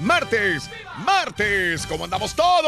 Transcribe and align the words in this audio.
martes, 0.00 0.70
martes. 1.04 1.86
¿Cómo 1.86 2.04
andamos 2.04 2.34
todos? 2.34 2.66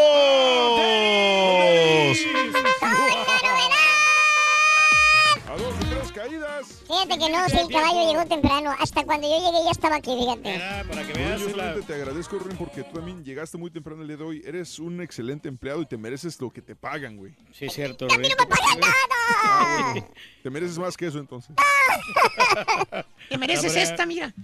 A 5.48 5.56
dos 5.56 5.74
y 5.80 5.84
tres 5.84 6.12
caídas. 6.12 6.81
Fíjate 6.92 7.18
que 7.18 7.30
no, 7.32 7.48
si 7.48 7.56
el 7.58 7.68
caballo 7.68 8.06
llegó 8.12 8.26
temprano. 8.26 8.74
Hasta 8.78 9.02
cuando 9.04 9.26
yo 9.26 9.38
llegué 9.38 9.64
ya 9.64 9.70
estaba 9.70 9.96
aquí, 9.96 10.10
fíjate. 10.14 10.60
para 10.88 11.06
que 11.06 11.12
veas. 11.14 11.40
Yo 11.40 11.48
realmente 11.48 11.86
te 11.86 11.94
agradezco, 11.94 12.38
Rin, 12.38 12.56
porque 12.58 12.82
tú 12.82 12.92
también 12.96 13.24
llegaste 13.24 13.56
muy 13.56 13.70
temprano 13.70 14.02
el 14.02 14.08
día 14.08 14.18
de 14.18 14.24
hoy. 14.24 14.42
Eres 14.44 14.78
un 14.78 15.00
excelente 15.00 15.48
empleado 15.48 15.80
y 15.80 15.86
te 15.86 15.96
mereces 15.96 16.38
lo 16.40 16.50
que 16.50 16.60
te 16.60 16.76
pagan, 16.76 17.16
güey. 17.16 17.34
Sí, 17.52 17.64
es 17.66 17.72
cierto, 17.72 18.06
¡A 18.12 18.18
mí 18.18 18.28
no 18.28 18.36
me 18.38 18.46
pagan 18.46 18.80
nada! 18.80 20.06
Te 20.42 20.50
mereces 20.50 20.78
más 20.78 20.96
que 20.96 21.06
eso, 21.06 21.18
entonces. 21.18 21.56
Te 23.28 23.38
mereces 23.38 23.74
esta, 23.76 24.04
mira. 24.04 24.34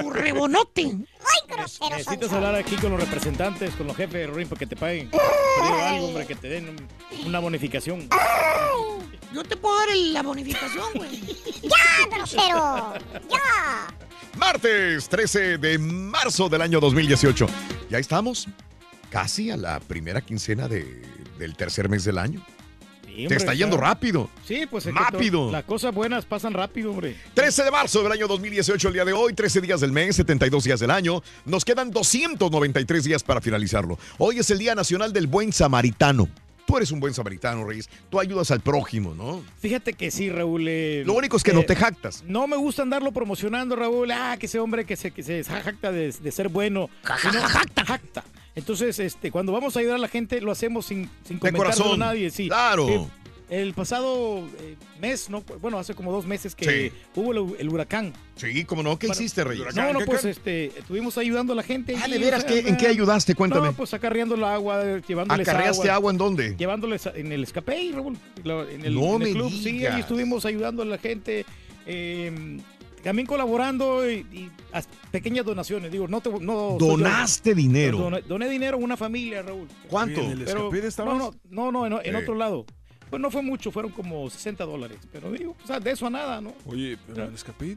Tu 0.00 0.10
rebonote. 0.10 0.82
¡Ay, 0.84 1.40
grosero! 1.56 1.90
Necesitas 1.96 2.32
hablar 2.32 2.54
aquí 2.54 2.76
con 2.76 2.90
los 2.92 3.00
representantes, 3.00 3.74
con 3.74 3.86
los 3.86 3.96
jefes, 3.96 4.30
Ruin, 4.30 4.48
para 4.48 4.58
que 4.58 4.66
te 4.66 4.76
paguen. 4.76 5.10
Algo, 5.62 6.06
hombre, 6.06 6.26
que 6.26 6.34
te 6.34 6.48
den 6.48 6.68
un- 6.70 7.26
una 7.26 7.38
bonificación. 7.40 8.08
Yo 9.34 9.44
te 9.44 9.56
puedo 9.56 9.76
dar 9.78 9.90
el- 9.90 10.14
la 10.14 10.22
bonificación, 10.22 10.86
güey. 10.94 11.20
¡Ya, 11.62 11.97
grosero! 12.10 12.94
¡Ya! 13.30 13.94
Martes 14.36 15.08
13 15.08 15.58
de 15.58 15.78
marzo 15.78 16.48
del 16.48 16.62
año 16.62 16.80
2018. 16.80 17.46
Ya 17.90 17.98
estamos 17.98 18.46
casi 19.10 19.50
a 19.50 19.56
la 19.56 19.80
primera 19.80 20.20
quincena 20.20 20.68
de- 20.68 21.02
del 21.38 21.56
tercer 21.56 21.88
mes 21.88 22.04
del 22.04 22.18
año. 22.18 22.44
Sí, 23.06 23.26
Te 23.26 23.34
está 23.34 23.52
yendo 23.52 23.76
claro. 23.76 23.94
rápido. 23.94 24.30
Sí, 24.46 24.64
pues 24.70 24.86
es 24.86 24.94
Rápido. 24.94 25.50
Las 25.50 25.64
cosas 25.64 25.92
buenas 25.92 26.24
pasan 26.24 26.52
rápido, 26.52 26.92
hombre. 26.92 27.16
13 27.34 27.64
de 27.64 27.70
marzo 27.72 28.00
del 28.04 28.12
año 28.12 28.28
2018, 28.28 28.86
el 28.88 28.94
día 28.94 29.04
de 29.04 29.12
hoy, 29.12 29.32
13 29.34 29.60
días 29.60 29.80
del 29.80 29.90
mes, 29.90 30.14
72 30.14 30.62
días 30.62 30.78
del 30.78 30.92
año. 30.92 31.20
Nos 31.44 31.64
quedan 31.64 31.90
293 31.90 33.02
días 33.02 33.24
para 33.24 33.40
finalizarlo. 33.40 33.98
Hoy 34.18 34.38
es 34.38 34.50
el 34.50 34.58
Día 34.58 34.76
Nacional 34.76 35.12
del 35.12 35.26
Buen 35.26 35.52
Samaritano. 35.52 36.28
Tú 36.68 36.76
eres 36.76 36.92
un 36.92 37.00
buen 37.00 37.14
samaritano, 37.14 37.64
Reyes. 37.64 37.88
Tú 38.10 38.20
ayudas 38.20 38.50
al 38.50 38.60
prójimo, 38.60 39.14
¿no? 39.14 39.42
Fíjate 39.58 39.94
que 39.94 40.10
sí, 40.10 40.28
Raúl. 40.28 40.66
eh, 40.68 41.02
Lo 41.06 41.14
único 41.14 41.38
es 41.38 41.42
que 41.42 41.52
eh, 41.52 41.54
no 41.54 41.62
te 41.64 41.74
jactas. 41.74 42.22
No 42.26 42.46
me 42.46 42.56
gusta 42.58 42.82
andarlo 42.82 43.10
promocionando, 43.10 43.74
Raúl. 43.74 44.10
Ah, 44.12 44.36
que 44.38 44.44
ese 44.44 44.58
hombre 44.58 44.84
que 44.84 44.94
se, 44.94 45.10
que 45.10 45.22
se 45.22 45.42
jacta 45.44 45.90
de, 45.90 46.12
de 46.12 46.30
ser 46.30 46.50
bueno. 46.50 46.90
jacta, 47.02 47.84
jacta. 47.86 48.24
Entonces, 48.54 48.98
este, 48.98 49.30
cuando 49.30 49.52
vamos 49.52 49.76
a 49.76 49.80
ayudar 49.80 49.96
a 49.96 49.98
la 50.00 50.08
gente, 50.08 50.40
lo 50.42 50.50
hacemos 50.52 50.84
sin, 50.84 51.08
sin 51.24 51.38
De 51.38 51.52
corazón. 51.52 52.02
a 52.02 52.06
nadie. 52.08 52.28
Sí. 52.30 52.48
Claro. 52.48 52.86
Sí. 52.86 53.06
El 53.50 53.72
pasado 53.72 54.46
eh, 54.60 54.76
mes, 55.00 55.30
no, 55.30 55.42
bueno, 55.62 55.78
hace 55.78 55.94
como 55.94 56.12
dos 56.12 56.26
meses 56.26 56.54
que 56.54 56.90
Sí. 56.90 56.96
hubo 57.14 57.32
el, 57.32 57.60
el 57.60 57.68
huracán. 57.70 58.12
Sí, 58.36 58.64
¿cómo 58.64 58.82
no? 58.82 58.98
¿Qué 58.98 59.06
Bueno, 59.06 59.22
hiciste, 59.22 59.42
Reyes? 59.42 59.74
No, 59.74 59.92
no, 59.94 60.00
pues 60.00 60.24
este, 60.26 60.66
estuvimos 60.78 61.16
ayudando 61.16 61.54
a 61.54 61.56
la 61.56 61.62
gente. 61.62 61.96
Ah, 61.96 62.06
y, 62.08 62.10
¿de 62.12 62.18
veras? 62.18 62.44
o 62.44 62.48
sea, 62.48 62.62
¿Qué- 62.62 62.68
¿En 62.68 62.76
qué 62.76 62.88
ayudaste? 62.88 63.34
Cuéntame. 63.34 63.68
No, 63.68 63.72
pues 63.72 63.94
acarreando 63.94 64.34
el 64.34 64.44
agua, 64.44 64.82
llevándoles 65.06 65.48
¿Acarreaste 65.48 65.88
agua 65.90 66.12
en 66.12 66.18
dónde? 66.18 66.56
Llevándoles 66.58 67.06
a- 67.06 67.12
en 67.16 67.32
el 67.32 67.42
escape, 67.42 67.90
Raúl, 67.94 68.18
la- 68.44 68.66
en 68.70 68.84
el, 68.84 68.94
No 68.94 69.16
en 69.16 69.22
el 69.22 69.28
me 69.28 69.32
club. 69.32 69.50
Sí, 69.50 69.72
digas. 69.72 69.94
ahí 69.94 70.00
estuvimos 70.02 70.44
ayudando 70.44 70.82
a 70.82 70.86
la 70.86 70.98
gente. 70.98 71.46
eh, 71.86 72.60
también 73.02 73.26
colaborando 73.26 74.10
y, 74.10 74.26
y 74.32 74.50
pequeñas 75.10 75.46
donaciones. 75.46 75.90
Digo, 75.90 76.06
no 76.08 76.20
te, 76.20 76.28
no 76.30 76.76
yo. 76.78 76.86
Donaste 76.88 77.54
dinero. 77.54 77.96
Doné, 77.98 78.22
doné 78.22 78.48
dinero 78.50 78.76
a 78.76 78.80
una 78.80 78.96
familia, 78.96 79.40
Raúl. 79.40 79.68
¿Cuánto? 79.88 80.20
¿En 80.20 80.32
el 80.32 80.44
Pero- 80.44 80.70
no, 80.98 81.16
no, 81.16 81.32
no, 81.48 81.72
no, 81.72 81.86
en, 81.86 81.92
en 82.06 82.16
Sí. 82.16 82.22
otro 82.22 82.34
lado. 82.34 82.66
Pues 83.10 83.20
no 83.22 83.30
fue 83.30 83.42
mucho, 83.42 83.70
fueron 83.70 83.92
como 83.92 84.28
60 84.30 84.64
dólares. 84.64 84.98
Pero 85.12 85.30
digo, 85.32 85.56
o 85.62 85.66
sea, 85.66 85.80
de 85.80 85.90
eso 85.92 86.06
a 86.06 86.10
nada, 86.10 86.40
¿no? 86.40 86.54
Oye, 86.66 86.96
pero 87.06 87.22
en 87.24 87.28
el 87.28 87.34
escapé. 87.34 87.76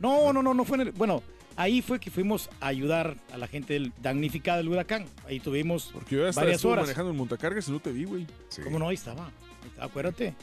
No, 0.00 0.32
no, 0.32 0.42
no, 0.42 0.54
no 0.54 0.64
fue 0.64 0.76
en 0.76 0.80
el. 0.88 0.92
Bueno, 0.92 1.22
ahí 1.56 1.80
fue 1.82 1.98
que 2.00 2.10
fuimos 2.10 2.50
a 2.60 2.66
ayudar 2.68 3.16
a 3.32 3.38
la 3.38 3.46
gente 3.46 3.74
del- 3.74 3.92
damnificada 4.02 4.58
del 4.58 4.68
huracán. 4.68 5.06
Ahí 5.26 5.40
tuvimos 5.40 5.90
Porque 5.92 6.16
yo 6.16 6.22
ya 6.22 6.28
estaba 6.30 6.46
varias 6.46 6.64
horas. 6.64 6.84
manejando 6.84 7.10
en 7.12 7.16
montacargas 7.16 7.68
y 7.68 7.72
no 7.72 7.80
te 7.80 7.92
vi, 7.92 8.04
güey. 8.04 8.26
¿Cómo 8.64 8.78
no? 8.78 8.88
Ahí 8.88 8.94
estaba. 8.96 9.30
Acuérdate. 9.78 10.34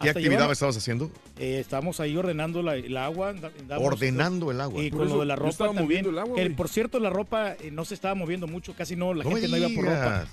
¿Qué 0.00 0.08
Hasta 0.08 0.18
actividad 0.18 0.38
llevamos- 0.40 0.52
estabas 0.54 0.76
haciendo? 0.76 1.10
eh, 1.38 1.58
estábamos 1.60 2.00
ahí 2.00 2.16
ordenando 2.16 2.60
la- 2.62 2.74
el 2.74 2.96
agua. 2.96 3.34
Ordenando 3.78 4.50
el 4.50 4.60
agua. 4.60 4.82
Y 4.82 4.90
Por 4.90 4.98
con 5.00 5.06
eso, 5.08 5.14
lo 5.16 5.20
de 5.20 5.26
la 5.26 5.34
yo 5.34 5.38
ropa 5.40 5.50
estaba 5.50 5.68
también. 5.68 5.84
moviendo 5.84 6.10
el 6.10 6.18
agua, 6.18 6.36
que, 6.36 6.50
por 6.50 6.68
cierto, 6.68 6.98
la 6.98 7.10
ropa 7.10 7.52
eh, 7.54 7.70
no 7.70 7.84
se 7.84 7.94
estaba 7.94 8.14
moviendo 8.16 8.46
mucho, 8.48 8.74
casi 8.74 8.96
no, 8.96 9.14
la 9.14 9.22
No 9.24 9.30
gente 9.30 9.46
no 9.48 9.56
iba 9.58 9.68
por 9.68 9.84
ropa. 9.84 10.26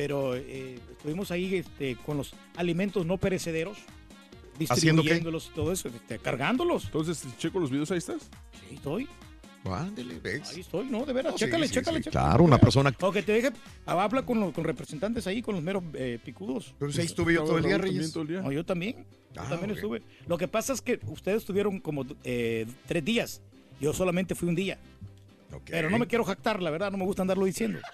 Pero 0.00 0.34
eh, 0.34 0.78
estuvimos 0.92 1.30
ahí 1.30 1.56
este, 1.56 1.94
con 1.94 2.16
los 2.16 2.32
alimentos 2.56 3.04
no 3.04 3.18
perecederos. 3.18 3.76
Distribuyéndolos 4.58 5.50
y 5.52 5.54
todo 5.54 5.72
eso, 5.72 5.88
este, 5.88 6.18
cargándolos. 6.18 6.86
Entonces, 6.86 7.22
checo 7.36 7.60
los 7.60 7.70
videos, 7.70 7.90
ahí 7.90 7.98
estás. 7.98 8.22
Sí, 8.66 8.76
estoy. 8.76 9.06
Ándele, 9.64 10.18
¿ves? 10.18 10.54
Ahí 10.54 10.60
estoy, 10.60 10.86
no, 10.86 11.04
de 11.04 11.12
veras. 11.12 11.32
No, 11.32 11.38
chécale, 11.38 11.68
sí, 11.68 11.74
chécale, 11.74 11.98
sí, 11.98 12.04
chécale. 12.04 12.24
claro, 12.28 12.44
una 12.44 12.56
persona- 12.56 12.94
O 13.02 13.12
que 13.12 13.22
te 13.22 13.32
deje, 13.32 13.50
habla 13.84 14.22
con, 14.24 14.40
los, 14.40 14.54
con 14.54 14.64
representantes 14.64 15.26
ahí, 15.26 15.42
con 15.42 15.54
los 15.54 15.62
meros 15.62 15.82
eh, 15.92 16.18
picudos. 16.24 16.74
Pero 16.78 16.90
si 16.92 17.00
ahí 17.02 17.06
estuve 17.06 17.34
yo 17.34 17.44
todo 17.44 17.58
el 17.58 17.64
día, 17.64 17.76
Reyes. 17.76 18.16
No, 18.16 18.50
yo 18.50 18.64
también. 18.64 19.04
Yo 19.34 19.42
Ah, 19.42 19.48
también 19.50 19.72
estuve. 19.72 20.00
Lo 20.26 20.38
que 20.38 20.48
pasa 20.48 20.72
es 20.72 20.80
que 20.80 20.98
ustedes 21.08 21.42
estuvieron 21.42 21.78
como 21.78 22.06
eh, 22.24 22.66
tres 22.86 23.04
días. 23.04 23.42
Yo 23.82 23.92
solamente 23.92 24.34
fui 24.34 24.48
un 24.48 24.54
día. 24.54 24.78
Pero 25.66 25.90
no 25.90 25.98
me 25.98 26.06
quiero 26.06 26.24
jactar, 26.24 26.62
la 26.62 26.70
verdad, 26.70 26.90
no 26.90 26.98
me 26.98 27.04
gusta 27.04 27.22
andarlo 27.22 27.44
diciendo. 27.44 27.78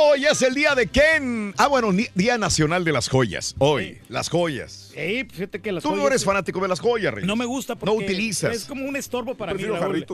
Hoy 0.00 0.24
es 0.26 0.42
el 0.42 0.54
día 0.54 0.74
de 0.74 0.86
Ken. 0.86 1.54
Ah, 1.58 1.66
bueno, 1.68 1.90
Día 2.14 2.38
Nacional 2.38 2.84
de 2.84 2.92
las 2.92 3.08
Joyas. 3.08 3.54
Hoy, 3.58 3.98
las 4.08 4.28
joyas. 4.28 4.90
Sí, 4.94 5.24
pues 5.24 5.32
fíjate 5.38 5.60
que 5.60 5.72
las 5.72 5.82
Tú 5.82 5.94
no 5.96 6.06
eres 6.06 6.24
fanático 6.24 6.60
de 6.60 6.68
las 6.68 6.80
joyas, 6.80 7.12
Reyes. 7.14 7.26
No 7.26 7.36
me 7.36 7.44
gusta 7.44 7.74
porque 7.76 7.94
No 7.94 8.00
utilizas. 8.00 8.54
es 8.54 8.64
como 8.64 8.84
un 8.84 8.96
estorbo 8.96 9.34
para 9.34 9.54
mí. 9.54 9.62
Raúl. 9.64 10.06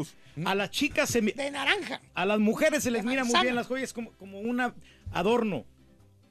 A 0.44 0.54
las 0.54 0.70
chicas 0.70 1.08
se 1.10 1.22
mi- 1.22 1.32
De 1.32 1.50
naranja. 1.50 2.00
a 2.14 2.26
las 2.26 2.38
mujeres 2.38 2.82
se 2.82 2.90
les 2.90 3.04
mira 3.04 3.24
muy 3.24 3.40
bien 3.42 3.54
las 3.54 3.66
joyas 3.66 3.92
como, 3.92 4.12
como 4.12 4.40
un 4.40 4.72
adorno. 5.12 5.64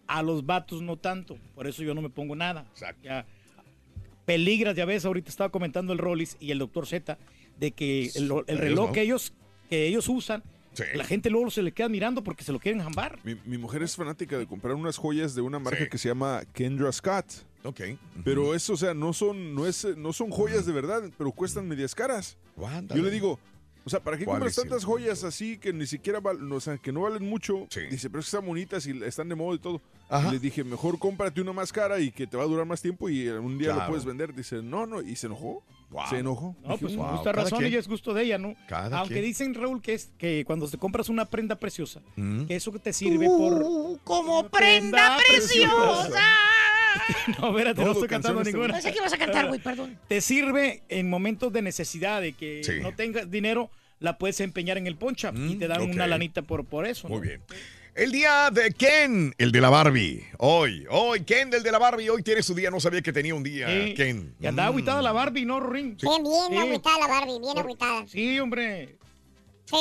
A 0.07 0.23
los 0.23 0.45
vatos 0.45 0.81
no 0.81 0.95
tanto. 0.97 1.37
Por 1.53 1.67
eso 1.67 1.83
yo 1.83 1.93
no 1.93 2.01
me 2.01 2.09
pongo 2.09 2.35
nada. 2.35 2.65
Ya, 3.03 3.25
peligras, 4.25 4.75
ya 4.75 4.85
ves, 4.85 5.05
ahorita 5.05 5.29
estaba 5.29 5.49
comentando 5.49 5.91
el 5.93 5.99
Rollis 5.99 6.37
y 6.39 6.51
el 6.51 6.59
doctor 6.59 6.85
Z 6.87 7.17
de 7.59 7.71
que 7.71 8.11
el, 8.15 8.31
el 8.47 8.57
reloj 8.57 8.91
que 8.91 9.01
ellos, 9.01 9.33
que 9.69 9.87
ellos 9.87 10.07
usan, 10.09 10.43
la 10.93 11.03
gente 11.03 11.29
luego 11.29 11.49
se 11.49 11.61
le 11.61 11.71
queda 11.71 11.89
mirando 11.89 12.23
porque 12.23 12.43
se 12.43 12.51
lo 12.51 12.59
quieren 12.59 12.81
jambar. 12.81 13.19
Mi, 13.23 13.35
mi 13.45 13.57
mujer 13.57 13.83
es 13.83 13.95
fanática 13.95 14.37
de 14.37 14.45
comprar 14.45 14.75
unas 14.75 14.97
joyas 14.97 15.33
de 15.35 15.41
una 15.41 15.59
marca 15.59 15.89
que 15.89 15.97
se 15.97 16.09
llama 16.09 16.43
Kendra 16.53 16.91
Scott. 16.91 17.25
Ok. 17.63 17.81
Pero 18.23 18.53
eso, 18.53 18.73
o 18.73 18.77
sea, 18.77 18.93
no 18.93 19.13
son, 19.13 19.55
no 19.55 19.65
es, 19.65 19.85
no 19.97 20.13
son 20.13 20.29
joyas 20.29 20.65
de 20.65 20.71
verdad, 20.71 21.03
pero 21.17 21.31
cuestan 21.31 21.67
medias 21.67 21.95
caras. 21.95 22.37
Yo 22.93 23.03
le 23.03 23.11
digo, 23.11 23.39
o 23.87 23.89
sea, 23.89 24.01
¿para 24.01 24.17
qué 24.17 24.25
¿Cuál 24.25 24.39
compras 24.39 24.55
tantas 24.57 24.83
joyas 24.83 25.23
así 25.23 25.57
que 25.57 25.71
ni 25.71 25.87
siquiera 25.87 26.19
val- 26.19 26.51
o 26.51 26.59
sea, 26.59 26.77
que 26.77 26.91
no 26.91 27.01
valen 27.03 27.23
mucho? 27.23 27.67
Dice, 27.89 28.09
pero 28.09 28.19
es 28.19 28.25
que 28.29 28.35
están 28.35 28.45
bonitas 28.45 28.85
y 28.85 29.01
están 29.03 29.29
de 29.29 29.35
moda 29.35 29.55
y 29.55 29.59
todo. 29.59 29.81
Ajá. 30.09 30.27
Y 30.27 30.31
le 30.33 30.39
dije, 30.39 30.63
mejor 30.65 30.99
cómprate 30.99 31.39
una 31.41 31.53
más 31.53 31.71
cara 31.71 31.99
y 31.99 32.11
que 32.11 32.27
te 32.27 32.35
va 32.35 32.43
a 32.43 32.47
durar 32.47 32.65
más 32.65 32.81
tiempo 32.81 33.07
y 33.09 33.27
un 33.29 33.57
día 33.57 33.67
Claro. 33.69 33.81
lo 33.81 33.87
puedes 33.87 34.03
vender. 34.05 34.35
Dice, 34.35 34.61
no, 34.61 34.85
no, 34.85 35.01
y 35.01 35.15
se 35.15 35.27
enojó. 35.27 35.63
Se 36.09 36.17
enojó. 36.17 36.53
No, 36.63 36.71
Dije, 36.73 36.79
pues 36.81 36.95
"Wow". 36.97 37.07
justa 37.15 37.31
razón, 37.31 37.63
ella 37.63 37.79
es 37.79 37.87
gusto 37.87 38.13
de 38.13 38.23
ella, 38.23 38.37
¿no? 38.37 38.55
Cada 38.67 38.99
Aunque 38.99 39.15
quien. 39.15 39.25
dicen, 39.25 39.53
Raúl, 39.53 39.81
que 39.81 39.93
es 39.93 40.09
que 40.17 40.43
cuando 40.45 40.67
te 40.67 40.77
compras 40.77 41.07
una 41.07 41.23
prenda 41.29 41.55
preciosa, 41.55 42.01
Mm. 42.17 42.43
que 42.45 42.57
eso 42.57 42.73
que 42.73 42.79
te 42.79 42.91
sirve 42.91 43.25
por... 43.25 43.53
Uh, 43.63 43.97
como 44.03 44.49
prenda 44.49 45.17
preciosa. 45.29 46.19
No, 47.39 47.49
espérate, 47.49 47.83
no 47.83 47.91
estoy 47.91 48.07
cantando 48.07 48.43
ninguna. 48.43 48.73
Pensé 48.73 48.91
que 48.91 48.97
ibas 48.99 49.13
a 49.13 49.17
cantar, 49.17 49.47
güey, 49.47 49.59
perdón. 49.59 49.97
Te 50.07 50.21
sirve 50.21 50.83
en 50.89 51.09
momentos 51.09 51.51
de 51.53 51.61
necesidad, 51.61 52.21
de 52.21 52.33
que 52.33 52.63
Sí. 52.63 52.79
no 52.81 52.93
tengas 52.95 53.29
dinero, 53.29 53.69
la 53.99 54.17
puedes 54.17 54.39
empeñar 54.41 54.77
en 54.77 54.87
el 54.87 54.95
poncha 54.95 55.31
y 55.35 55.55
te 55.55 55.67
dan 55.67 55.81
una 55.81 56.07
lanita 56.07 56.41
por, 56.41 56.65
por 56.65 56.85
eso. 56.85 57.07
Muy 57.09 57.21
bien. 57.21 57.41
El 57.95 58.11
día 58.11 58.51
de 58.51 58.71
Ken, 58.73 59.33
el 59.39 59.51
de 59.51 59.59
la 59.59 59.69
Barbie. 59.71 60.23
Hoy, 60.37 60.85
hoy, 60.91 61.21
Ken 61.21 61.49
del 61.49 61.63
de 61.63 61.71
la 61.71 61.79
Barbie, 61.79 62.09
hoy 62.09 62.21
tiene 62.21 62.43
su 62.43 62.53
día. 62.53 62.69
No 62.69 62.79
sabía 62.79 63.01
que 63.01 63.11
tenía 63.11 63.33
un 63.33 63.41
día, 63.41 63.67
Sí. 63.67 63.95
Ken. 63.95 64.35
Y 64.39 64.45
andaba 64.45 64.69
Mm. 64.69 64.73
agüitada 64.73 65.01
la 65.01 65.11
Barbie, 65.13 65.45
¿no, 65.45 65.59
Ring? 65.59 65.97
Bien, 65.99 66.23
bien 66.23 66.47
Sí. 66.51 66.57
agüitada 66.67 66.99
la 66.99 67.07
Barbie, 67.07 67.39
bien 67.39 67.57
agüitada. 67.57 68.07
Sí, 68.07 68.39
hombre. 68.39 68.95
Sí, 69.65 69.77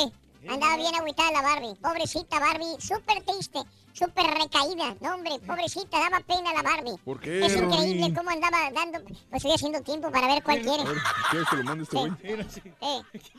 andaba 0.49 0.77
bien 0.77 0.95
agüitada 0.95 1.31
la 1.31 1.41
Barbie. 1.43 1.75
Pobrecita 1.79 2.39
Barbie, 2.39 2.75
súper 2.79 3.21
triste, 3.21 3.59
súper 3.97 4.25
recaída. 4.25 4.95
No, 5.01 5.15
hombre, 5.15 5.31
pobrecita, 5.45 5.99
daba 5.99 6.19
pena 6.21 6.53
la 6.53 6.61
Barbie. 6.61 6.97
¿Por 7.03 7.19
qué, 7.19 7.45
Es 7.45 7.55
increíble 7.55 8.13
cómo 8.15 8.29
andaba 8.29 8.69
dando. 8.71 9.01
Pues 9.03 9.17
estoy 9.33 9.51
haciendo 9.53 9.81
tiempo 9.81 10.11
para 10.11 10.27
ver 10.27 10.43
cuál 10.43 10.61
quiere. 10.61 10.83
Ver, 10.83 10.97
¿Quieres 11.31 11.49
que 11.49 11.55
lo 11.57 11.63
mande 11.63 11.83
este 11.83 11.97
güey? 11.97 12.11
Sí, 12.21 12.61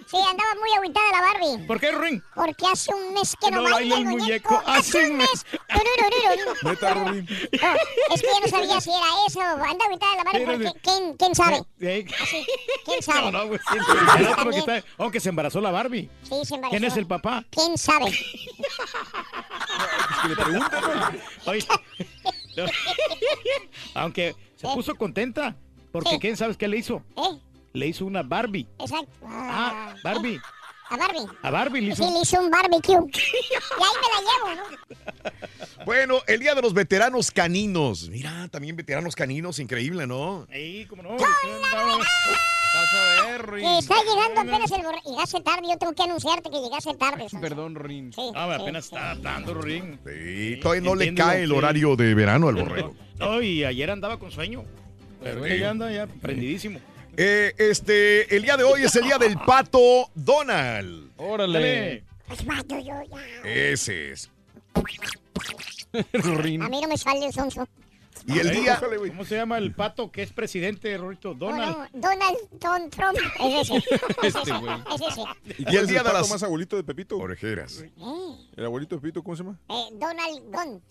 sí, 0.06 0.16
andaba 0.16 0.54
muy 0.60 0.72
agüitada 0.76 1.06
la 1.12 1.20
Barbie. 1.20 1.66
¿Por 1.66 1.80
qué, 1.80 1.92
Ring? 1.92 2.22
Porque 2.34 2.66
hace 2.72 2.94
un 2.94 3.14
mes 3.14 3.34
que 3.40 3.50
no, 3.50 3.62
No 3.62 3.70
baila 3.70 3.96
el 3.98 4.04
muñeco. 4.06 4.62
Hace 4.66 5.10
un 5.10 5.16
mes. 5.18 5.46
Neta. 6.62 6.94
No, 6.94 7.12
es 7.14 7.30
que 8.20 8.26
ya 8.26 8.40
no 8.40 8.48
sabía 8.48 8.80
si 8.80 8.90
era 8.90 9.06
eso. 9.26 9.40
Anda 9.40 9.84
agüitada 9.84 10.16
la 10.16 10.24
Barbie 10.24 10.44
porque 10.46 10.72
¿quién, 10.82 11.16
quién 11.16 11.34
sabe? 11.34 11.56
Así, 11.56 12.46
¿Quién 12.84 13.02
sabe? 13.02 13.30
No, 13.32 13.38
no, 13.38 13.46
güey. 13.48 13.60
Sí, 13.70 13.76
El 14.18 14.26
otro 14.26 14.36
también. 14.36 14.64
que 14.64 14.76
está- 14.78 14.88
Oh, 14.96 15.10
que 15.10 15.20
se 15.20 15.28
embarazó 15.28 15.60
la 15.60 15.70
Barbie. 15.70 16.10
Sí, 16.22 16.34
se 16.44 16.54
embarazó. 16.56 16.70
¿Quién 16.70 16.84
es 16.84 16.96
el 16.96 17.06
papá? 17.06 17.44
¿Quién 17.50 17.76
sabe? 17.78 18.06
No. 20.52 20.66
Aunque 23.94 24.34
se 24.56 24.66
puso 24.68 24.94
contenta. 24.94 25.56
Porque. 25.92 26.18
¿quién 26.18 26.36
sabes 26.36 26.56
qué 26.56 26.68
le 26.68 26.78
hizo? 26.78 27.02
¿Eh? 27.16 27.38
Le 27.72 27.86
hizo 27.86 28.04
una 28.04 28.22
Barbie. 28.22 28.66
Exacto. 28.78 29.10
Ah, 29.26 29.94
Barbie. 30.02 30.40
A 30.90 30.96
Barbie. 30.96 31.26
A 31.42 31.50
Barbie 31.50 31.80
le 31.82 31.94
Sí, 31.96 32.02
hizo. 32.02 32.12
le 32.12 32.20
hizo 32.22 32.40
un 32.40 32.50
barbecue. 32.50 32.94
y 33.12 33.54
ahí 33.54 33.94
me 34.00 34.08
la 34.14 34.20
llevo, 34.54 34.62
¿no? 34.62 35.84
Bueno, 35.84 36.20
el 36.26 36.40
día 36.40 36.54
de 36.54 36.62
los 36.62 36.72
veteranos 36.74 37.30
caninos. 37.30 38.08
Mira, 38.10 38.48
también 38.50 38.74
veteranos 38.76 39.14
caninos, 39.14 39.58
increíble, 39.58 40.06
¿no? 40.06 40.46
Ahí, 40.50 40.86
como 40.86 41.02
no. 41.02 41.16
Vas 41.16 42.94
a 42.94 43.26
ver, 43.30 43.50
Rin. 43.50 43.64
Está 43.64 43.94
llegando 44.02 44.40
apenas 44.42 44.70
el 44.70 44.82
borre... 44.82 44.98
Llegaste 45.06 45.40
tarde, 45.40 45.62
yo 45.70 45.78
tengo 45.78 45.92
que 45.94 46.02
anunciarte 46.02 46.50
que 46.50 46.60
llegaste 46.60 46.94
tarde. 46.94 47.26
Perdón, 47.40 47.74
Rin. 47.74 48.12
Sí, 48.12 48.30
Ah, 48.34 48.54
sí, 48.56 48.62
apenas 48.62 48.84
sí. 48.86 48.94
está 48.94 49.14
dando 49.16 49.54
Ring. 49.54 49.98
Sí, 50.06 50.58
todavía 50.60 50.82
no 50.82 50.94
le 50.94 51.14
cae 51.14 51.42
el 51.44 51.50
sí. 51.50 51.56
horario 51.56 51.96
de 51.96 52.14
verano 52.14 52.48
al 52.48 52.56
borrego. 52.56 52.94
No, 53.18 53.40
y 53.42 53.64
ayer 53.64 53.90
andaba 53.90 54.18
con 54.18 54.30
sueño. 54.30 54.64
Pero 55.22 55.44
Sí. 55.44 55.52
ella 55.52 55.70
anda 55.70 55.90
ya 55.90 56.06
prendidísimo. 56.06 56.78
Eh, 57.20 57.52
este, 57.58 58.36
el 58.36 58.42
día 58.42 58.56
de 58.56 58.62
hoy 58.62 58.84
es 58.84 58.94
el 58.94 59.02
día 59.02 59.18
del 59.18 59.36
pato 59.38 60.08
Donald. 60.14 61.10
Órale. 61.16 62.04
Mato 62.46 62.78
yo 62.78 62.94
ya. 63.10 63.42
Ese 63.44 64.12
es. 64.12 64.30
A 64.74 66.42
mí 66.42 66.58
no 66.58 66.88
me 66.88 66.96
sale 66.96 67.26
el 67.26 67.32
sonso. 67.32 67.66
Y 68.26 68.38
el 68.38 68.50
día. 68.50 68.78
¿Cómo 68.78 69.24
se 69.24 69.36
llama 69.36 69.56
el 69.58 69.72
pato 69.74 70.12
que 70.12 70.22
es 70.22 70.32
presidente, 70.32 70.96
Rorito? 70.98 71.34
Donald. 71.34 71.76
No, 71.76 71.78
no, 71.78 71.88
Donald 71.94 72.36
Don 72.60 72.90
Trump. 72.90 73.18
Es 73.40 73.70
ese. 73.70 73.76
Es 74.22 74.34
Este 74.34 74.38
ese. 74.50 74.52
güey. 74.60 74.74
Es 74.94 75.00
ese. 75.08 75.22
¿Y, 75.72 75.76
el 75.76 75.82
es 75.84 75.88
día 75.88 75.98
de 76.00 76.04
pato 76.04 76.18
las- 76.18 76.30
más 76.30 76.42
abuelito 76.42 76.76
de 76.76 76.84
Pepito? 76.84 77.16
Orejeras. 77.18 77.78
Eh, 77.80 77.90
¿El 78.56 78.64
abuelito 78.64 78.94
de 78.96 79.00
Pepito 79.00 79.22
cómo 79.24 79.34
se 79.36 79.42
llama? 79.42 79.58
eh, 79.70 79.88
Donald 79.94 80.40
Gunn. 80.52 80.82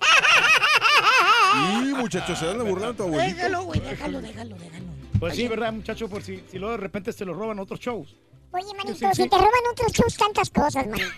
Y 1.84 1.94
muchachos, 1.94 2.38
se 2.40 2.46
dan 2.48 2.58
la 2.58 2.64
burlando 2.64 2.92
a 2.94 2.98
tu 2.98 3.04
abuelito. 3.04 3.36
Déjalo, 3.36 3.64
güey, 3.64 3.80
déjalo, 3.82 4.22
déjalo, 4.22 4.56
déjalo. 4.58 4.87
Pues 5.20 5.36
sí, 5.36 5.48
¿verdad, 5.48 5.74
muchacho? 5.74 6.08
Por 6.08 6.22
si, 6.22 6.44
si 6.48 6.60
luego 6.60 6.74
de 6.74 6.78
repente 6.78 7.12
se 7.12 7.26
lo 7.26 7.34
roban 7.34 7.60
otros 7.60 7.80
shows. 7.80 8.16
Oye, 8.52 8.66
manito, 8.78 8.94
Sí, 8.98 9.06
sí. 9.14 9.24
si 9.24 9.30
te 9.30 9.38
roban 9.38 9.52
otros 9.72 9.92
shows, 9.92 10.16
tantas 10.18 10.50
cosas, 10.50 10.88
manito. 10.88 11.10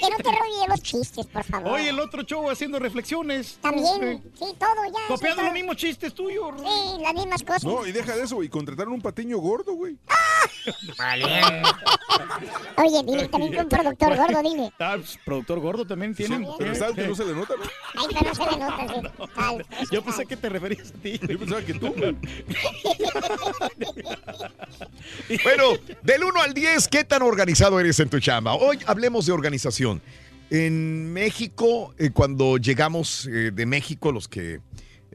Que 0.00 0.10
no 0.10 0.16
te 0.16 0.22
roben 0.24 0.68
los 0.68 0.82
chistes, 0.82 1.26
por 1.26 1.44
favor. 1.44 1.72
Oye, 1.72 1.88
el 1.90 2.00
otro 2.00 2.22
show 2.22 2.50
haciendo 2.50 2.78
reflexiones. 2.78 3.58
También, 3.60 4.22
sí, 4.38 4.44
todo 4.58 4.84
ya. 4.86 5.06
Copiando 5.08 5.42
los 5.42 5.52
mismos 5.52 5.76
chistes 5.76 6.12
tuyos. 6.12 6.52
Sí, 6.58 7.00
las 7.00 7.14
mismas 7.14 7.42
cosas. 7.42 7.64
No, 7.64 7.86
y 7.86 7.92
deja 7.92 8.16
de 8.16 8.24
eso, 8.24 8.36
güey. 8.36 8.48
Contrataron 8.48 8.92
un 8.94 9.00
patiño 9.02 9.38
gordo, 9.38 9.72
güey. 9.74 9.96
Oye, 12.76 13.02
dile 13.06 13.28
también 13.28 13.58
un 13.60 13.68
productor 13.68 14.16
gordo, 14.16 14.42
dile. 14.42 14.72
Ah, 14.78 14.94
pues, 14.96 15.18
productor 15.24 15.60
gordo 15.60 15.86
también 15.86 16.14
tienen. 16.14 16.46
Pero 16.58 16.72
está 16.72 16.92
que 16.92 17.06
no 17.06 17.14
se 17.14 17.24
le 17.24 17.34
nota, 17.34 17.54
¿no? 17.56 17.62
Ay, 17.94 18.06
pero 18.12 18.28
no 18.28 18.34
se 18.34 18.50
le 18.50 18.56
nota, 18.58 18.86
sí. 18.88 19.24
Tal, 19.34 19.66
Yo 19.90 20.02
pensé 20.02 20.26
que 20.26 20.36
te 20.36 20.48
referías 20.48 20.90
a 20.90 20.94
ti. 20.94 21.18
Yo 21.26 21.38
pensaba 21.38 21.62
que 21.62 21.74
tú. 21.74 21.94
Bueno, 25.44 25.64
del 26.02 26.24
1 26.24 26.40
al 26.42 26.54
10, 26.54 26.63
¿qué 26.90 27.04
tan 27.04 27.22
organizado 27.22 27.78
eres 27.78 28.00
en 28.00 28.08
tu 28.08 28.18
chamba? 28.20 28.54
Hoy 28.54 28.78
hablemos 28.86 29.26
de 29.26 29.32
organización. 29.32 30.00
En 30.50 31.12
México, 31.12 31.94
eh, 31.98 32.10
cuando 32.10 32.56
llegamos 32.58 33.26
eh, 33.26 33.50
de 33.52 33.66
México, 33.66 34.12
los 34.12 34.28
que 34.28 34.60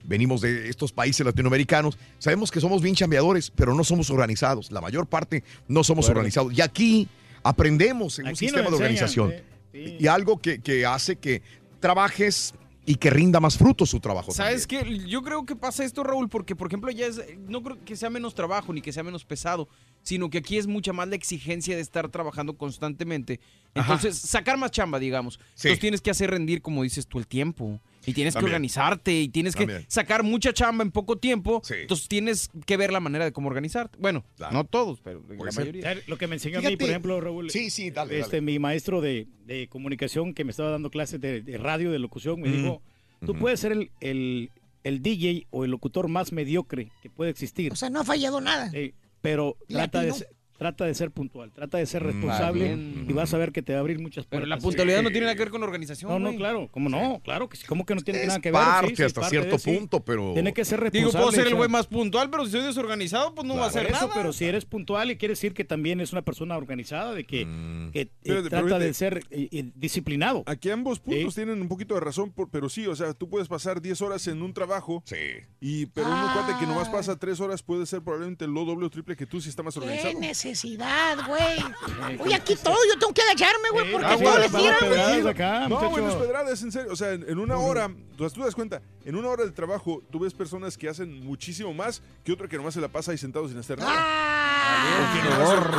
venimos 0.03 0.41
de 0.41 0.69
estos 0.69 0.91
países 0.91 1.25
latinoamericanos, 1.25 1.97
sabemos 2.17 2.51
que 2.51 2.59
somos 2.59 2.81
bien 2.81 2.95
chambeadores, 2.95 3.51
pero 3.51 3.73
no 3.73 3.83
somos 3.83 4.09
organizados. 4.09 4.71
La 4.71 4.81
mayor 4.81 5.07
parte 5.07 5.43
no 5.67 5.83
somos 5.83 6.09
organizados. 6.09 6.53
Y 6.53 6.61
aquí 6.61 7.07
aprendemos 7.43 8.19
en 8.19 8.25
un 8.25 8.29
Aquí 8.29 8.39
sistema 8.39 8.69
de 8.69 8.75
organización. 8.75 9.31
eh, 9.31 9.43
sí. 9.71 9.97
Y 9.99 10.07
algo 10.07 10.39
que, 10.39 10.59
que 10.59 10.85
hace 10.85 11.15
que 11.15 11.41
trabajes 11.79 12.53
y 12.85 12.95
que 12.95 13.09
rinda 13.09 13.39
más 13.39 13.57
fruto 13.57 13.85
su 13.85 13.99
trabajo. 13.99 14.31
¿Sabes 14.31 14.65
qué? 14.65 14.99
Yo 15.07 15.21
creo 15.21 15.45
que 15.45 15.55
pasa 15.55 15.83
esto, 15.83 16.03
Raúl, 16.03 16.29
porque, 16.29 16.55
por 16.55 16.67
ejemplo, 16.67 16.89
ya 16.91 17.05
es. 17.05 17.21
No 17.47 17.61
creo 17.61 17.83
que 17.83 17.95
sea 17.95 18.09
menos 18.09 18.33
trabajo 18.33 18.73
ni 18.73 18.81
que 18.81 18.91
sea 18.91 19.03
menos 19.03 19.25
pesado, 19.25 19.67
sino 20.01 20.29
que 20.29 20.39
aquí 20.39 20.57
es 20.57 20.67
mucha 20.67 20.93
más 20.93 21.07
la 21.07 21.15
exigencia 21.15 21.75
de 21.75 21.81
estar 21.81 22.09
trabajando 22.09 22.57
constantemente. 22.57 23.39
Ajá. 23.75 23.93
Entonces, 23.93 24.17
sacar 24.17 24.57
más 24.57 24.71
chamba, 24.71 24.99
digamos. 24.99 25.35
Sí. 25.53 25.67
Entonces 25.67 25.79
tienes 25.79 26.01
que 26.01 26.11
hacer 26.11 26.31
rendir, 26.31 26.61
como 26.61 26.83
dices 26.83 27.05
tú, 27.07 27.19
el 27.19 27.27
tiempo. 27.27 27.79
Y 28.05 28.13
tienes 28.13 28.35
que 28.35 28.43
organizarte 28.45 29.19
y 29.19 29.27
tienes 29.29 29.55
que 29.55 29.85
sacar 29.87 30.23
mucha 30.23 30.53
chamba 30.53 30.83
en 30.83 30.91
poco 30.91 31.17
tiempo. 31.17 31.61
Sí. 31.63 31.75
Entonces 31.81 32.07
tienes 32.07 32.49
que 32.65 32.77
ver 32.77 32.91
la 32.91 32.99
manera 32.99 33.25
de 33.25 33.31
cómo 33.31 33.49
organizarte. 33.49 33.97
Bueno, 33.99 34.23
Claro. 34.37 34.53
no 34.53 34.63
todos, 34.63 35.01
pero 35.01 35.21
la 35.27 35.51
ser. 35.51 35.61
mayoría. 35.65 35.83
¿Sabes 35.83 36.07
Lo 36.07 36.17
que 36.17 36.27
me 36.27 36.35
enseñó 36.35 36.57
a 36.59 36.61
mí, 36.61 36.67
Fíjate. 36.67 36.83
por 36.83 36.89
ejemplo, 36.89 37.21
Raúl. 37.21 37.49
Sí, 37.51 37.69
sí, 37.69 37.91
dale, 37.91 38.17
Este, 38.19 38.37
dale. 38.37 38.41
mi 38.41 38.57
maestro 38.59 39.01
de, 39.01 39.27
de 39.45 39.67
comunicación 39.67 40.33
que 40.33 40.43
me 40.45 40.51
estaba 40.51 40.69
dando 40.71 40.89
clases 40.89 41.19
de, 41.19 41.41
de 41.41 41.57
radio, 41.57 41.91
de 41.91 41.99
locución, 41.99 42.39
me 42.41 42.49
Mm. 42.49 42.53
dijo, 42.53 42.81
tú 43.25 43.31
Ujú. 43.33 43.41
puedes 43.41 43.59
ser 43.59 43.73
el, 43.73 43.91
el, 43.99 44.49
el 44.83 45.01
DJ 45.01 45.45
o 45.51 45.65
el 45.65 45.71
locutor 45.71 46.07
más 46.07 46.31
mediocre 46.31 46.89
que 47.03 47.09
puede 47.09 47.31
existir. 47.31 47.71
O 47.73 47.75
sea, 47.75 47.89
no 47.89 47.99
ha 47.99 48.05
fallado 48.05 48.39
nada. 48.41 48.71
Sí, 48.71 48.93
pero 49.21 49.57
trata 49.67 50.01
de, 50.01 50.13
trata 50.59 50.85
de 50.85 50.93
ser 50.93 51.09
puntual, 51.09 51.51
trata 51.51 51.79
de 51.79 51.85
ser 51.87 52.03
Mm, 52.03 52.07
responsable 52.07 52.63
bien. 52.65 53.05
y 53.09 53.13
vas 53.13 53.33
a 53.33 53.37
ver 53.39 53.51
que 53.51 53.63
te 53.63 53.73
va 53.73 53.79
a 53.79 53.81
abrir 53.81 53.97
muchas 53.99 54.25
Pero 54.25 54.41
puertas. 54.41 54.49
la 54.49 54.57
puntualidad 54.61 55.01
no 55.01 55.09
tiene 55.09 55.25
nada 55.25 55.33
que 55.35 55.39
ver 55.39 55.49
con 55.49 55.61
la 55.61 55.65
organización. 55.67 56.11
No, 56.11 56.19
no, 56.19 56.37
claro, 56.37 56.67
¿cómo 56.71 56.89
no? 56.89 57.19
Claro 57.23 57.49
que 57.49 57.57
sí, 57.57 57.65
¿cómo 57.65 57.85
que 57.85 57.95
no 57.95 58.01
tiene 58.01 58.21
Es 58.21 58.27
nada 58.27 58.39
que 58.41 58.51
ver? 58.51 58.61
Parte 58.61 58.87
sí, 58.87 58.93
es 58.93 58.99
hasta 59.07 59.21
parte 59.21 59.35
de- 59.37 59.41
cierto 59.41 59.57
sí. 59.57 59.71
punto, 59.75 60.03
pero... 60.03 60.33
Tiene 60.33 60.53
que 60.53 60.63
ser 60.65 60.79
responsable. 60.81 60.99
Digo, 61.11 61.11
puedo 61.23 61.31
ser 61.31 61.47
el 61.47 61.55
güey 61.55 61.69
más 61.69 61.87
puntual, 61.87 62.29
pero 62.29 62.45
si 62.45 62.51
soy 62.51 62.61
desorganizado, 62.61 63.33
pues 63.33 63.47
no 63.47 63.55
va 63.55 63.63
a 63.65 63.67
hacer 63.69 63.85
eso, 63.87 63.93
nada. 64.07 64.11
pero 64.13 64.33
si 64.33 64.45
eres 64.45 64.65
puntual 64.65 65.09
y 65.09 65.17
quiere 65.17 65.31
decir 65.31 65.53
que 65.53 65.63
también 65.63 66.01
es 66.01 66.11
una 66.11 66.21
persona 66.21 66.57
organizada, 66.57 67.13
de 67.13 67.23
que, 67.25 67.45
Mm. 67.45 67.91
que, 67.91 68.01
eh, 68.01 68.09
Pero- 68.23 68.43
pero 68.43 68.49
trata 68.67 68.79
de 68.79 68.93
ser 68.93 69.23
eh, 69.31 69.47
eh, 69.51 69.71
disciplinado. 69.75 70.43
Aquí 70.45 70.69
ambos 70.69 70.99
puntos 70.99 71.35
tienen 71.35 71.61
un 71.61 71.67
poquito 71.69 71.93
de 71.95 72.01
razón, 72.01 72.31
por- 72.31 72.49
pero 72.49 72.67
sí, 72.69 72.85
o 72.85 72.95
sea, 72.95 73.13
tú 73.13 73.29
puedes 73.29 73.47
pasar 73.47 73.81
10 73.81 74.01
horas 74.01 74.27
en 74.27 74.41
un 74.41 74.53
trabajo, 74.53 75.01
Sí. 75.05 75.15
y 75.61 75.85
pero 75.87 76.07
un 76.07 76.33
cuate 76.33 76.53
que 76.59 76.65
nomás 76.67 76.89
pasa 76.89 77.15
3 77.17 77.39
horas 77.39 77.63
puede 77.63 77.85
ser 77.85 78.01
probablemente 78.01 78.45
lo 78.45 78.65
doble 78.65 78.85
o 78.85 78.89
triple 78.89 79.15
que 79.15 79.25
tú 79.25 79.39
si 79.39 79.49
está 79.49 79.63
más 79.63 79.77
organizado. 79.77 80.19
Necesidad, 80.49 81.17
güey. 81.27 82.19
Oye, 82.19 82.35
aquí 82.35 82.55
todo, 82.55 82.75
yo 82.91 82.99
tengo 82.99 83.13
que 83.13 83.21
agacharme, 83.21 83.69
güey, 83.71 83.91
porque 83.91 84.07
Ah, 84.07 84.17
todo 84.17 84.37
le 84.37 84.49
tiran, 84.49 84.79
pedradas 84.79 85.09
güey. 85.21 85.33
No, 85.69 85.81
no, 85.81 85.89
güey, 85.89 86.03
no 86.03 86.09
es 86.09 86.15
pedrada, 86.15 86.51
es 86.51 86.61
en 86.63 86.71
serio. 86.71 86.91
O 86.91 86.95
sea, 86.95 87.11
en, 87.13 87.23
en 87.29 87.39
una 87.39 87.57
hora, 87.57 87.89
tú, 88.17 88.29
tú 88.29 88.43
das 88.43 88.55
cuenta, 88.55 88.81
en 89.05 89.15
una 89.15 89.29
hora 89.29 89.45
de 89.45 89.51
trabajo, 89.51 90.01
tú 90.11 90.19
ves 90.19 90.33
personas 90.33 90.77
que 90.77 90.89
hacen 90.89 91.23
muchísimo 91.25 91.73
más 91.73 92.01
que 92.23 92.31
otra 92.33 92.47
que 92.47 92.57
nomás 92.57 92.73
se 92.73 92.81
la 92.81 92.87
pasa 92.87 93.11
ahí 93.11 93.17
sentado 93.17 93.47
sin 93.47 93.57
hacer 93.57 93.77
nada. 93.79 93.91
Ah, 93.95 95.13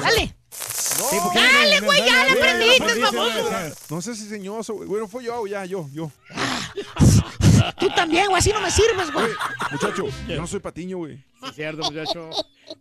Dale. 0.03 0.35
porque- 1.23 1.39
Dale, 1.39 1.81
güey, 1.81 2.05
ya 2.05 2.25
le 2.25 2.79
ya 2.79 3.11
baboso. 3.11 3.51
No 3.91 4.03
sé 4.03 4.15
si 4.15 4.29
señoso, 4.29 4.75
güey. 4.75 4.89
Bueno, 4.89 5.09
fue 5.09 5.25
yo, 5.25 5.47
ya, 5.47 5.65
yo, 5.65 5.89
yo. 5.93 6.11
Tú 7.79 7.89
también, 7.91 8.27
güey, 8.27 8.39
así 8.39 8.53
no 8.53 8.61
me 8.61 8.71
sirves, 8.71 9.13
güey. 9.13 9.27
Muchacho, 9.71 10.07
yo 10.29 10.37
no 10.41 10.47
soy 10.47 10.61
patiño, 10.61 10.99
güey. 10.99 11.23
Sí, 11.41 11.47
es 11.49 11.55
cierto, 11.55 11.83
muchacho. 11.91 12.31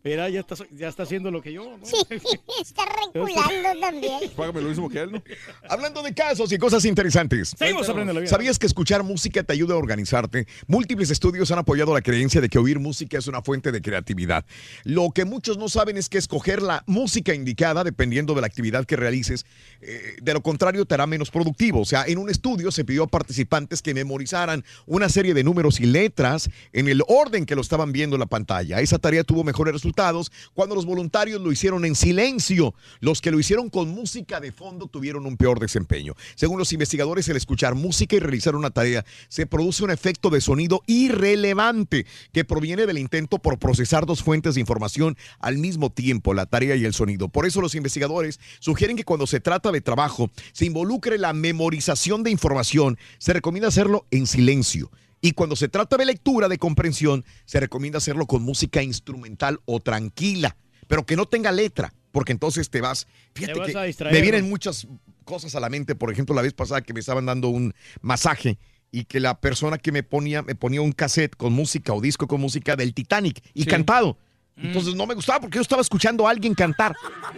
Mira, 0.03 0.29
ya 0.29 0.41
está, 0.41 0.55
ya 0.71 0.87
está 0.87 1.03
haciendo 1.03 1.31
lo 1.31 1.41
que 1.41 1.51
yo, 1.51 1.77
¿no? 1.77 1.85
Sí, 1.85 1.95
está 2.61 2.83
reculando 2.85 3.79
también. 3.81 4.19
Págame 4.35 4.61
lo 4.61 4.69
mismo 4.69 4.89
que 4.89 4.99
él, 4.99 5.11
¿no? 5.11 5.23
Hablando 5.67 6.03
de 6.03 6.13
casos 6.13 6.51
y 6.51 6.57
cosas 6.57 6.85
interesantes. 6.85 7.55
Seguimos 7.57 7.83
aprendiendo 7.83 8.13
la 8.13 8.19
vida. 8.21 8.29
¿Sabías 8.29 8.59
que 8.59 8.67
escuchar 8.67 9.03
música 9.03 9.43
te 9.43 9.53
ayuda 9.53 9.73
a 9.73 9.77
organizarte? 9.77 10.47
Múltiples 10.67 11.09
estudios 11.09 11.49
han 11.51 11.59
apoyado 11.59 11.93
la 11.93 12.01
creencia 12.01 12.39
de 12.39 12.49
que 12.49 12.59
oír 12.59 12.79
música 12.79 13.17
es 13.17 13.27
una 13.27 13.41
fuente 13.41 13.71
de 13.71 13.81
creatividad. 13.81 14.45
Lo 14.83 15.09
que 15.11 15.25
muchos 15.25 15.57
no 15.57 15.69
saben 15.69 15.97
es 15.97 16.07
que 16.09 16.17
escoger 16.17 16.61
la 16.61 16.83
música 16.85 17.33
indicada, 17.33 17.83
dependiendo 17.83 18.35
de 18.35 18.41
la 18.41 18.47
actividad 18.47 18.85
que 18.85 18.95
realices, 18.95 19.45
eh, 19.81 20.17
de 20.21 20.33
lo 20.33 20.41
contrario 20.41 20.85
te 20.85 20.93
hará 20.93 21.07
menos 21.07 21.31
productivo. 21.31 21.81
O 21.81 21.85
sea, 21.85 22.03
en 22.05 22.19
un 22.19 22.29
estudio 22.29 22.71
se 22.71 22.85
pidió 22.85 23.03
a 23.03 23.07
participantes 23.07 23.81
que 23.81 23.93
memorizaran 23.93 24.63
una 24.85 25.09
serie 25.09 25.33
de 25.33 25.43
números 25.43 25.79
y 25.79 25.85
letras 25.85 26.49
en 26.73 26.87
el 26.87 27.01
orden 27.07 27.45
que 27.45 27.55
lo 27.55 27.61
estaban 27.61 27.91
viendo 27.91 28.15
en 28.15 28.19
la 28.19 28.25
pantalla. 28.27 28.48
Esa 28.57 28.97
tarea 28.97 29.23
tuvo 29.23 29.43
mejores 29.43 29.73
resultados 29.73 30.31
cuando 30.55 30.73
los 30.73 30.85
voluntarios 30.85 31.39
lo 31.39 31.51
hicieron 31.51 31.85
en 31.85 31.95
silencio. 31.95 32.73
Los 32.99 33.21
que 33.21 33.29
lo 33.29 33.39
hicieron 33.39 33.69
con 33.69 33.89
música 33.89 34.39
de 34.39 34.51
fondo 34.51 34.87
tuvieron 34.87 35.27
un 35.27 35.37
peor 35.37 35.59
desempeño. 35.59 36.15
Según 36.35 36.57
los 36.57 36.73
investigadores, 36.73 37.27
el 37.29 37.37
escuchar 37.37 37.75
música 37.75 38.15
y 38.15 38.19
realizar 38.19 38.55
una 38.55 38.71
tarea 38.71 39.05
se 39.27 39.45
produce 39.45 39.83
un 39.83 39.91
efecto 39.91 40.31
de 40.31 40.41
sonido 40.41 40.81
irrelevante 40.87 42.07
que 42.31 42.43
proviene 42.43 42.87
del 42.87 42.97
intento 42.97 43.37
por 43.37 43.59
procesar 43.59 44.07
dos 44.07 44.23
fuentes 44.23 44.55
de 44.55 44.61
información 44.61 45.15
al 45.39 45.59
mismo 45.59 45.91
tiempo, 45.91 46.33
la 46.33 46.47
tarea 46.47 46.75
y 46.75 46.85
el 46.85 46.93
sonido. 46.93 47.29
Por 47.29 47.45
eso 47.45 47.61
los 47.61 47.75
investigadores 47.75 48.39
sugieren 48.59 48.97
que 48.97 49.03
cuando 49.03 49.27
se 49.27 49.39
trata 49.39 49.71
de 49.71 49.81
trabajo 49.81 50.31
se 50.53 50.65
involucre 50.65 51.19
la 51.19 51.33
memorización 51.33 52.23
de 52.23 52.31
información, 52.31 52.97
se 53.19 53.33
recomienda 53.33 53.67
hacerlo 53.67 54.07
en 54.09 54.25
silencio. 54.25 54.89
Y 55.21 55.33
cuando 55.33 55.55
se 55.55 55.67
trata 55.67 55.97
de 55.97 56.05
lectura, 56.05 56.47
de 56.47 56.57
comprensión, 56.57 57.25
se 57.45 57.59
recomienda 57.59 57.97
hacerlo 57.97 58.25
con 58.25 58.41
música 58.41 58.81
instrumental 58.81 59.59
o 59.65 59.79
tranquila, 59.79 60.55
pero 60.87 61.05
que 61.05 61.15
no 61.15 61.27
tenga 61.27 61.51
letra, 61.51 61.93
porque 62.11 62.31
entonces 62.31 62.69
te 62.69 62.81
vas. 62.81 63.07
Fíjate 63.35 63.59
vas 63.59 63.95
que 63.95 64.03
me 64.05 64.21
vienen 64.21 64.49
muchas 64.49 64.87
cosas 65.25 65.55
a 65.55 65.59
la 65.59 65.69
mente. 65.69 65.95
Por 65.95 66.11
ejemplo, 66.11 66.33
la 66.35 66.41
vez 66.41 66.53
pasada 66.53 66.81
que 66.81 66.93
me 66.93 66.99
estaban 67.01 67.25
dando 67.25 67.49
un 67.49 67.73
masaje 68.01 68.57
y 68.91 69.03
que 69.05 69.19
la 69.19 69.39
persona 69.39 69.77
que 69.77 69.91
me 69.91 70.03
ponía, 70.03 70.41
me 70.41 70.55
ponía 70.55 70.81
un 70.81 70.91
cassette 70.91 71.35
con 71.35 71.53
música 71.53 71.93
o 71.93 72.01
disco 72.01 72.27
con 72.27 72.41
música 72.41 72.75
del 72.75 72.93
Titanic 72.93 73.41
y 73.53 73.63
Sí. 73.63 73.67
cantado. 73.67 74.17
Entonces 74.61 74.95
no 74.95 75.05
me 75.05 75.13
gustaba 75.13 75.39
porque 75.39 75.55
yo 75.55 75.61
estaba 75.61 75.81
escuchando 75.81 76.27
a 76.27 76.31
alguien 76.31 76.53
cantar. 76.53 76.93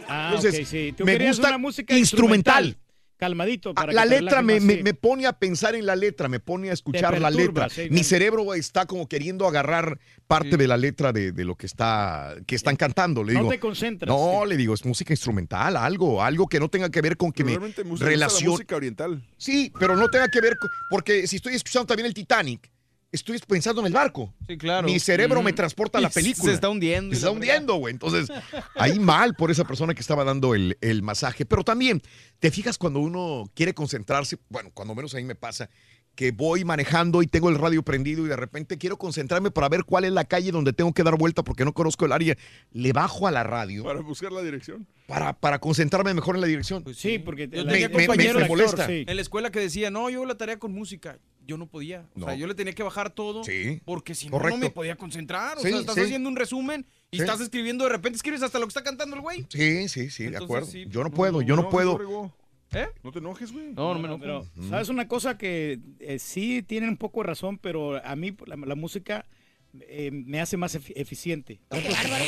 Ah, 0.07 0.31
Entonces, 0.33 0.61
ok, 0.61 0.65
sí. 0.65 0.93
Tú 0.97 1.05
me 1.05 1.19
gusta 1.27 1.49
una 1.49 1.57
música 1.59 1.95
instrumental. 1.95 2.77
Calmadito. 3.25 3.69
Ah, 3.69 3.73
Para 3.75 3.93
la 3.93 4.03
letra 4.03 4.41
me, 4.41 4.59
me- 4.59 4.81
me 4.81 4.95
pone 4.95 5.27
a 5.27 5.33
pensar 5.33 5.75
en 5.75 5.85
la 5.85 5.95
letra, 5.95 6.27
me 6.27 6.39
pone 6.39 6.71
a 6.71 6.73
escuchar 6.73 7.21
la 7.21 7.29
letra. 7.29 7.69
sí, 7.69 7.87
Mi 7.91 8.03
cerebro 8.03 8.55
está 8.55 8.87
como 8.87 9.07
queriendo 9.07 9.47
agarrar 9.47 9.99
parte 10.25 10.57
de 10.57 10.67
la 10.67 10.75
letra 10.75 11.13
de, 11.13 11.31
de 11.31 11.45
lo 11.45 11.55
que 11.55 11.67
está 11.67 12.33
que 12.47 12.55
están 12.55 12.75
cantando. 12.77 13.23
Le 13.23 13.33
No 13.33 13.39
digo, 13.41 13.51
te 13.51 13.59
concentras, 13.59 14.09
No, 14.09 14.43
le 14.43 14.57
digo, 14.57 14.73
es 14.73 14.83
música 14.85 15.13
instrumental, 15.13 15.77
algo, 15.77 16.23
algo 16.23 16.47
que 16.47 16.59
no 16.59 16.67
tenga 16.67 16.89
que 16.89 16.99
ver 17.01 17.15
con 17.15 17.31
que 17.31 17.43
me 17.43 17.59
relacione. 17.99 18.53
música 18.53 18.75
oriental. 18.75 19.23
Sí, 19.37 19.71
pero 19.79 19.95
no 19.95 20.09
tenga 20.09 20.27
que 20.27 20.41
ver 20.41 20.57
con, 20.57 20.71
porque 20.89 21.27
si 21.27 21.35
estoy 21.35 21.53
escuchando 21.53 21.85
también 21.85 22.07
el 22.07 22.15
Titanic, 22.15 22.70
estoy 23.11 23.39
pensando 23.47 23.81
en 23.81 23.87
el 23.87 23.93
barco. 23.93 24.33
Sí, 24.47 24.57
claro. 24.57 24.87
Mi 24.87 24.99
cerebro 24.99 25.41
me 25.41 25.53
transporta 25.53 25.97
a 25.97 26.01
la 26.01 26.09
película. 26.09 26.49
Se 26.49 26.53
está 26.55 26.69
hundiendo. 26.69 27.11
Se 27.11 27.17
está 27.17 27.31
hundiendo, 27.31 27.75
güey. 27.75 27.91
Entonces, 27.93 28.29
ahí 28.75 28.99
mal 28.99 29.35
por 29.35 29.51
esa 29.51 29.65
persona 29.65 29.93
que 29.93 30.01
estaba 30.01 30.23
dando 30.23 30.55
el, 30.55 30.77
el 30.81 31.01
masaje. 31.01 31.45
Pero 31.45 31.63
también, 31.63 32.01
¿te 32.39 32.51
fijas 32.51 32.77
cuando 32.77 32.99
uno 32.99 33.49
quiere 33.55 33.73
concentrarse? 33.73 34.37
Bueno, 34.49 34.71
cuando 34.73 34.95
menos 34.95 35.13
a 35.13 35.17
mí 35.17 35.23
me 35.23 35.35
pasa, 35.35 35.69
que 36.15 36.31
voy 36.31 36.65
manejando 36.65 37.21
y 37.23 37.27
tengo 37.27 37.49
el 37.49 37.57
radio 37.57 37.83
prendido 37.83 38.25
y 38.25 38.29
de 38.29 38.35
repente 38.35 38.77
quiero 38.77 38.97
concentrarme 38.97 39.49
para 39.49 39.69
ver 39.69 39.85
cuál 39.85 40.03
es 40.03 40.11
la 40.11 40.25
calle 40.25 40.51
donde 40.51 40.73
tengo 40.73 40.93
que 40.93 41.03
dar 41.03 41.17
vuelta 41.17 41.41
porque 41.41 41.63
no 41.63 41.73
conozco 41.73 42.05
el 42.05 42.11
área. 42.11 42.37
Le 42.71 42.91
bajo 42.91 43.27
a 43.27 43.31
la 43.31 43.43
radio 43.43 43.83
Para 43.85 44.01
buscar 44.01 44.29
la 44.31 44.41
dirección. 44.41 44.85
para, 45.07 45.31
para 45.39 45.59
concentrarme 45.59 46.13
mejor 46.13 46.35
en 46.35 46.41
la 46.41 46.47
dirección. 46.47 46.83
Sí, 46.93 47.17
porque 47.17 47.47
Yo 47.47 47.63
la- 47.63 47.71
tenía 47.71 47.87
me- 47.89 47.95
me- 47.95 48.05
compañeros 48.07 48.41
me 48.41 48.47
molesta. 48.49 48.87
sí. 48.87 49.05
en 49.07 49.15
la 49.15 49.21
escuela 49.21 49.51
que 49.51 49.59
decía, 49.61 49.89
no, 49.89 50.09
yo 50.09 50.17
hago 50.17 50.25
la 50.25 50.35
tarea 50.35 50.59
con 50.59 50.73
música. 50.73 51.17
Yo 51.51 51.57
no 51.57 51.67
podía. 51.67 52.05
O 52.15 52.19
No. 52.21 52.25
sea, 52.27 52.35
yo 52.35 52.47
le 52.47 52.55
tenía 52.55 52.71
que 52.73 52.81
bajar 52.81 53.09
todo. 53.09 53.43
Sí. 53.43 53.81
Porque 53.83 54.15
si 54.15 54.29
no, 54.29 54.39
no 54.39 54.55
me 54.57 54.69
podía 54.69 54.95
concentrar. 54.95 55.57
O 55.57 55.61
Sí, 55.61 55.67
sea, 55.69 55.79
estás 55.81 55.95
sí. 55.95 56.01
haciendo 56.01 56.29
un 56.29 56.37
resumen 56.37 56.85
y 57.11 57.17
Sí. 57.17 57.23
estás 57.23 57.41
escribiendo, 57.41 57.83
de 57.83 57.89
repente 57.89 58.15
escribes 58.15 58.41
hasta 58.41 58.57
lo 58.57 58.65
que 58.65 58.69
está 58.69 58.83
cantando 58.83 59.17
el 59.17 59.21
güey. 59.21 59.45
Sí, 59.49 59.89
sí, 59.89 60.09
sí, 60.09 60.27
de 60.27 60.37
acuerdo. 60.37 60.65
sí, 60.67 60.85
yo 60.87 61.03
no 61.03 61.11
puedo, 61.11 61.33
no, 61.33 61.41
yo 61.41 61.57
no 61.57 61.63
no, 61.63 61.69
puedo. 61.69 61.91
Borrego. 61.91 62.33
¿Eh? 62.73 62.87
No 63.03 63.11
te 63.11 63.19
enojes, 63.19 63.51
güey. 63.51 63.73
No, 63.73 63.93
no 63.93 63.99
me 63.99 64.07
No, 64.07 64.15
enojo. 64.15 64.47
pero, 64.55 64.69
¿sabes 64.69 64.87
una 64.87 65.09
cosa 65.09 65.37
que 65.37 65.79
eh, 65.99 66.19
sí 66.19 66.63
tienen 66.63 66.91
un 66.91 66.97
poco 66.97 67.19
de 67.21 67.27
razón, 67.27 67.57
pero 67.57 68.01
a 68.05 68.15
mí 68.15 68.33
la, 68.45 68.55
la 68.55 68.75
música 68.75 69.25
eh, 69.81 70.09
me 70.11 70.39
hace 70.39 70.55
más 70.57 70.75
efi- 70.77 70.93
eficiente. 70.95 71.59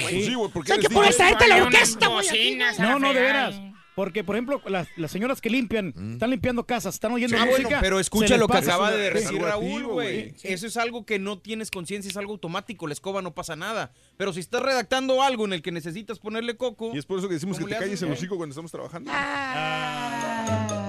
Sí. 0.10 0.24
Sí, 0.26 0.34
güey, 0.34 0.52
porque 0.52 0.74
O 0.74 0.76
sea, 0.76 0.82
que 0.82 0.94
por 0.94 1.06
esta 1.06 1.28
gente 1.30 1.62
orquesta, 1.62 2.08
güey. 2.08 2.28
güey. 2.28 2.58
No, 2.80 3.00
no, 3.00 3.14
de 3.14 3.22
veras. 3.22 3.56
Porque, 3.96 4.24
por 4.24 4.36
ejemplo, 4.36 4.62
las, 4.68 4.88
las 4.98 5.12
señoras 5.12 5.40
que 5.40 5.50
limpian, 5.50 5.94
están 6.14 6.32
limpiando 6.32 6.66
casas, 6.66 6.96
están 6.96 7.12
oyendo 7.12 7.38
música. 7.38 7.62
bueno, 7.62 7.78
pero 7.82 8.00
escucha 8.00 8.38
lo 8.38 8.48
que 8.48 8.58
acaba 8.58 8.92
de 8.92 9.12
decir 9.12 9.42
Raúl, 9.42 9.86
güey. 9.86 10.34
Eso 10.44 10.66
es 10.68 10.78
algo 10.78 11.06
que 11.06 11.20
no 11.20 11.40
tienes 11.40 11.70
conciencia, 11.70 12.10
es 12.10 12.18
algo 12.18 12.34
automático. 12.34 12.88
La 12.88 12.94
escoba 12.94 13.22
no 13.22 13.34
pasa 13.34 13.56
nada. 13.56 13.92
Pero 14.18 14.34
si 14.34 14.40
estás 14.40 14.62
redactando 14.62 15.22
algo 15.22 15.46
en 15.46 15.54
el 15.54 15.62
que 15.62 15.72
necesitas 15.72 16.20
ponerle 16.20 16.58
coco, 16.58 16.92
Y 16.94 16.98
es 16.98 17.06
por 17.06 17.20
eso 17.20 17.28
que 17.28 17.36
decimos 17.36 17.58
que 17.58 17.64
¿Cómo 17.64 17.70
te 17.70 17.80
le 17.80 17.86
calles 17.86 18.02
el 18.02 18.12
hocico 18.12 18.38
cuando 18.38 18.54
estamos 18.54 18.72
trabajando. 18.72 19.12
Ah. 19.14 20.80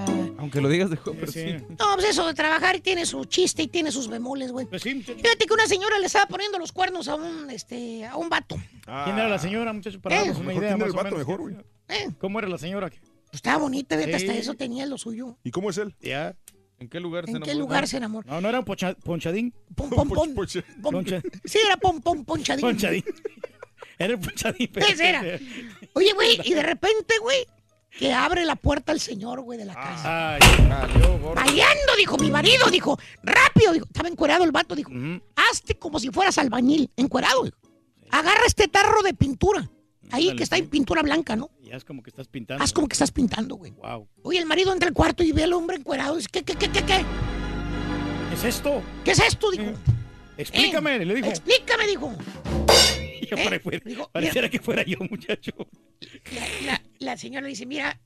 Aunque 0.45 0.61
lo 0.61 0.69
digas 0.69 0.89
de 0.89 0.97
joven, 0.97 1.19
pero 1.19 1.31
Sí. 1.31 1.45
No, 1.77 1.95
pues 1.95 2.05
eso 2.09 2.25
de 2.25 2.33
trabajar 2.33 2.79
tiene 2.79 3.05
su 3.05 3.25
chiste 3.25 3.63
y 3.63 3.67
tiene 3.67 3.91
sus 3.91 4.07
bemoles, 4.07 4.51
güey. 4.51 4.65
Pues 4.67 4.81
sí, 4.81 4.95
muchacho. 4.95 5.19
Fíjate 5.19 5.45
que 5.45 5.53
una 5.53 5.67
señora 5.67 5.99
le 5.99 6.05
estaba 6.05 6.25
poniendo 6.27 6.57
los 6.59 6.71
cuernos 6.71 7.07
a 7.07 7.15
un, 7.15 7.49
este, 7.49 8.05
a 8.05 8.15
un 8.15 8.29
vato. 8.29 8.55
¿Quién 9.05 9.17
era 9.17 9.27
la 9.27 9.39
señora, 9.39 9.73
muchachos? 9.73 9.99
Para 10.01 10.15
Eh, 10.15 10.19
darnos 10.19 10.37
una 10.37 10.47
mejor 10.47 10.63
idea 10.63 10.69
¿quién 10.75 10.81
era 10.81 10.89
el 10.89 11.03
vato 11.03 11.15
mejor, 11.17 11.39
güey? 11.41 11.55
Eh, 11.89 12.09
¿Cómo 12.19 12.39
era 12.39 12.47
la 12.47 12.57
señora? 12.57 12.89
pues 12.89 13.01
estaba 13.33 13.57
bonita, 13.57 13.95
vete, 13.97 14.15
hasta 14.15 14.33
eso 14.33 14.53
tenía 14.53 14.85
lo 14.85 14.97
suyo. 14.97 15.37
¿Y 15.43 15.51
cómo 15.51 15.69
es 15.69 15.77
él? 15.77 15.93
Ya. 15.99 16.35
¿En 16.79 16.89
qué 16.89 16.99
lugar 16.99 17.25
se 17.25 17.31
¿En 17.31 17.41
qué 17.41 17.51
enamoró? 17.51 17.59
lugar 17.67 17.87
se 17.87 17.97
enamoró? 17.97 18.29
No, 18.29 18.41
no 18.41 18.49
era 18.49 18.59
un 18.59 18.65
pocha- 18.65 18.95
ponchadín. 18.95 19.53
Pom. 19.75 19.89
Poche. 20.35 20.61
pom. 20.81 20.93
Poncha- 20.93 21.21
Sí, 21.45 21.57
era 21.65 21.77
pom, 21.77 22.01
pom, 22.01 22.23
ponchadín. 22.25 22.61
Ponchadín. 22.61 23.03
Era 23.97 24.13
el 24.13 24.19
ponchadín. 24.19 24.69
pero- 24.73 24.85
Ese 24.87 25.07
era. 25.09 25.21
Oye, 25.93 26.11
güey, 26.13 26.37
y 26.43 26.53
de 26.53 26.61
repente, 26.63 27.13
güey, 27.21 27.45
que 27.97 28.13
abre 28.13 28.45
la 28.45 28.55
puerta 28.55 28.91
el 28.91 28.99
señor, 28.99 29.41
güey, 29.41 29.57
de 29.57 29.65
la 29.65 29.73
casa. 29.73 30.33
Ay, 30.35 30.39
Bailando, 31.35 31.95
dijo 31.97 32.17
mi 32.17 32.29
marido, 32.31 32.69
dijo, 32.69 32.97
rápido, 33.23 33.73
dijo, 33.73 33.85
estaba 33.85 34.09
encuerado 34.09 34.43
el 34.43 34.51
vato, 34.51 34.75
dijo, 34.75 34.91
hazte 35.35 35.75
como 35.75 35.99
si 35.99 36.09
fueras 36.09 36.37
albañil, 36.37 36.89
encuerado, 36.97 37.43
dijo. 37.43 37.57
Agarra 38.11 38.41
este 38.45 38.67
tarro 38.67 39.01
de 39.01 39.13
pintura, 39.13 39.69
ahí 40.11 40.23
Ándale, 40.23 40.37
que 40.37 40.43
está 40.43 40.57
en 40.57 40.67
pintura 40.69 41.01
blanca, 41.01 41.35
¿no? 41.35 41.49
Ya 41.61 41.75
es 41.75 41.83
como 41.83 42.03
que 42.03 42.09
estás 42.09 42.27
pintando. 42.27 42.63
Haz 42.63 42.71
como 42.71 42.87
que 42.87 42.93
estás 42.93 43.11
pintando, 43.11 43.55
güey. 43.55 43.71
Wow. 43.71 44.07
Oye, 44.23 44.39
el 44.39 44.45
marido 44.45 44.71
entra 44.71 44.87
al 44.87 44.93
cuarto 44.93 45.23
y 45.23 45.31
ve 45.31 45.43
al 45.43 45.53
hombre 45.53 45.77
encuerado, 45.77 46.15
dice, 46.15 46.29
¿qué, 46.31 46.43
qué, 46.43 46.55
qué, 46.55 46.69
qué, 46.69 46.83
qué? 46.83 47.03
¿Qué 48.29 48.35
es 48.35 48.43
esto? 48.43 48.81
¿Qué 49.03 49.11
es 49.11 49.19
esto? 49.19 49.49
Dijo. 49.51 49.71
Explícame, 50.37 50.97
Eh, 50.97 51.05
le 51.05 51.15
dijo. 51.15 51.27
Explícame, 51.27 51.87
dijo. 51.87 52.13
Yo 53.29 53.37
eh, 53.37 54.07
pareciera 54.11 54.49
que 54.49 54.59
fuera 54.59 54.83
yo, 54.83 54.97
muchacho. 55.09 55.51
La, 56.33 56.47
la- 56.65 56.81
la 56.99 57.17
señora 57.17 57.47
dice, 57.47 57.65
mira, 57.65 57.99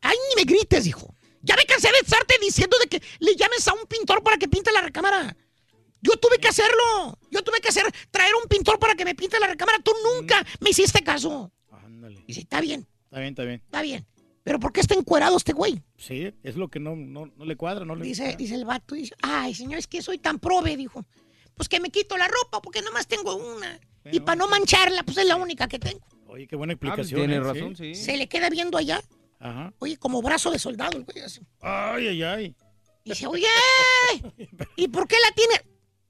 ay, 0.00 0.16
ni 0.30 0.42
me 0.44 0.50
grites, 0.50 0.84
dijo. 0.84 1.14
Ya 1.42 1.56
me 1.56 1.64
cansé 1.66 1.88
de 1.88 1.98
estarte 1.98 2.34
diciendo 2.40 2.76
de 2.78 2.86
que 2.88 3.02
le 3.20 3.36
llames 3.36 3.66
a 3.68 3.74
un 3.74 3.86
pintor 3.86 4.22
para 4.22 4.36
que 4.38 4.48
pinte 4.48 4.72
la 4.72 4.80
recámara. 4.80 5.36
Yo 6.00 6.12
tuve 6.16 6.38
que 6.38 6.48
hacerlo. 6.48 7.18
Yo 7.30 7.42
tuve 7.42 7.60
que 7.60 7.68
hacer, 7.68 7.84
traer 8.10 8.32
un 8.42 8.48
pintor 8.48 8.78
para 8.78 8.94
que 8.94 9.04
me 9.04 9.14
pinte 9.14 9.38
la 9.38 9.46
recámara. 9.46 9.78
Tú 9.80 9.92
nunca 10.14 10.44
me 10.60 10.70
hiciste 10.70 11.02
caso. 11.02 11.52
Ándale. 11.70 12.22
Dice, 12.26 12.40
está 12.40 12.60
bien, 12.60 12.86
Está 13.04 13.18
bien, 13.20 13.28
está 13.30 13.44
bien. 13.44 13.62
está 13.64 13.82
bien. 13.82 14.06
Pero 14.42 14.60
¿por 14.60 14.72
qué 14.72 14.80
está 14.80 14.94
encuerado 14.94 15.36
este 15.38 15.52
güey? 15.54 15.82
Sí, 15.96 16.30
es 16.42 16.56
lo 16.56 16.68
que 16.68 16.78
no, 16.78 16.94
no, 16.96 17.26
no 17.34 17.44
le 17.46 17.56
cuadra, 17.56 17.84
no 17.86 17.94
le 17.96 18.04
Dice, 18.04 18.36
dice 18.36 18.54
el 18.54 18.66
vato, 18.66 18.94
dice, 18.94 19.14
ay, 19.22 19.54
señor, 19.54 19.78
es 19.78 19.86
que 19.86 20.02
soy 20.02 20.18
tan 20.18 20.38
prove, 20.38 20.76
dijo. 20.76 21.06
Pues 21.56 21.68
que 21.68 21.80
me 21.80 21.90
quito 21.90 22.16
la 22.16 22.28
ropa 22.28 22.60
porque 22.60 22.82
nomás 22.82 23.06
tengo 23.06 23.34
una. 23.36 23.78
Y 24.10 24.20
para 24.20 24.36
no 24.36 24.48
mancharla, 24.48 25.02
pues 25.04 25.16
es 25.18 25.26
la 25.26 25.36
única 25.36 25.66
que 25.68 25.78
tengo. 25.78 26.00
Oye, 26.26 26.46
qué 26.46 26.56
buena 26.56 26.74
Ah, 26.74 26.76
pues 26.78 26.90
explicación. 26.92 27.20
tiene 27.20 27.34
¿eh? 27.36 27.40
razón, 27.40 27.76
sí. 27.76 27.94
Se 27.94 28.16
le 28.16 28.28
queda 28.28 28.50
viendo 28.50 28.76
allá. 28.76 29.02
Ajá. 29.38 29.72
Oye, 29.78 29.96
como 29.98 30.20
brazo 30.22 30.50
de 30.50 30.58
soldado 30.58 30.96
el 30.98 31.04
güey 31.04 31.20
así. 31.20 31.40
Ay, 31.60 32.08
ay, 32.08 32.22
ay. 32.22 32.54
Y 33.04 33.10
dice, 33.10 33.26
oye, 33.26 33.46
¿y 34.76 34.88
por 34.88 35.06
qué 35.06 35.16
la 35.20 35.34
tiene? 35.34 35.54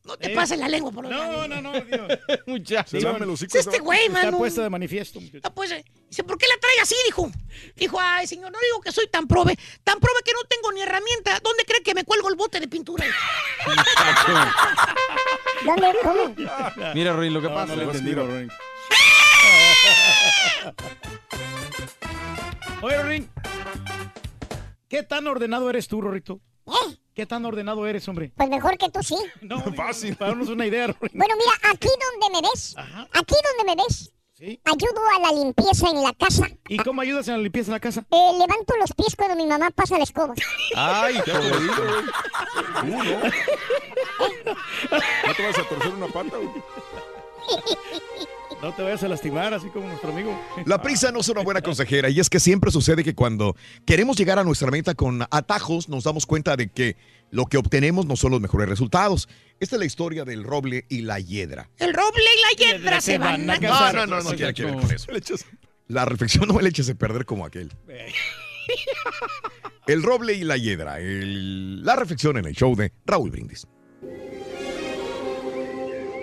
No 0.04 0.18
te 0.18 0.28
pases 0.30 0.58
la 0.58 0.68
lengua 0.68 0.92
por 0.92 1.04
los 1.04 1.12
No, 1.12 1.48
no, 1.48 1.62
no, 1.62 1.72
Dios. 1.80 2.08
Muchacho. 2.46 2.98
Es 2.98 3.54
este 3.54 3.78
güey, 3.78 4.06
Está 4.06 4.24
mano. 4.24 4.36
puesta 4.38 4.62
de 4.62 4.68
manifiesto. 4.68 5.18
eh, 5.18 5.84
dice, 6.10 6.24
¿por 6.24 6.36
qué 6.36 6.46
la 6.46 6.60
trae 6.60 6.80
así? 6.82 6.94
Dijo. 7.06 7.30
Dijo, 7.74 7.98
ay, 7.98 8.26
señor, 8.26 8.52
no 8.52 8.58
digo 8.60 8.82
que 8.82 8.92
soy 8.92 9.08
tan 9.08 9.26
prove. 9.26 9.56
Tan 9.82 9.98
prove 10.00 10.20
que 10.22 10.32
no 10.32 10.40
tengo 10.46 10.72
ni 10.72 10.82
herramienta. 10.82 11.40
¿Dónde 11.42 11.64
cree 11.64 11.82
que 11.82 11.94
me 11.94 12.04
cuelgo 12.04 12.28
el 12.28 12.36
bote 12.36 12.60
de 12.60 12.68
pintura? 12.68 13.06
¿Dónde? 15.64 15.92
¿Cómo? 16.02 16.34
Mira, 16.94 17.14
Roy, 17.14 17.30
lo 17.30 17.40
que 17.40 17.48
No, 17.48 17.54
pasa. 17.54 17.74
no 17.74 17.76
le 17.76 17.86
vas, 17.86 17.96
entendí, 17.96 18.14
mira. 18.14 18.26
Rorín. 18.26 18.50
Oye, 22.82 23.02
Rorín. 23.02 23.30
¿Qué 24.88 25.02
tan 25.02 25.26
ordenado 25.26 25.70
eres 25.70 25.88
tú, 25.88 26.02
Rorrito? 26.02 26.40
¿Eh? 26.66 26.98
¿Qué 27.14 27.26
tan 27.26 27.44
ordenado 27.44 27.86
eres, 27.86 28.06
hombre? 28.08 28.32
Pues 28.36 28.48
mejor 28.48 28.76
que 28.76 28.90
tú 28.90 29.00
sí. 29.02 29.16
No, 29.42 29.60
Fácil. 29.76 30.16
Para 30.16 30.30
darnos 30.32 30.48
una 30.48 30.66
idea, 30.66 30.88
Rorín. 30.88 31.10
Bueno, 31.18 31.34
mira, 31.36 31.72
aquí 31.72 31.88
donde 31.88 32.40
me 32.40 32.48
ves, 32.48 32.74
Ajá. 32.76 33.08
aquí 33.12 33.34
donde 33.56 33.74
me 33.76 33.82
ves, 33.82 34.10
¿Sí? 34.34 34.60
ayudo 34.64 35.00
a 35.16 35.20
la 35.20 35.32
limpieza 35.44 35.88
en 35.90 36.02
la 36.02 36.12
casa. 36.12 36.48
¿Y 36.68 36.76
cómo 36.78 37.00
ayudas 37.02 37.28
en 37.28 37.34
la 37.36 37.40
limpieza 37.42 37.70
de 37.70 37.76
la 37.76 37.80
casa? 37.80 38.04
Eh, 38.10 38.32
levanto 38.32 38.74
los 38.80 38.92
pies 38.92 39.14
cuando 39.16 39.36
mi 39.36 39.46
mamá 39.46 39.70
pasa 39.70 39.96
la 39.96 40.02
escoba. 40.04 40.34
Ay, 40.76 41.14
digo, 41.24 41.38
güey. 41.38 41.68
Tú, 42.80 42.86
¿no? 42.86 43.04
No 45.28 45.34
te 45.36 45.46
vas 45.46 45.58
a 45.58 45.68
torcer 45.68 45.94
una 45.94 46.06
pata, 46.08 46.36
güey. 46.36 46.50
No 48.62 48.72
te 48.74 48.82
vayas 48.82 49.02
a 49.02 49.08
lastimar, 49.08 49.52
así 49.52 49.68
como 49.68 49.86
nuestro 49.88 50.10
amigo. 50.12 50.38
La 50.64 50.80
prisa 50.80 51.12
no 51.12 51.20
es 51.20 51.28
una 51.28 51.42
buena 51.42 51.60
consejera 51.60 52.08
y 52.08 52.18
es 52.18 52.30
que 52.30 52.40
siempre 52.40 52.70
sucede 52.70 53.04
que 53.04 53.14
cuando 53.14 53.56
queremos 53.84 54.16
llegar 54.16 54.38
a 54.38 54.44
nuestra 54.44 54.70
meta 54.70 54.94
con 54.94 55.22
atajos 55.30 55.88
nos 55.88 56.04
damos 56.04 56.24
cuenta 56.24 56.56
de 56.56 56.68
que 56.68 56.96
lo 57.30 57.46
que 57.46 57.58
obtenemos 57.58 58.06
no 58.06 58.16
son 58.16 58.30
los 58.30 58.40
mejores 58.40 58.68
resultados. 58.68 59.28
Esta 59.60 59.76
es 59.76 59.80
la 59.80 59.84
historia 59.86 60.24
del 60.24 60.44
roble 60.44 60.86
y 60.88 61.02
la 61.02 61.18
hiedra. 61.20 61.68
El 61.78 61.92
roble 61.92 62.22
y 62.22 62.64
la 62.64 62.78
hiedra 62.78 63.00
se 63.00 63.18
van 63.18 63.48
a 63.50 63.56
No, 63.56 63.60
casar. 63.60 63.94
no, 63.94 64.06
no, 64.06 64.22
no 64.22 64.32
tiene 64.34 64.54
que 64.54 64.64
ver 64.64 64.74
con 64.76 64.90
eso. 64.90 65.12
La 65.88 66.06
reflexión 66.06 66.48
no 66.48 66.54
me 66.54 66.62
le 66.62 66.70
eches 66.70 66.88
a 66.88 66.94
perder 66.94 67.26
como 67.26 67.44
aquel. 67.44 67.70
El 69.86 70.02
roble 70.02 70.32
y 70.32 70.44
la 70.44 70.56
hiedra. 70.56 70.98
el- 70.98 71.84
la 71.84 71.94
reflexión 71.96 72.38
en 72.38 72.46
el 72.46 72.54
show 72.54 72.74
de 72.74 72.90
Raúl 73.04 73.30
Brindis. 73.30 73.66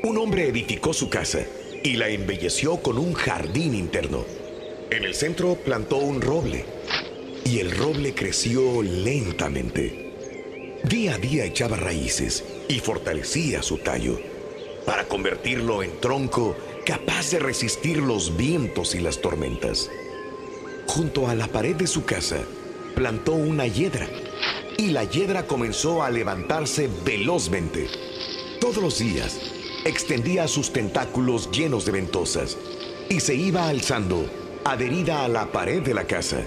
Un 0.04 0.18
hombre 0.18 0.48
edificó 0.48 0.94
su 0.94 1.12
casa 1.12 1.42
y 1.84 1.96
la 1.96 2.10
embelleció 2.10 2.78
con 2.78 2.98
un 2.98 3.14
jardín 3.14 3.74
interno. 3.74 4.26
En 4.90 5.04
el 5.04 5.16
centro 5.16 5.56
plantó 5.56 5.98
un 5.98 6.22
roble 6.22 6.66
y 7.46 7.60
el 7.60 7.72
roble 7.72 8.14
creció 8.14 8.82
lentamente. 8.84 10.80
Día 10.84 11.16
a 11.16 11.18
día 11.18 11.46
echaba 11.46 11.78
raíces 11.78 12.44
y 12.68 12.80
fortalecía 12.80 13.64
su 13.64 13.78
tallo 13.78 14.20
para 14.86 15.08
convertirlo 15.08 15.84
en 15.84 16.00
tronco 16.00 16.56
capaz 16.86 17.32
de 17.32 17.40
resistir 17.40 17.98
los 17.98 18.36
vientos 18.36 18.96
y 18.96 19.00
las 19.00 19.22
tormentas. 19.22 19.90
Junto 20.88 21.28
a 21.28 21.36
la 21.36 21.48
pared 21.48 21.76
de 21.76 21.88
su 21.88 22.04
casa 22.04 22.40
plantó 22.96 23.34
una 23.34 23.68
hiedra 23.68 24.08
y 24.78 24.88
la 24.88 25.04
hiedra 25.04 25.48
comenzó 25.48 26.04
a 26.04 26.10
levantarse 26.10 26.90
velozmente. 27.06 27.88
Todos 28.60 28.78
los 28.78 29.00
días 29.00 29.40
extendía 29.86 30.48
sus 30.48 30.72
tentáculos 30.72 31.50
llenos 31.52 31.86
de 31.86 31.92
ventosas 31.92 32.58
y 33.10 33.20
se 33.20 33.36
iba 33.36 33.68
alzando, 33.68 34.26
adherida 34.64 35.26
a 35.26 35.28
la 35.28 35.52
pared 35.52 35.82
de 35.82 35.94
la 35.94 36.06
casa. 36.06 36.42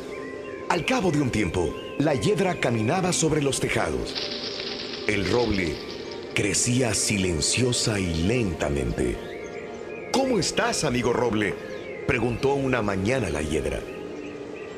Al 0.68 0.84
cabo 0.84 1.10
de 1.10 1.20
un 1.20 1.30
tiempo, 1.30 1.74
la 1.98 2.14
hiedra 2.14 2.58
caminaba 2.60 3.12
sobre 3.12 3.42
los 3.42 3.60
tejados. 3.60 4.14
El 5.06 5.30
roble 5.30 5.76
crecía 6.34 6.94
silenciosa 6.94 8.00
y 8.00 8.24
lentamente. 8.24 9.16
¿Cómo 10.12 10.38
estás, 10.38 10.84
amigo 10.84 11.12
roble? 11.12 11.54
preguntó 12.06 12.54
una 12.54 12.82
mañana 12.82 13.30
la 13.30 13.42
hiedra. 13.42 13.80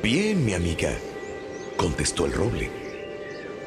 Bien, 0.03 0.45
mi 0.45 0.55
amiga, 0.55 0.93
contestó 1.77 2.27
el 2.27 2.33
roble. 2.33 2.71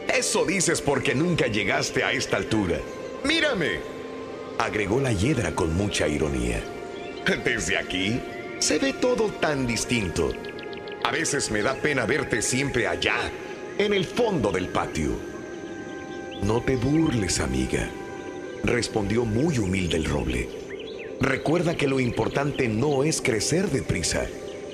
Eso 0.08 0.46
dices 0.46 0.82
porque 0.82 1.14
nunca 1.14 1.48
llegaste 1.48 2.04
a 2.04 2.12
esta 2.12 2.38
altura. 2.38 2.80
Mírame, 3.24 3.80
agregó 4.60 5.00
la 5.00 5.14
hiedra 5.14 5.56
con 5.56 5.74
mucha 5.74 6.08
ironía. 6.08 6.62
Desde 7.46 7.78
aquí 7.78 8.20
se 8.60 8.78
ve 8.78 8.94
todo 8.94 9.30
tan 9.30 9.66
distinto. 9.66 10.34
A 11.04 11.12
veces 11.12 11.50
me 11.50 11.62
da 11.62 11.76
pena 11.76 12.06
verte 12.06 12.42
siempre 12.42 12.86
allá, 12.86 13.32
en 13.78 13.94
el 13.94 14.06
fondo 14.06 14.52
del 14.52 14.68
patio. 14.68 15.12
No 16.44 16.62
te 16.62 16.76
burles, 16.76 17.40
amiga, 17.40 17.90
respondió 18.64 19.24
muy 19.24 19.58
humilde 19.60 19.96
el 19.96 20.06
roble. 20.06 20.50
Recuerda 21.22 21.76
que 21.76 21.88
lo 21.88 22.02
importante 22.02 22.68
no 22.68 23.06
es 23.06 23.22
crecer 23.22 23.70
deprisa, 23.70 24.28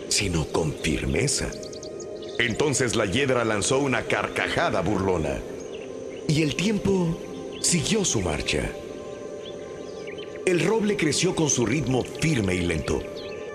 sino 0.09 0.47
con 0.47 0.73
firmeza. 0.73 1.51
Entonces 2.39 2.95
la 2.95 3.05
hiedra 3.05 3.45
lanzó 3.45 3.79
una 3.79 4.01
carcajada 4.03 4.81
burlona 4.81 5.37
y 6.27 6.41
el 6.41 6.55
tiempo 6.55 7.19
siguió 7.61 8.03
su 8.03 8.21
marcha. 8.21 8.71
El 10.45 10.63
roble 10.63 10.95
creció 10.95 11.33
con 11.33 11.49
su 11.49 11.65
ritmo 11.65 12.03
firme 12.03 12.53
y 12.53 12.61
lento. 12.61 13.01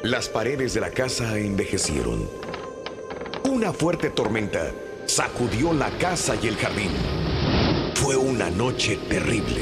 Las 0.03 0.29
paredes 0.29 0.75
de 0.75 0.81
la 0.81 0.91
casa 0.91 1.39
envejecieron. 1.39 2.29
Una 3.49 3.73
fuerte 3.73 4.11
tormenta 4.11 4.73
sacudió 5.07 5.73
la 5.73 5.97
casa 5.99 6.35
y 6.43 6.49
el 6.49 6.57
jardín. 6.57 6.91
Fue 7.95 8.17
una 8.17 8.51
noche 8.51 8.99
terrible. 9.09 9.61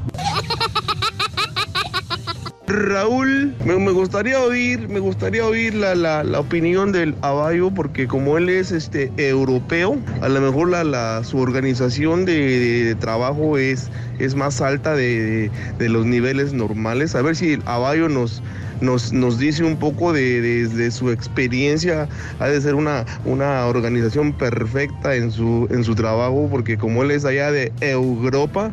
Raúl, 2.66 3.54
me, 3.64 3.74
gustaría 3.90 4.40
oír, 4.40 4.88
me 4.88 5.00
gustaría 5.00 5.44
oír 5.44 5.74
la, 5.74 5.94
la- 5.94 6.22
la 6.24 6.40
opinión 6.40 6.92
del 6.92 7.14
Abayo, 7.20 7.70
porque 7.70 8.06
como 8.06 8.38
él 8.38 8.48
es 8.48 8.70
este 8.70 9.12
europeo, 9.16 9.98
a 10.22 10.28
lo 10.28 10.40
mejor 10.40 10.70
la, 10.70 10.84
la- 10.84 11.24
su 11.24 11.38
organización 11.38 12.24
de, 12.24 12.94
trabajo 13.00 13.58
es, 13.58 13.90
es 14.20 14.34
más 14.36 14.60
alta 14.60 14.94
de, 14.94 15.50
de- 15.78 15.88
los 15.88 16.06
niveles 16.06 16.52
normales. 16.52 17.14
A 17.16 17.22
ver 17.22 17.34
si 17.36 17.54
el 17.54 17.62
Abayo 17.66 18.08
nos, 18.08 18.42
nos, 18.80 19.12
nos 19.12 19.38
dice 19.38 19.64
un 19.64 19.76
poco 19.76 20.12
de 20.12 20.90
su 20.92 21.10
experiencia. 21.10 22.08
Ha 22.38 22.46
de 22.48 22.60
ser 22.60 22.74
una, 22.74 23.04
una 23.24 23.66
organización 23.66 24.32
perfecta 24.32 25.16
en 25.16 25.30
su, 25.32 25.66
en 25.70 25.82
su 25.84 25.94
trabajo, 25.96 26.48
porque 26.50 26.78
como 26.78 27.02
él 27.02 27.10
es 27.10 27.24
allá 27.24 27.50
de 27.50 27.72
Europa. 27.80 28.72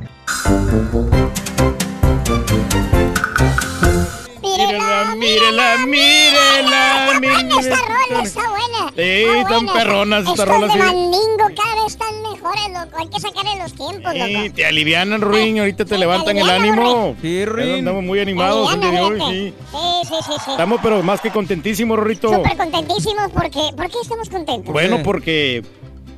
Mírela, 4.42 5.16
mírela, 5.16 5.78
mírela, 5.86 7.06
buena 7.20 7.60
esta 7.60 7.76
rola, 7.76 8.24
está 8.24 8.42
buena. 8.50 8.94
Sí, 8.96 9.26
buena. 9.48 9.74
perronas 9.74 10.20
estas 10.22 10.40
Estos 10.40 10.48
rolas, 10.48 10.74
de 10.74 10.80
sí. 10.80 10.86
Mandingo 10.86 11.50
cada 11.56 11.76
vez 11.76 11.86
están 11.88 12.22
mejores, 12.22 12.64
loco. 12.74 12.98
Hay 12.98 13.08
que 13.10 13.20
sacarle 13.20 13.62
los 13.62 13.74
tiempos, 13.74 14.14
Sí, 14.14 14.34
loco. 14.34 14.54
te 14.56 14.66
alivianan, 14.66 15.22
Ruin, 15.22 15.60
ahorita 15.60 15.86
te 15.86 15.98
levantan 15.98 16.38
el 16.38 16.50
ánimo. 16.50 17.16
Sí, 17.22 17.46
Ruin. 17.46 17.76
Andamos 17.80 18.04
muy 18.04 18.20
animados 18.20 18.74
el 18.74 18.80
día 18.82 18.92
de 18.92 19.02
hoy, 19.02 19.08
Aliviana, 19.22 19.32
sí. 19.32 19.54
fíjate. 19.54 19.72
Sí, 19.72 20.08
sí, 20.08 20.16
sí, 20.26 20.34
sí. 20.46 20.52
Estamos 20.52 20.80
pero 20.82 21.04
más 21.04 21.22
que 21.22 21.32
contentísimos, 21.32 21.98
Rorrito. 22.00 22.34
Súper 22.34 22.58
contentísimos 22.58 23.32
porque... 23.34 23.60
¿Por 23.76 23.90
qué 23.90 23.98
estamos 24.02 24.30
contentos? 24.30 24.72
Bueno, 24.74 25.04
porque 25.04 25.64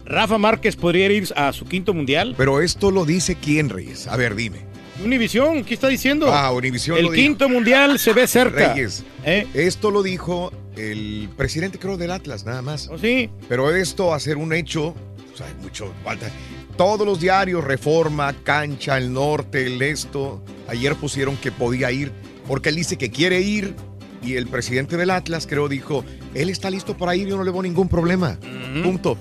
Rafa 0.05 0.37
Márquez 0.37 0.75
podría 0.75 1.07
ir 1.07 1.27
a 1.35 1.51
su 1.53 1.65
quinto 1.65 1.93
mundial. 1.93 2.35
Pero 2.37 2.61
esto 2.61 2.91
lo 2.91 3.05
dice 3.05 3.35
quién, 3.35 3.69
Reyes. 3.69 4.07
A 4.07 4.15
ver, 4.15 4.35
dime. 4.35 4.70
Univisión, 5.03 5.63
¿qué 5.63 5.73
está 5.73 5.87
diciendo? 5.87 6.31
Ah, 6.33 6.51
Univisión 6.51 6.97
El 6.97 7.05
lo 7.05 7.11
dijo. 7.11 7.23
quinto 7.23 7.49
mundial 7.49 7.99
se 7.99 8.13
ve 8.13 8.27
cerca. 8.27 8.73
Reyes. 8.73 9.03
¿Eh? 9.25 9.47
Esto 9.53 9.91
lo 9.91 10.03
dijo 10.03 10.51
el 10.75 11.29
presidente, 11.35 11.79
creo, 11.79 11.97
del 11.97 12.11
Atlas, 12.11 12.45
nada 12.45 12.61
más. 12.61 12.87
¿Oh, 12.87 12.97
sí? 12.97 13.29
Pero 13.49 13.73
esto, 13.75 14.13
hacer 14.13 14.37
un 14.37 14.53
hecho, 14.53 14.87
o 15.33 15.37
sea, 15.37 15.47
hay 15.47 15.53
mucho 15.61 15.93
falta. 16.03 16.29
Todos 16.77 17.05
los 17.05 17.19
diarios, 17.19 17.63
Reforma, 17.63 18.33
Cancha, 18.43 18.97
El 18.97 19.11
Norte, 19.13 19.65
El 19.67 19.81
Esto, 19.81 20.43
ayer 20.67 20.95
pusieron 20.95 21.35
que 21.37 21.51
podía 21.51 21.91
ir, 21.91 22.11
porque 22.47 22.69
él 22.69 22.75
dice 22.75 22.97
que 22.97 23.11
quiere 23.11 23.41
ir, 23.41 23.75
y 24.23 24.35
el 24.35 24.47
presidente 24.47 24.97
del 24.97 25.09
Atlas, 25.09 25.47
creo, 25.47 25.67
dijo, 25.67 26.05
él 26.33 26.49
está 26.49 26.69
listo 26.69 26.95
para 26.95 27.15
ir, 27.15 27.27
yo 27.27 27.37
no 27.37 27.43
le 27.43 27.51
veo 27.51 27.63
ningún 27.63 27.87
problema. 27.87 28.39
Punto. 28.83 29.17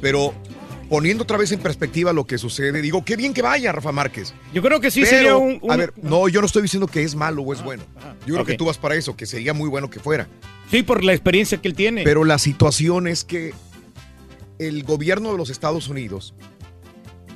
Pero 0.00 0.34
poniendo 0.92 1.22
otra 1.22 1.38
vez 1.38 1.50
en 1.52 1.58
perspectiva 1.58 2.12
lo 2.12 2.26
que 2.26 2.36
sucede, 2.36 2.82
digo, 2.82 3.02
qué 3.02 3.16
bien 3.16 3.32
que 3.32 3.40
vaya 3.40 3.72
Rafa 3.72 3.92
Márquez. 3.92 4.34
Yo 4.52 4.60
creo 4.60 4.78
que 4.78 4.90
sí 4.90 5.00
Pero, 5.00 5.10
sería 5.10 5.36
un, 5.38 5.58
un- 5.62 5.72
A 5.72 5.76
ver, 5.76 5.94
no, 6.02 6.28
yo 6.28 6.42
no 6.42 6.46
estoy 6.46 6.60
diciendo 6.60 6.86
que 6.86 7.02
es 7.02 7.14
malo 7.14 7.40
o 7.40 7.54
es 7.54 7.64
bueno. 7.64 7.82
Yo 8.26 8.34
creo 8.34 8.44
que 8.44 8.58
tú 8.58 8.66
vas 8.66 8.76
para 8.76 8.94
eso, 8.94 9.16
que 9.16 9.24
sería 9.24 9.54
muy 9.54 9.70
bueno 9.70 9.88
que 9.88 10.00
fuera. 10.00 10.28
Sí, 10.70 10.82
por 10.82 11.02
la 11.02 11.14
experiencia 11.14 11.62
que 11.62 11.68
él 11.68 11.74
tiene. 11.74 12.04
Pero 12.04 12.24
la 12.24 12.36
situación 12.38 13.06
es 13.06 13.24
que 13.24 13.54
el 14.58 14.82
gobierno 14.84 15.32
de 15.32 15.38
los 15.38 15.48
Estados 15.48 15.88
Unidos 15.88 16.34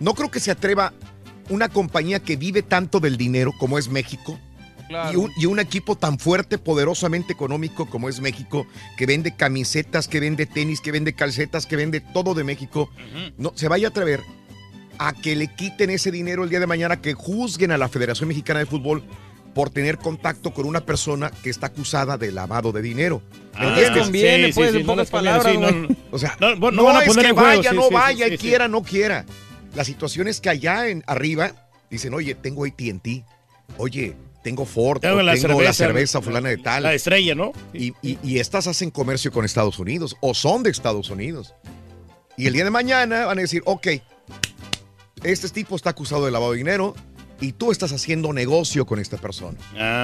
no 0.01 0.13
creo 0.13 0.31
que 0.31 0.39
se 0.39 0.51
atreva 0.51 0.93
una 1.49 1.71
compañía 1.71 2.21
que 2.21 2.37
vive 2.37 2.63
tanto 2.63 3.01
del 3.01 3.17
dinero 3.17 3.53
como 3.59 3.79
es 3.79 3.89
México 3.89 4.39
y, 5.13 5.17
un, 5.17 5.33
y 5.37 5.47
un 5.47 5.59
equipo 5.59 5.97
tan 5.97 6.19
fuerte, 6.19 6.59
poderosamente 6.59 7.33
económico 7.33 7.87
como 7.87 8.09
es 8.09 8.21
México, 8.21 8.67
que 8.97 9.07
vende 9.07 9.35
camisetas, 9.35 10.09
que 10.09 10.21
vende 10.21 10.47
tenis, 10.47 10.81
que 10.81 10.93
vende 10.93 11.13
calcetas, 11.15 11.67
que 11.67 11.77
vende 11.77 12.01
todo 12.01 12.35
de 12.35 12.45
México, 12.45 12.91
no 13.39 13.53
se 13.55 13.69
vaya 13.69 13.89
a 13.89 13.91
atrever 13.91 14.21
a 14.99 15.13
que 15.13 15.37
le 15.37 15.49
quiten 15.49 15.91
ese 15.91 16.11
dinero 16.11 16.45
el 16.45 16.51
día 16.51 16.61
de 16.61 16.67
mañana, 16.67 17.01
que 17.01 17.15
juzguen 17.15 17.71
a 17.71 17.79
la 17.79 17.89
Federación 17.89 18.29
Mexicana 18.29 18.61
de 18.61 18.67
Fútbol 18.67 19.03
por 19.55 19.71
tener 19.71 19.97
contacto 19.99 20.53
con 20.53 20.67
una 20.67 20.83
persona 20.85 21.31
que 21.43 21.49
está 21.49 21.69
acusada 21.69 22.19
de 22.19 22.31
lavado 22.31 22.73
de 22.73 22.83
dinero. 22.83 23.23
¿Me 23.59 23.71
No 23.71 23.75
les 23.75 23.91
conviene, 23.91 24.53
pues, 24.53 24.75
en 24.75 24.85
pocas 24.85 25.09
palabras, 25.09 25.57
güey. 25.57 25.97
O 26.11 26.19
sea, 26.19 26.37
No, 26.41 26.55
no, 26.57 26.71
no 26.71 26.85
van 26.85 26.97
a 26.97 27.01
es 27.01 27.09
poner 27.09 27.25
que 27.25 27.31
en 27.31 27.37
juego, 27.37 27.49
vaya, 27.57 27.71
sí, 27.71 27.77
no 27.77 27.83
sí, 27.83 27.89
sí, 27.89 27.95
vaya, 27.95 28.25
sí, 28.27 28.31
sí. 28.33 28.39
quiera, 28.39 28.69
no 28.69 28.83
quiera. 28.83 29.25
La 29.75 29.85
situación 29.85 30.29
es 30.29 30.41
que 30.41 30.51
allá 30.51 30.89
en 30.89 31.03
arriba 31.07 31.53
dicen, 31.91 32.13
oye, 32.13 32.35
tengo 32.35 32.65
AT&T, 32.67 33.25
oye, 33.79 34.15
tengo 34.47 34.65
Ford, 34.65 35.01
Tengo 35.01 35.21
la 35.23 35.35
tengo 35.35 35.49
la 35.61 35.73
cerveza, 35.73 35.73
cerveza 35.73 36.19
la- 36.19 36.25
fulana 36.25 36.49
de 36.51 36.59
tal. 36.59 36.85
la 36.85 36.95
estrella, 36.95 37.35
¿no? 37.35 37.51
Y, 37.75 37.93
y- 38.01 38.17
y 38.23 38.39
estas 38.39 38.69
hacen 38.69 38.93
comercio 38.93 39.33
con 39.33 39.45
Estados 39.45 39.81
Unidos 39.81 40.17
o 40.21 40.35
son 40.35 40.63
de 40.63 40.71
Estados 40.71 41.11
Unidos. 41.11 41.53
Y 42.37 42.47
el 42.47 42.53
día 42.53 42.63
de 42.63 42.71
mañana 42.71 43.27
van 43.27 43.39
a 43.39 43.41
decir, 43.41 43.63
ok, 43.65 43.89
este 45.25 45.49
tipo 45.49 45.75
está 45.75 45.91
acusado 45.91 46.25
de 46.27 46.31
lavado 46.31 46.53
de 46.53 46.59
dinero 46.59 46.95
y 47.41 47.53
tú 47.53 47.73
estás 47.73 47.91
haciendo 47.93 48.33
negocio 48.33 48.87
con 48.87 49.01
esta 49.01 49.17
persona. 49.17 49.59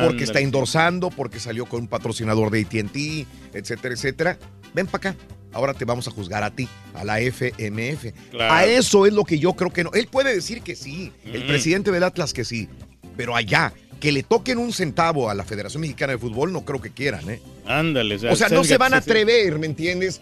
Porque 0.04 0.24
está 0.24 0.40
endorsando, 0.40 1.10
porque 1.10 1.38
salió 1.38 1.66
con 1.66 1.82
un 1.82 1.86
patrocinador 1.88 2.50
de 2.50 2.62
AT&T, 2.62 3.26
etcétera, 3.54 3.94
etcétera. 3.94 4.38
Ven 4.74 4.86
para 4.88 5.10
acá. 5.10 5.16
Ahora 5.52 5.72
te 5.74 5.84
vamos 5.84 6.08
a 6.08 6.10
juzgar 6.10 6.42
a 6.42 6.50
ti, 6.50 6.68
a 6.94 7.04
la 7.04 7.20
FMF. 7.20 8.12
Claro. 8.32 8.52
A 8.54 8.64
eso 8.64 9.06
es 9.06 9.12
lo 9.12 9.22
que 9.24 9.38
yo 9.38 9.52
creo 9.52 9.70
que 9.70 9.84
no. 9.84 9.92
Él 9.92 10.08
puede 10.08 10.34
decir 10.34 10.62
que 10.62 10.74
sí, 10.74 11.12
el 11.24 11.44
Mm. 11.44 11.46
presidente 11.46 11.90
del 11.92 12.02
Atlas 12.02 12.32
que 12.32 12.44
sí, 12.44 12.68
pero 13.16 13.36
allá, 13.36 13.72
que 14.02 14.10
le 14.10 14.24
toquen 14.24 14.58
un 14.58 14.72
centavo 14.72 15.30
a 15.30 15.34
la 15.34 15.44
Federación 15.44 15.80
Mexicana 15.80 16.14
de 16.14 16.18
Fútbol, 16.18 16.52
no 16.52 16.64
creo 16.64 16.80
que 16.80 16.90
quieran, 16.90 17.30
¿eh? 17.30 17.40
Ándale. 17.66 18.16
O 18.16 18.18
sea, 18.18 18.48
no 18.48 18.64
cerca- 18.64 18.64
se 18.64 18.76
van 18.76 18.94
a 18.94 18.96
atrever, 18.96 19.60
¿me 19.60 19.66
entiendes? 19.66 20.20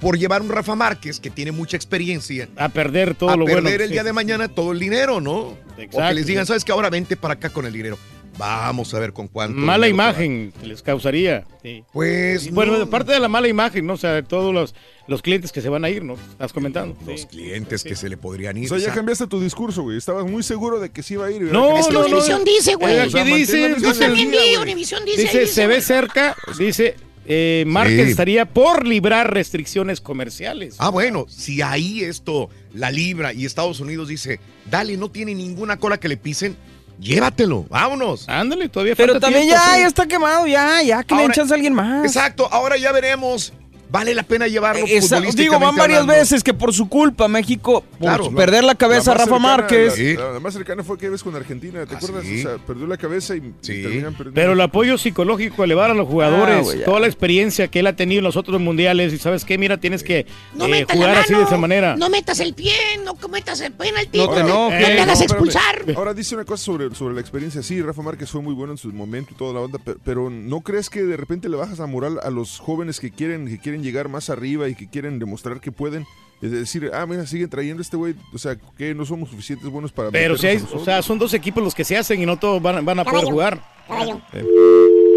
Por 0.00 0.18
llevar 0.18 0.42
un 0.42 0.48
Rafa 0.48 0.74
Márquez 0.74 1.20
que 1.20 1.30
tiene 1.30 1.52
mucha 1.52 1.76
experiencia. 1.76 2.48
A 2.56 2.68
perder 2.70 3.14
todo 3.14 3.30
a 3.30 3.36
lo 3.36 3.44
perder 3.44 3.62
bueno. 3.62 3.76
el 3.84 3.86
sí, 3.86 3.92
día 3.92 4.02
de 4.02 4.12
mañana 4.12 4.48
todo 4.48 4.72
el 4.72 4.80
dinero, 4.80 5.20
¿no? 5.20 5.36
O 5.36 5.56
Exacto, 5.78 6.08
que 6.08 6.14
les 6.14 6.26
digan. 6.26 6.46
¿sabes 6.46 6.64
qué? 6.64 6.72
Ahora 6.72 6.90
vente 6.90 7.16
para 7.16 7.34
acá 7.34 7.50
con 7.50 7.64
el 7.64 7.72
dinero. 7.72 7.96
Vamos 8.38 8.92
a 8.94 8.98
ver 8.98 9.12
con 9.12 9.28
cuánto. 9.28 9.58
Mala 9.60 9.88
imagen 9.88 10.52
que 10.60 10.66
les 10.66 10.82
causaría. 10.82 11.44
sí. 11.62 11.84
Pues. 11.92 12.46
Y 12.46 12.50
Bueno, 12.50 12.76
no. 12.78 12.84
aparte 12.84 13.12
de 13.12 13.20
la 13.20 13.28
mala 13.28 13.48
imagen, 13.48 13.86
¿no? 13.86 13.92
O 13.94 13.96
sea, 13.96 14.12
de 14.14 14.22
todos 14.22 14.54
los, 14.54 14.74
los 15.06 15.20
clientes 15.22 15.52
que 15.52 15.60
se 15.60 15.68
van 15.68 15.84
a 15.84 15.90
ir, 15.90 16.02
¿no? 16.02 16.14
Estás 16.14 16.52
comentando. 16.52 16.96
Los 17.06 17.26
clientes 17.26 17.82
que 17.84 17.94
se 17.94 18.08
le 18.08 18.16
podrían 18.16 18.56
O 18.56 18.60
ir. 18.60 18.68
sea, 18.68 18.78
ya 18.78 18.92
cambiaste 18.92 19.26
tu 19.26 19.40
discurso, 19.40 19.82
güey. 19.82 19.98
Estabas 19.98 20.24
muy 20.24 20.42
seguro 20.42 20.80
de 20.80 20.90
que 20.90 21.02
sí 21.02 21.14
iba 21.14 21.26
a 21.26 21.30
ir. 21.30 21.42
No, 21.42 21.76
Es 21.78 21.86
que 21.86 21.92
que- 21.94 21.98
no, 21.98 22.08
no. 22.08 22.44
Dice, 22.44 22.74
güey. 22.76 22.94
Eh, 22.96 23.02
O 23.06 23.10
sea, 23.10 23.24
dice, 23.24 23.76
Yo 23.80 23.94
también 23.94 24.30
vi. 24.30 24.56
Univisión 24.60 25.04
dice. 25.04 25.22
Dice, 25.22 25.46
se 25.46 25.66
ve 25.66 25.80
cerca, 25.82 26.34
dice, 26.58 26.96
eh, 27.26 27.64
Márquez 27.66 28.08
estaría 28.08 28.46
por 28.46 28.86
librar 28.86 29.32
restricciones 29.32 30.00
comerciales. 30.00 30.76
Ah, 30.78 30.88
bueno, 30.88 31.26
si 31.28 31.62
ahí 31.62 32.02
esto 32.02 32.48
la 32.74 32.90
libra 32.90 33.32
y 33.32 33.44
Estados 33.44 33.78
Unidos 33.80 34.08
dice, 34.08 34.40
dale, 34.70 34.96
no 34.96 35.10
tiene 35.10 35.34
ninguna 35.34 35.78
cola 35.78 35.98
que 36.00 36.08
le 36.08 36.16
pisen, 36.16 36.56
llévatelo, 37.02 37.66
vámonos. 37.68 38.28
Ándale, 38.28 38.68
todavía 38.68 38.94
Pero 38.96 39.14
falta 39.14 39.26
también 39.26 39.46
tiempo, 39.48 39.64
ya, 39.66 39.74
sí. 39.74 39.80
ya 39.80 39.86
está 39.86 40.06
quemado, 40.06 40.46
ya, 40.46 40.82
ya, 40.82 41.02
que 41.04 41.14
le 41.14 41.22
Ahora- 41.22 41.34
chance 41.34 41.52
a 41.52 41.56
alguien 41.56 41.74
más. 41.74 42.04
Exacto, 42.04 42.48
ahora 42.50 42.76
ya 42.76 42.92
veremos. 42.92 43.52
Vale 43.92 44.14
la 44.14 44.22
pena 44.22 44.46
llevarlo 44.48 44.86
Esa- 44.88 45.20
digo, 45.20 45.58
van 45.60 45.76
varias 45.76 46.00
hablando. 46.00 46.14
veces 46.20 46.42
que 46.42 46.54
por 46.54 46.72
su 46.72 46.88
culpa 46.88 47.28
México, 47.28 47.82
por 47.90 47.98
Claro, 47.98 48.30
perder 48.34 48.64
la 48.64 48.74
cabeza 48.74 49.10
más 49.10 49.18
Rafa 49.20 49.24
cercana- 49.36 49.56
Márquez. 49.56 49.98
La, 50.18 50.32
la 50.32 50.40
más 50.40 50.54
cercana 50.54 50.82
fue 50.82 50.96
que 50.96 51.10
ves 51.10 51.22
con 51.22 51.36
Argentina, 51.36 51.84
¿te 51.84 51.94
Ah, 51.94 51.98
acuerdas? 51.98 52.24
sí. 52.24 52.40
O 52.40 52.42
sea, 52.48 52.56
perdió 52.66 52.86
la 52.86 52.96
cabeza 52.96 53.36
y, 53.36 53.40
terminan 53.60 54.14
perdiendo. 54.14 54.32
Pero 54.32 54.52
el 54.54 54.60
apoyo 54.62 54.96
psicológico, 54.96 55.62
elevar 55.62 55.90
a 55.90 55.94
los 55.94 56.08
jugadores, 56.08 56.66
Ah, 56.74 56.84
toda 56.86 57.00
la 57.00 57.06
experiencia 57.06 57.68
que 57.68 57.80
él 57.80 57.86
ha 57.86 57.94
tenido 57.94 58.20
en 58.20 58.24
los 58.24 58.36
otros 58.36 58.58
mundiales, 58.62 59.12
y 59.12 59.18
sabes 59.18 59.44
qué, 59.44 59.58
mira, 59.58 59.76
tienes 59.78 60.02
que 60.02 60.24
No 60.54 60.66
eh, 60.68 60.86
jugar 60.90 61.18
así 61.18 61.34
de 61.34 61.42
esa 61.42 61.58
manera. 61.58 61.94
No 61.94 62.08
metas 62.08 62.40
el 62.40 62.54
pie, 62.54 62.72
no 63.04 63.14
cometas 63.16 63.60
el 63.60 63.72
penalti. 63.72 64.16
No 64.16 64.30
te 64.30 64.40
no, 64.42 64.48
enojes. 64.48 64.80
no 64.80 64.86
te 64.86 64.92
Eh, 64.94 65.00
hagas 65.00 65.18
no, 65.18 65.24
espérame. 65.24 65.46
expulsar. 65.48 65.84
Ahora 65.96 66.14
dice 66.14 66.34
una 66.34 66.46
cosa 66.46 66.64
sobre, 66.64 66.94
sobre 66.94 67.14
la 67.14 67.20
experiencia. 67.20 67.62
Sí, 67.62 67.82
Rafa 67.82 68.00
Márquez 68.00 68.30
fue 68.30 68.40
muy 68.40 68.54
bueno 68.54 68.72
en 68.72 68.78
su 68.78 68.90
momento 68.90 69.32
y 69.34 69.36
toda 69.36 69.52
la 69.52 69.60
onda, 69.60 69.78
pero, 69.84 69.98
pero 70.02 70.30
¿no 70.30 70.62
crees 70.62 70.88
que 70.88 71.02
de 71.02 71.16
repente 71.18 71.50
le 71.50 71.58
bajas 71.58 71.78
la 71.78 71.86
moral 71.86 72.18
a 72.22 72.30
los 72.30 72.58
jóvenes 72.58 72.98
que 72.98 73.10
quieren, 73.10 73.46
que 73.46 73.58
quieren 73.58 73.81
llegar 73.82 74.08
más 74.08 74.30
arriba 74.30 74.68
y 74.68 74.74
que 74.74 74.88
quieren 74.88 75.18
demostrar 75.18 75.60
que 75.60 75.72
pueden? 75.72 76.06
Es 76.40 76.50
decir, 76.50 76.90
ah, 76.92 77.06
mira, 77.06 77.24
siguen 77.26 77.48
trayendo 77.48 77.80
a 77.80 77.82
este 77.82 77.96
güey. 77.96 78.14
O 78.34 78.38
sea, 78.38 78.56
que 78.76 78.94
no 78.94 79.04
somos 79.06 79.30
suficientes 79.30 79.68
buenos 79.68 79.92
para. 79.92 80.10
Pero 80.10 80.36
si 80.36 80.46
hay, 80.48 80.62
o 80.72 80.84
sea, 80.84 81.00
son 81.02 81.18
dos 81.18 81.32
equipos 81.34 81.62
los 81.62 81.74
que 81.74 81.84
se 81.84 81.96
hacen 81.96 82.20
y 82.20 82.26
no 82.26 82.36
todos 82.38 82.60
van, 82.60 82.84
van 82.84 82.98
a 82.98 83.04
poder 83.04 83.20
Caballo. 83.20 83.30
jugar. 83.32 83.62
Caballo. 83.86 84.20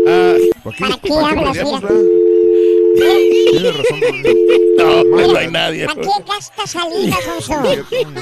Ah, 0.07 0.35
¿Para 0.63 0.77
¿Para 0.77 0.97
qué 1.01 1.09
¿Para 1.09 1.27
hablas, 1.29 1.57
peleamos, 1.57 1.81
mira? 1.81 1.93
verdad? 1.93 2.05
Tienes 3.51 3.75
razón, 3.77 3.99
no, 4.77 5.03
no 5.27 5.37
hay 5.37 5.47
nadie. 5.51 5.85
¿Para 5.85 6.01
qué 6.01 6.07
gastas 6.27 6.69
saliva, 6.71 7.17
Sonso? 7.25 7.53
¿Para 7.63 7.75
qué? 7.89 8.05
Mira, 8.05 8.21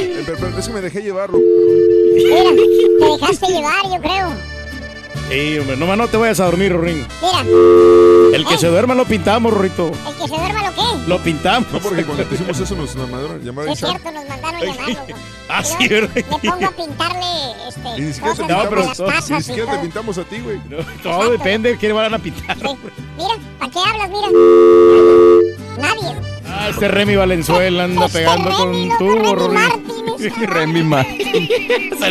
Eh, 0.00 0.22
pero- 0.26 0.38
pero 0.40 0.58
es 0.58 0.66
que 0.68 0.74
me 0.74 0.80
dejé 0.80 1.02
llevarlo. 1.02 1.38
mira, 2.14 2.50
te 2.98 3.04
dejaste 3.04 3.46
llevar, 3.52 3.84
yo 3.84 4.00
creo. 4.00 4.32
Sí, 5.30 5.58
hombre, 5.58 5.76
no, 5.76 5.96
no 5.96 6.08
te 6.08 6.16
vayas 6.16 6.40
a 6.40 6.46
dormir, 6.46 6.72
Rorín. 6.72 7.06
Mira, 7.22 7.44
El 8.32 8.46
que 8.46 8.56
se 8.58 8.66
duerma 8.68 8.94
lo 8.94 9.04
pintamos, 9.04 9.52
Rorrito. 9.52 9.88
el 10.08 10.14
que 10.16 10.22
se 10.22 10.28
duerma 10.28 10.70
lo 10.70 10.74
que. 10.74 11.08
Lo 11.08 11.18
pintamos. 11.18 11.72
No, 11.72 11.78
porque 11.80 12.04
cuando 12.04 12.24
te 12.24 12.34
hicimos 12.34 12.58
eso 12.58 12.74
nos 12.76 12.94
mandaron 12.96 13.40
llamar 13.44 13.68
Es 13.68 13.78
cierto, 13.78 14.10
nos 14.10 14.28
mandaron 14.28 14.60
llamar, 14.60 14.88
loco. 14.88 15.06
Ah, 15.48 15.62
sí. 15.62 15.86
Le 15.88 16.06
pongo 16.08 16.66
a 16.66 16.70
pintarle 16.70 17.68
este, 17.68 17.88
Y 17.98 18.00
ni 18.02 18.12
siquiera 18.14 18.34
te 18.34 18.40
cosas 18.42 18.48
No, 18.56 18.62
de 18.62 18.68
pero 18.68 18.84
las 18.86 18.96
todo- 18.96 19.10
Ni 19.10 19.36
y 19.36 19.42
siquiera 19.42 19.66
te 19.66 19.72
todo. 19.72 19.82
pintamos 19.82 20.18
a 20.18 20.24
ti, 20.24 20.38
güey. 20.40 20.60
No, 20.70 20.76
todo 21.02 21.30
depende 21.30 21.70
de 21.70 21.76
quién 21.76 21.94
van 21.94 22.14
a 22.14 22.18
pintar. 22.18 22.56
Sí. 22.58 22.64
Mira, 23.18 23.34
¿para 23.58 23.70
qué 23.70 23.78
hablas? 23.78 24.08
Mira. 24.08 24.28
Nadie. 25.78 26.16
Ah, 26.46 26.68
este 26.70 26.88
Remy 26.88 27.16
Valenzuela 27.16 27.84
anda 27.84 28.06
Este 28.06 28.18
pegando 28.18 28.48
Remy, 28.50 28.56
con 28.58 28.68
un 28.74 28.88
loco, 28.88 28.98
tubo, 29.34 29.48
Remy. 30.46 30.82
Martínez. 30.84 31.98
Se 31.98 32.10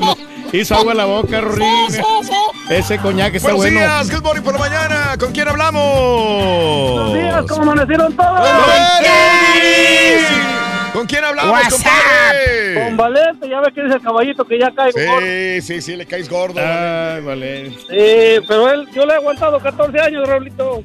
hizo 0.53 0.75
agua 0.75 0.91
en 0.91 0.97
la 0.97 1.05
boca, 1.05 1.41
Rorín. 1.41 1.67
Sí, 1.89 1.97
sí, 1.97 2.03
sí. 2.23 2.73
Ese 2.73 2.97
coñac 2.99 3.33
está 3.35 3.53
Buenos 3.53 3.71
bueno. 3.73 3.79
días, 3.79 4.11
good 4.11 4.23
morning 4.23 4.41
por 4.41 4.53
la 4.53 4.59
mañana. 4.59 5.15
¿Con 5.19 5.31
quién 5.31 5.47
hablamos? 5.47 6.93
Buenos 6.93 7.13
días, 7.13 7.45
¿cómo 7.47 7.61
amanecieron 7.63 8.13
todos? 8.15 8.39
¡Buenos! 8.39 9.11
¿Con 10.93 11.07
quién 11.07 11.23
hablamos, 11.23 11.51
WhatsApp. 11.53 11.71
compadre? 11.71 12.83
Con 12.83 12.97
Valente, 12.97 13.49
ya 13.49 13.59
ves 13.61 13.73
que 13.73 13.81
dice 13.83 13.95
el 13.95 14.01
caballito 14.01 14.45
que 14.45 14.59
ya 14.59 14.71
caigo 14.71 14.99
gordo. 15.05 15.25
Sí, 15.25 15.61
sí, 15.61 15.81
sí, 15.81 15.95
le 15.95 16.05
caes 16.05 16.29
gordo. 16.29 16.59
Ay, 16.61 17.21
vale. 17.23 17.69
Sí, 17.71 18.43
pero 18.47 18.69
él, 18.69 18.87
yo 18.93 19.05
le 19.05 19.13
he 19.13 19.15
aguantado 19.15 19.59
14 19.59 19.99
años, 19.99 20.27
Raulito. 20.27 20.83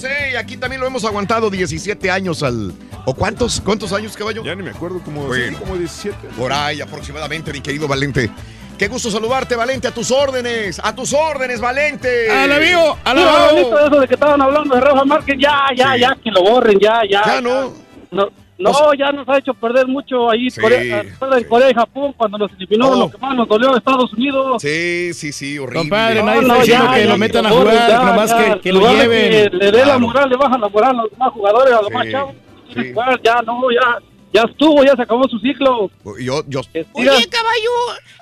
Sé, 0.00 0.30
y 0.32 0.36
aquí 0.36 0.56
también 0.56 0.80
lo 0.80 0.86
hemos 0.86 1.04
aguantado 1.04 1.50
17 1.50 2.10
años 2.10 2.42
al... 2.42 2.72
¿O 3.04 3.14
cuántos? 3.14 3.60
¿Cuántos 3.64 3.92
años, 3.92 4.16
caballo? 4.16 4.42
Ya 4.44 4.54
ni 4.54 4.62
me 4.62 4.70
acuerdo, 4.70 5.00
como, 5.04 5.26
Bueno. 5.26 5.58
sí, 5.58 5.64
como 5.64 5.76
17. 5.76 6.16
Por 6.36 6.52
ahí 6.52 6.80
aproximadamente, 6.80 7.52
mi 7.52 7.60
querido 7.60 7.86
Valente. 7.88 8.30
Qué 8.78 8.88
gusto 8.88 9.10
saludarte, 9.10 9.56
Valente, 9.56 9.88
a 9.88 9.90
tus 9.92 10.10
órdenes, 10.10 10.80
a 10.82 10.94
tus 10.94 11.12
órdenes, 11.12 11.60
Valente. 11.60 12.30
¡Al 12.30 12.50
amigo! 12.52 12.96
¡Al 13.04 13.18
amigo! 13.18 13.78
Eso 13.78 14.00
de 14.00 14.08
que 14.08 14.14
estaban 14.14 14.40
hablando 14.40 14.74
de 14.74 14.80
Rafa 14.80 15.04
Márquez, 15.04 15.36
ya, 15.38 15.64
ya, 15.76 15.94
Sí. 15.94 16.00
ya, 16.00 16.16
que 16.22 16.30
lo 16.30 16.42
borren, 16.42 16.78
ya, 16.80 17.02
ya. 17.10 17.22
Ya 17.26 17.40
no. 17.42 17.72
No, 18.10 18.28
no, 18.60 18.94
ya 18.94 19.10
nos 19.12 19.28
ha 19.28 19.38
hecho 19.38 19.54
perder 19.54 19.86
mucho 19.86 20.30
ahí 20.30 20.50
Sí. 20.50 20.60
Corea, 20.60 21.00
en 21.00 21.44
Corea 21.48 21.70
y 21.70 21.74
Japón 21.74 22.12
cuando 22.16 22.38
nos 22.38 22.52
eliminó 22.52 22.88
Oh. 22.90 22.96
lo 22.96 23.10
que 23.10 23.18
más 23.18 23.34
nos 23.36 23.48
dolió 23.48 23.76
Estados 23.76 24.12
Unidos. 24.12 24.60
Sí, 24.62 25.12
sí, 25.14 25.32
sí, 25.32 25.58
horrible. 25.58 25.80
Compadre, 25.80 26.20
No, 26.20 26.26
nadie 26.26 26.40
no, 26.42 26.46
está 26.48 26.60
diciendo 26.62 26.86
ya, 26.86 26.94
que 26.94 27.00
ya, 27.04 27.08
lo 27.10 27.18
metan 27.18 27.46
a 27.46 27.50
jugar, 27.50 27.74
ya, 27.88 28.04
nomás 28.04 28.30
ya. 28.30 28.54
que, 28.54 28.60
que 28.60 28.72
lo 28.72 28.78
Lugar 28.80 28.96
de 28.96 29.02
lleven. 29.02 29.50
que 29.50 29.56
le 29.56 29.70
dé 29.72 29.84
la 29.86 29.98
moral, 29.98 30.28
le 30.30 30.36
bajan 30.36 30.60
la 30.60 30.68
moral 30.68 30.90
a 30.98 31.02
los 31.02 31.10
demás 31.10 31.32
jugadores, 31.32 31.72
a 31.74 31.76
los 31.82 31.88
Sí, 31.88 31.94
más 31.94 32.08
chavos. 32.10 32.34
sí. 32.74 32.92
Jugar, 32.92 33.20
Ya, 33.22 33.42
no, 33.42 33.60
ya, 33.70 33.98
ya 34.32 34.42
estuvo, 34.42 34.84
ya 34.84 34.94
se 34.96 35.02
acabó 35.02 35.24
su 35.28 35.38
ciclo. 35.40 35.90
Yo, 36.20 36.42
yo, 36.46 36.60
Oye, 36.92 37.28
caballo, 37.28 37.70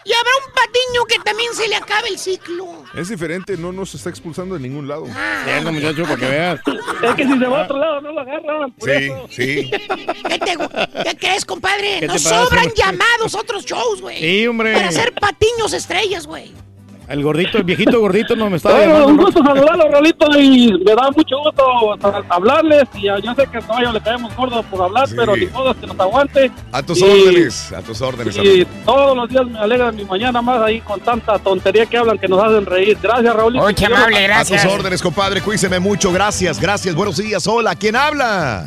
y 0.05 0.13
habrá 0.13 0.31
un 0.47 0.53
patiño 0.55 1.05
que 1.09 1.19
también 1.25 1.53
se 1.55 1.69
le 1.69 1.77
acabe 1.77 2.09
el 2.09 2.19
ciclo. 2.19 2.67
Es 2.95 3.09
diferente, 3.09 3.57
no 3.57 3.73
nos 3.73 3.95
está 3.95 4.09
expulsando 4.09 4.55
de 4.55 4.61
ningún 4.61 4.89
lado. 4.89 5.05
Venga, 5.47 5.71
muchacho, 5.71 6.03
para 6.05 6.17
que 6.17 6.27
veas. 6.27 6.61
es 7.03 7.15
que 7.15 7.25
si 7.27 7.39
se 7.39 7.47
va 7.47 7.61
a 7.61 7.65
otro 7.65 7.79
lado 7.79 8.01
no 8.01 8.13
lo 8.13 8.21
agarran. 8.21 8.73
Por 8.73 8.89
Sí, 8.89 8.97
eso. 9.05 9.27
sí. 9.31 9.71
¿Qué, 10.29 10.39
te- 10.39 11.03
qué 11.05 11.17
crees, 11.19 11.45
compadre? 11.45 11.99
¿Qué 12.01 12.07
Nos 12.07 12.23
sobran 12.23 12.73
llamados 12.75 13.35
otros 13.35 13.65
shows, 13.67 14.01
güey. 14.01 14.19
Sí, 14.19 14.47
hombre. 14.47 14.73
Para 14.73 14.89
hacer 14.89 15.13
patiños 15.15 15.73
estrellas, 15.75 16.27
güey. 16.27 16.53
El 17.09 17.23
gordito, 17.23 17.57
el 17.57 17.65
viejito 17.65 18.01
gordito 18.01 18.37
no 18.37 18.51
me 18.51 18.59
está 18.59 18.71
Bueno, 18.71 18.93
un 18.95 19.01
llamando. 19.01 19.23
gusto 19.25 19.43
saludarlos, 19.43 19.87
Rolito, 19.93 20.39
y 20.39 20.73
me 20.85 20.95
da 20.95 21.11
mucho 21.17 21.39
gusto 21.39 21.65
hablarles. 22.29 22.85
Y 22.95 23.05
ya- 23.05 23.19
yo 23.19 23.35
sé 23.35 23.47
que 23.51 23.57
a 23.57 23.61
caballo 23.63 23.93
le 23.93 24.01
caemos 24.03 24.37
gordos 24.37 24.63
por 24.67 24.83
hablar, 24.83 25.09
Sí. 25.09 25.15
pero 25.17 25.35
ni 25.35 25.47
modo 25.47 25.73
que 25.75 25.87
nos 25.87 25.99
aguante. 25.99 26.51
A 26.71 26.83
tus 26.83 26.99
Y- 27.01 27.05
órdenes, 27.05 27.73
a 27.73 27.81
tus 27.81 28.03
órdenes, 28.03 28.37
Y 28.37 28.41
amigo. 28.41 28.71
todos 28.85 29.17
los 29.17 29.29
días 29.31 29.47
me 29.47 29.59
alegran 29.59 29.97
mi 29.97 30.05
mañana 30.05 30.43
más 30.43 30.61
ahí 30.61 30.83
con 30.83 31.01
tanta 31.01 31.39
tontería 31.39 31.87
que 31.87 31.97
hablan 31.97 32.19
que 32.19 32.29
nos 32.29 32.43
hacen 32.45 32.67
reír. 32.67 32.99
Gracias, 33.03 33.35
Raulito. 33.35 33.65
Oye, 33.65 33.87
amable, 33.87 34.19
A 34.19 34.21
gracias. 34.21 34.63
tus 34.63 34.71
órdenes, 34.73 35.01
compadre, 35.01 35.41
cuídeme 35.41 35.79
mucho. 35.79 36.13
Gracias, 36.13 36.61
gracias. 36.61 36.95
Buenos 36.95 37.17
días. 37.17 37.47
Hola, 37.47 37.75
¿quién 37.75 37.97
habla? 37.97 38.67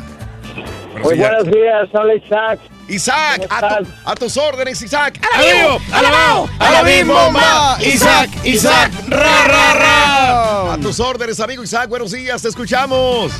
Muy 1.00 1.16
buenos 1.16 1.44
días, 1.44 1.88
hola 1.92 2.14
Isaac. 2.16 2.58
Isaac, 2.96 3.48
¿Cómo 3.48 3.66
a, 3.66 3.78
tu- 3.78 3.86
a 4.04 4.14
tus 4.14 4.36
órdenes, 4.36 4.82
Isaac. 4.82 5.18
¡Amigo! 5.34 5.78
¡Alabao! 5.92 6.48
¡Alabim, 6.58 7.08
bomba! 7.08 7.78
¡Isaac! 7.80 8.30
¡Isaac! 8.44 8.92
¡Ra, 9.08 9.44
ra, 9.46 9.74
ra! 9.74 10.72
A 10.74 10.78
tus 10.78 11.00
órdenes, 11.00 11.40
amigo 11.40 11.62
Isaac. 11.62 11.88
Buenos 11.88 12.12
días, 12.12 12.42
te 12.42 12.48
escuchamos. 12.48 13.32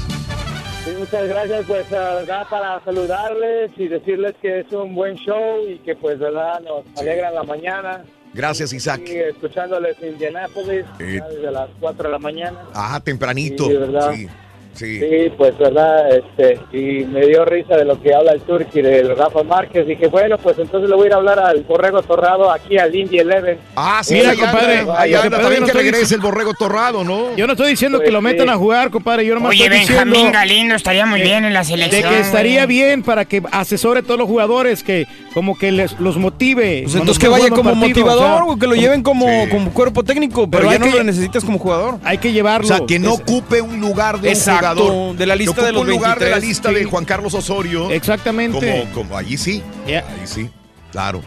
Sí, 0.84 0.90
muchas 0.98 1.28
gracias, 1.28 1.64
pues, 1.68 1.88
verdad, 1.90 2.46
para 2.50 2.82
saludarles 2.84 3.70
y 3.76 3.88
decirles 3.88 4.34
que 4.40 4.60
es 4.60 4.72
un 4.72 4.94
buen 4.94 5.14
show 5.16 5.68
y 5.68 5.78
que, 5.80 5.94
pues, 5.94 6.18
verdad, 6.18 6.60
nos 6.60 6.84
alegra 6.98 7.30
la 7.30 7.42
mañana. 7.44 8.02
Gracias, 8.34 8.72
Isaac. 8.72 9.02
Y 9.06 9.16
escuchándoles 9.18 9.96
en 10.00 10.12
Indianápolis 10.14 10.84
Eh. 10.98 11.20
desde 11.30 11.50
las 11.52 11.68
4 11.78 12.04
de 12.04 12.12
la 12.12 12.18
mañana. 12.18 12.58
Ah, 12.74 12.98
tempranito. 13.04 13.66
Sí, 13.66 13.76
¿verdad? 13.76 14.12
Sí, 14.14 14.28
sí. 14.74 14.98
Sí, 15.00 15.32
pues 15.36 15.56
verdad, 15.58 16.06
este, 16.16 16.58
y 16.72 17.04
me 17.04 17.26
dio 17.26 17.44
risa 17.44 17.76
de 17.76 17.84
lo 17.84 18.00
que 18.00 18.14
habla 18.14 18.32
el 18.32 18.40
Turqui 18.40 18.80
del 18.82 19.16
Rafa 19.16 19.42
Márquez. 19.42 19.86
Dije, 19.86 20.06
bueno, 20.08 20.38
pues 20.38 20.58
entonces 20.58 20.88
le 20.88 20.96
voy 20.96 21.04
a 21.04 21.06
ir 21.08 21.12
a 21.12 21.16
hablar 21.16 21.38
al 21.38 21.62
Borrego 21.62 22.02
Torrado 22.02 22.50
aquí 22.50 22.78
al 22.78 22.94
Indy 22.94 23.18
Eleven. 23.18 23.58
Ah, 23.76 24.00
sí, 24.02 24.14
Mira, 24.14 24.30
anda, 24.30 24.42
compadre, 24.50 24.84
ahí 24.96 25.10
que 25.10 25.16
anda. 25.16 25.30
pasa 25.30 25.42
También 25.42 25.42
es 25.42 25.42
que 25.42 25.50
que 25.52 25.60
no 25.60 25.66
estoy 25.66 25.82
regrese 25.82 26.14
el 26.14 26.20
borrego 26.20 26.52
torrado, 26.54 27.04
¿no? 27.04 27.36
Yo 27.36 27.46
no 27.46 27.52
estoy 27.52 27.70
diciendo 27.70 27.98
Pues 27.98 28.06
que 28.08 28.12
lo 28.12 28.20
metan 28.20 28.46
sí. 28.46 28.52
a 28.52 28.56
jugar, 28.56 28.90
compadre. 28.90 29.26
Yo 29.26 29.34
nomás 29.34 29.50
Oye, 29.50 29.64
estoy 29.64 29.78
Benjamín 29.78 30.12
diciendo 30.14 30.38
Galindo 30.38 30.74
estaría 30.74 31.06
muy 31.06 31.20
de- 31.20 31.26
bien 31.26 31.44
en 31.44 31.52
la 31.52 31.60
de 31.60 31.64
selección. 31.66 32.12
que 32.12 32.20
estaría 32.20 32.64
güey. 32.64 32.76
bien 32.76 33.02
para 33.02 33.24
que 33.24 33.42
asesore 33.52 34.00
a 34.00 34.02
todos 34.02 34.18
los 34.18 34.28
jugadores, 34.28 34.82
que 34.82 35.06
como 35.34 35.56
que 35.58 35.72
les, 35.72 35.98
los 36.00 36.16
motive. 36.16 36.80
Pues 36.84 36.94
entonces 36.94 37.18
que 37.18 37.28
vaya 37.28 37.48
como 37.50 37.70
partido, 37.70 37.88
motivador, 37.88 38.42
o 38.42 38.46
sea, 38.48 38.56
que 38.60 38.66
lo 38.66 38.74
lleven 38.74 39.02
como, 39.02 39.26
Sí. 39.26 39.50
como 39.50 39.70
cuerpo 39.72 40.02
técnico, 40.02 40.48
pero, 40.48 40.62
Pero 40.62 40.64
ya 40.64 40.72
hay 40.72 40.78
no 40.78 40.86
que- 40.92 40.98
lo 40.98 41.04
necesitas 41.04 41.44
como 41.44 41.58
jugador. 41.58 41.98
Hay 42.04 42.18
que 42.18 42.32
llevarlo. 42.32 42.66
O 42.66 42.68
sea, 42.68 42.86
que 42.86 42.98
no 42.98 43.14
Es- 43.14 43.20
ocupe 43.20 43.60
un 43.60 43.80
lugar 43.80 44.20
de 44.20 44.30
Exacto, 44.30 44.61
un 44.61 44.61
jugador. 44.68 45.16
de 45.16 45.26
la 45.26 45.36
lista 45.36 45.62
de 45.64 45.72
los 45.72 45.82
un 45.82 45.88
lugar 45.90 46.18
de 46.18 46.26
la 46.26 46.36
23, 46.36 46.48
lista 46.48 46.68
sí. 46.70 46.74
de 46.76 46.84
Juan 46.84 47.04
Carlos 47.04 47.34
Osorio. 47.34 47.90
Exactamente. 47.90 48.82
Como, 48.84 48.92
como 48.94 49.16
allí 49.18 49.36
sí. 49.36 49.62
Ya. 49.86 50.00
Ahí 50.08 50.26
sí, 50.26 50.48
claro. 50.90 51.20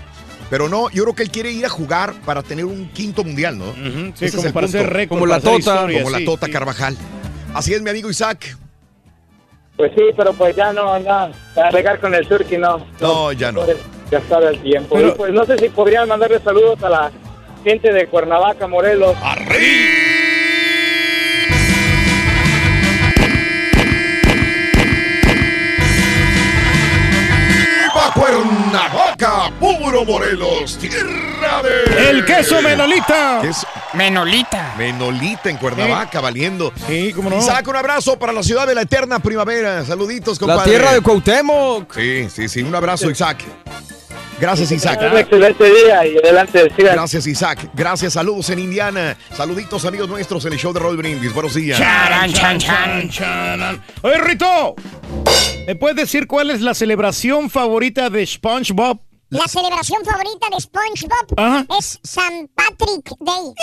Pero 0.50 0.70
no, 0.70 0.90
yo 0.92 1.04
creo 1.04 1.16
que 1.16 1.24
él 1.24 1.32
quiere 1.32 1.52
ir 1.52 1.66
a 1.66 1.70
jugar 1.70 2.14
para 2.26 2.44
tener 2.44 2.66
un 2.66 2.88
quinto 2.90 3.24
mundial, 3.24 3.58
¿no? 3.58 3.74
Sí, 4.16 4.26
Ese 4.26 4.26
es 4.26 4.36
como 4.36 4.48
el 4.48 4.54
para 4.54 4.68
punto. 4.68 4.84
récord. 4.88 5.18
Como 5.20 5.26
la 5.26 5.40
Tota. 5.40 5.58
historia, 5.58 6.04
Como 6.04 6.18
la 6.18 6.24
Tota 6.26 6.46
sí. 6.46 6.52
Carvajal. 6.52 6.98
Así 7.54 7.74
es, 7.74 7.82
mi 7.82 7.90
amigo 7.90 8.10
Isaac. 8.10 8.56
Pues 9.76 9.92
sí, 9.96 10.04
pero 10.16 10.32
pues 10.34 10.56
ya 10.56 10.72
no, 10.72 10.98
no, 11.00 11.32
para 11.54 11.72
regar 11.72 12.00
con 12.00 12.14
el 12.14 12.26
Turqui 12.28 12.58
no. 12.58 12.86
No, 13.02 13.32
ya 13.34 13.52
no. 13.52 13.66
Ya 14.12 14.20
está 14.20 14.38
el 14.38 14.60
tiempo. 14.62 14.96
Pero- 14.96 15.10
Y 15.10 15.12
pues 15.14 15.34
no 15.34 15.46
sé 15.46 15.58
si 15.58 15.70
podrían 15.70 16.08
mandarle 16.08 16.40
saludos 16.40 16.82
a 16.84 16.90
la 16.90 17.12
gente 17.64 17.92
de 17.92 18.06
Cuernavaca, 18.08 18.68
Morelos. 18.68 19.16
¡Viva 19.16 19.56
¡Puro 29.60 30.04
Morelos! 30.06 30.78
¡Tierra 30.78 31.64
de... 31.64 32.10
El 32.10 32.26
queso 32.26 32.62
menolita. 32.62 33.40
Queso 33.42 33.68
Menolita. 33.94 34.76
Menolita 34.78 35.50
en 35.50 35.58
Cuernavaca, 35.58 36.20
valiendo. 36.20 36.74
Sí, 36.88 37.14
cómo 37.14 37.30
no. 37.30 37.38
Isaac, 37.38 37.66
un 37.68 37.78
abrazo 37.78 38.20
para 38.20 38.34
la 38.34 38.44
ciudad 38.44 38.68
de 38.68 38.76
la 38.76 38.82
eterna 38.82 39.20
primavera. 39.20 39.86
Saluditos, 39.86 40.38
compadre. 40.38 40.60
La 40.60 40.78
tierra 40.78 40.94
de 40.94 41.02
Cuauhtémoc. 41.02 41.96
Sí, 41.96 42.28
sí, 42.30 42.50
sí. 42.50 42.62
Un 42.62 42.76
abrazo, 42.76 43.10
Isaac. 43.10 43.44
Gracias, 44.38 44.70
Isaac. 44.74 45.00
Un 45.10 45.18
excelente 45.18 45.64
día 45.64 46.06
y 46.06 46.18
adelante, 46.18 46.70
sigan. 46.76 46.94
Gracias, 46.94 47.26
Isaac. 47.26 47.70
Gracias, 47.74 48.14
saludos 48.14 48.50
en 48.50 48.60
Indiana. 48.60 49.16
Saluditos, 49.34 49.86
amigos 49.86 50.10
nuestros, 50.10 50.44
en 50.44 50.54
el 50.54 50.60
show 50.60 50.74
de 50.74 50.82
Roll 50.82 50.98
Brindis. 50.98 51.34
Buenos 51.34 51.54
días. 51.54 51.80
Charan, 51.80 52.34
chan, 52.34 52.60
chan. 52.60 53.10
Chanan. 53.10 53.82
Oye, 54.02 54.18
Rito, 54.18 54.76
¿me 55.66 55.76
puedes 55.78 55.96
decir 55.96 56.28
cuál 56.28 56.50
es 56.52 56.60
la 56.60 56.74
celebración 56.74 57.50
favorita 57.50 58.10
de 58.10 58.26
SpongeBob? 58.26 59.05
La 59.30 59.48
celebración 59.48 60.06
favorita 60.06 60.48
de 60.52 60.62
SpongeBob 60.62 61.34
Ajá. 61.38 61.66
es 61.80 62.00
San 62.04 62.48
Patrick 62.56 63.10
Day. 63.20 63.54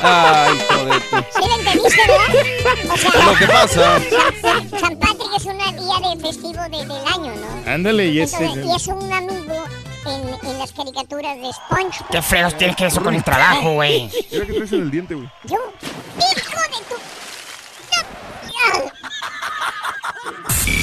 Ay, 0.00 0.56
hijo 0.56 0.84
de 0.84 1.00
tu- 1.00 1.16
¿Sí 1.16 1.48
lo 1.48 1.54
entendiste, 1.58 2.02
verdad? 2.06 2.92
O 2.92 2.96
sea, 2.96 3.10
Es 3.10 3.24
lo 3.26 3.34
que 3.34 3.46
pasa. 3.48 4.00
San, 4.40 4.70
San 4.80 4.98
Patrick 4.98 5.28
es 5.36 5.44
un 5.44 5.58
día 5.58 6.08
de 6.08 6.20
festivo 6.20 6.62
de- 6.62 6.86
del 6.86 7.06
año, 7.06 7.34
¿no? 7.34 7.70
Ándale, 7.70 8.06
y 8.06 8.20
ese. 8.20 8.36
Entonces, 8.44 8.64
y 8.66 8.76
es 8.76 8.86
un 8.86 9.12
amigo 9.12 9.64
en, 10.06 10.48
en 10.50 10.58
las 10.58 10.72
caricaturas 10.72 11.36
de 11.36 11.52
SpongeBob. 11.52 12.08
¿Qué 12.10 12.22
fregos 12.22 12.56
tienes 12.56 12.76
que 12.76 12.86
eso 12.86 13.02
con 13.02 13.14
el 13.14 13.24
trabajo, 13.24 13.72
güey? 13.74 14.08
Mira 14.30 14.46
que 14.46 14.52
traes 14.52 14.72
en 14.72 14.80
el 14.82 14.90
diente, 14.90 15.14
güey. 15.14 15.28
Yo, 15.44 15.56
hijo 16.16 16.60
de 16.62 16.84
tu... 16.88 16.94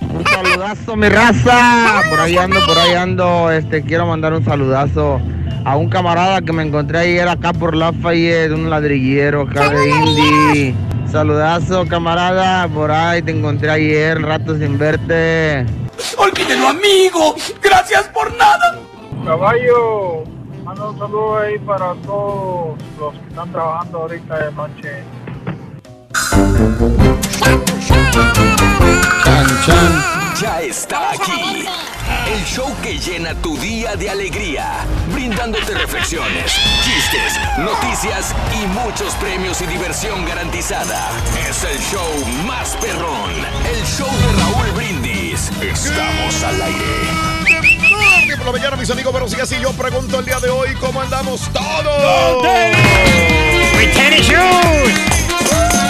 Un 0.00 0.24
saludazo, 0.24 0.96
mi 0.96 1.08
raza. 1.08 2.02
Por 2.08 2.20
ahí 2.20 2.36
ando, 2.36 2.58
por 2.66 2.78
ahí 2.78 2.94
ando. 2.94 3.50
Este, 3.50 3.82
quiero 3.82 4.06
mandar 4.06 4.32
un 4.32 4.44
saludazo 4.44 5.20
a 5.64 5.76
un 5.76 5.88
camarada 5.88 6.40
que 6.42 6.52
me 6.52 6.62
encontré 6.62 6.98
ayer 6.98 7.28
acá 7.28 7.52
por 7.52 7.74
Lafayette, 7.74 8.52
un 8.52 8.70
ladrillero 8.70 9.42
acá 9.42 9.70
de 9.70 9.88
Indy. 9.88 10.74
Saludazo, 11.10 11.86
camarada. 11.86 12.68
Por 12.68 12.90
ahí 12.90 13.22
te 13.22 13.32
encontré 13.32 13.70
ayer, 13.70 14.20
rato 14.22 14.56
sin 14.56 14.78
verte. 14.78 15.66
¡Olvídenlo, 16.18 16.68
amigo! 16.68 17.34
¡Gracias 17.62 18.04
por 18.08 18.34
nada! 18.36 18.78
Caballo, 19.24 20.24
manda 20.64 20.90
un 20.90 20.98
saludo 20.98 21.38
ahí 21.38 21.58
para 21.60 21.94
todos 22.06 22.78
los 22.98 23.14
que 23.14 23.28
están 23.28 23.50
trabajando 23.50 23.98
ahorita 23.98 24.38
de 24.38 24.52
noche. 24.52 25.04
Ya 30.40 30.60
está 30.60 31.12
aquí 31.12 31.64
El 32.26 32.44
show 32.44 32.70
que 32.82 32.98
llena 32.98 33.34
tu 33.36 33.56
día 33.58 33.96
de 33.96 34.10
alegría, 34.10 34.84
brindándote 35.12 35.74
reflexiones, 35.74 36.52
chistes, 36.84 37.40
noticias 37.58 38.34
y 38.52 38.66
muchos 38.66 39.14
premios 39.14 39.60
y 39.62 39.66
diversión 39.66 40.24
garantizada. 40.26 41.10
Es 41.48 41.64
el 41.64 41.78
show 41.78 42.26
más 42.46 42.76
perrón, 42.76 43.30
el 43.64 43.84
show 43.86 44.08
de 44.08 44.32
Raúl 44.40 44.70
Brindis. 44.76 45.50
Estamos 45.60 46.42
al 46.42 46.62
aire. 46.62 47.46
Tarde 48.20 48.36
por 48.36 48.46
la 48.46 48.52
mañana, 48.52 48.76
mis 48.76 48.90
amigos, 48.90 49.12
pero 49.12 49.28
si 49.28 49.40
así 49.40 49.56
yo 49.60 49.72
pregunto 49.72 50.18
el 50.18 50.26
día 50.26 50.40
de 50.40 50.50
hoy, 50.50 50.74
¿cómo 50.80 51.00
andamos 51.00 51.48
todos? 51.52 52.42
With 53.76 53.92
tennis 53.94 54.26
shoes. 54.26 54.94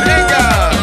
¡Venga! 0.04 0.75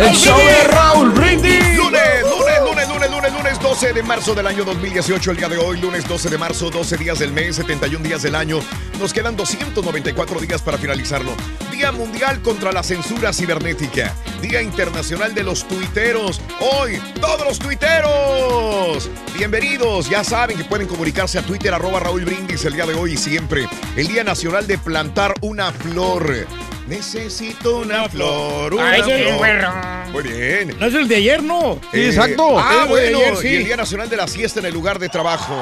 El 0.00 0.14
show 0.14 0.38
de 0.38 0.64
Raúl 0.64 1.10
Brindis. 1.10 1.76
Lunes, 1.76 2.22
lunes, 2.22 2.60
lunes, 2.64 2.88
lunes, 2.88 3.10
lunes, 3.10 3.32
lunes 3.32 3.60
12 3.60 3.92
de 3.92 4.02
marzo 4.02 4.34
del 4.34 4.46
año 4.46 4.64
2018, 4.64 5.30
el 5.32 5.36
día 5.36 5.48
de 5.48 5.58
hoy, 5.58 5.80
lunes 5.80 6.06
12 6.06 6.30
de 6.30 6.38
marzo, 6.38 6.70
12 6.70 6.96
días 6.96 7.18
del 7.18 7.32
mes, 7.32 7.56
71 7.56 8.04
días 8.04 8.22
del 8.22 8.34
año. 8.34 8.60
Nos 9.00 9.12
quedan 9.12 9.36
294 9.36 10.40
días 10.40 10.62
para 10.62 10.78
finalizarlo. 10.78 11.32
Día 11.72 11.90
Mundial 11.92 12.40
contra 12.42 12.72
la 12.72 12.82
Censura 12.82 13.32
Cibernética. 13.32 14.14
Día 14.40 14.62
Internacional 14.62 15.34
de 15.34 15.42
los 15.42 15.66
Tuiteros. 15.66 16.40
Hoy, 16.60 17.00
todos 17.20 17.44
los 17.44 17.58
tuiteros. 17.58 19.10
Bienvenidos. 19.36 20.08
Ya 20.08 20.22
saben 20.22 20.56
que 20.56 20.64
pueden 20.64 20.86
comunicarse 20.86 21.38
a 21.38 21.42
Twitter, 21.42 21.74
arroba 21.74 22.00
Raúl 22.00 22.24
Brindis 22.24 22.64
el 22.64 22.74
día 22.74 22.86
de 22.86 22.94
hoy 22.94 23.12
y 23.12 23.16
siempre. 23.16 23.68
El 23.96 24.08
Día 24.08 24.24
Nacional 24.24 24.66
de 24.66 24.78
Plantar 24.78 25.34
una 25.40 25.72
Flor. 25.72 26.46
Necesito 26.88 27.78
una 27.80 28.08
flor. 28.08 28.72
Una 28.72 28.90
Ah, 28.92 28.96
es 28.96 29.04
flor. 29.04 29.36
bueno. 29.36 29.68
Muy 30.10 30.22
bien. 30.22 30.74
No 30.80 30.86
es 30.86 30.94
el 30.94 31.06
de 31.06 31.16
ayer, 31.16 31.42
no. 31.42 31.78
Eh, 31.92 32.16
Ah, 32.18 32.24
el 32.24 32.30
de 32.30 32.86
bueno. 32.88 33.18
ayer, 33.18 33.36
sí. 33.36 33.48
Y 33.48 33.54
el 33.56 33.64
Día 33.66 33.76
Nacional 33.76 34.08
de 34.08 34.16
la 34.16 34.26
Siesta 34.26 34.60
en 34.60 34.66
el 34.66 34.72
lugar 34.74 34.98
de 34.98 35.08
trabajo. 35.10 35.54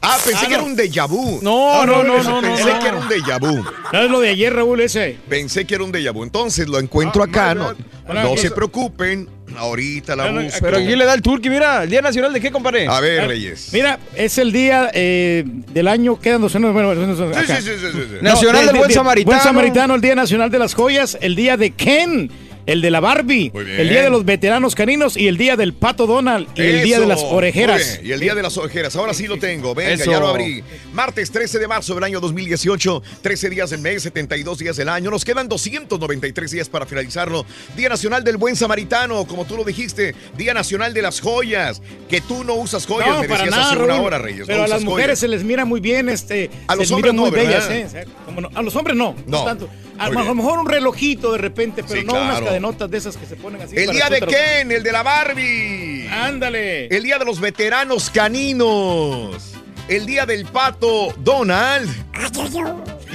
Ah, 0.00 0.18
pensé 0.24 0.40
Ah, 0.44 0.48
que 0.48 0.54
era 0.54 0.62
un 0.62 0.76
déjà 0.76 1.06
vu. 1.08 1.40
No, 1.42 1.84
no, 1.86 2.02
no, 2.02 2.22
no, 2.22 2.40
Pensé 2.40 2.64
no, 2.72 2.78
que 2.78 2.88
era 2.88 2.96
un 2.96 3.08
déjà 3.08 3.38
vu. 3.38 3.62
No 3.92 4.02
es 4.02 4.10
lo 4.10 4.20
de 4.20 4.30
ayer, 4.30 4.54
Raúl, 4.54 4.80
ese. 4.80 5.18
Pensé 5.28 5.66
que 5.66 5.74
era 5.74 5.84
un 5.84 5.92
déjà 5.92 6.12
vu. 6.12 6.22
Entonces 6.22 6.66
lo 6.68 6.78
encuentro 6.78 7.22
Ah, 7.22 7.26
acá. 7.26 7.54
No, 7.54 8.36
se 8.36 8.50
preocupen. 8.50 9.28
Ahorita 9.56 10.16
la 10.16 10.30
busco. 10.30 10.58
Pero 10.60 10.76
aquí 10.78 10.96
le 10.96 11.04
da 11.04 11.14
el 11.14 11.22
turqui, 11.22 11.50
mira. 11.50 11.84
¿El 11.84 11.90
Día 11.90 12.02
Nacional 12.02 12.32
de 12.32 12.40
qué, 12.40 12.50
compadre? 12.50 12.86
A 12.86 13.00
ver, 13.00 13.28
Reyes. 13.28 13.70
Mira, 13.72 13.98
es 14.14 14.38
el 14.38 14.52
día 14.52 14.90
eh, 14.92 15.44
del 15.46 15.88
año, 15.88 16.18
quedan 16.18 16.40
dos 16.40 16.54
años. 16.56 16.72
Bueno, 16.72 16.94
sí, 16.94 17.22
sí, 17.46 17.62
sí, 17.62 17.70
sí, 17.80 17.88
sí. 17.92 18.16
Nacional 18.20 18.66
del 18.66 18.76
Buen 18.76 18.90
Samaritano. 18.90 19.36
Buen 19.36 19.42
Samaritano, 19.42 19.94
el 19.94 20.00
Día 20.00 20.14
Nacional 20.14 20.50
de 20.50 20.58
las 20.58 20.74
Joyas, 20.74 21.18
el 21.20 21.34
Día 21.36 21.56
de 21.56 21.70
Ken, 21.70 22.30
el 22.66 22.80
de 22.80 22.90
la 22.90 23.00
Barbie, 23.00 23.52
el 23.54 23.88
Día 23.88 24.02
de 24.02 24.10
los 24.10 24.24
Veteranos 24.24 24.74
Caninos 24.74 25.16
y 25.16 25.28
el 25.28 25.36
Día 25.36 25.56
del 25.56 25.74
Pato 25.74 26.06
Donald 26.06 26.48
y 26.56 26.62
el 26.62 26.82
Día 26.82 27.00
de 27.00 27.06
las 27.06 27.22
Orejeras. 27.22 28.00
Y 28.02 28.12
el 28.12 28.20
día 28.20 28.34
de 28.34 28.42
las 28.42 28.56
orejeras. 28.56 28.96
Ahora 28.96 29.14
sí 29.14 29.26
lo 29.26 29.38
tengo. 29.38 29.74
Venga, 29.74 29.92
Eso. 29.94 30.10
ya 30.10 30.20
lo 30.20 30.28
abrí. 30.28 30.62
Martes 30.92 31.30
13 31.30 31.58
de 31.58 31.68
marzo 31.68 31.94
del 31.94 32.04
año 32.04 32.20
2018. 32.20 33.02
13 33.22 33.50
días 33.50 33.70
del 33.70 33.80
mes, 33.80 34.02
72 34.02 34.58
días 34.58 34.76
del 34.76 34.88
año. 34.88 35.10
Nos 35.10 35.24
quedan 35.24 35.48
293 35.48 36.50
días 36.50 36.68
para 36.68 36.86
finalizarlo. 36.86 37.44
Día 37.76 37.88
Nacional 37.88 38.24
del 38.24 38.36
Buen 38.36 38.56
Samaritano, 38.56 39.24
como 39.26 39.44
tú 39.44 39.56
lo 39.56 39.64
dijiste. 39.64 40.14
Día 40.36 40.54
Nacional 40.54 40.94
de 40.94 41.02
las 41.02 41.20
Joyas. 41.20 41.82
Que 42.08 42.20
tú 42.20 42.44
no 42.44 42.54
usas 42.54 42.86
joyas, 42.86 43.08
No, 43.08 43.20
me 43.22 43.28
para 43.28 43.44
decías 43.44 43.58
nada, 43.58 43.72
hace 43.72 43.82
una 43.82 44.00
hora, 44.00 44.18
Reyes. 44.18 44.44
Pero 44.46 44.58
no 44.58 44.64
a 44.64 44.68
las 44.68 44.82
mujeres 44.84 45.06
joyas. 45.06 45.18
se 45.20 45.28
les 45.28 45.44
mira 45.44 45.64
muy 45.64 45.80
bien, 45.80 46.08
este, 46.08 46.50
A 46.68 46.76
los 46.76 46.90
hombres 46.90 47.12
no, 47.14 47.30
bellas. 47.30 47.68
¿eh? 47.70 48.06
Como 48.24 48.40
no- 48.42 48.50
a 48.54 48.62
los 48.62 48.74
hombres 48.76 48.96
no, 48.96 49.14
no, 49.26 49.38
No. 49.38 49.44
tanto. 49.44 49.68
A, 49.98 50.10
bien. 50.10 50.24
lo 50.26 50.34
mejor 50.34 50.58
un 50.58 50.68
relojito 50.68 51.32
de 51.32 51.38
repente, 51.38 51.82
pero 51.86 52.00
Sí, 52.00 52.06
no 52.06 52.14
unas 52.14 52.30
claro. 52.30 52.46
cadenotas 52.46 52.90
de 52.90 52.98
esas 52.98 53.16
que 53.16 53.26
se 53.26 53.36
ponen 53.36 53.60
así. 53.62 53.76
El 53.76 53.86
para 53.86 54.08
día 54.08 54.10
de 54.10 54.26
Ken, 54.26 54.72
el 54.72 54.82
de 54.82 54.92
la 54.92 55.02
Barbie. 55.02 56.08
Ándale. 56.08 56.86
El 56.88 57.02
día 57.04 57.18
de 57.18 57.24
los 57.24 57.40
veteranos 57.40 58.10
caninos. 58.10 59.52
El 59.88 60.06
día 60.06 60.24
del 60.26 60.46
pato 60.46 61.14
Donald. 61.18 61.88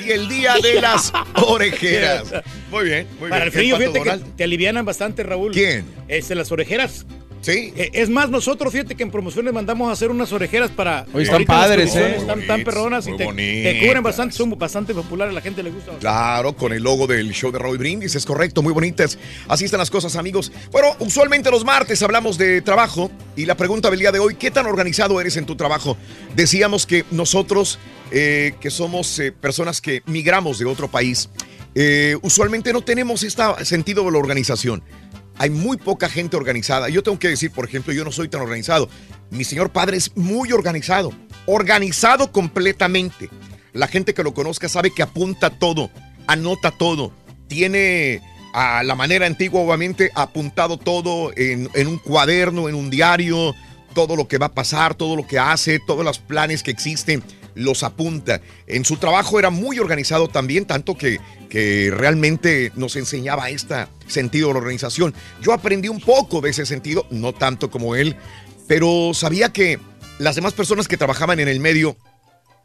Y 0.05 0.11
el 0.11 0.27
día 0.29 0.55
de 0.61 0.75
las 0.81 1.11
orejeras. 1.45 2.23
Muy 2.71 2.85
bien, 2.85 3.07
muy 3.19 3.29
Para 3.31 3.45
bien. 3.45 3.47
el 3.47 3.51
frío, 3.51 3.77
fíjate 3.77 3.99
Donald. 3.99 4.23
que 4.23 4.29
te 4.37 4.43
alivianan 4.43 4.85
bastante, 4.85 5.23
Raúl. 5.23 5.51
¿Quién? 5.53 5.85
Este, 6.07 6.35
las 6.35 6.51
orejeras. 6.51 7.03
Sí. 7.41 7.73
Eh, 7.75 7.91
es 7.93 8.09
más, 8.09 8.29
nosotros, 8.29 8.71
fíjate 8.71 8.95
que 8.95 9.03
en 9.03 9.11
promociones 9.11 9.53
mandamos 9.53 9.89
a 9.89 9.93
hacer 9.93 10.11
unas 10.11 10.31
orejeras 10.31 10.71
para. 10.71 11.05
Oye, 11.13 11.23
están 11.23 11.45
padres, 11.45 11.95
¿eh? 11.95 12.17
Están 12.17 12.45
tan 12.45 12.63
perronas 12.63 13.07
y 13.07 13.15
te, 13.15 13.25
cubren 13.25 14.03
bastante, 14.03 14.35
son 14.35 14.57
bastante 14.57 14.93
populares, 14.93 15.31
a 15.31 15.35
la 15.35 15.41
gente 15.41 15.63
le 15.63 15.71
gusta. 15.71 15.93
Claro, 15.99 16.53
con 16.55 16.73
el 16.73 16.83
logo 16.83 17.07
del 17.07 17.31
show 17.31 17.51
de 17.51 17.59
Raúl 17.59 17.77
Brindis, 17.77 18.15
es 18.15 18.25
correcto, 18.25 18.61
muy 18.61 18.73
bonitas. 18.73 19.17
Así 19.47 19.65
están 19.65 19.79
las 19.79 19.89
cosas, 19.89 20.15
amigos. 20.15 20.51
Bueno, 20.71 20.95
usualmente 20.99 21.49
los 21.49 21.63
martes 21.63 22.01
hablamos 22.03 22.37
de 22.37 22.61
trabajo 22.61 23.09
y 23.35 23.45
la 23.45 23.55
pregunta 23.55 23.89
del 23.89 23.99
día 23.99 24.11
de 24.11 24.19
hoy, 24.19 24.35
¿qué 24.35 24.51
tan 24.51 24.65
organizado 24.65 25.19
eres 25.21 25.37
en 25.37 25.45
tu 25.45 25.55
trabajo? 25.55 25.97
Decíamos 26.35 26.85
que 26.85 27.05
nosotros, 27.11 27.79
eh, 28.11 28.53
que 28.59 28.69
somos 28.69 29.17
eh, 29.19 29.31
personas 29.31 29.81
que 29.81 30.01
migramos 30.05 30.59
de 30.59 30.65
otro 30.65 30.89
país, 30.89 31.29
eh, 31.75 32.17
usualmente 32.21 32.73
no 32.73 32.81
tenemos 32.81 33.23
este 33.23 33.43
sentido 33.63 34.03
de 34.03 34.11
la 34.11 34.17
organización. 34.17 34.83
Hay 35.39 35.49
muy 35.49 35.77
poca 35.77 36.09
gente 36.09 36.35
organizada. 36.35 36.89
Yo 36.89 37.01
tengo 37.01 37.17
que 37.17 37.29
decir, 37.29 37.49
por 37.51 37.65
ejemplo, 37.65 37.93
yo 37.93 38.03
no 38.03 38.11
soy 38.11 38.27
tan 38.27 38.41
organizado. 38.41 38.89
Mi 39.31 39.45
señor 39.45 39.71
padre 39.71 39.95
es 39.95 40.15
muy 40.17 40.51
organizado, 40.51 41.13
organizado 41.45 42.31
completamente. 42.33 43.29
La 43.71 43.87
gente 43.87 44.13
que 44.13 44.21
lo 44.21 44.33
conozca 44.33 44.67
sabe 44.67 44.91
que 44.93 45.01
apunta 45.01 45.49
todo, 45.49 45.89
anota 46.27 46.71
todo, 46.71 47.13
tiene 47.47 48.21
a 48.53 48.83
la 48.83 48.95
manera 48.95 49.27
antigua, 49.27 49.61
obviamente, 49.61 50.11
apuntado 50.13 50.77
todo 50.77 51.31
en, 51.37 51.69
en 51.73 51.87
un 51.87 51.99
cuaderno, 51.99 52.67
en 52.67 52.75
un 52.75 52.89
diario, 52.89 53.55
todo 53.93 54.17
lo 54.17 54.27
que 54.27 54.39
va 54.39 54.47
a 54.47 54.53
pasar, 54.53 54.93
todo 54.93 55.15
lo 55.15 55.25
que 55.25 55.39
hace, 55.39 55.79
todos 55.79 56.03
los 56.03 56.19
planes 56.19 56.63
que 56.63 56.71
existen, 56.71 57.23
los 57.59 57.83
apunta. 57.83 58.41
En 58.67 58.85
su 58.85 58.97
trabajo 58.97 59.37
era 59.37 59.49
muy 59.49 59.79
organizado 59.79 60.27
también, 60.27 60.65
tanto 60.65 60.95
que, 60.95 61.19
que 61.49 61.91
realmente 61.91 62.71
nos 62.75 62.95
enseñaba 62.95 63.49
este 63.49 63.87
sentido 64.07 64.47
de 64.47 64.53
la 64.53 64.59
organización. 64.59 65.13
Yo 65.41 65.53
aprendí 65.53 65.89
un 65.89 65.99
poco 65.99 66.41
de 66.41 66.51
ese 66.51 66.65
sentido, 66.65 67.05
no 67.11 67.33
tanto 67.33 67.69
como 67.69 67.95
él, 67.95 68.15
pero 68.67 69.11
sabía 69.13 69.51
que 69.51 69.79
las 70.19 70.35
demás 70.35 70.53
personas 70.53 70.87
que 70.87 70.97
trabajaban 70.97 71.39
en 71.39 71.47
el 71.47 71.59
medio 71.59 71.97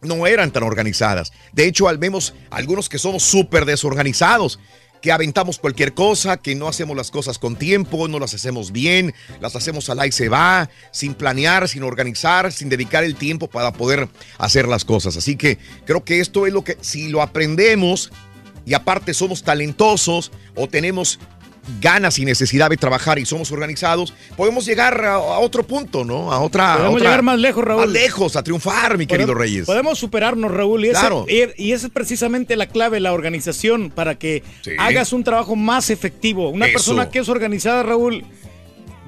no 0.03 0.27
eran 0.27 0.53
tan 0.53 0.63
organizadas. 0.63 1.33
De 1.53 1.67
hecho, 1.67 1.89
al 1.89 1.99
vemos 1.99 2.35
algunos 2.51 2.89
que 2.89 2.99
somos 2.99 3.23
súper 3.23 3.65
desorganizados, 3.65 4.61
que 5.05 5.13
aventamos 5.13 5.59
cualquier 5.59 5.93
cosa, 5.93 6.39
que 6.39 6.55
no 6.55 6.67
hacemos 6.67 6.97
las 6.97 7.11
cosas 7.11 7.39
con 7.39 7.57
tiempo, 7.57 8.09
no 8.09 8.19
las 8.19 8.33
hacemos 8.33 8.73
bien, 8.73 9.13
las 9.39 9.55
hacemos 9.55 9.91
al 9.91 10.07
y 10.07 10.13
se 10.13 10.31
va, 10.31 10.71
sin 10.93 11.13
planear, 11.13 11.69
sin 11.69 11.83
organizar, 11.83 12.51
sin 12.53 12.71
dedicar 12.71 13.05
el 13.05 13.15
tiempo 13.15 13.47
para 13.47 13.75
poder 13.75 14.09
hacer 14.39 14.67
las 14.67 14.87
cosas. 14.87 15.19
Así 15.19 15.37
que 15.37 15.59
creo 15.85 16.07
que 16.07 16.21
esto 16.21 16.47
es 16.47 16.55
lo 16.55 16.65
que, 16.65 16.79
si 16.81 17.09
lo 17.09 17.21
aprendemos 17.21 18.13
y 18.65 18.73
aparte 18.73 19.13
somos 19.13 19.43
talentosos 19.43 20.33
o 20.55 20.69
tenemos 20.69 21.21
ganas 21.81 22.19
y 22.19 22.25
necesidad 22.25 22.71
de 22.71 22.77
trabajar 22.77 23.19
y 23.19 23.27
somos 23.27 23.51
organizados, 23.53 24.13
podemos 24.37 24.65
llegar 24.67 25.05
a, 25.05 25.15
a 25.15 25.39
otro 25.39 25.67
punto, 25.67 26.05
¿no? 26.05 26.33
A 26.33 26.41
otra. 26.41 26.75
Podemos 26.75 26.97
otra- 26.97 27.05
llegar 27.07 27.23
más 27.23 27.39
lejos, 27.39 27.65
Raúl. 27.65 27.81
Más 27.83 27.91
lejos, 27.91 28.37
a 28.37 28.43
triunfar, 28.43 28.99
mi 28.99 29.07
querido 29.07 29.29
Podemos- 29.29 29.41
Reyes. 29.41 29.67
Podemos 29.67 29.99
superarnos, 29.99 30.51
Raúl. 30.51 30.85
Y, 30.85 30.89
esa- 30.89 31.01
Claro. 31.01 31.27
y- 31.29 31.63
y 31.63 31.73
esa 31.73 31.87
es 31.87 31.93
precisamente 31.93 32.57
la 32.57 32.67
clave, 32.67 33.01
la 33.01 33.13
organización, 33.13 33.91
para 33.91 34.17
que 34.17 34.43
Sí. 34.63 34.73
hagas 34.79 35.13
un 35.13 35.25
trabajo 35.25 35.57
más 35.57 35.91
efectivo. 35.91 36.49
Una 36.51 36.67
Eso. 36.67 36.73
persona 36.75 37.11
que 37.11 37.19
es 37.21 37.29
organizada, 37.29 37.83
Raúl, 37.83 38.25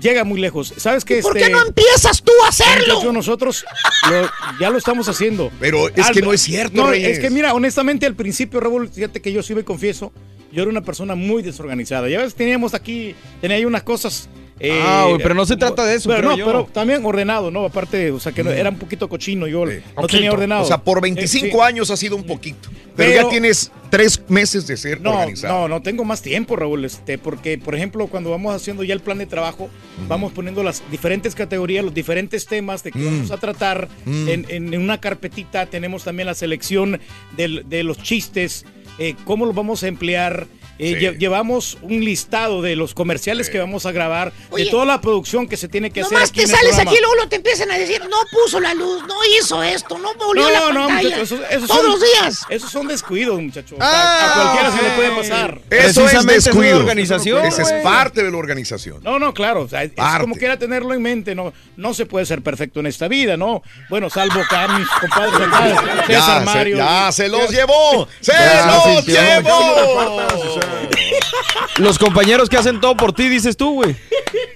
llega 0.00 0.24
muy 0.24 0.38
lejos. 0.40 0.74
¿Sabes 0.76 1.04
qué? 1.04 1.22
¿Por 1.22 1.36
Este, 1.36 1.48
qué 1.48 1.54
no 1.54 1.66
empiezas 1.66 2.22
tú 2.22 2.32
a 2.44 2.48
hacerlo? 2.48 3.12
nosotros 3.12 3.64
lo- 4.10 4.30
ya 4.60 4.70
lo 4.70 4.78
estamos 4.78 5.08
haciendo. 5.08 5.50
Pero 5.58 5.88
es 5.88 6.10
que 6.10 6.20
no 6.22 6.32
es 6.32 6.42
cierto, 6.42 6.76
No, 6.76 6.88
Reyes. 6.90 7.12
es 7.16 7.18
que 7.18 7.30
mira, 7.30 7.54
honestamente, 7.54 8.04
al 8.06 8.14
principio, 8.14 8.60
Raúl, 8.60 8.88
fíjate 8.88 9.20
que 9.22 9.32
yo 9.32 9.42
sí 9.42 9.54
me 9.54 9.64
confieso, 9.64 10.12
yo 10.56 10.62
era 10.62 10.70
una 10.70 10.80
persona 10.82 11.14
muy 11.14 11.42
desorganizada. 11.42 12.08
Ya 12.08 12.18
ves, 12.18 12.34
teníamos 12.34 12.72
aquí, 12.74 13.14
tenía 13.42 13.58
ahí 13.58 13.64
unas 13.66 13.82
cosas. 13.82 14.28
eh, 14.58 14.80
Ah, 14.82 15.06
pero 15.22 15.34
no 15.34 15.44
se 15.44 15.54
trata 15.58 15.84
de 15.84 15.96
eso, 15.96 16.08
Pero 16.08 16.20
creo 16.20 16.30
no, 16.30 16.36
yo. 16.38 16.46
pero 16.46 16.64
también 16.72 17.04
ordenado, 17.04 17.50
¿no? 17.50 17.66
Aparte, 17.66 18.10
o 18.10 18.18
sea, 18.18 18.32
que 18.32 18.42
no- 18.42 18.50
era 18.50 18.70
un 18.70 18.78
poquito 18.78 19.06
cochino, 19.06 19.46
yo 19.46 19.66
no 19.66 20.06
tenía 20.06 20.32
ordenado. 20.32 20.62
O 20.62 20.66
sea, 20.66 20.78
por 20.78 20.96
Eh, 20.96 21.00
25 21.02 21.58
sí. 21.58 21.62
años 21.62 21.90
ha 21.90 21.96
sido 21.98 22.16
un 22.16 22.24
poquito. 22.24 22.70
Pero, 22.96 23.10
Pero- 23.10 23.22
ya 23.24 23.28
tienes 23.28 23.70
tres 23.90 24.22
meses 24.28 24.66
de 24.66 24.78
ser 24.78 25.02
No, 25.02 25.10
organizado. 25.10 25.68
no, 25.68 25.68
no 25.68 25.82
tengo 25.82 26.04
más 26.06 26.22
tiempo, 26.22 26.56
Raúl, 26.56 26.86
este, 26.86 27.18
porque, 27.18 27.58
por 27.58 27.74
ejemplo, 27.74 28.06
cuando 28.06 28.30
vamos 28.30 28.54
haciendo 28.54 28.82
ya 28.82 28.94
el 28.94 29.00
plan 29.00 29.18
de 29.18 29.26
trabajo, 29.26 29.68
vamos 30.08 30.32
poniendo 30.32 30.62
las 30.62 30.82
diferentes 30.90 31.34
categorías, 31.34 31.84
los 31.84 31.92
diferentes 31.92 32.46
temas 32.46 32.82
de 32.82 32.92
que 32.92 32.98
Mm. 32.98 33.04
vamos 33.04 33.30
a 33.32 33.36
tratar 33.36 33.88
Mm. 34.06 34.28
en, 34.30 34.46
en- 34.48 34.72
en 34.74 34.80
una 34.80 34.98
carpetita. 35.02 35.66
Tenemos 35.66 36.02
también 36.04 36.26
la 36.28 36.34
selección 36.34 36.98
del- 37.36 37.64
de 37.68 37.82
los 37.82 37.98
chistes, 37.98 38.64
eh, 38.98 39.14
cómo 39.24 39.46
los 39.46 39.54
vamos 39.54 39.82
a 39.82 39.88
emplear, 39.88 40.46
eh, 40.78 40.94
Sí. 40.98 41.04
lle- 41.06 41.18
llevamos 41.18 41.78
un 41.82 42.04
listado 42.04 42.62
de 42.62 42.76
los 42.76 42.94
comerciales 42.94 43.48
que 43.50 43.58
vamos 43.58 43.86
a 43.86 43.92
grabar, 43.92 44.32
Oye, 44.50 44.64
de 44.64 44.70
toda 44.70 44.84
la 44.84 45.00
producción 45.00 45.48
que 45.48 45.56
se 45.56 45.68
tiene 45.68 45.90
que 45.90 46.00
hacer 46.02 46.12
Nomás 46.14 46.32
te 46.32 46.46
sales 46.46 46.58
programa. 46.74 46.90
aquí 46.90 46.98
y 46.98 47.02
luego 47.02 47.28
te 47.28 47.36
empiezan 47.36 47.70
a 47.70 47.78
decir, 47.78 48.00
no 48.08 48.16
puso 48.30 48.60
la 48.60 48.74
luz, 48.74 49.02
no 49.06 49.14
hizo 49.38 49.62
esto, 49.62 49.98
no 49.98 50.14
volvió 50.14 50.42
No, 50.44 50.50
la 50.50 50.60
no, 50.72 50.86
pantalla. 50.88 51.02
muchachos, 51.16 51.32
esos, 51.32 51.40
esos 51.50 51.68
Todos 51.68 51.80
son- 51.82 51.90
los 51.90 52.00
días. 52.00 52.46
Esos 52.48 52.70
son 52.70 52.88
descuidos, 52.88 53.40
muchachos. 53.40 53.78
Ah, 53.80 54.28
a 54.30 54.34
cualquiera 54.34 54.76
se 54.76 54.82
le 54.82 54.90
puede 54.96 55.10
pasar. 55.22 55.60
Eso 55.70 56.06
es 56.08 56.26
descuido. 56.26 56.76
organización. 56.78 57.44
Esa 57.44 57.62
es 57.62 57.82
parte 57.82 58.22
de 58.22 58.30
la 58.30 58.36
organización. 58.36 59.00
No, 59.02 59.18
no, 59.18 59.32
claro. 59.34 59.62
o 59.62 59.68
sea, 59.68 59.82
es 59.82 59.90
Parte. 59.92 60.20
como 60.20 60.34
quiera 60.36 60.58
tenerlo 60.58 60.92
en 60.94 61.02
mente. 61.02 61.34
No, 61.34 61.52
no 61.76 61.94
se 61.94 62.06
puede 62.06 62.26
ser 62.26 62.42
perfecto 62.42 62.80
en 62.80 62.86
esta 62.86 63.08
vida, 63.08 63.36
¿no? 63.36 63.62
Bueno, 63.88 64.10
salvo 64.10 64.40
acá 64.40 64.68
mis 64.68 64.86
compadres 64.88 65.34
acá, 65.48 66.04
Ya, 66.08 66.20
César 66.20 66.38
se- 66.40 66.44
Mario. 66.44 66.76
ya 66.76 67.12
se 67.12 67.28
los 67.28 67.50
llevó. 67.50 68.08
¡Se 68.20 68.32
Ya, 68.32 68.66
los 68.66 69.04
sí, 69.04 69.10
sí, 69.10 69.12
llevó! 69.12 70.65
Los 71.78 71.98
compañeros 71.98 72.48
que 72.48 72.56
hacen 72.56 72.80
todo 72.80 72.96
por 72.96 73.12
ti, 73.12 73.28
dices 73.28 73.56
tú, 73.56 73.74
güey. 73.74 73.96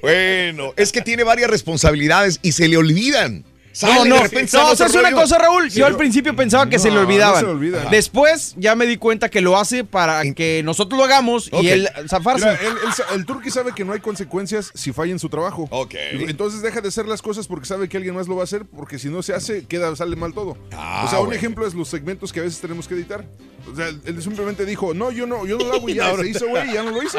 Bueno, 0.00 0.72
es 0.76 0.92
que 0.92 1.02
tiene 1.02 1.22
varias 1.22 1.50
responsabilidades 1.50 2.38
y 2.42 2.52
se 2.52 2.68
le 2.68 2.76
olvidan. 2.76 3.44
Sale 3.72 3.94
No, 3.94 4.04
no, 4.04 4.22
no, 4.24 4.76
¿sabes 4.76 4.94
una 4.94 5.12
cosa, 5.12 5.38
Raúl? 5.38 5.70
Sí, 5.70 5.78
Yo 5.78 5.86
al 5.86 5.96
principio 5.96 6.34
pensaba 6.34 6.68
que 6.68 6.78
se 6.78 6.88
le 6.88 6.96
no 6.96 7.00
olvidaban. 7.02 7.36
se 7.40 7.46
le 7.46 7.50
olvida. 7.52 7.86
Después 7.90 8.54
ya 8.56 8.74
me 8.74 8.84
di 8.86 8.96
cuenta 8.96 9.28
que 9.28 9.40
lo 9.40 9.56
hace 9.58 9.84
para 9.84 10.22
que 10.34 10.62
nosotros 10.64 10.98
lo 10.98 11.04
hagamos 11.04 11.48
Ok. 11.52 11.62
y 11.62 11.68
él 11.68 11.88
zafarse. 12.08 12.46
Mira, 12.46 12.58
él- 12.60 12.76
él 12.86 12.92
sa- 12.92 13.04
el 13.14 13.24
turqui 13.24 13.50
sabe 13.50 13.72
que 13.74 13.84
no 13.84 13.92
hay 13.92 14.00
consecuencias 14.00 14.70
si 14.74 14.92
falla 14.92 15.12
en 15.12 15.18
su 15.18 15.28
trabajo. 15.28 15.68
Entonces 16.12 16.62
deja 16.62 16.80
de 16.80 16.88
hacer 16.88 17.06
las 17.06 17.22
cosas 17.22 17.46
porque 17.46 17.66
sabe 17.66 17.88
que 17.88 17.96
alguien 17.96 18.14
más 18.14 18.26
lo 18.26 18.34
va 18.36 18.42
a 18.42 18.44
hacer, 18.44 18.64
porque 18.64 18.98
si 18.98 19.08
no 19.08 19.22
se 19.22 19.34
hace, 19.34 19.64
queda, 19.66 19.94
sale 19.94 20.16
mal 20.16 20.34
todo. 20.34 20.56
Ah, 20.72 21.04
o 21.06 21.08
sea, 21.10 21.20
un 21.20 21.26
bueno. 21.26 21.38
ejemplo 21.38 21.66
es 21.66 21.74
los 21.74 21.88
segmentos 21.88 22.32
que 22.32 22.40
a 22.40 22.42
veces 22.42 22.60
tenemos 22.60 22.88
que 22.88 22.94
editar. 22.94 23.24
O 23.70 23.76
sea, 23.76 23.88
él 23.88 24.22
simplemente 24.22 24.64
dijo, 24.64 24.94
no, 24.94 25.10
yo 25.12 25.26
no, 25.26 25.46
yo 25.46 25.58
no 25.58 25.64
lo 25.66 25.74
hago 25.74 25.88
y 25.88 25.94
ya 25.94 26.12
se 26.16 26.28
hizo, 26.28 26.48
güey, 26.48 26.72
ya 26.72 26.82
no 26.82 26.90
lo 26.90 27.02
hizo. 27.02 27.18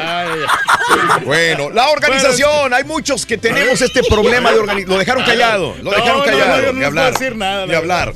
Bueno, 1.24 1.70
la 1.70 1.88
organización, 1.90 2.74
hay 2.74 2.84
muchos 2.84 3.24
que 3.24 3.38
tenemos 3.38 3.80
este 3.80 4.02
problema 4.08 4.52
de 4.52 4.58
organización. 4.58 4.90
Lo 4.92 4.98
dejaron 4.98 5.24
callado, 5.24 5.74
lo 5.82 5.90
dejaron 5.90 6.18
no, 6.18 6.24
no, 6.46 6.86
hablar, 6.86 7.12
decir 7.12 7.36
nada, 7.36 7.66
ni 7.66 7.72
la 7.72 7.78
hablar. 7.78 8.14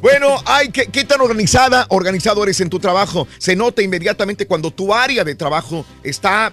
Bueno, 0.00 0.36
ay, 0.44 0.68
¿qué, 0.68 0.86
qué 0.86 1.04
tan 1.04 1.20
organizada, 1.20 1.86
organizado 1.88 2.42
eres 2.42 2.60
en 2.60 2.68
tu 2.68 2.78
trabajo? 2.78 3.26
Se 3.38 3.56
nota 3.56 3.82
inmediatamente 3.82 4.46
cuando 4.46 4.70
tu 4.70 4.92
área 4.92 5.24
de 5.24 5.34
trabajo 5.34 5.86
está 6.02 6.52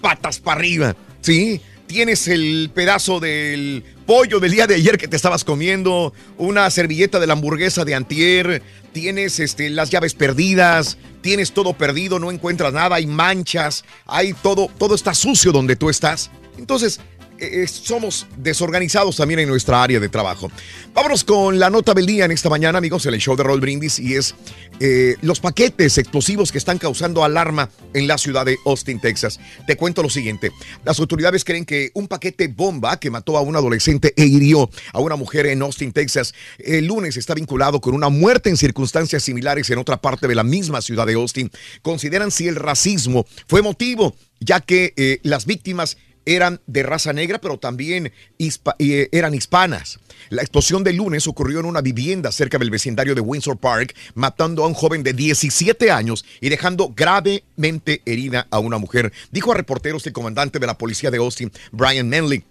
patas 0.00 0.40
para 0.40 0.58
arriba, 0.58 0.96
¿sí? 1.20 1.60
Tienes 1.86 2.26
el 2.26 2.70
pedazo 2.74 3.20
del 3.20 3.84
pollo 4.06 4.40
del 4.40 4.50
día 4.50 4.66
de 4.66 4.74
ayer 4.74 4.98
que 4.98 5.08
te 5.08 5.16
estabas 5.16 5.44
comiendo, 5.44 6.12
una 6.38 6.68
servilleta 6.70 7.20
de 7.20 7.26
la 7.26 7.34
hamburguesa 7.34 7.84
de 7.84 7.94
antier, 7.94 8.62
tienes 8.92 9.40
este, 9.40 9.70
las 9.70 9.90
llaves 9.90 10.14
perdidas, 10.14 10.98
tienes 11.20 11.52
todo 11.52 11.74
perdido, 11.74 12.18
no 12.18 12.30
encuentras 12.30 12.72
nada, 12.72 12.96
hay 12.96 13.06
manchas, 13.06 13.84
hay 14.06 14.34
todo, 14.34 14.68
todo 14.78 14.94
está 14.94 15.14
sucio 15.14 15.52
donde 15.52 15.76
tú 15.76 15.88
estás. 15.88 16.30
Entonces, 16.58 17.00
eh, 17.42 17.66
somos 17.66 18.26
desorganizados 18.36 19.16
también 19.16 19.40
en 19.40 19.48
nuestra 19.48 19.82
área 19.82 19.98
de 19.98 20.08
trabajo. 20.08 20.50
Vámonos 20.94 21.24
con 21.24 21.58
la 21.58 21.70
nota 21.70 21.94
del 21.94 22.06
día 22.06 22.24
en 22.24 22.30
esta 22.30 22.48
mañana, 22.48 22.78
amigos, 22.78 23.04
en 23.06 23.14
el 23.14 23.20
show 23.20 23.34
de 23.36 23.42
Roll 23.42 23.60
Brindis, 23.60 23.98
y 23.98 24.14
es 24.14 24.34
eh, 24.80 25.16
los 25.22 25.40
paquetes 25.40 25.98
explosivos 25.98 26.52
que 26.52 26.58
están 26.58 26.78
causando 26.78 27.24
alarma 27.24 27.70
en 27.94 28.06
la 28.06 28.18
ciudad 28.18 28.46
de 28.46 28.58
Austin, 28.64 29.00
Texas. 29.00 29.40
Te 29.66 29.76
cuento 29.76 30.02
lo 30.02 30.10
siguiente. 30.10 30.52
Las 30.84 31.00
autoridades 31.00 31.44
creen 31.44 31.64
que 31.64 31.90
un 31.94 32.08
paquete 32.08 32.48
bomba 32.48 32.98
que 33.00 33.10
mató 33.10 33.36
a 33.36 33.40
un 33.40 33.56
adolescente 33.56 34.12
e 34.16 34.24
hirió 34.24 34.70
a 34.92 35.00
una 35.00 35.16
mujer 35.16 35.46
en 35.46 35.62
Austin, 35.62 35.92
Texas, 35.92 36.34
el 36.58 36.86
lunes 36.86 37.16
está 37.16 37.34
vinculado 37.34 37.80
con 37.80 37.94
una 37.94 38.08
muerte 38.08 38.50
en 38.50 38.56
circunstancias 38.56 39.22
similares 39.22 39.68
en 39.70 39.78
otra 39.78 40.00
parte 40.00 40.28
de 40.28 40.34
la 40.34 40.44
misma 40.44 40.80
ciudad 40.82 41.06
de 41.06 41.14
Austin. 41.14 41.50
Consideran 41.82 42.30
si 42.30 42.48
el 42.48 42.56
racismo 42.56 43.26
fue 43.46 43.62
motivo, 43.62 44.14
ya 44.40 44.60
que 44.60 44.92
eh, 44.96 45.18
las 45.22 45.46
víctimas 45.46 45.96
eran 46.26 46.60
de 46.66 46.82
raza 46.82 47.12
negra, 47.12 47.40
pero 47.40 47.58
también 47.58 48.12
eh, 48.38 49.08
eran 49.12 49.34
hispanas. 49.34 49.98
La 50.30 50.42
explosión 50.42 50.84
del 50.84 50.96
lunes 50.96 51.26
ocurrió 51.26 51.60
en 51.60 51.66
una 51.66 51.80
vivienda 51.80 52.32
cerca 52.32 52.58
del 52.58 52.70
vecindario 52.70 53.14
de 53.14 53.20
Windsor 53.20 53.58
Park, 53.58 53.94
matando 54.14 54.64
a 54.64 54.66
un 54.66 54.74
joven 54.74 55.02
de 55.02 55.12
17 55.12 55.90
años 55.90 56.24
y 56.40 56.48
dejando 56.48 56.92
gravemente 56.94 58.02
herida 58.06 58.46
a 58.50 58.58
una 58.58 58.78
mujer, 58.78 59.12
dijo 59.30 59.52
a 59.52 59.56
reporteros 59.56 60.06
el 60.06 60.12
comandante 60.12 60.58
de 60.58 60.66
la 60.66 60.78
policía 60.78 61.10
de 61.10 61.18
Austin, 61.18 61.52
Brian 61.72 62.08
Manley. 62.08 62.44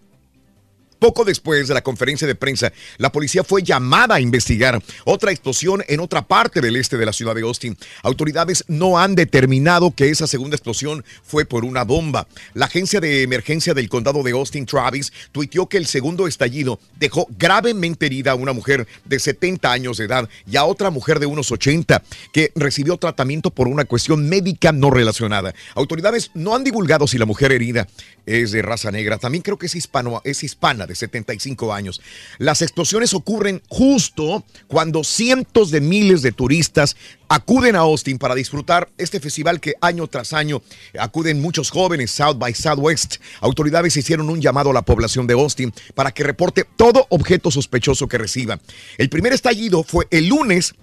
Poco 1.02 1.26
después 1.26 1.68
de 1.68 1.74
la 1.74 1.82
conferencia 1.82 2.28
de 2.28 2.36
prensa, 2.36 2.72
la 3.00 3.12
policía 3.12 3.44
fue 3.44 3.64
llamada 3.64 4.14
a 4.14 4.22
investigar 4.22 4.80
otra 5.04 5.32
explosión 5.32 5.84
en 5.88 6.00
otra 6.00 6.22
parte 6.22 6.62
del 6.62 6.76
este 6.76 6.96
de 6.96 7.08
la 7.08 7.12
ciudad 7.12 7.34
de 7.34 7.42
Austin. 7.42 7.76
Autoridades 8.04 8.64
no 8.68 9.00
han 9.00 9.16
determinado 9.16 9.90
que 9.96 10.12
esa 10.12 10.28
segunda 10.28 10.56
explosión 10.56 11.04
fue 11.24 11.44
por 11.46 11.66
una 11.66 11.86
bomba. 11.86 12.28
La 12.54 12.68
agencia 12.68 13.00
de 13.00 13.24
emergencia 13.24 13.74
del 13.74 13.90
condado 13.90 14.22
de 14.22 14.34
Austin, 14.34 14.68
Travis, 14.68 15.12
tuiteó 15.32 15.68
que 15.68 15.78
el 15.78 15.88
segundo 15.88 16.28
estallido 16.28 16.80
dejó 17.00 17.26
gravemente 17.36 18.06
herida 18.06 18.34
a 18.34 18.36
una 18.36 18.54
mujer 18.54 18.86
de 19.04 19.18
70 19.18 19.72
años 19.72 19.98
de 19.98 20.06
edad 20.06 20.30
y 20.46 20.56
a 20.58 20.66
otra 20.66 20.92
mujer 20.92 21.20
de 21.20 21.26
unos 21.26 21.52
80 21.52 22.04
que 22.32 22.52
recibió 22.54 22.98
tratamiento 22.98 23.50
por 23.50 23.68
una 23.68 23.86
cuestión 23.86 24.30
médica 24.30 24.72
no 24.72 24.92
relacionada. 24.92 25.56
Autoridades 25.74 26.30
no 26.36 26.54
han 26.54 26.64
divulgado 26.64 27.08
si 27.08 27.18
la 27.18 27.26
mujer 27.26 27.52
herida 27.54 27.88
es 28.28 28.52
de 28.52 28.62
raza 28.62 28.92
negra. 28.92 29.18
También 29.18 29.42
creo 29.42 29.58
que 29.58 29.66
es, 29.66 29.74
hispano, 29.74 30.22
es 30.24 30.44
hispana 30.44 30.86
de 30.92 30.96
75 30.96 31.74
años. 31.74 32.02
Las 32.38 32.62
explosiones 32.62 33.14
ocurren 33.14 33.62
justo 33.70 34.44
cuando 34.68 35.04
cientos 35.04 35.72
de 35.72 35.80
miles 35.80 36.22
de 36.22 36.34
turistas 36.34 36.98
acuden 37.30 37.78
a 37.78 37.80
Austin 37.80 38.18
para 38.18 38.36
disfrutar 38.36 38.90
este 38.98 39.22
festival 39.22 39.62
que 39.62 39.76
año 39.80 40.08
tras 40.08 40.34
año 40.34 40.62
acuden 41.00 41.42
muchos 41.42 41.72
jóvenes, 41.72 42.12
South 42.12 42.38
by 42.38 42.54
Southwest. 42.54 43.18
Autoridades 43.40 43.96
hicieron 43.96 44.30
un 44.30 44.42
llamado 44.42 44.72
a 44.72 44.74
la 44.74 44.82
población 44.82 45.28
de 45.28 45.34
Austin 45.34 45.74
para 45.96 46.12
que 46.12 46.24
reporte 46.24 46.66
todo 46.76 47.08
objeto 47.10 47.50
sospechoso 47.52 48.08
que 48.08 48.18
reciba. 48.18 48.60
El 48.98 49.10
primer 49.10 49.32
estallido 49.32 49.84
fue 49.84 50.08
el 50.12 50.28
lunes 50.28 50.76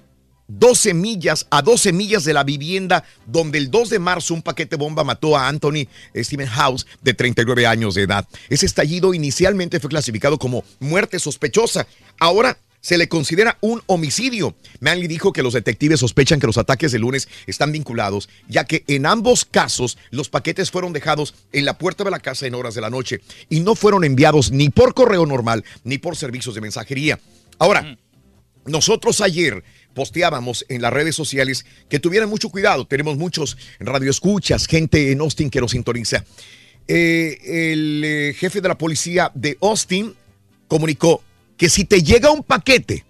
12 0.48 0.94
millas 0.94 1.46
a 1.50 1.62
12 1.62 1.92
millas 1.92 2.24
de 2.24 2.32
la 2.32 2.42
vivienda 2.42 3.04
donde 3.26 3.58
el 3.58 3.70
2 3.70 3.90
de 3.90 3.98
marzo 3.98 4.34
un 4.34 4.42
paquete 4.42 4.76
bomba 4.76 5.04
mató 5.04 5.36
a 5.36 5.46
Anthony 5.46 5.86
Stephen 6.16 6.48
House 6.48 6.86
de 7.02 7.14
39 7.14 7.66
años 7.66 7.94
de 7.94 8.02
edad. 8.02 8.26
Ese 8.48 8.66
estallido 8.66 9.14
inicialmente 9.14 9.78
fue 9.78 9.90
clasificado 9.90 10.38
como 10.38 10.64
muerte 10.80 11.18
sospechosa. 11.18 11.86
Ahora 12.18 12.58
se 12.80 12.96
le 12.96 13.08
considera 13.08 13.58
un 13.60 13.82
homicidio. 13.86 14.54
Manley 14.80 15.08
dijo 15.08 15.32
que 15.32 15.42
los 15.42 15.52
detectives 15.52 16.00
sospechan 16.00 16.40
que 16.40 16.46
los 16.46 16.58
ataques 16.58 16.92
de 16.92 16.98
lunes 16.98 17.28
están 17.46 17.72
vinculados, 17.72 18.28
ya 18.48 18.64
que 18.64 18.84
en 18.86 19.04
ambos 19.04 19.44
casos 19.44 19.98
los 20.10 20.28
paquetes 20.28 20.70
fueron 20.70 20.92
dejados 20.92 21.34
en 21.52 21.64
la 21.64 21.76
puerta 21.76 22.04
de 22.04 22.10
la 22.10 22.20
casa 22.20 22.46
en 22.46 22.54
horas 22.54 22.74
de 22.74 22.80
la 22.80 22.90
noche 22.90 23.20
y 23.50 23.60
no 23.60 23.74
fueron 23.74 24.04
enviados 24.04 24.50
ni 24.50 24.70
por 24.70 24.94
correo 24.94 25.26
normal 25.26 25.64
ni 25.84 25.98
por 25.98 26.16
servicios 26.16 26.54
de 26.54 26.60
mensajería. 26.60 27.18
Ahora, 27.58 27.98
nosotros 28.64 29.20
ayer 29.20 29.64
posteábamos 29.98 30.64
en 30.68 30.80
las 30.80 30.92
redes 30.92 31.16
sociales 31.16 31.66
que 31.88 31.98
tuvieran 31.98 32.28
mucho 32.28 32.50
cuidado. 32.50 32.86
Tenemos 32.86 33.16
muchos 33.16 33.58
radioescuchas, 33.80 34.68
gente 34.68 35.10
en 35.10 35.18
Austin 35.20 35.50
que 35.50 35.60
nos 35.60 35.72
sintoniza. 35.72 36.24
Eh, 36.86 37.72
el 37.72 38.02
eh, 38.04 38.34
jefe 38.38 38.60
de 38.60 38.68
la 38.68 38.78
policía 38.78 39.32
de 39.34 39.58
Austin 39.60 40.14
comunicó 40.68 41.24
que 41.56 41.68
si 41.68 41.84
te 41.84 42.00
llega 42.00 42.30
un 42.30 42.44
paquete 42.44 43.04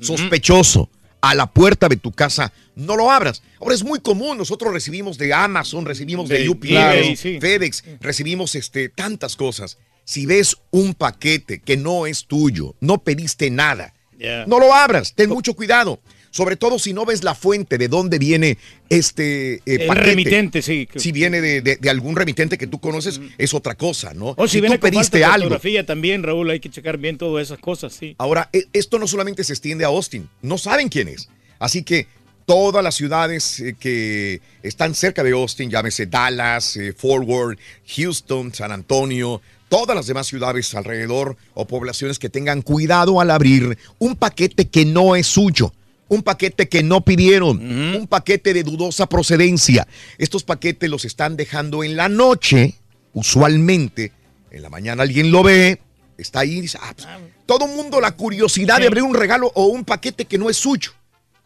sospechoso 0.00 0.88
a 1.20 1.34
la 1.34 1.46
puerta 1.52 1.86
de 1.90 1.96
tu 1.98 2.12
casa, 2.12 2.50
no 2.76 2.96
lo 2.96 3.10
abras. 3.10 3.42
Ahora 3.60 3.74
es 3.74 3.84
muy 3.84 4.00
común, 4.00 4.38
nosotros 4.38 4.72
recibimos 4.72 5.18
de 5.18 5.34
Amazon, 5.34 5.84
recibimos 5.84 6.30
de, 6.30 6.38
De 6.38 6.48
UPS, 6.48 6.70
eBay, 6.70 7.16
sí. 7.16 7.38
FedEx, 7.40 7.84
recibimos 8.00 8.54
este, 8.54 8.88
tantas 8.88 9.36
cosas. 9.36 9.76
Si 10.04 10.24
ves 10.24 10.56
un 10.70 10.94
paquete 10.94 11.60
que 11.60 11.76
no 11.76 12.06
es 12.06 12.24
tuyo, 12.24 12.74
no 12.80 13.04
pediste 13.04 13.50
nada, 13.50 13.92
Yeah. 14.18 14.44
no 14.46 14.60
lo 14.60 14.72
abras, 14.72 15.14
ten 15.14 15.28
mucho 15.30 15.54
cuidado. 15.54 15.98
Sobre 16.32 16.56
todo 16.56 16.78
si 16.80 16.92
no 16.94 17.04
ves 17.06 17.22
la 17.22 17.34
fuente 17.36 17.76
de 17.78 17.86
dónde 17.88 18.18
viene 18.18 18.56
este 18.88 19.54
eh, 19.56 19.60
El 19.66 19.86
paquete. 19.86 20.06
remitente, 20.06 20.62
sí. 20.62 20.88
Si 20.96 21.12
viene 21.12 21.40
de, 21.40 21.60
de- 21.60 21.76
de 21.76 21.90
algún 21.90 22.16
remitente 22.16 22.58
que 22.58 22.66
tú 22.66 22.80
conoces, 22.80 23.20
es 23.38 23.54
otra 23.54 23.74
cosa, 23.74 24.14
¿no? 24.14 24.34
O 24.36 24.46
si, 24.48 24.54
si 24.54 24.60
viene 24.62 24.76
tú 24.76 24.80
con 24.80 24.90
pediste 24.90 25.24
algo. 25.24 25.44
fotografía 25.44 25.86
también, 25.86 26.22
Raúl, 26.22 26.50
hay 26.50 26.58
que 26.58 26.70
checar 26.70 26.98
bien 26.98 27.18
todas 27.18 27.46
esas 27.46 27.58
cosas, 27.58 27.92
sí. 27.92 28.14
Ahora, 28.18 28.48
e- 28.52 28.64
esto 28.72 28.98
no 28.98 29.06
solamente 29.06 29.44
se 29.44 29.52
extiende 29.52 29.84
a 29.84 29.88
Austin, 29.88 30.28
no 30.40 30.58
saben 30.58 30.88
quién 30.88 31.08
es. 31.08 31.28
Así 31.58 31.82
que 31.82 32.06
todas 32.46 32.82
las 32.82 32.94
ciudades 32.94 33.60
eh, 33.60 33.76
que 33.78 34.40
están 34.62 34.94
cerca 34.94 35.22
de 35.22 35.32
Austin, 35.32 35.70
llámese 35.70 36.06
Dallas, 36.06 36.76
eh, 36.76 36.92
Fort 36.96 37.24
Worth, 37.28 37.58
Houston, 37.96 38.54
San 38.54 38.72
Antonio, 38.72 39.40
todas 39.68 39.94
las 39.94 40.06
demás 40.06 40.26
ciudades 40.26 40.74
alrededor 40.74 41.36
o 41.54 41.66
poblaciones 41.66 42.18
que 42.18 42.28
tengan 42.30 42.62
cuidado 42.62 43.20
al 43.20 43.30
abrir 43.30 43.76
un 43.98 44.16
paquete 44.16 44.66
que 44.68 44.84
no 44.86 45.14
es 45.14 45.26
suyo. 45.26 45.72
Un 46.12 46.22
paquete 46.22 46.68
que 46.68 46.82
no 46.82 47.00
pidieron, 47.00 47.58
un 47.96 48.06
paquete 48.06 48.52
de 48.52 48.62
dudosa 48.62 49.06
procedencia. 49.08 49.88
Estos 50.18 50.42
paquetes 50.44 50.90
los 50.90 51.06
están 51.06 51.36
dejando 51.36 51.82
en 51.82 51.96
la 51.96 52.10
noche, 52.10 52.74
usualmente. 53.14 54.12
En 54.50 54.60
la 54.60 54.68
mañana 54.68 55.04
alguien 55.04 55.30
lo 55.30 55.42
ve, 55.42 55.80
está 56.18 56.40
ahí 56.40 56.58
y 56.58 56.60
dice, 56.60 56.78
ah, 56.82 56.92
pues, 56.94 57.08
todo 57.46 57.64
el 57.64 57.74
mundo 57.74 57.98
la 57.98 58.12
curiosidad 58.14 58.78
de 58.78 58.88
abrir 58.88 59.04
un 59.04 59.14
regalo 59.14 59.50
o 59.54 59.66
un 59.68 59.84
paquete 59.84 60.26
que 60.26 60.36
no 60.36 60.50
es 60.50 60.58
suyo. 60.58 60.92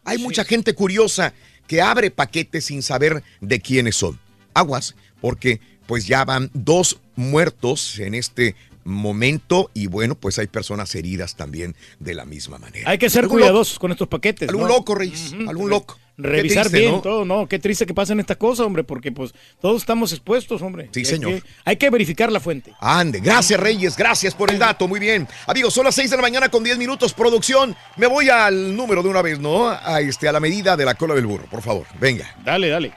Hay 0.03 0.17
mucha 0.17 0.43
gente 0.43 0.73
curiosa 0.73 1.33
que 1.65 1.81
abre 1.81 2.11
paquetes 2.11 2.65
sin 2.65 2.83
saber 2.83 3.23
de 3.39 3.61
quiénes 3.61 3.95
son. 3.95 4.19
aguas, 4.53 4.95
porque 5.21 5.61
pues 5.85 6.07
ya 6.07 6.25
van 6.25 6.49
dos 6.53 6.99
muertos 7.15 7.99
en 7.99 8.15
este 8.15 8.55
momento 8.87 9.69
y 9.73 9.87
bueno, 9.87 10.15
pues 10.15 10.39
hay 10.39 10.47
personas 10.47 10.93
heridas 10.95 11.35
también 11.35 11.75
de 11.99 12.15
la 12.15 12.25
misma 12.25 12.57
manera. 12.57 12.89
Hay 12.89 12.97
que 12.97 13.09
ser 13.09 13.27
cuidadosos 13.27 13.77
con 13.79 13.91
estos 13.91 14.07
paquetes. 14.07 14.49
Algún 14.49 14.63
¿no? 14.67 14.69
loco, 14.69 14.95
Reyes, 14.95 15.33
algún 15.47 15.69
loco. 15.69 15.97
Revisar 16.19 16.63
triste, 16.63 16.79
bien 16.79 16.93
¿no? 16.93 17.01
todo, 17.01 17.25
¿no? 17.25 17.47
Qué 17.47 17.59
triste 17.59 17.85
que 17.85 17.93
pasen 17.93 18.19
estas 18.19 18.37
cosas, 18.37 18.65
hombre, 18.65 18.83
porque 18.83 19.11
pues 19.11 19.35
todos 19.61 19.83
estamos 19.83 20.11
expuestos, 20.13 20.63
hombre. 20.63 20.89
Sí, 20.91 21.01
hay 21.01 21.05
señor. 21.05 21.33
que- 21.35 21.43
hay 21.63 21.75
que 21.77 21.91
verificar 21.91 22.31
la 22.31 22.39
fuente. 22.39 22.73
Ande, 22.79 23.19
gracias 23.19 23.59
Reyes, 23.59 23.95
gracias 23.95 24.33
por 24.33 24.49
el 24.49 24.57
dato, 24.57 24.87
muy 24.87 24.99
bien. 24.99 25.27
Amigos, 25.45 25.75
son 25.75 25.83
las 25.85 25.93
6 25.93 26.09
de 26.09 26.15
la 26.15 26.23
mañana 26.23 26.49
con 26.49 26.63
10 26.63 26.75
minutos, 26.79 27.13
producción. 27.13 27.75
Me 27.97 28.07
voy 28.07 28.29
al 28.29 28.75
número 28.75 29.03
de 29.03 29.09
una 29.09 29.21
vez, 29.21 29.37
¿no? 29.39 29.69
A, 29.69 30.01
este, 30.01 30.27
a 30.27 30.31
la 30.31 30.39
medida 30.39 30.75
de 30.75 30.85
la 30.85 30.95
cola 30.95 31.13
del 31.13 31.27
burro, 31.27 31.45
por 31.51 31.61
favor, 31.61 31.85
venga. 31.99 32.35
Dale, 32.43 32.69
dale. 32.69 32.93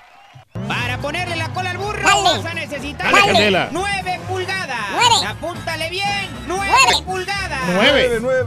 Para 0.70 0.98
ponerle 1.00 1.34
la 1.34 1.52
cola 1.52 1.70
al 1.70 1.78
burro 1.78 2.00
Dale. 2.00 2.38
vas 2.38 2.46
a 2.46 2.54
necesitar 2.54 3.12
Dale, 3.12 3.26
Candela. 3.26 3.68
9 3.72 4.20
pulgadas. 4.28 5.24
Apúntale 5.26 5.90
bien. 5.90 6.28
9 6.46 6.70
pulgadas. 7.04 7.60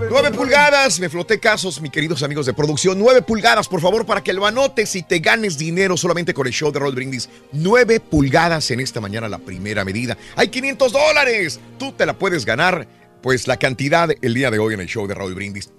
Nueve 0.09 0.31
pulgadas, 0.31 0.99
me 0.99 1.09
floté 1.09 1.39
casos, 1.39 1.81
mis 1.81 1.91
queridos 1.91 2.23
amigos 2.23 2.45
de 2.45 2.53
producción. 2.53 2.97
Nueve 2.97 3.21
pulgadas, 3.21 3.67
por 3.67 3.81
favor, 3.81 4.05
para 4.05 4.23
que 4.23 4.31
lo 4.31 4.45
anotes 4.45 4.95
y 4.95 5.03
te 5.03 5.19
ganes 5.19 5.57
dinero 5.57 5.97
solamente 5.97 6.33
con 6.33 6.47
el 6.47 6.53
show 6.53 6.71
de 6.71 6.79
Roll 6.79 6.95
Brindis. 6.95 7.29
Nueve 7.51 7.99
pulgadas 7.99 8.71
en 8.71 8.79
esta 8.79 9.01
mañana, 9.01 9.27
la 9.27 9.39
primera 9.39 9.83
medida. 9.83 10.17
Hay 10.35 10.47
500 10.47 10.93
dólares. 10.93 11.59
Tú 11.77 11.91
te 11.91 12.05
la 12.05 12.13
puedes 12.13 12.45
ganar, 12.45 12.87
pues 13.21 13.47
la 13.47 13.57
cantidad 13.57 14.09
el 14.21 14.33
día 14.33 14.49
de 14.49 14.59
hoy 14.59 14.73
en 14.73 14.79
el 14.79 14.87
show 14.87 15.07
de 15.07 15.13
Raúl 15.13 15.35
Brindis. 15.35 15.69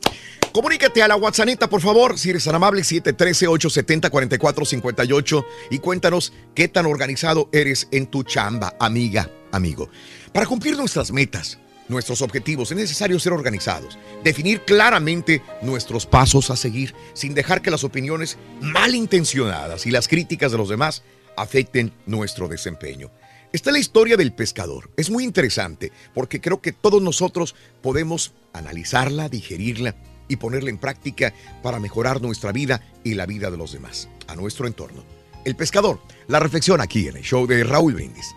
Comunícate 0.54 1.02
a 1.02 1.08
la 1.08 1.16
WhatsApp, 1.16 1.68
por 1.68 1.80
favor, 1.80 2.16
si 2.16 2.30
eres 2.30 2.44
tan 2.44 2.54
amable, 2.54 2.82
713-870-4458 2.82 5.44
y 5.70 5.80
cuéntanos 5.80 6.32
qué 6.54 6.68
tan 6.68 6.86
organizado 6.86 7.48
eres 7.50 7.88
en 7.90 8.06
tu 8.06 8.22
chamba, 8.22 8.76
amiga, 8.78 9.28
amigo. 9.50 9.90
Para 10.32 10.46
cumplir 10.46 10.76
nuestras 10.76 11.10
metas, 11.10 11.58
nuestros 11.88 12.22
objetivos, 12.22 12.70
es 12.70 12.76
necesario 12.76 13.18
ser 13.18 13.32
organizados, 13.32 13.98
definir 14.22 14.60
claramente 14.60 15.42
nuestros 15.60 16.06
pasos 16.06 16.50
a 16.50 16.56
seguir, 16.56 16.94
sin 17.14 17.34
dejar 17.34 17.60
que 17.60 17.72
las 17.72 17.82
opiniones 17.82 18.38
malintencionadas 18.60 19.86
y 19.86 19.90
las 19.90 20.06
críticas 20.06 20.52
de 20.52 20.58
los 20.58 20.68
demás 20.68 21.02
afecten 21.36 21.92
nuestro 22.06 22.46
desempeño. 22.46 23.10
Está 23.52 23.72
la 23.72 23.80
historia 23.80 24.16
del 24.16 24.32
pescador. 24.32 24.88
Es 24.96 25.10
muy 25.10 25.24
interesante 25.24 25.90
porque 26.14 26.40
creo 26.40 26.60
que 26.60 26.70
todos 26.70 27.02
nosotros 27.02 27.56
podemos 27.82 28.34
analizarla, 28.52 29.28
digerirla 29.28 29.96
y 30.34 30.36
ponerla 30.36 30.70
en 30.70 30.78
práctica 30.78 31.32
para 31.62 31.80
mejorar 31.80 32.20
nuestra 32.20 32.52
vida 32.52 32.82
y 33.02 33.14
la 33.14 33.26
vida 33.26 33.50
de 33.50 33.56
los 33.56 33.72
demás, 33.72 34.08
a 34.26 34.36
nuestro 34.36 34.66
entorno. 34.66 35.02
El 35.44 35.56
pescador, 35.56 36.00
la 36.28 36.40
reflexión 36.40 36.80
aquí 36.80 37.08
en 37.08 37.16
el 37.16 37.22
show 37.22 37.46
de 37.46 37.64
Raúl 37.64 37.94
Brindis. 37.94 38.34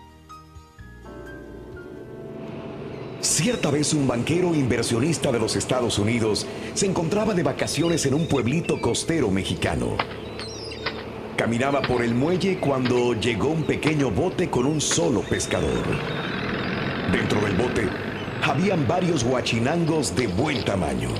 Cierta 3.20 3.70
vez 3.70 3.94
un 3.94 4.06
banquero 4.06 4.54
inversionista 4.54 5.32
de 5.32 5.40
los 5.40 5.56
Estados 5.56 5.98
Unidos 5.98 6.46
se 6.74 6.86
encontraba 6.86 7.34
de 7.34 7.42
vacaciones 7.42 8.06
en 8.06 8.14
un 8.14 8.28
pueblito 8.28 8.80
costero 8.80 9.30
mexicano. 9.30 9.96
Caminaba 11.36 11.82
por 11.82 12.02
el 12.02 12.14
muelle 12.14 12.58
cuando 12.60 13.14
llegó 13.14 13.48
un 13.48 13.64
pequeño 13.64 14.10
bote 14.10 14.50
con 14.50 14.66
un 14.66 14.80
solo 14.80 15.22
pescador. 15.22 15.84
Dentro 17.12 17.40
del 17.40 17.56
bote 17.56 17.88
habían 18.42 18.86
varios 18.86 19.24
guachinangos 19.24 20.14
de 20.14 20.26
buen 20.28 20.64
tamaño. 20.64 21.10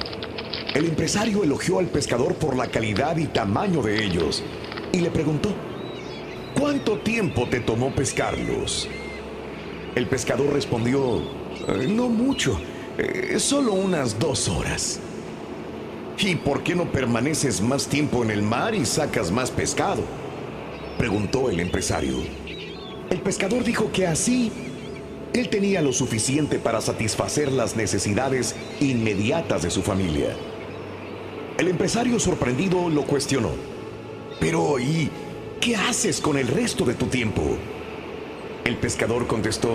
El 0.75 0.85
empresario 0.85 1.43
elogió 1.45 1.79
al 1.79 1.87
pescador 1.87 2.35
por 2.35 2.55
la 2.57 2.69
calidad 2.69 3.17
y 3.17 3.27
tamaño 3.27 3.83
de 3.83 4.05
ellos 4.05 4.43
y 4.93 5.01
le 5.01 5.11
preguntó, 5.11 5.51
¿cuánto 6.59 6.99
tiempo 6.99 7.49
te 7.49 7.61
tomó 7.61 7.95
pescarlos? 7.95 8.87
El 9.95 10.07
pescador 10.07 10.53
respondió, 10.53 11.23
"Eh, 11.67 11.89
no 11.89 12.09
mucho, 12.09 12.61
eh, 12.99 13.39
solo 13.39 13.73
unas 13.73 14.19
dos 14.19 14.49
horas. 14.49 15.01
¿Y 16.19 16.35
por 16.35 16.63
qué 16.63 16.75
no 16.75 16.93
permaneces 16.93 17.61
más 17.61 17.87
tiempo 17.87 18.23
en 18.23 18.31
el 18.31 18.43
mar 18.43 18.75
y 18.75 18.85
sacas 18.85 19.31
más 19.31 19.51
pescado? 19.51 20.03
Preguntó 20.99 21.49
el 21.49 21.61
empresario. 21.61 22.17
El 23.09 23.21
pescador 23.21 23.65
dijo 23.65 23.91
que 23.91 24.07
así 24.07 24.53
él 25.33 25.49
tenía 25.49 25.81
lo 25.81 25.93
suficiente 25.93 26.59
para 26.59 26.81
satisfacer 26.81 27.53
las 27.53 27.77
necesidades 27.77 28.55
inmediatas 28.81 29.63
de 29.63 29.71
su 29.71 29.83
familia. 29.83 30.37
El 31.59 31.67
empresario 31.67 32.21
sorprendido 32.21 32.89
lo 32.89 33.03
cuestionó. 33.03 33.51
Pero 34.39 34.79
¿y 34.79 35.11
qué 35.61 35.75
haces 35.75 36.21
con 36.21 36.39
el 36.39 36.47
resto 36.47 36.85
de 36.85 36.95
tu 36.95 37.07
tiempo? 37.07 37.43
El 38.65 38.77
pescador 38.77 39.27
contestó, 39.27 39.71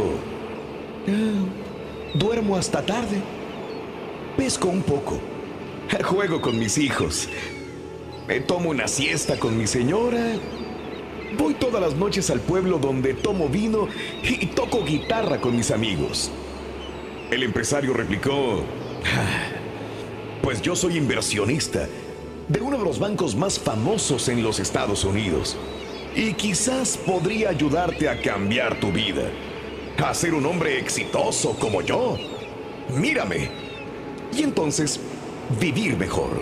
"Ah, 1.09 2.17
duermo 2.17 2.55
hasta 2.55 2.85
tarde, 2.85 3.17
pesco 4.37 4.69
un 4.69 4.81
poco, 4.81 5.19
juego 6.05 6.39
con 6.39 6.57
mis 6.57 6.77
hijos, 6.77 7.27
me 8.29 8.39
tomo 8.39 8.69
una 8.69 8.87
siesta 8.87 9.37
con 9.37 9.57
mi 9.57 9.67
señora, 9.67 10.37
voy 11.37 11.53
todas 11.55 11.81
las 11.81 11.95
noches 11.95 12.29
al 12.29 12.39
pueblo 12.39 12.77
donde 12.77 13.13
tomo 13.13 13.49
vino 13.49 13.89
y 14.23 14.45
toco 14.45 14.85
guitarra 14.85 15.41
con 15.41 15.53
mis 15.53 15.69
amigos. 15.69 16.31
El 17.29 17.43
empresario 17.43 17.93
replicó, 17.93 18.61
"Ah, 19.05 19.52
pues 20.43 20.61
yo 20.61 20.75
soy 20.75 20.97
inversionista 20.97 21.87
de 22.49 22.59
uno 22.59 22.77
de 22.77 22.83
los 22.83 22.99
bancos 22.99 23.33
más 23.33 23.57
famosos 23.57 24.27
en 24.27 24.43
los 24.43 24.59
Estados 24.59 25.05
Unidos. 25.05 25.55
Y 26.17 26.33
quizás 26.33 26.97
podría 26.97 27.49
ayudarte 27.49 28.09
a 28.09 28.21
cambiar 28.21 28.77
tu 28.77 28.91
vida. 28.91 29.23
A 30.03 30.13
ser 30.13 30.33
un 30.33 30.45
hombre 30.45 30.77
exitoso 30.77 31.57
como 31.57 31.81
yo. 31.81 32.17
Mírame. 32.93 33.49
Y 34.33 34.43
entonces, 34.43 34.99
vivir 35.61 35.95
mejor. 35.95 36.41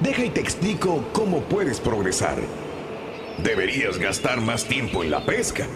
Deja 0.00 0.26
y 0.26 0.28
te 0.28 0.40
explico 0.40 1.02
cómo 1.14 1.40
puedes 1.40 1.80
progresar. 1.80 2.36
Deberías 3.42 3.96
gastar 3.96 4.42
más 4.42 4.66
tiempo 4.66 5.02
en 5.02 5.10
la 5.10 5.24
pesca. 5.24 5.66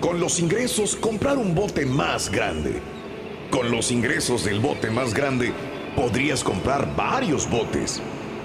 Con 0.00 0.20
los 0.20 0.40
ingresos, 0.40 0.94
comprar 0.94 1.38
un 1.38 1.54
bote 1.54 1.86
más 1.86 2.30
grande. 2.30 2.82
Con 3.50 3.70
los 3.70 3.90
ingresos 3.90 4.44
del 4.44 4.60
bote 4.60 4.90
más 4.90 5.14
grande, 5.14 5.54
podrías 5.96 6.44
comprar 6.44 6.94
varios 6.94 7.50
botes. 7.50 8.00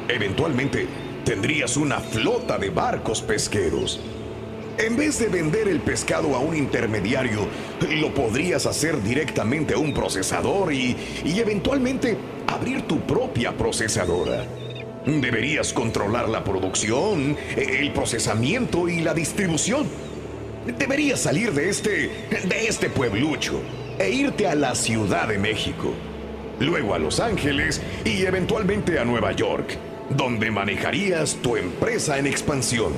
Eventualmente, 0.07 0.87
tendrías 1.23 1.77
una 1.77 1.99
flota 1.99 2.57
de 2.57 2.71
barcos 2.71 3.21
pesqueros. 3.21 3.99
En 4.77 4.97
vez 4.97 5.19
de 5.19 5.27
vender 5.27 5.67
el 5.67 5.81
pescado 5.81 6.33
a 6.35 6.39
un 6.39 6.55
intermediario, 6.55 7.41
lo 7.99 8.13
podrías 8.13 8.65
hacer 8.65 9.03
directamente 9.03 9.75
a 9.75 9.77
un 9.77 9.93
procesador 9.93 10.73
y, 10.73 10.95
y 11.23 11.39
eventualmente 11.39 12.17
abrir 12.47 12.83
tu 12.87 13.01
propia 13.01 13.55
procesadora. 13.55 14.45
Deberías 15.05 15.73
controlar 15.73 16.29
la 16.29 16.43
producción, 16.43 17.35
el 17.55 17.91
procesamiento 17.91 18.87
y 18.87 19.01
la 19.01 19.13
distribución. 19.13 19.87
Deberías 20.77 21.19
salir 21.19 21.51
de 21.53 21.69
este, 21.69 21.91
de 22.45 22.67
este 22.67 22.89
pueblucho 22.89 23.61
e 23.97 24.09
irte 24.11 24.47
a 24.47 24.55
la 24.55 24.75
Ciudad 24.75 25.27
de 25.27 25.37
México, 25.37 25.93
luego 26.61 26.93
a 26.93 26.99
Los 26.99 27.19
Ángeles 27.19 27.81
y 28.05 28.23
eventualmente 28.23 28.99
a 28.99 29.05
Nueva 29.05 29.31
York, 29.33 29.77
donde 30.09 30.51
manejarías 30.51 31.35
tu 31.41 31.57
empresa 31.57 32.17
en 32.17 32.27
expansión. 32.27 32.93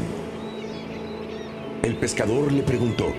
El 1.81 1.95
pescador 1.95 2.51
le 2.51 2.61
preguntó, 2.63 3.13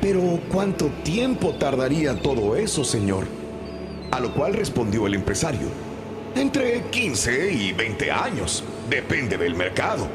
¿pero 0.00 0.40
cuánto 0.50 0.86
tiempo 1.02 1.54
tardaría 1.54 2.20
todo 2.20 2.56
eso, 2.56 2.84
señor? 2.84 3.26
A 4.10 4.20
lo 4.20 4.32
cual 4.32 4.54
respondió 4.54 5.06
el 5.06 5.14
empresario, 5.14 5.68
entre 6.34 6.82
15 6.82 7.52
y 7.52 7.72
20 7.72 8.10
años, 8.10 8.64
depende 8.88 9.36
del 9.36 9.54
mercado. 9.54 10.08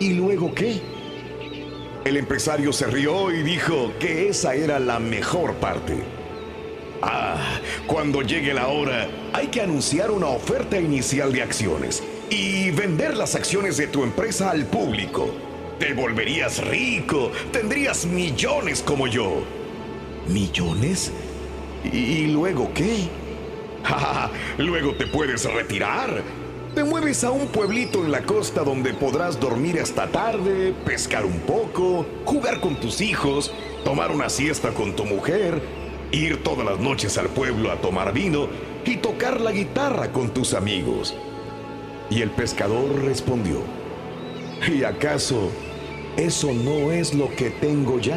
¿Y 0.00 0.14
luego 0.14 0.54
qué? 0.54 0.80
El 2.04 2.16
empresario 2.16 2.72
se 2.72 2.86
rió 2.86 3.32
y 3.32 3.42
dijo 3.42 3.92
que 3.98 4.28
esa 4.28 4.54
era 4.54 4.78
la 4.78 4.98
mejor 4.98 5.54
parte. 5.54 6.13
Ah, 7.02 7.60
cuando 7.86 8.22
llegue 8.22 8.54
la 8.54 8.68
hora, 8.68 9.08
hay 9.32 9.48
que 9.48 9.60
anunciar 9.60 10.10
una 10.10 10.28
oferta 10.28 10.80
inicial 10.80 11.32
de 11.32 11.42
acciones 11.42 12.02
y 12.30 12.70
vender 12.70 13.16
las 13.16 13.34
acciones 13.34 13.76
de 13.76 13.86
tu 13.86 14.02
empresa 14.02 14.50
al 14.50 14.66
público. 14.66 15.30
Te 15.78 15.92
volverías 15.92 16.64
rico, 16.64 17.30
tendrías 17.52 18.06
millones 18.06 18.82
como 18.82 19.06
yo. 19.06 19.42
¿Millones? 20.28 21.12
¿Y 21.84 22.28
luego 22.28 22.72
qué? 22.72 23.08
Luego 24.58 24.94
te 24.94 25.06
puedes 25.06 25.44
retirar. 25.44 26.22
Te 26.74 26.82
mueves 26.82 27.22
a 27.22 27.30
un 27.30 27.48
pueblito 27.48 28.04
en 28.04 28.10
la 28.10 28.22
costa 28.22 28.64
donde 28.64 28.94
podrás 28.94 29.38
dormir 29.38 29.78
hasta 29.80 30.08
tarde, 30.08 30.74
pescar 30.84 31.24
un 31.24 31.40
poco, 31.40 32.04
jugar 32.24 32.60
con 32.60 32.76
tus 32.76 33.00
hijos, 33.00 33.52
tomar 33.84 34.10
una 34.10 34.28
siesta 34.28 34.70
con 34.70 34.96
tu 34.96 35.04
mujer, 35.04 35.62
ir 36.14 36.42
todas 36.42 36.64
las 36.64 36.78
noches 36.78 37.18
al 37.18 37.28
pueblo 37.28 37.70
a 37.70 37.76
tomar 37.76 38.12
vino 38.12 38.48
y 38.84 38.96
tocar 38.96 39.40
la 39.40 39.52
guitarra 39.52 40.12
con 40.12 40.32
tus 40.32 40.54
amigos. 40.54 41.14
Y 42.10 42.22
el 42.22 42.30
pescador 42.30 43.02
respondió, 43.02 43.62
¿y 44.68 44.84
acaso 44.84 45.50
¿Eso 46.16 46.52
no 46.52 46.92
es 46.92 47.12
lo 47.12 47.28
que 47.34 47.50
tengo 47.50 47.98
ya? 47.98 48.16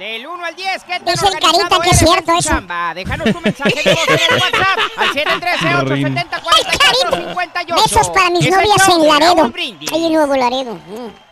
Del 0.00 0.26
1 0.26 0.44
al 0.44 0.56
10, 0.56 0.84
¿qué 0.84 0.98
tan 0.98 1.04
Dice 1.04 1.28
el 1.28 1.38
Carita 1.38 1.78
que 1.80 1.90
es 1.90 1.98
cierto 1.98 2.32
eso. 2.32 2.48
chamba? 2.50 2.92
Déjanos 2.92 3.32
tu 3.32 3.40
mensaje 3.40 3.82
de 3.82 3.94
voz 3.94 4.08
en 4.08 4.18
el 4.34 4.42
WhatsApp 4.42 4.78
al 4.96 5.08
713-870-4458. 5.08 7.82
Besos 7.82 8.10
para 8.10 8.28
mis 8.30 8.50
novias 8.50 8.88
en 8.88 9.06
Laredo. 9.06 9.52
Ahí 9.92 10.06
en 10.06 10.12
Nuevo 10.12 10.34
Laredo. 10.36 10.74
Mm. 10.74 11.25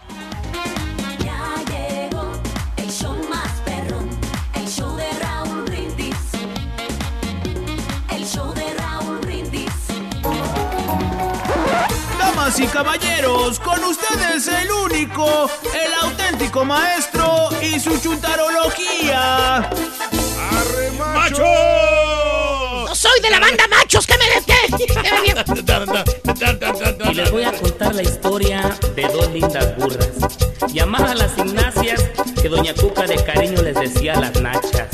Damas 12.54 12.60
y 12.60 12.66
caballeros, 12.66 13.58
con 13.60 13.82
ustedes 13.84 14.46
el 14.46 14.70
único, 14.70 15.50
el 15.74 15.94
auténtico 16.02 16.64
maestro 16.64 17.48
y 17.60 17.80
su 17.80 17.98
chuntarología. 17.98 19.68
¡Macho! 20.98 21.42
¡No 22.86 22.94
soy 22.94 23.20
de 23.20 23.30
la 23.30 23.40
banda 23.40 23.64
machos! 23.68 24.06
¿Qué 24.06 24.14
me 24.18 24.24
qué? 24.46 24.54
Y 27.10 27.14
les 27.14 27.30
voy 27.30 27.44
a 27.44 27.52
contar 27.52 27.94
la 27.94 28.02
historia 28.02 28.78
de 28.94 29.02
dos 29.02 29.30
lindas 29.30 29.76
burras, 29.76 30.10
llamadas 30.72 31.18
las 31.18 31.38
Ignacias, 31.38 32.02
que 32.40 32.48
Doña 32.48 32.74
Cuca 32.74 33.02
de 33.02 33.22
cariño 33.24 33.62
les 33.62 33.74
decía 33.74 34.14
las 34.20 34.40
nachas. 34.40 34.88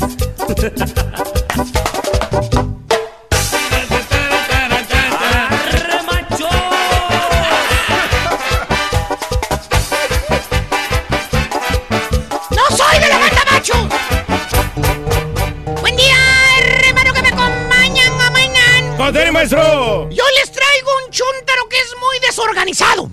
Maestro! 19.41 20.09
Yo 20.09 20.23
les 20.39 20.51
traigo 20.51 20.89
un 21.05 21.11
chúntaro 21.11 21.67
que 21.69 21.77
es 21.77 21.95
muy 21.99 22.19
desorganizado. 22.19 23.09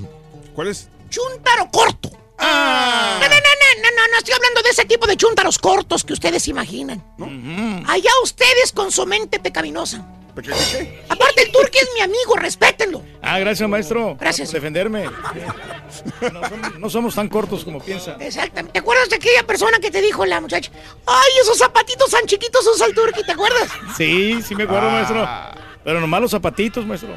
¿Cuál 0.55 0.68
es? 0.68 0.89
Chúntaro 1.09 1.70
corto. 1.70 2.11
Ah. 2.39 3.18
No, 3.20 3.29
no, 3.29 3.35
no, 3.35 3.41
no, 3.41 3.83
no, 3.83 3.97
no, 3.97 4.12
no 4.12 4.18
estoy 4.18 4.35
hablando 4.35 4.62
de 4.62 4.70
ese 4.70 4.85
tipo 4.85 5.07
de 5.07 5.16
chúntaros 5.16 5.59
cortos 5.59 6.05
que 6.05 6.12
ustedes 6.12 6.47
imaginan. 6.49 7.03
Allá 7.89 8.11
ustedes 8.22 8.72
con 8.72 8.93
su 8.93 9.07
mente 9.07 9.41
pecaminosa. 9.41 10.07
Aparte, 11.09 11.43
el 11.43 11.51
turque 11.51 11.81
es 11.81 11.89
mi 11.97 12.01
amigo, 12.01 12.37
respétenlo. 12.37 13.03
Ah, 13.22 13.41
gracias, 13.41 13.68
maestro. 13.68 14.16
Gracias. 14.20 14.51
Por 14.51 14.61
defenderme. 14.61 15.07
No 16.33 16.49
somos, 16.49 16.79
no 16.79 16.91
somos 16.91 17.14
tan 17.16 17.29
cortos 17.29 17.64
como 17.64 17.81
piensa. 17.81 18.16
Exactamente. 18.20 18.74
¿Te 18.74 18.79
acuerdas 18.79 19.09
de 19.11 19.16
aquella 19.16 19.43
persona 19.45 19.81
que 19.81 19.91
te 19.91 20.01
dijo 20.01 20.24
la 20.26 20.41
muchacha? 20.41 20.70
¡Ay, 21.07 21.31
esos 21.43 21.59
zapatitos 21.59 22.09
tan 22.11 22.24
chiquitos 22.26 22.64
usa 22.72 22.87
el 22.87 22.95
turque! 22.95 23.24
¿Te 23.24 23.33
acuerdas? 23.33 23.68
Sí, 23.97 24.41
sí 24.47 24.55
me 24.55 24.62
acuerdo, 24.62 24.87
Ah. 24.89 24.93
maestro. 24.93 25.68
Pero 25.85 26.01
nomás 26.01 26.20
los 26.20 26.31
zapatitos, 26.31 26.85
maestro. 26.87 27.16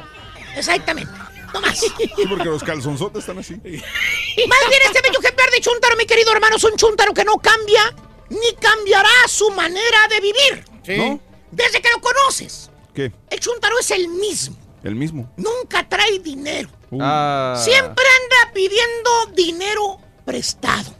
Exactamente. 0.56 1.12
No 1.52 1.60
más. 1.60 1.78
Sí, 1.78 1.90
porque 2.28 2.46
los 2.46 2.62
calzonzotes 2.62 3.20
están 3.20 3.38
así. 3.38 3.54
Más 3.54 3.62
bien 3.64 4.82
este 4.86 5.02
bello 5.02 5.20
ejemplar 5.20 5.50
de 5.50 5.60
chúntaro, 5.60 5.96
mi 5.96 6.06
querido 6.06 6.32
hermano, 6.32 6.56
es 6.56 6.64
un 6.64 6.76
chúntaro 6.76 7.12
que 7.12 7.24
no 7.24 7.36
cambia 7.36 7.82
ni 8.30 8.54
cambiará 8.58 9.10
su 9.26 9.50
manera 9.50 10.08
de 10.08 10.20
vivir. 10.20 10.64
Sí. 10.82 10.96
¿No? 10.96 11.20
Desde 11.50 11.82
que 11.82 11.90
lo 11.90 12.00
conoces, 12.00 12.70
¿Qué? 12.94 13.12
el 13.28 13.40
chúntaro 13.40 13.78
es 13.78 13.90
el 13.90 14.08
mismo. 14.08 14.56
El 14.82 14.94
mismo. 14.94 15.30
Nunca 15.36 15.86
trae 15.88 16.18
dinero. 16.18 16.70
Uh. 16.90 16.98
Ah. 17.00 17.60
Siempre 17.62 18.04
anda 18.22 18.52
pidiendo 18.54 19.26
dinero 19.34 19.98
prestado. 20.24 20.94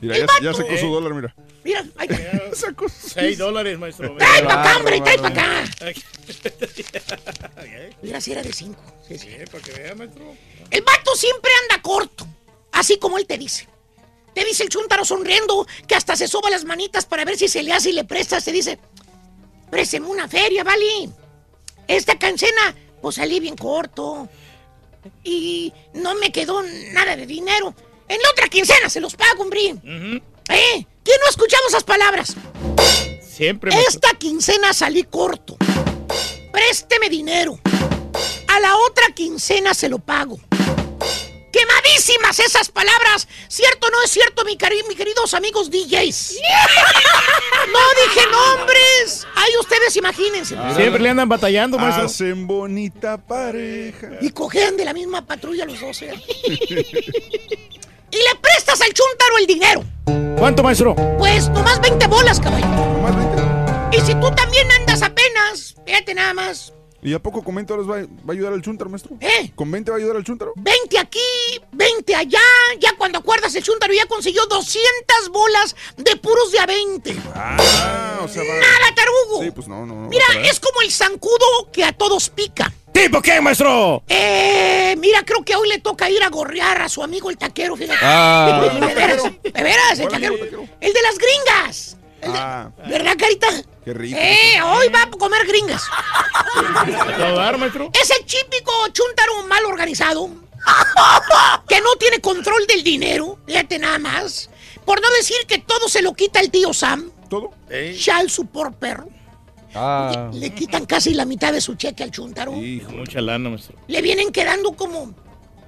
Mira, 0.00 0.16
El 0.16 0.26
ya, 0.42 0.52
sacó 0.52 0.76
su 0.76 0.88
dólar, 0.88 1.14
mira. 1.14 1.34
Mira, 1.64 1.84
ahí 1.96 2.08
está. 2.10 2.54
Sacó 2.54 2.86
Seis 2.88 3.38
dólares, 3.38 3.78
maestro. 3.78 4.16
¡Trae 4.16 4.42
para 4.42 4.62
acá, 4.62 4.76
hombre! 4.78 5.00
¡Trae 5.00 5.18
para 5.18 5.28
acá! 5.28 5.64
Mira, 8.02 8.20
si 8.20 8.32
era 8.32 8.42
de 8.42 8.52
cinco. 8.52 8.82
Sí, 9.06 9.18
sí. 9.18 9.28
para 9.50 9.62
que 9.62 9.72
vea, 9.72 9.94
maestro. 9.94 10.34
El 10.70 10.82
vato 10.82 11.14
siempre 11.14 11.50
anda 11.62 11.82
corto, 11.82 12.26
así 12.72 12.98
como 12.98 13.18
él 13.18 13.26
te 13.26 13.38
dice. 13.38 13.68
Te 14.34 14.44
dice 14.44 14.64
el 14.64 14.70
chúntaro 14.70 15.04
sonriendo 15.04 15.66
que 15.86 15.94
hasta 15.94 16.16
se 16.16 16.26
soba 16.26 16.50
las 16.50 16.64
manitas 16.64 17.04
para 17.04 17.24
ver 17.24 17.36
si 17.36 17.48
se 17.48 17.62
le 17.62 17.72
hace 17.72 17.90
y 17.90 17.92
le 17.92 18.04
prestas. 18.04 18.44
Te 18.44 18.52
dice, 18.52 18.78
présteme 19.70 20.06
una 20.06 20.26
feria, 20.26 20.64
¿vale? 20.64 21.10
Esta 21.86 22.18
cancena, 22.18 22.74
pues 23.00 23.16
salí 23.16 23.40
bien 23.40 23.56
corto. 23.56 24.28
Y 25.22 25.72
no 25.94 26.14
me 26.14 26.32
quedó 26.32 26.62
nada 26.92 27.16
de 27.16 27.26
dinero. 27.26 27.74
En 28.08 28.20
la 28.20 28.30
otra 28.30 28.48
quincena 28.48 28.88
se 28.88 29.00
los 29.00 29.16
pago, 29.16 29.42
hombre. 29.42 29.74
¿Eh? 30.48 30.86
¿Quién 31.04 31.16
no 31.20 31.26
ha 31.26 31.30
escuchado 31.30 31.62
esas 31.68 31.84
palabras? 31.84 32.34
Siempre, 33.28 33.70
maestro. 33.70 33.90
Esta 33.94 34.18
quincena 34.18 34.72
salí 34.72 35.04
corto. 35.04 35.56
Présteme 36.52 37.08
dinero. 37.08 37.58
A 38.48 38.60
la 38.60 38.76
otra 38.76 39.06
quincena 39.14 39.74
se 39.74 39.88
lo 39.88 39.98
pago. 39.98 40.38
Quemadísimas 41.52 42.38
esas 42.38 42.70
palabras. 42.70 43.28
¿Cierto 43.48 43.86
o 43.86 43.90
no 43.90 44.02
es 44.02 44.10
cierto, 44.10 44.44
mi 44.44 44.56
cari- 44.56 44.86
mis 44.88 44.96
queridos 44.96 45.34
amigos 45.34 45.70
DJs? 45.70 46.36
No 47.72 47.78
dije 48.04 48.26
nombres. 48.30 49.26
Ahí 49.36 49.52
ustedes 49.60 49.96
imagínense. 49.96 50.56
Siempre 50.74 51.00
le 51.00 51.10
andan 51.10 51.28
batallando, 51.28 51.78
maestro. 51.78 52.06
Hacen 52.06 52.46
bonita 52.46 53.16
pareja. 53.18 54.10
Y 54.20 54.30
cogen 54.30 54.76
de 54.76 54.84
la 54.84 54.92
misma 54.92 55.24
patrulla 55.24 55.64
los 55.64 55.80
dos. 55.80 56.02
¿eh? 56.02 56.12
y 58.12 58.16
le 58.16 58.40
prestas 58.40 58.80
al 58.80 58.92
chúntaro 58.92 59.38
el 59.38 59.46
dinero. 59.46 59.84
¿Cuánto, 60.38 60.62
maestro? 60.62 60.94
Pues 61.18 61.48
nomás 61.48 61.80
20 61.80 62.06
bolas, 62.06 62.38
caballo. 62.38 62.66
Más 62.66 63.16
20. 63.16 63.96
Y 63.96 64.00
si 64.00 64.14
tú 64.14 64.30
también 64.34 64.70
andas 64.72 65.02
apenas, 65.02 65.74
fíjate 65.84 66.14
nada 66.14 66.34
más. 66.34 66.72
¿Y 67.04 67.14
a 67.14 67.18
poco 67.18 67.42
con 67.42 67.56
20 67.56 67.72
dólares 67.72 67.90
va, 67.90 68.14
va 68.24 68.28
a 68.28 68.32
ayudar 68.32 68.52
al 68.52 68.62
chúntaro, 68.62 68.88
maestro? 68.88 69.16
¿Eh? 69.20 69.50
¿Con 69.56 69.70
20 69.72 69.90
va 69.90 69.96
a 69.96 69.98
ayudar 69.98 70.16
al 70.16 70.24
chúntaro? 70.24 70.52
20 70.54 70.98
aquí, 70.98 71.18
20 71.72 72.14
allá. 72.14 72.38
Ya 72.78 72.94
cuando 72.96 73.18
acuerdas, 73.18 73.52
el 73.56 73.62
chúntaro 73.64 73.92
ya 73.92 74.06
consiguió 74.06 74.46
200 74.46 75.28
bolas 75.30 75.74
de 75.96 76.14
puros 76.16 76.52
de 76.52 76.60
a 76.60 76.66
20. 76.66 77.16
Ah, 77.34 78.20
o 78.22 78.28
sea, 78.28 78.42
va. 78.42 78.54
¡Nada, 78.54 78.94
tarugo! 78.94 79.42
Sí, 79.42 79.50
pues 79.50 79.66
no, 79.66 79.84
no. 79.84 79.94
no 79.94 80.08
Mira, 80.08 80.26
es 80.44 80.60
como 80.60 80.80
el 80.82 80.92
zancudo 80.92 81.72
que 81.72 81.82
a 81.82 81.92
todos 81.92 82.28
pica. 82.28 82.72
¿Tipo 82.92 83.22
qué, 83.22 83.40
maestro? 83.40 84.02
Eh, 84.08 84.94
mira, 84.98 85.24
creo 85.24 85.44
que 85.44 85.56
hoy 85.56 85.68
le 85.68 85.78
toca 85.78 86.10
ir 86.10 86.22
a 86.22 86.28
gorrear 86.28 86.82
a 86.82 86.88
su 86.88 87.02
amigo 87.02 87.30
el 87.30 87.38
taquero, 87.38 87.76
fíjate. 87.76 87.98
Ah. 88.02 88.68
De 88.80 88.94
veras, 88.94 89.22
de 89.22 89.62
veras, 89.62 89.98
el 89.98 90.08
taquero. 90.08 90.34
El 90.80 90.92
de 90.92 91.02
las 91.02 91.18
gringas. 91.18 91.96
Ah, 92.24 92.70
¿Verdad, 92.88 93.16
Carita? 93.18 93.48
qué 93.84 93.92
rico. 93.94 94.16
Eh, 94.20 94.62
hoy 94.62 94.88
va 94.88 95.02
a 95.02 95.10
comer 95.10 95.44
gringas. 95.46 95.82
¿A 96.54 97.16
todo 97.16 97.34
dar, 97.34 97.58
maestro? 97.58 97.90
Es 98.00 98.10
el 98.10 98.24
típico 98.24 98.72
chúntaro 98.92 99.42
mal 99.46 99.64
organizado. 99.64 100.28
Que 101.68 101.80
no 101.80 101.96
tiene 101.96 102.20
control 102.20 102.66
del 102.66 102.84
dinero. 102.84 103.38
Fíjate 103.46 103.78
nada 103.78 103.98
más. 103.98 104.48
Por 104.84 105.00
no 105.00 105.10
decir 105.10 105.38
que 105.48 105.58
todo 105.58 105.88
se 105.88 106.02
lo 106.02 106.14
quita 106.14 106.38
el 106.40 106.50
tío 106.50 106.72
Sam. 106.72 107.10
¿Todo? 107.28 107.50
Shal 107.70 108.30
su 108.30 108.46
por 108.46 108.74
perro. 108.74 109.08
Ah. 109.74 110.30
Le 110.32 110.50
quitan 110.54 110.86
casi 110.86 111.14
la 111.14 111.24
mitad 111.24 111.52
de 111.52 111.60
su 111.60 111.74
cheque 111.74 112.02
al 112.02 112.10
chúntaro. 112.10 112.54
Hijo. 112.56 112.90
Mucha 112.92 113.20
lana, 113.20 113.48
maestro. 113.50 113.76
Le 113.88 114.02
vienen 114.02 114.30
quedando 114.32 114.72
como, 114.72 115.14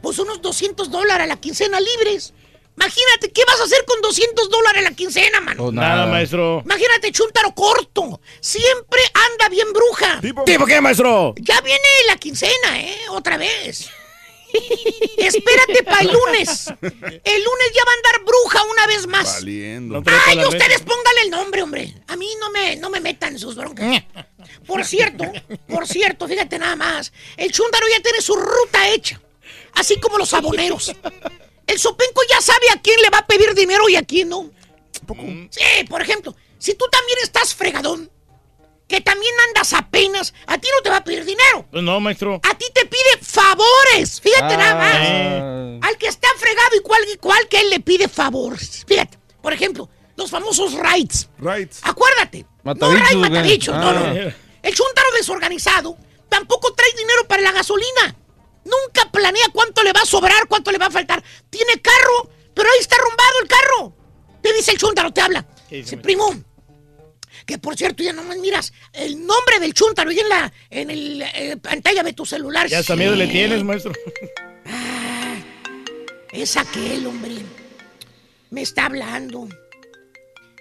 pues 0.02 0.18
unos 0.18 0.40
200 0.42 0.90
dólares 0.90 1.24
a 1.24 1.26
la 1.26 1.36
quincena 1.36 1.78
libres. 1.80 2.34
Imagínate, 2.76 3.30
¿qué 3.30 3.42
vas 3.46 3.60
a 3.60 3.64
hacer 3.64 3.84
con 3.86 4.00
200 4.02 4.50
dólares 4.50 4.84
a 4.84 4.90
la 4.90 4.96
quincena, 4.96 5.40
mano? 5.40 5.62
Pues 5.64 5.74
Nada, 5.74 5.88
nada. 5.96 6.06
maestro. 6.06 6.60
Imagínate, 6.64 7.12
chúntaro 7.12 7.54
corto. 7.54 8.20
Siempre 8.40 9.00
anda 9.30 9.48
bien 9.48 9.72
bruja. 9.72 10.20
¿Tipo? 10.20 10.44
¿Tipo 10.44 10.66
qué, 10.66 10.80
maestro? 10.80 11.34
Ya 11.40 11.60
viene 11.60 11.78
la 12.08 12.16
quincena, 12.16 12.80
¿eh? 12.80 12.96
Otra 13.10 13.36
vez. 13.36 13.88
Espérate 15.18 15.82
para 15.84 16.00
el 16.00 16.12
lunes. 16.12 16.66
El 16.80 17.44
lunes 17.44 17.70
ya 17.74 17.84
va 17.84 17.92
a 17.92 17.96
andar 17.96 18.24
bruja 18.24 18.62
una 18.70 18.86
vez 18.86 19.06
más. 19.06 19.34
Valiendo. 19.34 20.02
Ay, 20.26 20.38
ustedes 20.38 20.80
pónganle 20.80 21.22
el 21.24 21.30
nombre, 21.30 21.62
hombre. 21.62 21.94
A 22.08 22.16
mí 22.16 22.28
no 22.40 22.50
me, 22.50 22.76
no 22.76 22.90
me 22.90 23.00
metan 23.00 23.38
sus 23.38 23.54
broncas. 23.54 24.04
Por 24.66 24.84
cierto, 24.84 25.24
por 25.68 25.86
cierto, 25.86 26.28
fíjate 26.28 26.58
nada 26.58 26.76
más. 26.76 27.12
El 27.36 27.52
chúndaro 27.52 27.86
ya 27.88 28.02
tiene 28.02 28.20
su 28.20 28.34
ruta 28.34 28.88
hecha. 28.88 29.20
Así 29.74 29.98
como 29.98 30.18
los 30.18 30.32
aboneros. 30.34 30.92
El 31.66 31.78
sopenco 31.78 32.22
ya 32.30 32.40
sabe 32.40 32.70
a 32.72 32.80
quién 32.80 33.00
le 33.00 33.10
va 33.10 33.18
a 33.18 33.26
pedir 33.26 33.54
dinero 33.54 33.88
y 33.88 33.96
a 33.96 34.02
quién 34.02 34.28
no. 34.28 34.50
Sí, 35.50 35.84
por 35.88 36.00
ejemplo, 36.00 36.34
si 36.58 36.74
tú 36.74 36.86
también 36.90 37.18
estás 37.22 37.54
fregadón, 37.54 38.10
que 38.88 39.00
también 39.00 39.32
andas 39.48 39.72
apenas, 39.72 40.34
a 40.46 40.58
ti 40.58 40.68
no 40.74 40.82
te 40.82 40.90
va 40.90 40.98
a 40.98 41.04
pedir 41.04 41.24
dinero. 41.24 41.66
Pues 41.70 41.82
no, 41.82 41.98
maestro. 42.00 42.40
A 42.42 42.54
ti 42.56 42.66
te 42.74 42.84
pide 42.86 43.18
favores. 43.22 44.20
Fíjate 44.20 44.56
nada 44.56 44.74
más. 44.74 44.94
Ah. 44.96 45.88
Al 45.88 45.96
que 45.98 46.06
está 46.08 46.28
fregado 46.38 46.76
igual, 46.76 47.02
igual 47.12 47.48
que 47.48 47.60
él 47.60 47.70
le 47.70 47.80
pide 47.80 48.08
favores. 48.08 48.84
Fíjate, 48.86 49.18
por 49.42 49.52
ejemplo, 49.52 49.88
los 50.16 50.30
famosos 50.30 50.74
rights. 50.74 51.28
Right. 51.38 51.72
Acuérdate. 51.82 52.46
Matadichos, 52.62 53.00
no, 53.00 53.08
right, 53.08 53.18
güey. 53.18 53.30
matadichos, 53.30 53.74
no, 53.76 53.88
Ah. 53.88 53.92
no. 53.92 54.32
El 54.62 54.74
chúntaro 54.74 55.08
desorganizado 55.16 55.96
tampoco 56.28 56.72
trae 56.74 56.90
dinero 56.96 57.26
para 57.28 57.42
la 57.42 57.52
gasolina. 57.52 58.16
Nunca 58.64 59.10
planea 59.10 59.46
cuánto 59.52 59.82
le 59.82 59.92
va 59.92 60.00
a 60.00 60.06
sobrar? 60.06 60.46
¿Cuánto 60.48 60.70
le 60.72 60.78
va 60.78 60.86
a 60.86 60.90
faltar? 60.90 61.22
Tiene 61.50 61.80
carro, 61.82 62.30
pero 62.54 62.68
ahí 62.70 62.78
está 62.80 62.96
arrumbado 62.96 63.40
el 63.42 63.48
carro. 63.48 63.96
Te 64.42 64.52
dice 64.54 64.70
el 64.72 64.78
chúntaro, 64.78 65.12
te 65.12 65.20
habla. 65.20 65.46
Dice, 65.68 65.98
primo, 65.98 66.32
que 67.46 67.58
por 67.58 67.76
cierto, 67.76 68.02
ya 68.02 68.12
nomás 68.12 68.38
miras 68.38 68.72
el 68.92 69.26
nombre 69.26 69.60
del 69.60 69.74
chúntaro 69.74 70.10
ahí 70.10 70.20
en 70.20 70.28
la 70.28 70.52
en 70.70 70.90
el, 70.90 71.22
eh, 71.22 71.56
pantalla 71.56 72.02
de 72.02 72.12
tu 72.12 72.24
celular. 72.24 72.68
Ya 72.68 72.78
hasta 72.78 72.96
miedo 72.96 73.14
le 73.14 73.26
tienes, 73.26 73.62
maestro. 73.62 73.92
Es 76.32 76.56
aquel, 76.56 77.06
hombre. 77.06 77.36
Me 78.50 78.62
está 78.62 78.86
hablando. 78.86 79.48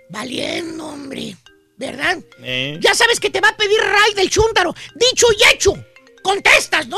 Valiendo, 0.10 0.86
hombre. 0.86 1.36
¿Verdad? 1.78 2.20
Eh. 2.44 2.78
Ya 2.80 2.94
sabes 2.94 3.20
que 3.20 3.32
te 3.32 3.42
va 3.42 3.50
a 3.50 3.58
pedir 3.58 3.80
Ray 3.80 4.14
del 4.14 4.30
chúntaro. 4.30 4.76
Dicho 4.96 5.26
y 5.38 5.56
hecho. 5.56 5.74
Contestas, 6.22 6.88
¿no? 6.88 6.98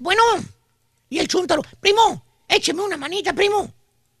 Bueno. 0.00 0.22
Y 1.08 1.18
el 1.18 1.28
chúntaro, 1.28 1.62
primo, 1.78 2.24
écheme 2.48 2.82
una 2.82 2.96
manita, 2.96 3.34
primo. 3.34 3.72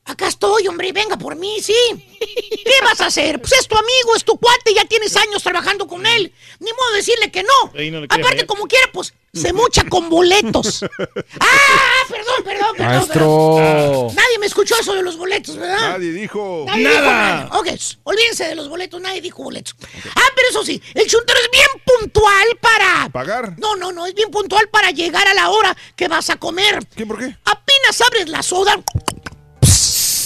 Acá 0.04 0.26
estoy, 0.26 0.66
hombre, 0.66 0.92
venga 0.92 1.16
por 1.16 1.36
mí, 1.36 1.60
sí. 1.62 1.74
¿Qué 2.18 2.74
vas 2.82 3.00
a 3.00 3.06
hacer? 3.06 3.40
Pues 3.40 3.52
es 3.52 3.68
tu 3.68 3.76
amigo, 3.76 4.16
es 4.16 4.24
tu 4.24 4.36
cuate, 4.36 4.74
ya 4.74 4.84
tienes 4.84 5.16
años 5.16 5.42
trabajando 5.42 5.86
con 5.86 6.04
él. 6.04 6.32
Ni 6.58 6.72
modo 6.72 6.90
de 6.90 6.96
decirle 6.96 7.30
que 7.30 7.44
no. 7.44 8.04
Aparte, 8.04 8.22
fallar. 8.22 8.46
como 8.46 8.66
quiera, 8.66 8.86
pues 8.92 9.14
se 9.32 9.52
mucha 9.52 9.84
con 9.88 10.08
boletos. 10.08 10.82
¡Ah! 11.40 12.04
Perdón, 12.08 12.44
perdón, 12.44 12.76
perdón. 12.76 12.96
Maestro. 12.96 13.54
perdón. 13.56 14.14
Nadie 14.16 14.38
me 14.40 14.46
escuchó 14.46 14.74
eso 14.78 14.92
de 14.94 15.02
los 15.02 15.16
boletos, 15.16 15.56
¿verdad? 15.56 15.92
Nadie 15.92 16.12
dijo. 16.12 16.64
Nadie 16.66 16.88
dijo 16.88 17.02
nada. 17.02 17.48
Ok, 17.52 17.68
olvídense 18.02 18.48
de 18.48 18.54
los 18.56 18.68
boletos, 18.68 19.00
nadie 19.00 19.20
dijo 19.20 19.42
boletos. 19.42 19.76
Ah, 20.16 20.28
pero 20.34 20.48
eso 20.50 20.64
sí, 20.64 20.82
el 20.94 21.06
chuntero 21.06 21.38
es 21.40 21.50
bien 21.50 21.68
puntual 21.86 22.58
para... 22.60 23.08
¿Pagar? 23.10 23.58
No, 23.58 23.76
no, 23.76 23.92
no, 23.92 24.04
es 24.06 24.14
bien 24.14 24.30
puntual 24.30 24.68
para 24.68 24.90
llegar 24.90 25.26
a 25.28 25.34
la 25.34 25.48
hora 25.50 25.76
que 25.94 26.08
vas 26.08 26.28
a 26.28 26.36
comer. 26.36 26.84
¿Qué, 26.94 27.06
por 27.06 27.18
qué? 27.18 27.36
Apenas 27.44 28.00
abres 28.00 28.28
la 28.28 28.42
soda, 28.42 28.82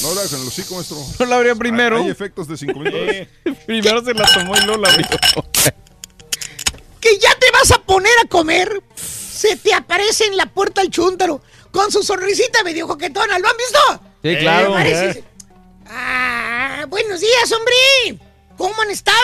No 0.02 0.14
la 0.14 0.22
en 0.22 0.34
el 0.42 0.48
hocico, 0.48 0.74
maestro. 0.74 0.98
No 1.18 1.26
la 1.26 1.36
abría 1.36 1.54
primero. 1.54 1.96
Hay, 1.98 2.04
hay 2.04 2.10
efectos 2.10 2.48
de 2.48 2.56
5 2.56 2.78
mil 2.78 2.92
dólares. 2.92 3.28
Primero 3.66 4.04
se 4.04 4.14
la 4.14 4.24
tomó 4.32 4.56
y 4.56 4.60
luego 4.60 4.82
la 4.82 4.88
abrió. 4.90 5.06
que 7.00 7.18
ya 7.18 7.34
te 7.38 7.50
vas 7.52 7.70
a 7.72 7.78
poner 7.82 8.12
a 8.24 8.28
comer, 8.28 8.82
se 8.94 9.56
te 9.56 9.72
aparece 9.74 10.24
en 10.26 10.36
la 10.36 10.46
puerta 10.46 10.80
el 10.82 10.90
chúntaro 10.90 11.40
con 11.70 11.90
su 11.92 12.02
sonrisita 12.02 12.62
medio 12.64 12.86
coquetona. 12.86 13.38
¿Lo 13.38 13.48
han 13.48 13.56
visto? 13.56 13.78
Sí, 14.22 14.36
claro. 14.38 14.72
Parece- 14.72 15.24
Ah, 15.88 16.84
buenos 16.88 17.20
días, 17.20 17.52
hombre. 17.52 18.18
¿Cómo 18.56 18.74
han 18.82 18.90
estado? 18.90 19.16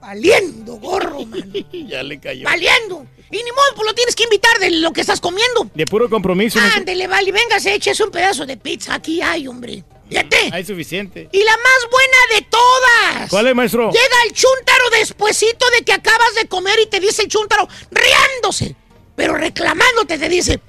Valiendo, 0.00 0.74
gorro, 0.76 1.24
man. 1.24 1.50
ya 1.88 2.02
le 2.02 2.20
cayó. 2.20 2.44
Valiendo. 2.44 3.06
Y 3.30 3.36
ni 3.42 3.50
modo, 3.50 3.74
pues 3.74 3.86
lo 3.86 3.94
tienes 3.94 4.14
que 4.14 4.24
invitar 4.24 4.58
de 4.58 4.70
lo 4.70 4.92
que 4.92 5.00
estás 5.00 5.20
comiendo. 5.20 5.68
De 5.74 5.84
puro 5.84 6.08
compromiso. 6.08 6.58
Ándele, 6.76 7.08
vale, 7.08 7.32
venga, 7.32 7.58
se 7.58 7.74
eches 7.74 7.98
un 8.00 8.10
pedazo 8.10 8.46
de 8.46 8.56
pizza. 8.56 8.94
Aquí 8.94 9.20
hay, 9.20 9.48
hombre. 9.48 9.82
Fíjate. 10.08 10.50
Hay 10.52 10.64
suficiente. 10.64 11.28
Y 11.32 11.42
la 11.42 11.56
más 11.56 11.90
buena 11.90 12.38
de 12.38 12.46
todas. 12.48 13.30
¿Cuál 13.30 13.48
es, 13.48 13.54
maestro? 13.54 13.90
Llega 13.90 14.16
el 14.26 14.32
chúntaro 14.32 14.90
despuesito 14.90 15.66
de 15.76 15.84
que 15.84 15.92
acabas 15.92 16.34
de 16.36 16.46
comer 16.46 16.78
y 16.80 16.86
te 16.86 17.00
dice 17.00 17.22
el 17.22 17.28
chúntaro 17.28 17.68
riéndose, 17.90 18.76
pero 19.16 19.34
reclamándote, 19.34 20.18
te 20.18 20.28
dice, 20.28 20.60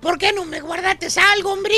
¿por 0.00 0.16
qué 0.16 0.32
no 0.32 0.44
me 0.44 0.60
guardaste 0.60 1.08
algo, 1.20 1.52
hombre? 1.52 1.74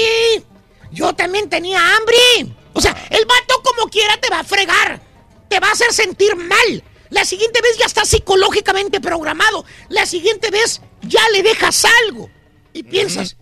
Yo 0.92 1.14
también 1.14 1.48
tenía 1.48 1.96
hambre. 1.96 2.54
O 2.74 2.80
sea, 2.82 2.94
el 3.08 3.24
vato 3.24 3.62
como 3.62 3.88
quiera 3.88 4.18
te 4.20 4.28
va 4.28 4.40
a 4.40 4.44
fregar, 4.44 5.00
te 5.48 5.58
va 5.58 5.68
a 5.68 5.72
hacer 5.72 5.94
sentir 5.94 6.36
mal. 6.36 6.84
La 7.16 7.24
siguiente 7.24 7.62
vez 7.62 7.78
ya 7.78 7.86
está 7.86 8.04
psicológicamente 8.04 9.00
programado. 9.00 9.64
La 9.88 10.04
siguiente 10.04 10.50
vez 10.50 10.82
ya 11.00 11.22
le 11.32 11.42
dejas 11.42 11.86
algo. 12.04 12.28
Y 12.74 12.82
piensas, 12.82 13.38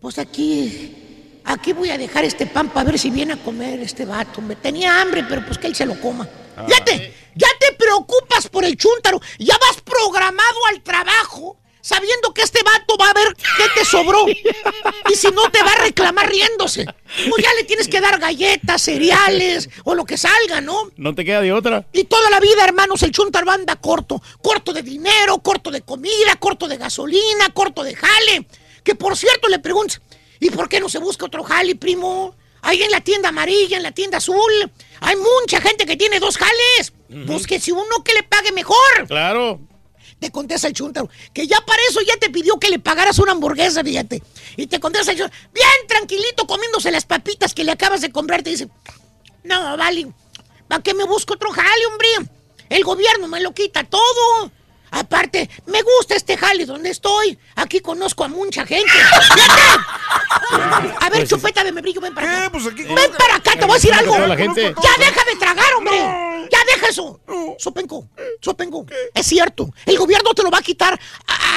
pues 0.00 0.20
aquí, 0.20 1.40
aquí 1.44 1.72
voy 1.72 1.90
a 1.90 1.98
dejar 1.98 2.24
este 2.24 2.46
pan 2.46 2.68
para 2.68 2.84
ver 2.88 3.00
si 3.00 3.10
viene 3.10 3.32
a 3.32 3.42
comer 3.42 3.80
este 3.80 4.04
vato. 4.04 4.40
Me 4.40 4.54
tenía 4.54 5.02
hambre, 5.02 5.24
pero 5.28 5.44
pues 5.44 5.58
que 5.58 5.66
él 5.66 5.74
se 5.74 5.86
lo 5.86 6.00
coma. 6.00 6.28
Ya 6.68 6.84
te, 6.84 7.12
ya 7.34 7.48
te 7.58 7.72
preocupas 7.72 8.46
por 8.46 8.64
el 8.64 8.76
chúntaro. 8.76 9.20
Ya 9.40 9.58
vas 9.58 9.80
programado 9.80 10.60
al 10.70 10.84
trabajo 10.84 11.58
sabiendo 11.86 12.34
que 12.34 12.42
este 12.42 12.64
vato 12.64 12.96
va 12.98 13.10
a 13.10 13.14
ver 13.14 13.36
qué 13.56 13.64
te 13.76 13.84
sobró. 13.84 14.26
Y 14.28 15.14
si 15.14 15.28
no, 15.28 15.48
te 15.52 15.62
va 15.62 15.70
a 15.70 15.84
reclamar 15.84 16.28
riéndose. 16.28 16.84
Pues 16.84 17.44
ya 17.44 17.54
le 17.54 17.62
tienes 17.62 17.86
que 17.86 18.00
dar 18.00 18.18
galletas, 18.18 18.82
cereales 18.82 19.70
o 19.84 19.94
lo 19.94 20.04
que 20.04 20.18
salga, 20.18 20.60
¿no? 20.60 20.90
No 20.96 21.14
te 21.14 21.24
queda 21.24 21.40
de 21.40 21.52
otra. 21.52 21.86
Y 21.92 22.04
toda 22.04 22.28
la 22.28 22.40
vida, 22.40 22.64
hermanos, 22.64 23.04
el 23.04 23.12
chúntaro 23.12 23.48
anda 23.52 23.76
corto. 23.76 24.20
Corto 24.42 24.72
de 24.72 24.82
dinero, 24.82 25.38
corto 25.38 25.70
de 25.70 25.82
comida, 25.82 26.34
corto 26.40 26.66
de 26.66 26.76
gasolina, 26.76 27.50
corto 27.54 27.84
de 27.84 27.94
jale. 27.94 28.48
Que 28.82 28.96
por 28.96 29.16
cierto 29.16 29.46
le 29.46 29.60
preguntas, 29.60 30.00
¿y 30.40 30.50
por 30.50 30.68
qué 30.68 30.80
no 30.80 30.88
se 30.88 30.98
busca 30.98 31.26
otro 31.26 31.44
jale, 31.44 31.76
primo? 31.76 32.34
Ahí 32.62 32.82
en 32.82 32.90
la 32.90 33.00
tienda 33.00 33.28
amarilla, 33.28 33.76
en 33.76 33.84
la 33.84 33.92
tienda 33.92 34.18
azul. 34.18 34.72
Hay 34.98 35.14
mucha 35.14 35.60
gente 35.60 35.86
que 35.86 35.96
tiene 35.96 36.18
dos 36.18 36.36
jales. 36.36 36.92
Búsquese 37.08 37.70
uno 37.70 38.02
que 38.04 38.12
le 38.12 38.24
pague 38.24 38.50
mejor. 38.50 39.06
Claro. 39.06 39.60
Te 40.20 40.30
contesta 40.30 40.68
el 40.68 40.72
chúntaro, 40.72 41.10
que 41.34 41.46
ya 41.46 41.58
para 41.66 41.80
eso 41.90 42.00
ya 42.00 42.16
te 42.16 42.30
pidió 42.30 42.58
que 42.58 42.70
le 42.70 42.78
pagaras 42.78 43.18
una 43.18 43.32
hamburguesa, 43.32 43.84
fíjate. 43.84 44.22
Y 44.56 44.66
te 44.66 44.80
contesta 44.80 45.12
el 45.12 45.18
chúntaro, 45.18 45.40
bien 45.52 45.86
tranquilito 45.88 46.46
comiéndose 46.46 46.90
las 46.90 47.04
papitas 47.04 47.52
que 47.52 47.64
le 47.64 47.72
acabas 47.72 48.00
de 48.00 48.10
comprar. 48.10 48.42
Te 48.42 48.50
dice, 48.50 48.68
no, 49.44 49.76
vale, 49.76 50.08
¿para 50.68 50.82
qué 50.82 50.94
me 50.94 51.04
busco 51.04 51.34
otro 51.34 51.50
jale, 51.50 51.86
hombre? 51.92 52.08
El 52.68 52.82
gobierno 52.82 53.28
me 53.28 53.40
lo 53.40 53.52
quita 53.52 53.84
todo. 53.84 54.50
Aparte, 54.90 55.48
me 55.66 55.82
gusta 55.82 56.14
este 56.14 56.36
jale 56.36 56.66
donde 56.66 56.90
estoy. 56.90 57.38
Aquí 57.56 57.80
conozco 57.80 58.24
a 58.24 58.28
mucha 58.28 58.64
gente. 58.66 58.90
Fíjate. 59.34 59.62
A 61.00 61.10
ver, 61.10 61.26
chupeta 61.26 61.64
de 61.64 61.72
me 61.72 61.80
brillo, 61.80 62.00
ven 62.00 62.14
para 62.14 62.46
acá. 62.46 62.58
ven 62.58 63.12
para 63.18 63.36
acá, 63.36 63.52
te 63.52 63.64
voy 63.64 63.72
a 63.72 63.74
decir 63.74 63.92
algo. 63.92 64.16
la 64.18 64.36
gente. 64.36 64.74
Ya 64.82 65.04
deja 65.04 65.24
de 65.24 65.36
tragar, 65.36 65.74
hombre. 65.74 65.96
Ya 66.50 66.58
deja 66.74 66.88
eso. 66.88 67.20
Sopenco, 67.58 68.08
Sopenco. 68.40 68.86
Es 69.14 69.26
cierto, 69.26 69.68
el 69.84 69.98
gobierno 69.98 70.32
te 70.34 70.42
lo 70.42 70.50
va 70.50 70.58
a 70.58 70.62
quitar 70.62 70.98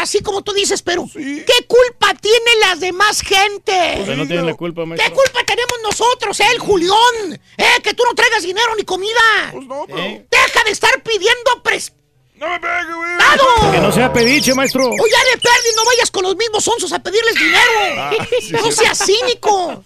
así 0.01 0.21
como 0.21 0.41
tú 0.41 0.53
dices, 0.53 0.81
pero 0.81 1.05
¿qué 1.13 1.65
culpa 1.67 2.13
tiene 2.15 2.51
las 2.61 2.79
demás 2.79 3.21
gente? 3.21 3.97
Usted 3.99 4.15
no 4.15 4.27
tiene 4.27 4.43
la 4.43 4.53
culpa, 4.55 4.81
¿Qué 4.81 4.87
maestro. 4.87 5.13
culpa 5.15 5.43
tenemos 5.45 5.75
nosotros, 5.83 6.39
eh, 6.39 6.45
el 6.53 6.59
Julión? 6.59 7.39
Eh, 7.57 7.65
que 7.83 7.93
tú 7.93 8.03
no 8.07 8.13
traigas 8.15 8.43
dinero 8.43 8.75
ni 8.75 8.83
comida. 8.83 9.53
Eh, 9.89 10.25
Deja 10.29 10.63
de 10.63 10.71
estar 10.71 11.01
pidiendo 11.03 11.63
pres... 11.63 11.93
¡No 12.39 12.47
me 12.47 12.59
pegue, 12.59 12.93
güey! 12.93 13.17
¡Dado! 13.17 13.71
Que 13.71 13.77
no 13.79 13.91
sea 13.91 14.13
pediche, 14.13 14.53
maestro. 14.55 14.85
O 14.87 15.07
ya 15.07 15.23
de 15.31 15.37
perdi, 15.41 15.75
no 15.75 15.83
vayas 15.85 16.09
con 16.09 16.23
los 16.23 16.35
mismos 16.37 16.65
onzos 16.67 16.91
a 16.93 16.99
pedirles 16.99 17.35
dinero. 17.35 17.71
Ah, 17.97 18.11
sí, 18.41 18.51
no 18.53 18.63
sí. 18.71 18.71
seas 18.71 18.97
cínico. 19.05 19.83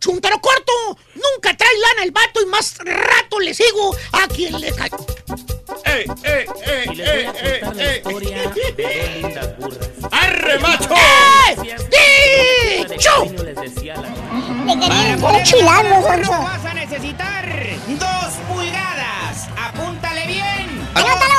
Chuntaro 0.00 0.40
corto, 0.40 0.72
nunca 1.14 1.56
trae 1.56 1.70
lana 1.78 2.02
el 2.02 2.10
vato 2.10 2.42
y 2.42 2.46
más 2.46 2.76
rato 2.78 3.38
le 3.38 3.54
sigo 3.54 3.94
a 4.10 4.26
quien 4.26 4.60
le 4.60 4.72
cae. 4.74 4.90
¡Ey, 5.84 6.04
ey, 6.24 6.46
ey, 6.66 6.90
Y 6.90 6.94
les 6.96 8.02
voy 8.02 8.24
dos 8.24 8.54
lindas 9.14 9.58
burras. 9.58 9.78
¡Arre, 10.10 10.58
macho! 10.58 10.88
¡Eh! 10.96 12.84
¡Dicho! 12.90 13.26
Chilangos, 15.44 16.04
Solo 16.04 16.24
Sonso. 16.24 16.32
vas 16.32 16.64
a 16.64 16.74
necesitar 16.74 17.46
dos 17.86 18.34
pulgadas. 18.48 19.48
Apúntale 19.56 20.26
bien. 20.26 20.88
¡Anótalo! 20.94 21.31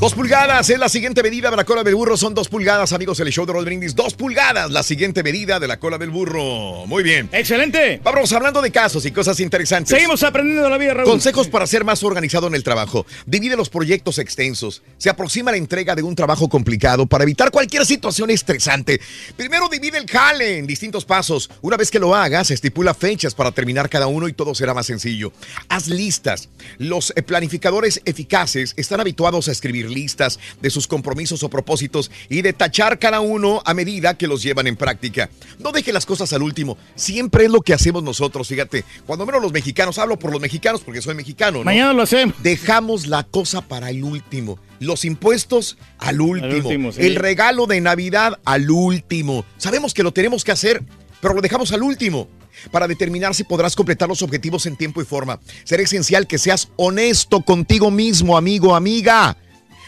Dos 0.00 0.14
pulgadas. 0.14 0.70
Es 0.70 0.78
la 0.78 0.88
siguiente 0.88 1.22
medida 1.22 1.50
de 1.50 1.58
la 1.58 1.64
cola 1.66 1.84
del 1.84 1.94
burro. 1.94 2.16
Son 2.16 2.32
dos 2.32 2.48
pulgadas, 2.48 2.94
amigos, 2.94 3.20
el 3.20 3.28
show 3.28 3.44
de 3.44 3.52
Roll 3.52 3.66
Brindis. 3.66 3.94
Dos 3.94 4.14
pulgadas, 4.14 4.70
la 4.70 4.82
siguiente 4.82 5.22
medida 5.22 5.60
de 5.60 5.68
la 5.68 5.78
cola 5.78 5.98
del 5.98 6.08
burro. 6.08 6.86
Muy 6.86 7.02
bien. 7.02 7.28
Excelente. 7.32 8.00
Vamos 8.02 8.32
hablando 8.32 8.62
de 8.62 8.70
casos 8.70 9.04
y 9.04 9.10
cosas 9.10 9.38
interesantes. 9.40 9.90
Seguimos 9.90 10.22
aprendiendo 10.22 10.62
de 10.64 10.70
la 10.70 10.78
vida, 10.78 10.94
Raúl. 10.94 11.10
Consejos 11.10 11.48
para 11.48 11.66
ser 11.66 11.84
más 11.84 12.02
organizado 12.02 12.46
en 12.46 12.54
el 12.54 12.64
trabajo. 12.64 13.04
Divide 13.26 13.58
los 13.58 13.68
proyectos 13.68 14.18
extensos. 14.18 14.82
Se 14.96 15.10
aproxima 15.10 15.50
la 15.50 15.58
entrega 15.58 15.94
de 15.94 16.02
un 16.02 16.16
trabajo 16.16 16.48
complicado 16.48 17.04
para 17.04 17.24
evitar 17.24 17.50
cualquier 17.50 17.84
situación 17.84 18.30
estresante. 18.30 19.02
Primero 19.36 19.68
divide 19.68 19.98
el 19.98 20.08
jale 20.08 20.56
en 20.56 20.66
distintos 20.66 21.04
pasos. 21.04 21.50
Una 21.60 21.76
vez 21.76 21.90
que 21.90 21.98
lo 21.98 22.14
hagas, 22.14 22.50
estipula 22.50 22.94
fechas 22.94 23.34
para 23.34 23.52
terminar 23.52 23.90
cada 23.90 24.06
uno 24.06 24.28
y 24.28 24.32
todo 24.32 24.54
será 24.54 24.72
más 24.72 24.86
sencillo. 24.86 25.30
Haz 25.68 25.88
listas. 25.88 26.48
Los 26.78 27.12
eh, 27.16 27.22
planificadores 27.22 28.00
eficaces 28.06 28.72
están 28.78 29.00
habituados 29.00 29.48
a 29.48 29.52
escribir 29.52 29.89
listas 29.90 30.38
de 30.60 30.70
sus 30.70 30.86
compromisos 30.86 31.42
o 31.42 31.50
propósitos 31.50 32.10
y 32.28 32.42
de 32.42 32.52
tachar 32.52 32.98
cada 32.98 33.20
uno 33.20 33.62
a 33.64 33.74
medida 33.74 34.16
que 34.16 34.26
los 34.26 34.42
llevan 34.42 34.66
en 34.66 34.76
práctica. 34.76 35.28
No 35.58 35.72
deje 35.72 35.92
las 35.92 36.06
cosas 36.06 36.32
al 36.32 36.42
último. 36.42 36.78
Siempre 36.94 37.44
es 37.44 37.50
lo 37.50 37.60
que 37.60 37.74
hacemos 37.74 38.02
nosotros, 38.02 38.48
fíjate. 38.48 38.84
Cuando 39.06 39.26
menos 39.26 39.42
los 39.42 39.52
mexicanos, 39.52 39.98
hablo 39.98 40.18
por 40.18 40.32
los 40.32 40.40
mexicanos 40.40 40.80
porque 40.80 41.02
soy 41.02 41.14
mexicano, 41.14 41.58
¿no? 41.58 41.64
Mañana 41.64 41.92
lo 41.92 42.02
hacemos. 42.02 42.34
Dejamos 42.42 43.06
la 43.06 43.24
cosa 43.24 43.60
para 43.60 43.90
el 43.90 44.04
último. 44.04 44.58
Los 44.78 45.04
impuestos 45.04 45.76
al 45.98 46.20
último. 46.20 46.68
último, 46.68 46.92
sí. 46.92 47.02
El 47.02 47.16
regalo 47.16 47.66
de 47.66 47.80
Navidad 47.80 48.38
al 48.44 48.70
último. 48.70 49.44
Sabemos 49.58 49.92
que 49.92 50.02
lo 50.02 50.12
tenemos 50.12 50.44
que 50.44 50.52
hacer, 50.52 50.82
pero 51.20 51.34
lo 51.34 51.42
dejamos 51.42 51.72
al 51.72 51.82
último. 51.82 52.28
Para 52.70 52.88
determinar 52.88 53.34
si 53.34 53.44
podrás 53.44 53.76
completar 53.76 54.08
los 54.08 54.22
objetivos 54.22 54.66
en 54.66 54.76
tiempo 54.76 55.00
y 55.00 55.04
forma. 55.04 55.40
Será 55.64 55.82
esencial 55.82 56.26
que 56.26 56.38
seas 56.38 56.68
honesto 56.76 57.42
contigo 57.42 57.90
mismo, 57.90 58.36
amigo, 58.36 58.74
amiga. 58.74 59.36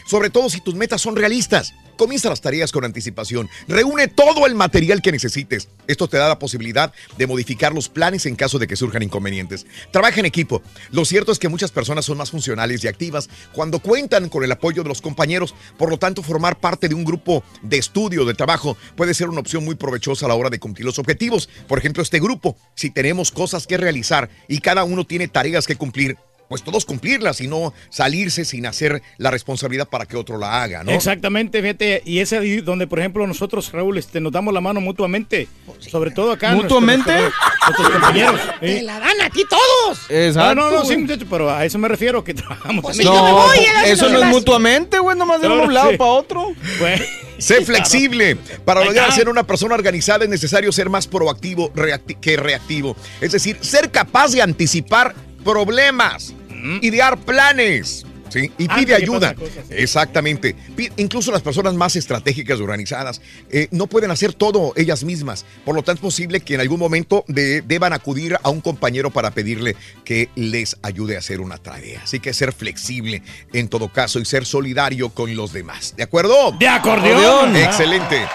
Sobre 0.05 0.29
todo 0.29 0.49
si 0.49 0.61
tus 0.61 0.75
metas 0.75 1.01
son 1.01 1.15
realistas. 1.15 1.73
Comienza 1.97 2.29
las 2.29 2.41
tareas 2.41 2.71
con 2.71 2.85
anticipación. 2.85 3.49
Reúne 3.67 4.07
todo 4.07 4.47
el 4.47 4.55
material 4.55 5.01
que 5.01 5.11
necesites. 5.11 5.69
Esto 5.87 6.07
te 6.07 6.17
da 6.17 6.27
la 6.27 6.39
posibilidad 6.39 6.91
de 7.17 7.27
modificar 7.27 7.73
los 7.73 7.87
planes 7.87 8.25
en 8.25 8.35
caso 8.35 8.57
de 8.57 8.67
que 8.67 8.75
surjan 8.75 9.03
inconvenientes. 9.03 9.67
Trabaja 9.91 10.19
en 10.19 10.25
equipo. 10.25 10.63
Lo 10.91 11.05
cierto 11.05 11.31
es 11.31 11.39
que 11.39 11.49
muchas 11.49 11.71
personas 11.71 12.05
son 12.05 12.17
más 12.17 12.31
funcionales 12.31 12.83
y 12.83 12.87
activas 12.87 13.29
cuando 13.53 13.79
cuentan 13.79 14.29
con 14.29 14.43
el 14.43 14.51
apoyo 14.51 14.81
de 14.81 14.89
los 14.89 15.01
compañeros. 15.01 15.53
Por 15.77 15.89
lo 15.89 15.99
tanto, 15.99 16.23
formar 16.23 16.59
parte 16.59 16.89
de 16.89 16.95
un 16.95 17.05
grupo 17.05 17.43
de 17.61 17.77
estudio, 17.77 18.25
de 18.25 18.33
trabajo, 18.33 18.75
puede 18.95 19.13
ser 19.13 19.29
una 19.29 19.41
opción 19.41 19.63
muy 19.63 19.75
provechosa 19.75 20.25
a 20.25 20.29
la 20.29 20.35
hora 20.35 20.49
de 20.49 20.59
cumplir 20.59 20.85
los 20.85 20.99
objetivos. 20.99 21.47
Por 21.67 21.77
ejemplo, 21.77 22.01
este 22.01 22.19
grupo, 22.19 22.57
si 22.75 22.89
tenemos 22.89 23.31
cosas 23.31 23.67
que 23.67 23.77
realizar 23.77 24.29
y 24.47 24.59
cada 24.59 24.83
uno 24.83 25.05
tiene 25.05 25.27
tareas 25.27 25.67
que 25.67 25.75
cumplir, 25.75 26.17
pues 26.53 26.61
todos 26.63 26.85
cumplirlas 26.85 27.41
y 27.41 27.47
no 27.47 27.73
salirse 27.89 28.45
sin 28.45 28.67
hacer 28.67 29.01
la 29.17 29.31
responsabilidad 29.31 29.89
para 29.89 30.05
que 30.05 30.15
otro 30.15 30.37
la 30.37 30.61
haga, 30.61 30.83
¿no? 30.83 30.91
Exactamente, 30.91 31.59
fíjate, 31.63 32.03
y 32.05 32.19
es 32.19 32.31
ahí 32.31 32.61
donde, 32.61 32.85
por 32.85 32.99
ejemplo, 32.99 33.25
nosotros, 33.25 33.71
Raúl, 33.71 33.97
este, 33.97 34.19
nos 34.21 34.31
damos 34.31 34.53
la 34.53 34.61
mano 34.61 34.79
mutuamente, 34.79 35.47
sobre 35.79 36.11
todo 36.11 36.31
acá. 36.31 36.51
¿Mutuamente? 36.53 37.11
Nuestros, 37.11 37.89
compañeros. 37.89 38.39
¡Te 38.59 38.77
¿sí? 38.81 38.85
la 38.85 38.99
dan 38.99 39.19
aquí 39.21 39.41
todos! 39.49 39.99
Exacto. 40.09 40.53
No, 40.53 40.69
no, 40.69 40.77
no, 40.77 40.81
sí, 40.81 40.93
güey. 40.93 40.97
muchacho, 40.99 41.25
pero 41.27 41.49
a 41.49 41.65
eso 41.65 41.79
me 41.79 41.87
refiero, 41.87 42.23
que 42.23 42.35
trabajamos 42.35 42.83
Pues 42.83 42.97
sí, 42.97 43.03
me 43.03 43.09
No, 43.09 43.33
voy, 43.33 43.57
eso 43.85 44.09
no 44.09 44.19
es 44.19 44.25
mutuamente, 44.27 44.99
güey, 44.99 45.17
nomás 45.17 45.41
de 45.41 45.47
Claro, 45.47 45.63
un 45.63 45.73
lado 45.73 45.89
sí. 45.89 45.97
para 45.97 46.11
otro. 46.11 46.53
Sé 47.39 47.65
flexible. 47.65 48.37
Para 48.63 48.85
lograr 48.85 49.11
ser 49.11 49.27
una 49.27 49.43
persona 49.43 49.73
organizada 49.73 50.23
es 50.23 50.29
necesario 50.29 50.71
ser 50.71 50.89
más 50.89 51.07
proactivo 51.07 51.73
reacti- 51.73 52.19
que 52.19 52.37
reactivo. 52.37 52.95
Es 53.21 53.31
decir, 53.31 53.57
ser 53.59 53.89
capaz 53.89 54.31
de 54.31 54.41
anticipar 54.43 55.15
problemas, 55.43 56.33
idear 56.81 57.17
planes. 57.19 58.05
¿sí? 58.29 58.51
Y 58.57 58.63
Antes 58.63 58.77
pide 58.85 58.95
ayuda. 58.95 59.33
pasen 59.33 59.47
cosas, 59.47 59.65
sí. 59.69 59.75
Exactamente. 59.77 60.55
Incluso 60.97 61.31
las 61.31 61.43
personas 61.43 61.75
más 61.75 61.95
estratégicas 61.95 62.57
y 62.57 62.63
organizadas 62.63 63.21
eh, 63.51 63.67
no 63.69 63.85
pueden 63.85 64.09
hacer 64.09 64.33
todo 64.33 64.73
ellas 64.75 65.03
mismas. 65.03 65.45
Por 65.63 65.75
lo 65.75 65.83
tanto, 65.83 65.99
es 65.99 66.01
posible 66.01 66.39
que 66.39 66.55
en 66.55 66.61
algún 66.61 66.79
momento 66.79 67.25
de- 67.27 67.61
deban 67.61 67.93
acudir 67.93 68.35
a 68.41 68.49
un 68.49 68.59
compañero 68.61 69.11
para 69.11 69.29
pedirle 69.31 69.75
que 70.03 70.29
les 70.35 70.77
ayude 70.81 71.15
a 71.15 71.19
hacer 71.19 71.41
una 71.41 71.57
tarea. 71.59 72.01
Así 72.03 72.19
que 72.19 72.33
ser 72.33 72.53
flexible 72.53 73.21
en 73.53 73.67
todo 73.67 73.89
caso 73.93 74.19
y 74.19 74.25
ser 74.25 74.45
solidario 74.47 75.09
con 75.09 75.35
los 75.35 75.53
demás. 75.53 75.93
¿De 75.95 76.01
acuerdo? 76.01 76.53
de 76.57 76.67
acordeón. 76.67 77.55
Excelente. 77.55 78.25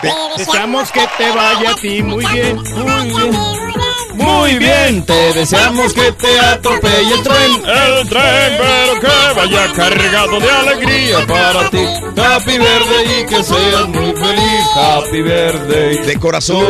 Te- 0.00 0.12
Deseamos 0.38 0.92
que 0.92 1.00
te 1.18 1.28
vaya 1.30 1.72
a 1.72 1.74
ti 1.74 2.00
muy 2.04 2.24
bien, 2.32 2.56
muy 2.56 2.84
bien. 2.94 3.87
Muy 4.18 4.58
bien, 4.58 5.04
te 5.06 5.32
deseamos 5.32 5.92
que 5.92 6.10
te 6.12 6.40
atropelle 6.40 7.14
el 7.14 7.22
tren. 7.22 7.52
El 7.54 8.08
tren, 8.08 8.58
pero 8.58 9.00
que 9.00 9.34
vaya 9.36 9.72
cargado 9.72 10.40
de 10.40 10.50
alegría 10.50 11.26
para 11.26 11.70
ti. 11.70 11.78
Happy 12.16 12.58
Verde 12.58 13.20
y 13.22 13.26
que 13.26 13.42
seas 13.44 13.88
muy 13.88 14.12
feliz. 14.12 14.64
Happy 14.74 15.22
Verde. 15.22 16.04
De 16.04 16.16
corazón. 16.18 16.66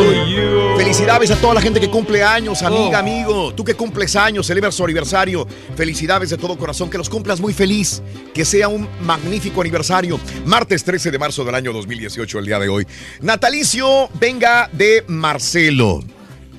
Felicidades 0.77 1.31
a 1.31 1.35
toda 1.37 1.55
la 1.55 1.61
gente 1.61 1.79
que 1.79 1.89
cumple 1.89 2.23
años, 2.23 2.61
amiga, 2.61 2.97
Oh. 2.97 3.01
amigo. 3.01 3.53
Tú 3.55 3.63
que 3.63 3.73
cumples 3.73 4.15
años, 4.15 4.45
celebras 4.45 4.75
su 4.75 4.83
aniversario. 4.83 5.47
Felicidades 5.75 6.29
de 6.29 6.37
todo 6.37 6.57
corazón. 6.57 6.89
Que 6.89 6.97
los 6.97 7.09
cumplas 7.09 7.39
muy 7.39 7.53
feliz. 7.53 8.01
Que 8.33 8.45
sea 8.45 8.67
un 8.67 8.87
magnífico 9.01 9.61
aniversario. 9.61 10.19
Martes 10.45 10.83
13 10.83 11.09
de 11.11 11.17
marzo 11.17 11.43
del 11.43 11.55
año 11.55 11.73
2018, 11.73 12.39
el 12.39 12.45
día 12.45 12.59
de 12.59 12.69
hoy. 12.69 12.85
Natalicio, 13.21 14.09
venga 14.19 14.69
de 14.71 15.03
Marcelo. 15.07 16.01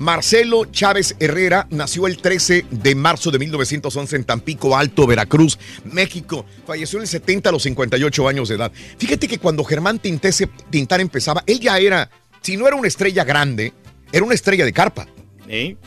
Marcelo 0.01 0.65
Chávez 0.65 1.15
Herrera 1.19 1.67
nació 1.69 2.07
el 2.07 2.17
13 2.17 2.65
de 2.71 2.95
marzo 2.95 3.29
de 3.29 3.37
1911 3.37 4.15
en 4.15 4.23
Tampico 4.23 4.75
Alto, 4.75 5.05
Veracruz, 5.05 5.59
México. 5.85 6.43
Falleció 6.65 6.97
en 6.97 7.03
el 7.03 7.07
70 7.07 7.49
a 7.49 7.51
los 7.51 7.61
58 7.61 8.27
años 8.27 8.49
de 8.49 8.55
edad. 8.55 8.71
Fíjate 8.97 9.27
que 9.27 9.37
cuando 9.37 9.63
Germán 9.63 10.01
Tintese- 10.01 10.49
Tintán 10.71 11.01
empezaba, 11.01 11.43
él 11.45 11.59
ya 11.59 11.77
era, 11.77 12.09
si 12.41 12.57
no 12.57 12.67
era 12.67 12.75
una 12.77 12.87
estrella 12.87 13.23
grande, 13.23 13.73
era 14.11 14.25
una 14.25 14.33
estrella 14.33 14.65
de 14.65 14.73
carpa. 14.73 15.05
Sí. 15.47 15.77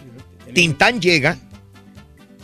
Tintán 0.55 1.01
llega, 1.01 1.37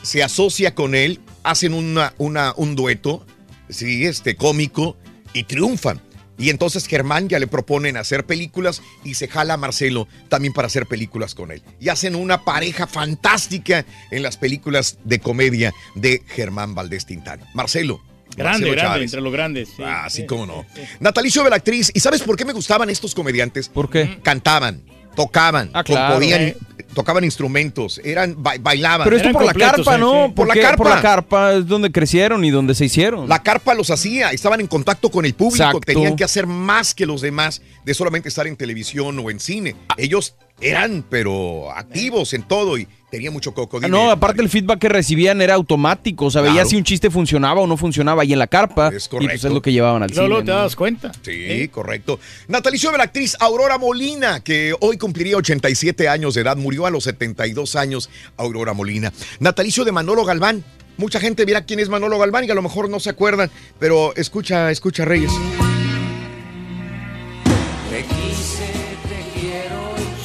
se 0.02 0.24
asocia 0.24 0.74
con 0.74 0.96
él, 0.96 1.20
hacen 1.44 1.72
una, 1.72 2.14
una- 2.18 2.52
un 2.56 2.74
dueto, 2.74 3.24
sí, 3.68 4.06
este, 4.06 4.34
cómico, 4.34 4.96
y 5.32 5.44
triunfan. 5.44 6.00
Y 6.40 6.50
entonces 6.50 6.86
Germán 6.86 7.28
ya 7.28 7.38
le 7.38 7.46
proponen 7.46 7.96
hacer 7.96 8.24
películas 8.24 8.82
y 9.04 9.14
se 9.14 9.28
jala 9.28 9.54
a 9.54 9.56
Marcelo 9.58 10.08
también 10.28 10.52
para 10.54 10.66
hacer 10.66 10.86
películas 10.86 11.34
con 11.34 11.52
él. 11.52 11.62
Y 11.78 11.90
hacen 11.90 12.14
una 12.16 12.44
pareja 12.44 12.86
fantástica 12.86 13.84
en 14.10 14.22
las 14.22 14.36
películas 14.36 14.98
de 15.04 15.18
comedia 15.20 15.72
de 15.94 16.22
Germán 16.26 16.74
Valdés 16.74 17.06
Tintán. 17.06 17.40
Marcelo. 17.54 18.00
Grande, 18.36 18.44
Marcelo 18.44 18.72
grande, 18.72 18.80
Chávez. 18.94 19.04
entre 19.04 19.20
los 19.20 19.32
grandes. 19.32 19.68
sí. 19.76 19.82
Ah, 19.84 20.06
sí, 20.08 20.24
cómo 20.24 20.46
no. 20.46 20.64
Natalicio 21.00 21.42
de 21.44 21.50
la 21.50 21.56
actriz. 21.56 21.90
¿Y 21.92 22.00
sabes 22.00 22.22
por 22.22 22.36
qué 22.36 22.44
me 22.44 22.52
gustaban 22.52 22.88
estos 22.88 23.14
comediantes? 23.14 23.68
¿Por 23.68 23.90
qué? 23.90 24.18
Cantaban, 24.22 24.82
tocaban, 25.16 25.70
Ah, 25.74 25.82
claro. 25.84 26.14
componían, 26.14 26.40
Eh. 26.42 26.56
Tocaban 26.94 27.24
instrumentos, 27.24 28.00
eran 28.04 28.34
ba- 28.42 28.54
bailaban. 28.60 29.04
Pero 29.04 29.16
esto 29.16 29.28
Eran 29.28 29.42
por 29.42 29.46
la 29.46 29.54
carpa, 29.54 29.94
sí, 29.94 30.00
¿no? 30.00 30.26
sí. 30.26 30.32
Por 30.34 30.48
la 30.48 30.54
carpa. 30.54 30.76
Por 30.76 30.88
la 30.88 31.00
carpa 31.02 31.52
es 31.54 31.66
donde 31.66 31.90
crecieron 31.92 32.44
y 32.44 32.50
donde 32.50 32.74
se 32.74 32.84
hicieron. 32.84 33.28
La 33.28 33.42
carpa 33.42 33.74
los 33.74 33.90
hacía, 33.90 34.30
estaban 34.30 34.60
en 34.60 34.66
contacto 34.66 35.10
con 35.10 35.24
el 35.24 35.34
público, 35.34 35.56
Exacto. 35.64 35.80
tenían 35.80 36.16
que 36.16 36.24
hacer 36.24 36.46
más 36.46 36.94
que 36.94 37.06
los 37.06 37.20
demás 37.20 37.62
de 37.84 37.94
solamente 37.94 38.28
estar 38.28 38.46
en 38.46 38.56
televisión 38.56 39.18
o 39.18 39.30
en 39.30 39.40
cine. 39.40 39.76
Ellos 39.96 40.34
eran, 40.60 41.04
pero 41.08 41.70
activos 41.72 42.34
en 42.34 42.42
todo 42.42 42.76
y 42.76 42.86
tenían 43.10 43.32
mucho 43.32 43.52
coco. 43.52 43.80
No, 43.80 44.10
aparte 44.10 44.40
el 44.42 44.48
feedback 44.48 44.78
que 44.78 44.88
recibían 44.88 45.40
era 45.42 45.54
automático, 45.54 46.26
o 46.26 46.30
sea, 46.30 46.42
Claro. 46.42 46.54
veía 46.54 46.64
si 46.64 46.76
un 46.76 46.84
chiste 46.84 47.10
funcionaba 47.10 47.60
o 47.60 47.66
no 47.66 47.76
funcionaba 47.76 48.22
ahí 48.22 48.32
en 48.32 48.38
la 48.38 48.46
carpa. 48.46 48.88
Es 48.88 48.92
y 48.92 48.92
pues 48.92 49.08
correcto. 49.08 49.48
es 49.48 49.52
lo 49.54 49.60
que 49.62 49.72
llevaban 49.72 50.02
al 50.02 50.10
luego 50.10 50.36
cine. 50.36 50.44
te 50.46 50.52
¿no? 50.52 50.58
das 50.58 50.76
cuenta. 50.76 51.12
Sí, 51.22 51.68
correcto. 51.68 52.20
Natalicio 52.48 52.90
de 52.92 52.98
la 52.98 53.04
actriz 53.04 53.36
Aurora 53.40 53.78
Molina, 53.78 54.40
que 54.40 54.74
hoy 54.80 54.96
cumpliría 54.96 55.36
87 55.36 56.08
años 56.08 56.34
de 56.34 56.42
edad, 56.42 56.56
murió 56.56 56.86
a 56.86 56.90
los 56.90 57.04
72 57.04 57.76
años 57.76 58.08
Aurora 58.36 58.72
Molina. 58.72 59.12
Natalicio 59.40 59.84
de 59.84 59.92
Manolo 59.92 60.24
Galván. 60.24 60.64
Mucha 60.96 61.18
gente 61.18 61.46
dirá 61.46 61.64
quién 61.64 61.80
es 61.80 61.88
Manolo 61.88 62.18
Galván 62.18 62.44
y 62.44 62.50
a 62.50 62.54
lo 62.54 62.60
mejor 62.62 62.90
no 62.90 63.00
se 63.00 63.08
acuerdan, 63.10 63.50
pero 63.78 64.14
escucha, 64.16 64.70
escucha 64.70 65.04
Reyes. 65.06 65.32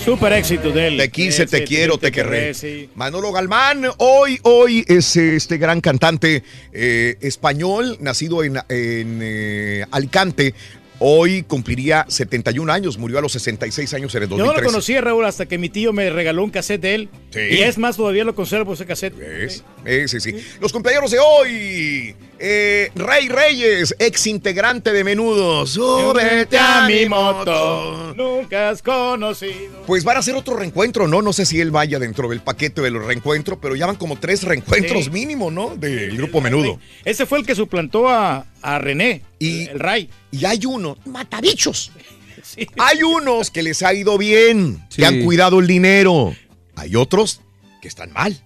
Súper 0.05 0.33
éxito 0.33 0.71
de 0.71 0.87
él. 0.87 0.97
Te 0.97 1.09
quise, 1.09 1.47
te 1.47 1.63
quiero, 1.63 1.97
te 1.97 2.11
querré. 2.11 2.53
sí. 2.53 2.87
Manolo 2.93 3.31
Galván, 3.31 3.85
hoy, 3.97 4.39
hoy 4.43 4.85
es 4.87 5.15
eh, 5.17 5.35
este 5.35 5.57
gran 5.57 5.81
cantante 5.81 6.43
eh, 6.71 7.17
español, 7.21 7.97
nacido 8.01 8.43
en, 8.43 8.57
en, 8.69 9.19
eh, 9.23 9.83
Alicante. 9.89 10.53
Hoy 10.99 11.43
cumpliría 11.43 12.05
71 12.07 12.71
años, 12.71 12.97
murió 12.97 13.17
a 13.17 13.21
los 13.21 13.31
66 13.33 13.93
años 13.95 14.15
en 14.15 14.23
el 14.23 14.29
Yo 14.29 14.37
no 14.37 14.43
2013. 14.45 14.63
lo 14.63 14.71
conocía, 14.71 15.01
Raúl, 15.01 15.25
hasta 15.25 15.45
que 15.47 15.57
mi 15.57 15.69
tío 15.69 15.91
me 15.91 16.09
regaló 16.09 16.43
un 16.43 16.51
cassette 16.51 16.81
de 16.81 16.95
él. 16.95 17.09
Sí. 17.31 17.39
Y 17.39 17.61
es 17.63 17.77
más, 17.77 17.97
todavía 17.97 18.23
lo 18.23 18.33
conservo 18.35 18.73
ese 18.75 18.85
cassette. 18.85 19.19
Es, 19.19 19.63
es, 19.83 20.11
sí, 20.11 20.19
sí. 20.21 20.35
Los 20.61 20.71
compañeros 20.71 21.09
de 21.11 21.17
hoy. 21.19 22.15
Eh, 22.39 22.91
Rey 22.95 23.29
Reyes, 23.29 23.95
ex 23.99 24.27
integrante 24.27 24.91
de 24.91 25.03
Menudo. 25.03 25.65
Súbete 25.65 26.57
a 26.57 26.85
mi 26.87 27.05
moto. 27.07 28.13
Nunca 28.15 28.69
has 28.69 28.81
conocido. 28.81 29.83
Pues 29.87 30.03
van 30.03 30.17
a 30.17 30.19
hacer 30.19 30.35
otro 30.35 30.55
reencuentro, 30.57 31.07
¿no? 31.07 31.21
No 31.21 31.33
sé 31.33 31.45
si 31.45 31.59
él 31.61 31.71
vaya 31.71 31.99
dentro 31.99 32.27
del 32.29 32.41
paquete 32.41 32.81
de 32.81 32.91
los 32.91 33.05
reencuentros, 33.05 33.57
pero 33.61 33.75
ya 33.75 33.85
van 33.87 33.95
como 33.95 34.17
tres 34.19 34.43
reencuentros 34.43 35.05
Sí. 35.05 35.09
mínimo, 35.11 35.49
¿no? 35.51 35.75
Del 35.75 36.17
grupo 36.17 36.41
Menudo. 36.41 36.79
Ese 37.03 37.25
fue 37.25 37.39
el 37.39 37.45
que 37.45 37.55
suplantó 37.55 38.09
a, 38.09 38.45
a 38.61 38.79
René, 38.79 39.21
Y, 39.39 39.67
el 39.67 39.79
Ray. 39.79 40.09
y 40.31 40.45
hay 40.45 40.65
uno, 40.65 40.97
Matabichos. 41.05 41.91
Sí. 42.43 42.67
hay 42.77 43.01
unos 43.01 43.49
que 43.49 43.63
les 43.63 43.81
ha 43.81 43.91
ido 43.95 44.19
bien, 44.19 44.79
que 44.95 45.03
han 45.03 45.23
cuidado 45.23 45.59
el 45.59 45.65
dinero. 45.65 46.35
Hay 46.75 46.95
otros 46.95 47.41
que 47.81 47.87
están 47.87 48.11
mal. 48.13 48.39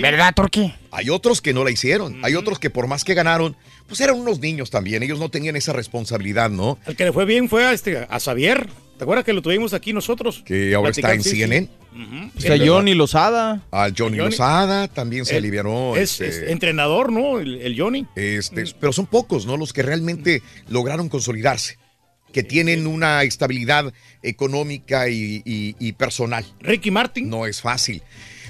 ¿Verdad, 0.00 0.32
Torqui? 0.34 0.72
Hay 0.90 1.10
otros 1.10 1.40
que 1.40 1.52
no 1.52 1.64
la 1.64 1.70
hicieron. 1.70 2.24
Hay 2.24 2.34
otros 2.34 2.58
que 2.58 2.70
por 2.70 2.86
más 2.86 3.04
que 3.04 3.14
ganaron, 3.14 3.56
pues 3.86 4.00
eran 4.00 4.16
unos 4.20 4.38
niños 4.40 4.70
también. 4.70 5.02
Ellos 5.02 5.18
no 5.18 5.28
tenían 5.30 5.56
esa 5.56 5.72
responsabilidad, 5.72 6.50
¿no? 6.50 6.78
El 6.86 6.96
que 6.96 7.04
le 7.04 7.12
fue 7.12 7.24
bien 7.24 7.48
fue 7.48 7.64
a, 7.66 7.72
este, 7.72 8.06
a 8.08 8.20
Xavier. 8.20 8.68
¿Te 8.98 9.04
acuerdas 9.04 9.24
que 9.24 9.32
lo 9.32 9.42
tuvimos 9.42 9.74
aquí 9.74 9.92
nosotros? 9.92 10.42
Que 10.46 10.74
ahora 10.74 10.90
está 10.90 11.12
en 11.12 11.22
sí, 11.24 11.30
sí. 11.30 11.36
CNN. 11.38 11.68
O 12.36 12.40
sea, 12.40 12.56
Johnny 12.64 12.94
Lozada. 12.94 13.62
Al 13.72 13.92
Johnny, 13.98 14.18
Johnny. 14.18 14.30
Lozada 14.30 14.86
también 14.88 15.24
se 15.26 15.32
Él 15.32 15.38
alivianó. 15.38 15.96
Es, 15.96 16.20
este, 16.20 16.28
es 16.46 16.50
entrenador, 16.50 17.10
¿no? 17.10 17.40
El, 17.40 17.60
el 17.60 17.78
Johnny. 17.78 18.06
este, 18.14 18.64
pero 18.78 18.92
son 18.92 19.06
pocos, 19.06 19.44
¿no? 19.44 19.56
Los 19.56 19.72
que 19.72 19.82
realmente 19.82 20.42
lograron 20.68 21.08
consolidarse, 21.08 21.78
que 22.32 22.44
tienen 22.44 22.86
una 22.86 23.24
estabilidad 23.24 23.92
económica 24.22 25.08
y, 25.08 25.42
y- 25.44 25.74
y 25.80 25.92
personal. 25.92 26.44
Ricky 26.60 26.90
Martin. 26.92 27.28
No 27.28 27.46
es 27.46 27.60
fácil. 27.60 28.02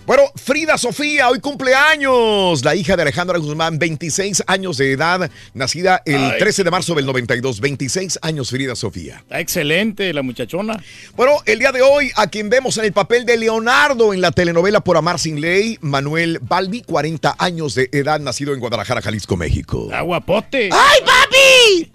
Bueno, 0.05 0.25
Frida 0.35 0.77
Sofía, 0.79 1.29
hoy 1.29 1.39
cumpleaños. 1.39 2.65
La 2.65 2.75
hija 2.75 2.97
de 2.97 3.03
Alejandra 3.03 3.39
Guzmán, 3.39 3.79
26 3.79 4.43
años 4.49 4.77
de 4.77 4.91
edad, 4.93 5.31
nacida 5.55 6.03
el 6.05 6.17
Ay. 6.17 6.39
13 6.41 6.65
de 6.65 6.71
marzo 6.73 6.95
del 6.97 7.07
92. 7.07 7.61
26 7.61 8.19
años, 8.21 8.51
Frida 8.51 8.75
Sofía. 8.75 9.19
Está 9.19 9.39
excelente 9.39 10.13
la 10.13 10.23
muchachona. 10.23 10.83
Bueno, 11.17 11.35
el 11.47 11.61
día 11.61 11.71
de 11.71 11.83
hoy, 11.83 12.11
a 12.17 12.27
quien 12.27 12.51
vemos 12.51 12.79
en 12.79 12.85
el 12.87 12.93
papel 12.93 13.25
de 13.25 13.37
Leonardo 13.37 14.13
en 14.13 14.21
la 14.21 14.33
telenovela 14.33 14.81
Por 14.81 14.97
Amar 14.97 15.21
Sin 15.21 15.41
Ley, 15.41 15.79
Manuel 15.81 16.41
Balbi, 16.43 16.83
40 16.83 17.37
años 17.39 17.77
de 17.77 17.89
edad, 17.93 18.19
nacido 18.19 18.55
en 18.55 18.61
Guadalajara, 18.61 19.03
Jalisco, 19.03 19.37
México. 19.37 19.85
Está 19.85 20.01
guapote. 20.01 20.69
¡Ay, 20.73 21.01
papi! 21.07 21.93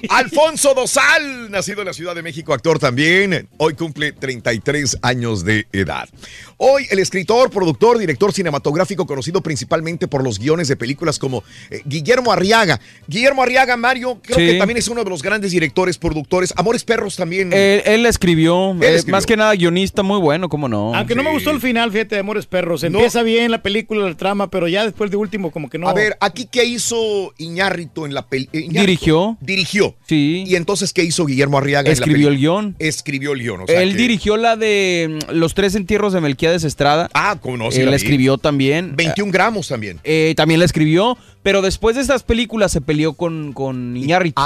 Alfonso 0.08 0.74
Dosal, 0.74 1.50
nacido 1.50 1.80
en 1.80 1.86
la 1.86 1.92
Ciudad 1.92 2.14
de 2.14 2.22
México, 2.22 2.52
actor 2.52 2.78
también. 2.78 3.48
Hoy 3.58 3.74
cumple 3.74 4.12
33 4.12 4.98
años 5.02 5.44
de 5.44 5.66
edad. 5.72 6.08
Hoy 6.56 6.86
el 6.90 6.98
escritor, 6.98 7.50
productor, 7.50 7.98
director 7.98 8.32
cinematográfico 8.32 9.06
conocido 9.06 9.40
principalmente 9.42 10.08
por 10.08 10.22
los 10.22 10.38
guiones 10.38 10.68
de 10.68 10.76
películas 10.76 11.18
como 11.18 11.42
eh, 11.70 11.82
Guillermo 11.84 12.32
Arriaga. 12.32 12.80
Guillermo 13.06 13.42
Arriaga, 13.42 13.76
Mario, 13.76 14.20
creo 14.22 14.38
Sí. 14.38 14.46
que 14.46 14.54
también 14.58 14.78
es 14.78 14.88
uno 14.88 15.02
de 15.04 15.10
los 15.10 15.22
grandes 15.22 15.52
directores, 15.52 15.98
productores. 15.98 16.52
Amores 16.56 16.84
Perros 16.84 17.16
también. 17.16 17.52
Él, 17.52 18.06
escribió, 18.06 18.72
Él 18.72 18.82
eh, 18.82 18.94
escribió. 18.96 19.12
más 19.12 19.26
que 19.26 19.36
nada 19.36 19.54
guionista 19.54 20.02
muy 20.02 20.18
bueno, 20.18 20.48
¿cómo 20.48 20.68
no? 20.68 20.94
Aunque 20.94 21.14
no 21.14 21.22
me 21.22 21.30
gustó 21.32 21.50
el 21.50 21.60
final, 21.60 21.90
fíjate, 21.92 22.14
de 22.16 22.20
Amores 22.20 22.46
Perros. 22.46 22.82
Empieza 22.84 23.22
bien 23.22 23.50
la 23.50 23.62
película, 23.62 24.08
la 24.08 24.16
trama, 24.16 24.50
pero 24.50 24.68
ya 24.68 24.84
después 24.84 25.10
de 25.10 25.16
último 25.16 25.50
como 25.50 25.68
que 25.70 25.78
no. 25.78 25.88
A 25.88 25.94
ver, 25.94 26.16
aquí 26.20 26.46
qué 26.50 26.64
hizo 26.64 27.32
Iñárritu 27.38 28.06
en 28.06 28.14
la 28.14 28.26
película. 28.26 28.62
Dirigió. 28.68 29.36
Dirigió. 29.40 29.89
Sí. 30.06 30.44
Y 30.46 30.56
entonces, 30.56 30.92
¿qué 30.92 31.04
hizo 31.04 31.26
Guillermo 31.26 31.58
Arriaga? 31.58 31.90
Escribió 31.90 32.28
el 32.28 32.38
guion. 32.38 32.76
Escribió 32.78 33.32
el 33.32 33.40
guion. 33.40 33.62
o 33.62 33.66
sea 33.66 33.82
él 33.82 33.92
que- 33.92 33.98
dirigió 33.98 34.36
la 34.36 34.56
de 34.56 35.20
mm, 35.28 35.32
Los 35.34 35.54
tres 35.54 35.74
entierros 35.74 36.12
de 36.12 36.20
Melquiades 36.20 36.64
Estrada. 36.64 37.08
Ah, 37.14 37.38
Él 37.72 37.90
la 37.90 37.96
escribió 37.96 38.38
también. 38.38 38.96
21 38.96 39.32
gramos 39.32 39.68
también. 39.68 40.00
Eh, 40.04 40.34
también 40.36 40.60
la 40.60 40.66
escribió, 40.66 41.16
pero 41.42 41.62
después 41.62 41.96
de 41.96 42.02
estas 42.02 42.22
películas 42.22 42.72
se 42.72 42.80
peleó 42.80 43.14
con, 43.14 43.52
con 43.52 43.96
Iñárritu. 43.96 44.40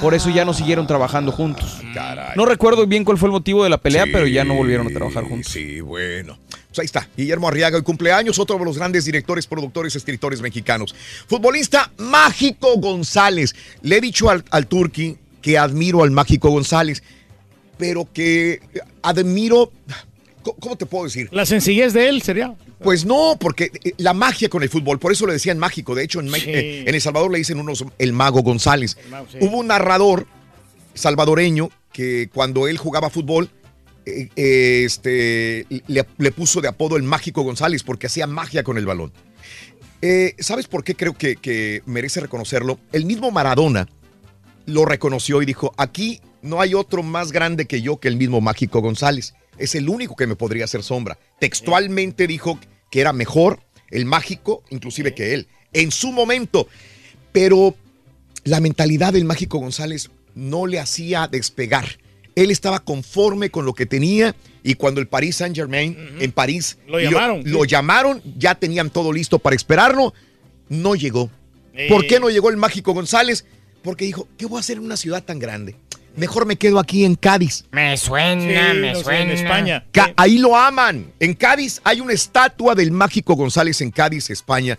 Por 0.00 0.14
eso 0.14 0.30
ya 0.30 0.44
no 0.44 0.52
siguieron 0.52 0.86
trabajando 0.88 1.30
juntos. 1.30 1.78
No 2.34 2.44
recuerdo 2.44 2.86
bien 2.86 3.04
cuál 3.04 3.18
fue 3.18 3.28
el 3.28 3.32
motivo 3.32 3.62
de 3.62 3.70
la 3.70 3.78
pelea, 3.78 4.04
Sí, 4.04 4.10
pero 4.12 4.26
ya 4.26 4.44
no 4.44 4.54
volvieron 4.54 4.88
a 4.88 4.90
trabajar 4.90 5.24
juntos. 5.24 5.52
Sí, 5.52 5.80
bueno. 5.80 6.38
Pues 6.72 6.78
ahí 6.78 6.86
está. 6.86 7.06
Guillermo 7.14 7.48
Arriaga, 7.48 7.76
hoy 7.76 7.82
cumpleaños, 7.82 8.38
otro 8.38 8.58
de 8.58 8.64
los 8.64 8.78
grandes 8.78 9.04
directores, 9.04 9.46
productores, 9.46 9.94
escritores 9.94 10.40
mexicanos. 10.40 10.94
Futbolista 11.28 11.92
Mágico 11.98 12.78
González. 12.78 13.54
Le 13.82 13.98
he 13.98 14.00
dicho 14.00 14.30
al, 14.30 14.42
al 14.50 14.66
Turqui 14.66 15.18
que 15.42 15.58
admiro 15.58 16.02
al 16.02 16.10
Mágico 16.12 16.48
González, 16.48 17.02
pero 17.76 18.08
que 18.10 18.60
admiro. 19.02 19.70
¿Cómo- 20.42 20.56
¿Cómo 20.60 20.76
te 20.76 20.86
puedo 20.86 21.04
decir? 21.04 21.28
La 21.30 21.44
sencillez 21.44 21.92
de 21.92 22.08
él 22.08 22.22
sería. 22.22 22.54
Pues 22.82 23.04
no, 23.04 23.36
porque 23.38 23.70
eh, 23.84 23.92
la 23.98 24.14
magia 24.14 24.48
con 24.48 24.62
el 24.62 24.70
fútbol, 24.70 24.98
por 24.98 25.12
eso 25.12 25.26
le 25.26 25.34
decían 25.34 25.58
mágico. 25.58 25.94
De 25.94 26.02
hecho, 26.04 26.20
en, 26.20 26.30
Sí. 26.32 26.40
eh, 26.46 26.84
en 26.86 26.94
El 26.94 27.00
Salvador 27.02 27.30
le 27.30 27.38
dicen 27.38 27.60
unos 27.60 27.84
el 27.98 28.12
mago 28.14 28.40
González. 28.42 28.96
mago, 29.10 29.26
sí. 29.30 29.36
Hubo 29.42 29.58
un 29.58 29.66
narrador 29.66 30.26
salvadoreño 30.94 31.70
que 31.92 32.28
cuando 32.32 32.66
él 32.66 32.78
jugaba 32.78 33.10
fútbol, 33.10 33.50
eh, 34.06 34.28
eh, 34.36 34.82
este, 34.84 35.66
le, 35.86 36.06
le 36.18 36.32
puso 36.32 36.60
de 36.60 36.68
apodo 36.68 36.96
el 36.96 37.02
mágico 37.02 37.42
González 37.42 37.82
porque 37.82 38.06
hacía 38.06 38.26
magia 38.26 38.62
con 38.62 38.78
el 38.78 38.86
balón. 38.86 39.12
Eh, 40.02 40.34
¿Sabes 40.40 40.66
por 40.66 40.82
qué 40.82 40.96
creo 40.96 41.14
que, 41.14 41.36
que 41.36 41.82
merece 41.86 42.20
reconocerlo? 42.20 42.80
El 42.90 43.04
mismo 43.04 43.30
Maradona 43.30 43.88
lo 44.66 44.84
reconoció 44.84 45.40
y 45.42 45.46
dijo, 45.46 45.72
aquí 45.76 46.20
no 46.42 46.60
hay 46.60 46.74
otro 46.74 47.04
más 47.04 47.30
grande 47.30 47.66
que 47.66 47.82
yo 47.82 47.98
que 47.98 48.08
el 48.08 48.16
mismo 48.16 48.40
Mágico 48.40 48.80
González. 48.80 49.34
Es 49.58 49.76
el 49.76 49.88
único 49.88 50.16
que 50.16 50.26
me 50.26 50.34
podría 50.34 50.64
hacer 50.64 50.82
sombra. 50.82 51.18
Textualmente 51.38 52.26
dijo 52.26 52.58
que 52.90 53.00
era 53.00 53.12
mejor 53.12 53.60
el 53.90 54.04
Mágico, 54.04 54.64
inclusive 54.70 55.14
que 55.14 55.34
él, 55.34 55.48
en 55.72 55.92
su 55.92 56.10
momento. 56.10 56.66
Pero 57.30 57.76
la 58.42 58.58
mentalidad 58.58 59.12
del 59.12 59.24
Mágico 59.24 59.58
González 59.58 60.10
no 60.34 60.66
le 60.66 60.80
hacía 60.80 61.28
despegar. 61.28 61.86
Él 62.34 62.50
estaba 62.50 62.80
conforme 62.80 63.50
con 63.50 63.64
lo 63.66 63.74
que 63.74 63.86
tenía 63.86 64.34
y 64.62 64.74
cuando 64.74 65.00
el 65.00 65.06
Paris 65.08 65.36
Saint 65.36 65.54
Germain 65.56 65.96
en 66.20 66.32
París 66.32 66.78
Lo 66.86 66.98
llamaron, 67.00 67.42
lo 67.44 67.64
llamaron, 67.64 68.22
ya 68.38 68.54
tenían 68.54 68.90
todo 68.90 69.12
listo 69.12 69.38
para 69.38 69.54
esperarlo, 69.56 70.14
no 70.68 70.94
llegó. 70.94 71.30
¿Por 71.88 72.06
qué 72.06 72.20
no 72.20 72.30
llegó 72.30 72.50
el 72.50 72.56
Mágico 72.56 72.92
González? 72.94 73.44
Porque 73.82 74.04
dijo, 74.04 74.28
¿qué 74.38 74.46
voy 74.46 74.58
a 74.58 74.60
hacer 74.60 74.76
en 74.78 74.84
una 74.84 74.96
ciudad 74.96 75.22
tan 75.24 75.38
grande? 75.38 75.74
Mejor 76.14 76.44
me 76.46 76.56
quedo 76.56 76.78
aquí 76.78 77.04
en 77.04 77.14
Cádiz. 77.14 77.64
Me 77.72 77.96
suena, 77.96 78.42
Sí, 78.42 78.78
me 78.78 78.92
no 78.92 78.98
sé, 78.98 79.04
suena. 79.04 79.20
en 79.22 79.30
España. 79.30 79.86
Ca- 79.92 80.12
Ahí 80.16 80.36
lo 80.38 80.54
aman. 80.56 81.10
En 81.20 81.32
Cádiz 81.34 81.80
hay 81.84 82.00
una 82.00 82.12
estatua 82.12 82.74
del 82.74 82.90
Mágico 82.92 83.34
González 83.34 83.80
en 83.80 83.90
Cádiz, 83.90 84.28
España, 84.28 84.78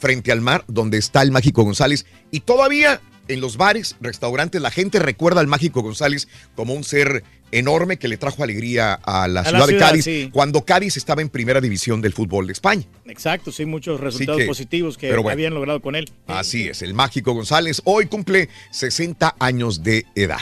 frente 0.00 0.32
al 0.32 0.40
mar, 0.40 0.64
donde 0.66 0.98
está 0.98 1.22
el 1.22 1.30
Mágico 1.30 1.62
González. 1.62 2.04
Y 2.32 2.40
todavía 2.40 3.00
en 3.28 3.40
los 3.40 3.56
bares, 3.56 3.96
restaurantes, 4.00 4.60
la 4.60 4.70
gente 4.70 4.98
recuerda 4.98 5.40
al 5.40 5.46
Mágico 5.46 5.82
González 5.82 6.28
como 6.54 6.74
un 6.74 6.84
ser 6.84 7.22
enorme 7.52 7.98
que 7.98 8.08
le 8.08 8.16
trajo 8.16 8.42
alegría 8.42 8.94
a 8.94 9.28
la 9.28 9.40
A 9.40 9.44
la 9.44 9.50
ciudad 9.50 9.66
de 9.66 9.76
Cádiz 9.76 10.04
sí. 10.04 10.30
cuando 10.32 10.64
Cádiz 10.64 10.96
estaba 10.96 11.20
en 11.20 11.28
primera 11.28 11.60
división 11.60 12.00
del 12.00 12.14
fútbol 12.14 12.46
de 12.46 12.54
España. 12.54 12.84
Exacto, 13.06 13.52
sí, 13.52 13.66
muchos 13.66 14.00
resultados 14.00 14.40
que- 14.40 14.46
positivos 14.46 14.96
que 14.96 15.12
bueno. 15.14 15.28
habían 15.30 15.52
logrado 15.54 15.80
con 15.82 15.94
él. 15.94 16.10
Así 16.26 16.68
es, 16.68 16.80
el 16.82 16.94
Mágico 16.94 17.34
González 17.34 17.82
hoy 17.84 18.06
cumple 18.06 18.48
60 18.70 19.36
años 19.38 19.82
de 19.82 20.06
edad. 20.14 20.40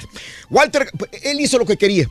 Walter, 0.50 0.88
él 1.24 1.40
hizo 1.40 1.58
lo 1.58 1.66
que 1.66 1.76
quería. 1.76 2.08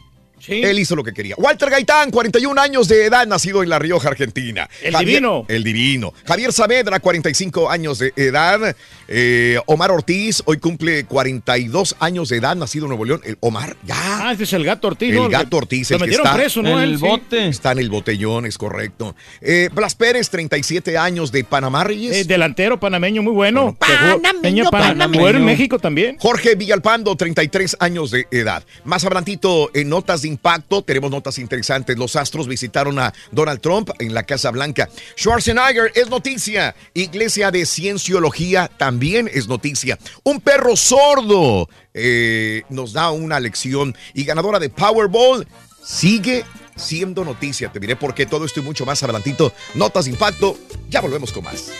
Él 0.47 0.79
hizo 0.79 0.95
lo 0.95 1.03
que 1.03 1.13
quería. 1.13 1.35
Walter 1.37 1.69
Gaitán, 1.69 2.11
41 2.11 2.59
años 2.61 2.87
de 2.87 3.05
edad, 3.05 3.25
nacido 3.27 3.63
en 3.63 3.69
La 3.69 3.79
Rioja, 3.79 4.09
Argentina. 4.09 4.69
El 4.81 4.93
divino. 4.95 5.45
El 5.47 5.63
divino. 5.63 6.13
Javier 6.25 6.51
Saavedra, 6.53 6.99
45 6.99 7.69
años 7.69 7.99
de 7.99 8.13
edad. 8.15 8.75
Eh, 9.07 9.59
Omar 9.65 9.91
Ortiz, 9.91 10.41
hoy 10.45 10.57
cumple 10.57 11.05
42 11.05 11.95
años 11.99 12.29
de 12.29 12.37
edad, 12.37 12.55
nacido 12.55 12.85
en 12.85 12.89
Nuevo 12.89 13.05
León. 13.05 13.21
El 13.23 13.37
Omar, 13.41 13.75
ya. 13.85 13.95
Ah, 13.97 14.31
este 14.31 14.43
es 14.43 14.53
el 14.53 14.63
gato 14.63 14.87
Ortiz, 14.87 15.09
El 15.09 15.15
¿no? 15.15 15.29
gato 15.29 15.57
Ortiz, 15.57 15.89
Lo 15.89 15.95
el 15.97 15.99
que 16.01 16.05
metieron 16.07 16.27
está. 16.27 16.37
preso, 16.37 16.61
¿no? 16.61 16.79
Él, 16.79 16.97
sí. 16.99 17.37
Está 17.37 17.71
en 17.71 17.79
el 17.79 17.89
botellón, 17.89 18.45
es 18.45 18.57
correcto. 18.57 19.15
Eh, 19.41 19.69
Blas 19.73 19.95
Pérez, 19.95 20.29
37 20.29 20.97
años 20.97 21.31
de 21.31 21.43
Panamá 21.43 21.83
Reyes. 21.83 22.15
Eh, 22.15 22.23
delantero 22.25 22.79
panameño 22.79 23.21
muy 23.23 23.33
bueno. 23.33 23.75
Que 23.79 23.93
jugó- 23.93 24.21
Panameño, 24.21 24.69
panameño. 24.71 25.27
en 25.29 25.45
México 25.45 25.79
también. 25.79 26.17
Jorge 26.19 26.55
Villalpando, 26.55 27.15
33 27.15 27.77
años 27.79 28.11
de 28.11 28.27
edad. 28.31 28.63
Más 28.83 29.03
adelantito, 29.05 29.69
en 29.73 29.89
notas 29.89 30.21
de 30.21 30.28
impacto, 30.29 30.81
tenemos 30.81 31.11
notas 31.11 31.37
interesantes. 31.37 31.97
Los 31.97 32.15
Astros 32.15 32.47
visitaron 32.47 32.97
a 32.99 33.13
Donald 33.31 33.59
Trump 33.59 33.89
en 33.99 34.13
la 34.13 34.23
Casa 34.23 34.51
Blanca. 34.51 34.89
Schwarzenegger 35.17 35.91
es 35.95 36.09
noticia. 36.09 36.75
Iglesia 36.93 37.51
de 37.51 37.65
Cienciología 37.65 38.69
también 38.77 39.29
es 39.33 39.47
noticia. 39.47 39.97
Un 40.23 40.39
perro 40.39 40.75
sordo 40.75 41.69
eh, 41.93 42.63
nos 42.69 42.93
da 42.93 43.11
una 43.11 43.39
lección. 43.39 43.95
Y 44.13 44.23
ganadora 44.23 44.59
de 44.59 44.69
Powerball 44.69 45.47
sigue 45.83 46.45
siendo 46.75 47.25
noticia. 47.25 47.71
Te 47.71 47.79
diré 47.79 47.95
por 47.95 48.13
qué 48.13 48.25
todo 48.25 48.45
esto 48.45 48.59
y 48.59 48.63
mucho 48.63 48.85
más 48.85 49.03
adelantito. 49.03 49.53
Notas 49.75 50.05
de 50.05 50.11
impacto. 50.11 50.57
Ya 50.89 51.01
volvemos 51.01 51.31
con 51.31 51.43
más. 51.43 51.71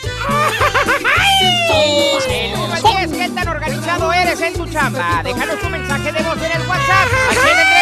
Del 2.27 2.53
1 2.53 2.73
al 2.73 3.07
10, 3.07 3.17
¿qué 3.17 3.29
tan 3.29 3.47
organizado 3.47 4.13
eres 4.13 4.41
en 4.41 4.53
tu 4.53 4.67
chamba? 4.67 5.21
Déjanos 5.23 5.59
tu 5.59 5.69
mensaje 5.69 6.11
de 6.11 6.21
voz 6.21 6.37
en 6.37 6.51
el 6.51 6.67
WhatsApp 6.67 7.78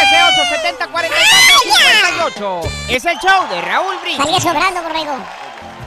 al 0.68 0.76
713-870-4458. 0.76 2.70
Es 2.90 3.04
el 3.04 3.18
show 3.18 3.48
de 3.50 3.60
Raúl 3.62 3.96
Brindis. 4.02 4.16
Salía 4.24 4.40
sobrando, 4.40 4.82
borrego. 4.82 5.16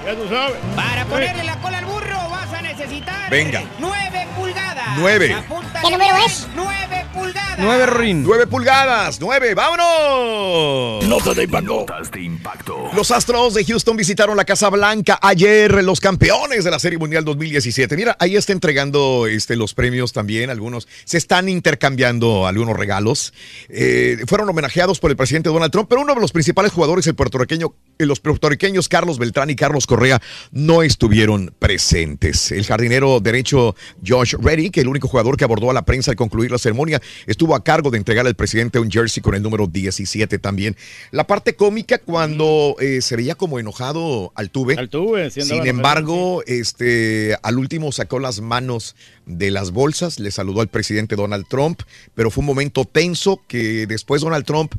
Ya 0.05 0.15
tú 0.15 0.27
sabes. 0.29 0.57
Para 0.75 1.05
ponerle 1.05 1.43
la 1.43 1.55
cola 1.57 1.77
al 1.77 1.85
burro 1.85 2.29
vas 2.29 2.51
a 2.53 2.61
necesitar 2.61 3.29
Venga. 3.29 3.61
9 3.79 4.27
pulgadas. 4.35 4.50
Nueve. 4.97 5.33
Apunta 5.33 5.81
¿Qué 5.81 5.89
número 5.91 6.15
es? 6.25 6.47
9 6.55 7.05
pulgadas. 7.13 7.57
Nueve, 7.57 7.85
Rorín. 7.85 8.23
9 8.23 8.47
pulgadas, 8.47 9.19
9, 9.19 9.55
vámonos. 9.55 11.03
Notas 11.07 11.35
de 11.35 11.43
impacto. 11.43 11.79
Notas 11.79 12.11
de 12.11 12.21
impacto. 12.21 12.89
Los 12.93 13.09
Astros 13.11 13.53
de 13.53 13.65
Houston 13.65 13.97
visitaron 13.97 14.37
la 14.37 14.45
Casa 14.45 14.69
Blanca 14.69 15.17
ayer, 15.21 15.83
los 15.83 15.99
campeones 15.99 16.63
de 16.63 16.71
la 16.71 16.77
Serie 16.77 16.99
Mundial 16.99 17.25
2017. 17.25 17.95
Mira, 17.97 18.15
ahí 18.19 18.35
está 18.35 18.53
entregando 18.53 19.27
este, 19.27 19.55
los 19.55 19.73
premios 19.73 20.13
también, 20.13 20.49
algunos. 20.49 20.87
Se 21.03 21.17
están 21.17 21.49
intercambiando 21.49 22.45
algunos 22.45 22.77
regalos. 22.77 23.33
Eh, 23.69 24.17
fueron 24.27 24.49
homenajeados 24.49 24.99
por 24.99 25.09
el 25.09 25.17
presidente 25.17 25.49
Donald 25.49 25.71
Trump, 25.71 25.87
pero 25.89 26.01
uno 26.01 26.13
de 26.13 26.21
los 26.21 26.31
principales 26.31 26.71
jugadores, 26.71 27.07
el 27.07 27.15
puertorriqueño, 27.15 27.73
eh, 27.97 28.05
los 28.05 28.19
puertorriqueños 28.19 28.87
Carlos 28.87 29.17
Beltrán 29.17 29.49
y 29.49 29.55
Carlos 29.55 29.87
Correa, 29.87 30.21
no 30.51 30.83
estuvieron 30.83 31.53
presentes. 31.57 32.51
El 32.51 32.65
jardinero 32.65 33.19
derecho 33.19 33.75
Josh 34.05 34.35
Reddick, 34.39 34.70
el 34.79 34.87
único 34.87 35.09
jugador 35.09 35.35
que 35.35 35.43
abordó 35.43 35.69
a 35.69 35.73
la 35.73 35.81
prensa 35.83 36.11
al 36.11 36.15
concluir 36.17 36.49
la 36.51 36.57
ceremonia, 36.57 37.01
estuvo 37.27 37.53
a 37.55 37.63
cargo 37.63 37.91
de 37.91 37.97
entregar 37.97 38.25
al 38.25 38.35
presidente 38.35 38.79
un 38.79 38.89
jersey 38.89 39.21
con 39.21 39.35
el 39.35 39.41
número 39.43 39.67
17 39.67 40.39
también. 40.39 40.77
La 41.11 41.27
parte 41.27 41.55
cómica 41.55 41.97
cuando 41.97 42.75
eh, 42.79 43.01
se 43.01 43.15
veía 43.17 43.35
como 43.35 43.59
enojado 43.59 44.31
Altuve. 44.35 44.75
Altuve, 44.77 45.29
Sin 45.43 45.57
embargo, 45.67 46.43
este, 46.47 47.35
al 47.43 47.57
último 47.57 47.91
sacó 47.91 48.19
las 48.19 48.39
manos 48.39 48.95
de 49.25 49.51
las 49.51 49.71
bolsas, 49.71 50.19
le 50.19 50.31
saludó 50.31 50.61
al 50.61 50.69
presidente 50.69 51.15
Donald 51.15 51.45
Trump, 51.49 51.81
pero 52.15 52.31
fue 52.31 52.41
un 52.41 52.45
momento 52.47 52.85
tenso 52.85 53.41
que 53.47 53.85
después 53.87 54.21
Donald 54.21 54.45
Trump, 54.45 54.73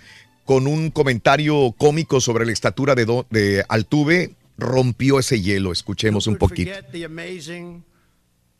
con 0.44 0.66
un 0.66 0.90
comentario 0.90 1.72
cómico 1.78 2.20
sobre 2.20 2.44
la 2.46 2.52
estatura 2.52 2.94
de, 2.94 3.04
Do- 3.04 3.26
de 3.30 3.64
Altuve, 3.68 4.34
rompió 4.58 5.18
ese 5.18 5.40
hielo. 5.40 5.72
Escuchemos 5.72 6.26
un 6.26 6.34
poquito. 6.36 6.70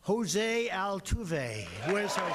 Jose 0.05 0.69
Altuve. 0.69 1.65
Where's 1.87 2.17
Jose? 2.17 2.35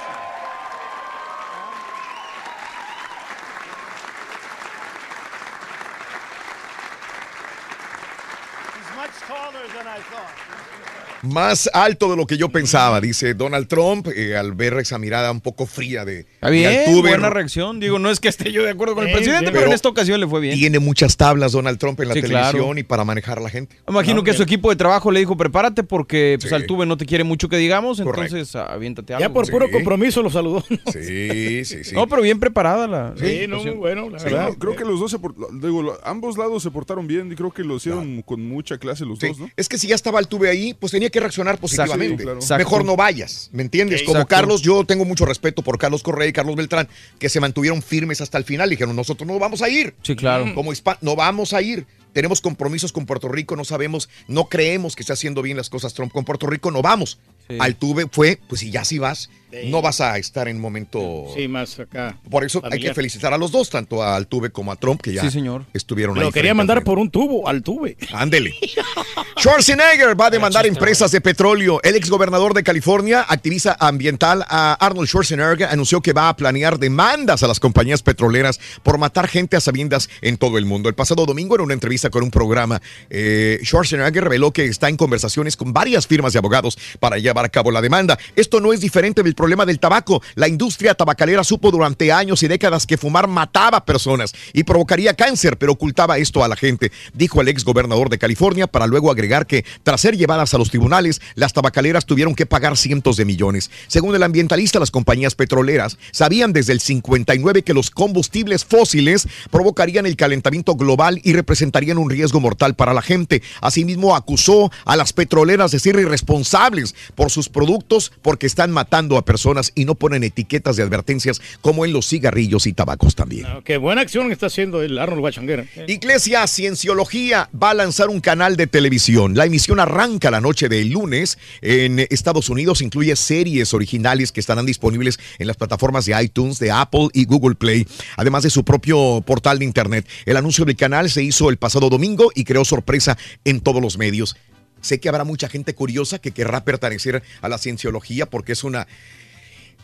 He's 8.73 8.95
much 8.95 9.11
taller 9.27 9.67
than 9.75 9.85
I 9.85 9.99
thought. 9.99 10.76
Más 11.23 11.69
alto 11.73 12.09
de 12.11 12.15
lo 12.17 12.27
que 12.27 12.37
yo 12.37 12.49
pensaba, 12.49 13.01
dice 13.01 13.33
Donald 13.33 13.67
Trump, 13.67 14.07
eh, 14.15 14.37
al 14.37 14.53
ver 14.53 14.73
esa 14.75 14.97
mirada 14.99 15.31
un 15.31 15.41
poco 15.41 15.65
fría 15.65 16.05
de, 16.05 16.19
Está 16.21 16.49
bien, 16.49 17.01
buena 17.01 17.29
reacción. 17.29 17.79
Digo, 17.79 17.97
no 17.99 18.09
es 18.09 18.19
que 18.19 18.27
esté 18.27 18.51
yo 18.51 18.63
de 18.63 18.69
acuerdo 18.69 18.95
con 18.95 19.03
el 19.05 19.09
Eh, 19.09 19.13
presidente, 19.13 19.51
pero, 19.51 19.65
en 19.67 19.73
esta 19.73 19.89
ocasión 19.89 20.19
le 20.19 20.27
fue 20.27 20.39
bien. 20.39 20.57
Tiene 20.57 20.79
muchas 20.79 21.17
tablas 21.17 21.51
Donald 21.53 21.79
Trump 21.79 21.99
en 22.01 22.09
la 22.09 22.13
Sí, 22.13 22.21
televisión 22.21 22.51
claro. 22.61 22.77
y 22.77 22.83
para 22.83 23.03
manejar 23.03 23.39
a 23.39 23.41
la 23.41 23.49
gente. 23.49 23.75
Imagino 23.87 24.17
No, 24.17 24.23
que 24.23 24.31
bien. 24.31 24.37
su 24.37 24.43
equipo 24.43 24.69
de 24.69 24.75
trabajo 24.75 25.11
le 25.11 25.19
dijo, 25.19 25.35
prepárate 25.35 25.83
porque 25.83 26.37
pues, 26.39 26.49
Sí. 26.49 26.55
Altuve 26.55 26.85
no 26.85 26.97
te 26.97 27.05
quiere 27.05 27.23
mucho 27.23 27.49
que 27.49 27.57
digamos, 27.57 27.99
Correcto. 28.01 28.35
entonces 28.35 28.55
ah, 28.55 28.65
aviéntate 28.71 29.13
algo. 29.13 29.27
Ya 29.27 29.33
por 29.33 29.49
puro 29.49 29.69
compromiso 29.71 30.21
lo 30.21 30.29
saludó. 30.29 30.63
Sí, 30.93 31.65
sí, 31.65 31.83
sí. 31.83 31.95
No, 31.95 32.07
pero 32.07 32.21
bien 32.21 32.39
preparada 32.39 32.87
la 32.87 33.13
Sí, 33.17 33.41
la 33.41 33.47
no, 33.47 33.63
muy 33.63 33.71
bueno, 33.71 34.09
la 34.09 34.19
Sí, 34.19 34.25
verdad. 34.25 34.49
no, 34.49 34.55
creo 34.55 34.75
que 34.75 34.85
los 34.85 34.99
dos 34.99 35.11
se 35.11 35.19
por- 35.19 35.35
digo, 35.59 35.97
ambos 36.03 36.37
lados 36.37 36.63
se 36.63 36.71
portaron 36.71 37.07
bien 37.07 37.31
y 37.31 37.35
creo 37.35 37.51
que 37.51 37.63
lo 37.63 37.75
hicieron 37.77 38.21
con 38.21 38.41
mucha 38.47 38.77
clase 38.77 39.03
los 39.05 39.19
Sí, 39.19 39.27
dos, 39.27 39.39
¿no? 39.39 39.49
Es 39.57 39.67
que 39.67 39.77
si 39.77 39.87
ya 39.87 39.95
estaba 39.95 40.19
Altuve 40.19 40.49
ahí, 40.49 40.73
pues 40.73 40.91
tenía 40.91 41.06
que 41.11 41.19
reaccionar 41.19 41.57
positivamente. 41.59 42.23
Claro. 42.23 42.39
Mejor 42.57 42.85
no 42.85 42.95
vayas, 42.95 43.49
¿me 43.53 43.63
entiendes? 43.63 44.03
Como. 44.03 44.25
Carlos, 44.27 44.61
yo 44.61 44.83
tengo 44.85 45.05
mucho 45.05 45.25
respeto 45.25 45.61
por 45.61 45.77
Carlos 45.77 46.03
Correa 46.03 46.27
y 46.27 46.33
Carlos 46.33 46.55
Beltrán, 46.55 46.87
que 47.19 47.29
se 47.29 47.39
mantuvieron 47.39 47.81
firmes 47.81 48.21
hasta 48.21 48.37
el 48.37 48.43
final. 48.43 48.69
Dijeron, 48.69 48.95
nosotros 48.95 49.27
no 49.27 49.37
vamos 49.39 49.61
a 49.61 49.69
ir. 49.69 49.95
Sí, 50.03 50.15
claro. 50.15 50.53
Como 50.53 50.71
hispa- 50.73 50.97
no 51.01 51.15
vamos 51.15 51.53
a 51.53 51.61
ir. 51.61 51.85
Tenemos 52.13 52.41
compromisos 52.41 52.91
con 52.91 53.05
Puerto 53.05 53.27
Rico, 53.27 53.55
no 53.55 53.63
sabemos, 53.63 54.09
no 54.27 54.45
creemos 54.45 54.95
que 54.95 55.03
esté 55.03 55.13
haciendo 55.13 55.41
bien 55.43 55.55
las 55.57 55.69
cosas 55.69 55.93
Trump 55.93 56.11
con 56.11 56.25
Puerto 56.25 56.47
Rico, 56.47 56.71
no 56.71 56.81
vamos. 56.81 57.19
Sí. 57.47 57.57
Altuve 57.59 58.07
fue, 58.11 58.39
pues 58.47 58.61
si 58.61 58.71
ya 58.71 58.83
sí 58.83 58.99
vas, 58.99 59.29
no 59.67 59.81
vas 59.81 60.01
a 60.01 60.17
estar 60.17 60.47
en 60.47 60.59
momento... 60.59 61.25
Sí, 61.33 61.47
más 61.47 61.79
acá. 61.79 62.17
Por 62.29 62.43
eso 62.43 62.61
hay 62.69 62.81
que 62.81 62.93
felicitar 62.93 63.33
a 63.33 63.37
los 63.37 63.51
dos, 63.51 63.69
tanto 63.69 64.03
a 64.03 64.15
Altuve 64.15 64.49
como 64.51 64.71
a 64.71 64.75
Trump, 64.75 65.01
que 65.01 65.13
ya 65.13 65.21
Sí, 65.21 65.31
señor. 65.31 65.65
estuvieron 65.73 66.17
ahí. 66.17 66.23
Lo 66.23 66.31
quería 66.31 66.53
mandar 66.53 66.83
por 66.83 66.99
un 66.99 67.09
tubo 67.09 67.47
al 67.47 67.63
tube. 67.63 67.97
Ándele. 68.13 68.53
Schwarzenegger 69.37 70.19
va 70.19 70.27
a 70.27 70.29
demandar 70.31 70.65
empresas 70.65 71.11
de 71.11 71.21
petróleo. 71.21 71.79
El 71.83 71.95
exgobernador 71.95 72.53
de 72.53 72.63
California, 72.63 73.25
activista 73.27 73.77
ambiental 73.79 74.43
a 74.49 74.73
Arnold 74.73 75.07
Schwarzenegger, 75.07 75.67
anunció 75.69 76.01
que 76.01 76.11
va 76.13 76.27
a 76.29 76.35
planear 76.35 76.77
demandas 76.79 77.43
a 77.43 77.47
las 77.47 77.59
compañías 77.59 78.03
petroleras 78.03 78.59
por 78.83 78.97
matar 78.97 79.27
gente 79.27 79.55
a 79.55 79.61
sabiendas 79.61 80.09
en 80.21 80.37
todo 80.37 80.57
el 80.57 80.65
mundo. 80.65 80.89
El 80.89 80.95
pasado 80.95 81.25
domingo, 81.25 81.55
en 81.55 81.61
una 81.61 81.73
entrevista 81.73 82.09
con 82.09 82.23
un 82.23 82.31
programa, 82.31 82.81
eh, 83.09 83.59
Schwarzenegger 83.63 84.23
reveló 84.23 84.51
que 84.51 84.65
está 84.65 84.89
en 84.89 84.97
conversaciones 84.97 85.55
con 85.55 85.71
varias 85.71 86.07
firmas 86.07 86.33
de 86.33 86.39
abogados 86.39 86.77
para 86.99 87.17
llevar 87.17 87.36
a 87.45 87.49
cabo 87.49 87.71
la 87.71 87.81
demanda. 87.81 88.17
Esto 88.35 88.59
no 88.59 88.73
es 88.73 88.81
diferente 88.81 89.23
del 89.23 89.35
problema 89.35 89.65
del 89.65 89.79
tabaco. 89.79 90.21
La 90.35 90.47
industria 90.47 90.93
tabacalera 90.93 91.43
supo 91.43 91.71
durante 91.71 92.11
años 92.11 92.43
y 92.43 92.47
décadas 92.47 92.85
que 92.85 92.97
fumar 92.97 93.27
mataba 93.27 93.85
personas 93.85 94.33
y 94.53 94.63
provocaría 94.63 95.13
cáncer, 95.13 95.57
pero 95.57 95.73
ocultaba 95.73 96.17
esto 96.17 96.43
a 96.43 96.47
la 96.47 96.55
gente, 96.55 96.91
dijo 97.13 97.41
el 97.41 97.47
ex 97.47 97.63
gobernador 97.63 98.09
de 98.09 98.17
California, 98.17 98.67
para 98.67 98.87
luego 98.87 99.11
agregar 99.11 99.47
que 99.47 99.65
tras 99.83 100.01
ser 100.01 100.17
llevadas 100.17 100.53
a 100.53 100.57
los 100.57 100.69
tribunales, 100.69 101.21
las 101.35 101.53
tabacaleras 101.53 102.05
tuvieron 102.05 102.35
que 102.35 102.45
pagar 102.45 102.77
cientos 102.77 103.17
de 103.17 103.25
millones. 103.25 103.69
Según 103.87 104.15
el 104.15 104.23
ambientalista, 104.23 104.79
las 104.79 104.91
compañías 104.91 105.35
petroleras 105.35 105.97
sabían 106.11 106.53
desde 106.53 106.73
el 106.73 106.79
59 106.79 107.63
que 107.63 107.73
los 107.73 107.89
combustibles 107.89 108.65
fósiles 108.65 109.27
provocarían 109.51 110.05
el 110.05 110.15
calentamiento 110.15 110.75
global 110.75 111.19
y 111.23 111.33
representarían 111.33 111.97
un 111.97 112.09
riesgo 112.09 112.39
mortal 112.39 112.75
para 112.75 112.93
la 112.93 113.01
gente. 113.01 113.41
Asimismo, 113.61 114.15
acusó 114.15 114.71
a 114.85 114.95
las 114.95 115.13
petroleras 115.13 115.71
de 115.71 115.79
ser 115.79 115.97
irresponsables 115.99 116.95
por 117.15 117.26
sus 117.29 117.49
productos 117.49 118.11
porque 118.21 118.45
están 118.47 118.71
matando 118.71 119.17
a 119.17 119.25
personas 119.25 119.71
y 119.75 119.85
no 119.85 119.95
ponen 119.95 120.23
etiquetas 120.23 120.75
de 120.75 120.83
advertencias 120.83 121.41
como 121.61 121.85
en 121.85 121.93
los 121.93 122.07
cigarrillos 122.07 122.67
y 122.67 122.73
tabacos 122.73 123.15
también. 123.15 123.45
Ah, 123.45 123.61
Qué 123.63 123.77
buena 123.77 124.01
acción 124.01 124.31
está 124.31 124.47
haciendo 124.47 124.81
el 124.81 124.97
Arnold 124.97 125.21
Guachanguera. 125.21 125.65
Iglesia 125.87 126.45
Cienciología 126.47 127.49
va 127.51 127.71
a 127.71 127.73
lanzar 127.73 128.09
un 128.09 128.21
canal 128.21 128.55
de 128.55 128.67
televisión. 128.67 129.35
La 129.35 129.45
emisión 129.45 129.79
arranca 129.79 130.31
la 130.31 130.41
noche 130.41 130.69
del 130.69 130.89
lunes 130.89 131.37
en 131.61 131.99
Estados 132.09 132.49
Unidos. 132.49 132.81
Incluye 132.81 133.15
series 133.15 133.73
originales 133.73 134.31
que 134.31 134.39
estarán 134.39 134.65
disponibles 134.65 135.19
en 135.39 135.47
las 135.47 135.57
plataformas 135.57 136.05
de 136.05 136.21
iTunes, 136.21 136.59
de 136.59 136.71
Apple 136.71 137.09
y 137.13 137.25
Google 137.25 137.55
Play, 137.55 137.87
además 138.15 138.43
de 138.43 138.49
su 138.49 138.63
propio 138.63 139.21
portal 139.25 139.59
de 139.59 139.65
Internet. 139.65 140.07
El 140.25 140.37
anuncio 140.37 140.65
del 140.65 140.75
canal 140.75 141.09
se 141.09 141.23
hizo 141.23 141.49
el 141.49 141.57
pasado 141.57 141.89
domingo 141.89 142.31
y 142.35 142.43
creó 142.43 142.65
sorpresa 142.65 143.17
en 143.45 143.59
todos 143.59 143.81
los 143.81 143.97
medios. 143.97 144.35
Sé 144.81 144.99
que 144.99 145.09
habrá 145.09 145.23
mucha 145.23 145.49
gente 145.49 145.73
curiosa 145.73 146.19
que 146.19 146.31
querrá 146.31 146.63
pertenecer 146.63 147.23
a 147.41 147.49
la 147.49 147.57
cienciología 147.57 148.25
porque 148.25 148.53
es 148.53 148.63
una, 148.63 148.87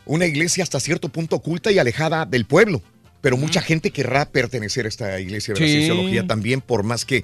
una 0.05 0.25
iglesia 0.25 0.63
hasta 0.63 0.79
cierto 0.79 1.09
punto 1.09 1.35
oculta 1.37 1.71
y 1.71 1.79
alejada 1.79 2.25
del 2.25 2.45
pueblo. 2.45 2.81
Pero 3.21 3.37
mucha 3.37 3.61
gente 3.61 3.91
querrá 3.91 4.29
pertenecer 4.29 4.85
a 4.85 4.89
esta 4.89 5.19
iglesia 5.19 5.53
de 5.53 5.61
la 5.61 5.65
cienciología 5.65 6.27
también, 6.27 6.59
por 6.59 6.83
más 6.83 7.05
que 7.05 7.23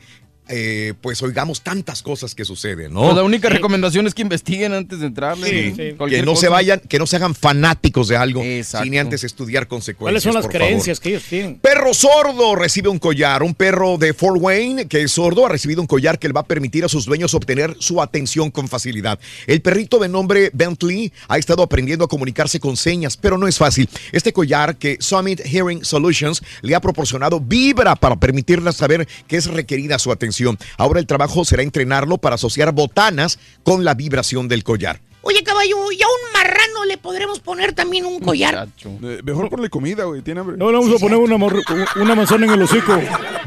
eh, 0.50 0.94
pues 1.02 1.22
oigamos 1.22 1.62
tantas 1.62 2.02
cosas 2.02 2.34
que 2.34 2.44
suceden, 2.44 2.94
¿no? 2.94 3.02
Pues 3.04 3.16
la 3.16 3.24
única 3.24 3.50
recomendación 3.50 4.08
es 4.08 4.16
que 4.16 4.24
investiguen 4.24 4.74
antes 4.74 5.00
de 5.00 5.06
entrarle. 5.06 5.74
Sí, 5.76 5.96
¿no? 5.98 6.08
que 6.08 6.24
no 6.24 6.36
se 6.36 6.50
vayan, 6.50 6.80
que 6.80 6.98
no 6.98 7.06
se 7.06 7.18
hagan 7.18 7.36
fanáticos 7.36 8.08
de 8.08 8.18
algo 8.18 8.42
Exacto. 8.44 8.86
sin 8.86 8.98
antes 8.98 9.24
estudiar 9.24 9.68
consecuencias. 9.68 10.00
¿Cuáles 10.00 10.24
son 10.24 10.34
las 10.34 10.46
por 10.46 10.54
favor. 10.54 10.68
creencias 10.68 11.00
que 11.00 11.10
ellos 11.10 11.24
tienen? 11.30 11.60
Perro 11.60 11.94
sordo 11.94 12.56
recibe 12.56 12.90
un 12.90 12.98
collar. 12.98 13.44
Un 13.44 13.54
perro 13.54 13.98
de 13.98 14.14
Fort 14.14 14.38
Wayne 14.42 14.88
que 14.88 15.04
es 15.04 15.12
sordo 15.12 15.46
ha 15.46 15.50
recibido 15.50 15.82
un 15.82 15.88
collar 15.88 16.18
que 16.18 16.28
le 16.28 16.34
va 16.34 16.42
a 16.42 16.46
permitir 16.46 16.84
a 16.84 16.90
sus 16.90 17.06
dueños 17.06 17.36
obtener 17.36 17.76
su 17.80 18.02
atención 18.02 18.50
con 18.50 18.68
facilidad. 18.68 19.20
El 19.46 19.62
perrito 19.62 20.00
de 20.00 20.10
nombre 20.10 20.50
Bentley 20.54 21.14
ha 21.28 21.38
estado 21.38 21.62
aprendiendo 21.62 22.06
a 22.06 22.08
comunicarse 22.08 22.60
con 22.60 22.76
señas, 22.76 23.18
pero 23.18 23.38
no 23.38 23.48
es 23.48 23.58
fácil. 23.58 23.88
Este 24.12 24.34
collar 24.34 24.78
que 24.78 24.98
Summit 25.00 25.42
Hearing 25.46 25.86
Solutions 25.86 26.42
le 26.62 26.74
ha 26.74 26.82
proporcionado 26.82 27.40
vibra 27.40 27.96
para 27.96 28.16
permitirle 28.16 28.72
saber 28.74 29.08
que 29.28 29.38
es 29.38 29.46
requerida 29.46 30.00
su 30.00 30.12
atención. 30.12 30.39
Ahora 30.78 31.00
el 31.00 31.08
trabajo 31.08 31.46
será 31.46 31.64
entrenarlo 31.64 32.18
para 32.18 32.36
asociar 32.36 32.72
botanas 32.72 33.40
con 33.64 33.84
la 33.84 33.94
vibración 33.94 34.48
del 34.48 34.64
collar. 34.64 35.02
Oye, 35.30 35.44
caballo, 35.44 35.92
¿y 35.92 36.02
a 36.02 36.08
un 36.08 36.34
marrano 36.34 36.86
le 36.86 36.98
podremos 36.98 37.40
poner 37.40 37.74
también 37.74 38.04
un 38.08 38.20
collar? 38.20 38.68
Eh, 38.84 39.22
mejor 39.24 39.48
ponle 39.52 39.70
comida, 39.70 40.06
güey. 40.06 40.24
Tiene 40.24 40.40
hambre. 40.40 40.58
No 40.58 40.72
le 40.72 40.80
vamos 40.80 40.96
a 40.96 40.98
poner 40.98 41.20
una, 41.20 42.16
manzana 42.16 42.48
en 42.48 42.54
el 42.54 42.62
hocico. 42.64 43.00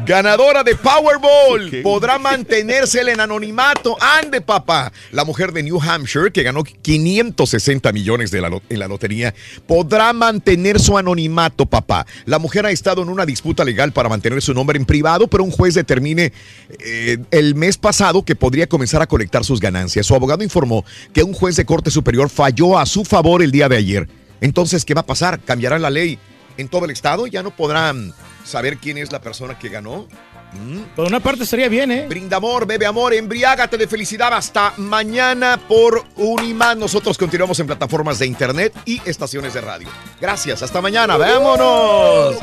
Ganadora 0.07 0.63
de 0.63 0.77
Powerball 0.77 1.83
podrá 1.83 2.21
mantenerse 2.21 3.01
en 3.01 3.19
anonimato. 3.19 3.97
Ande, 4.01 4.41
papá. 4.41 4.93
La 5.11 5.25
mujer 5.25 5.53
de 5.53 5.65
New 5.65 5.81
Hampshire, 5.81 6.31
que 6.31 6.45
ganó 6.45 6.63
560 6.63 7.91
millones 7.91 8.31
de 8.31 8.41
la 8.41 8.61
en 8.69 8.79
la 8.79 8.87
lotería, 8.87 9.35
podrá 9.67 10.13
mantener 10.13 10.79
su 10.79 10.97
anonimato, 10.97 11.67
papá. 11.67 12.07
La 12.27 12.39
mujer 12.39 12.65
ha 12.65 12.71
estado 12.71 13.03
en 13.03 13.09
una 13.09 13.27
disputa 13.27 13.65
legal 13.65 13.93
para 13.93 14.09
mantener 14.09 14.41
su 14.41 14.55
nombre 14.55 14.79
en 14.79 14.85
privado, 14.85 15.27
pero 15.27 15.43
un 15.43 15.51
juez 15.51 15.75
determine 15.75 16.33
eh, 16.79 17.19
el 17.33 17.57
mes 17.57 17.77
pasado 17.77 18.25
que 18.25 18.37
podría 18.37 18.69
comenzar 18.69 19.03
a 19.03 19.09
colectar 19.09 19.45
sus 19.45 19.59
ganancias. 19.59 20.07
Su 20.07 20.15
abogado 20.15 20.45
informó 20.45 20.85
que 21.13 21.25
un 21.25 21.33
juez 21.33 21.57
de 21.57 21.72
Corte 21.73 21.91
Superior 21.91 22.29
falló 22.29 22.79
a 22.79 22.85
su 22.85 23.03
favor 23.03 23.43
el 23.43 23.51
día 23.51 23.67
de 23.67 23.79
ayer. 23.79 24.07
Entonces, 24.43 24.85
¿qué 24.85 24.93
va 24.93 25.01
a 25.01 25.07
pasar? 25.07 25.41
¿Cambiará 25.41 25.79
la 25.79 25.89
ley 25.89 26.19
en 26.59 26.69
todo 26.69 26.85
el 26.85 26.91
estado? 26.91 27.27
¿Ya 27.27 27.43
no 27.43 27.51
podrán 27.51 28.13
saber 28.45 28.77
quién 28.77 28.99
es 28.99 29.11
la 29.11 29.23
persona 29.23 29.59
que 29.59 29.71
ganó? 29.71 30.07
Mm. 30.53 30.95
Por 30.95 31.07
una 31.07 31.19
parte 31.19 31.45
estaría 31.45 31.71
bien, 31.71 31.91
¿eh? 31.91 32.07
Brinda 32.07 32.37
amor, 32.37 32.67
bebe 32.67 32.85
amor, 32.85 33.15
embriágate 33.15 33.79
de 33.79 33.89
felicidad. 33.89 34.35
Hasta 34.35 34.75
mañana 34.77 35.59
por 35.67 36.05
Unimán. 36.17 36.79
Nosotros 36.79 37.17
continuamos 37.17 37.59
en 37.59 37.69
plataformas 37.69 38.19
de 38.19 38.27
internet 38.27 38.75
y 38.85 39.01
estaciones 39.09 39.55
de 39.55 39.63
radio. 39.63 39.89
Gracias, 40.21 40.63
hasta 40.63 40.83
mañana. 40.83 41.17
¡Vámonos! 41.17 42.37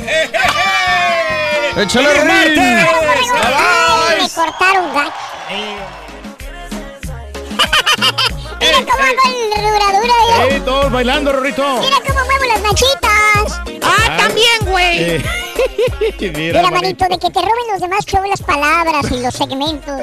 ¡Échale, 1.78 2.08
¡Ay, 2.10 2.56
Rin! 2.56 2.64
me 4.24 4.30
cortaron 4.30 4.92
gacho. 4.92 6.09
Mira 8.80 8.92
cómo 8.92 9.04
hago 9.04 9.56
el 9.56 9.62
ruradura, 9.74 10.14
¡Ey, 10.50 10.56
eh. 10.58 10.62
todos 10.66 10.92
bailando, 10.92 11.32
Rorrito! 11.34 11.80
Mira 11.82 11.98
cómo 12.08 12.20
muevo 12.26 12.46
las 12.46 12.62
machitas. 12.62 13.62
¡Ah, 13.84 14.18
también, 14.18 14.60
güey! 14.66 15.00
Eh, 15.00 15.24
Mira, 16.20 16.62
Mira, 16.62 16.72
manito, 16.72 17.06
de 17.10 17.18
que 17.18 17.30
te 17.30 17.40
roben 17.42 17.68
los 17.72 17.82
demás 17.82 18.06
show 18.06 18.22
las 18.30 18.42
palabras 18.42 19.12
y 19.12 19.22
los 19.22 19.34
segmentos. 19.34 20.02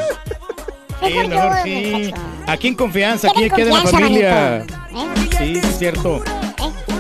Sí, 1.03 1.15
Mejor 1.15 1.55
sí. 1.65 2.15
Aquí 2.47 2.69
en 2.69 2.75
confianza, 2.75 3.29
aquí 3.29 3.51
queda 3.51 3.69
en 3.69 3.71
la 3.71 3.83
confianza, 3.83 3.99
familia. 3.99 4.67
manito. 4.91 5.35
¿Eh? 5.35 5.37
Sí, 5.39 5.55
sí, 5.61 5.61
es 5.67 5.79
cierto. 5.79 6.23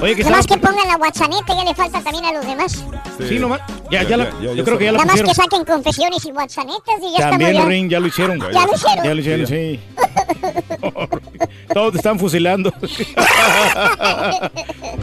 Oye, 0.02 0.14
que 0.14 0.22
Nomás 0.24 0.40
estaba- 0.40 0.60
que 0.60 0.66
pongan 0.66 0.88
la 0.88 0.96
WhatsApp, 0.98 1.30
ya 1.48 1.64
le 1.64 1.74
falta 1.74 2.00
también 2.02 2.24
a 2.26 2.32
los 2.32 2.46
demás. 2.46 2.84
Sí, 3.26 3.38
nomás. 3.38 3.60
Ya, 3.90 4.02
ya, 4.02 4.16
la- 4.18 4.30
yo 4.40 4.62
creo 4.64 4.76
que 4.78 4.84
ya 4.84 4.92
la 4.92 4.98
Nada 4.98 5.12
más 5.14 5.22
que 5.22 5.34
saquen 5.34 5.64
confesiones 5.64 6.24
y 6.24 6.32
WhatsApp 6.32 6.66
y 6.66 6.72
ya 7.18 7.30
También, 7.30 7.50
estamos 7.52 7.64
ya. 7.64 7.64
Ring, 7.70 7.88
ya 7.90 8.00
lo 8.00 8.06
hicieron. 8.08 8.38
Ya 8.40 8.66
lo 8.66 8.74
hicieron. 8.74 9.04
Ya 9.04 9.14
lo 9.14 9.20
hicieron, 9.20 9.46
sí. 9.46 9.80
Todos 11.74 11.92
te 11.92 11.98
están 11.98 12.18
fusilando. 12.18 12.72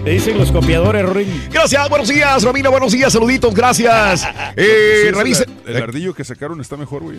Te 0.03 0.10
dicen 0.10 0.38
los 0.38 0.52
copiadores, 0.52 1.07
Ring. 1.10 1.49
Gracias, 1.49 1.90
buenos 1.90 2.07
días, 2.10 2.44
Romina, 2.44 2.70
buenos 2.70 2.91
días, 2.91 3.11
saluditos, 3.14 3.53
gracias. 3.53 4.28
Eh, 4.56 5.06
Sí, 5.07 5.11
revisa, 5.11 5.44
El, 5.65 5.76
el 5.78 5.84
ardillo 5.84 6.14
que 6.14 6.24
sacaron 6.24 6.61
está 6.61 6.78
mejor, 6.78 7.02
güey. 7.03 7.18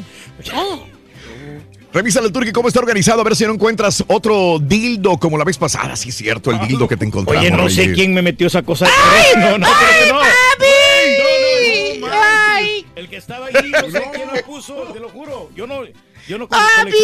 Revisa 1.94 2.20
el 2.20 2.32
turque 2.32 2.52
cómo 2.52 2.68
está 2.68 2.80
organizado, 2.80 3.20
a 3.20 3.24
ver 3.24 3.36
si 3.36 3.46
no 3.46 3.54
encuentras 3.54 4.04
otro 4.08 4.58
dildo 4.60 5.16
como 5.16 5.38
la 5.38 5.44
vez 5.44 5.56
pasada. 5.56 5.94
Sí, 5.96 6.08
es 6.10 6.16
cierto, 6.16 6.50
el 6.50 6.58
dildo 6.66 6.88
que 6.88 6.96
te 6.96 7.04
encontramos. 7.06 7.40
Oye, 7.40 7.50
no 7.50 7.70
sé 7.70 7.92
quién 7.92 8.12
me 8.12 8.20
metió 8.20 8.48
esa 8.48 8.62
cosa. 8.62 8.86
No, 9.36 9.58
no, 9.58 9.66
creo 9.66 10.04
que 10.04 10.12
no. 10.12 10.20
¡Ay! 12.10 12.84
El 12.96 13.08
que 13.08 13.16
estaba 13.16 13.46
ahí, 13.46 13.70
no 13.70 13.90
sé 13.90 14.02
quién 14.12 14.28
lo 14.28 14.42
puso. 14.44 14.74
uso, 14.74 14.92
te 14.92 15.00
lo 15.00 15.08
juro. 15.08 15.50
Yo 15.54 15.66
no, 15.66 15.82
yo 16.28 16.38
no 16.38 16.48
¡Papi! 16.48 16.64
colecciono 16.76 16.98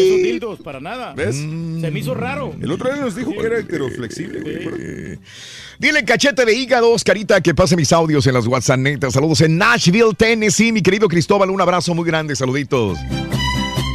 esos 0.00 0.22
dildos 0.22 0.60
para 0.60 0.80
nada. 0.80 1.12
¿Ves? 1.14 1.36
Se 1.36 1.90
me 1.90 1.98
hizo 1.98 2.14
raro. 2.14 2.54
El 2.60 2.70
otro 2.70 2.92
día 2.92 3.02
nos 3.02 3.16
dijo 3.16 3.32
que 3.32 3.46
era 3.46 3.58
heteroflexible, 3.58 4.40
güey. 4.40 5.18
Dile 5.78 6.04
cachete 6.04 6.44
de 6.44 6.52
hígado, 6.52 6.90
Oscarita, 6.90 7.40
que 7.40 7.54
pase 7.54 7.74
mis 7.74 7.92
audios 7.92 8.26
en 8.26 8.34
las 8.34 8.46
WhatsApp 8.46 8.78
netas. 8.78 9.14
Saludos 9.14 9.40
en 9.40 9.56
Nashville, 9.56 10.14
Tennessee, 10.16 10.72
mi 10.72 10.82
querido 10.82 11.08
Cristóbal. 11.08 11.50
Un 11.50 11.60
abrazo 11.60 11.94
muy 11.94 12.04
grande, 12.04 12.36
saluditos. 12.36 12.98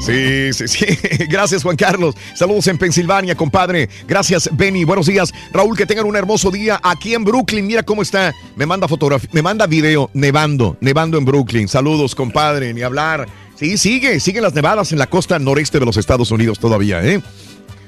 Sí, 0.02 0.54
sí, 0.54 0.68
sí. 0.68 0.86
Gracias, 1.30 1.64
Juan 1.64 1.76
Carlos. 1.76 2.16
Saludos 2.36 2.68
en 2.68 2.78
Pensilvania, 2.78 3.36
compadre. 3.36 3.90
Gracias, 4.08 4.50
Benny. 4.54 4.84
Buenos 4.84 5.08
días. 5.08 5.32
Raúl, 5.52 5.76
que 5.76 5.86
tengan 5.86 6.06
un 6.06 6.16
hermoso 6.16 6.52
día 6.52 6.80
aquí 6.84 7.14
en 7.14 7.24
Brooklyn. 7.24 7.66
Mira 7.66 7.84
cómo 7.84 8.02
está. 8.02 8.34
Me 8.56 8.66
manda 8.66 8.88
fotografía, 8.88 9.30
me 9.34 9.42
manda 9.42 9.68
video 9.68 10.10
nevando, 10.14 10.78
nevando 10.82 11.18
en 11.18 11.26
Brooklyn. 11.26 11.68
Saludos, 11.68 12.14
compadre. 12.14 12.74
Ni 12.74 12.82
hablar. 12.82 13.28
Sí, 13.56 13.78
sigue, 13.78 14.20
siguen 14.20 14.44
las 14.44 14.54
nevadas 14.54 14.92
en 14.92 15.00
la 15.00 15.08
costa 15.08 15.40
noreste 15.40 15.80
de 15.80 15.86
los 15.86 15.98
Estados 15.98 16.30
Unidos 16.32 16.60
todavía, 16.60 17.04
¿eh? 17.04 17.22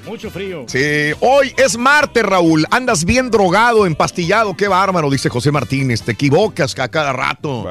Mucho 0.07 0.29
frío. 0.31 0.65
Sí, 0.67 1.11
hoy 1.19 1.53
es 1.57 1.77
martes, 1.77 2.23
Raúl. 2.23 2.65
Andas 2.71 3.03
bien 3.03 3.29
drogado, 3.29 3.85
empastillado. 3.85 4.55
Qué 4.55 4.67
bárbaro, 4.67 5.09
dice 5.09 5.29
José 5.29 5.51
Martínez. 5.51 6.01
Te 6.01 6.13
equivocas 6.13 6.77
a 6.79 6.87
cada 6.87 7.13
rato. 7.13 7.65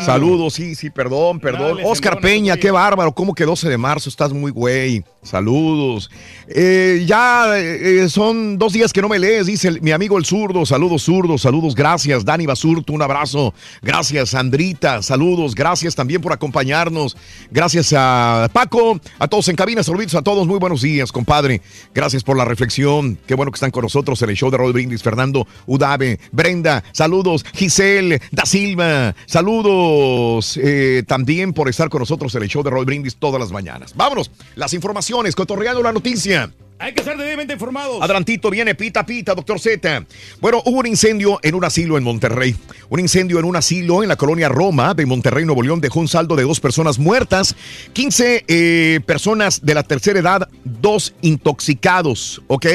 Saludos, 0.00 0.54
sí, 0.54 0.74
sí, 0.74 0.90
perdón, 0.90 1.40
perdón. 1.40 1.78
Dale, 1.78 1.88
Oscar 1.88 2.20
Peña, 2.20 2.56
qué 2.56 2.70
bárbaro. 2.70 3.12
¿Cómo 3.12 3.34
que 3.34 3.44
12 3.44 3.68
de 3.68 3.78
marzo? 3.78 4.08
Estás 4.08 4.32
muy 4.32 4.50
güey. 4.50 5.04
Saludos. 5.22 6.10
Eh, 6.48 7.04
ya 7.06 7.58
eh, 7.58 8.08
son 8.08 8.56
dos 8.56 8.72
días 8.72 8.90
que 8.90 9.02
no 9.02 9.08
me 9.08 9.18
lees, 9.18 9.46
dice 9.46 9.78
mi 9.82 9.92
amigo 9.92 10.16
el 10.16 10.24
zurdo. 10.24 10.64
Saludos, 10.64 11.02
zurdo. 11.02 11.36
Saludos, 11.36 11.74
gracias. 11.74 12.24
Dani 12.24 12.46
Basurto, 12.46 12.94
un 12.94 13.02
abrazo. 13.02 13.52
Gracias, 13.82 14.30
Sandrita. 14.30 15.02
Saludos, 15.02 15.54
gracias 15.54 15.94
también 15.94 16.22
por 16.22 16.32
acompañarnos. 16.32 17.18
Gracias 17.50 17.92
a 17.94 18.48
Paco, 18.52 18.98
a 19.18 19.28
todos 19.28 19.48
en 19.48 19.56
cabina. 19.56 19.82
Saluditos 19.82 20.14
a 20.14 20.22
todos. 20.22 20.46
Muy 20.46 20.58
buenos 20.58 20.80
días, 20.80 21.12
compadre. 21.12 21.60
Gracias 21.94 22.24
por 22.24 22.38
la 22.38 22.46
reflexión. 22.46 23.18
Qué 23.26 23.34
bueno 23.34 23.52
que 23.52 23.56
están 23.56 23.70
con 23.70 23.82
nosotros 23.82 24.22
en 24.22 24.30
el 24.30 24.36
show 24.36 24.50
de 24.50 24.56
Roy 24.56 24.72
Brindis. 24.72 25.02
Fernando 25.02 25.46
Udave, 25.66 26.18
Brenda, 26.32 26.82
saludos. 26.92 27.44
Giselle 27.52 28.20
Da 28.32 28.46
Silva, 28.46 29.14
saludos 29.26 30.58
eh, 30.62 31.02
también 31.06 31.52
por 31.52 31.68
estar 31.68 31.90
con 31.90 32.00
nosotros 32.00 32.34
en 32.34 32.42
el 32.42 32.48
show 32.48 32.62
de 32.62 32.70
Roy 32.70 32.86
Brindis 32.86 33.16
todas 33.16 33.38
las 33.38 33.52
mañanas. 33.52 33.94
Vámonos, 33.94 34.30
las 34.54 34.72
informaciones, 34.72 35.09
cotorreando 35.34 35.82
la 35.82 35.92
noticia. 35.92 36.50
Hay 36.78 36.94
que 36.94 37.02
ser 37.02 37.18
debidamente 37.18 37.52
informados. 37.52 38.00
Adelantito 38.00 38.48
viene 38.48 38.74
pita 38.74 39.04
pita, 39.04 39.34
doctor 39.34 39.60
Z. 39.60 40.06
Bueno, 40.40 40.62
hubo 40.64 40.78
un 40.78 40.86
incendio 40.86 41.38
en 41.42 41.54
un 41.54 41.62
asilo 41.62 41.98
en 41.98 42.04
Monterrey. 42.04 42.56
Un 42.88 43.00
incendio 43.00 43.38
en 43.38 43.44
un 43.44 43.54
asilo 43.54 44.02
en 44.02 44.08
la 44.08 44.16
colonia 44.16 44.48
Roma 44.48 44.94
de 44.94 45.04
Monterrey, 45.04 45.44
Nuevo 45.44 45.62
León, 45.62 45.82
dejó 45.82 46.00
un 46.00 46.08
saldo 46.08 46.36
de 46.36 46.44
dos 46.44 46.58
personas 46.58 46.98
muertas, 46.98 47.54
15 47.92 48.44
eh, 48.48 49.00
personas 49.04 49.60
de 49.62 49.74
la 49.74 49.82
tercera 49.82 50.20
edad, 50.20 50.48
dos 50.64 51.12
intoxicados, 51.20 52.40
¿ok? 52.46 52.66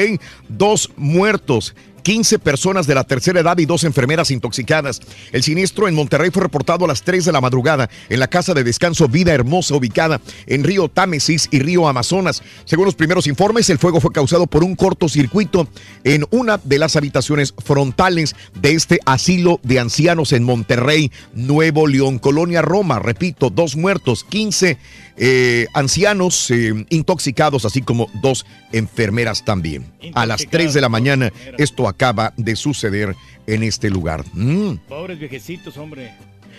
Dos 0.48 0.92
muertos. 0.96 1.74
15 2.06 2.38
personas 2.38 2.86
de 2.86 2.94
la 2.94 3.02
tercera 3.02 3.40
edad 3.40 3.58
y 3.58 3.66
dos 3.66 3.82
enfermeras 3.82 4.30
intoxicadas. 4.30 5.00
El 5.32 5.42
siniestro 5.42 5.88
en 5.88 5.94
Monterrey 5.96 6.30
fue 6.30 6.44
reportado 6.44 6.84
a 6.84 6.88
las 6.88 7.02
3 7.02 7.24
de 7.24 7.32
la 7.32 7.40
madrugada 7.40 7.90
en 8.08 8.20
la 8.20 8.28
casa 8.28 8.54
de 8.54 8.62
descanso 8.62 9.08
Vida 9.08 9.34
Hermosa 9.34 9.74
ubicada 9.74 10.20
en 10.46 10.62
Río 10.62 10.88
Támesis 10.88 11.48
y 11.50 11.58
Río 11.58 11.88
Amazonas. 11.88 12.44
Según 12.64 12.84
los 12.84 12.94
primeros 12.94 13.26
informes, 13.26 13.70
el 13.70 13.80
fuego 13.80 14.00
fue 14.00 14.12
causado 14.12 14.46
por 14.46 14.62
un 14.62 14.76
cortocircuito 14.76 15.66
en 16.04 16.24
una 16.30 16.60
de 16.62 16.78
las 16.78 16.94
habitaciones 16.94 17.52
frontales 17.64 18.36
de 18.54 18.74
este 18.74 19.00
asilo 19.04 19.58
de 19.64 19.80
ancianos 19.80 20.32
en 20.32 20.44
Monterrey, 20.44 21.10
Nuevo 21.34 21.88
León, 21.88 22.20
Colonia 22.20 22.62
Roma. 22.62 23.00
Repito, 23.00 23.50
dos 23.50 23.74
muertos, 23.74 24.22
15 24.22 24.78
eh, 25.16 25.66
ancianos 25.74 26.50
eh, 26.50 26.86
intoxicados, 26.90 27.64
así 27.64 27.82
como 27.82 28.08
dos 28.20 28.46
enfermeras 28.72 29.44
también. 29.44 29.86
A 30.14 30.26
las 30.26 30.46
3 30.48 30.74
de 30.74 30.80
la 30.80 30.88
mañana, 30.88 31.32
esto 31.58 31.88
acaba 31.88 32.32
de 32.36 32.56
suceder 32.56 33.16
en 33.46 33.62
este 33.62 33.90
lugar. 33.90 34.24
Mm. 34.32 34.76
Pobres 34.88 35.18
viejecitos, 35.18 35.76
hombre. 35.76 36.12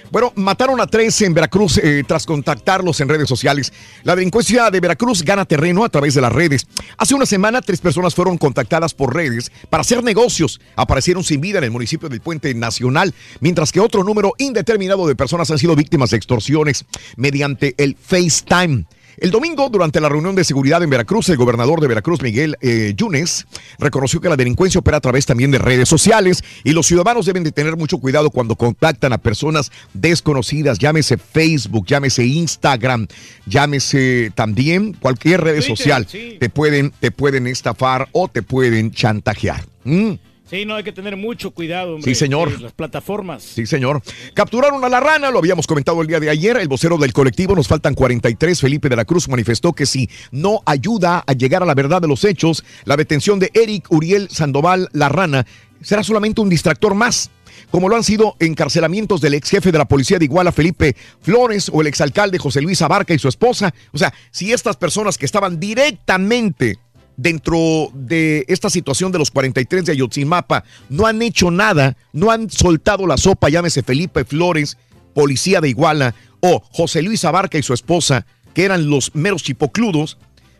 Bueno, 0.09 0.31
mataron 0.35 0.79
a 0.79 0.87
tres 0.87 1.21
en 1.21 1.33
Veracruz 1.33 1.77
eh, 1.79 2.03
tras 2.07 2.25
contactarlos 2.25 3.01
en 3.01 3.09
redes 3.09 3.27
sociales. 3.27 3.73
La 4.03 4.15
delincuencia 4.15 4.71
de 4.71 4.79
Veracruz 4.79 5.21
gana 5.23 5.43
terreno 5.45 5.83
a 5.83 5.89
través 5.89 6.13
de 6.13 6.21
las 6.21 6.31
redes. 6.31 6.65
Hace 6.97 7.13
una 7.13 7.25
semana, 7.25 7.61
tres 7.61 7.81
personas 7.81 8.15
fueron 8.15 8.37
contactadas 8.37 8.93
por 8.93 9.13
redes 9.13 9.51
para 9.69 9.81
hacer 9.81 10.03
negocios. 10.03 10.61
Aparecieron 10.75 11.23
sin 11.23 11.41
vida 11.41 11.57
en 11.57 11.65
el 11.65 11.71
municipio 11.71 12.07
del 12.07 12.21
Puente 12.21 12.53
Nacional, 12.53 13.13
mientras 13.41 13.71
que 13.71 13.81
otro 13.81 14.03
número 14.03 14.33
indeterminado 14.37 15.07
de 15.07 15.15
personas 15.15 15.51
han 15.51 15.57
sido 15.57 15.75
víctimas 15.75 16.11
de 16.11 16.17
extorsiones 16.17 16.85
mediante 17.17 17.75
el 17.77 17.97
FaceTime. 17.97 18.85
El 19.17 19.31
domingo, 19.31 19.69
durante 19.69 19.99
la 19.99 20.09
reunión 20.09 20.35
de 20.35 20.43
seguridad 20.43 20.83
en 20.83 20.91
Veracruz, 20.91 21.27
el 21.29 21.37
gobernador 21.37 21.81
de 21.81 21.87
Veracruz, 21.87 22.21
Miguel 22.21 22.55
eh, 22.61 22.93
Yunes, 22.95 23.47
reconoció 23.79 24.21
que 24.21 24.29
la 24.29 24.35
delincuencia 24.35 24.77
opera 24.77 24.97
a 24.97 25.01
través 25.01 25.25
también 25.25 25.49
de 25.49 25.57
redes 25.57 25.89
sociales 25.89 26.43
y 26.63 26.71
los 26.71 26.85
ciudadanos 26.85 27.25
deben 27.25 27.43
de 27.43 27.51
tener 27.51 27.77
mucho 27.77 27.97
cuidado 27.97 28.29
cuando 28.29 28.55
contactan 28.55 29.13
a 29.13 29.17
personas 29.17 29.71
desconocidas, 29.93 30.77
llámese 30.77 31.17
Facebook, 31.17 31.87
llámese 31.87 32.25
Instagram, 32.25 33.07
llámese 33.47 34.31
también 34.35 34.93
cualquier 34.93 35.41
red 35.41 35.55
Twitter, 35.55 35.77
social, 35.77 36.07
sí. 36.07 36.37
te 36.39 36.49
pueden, 36.49 36.91
te 36.99 37.09
pueden 37.09 37.47
estafar 37.47 38.09
o 38.11 38.27
te 38.27 38.43
pueden 38.43 38.91
chantajear. 38.91 39.65
Mm. 39.83 40.13
Sí, 40.49 40.65
no 40.65 40.75
hay 40.75 40.83
que 40.83 40.93
tener 40.93 41.17
mucho 41.17 41.51
cuidado, 41.51 41.95
hombre. 41.95 42.13
Sí, 42.13 42.17
señor. 42.17 42.61
Las 42.61 42.71
plataformas. 42.71 43.43
Sí, 43.43 43.65
señor. 43.65 44.01
Capturaron 44.33 44.83
a 44.85 44.89
la 44.89 44.99
rana, 44.99 45.29
lo 45.29 45.39
habíamos 45.39 45.67
comentado 45.67 46.01
el 46.01 46.07
día 46.07 46.19
de 46.19 46.29
ayer. 46.29 46.55
El 46.57 46.69
vocero 46.69 46.97
del 46.97 47.11
colectivo, 47.11 47.55
nos 47.55 47.67
faltan 47.67 47.93
43. 47.93 48.59
Felipe 48.59 48.87
de 48.87 48.95
la 48.95 49.05
Cruz 49.05 49.27
manifestó 49.27 49.73
que 49.73 49.85
si 49.85 50.09
no 50.31 50.61
ayuda 50.65 51.23
a 51.27 51.33
llegar 51.33 51.63
a 51.63 51.65
la 51.65 51.75
verdad 51.75 52.01
de 52.01 52.07
los 52.07 52.23
hechos, 52.23 52.63
la 52.85 52.95
detención 52.95 53.39
de 53.39 53.51
Eric 53.53 53.91
Uriel 53.91 54.29
Sandoval 54.29 54.89
La 54.93 55.09
Rana 55.09 55.45
será 55.81 56.03
solamente 56.03 56.41
un 56.41 56.49
distractor 56.49 56.95
más. 56.95 57.29
Como 57.71 57.89
lo 57.89 57.95
han 57.95 58.03
sido 58.03 58.35
encarcelamientos 58.39 59.19
del 59.19 59.33
ex 59.33 59.49
jefe 59.49 59.71
de 59.71 59.77
la 59.77 59.87
policía 59.87 60.19
de 60.19 60.25
Iguala, 60.25 60.51
Felipe 60.51 60.95
Flores, 61.21 61.69
o 61.73 61.81
el 61.81 61.87
exalcalde 61.87 62.37
José 62.37 62.61
Luis 62.61 62.81
Abarca 62.81 63.13
y 63.13 63.19
su 63.19 63.27
esposa. 63.27 63.73
O 63.91 63.97
sea, 63.97 64.13
si 64.31 64.53
estas 64.53 64.77
personas 64.77 65.17
que 65.17 65.25
estaban 65.25 65.59
directamente 65.59 66.77
dentro 67.17 67.89
de 67.93 68.45
esta 68.47 68.69
situación 68.69 69.11
de 69.11 69.19
los 69.19 69.31
43 69.31 69.85
de 69.85 69.91
Ayotzinapa 69.91 70.63
no 70.89 71.05
han 71.05 71.21
hecho 71.21 71.51
nada, 71.51 71.97
no 72.13 72.31
han 72.31 72.49
soltado 72.49 73.05
la 73.05 73.17
sopa, 73.17 73.49
llámese 73.49 73.83
Felipe 73.83 74.23
Flores, 74.23 74.77
policía 75.13 75.59
de 75.59 75.69
Iguala, 75.69 76.15
o 76.39 76.63
José 76.71 77.01
Luis 77.01 77.25
Abarca 77.25 77.57
y 77.57 77.63
su 77.63 77.73
esposa, 77.73 78.25
que 78.53 78.63
eran 78.63 78.89
los 78.89 79.13
meros 79.15 79.43
chipocludos, 79.43 80.17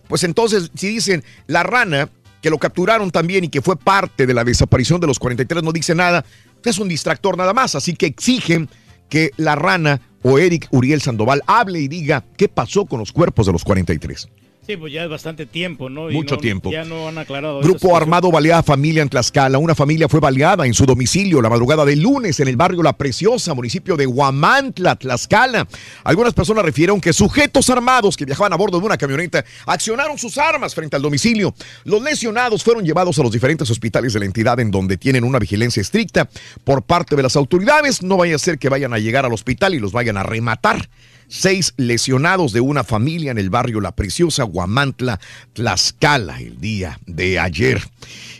pues 0.07 0.23
entonces 0.23 0.71
si 0.75 0.87
dicen 0.87 1.23
la 1.45 1.63
rana, 1.63 2.09
que 2.41 2.49
lo 2.49 2.57
capturaron 2.57 3.11
también 3.11 3.43
y 3.43 3.49
que 3.49 3.61
fue 3.61 3.77
parte 3.77 4.25
de 4.25 4.33
la 4.33 4.43
desaparición 4.43 4.99
de 4.99 5.07
los 5.07 5.19
43, 5.19 5.63
no 5.63 5.71
dice 5.71 5.95
nada, 5.95 6.25
es 6.69 6.79
un 6.79 6.87
distractor 6.87 7.37
nada 7.37 7.53
más, 7.53 7.75
así 7.75 7.93
que 7.93 8.05
exigen 8.05 8.69
que 9.09 9.31
la 9.37 9.55
rana 9.55 10.01
o 10.21 10.37
Eric 10.37 10.67
Uriel 10.71 11.01
Sandoval 11.01 11.43
hable 11.47 11.79
y 11.79 11.87
diga 11.87 12.25
qué 12.37 12.49
pasó 12.49 12.85
con 12.85 12.99
los 12.99 13.11
cuerpos 13.11 13.45
de 13.45 13.53
los 13.53 13.63
43. 13.63 14.27
Sí, 14.67 14.75
pues 14.75 14.91
ya 14.91 15.05
es 15.05 15.09
bastante 15.09 15.45
tiempo, 15.45 15.89
¿no? 15.89 16.11
Y 16.11 16.13
Mucho 16.13 16.35
no- 16.35 16.41
tiempo. 16.41 16.69
Ya 16.69 16.83
no 16.83 17.07
han 17.07 17.17
aclarado. 17.17 17.61
Grupo 17.61 17.95
armado 17.95 18.29
balea 18.29 18.57
a 18.57 18.63
familia 18.63 19.01
en 19.01 19.07
Tlaxcala. 19.07 19.57
Una 19.59 19.73
familia 19.73 20.09
fue 20.09 20.19
baleada 20.19 20.65
en 20.65 20.73
su 20.73 20.85
domicilio 20.85 21.41
la 21.41 21.49
madrugada 21.49 21.85
del 21.85 22.01
lunes 22.01 22.37
en 22.41 22.49
el 22.49 22.57
barrio 22.57 22.83
La 22.83 22.91
Preciosa, 22.91 23.53
municipio 23.53 23.95
de 23.95 24.05
Huamantla, 24.05 24.97
Tlaxcala. 24.97 25.65
Algunas 26.03 26.33
personas 26.33 26.65
refirieron 26.65 26.99
que 26.99 27.13
sujetos 27.13 27.69
armados 27.69 28.17
que 28.17 28.25
viajaban 28.25 28.51
a 28.51 28.57
bordo 28.57 28.77
de 28.81 28.85
una 28.85 28.97
camioneta 28.97 29.45
accionaron 29.65 30.17
sus 30.17 30.37
armas 30.37 30.75
frente 30.75 30.97
al 30.97 31.01
domicilio. 31.01 31.55
Los 31.85 32.01
lesionados 32.01 32.61
fueron 32.61 32.83
llevados 32.83 33.17
a 33.19 33.23
los 33.23 33.31
diferentes 33.31 33.69
hospitales 33.71 34.11
de 34.11 34.19
la 34.19 34.25
entidad 34.25 34.59
en 34.59 34.69
donde 34.69 34.97
tienen 34.97 35.23
una 35.23 35.39
vigilancia 35.39 35.79
estricta 35.79 36.29
por 36.65 36.81
parte 36.83 37.15
de 37.15 37.23
las 37.23 37.37
autoridades. 37.37 38.03
No 38.03 38.17
vaya 38.17 38.35
a 38.35 38.39
ser 38.39 38.59
que 38.59 38.67
vayan 38.67 38.93
a 38.93 38.99
llegar 38.99 39.25
al 39.25 39.31
hospital 39.31 39.75
y 39.75 39.79
los 39.79 39.93
vayan 39.93 40.17
a 40.17 40.23
rematar 40.23 40.89
seis 41.27 41.73
lesionados 41.77 42.53
de 42.53 42.61
una 42.61 42.83
familia 42.83 43.31
en 43.31 43.37
el 43.37 43.49
barrio 43.49 43.81
La 43.81 43.91
Preciosa, 43.93 44.43
Guamantla, 44.43 45.19
Tlaxcala, 45.53 46.39
el 46.39 46.59
día 46.59 46.99
de 47.05 47.39
ayer. 47.39 47.81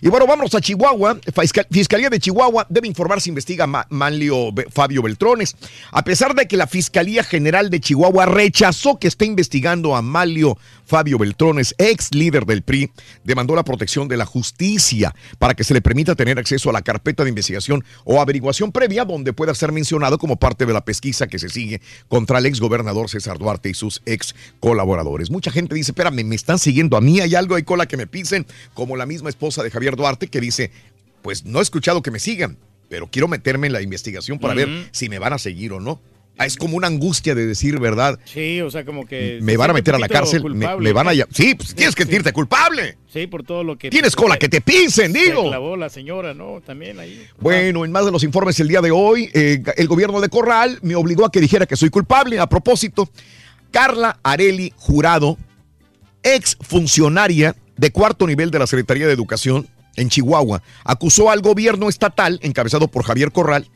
Y 0.02 0.10
bueno, 0.10 0.28
vamos 0.28 0.54
a 0.56 0.62
Chihuahua. 0.62 1.20
Fiscal- 1.36 1.68
Fiscalía 1.70 2.10
de 2.10 2.20
Chihuahua 2.20 2.66
debe 2.70 2.88
informar 2.88 3.20
si 3.20 3.30
investiga 3.30 3.68
Manlio 3.90 4.54
Fabio 4.72 5.02
Beltrones. 5.02 5.56
A 5.92 6.04
pesar 6.04 6.36
de 6.36 6.48
que 6.48 6.56
la 6.56 6.68
Fiscalía 6.68 7.24
General 7.24 7.70
de 7.70 7.80
Chihuahua 7.80 8.26
rechazó 8.28 9.00
que 9.00 9.08
esté 9.08 9.26
investigando 9.26 9.96
a 9.96 10.02
Manlio 10.02 10.58
Fabio 10.88 11.18
Beltrones, 11.18 11.76
ex 11.78 12.16
líder 12.16 12.46
del 12.46 12.62
PRI, 12.62 12.90
demandó 13.26 13.56
la 13.56 13.64
protección 13.64 14.08
de 14.08 14.16
la 14.16 14.26
justicia 14.26 15.14
para 15.38 15.54
que 15.54 15.66
se 15.66 15.74
le 15.74 15.82
permita 15.82 16.16
tener 16.16 16.40
acceso 16.40 16.70
a 16.70 16.74
la 16.74 16.82
carpeta 16.82 17.24
de 17.24 17.30
investigación 17.30 17.84
o 18.06 18.22
averiguación 18.22 18.72
previa 18.72 19.04
donde 19.04 19.34
pueda 19.34 19.54
ser 19.54 19.74
mencionado 19.74 20.18
como 20.18 20.38
parte 20.38 20.66
de 20.66 20.72
la 20.72 20.86
pesquisa 20.86 21.28
que 21.28 21.40
se 21.40 21.50
sigue 21.50 21.82
contra 22.08 22.40
el 22.40 22.46
ex 22.46 22.62
gobernador 22.62 23.10
César 23.10 23.38
Duarte 23.38 23.70
y 23.70 23.74
sus 23.74 24.02
ex 24.06 24.34
colaboradores. 24.62 25.30
Mucha 25.30 25.52
gente 25.52 25.76
dice, 25.76 25.92
espérame, 25.92 26.24
me 26.24 26.36
están 26.36 26.58
siguiendo 26.58 26.96
a 26.96 27.02
mí, 27.02 27.20
hay 27.20 27.36
algo 27.36 27.56
ahí 27.56 27.64
cola 27.64 27.86
que 27.86 27.98
me 27.98 28.08
pisen, 28.08 28.48
como 28.74 28.96
la 28.96 29.06
misma 29.06 29.30
esposa 29.30 29.64
de 29.64 29.72
Javier 29.72 29.98
Duarte 29.98 30.28
que 30.28 30.40
dice, 30.40 30.72
pues 31.22 31.44
no 31.44 31.60
he 31.60 31.64
escuchado 31.64 32.02
que 32.02 32.12
me 32.12 32.20
sigan, 32.20 32.58
pero 32.88 33.08
quiero 33.12 33.28
meterme 33.28 33.68
en 33.68 33.74
la 33.74 33.82
investigación 33.82 34.40
para 34.40 34.54
ver 34.54 34.70
si 34.92 35.10
me 35.10 35.20
van 35.20 35.34
a 35.34 35.38
seguir 35.38 35.74
o 35.74 35.82
no. 35.82 36.00
Ah, 36.40 36.46
Es 36.46 36.56
como 36.56 36.78
una 36.78 36.88
angustia 36.88 37.34
de 37.34 37.46
decir 37.48 37.80
verdad. 37.80 38.20
Sí, 38.26 38.62
o 38.62 38.70
sea, 38.70 38.86
como 38.86 39.06
que... 39.06 39.40
Me 39.42 39.54
se 39.54 39.58
van 39.58 39.72
a 39.72 39.74
meter 39.74 39.96
a 39.96 40.00
la 40.00 40.08
cárcel, 40.08 40.44
me, 40.44 40.50
culpable. 40.52 40.84
me 40.90 40.94
van 40.94 41.08
a... 41.08 41.12
Sí, 41.32 41.56
pues 41.56 41.74
tienes 41.74 41.96
que 41.96 42.04
sentirte 42.04 42.32
culpable. 42.32 42.98
Sí, 43.12 43.26
por 43.28 43.44
todo 43.44 43.64
lo 43.64 43.78
que... 43.78 43.90
Tienes 43.90 44.16
cola 44.16 44.38
que 44.38 44.48
te 44.48 44.62
pisen, 44.62 45.12
Se 45.14 45.20
digo. 45.20 45.48
clavó 45.50 45.76
la 45.76 45.90
señora, 45.90 46.34
¿no? 46.34 46.62
También 46.66 47.00
ahí. 47.00 47.26
Bueno, 47.40 47.86
en 47.86 47.92
más 47.92 48.06
de 48.06 48.12
los 48.12 48.24
informes 48.24 48.60
el 48.60 48.68
día 48.68 48.82
de 48.82 48.92
hoy, 48.92 49.30
eh, 49.34 49.64
el 49.78 49.88
gobierno 49.88 50.22
de 50.22 50.30
Corral 50.30 50.78
me 50.84 50.96
obligó 50.96 51.26
a 51.26 51.32
que 51.32 51.42
dijera 51.42 51.66
que 51.66 51.76
soy 51.76 51.90
culpable. 51.90 52.40
A 52.40 52.48
propósito, 52.48 53.10
Carla 53.72 54.20
Areli 54.22 54.74
Jurado, 54.78 55.38
ex 56.24 56.56
funcionaria 56.62 57.56
de 57.78 57.92
cuarto 57.92 58.28
nivel 58.28 58.52
de 58.52 58.60
la 58.60 58.68
Secretaría 58.68 59.08
de 59.08 59.14
Educación 59.14 59.68
en 59.96 60.10
Chihuahua, 60.10 60.62
acusó 60.84 61.32
al 61.32 61.42
gobierno 61.42 61.90
estatal, 61.90 62.40
encabezado 62.44 62.88
por 62.88 63.04
Javier 63.04 63.32
Corral, 63.32 63.68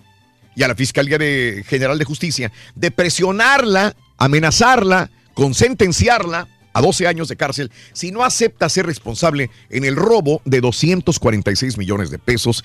y 0.55 0.63
a 0.63 0.67
la 0.67 0.75
Fiscalía 0.75 1.17
de 1.17 1.63
General 1.67 1.97
de 1.97 2.05
Justicia, 2.05 2.51
de 2.75 2.91
presionarla, 2.91 3.95
amenazarla, 4.17 5.09
con 5.33 5.53
sentenciarla 5.53 6.47
a 6.73 6.81
12 6.81 7.07
años 7.07 7.27
de 7.27 7.35
cárcel 7.35 7.71
si 7.93 8.11
no 8.11 8.23
acepta 8.23 8.69
ser 8.69 8.85
responsable 8.85 9.49
en 9.69 9.85
el 9.85 9.95
robo 9.95 10.41
de 10.45 10.61
246 10.61 11.77
millones 11.77 12.11
de 12.11 12.19
pesos 12.19 12.63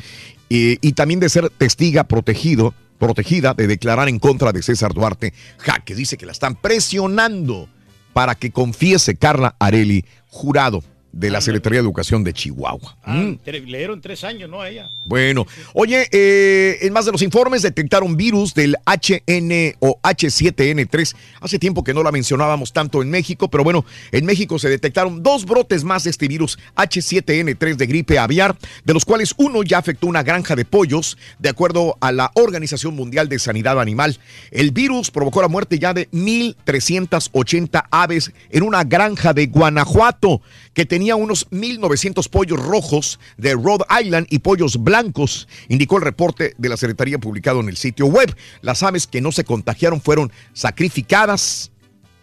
eh, 0.51 0.79
y 0.81 0.93
también 0.93 1.21
de 1.21 1.29
ser 1.29 1.51
testiga 1.51 2.05
protegido, 2.05 2.75
protegida 2.99 3.55
de 3.55 3.67
declarar 3.67 4.09
en 4.09 4.19
contra 4.19 4.53
de 4.53 4.63
César 4.63 4.95
Duarte 4.95 5.33
Jaque. 5.59 5.95
Dice 5.95 6.17
que 6.17 6.27
la 6.27 6.33
están 6.33 6.55
presionando 6.57 7.69
para 8.13 8.35
que 8.35 8.51
confiese 8.51 9.17
Carla 9.17 9.57
Areli, 9.59 10.05
jurado 10.29 10.83
de 11.19 11.31
la 11.31 11.41
Secretaría 11.41 11.79
de 11.81 11.85
Educación 11.85 12.23
de 12.25 12.33
Chihuahua. 12.33 12.97
Ah, 13.03 13.15
Mm. 13.15 13.39
le 13.47 13.79
dieron 13.79 14.01
tres 14.01 14.23
años, 14.23 14.51
¿no? 14.51 14.61
A 14.61 14.69
ella. 14.69 14.89
Bueno, 15.07 15.47
oye, 15.73 16.09
eh, 16.13 16.79
en 16.83 16.93
más 16.93 17.07
de 17.07 17.13
los 17.13 17.23
informes 17.23 17.63
detectaron 17.63 18.17
virus 18.17 18.53
del 18.55 18.77
HN 18.85 19.75
o 19.81 19.99
H7N3. 20.03 21.15
Hace 21.41 21.59
tiempo 21.59 21.83
que 21.83 21.95
no 21.95 22.03
la 22.03 22.13
mencionábamos 22.13 22.73
tanto 22.73 23.01
en 23.03 23.11
México, 23.11 23.49
pero 23.49 23.65
bueno, 23.65 23.85
en 24.13 24.27
México 24.27 24.59
se 24.59 24.69
detectaron 24.69 25.23
dos 25.23 25.47
brotes 25.47 25.85
más 25.85 26.05
de 26.05 26.11
este 26.11 26.29
virus 26.29 26.59
H7N3 26.77 27.77
de 27.77 27.87
gripe 27.87 28.19
aviar, 28.19 28.57
de 28.85 28.93
los 28.95 29.05
cuales 29.05 29.33
uno 29.39 29.63
ya 29.63 29.79
afectó 29.79 30.07
una 30.07 30.23
granja 30.23 30.55
de 30.55 30.65
pollos, 30.65 31.17
de 31.39 31.49
acuerdo 31.49 31.97
a 32.01 32.13
la 32.13 32.31
Organización 32.35 32.95
Mundial 32.95 33.29
de 33.29 33.39
Sanidad 33.39 33.81
Animal. 33.81 34.19
El 34.51 34.71
virus 34.71 35.11
provocó 35.11 35.41
la 35.41 35.49
muerte 35.49 35.79
ya 35.79 35.95
de 35.95 36.09
1.380 36.11 37.85
aves 37.91 38.33
en 38.51 38.63
una 38.63 38.85
granja 38.85 39.33
de 39.33 39.47
Guanajuato, 39.47 40.41
que 40.77 40.85
tenía 40.85 41.17
unos 41.17 41.49
1.900 41.49 42.29
pollos 42.29 42.63
rojos 42.63 43.19
de 43.39 43.55
Rhode 43.55 43.87
Island 44.05 44.27
y 44.29 44.41
pollos 44.41 44.77
blancos, 44.85 45.49
indicó 45.71 45.97
el 45.97 46.03
reporte 46.03 46.55
de 46.59 46.69
la 46.69 46.77
Secretaría 46.77 47.19
publicado 47.19 47.61
en 47.61 47.71
el 47.71 47.79
sitio 47.79 48.05
web. 48.05 48.37
Las 48.61 48.83
aves 48.83 49.07
que 49.07 49.23
no 49.23 49.33
se 49.33 49.45
contagiaron 49.45 50.03
fueron 50.03 50.31
sacrificadas, 50.53 51.73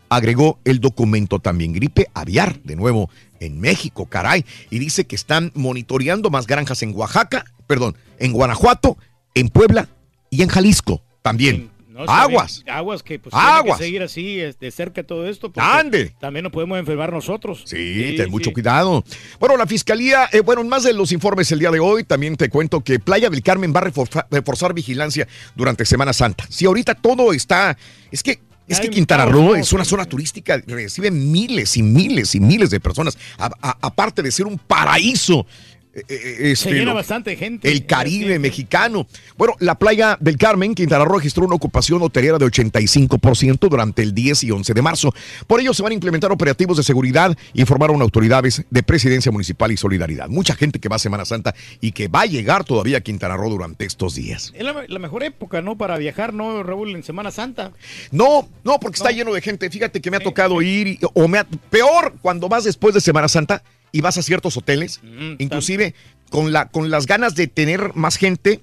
agregó 0.07 0.59
el 0.65 0.79
documento 0.79 1.39
también. 1.39 1.73
Gripe 1.73 2.09
aviar, 2.13 2.61
de 2.61 2.75
nuevo, 2.75 3.09
en 3.39 3.59
México, 3.59 4.05
caray. 4.05 4.45
Y 4.69 4.77
dice 4.77 5.05
que 5.05 5.15
están 5.15 5.51
monitoreando 5.55 6.29
más 6.29 6.45
granjas 6.45 6.83
en 6.83 6.95
Oaxaca, 6.95 7.45
perdón, 7.65 7.97
en 8.19 8.33
Guanajuato, 8.33 8.99
en 9.33 9.49
Puebla 9.49 9.89
y 10.29 10.43
en 10.43 10.49
Jalisco 10.49 11.01
también. 11.23 11.72
No, 11.93 12.05
Aguas. 12.11 12.63
Aguas 12.67 13.03
que 13.03 13.19
pues 13.19 13.33
Aguas. 13.35 13.77
que 13.77 13.85
seguir 13.85 14.01
así 14.01 14.39
es, 14.39 14.59
de 14.59 14.71
cerca 14.71 15.03
todo 15.03 15.27
esto. 15.29 15.51
Ande. 15.57 16.13
También 16.19 16.43
nos 16.43 16.51
podemos 16.51 16.77
enfermar 16.79 17.13
nosotros. 17.13 17.63
Sí, 17.65 18.15
ten 18.17 18.31
mucho 18.31 18.51
cuidado. 18.51 19.03
Bueno, 19.39 19.55
la 19.57 19.67
fiscalía, 19.67 20.27
eh, 20.31 20.39
bueno, 20.41 20.61
en 20.61 20.69
más 20.69 20.83
de 20.83 20.93
los 20.93 21.11
informes 21.11 21.51
el 21.51 21.59
día 21.59 21.69
de 21.71 21.79
hoy, 21.79 22.03
también 22.03 22.35
te 22.35 22.49
cuento 22.49 22.81
que 22.83 22.99
Playa 22.99 23.29
del 23.29 23.43
Carmen 23.43 23.73
va 23.75 23.79
a 23.79 23.83
reforzar, 23.83 24.27
reforzar 24.31 24.73
vigilancia 24.73 25.27
durante 25.55 25.85
Semana 25.85 26.13
Santa. 26.13 26.45
Si 26.49 26.65
ahorita 26.65 26.95
todo 26.95 27.31
está, 27.31 27.77
es 28.11 28.23
que 28.23 28.39
es 28.65 28.79
que 28.79 28.89
Quintana 28.89 29.25
Roo 29.25 29.55
es 29.55 29.73
una 29.73 29.83
zona 29.83 30.05
turística, 30.05 30.57
recibe 30.65 31.11
miles 31.11 31.75
y 31.75 31.83
miles 31.83 32.33
y 32.33 32.39
miles 32.39 32.69
de 32.69 32.79
personas, 32.79 33.17
a- 33.37 33.51
a- 33.61 33.77
aparte 33.81 34.23
de 34.23 34.31
ser 34.31 34.47
un 34.47 34.57
paraíso. 34.57 35.45
Eh, 35.93 36.03
este, 36.51 36.55
Se 36.55 36.71
llena 36.71 36.85
lo- 36.91 36.95
bastante 36.95 37.35
gente. 37.35 37.71
el 37.71 37.85
Caribe 37.85 38.39
mexicano. 38.39 39.05
Bueno, 39.37 39.55
la 39.59 39.75
playa 39.75 40.17
del 40.19 40.37
Carmen, 40.37 40.73
Quintana 40.75 41.05
Roo, 41.05 41.17
registró 41.17 41.45
una 41.45 41.55
ocupación 41.55 42.01
hotelera 42.01 42.37
de 42.37 42.45
85% 42.45 43.69
durante 43.69 44.01
el 44.01 44.13
10 44.13 44.43
y 44.43 44.51
11 44.51 44.73
de 44.73 44.81
marzo. 44.81 45.13
Por 45.47 45.59
ello 45.59 45.73
se 45.73 45.83
van 45.83 45.91
a 45.91 45.95
implementar 45.95 46.31
operativos 46.31 46.77
de 46.77 46.83
seguridad, 46.83 47.37
informaron 47.53 48.01
autoridades 48.01 48.63
de 48.69 48.83
Presidencia 48.83 49.31
Municipal 49.31 49.71
y 49.71 49.77
Solidaridad. 49.77 50.29
Mucha 50.29 50.55
gente 50.55 50.79
que 50.79 50.89
va 50.89 50.95
a 50.95 50.99
Semana 50.99 51.25
Santa 51.25 51.53
y 51.81 51.91
que 51.91 52.07
va 52.07 52.21
a 52.21 52.25
llegar 52.25 52.63
todavía 52.63 52.97
a 52.97 53.01
Quintana 53.01 53.37
Roo 53.37 53.49
durante 53.49 53.85
estos 53.85 54.15
días. 54.15 54.51
Es 54.55 54.63
la, 54.63 54.85
la 54.87 54.99
mejor 54.99 55.23
época, 55.23 55.61
¿no? 55.61 55.77
Para 55.77 55.97
viajar, 55.97 56.33
¿no, 56.33 56.63
Raúl? 56.63 56.95
En 56.95 57.03
Semana 57.03 57.31
Santa. 57.31 57.71
No, 58.11 58.47
no, 58.63 58.79
porque 58.79 58.97
está 58.97 59.11
lleno 59.11 59.33
de 59.33 59.41
gente. 59.41 59.69
Fíjate 59.69 60.01
que 60.01 60.09
me 60.11 60.17
ha 60.17 60.21
tocado 60.21 60.61
ir, 60.61 60.87
y- 60.87 60.99
o 61.13 61.27
me 61.27 61.39
ha- 61.39 61.43
peor, 61.69 62.15
cuando 62.21 62.49
vas 62.49 62.63
después 62.63 62.93
de 62.93 63.01
Semana 63.01 63.27
Santa 63.27 63.63
y 63.93 64.01
vas 64.01 64.17
a 64.17 64.23
ciertos 64.23 64.57
hoteles, 64.57 64.99
inclusive 65.39 65.93
con, 66.29 66.51
la, 66.51 66.67
con 66.67 66.89
las 66.91 67.05
ganas 67.05 67.35
de 67.35 67.47
tener 67.47 67.93
más 67.95 68.17
gente. 68.17 68.59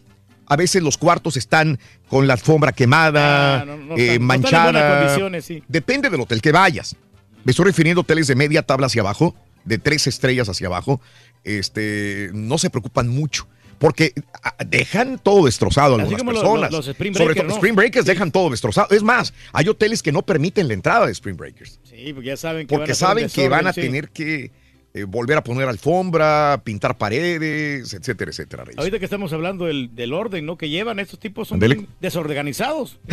A 0.47 0.57
veces 0.57 0.82
los 0.82 0.98
cuartos 0.98 1.36
están 1.36 1.78
con 2.09 2.27
la 2.27 2.32
alfombra 2.35 2.73
quemada, 2.73 3.61
Ah, 3.61 3.65
no, 3.65 3.77
no 3.77 3.97
eh, 3.97 4.19
no 4.19 4.27
manchada. 4.27 5.40
sí. 5.40 5.62
Depende 5.69 6.11
del 6.11 6.20
hotel 6.20 6.43
que 6.43 6.51
vayas. 6.52 6.97
Me 7.44 7.52
estoy 7.52 7.65
refiriendo 7.66 8.01
a 8.01 8.02
hoteles 8.02 8.27
de 8.27 8.35
media 8.35 8.62
tabla 8.62 8.89
hacia 8.89 9.01
abajo, 9.02 9.36
de 9.65 9.78
tres 9.78 10.09
estrellas 10.09 10.48
hacia 10.48 10.66
abajo. 10.66 11.01
Este, 11.44 12.31
no 12.35 12.59
se 12.59 12.69
preocupan 12.70 13.09
mucho. 13.09 13.47
Porque 13.78 14.12
ah, 14.43 14.55
dejan 14.66 15.19
todo 15.19 15.47
destrozado 15.47 15.94
a 15.97 16.01
algunas 16.02 16.23
personas. 16.23 16.70
los- 16.70 16.86
los 16.86 16.89
Spring 16.89 17.15
Sobre 17.15 17.27
Breakers, 17.27 17.47
todo 17.47 17.55
¿no? 17.55 17.55
Spring 17.55 17.77
Breakers 17.77 18.05
dejan 18.07 18.31
todo 18.31 18.51
destrozado. 18.51 18.89
Es 18.90 19.02
más, 19.02 19.32
hay 19.55 19.69
hoteles 19.69 20.02
que 20.02 20.12
no 20.12 20.20
permiten 20.23 20.69
la 20.69 20.74
entrada 20.74 21.07
de 21.07 21.12
Spring 21.12 21.36
Breakers. 21.36 21.81
Sí, 21.85 22.12
porque 22.12 22.27
ya 22.27 22.36
saben 22.36 22.66
que 22.66 22.77
van 22.77 22.90
a 22.90 22.94
saben 22.94 23.28
que 23.31 23.48
van 23.48 23.66
a 23.69 23.73
tener 23.73 24.11
que 24.11 24.51
eh, 24.93 25.05
volver 25.05 25.39
a 25.39 25.45
poner 25.45 25.69
alfombra, 25.69 26.61
pintar 26.65 26.99
paredes, 26.99 27.93
etcétera, 27.95 28.31
etcétera. 28.31 28.65
Reyes. 28.65 28.79
Ahorita 28.79 28.99
que 28.99 29.05
estamos 29.05 29.33
hablando 29.33 29.67
del, 29.67 29.95
del 29.95 30.12
orden, 30.12 30.45
¿no? 30.47 30.57
Que 30.59 30.69
llevan 30.69 30.99
estos 30.99 31.21
tipos 31.21 31.49
son 31.49 31.61
bien 31.61 31.87
desorganizados. 32.01 32.99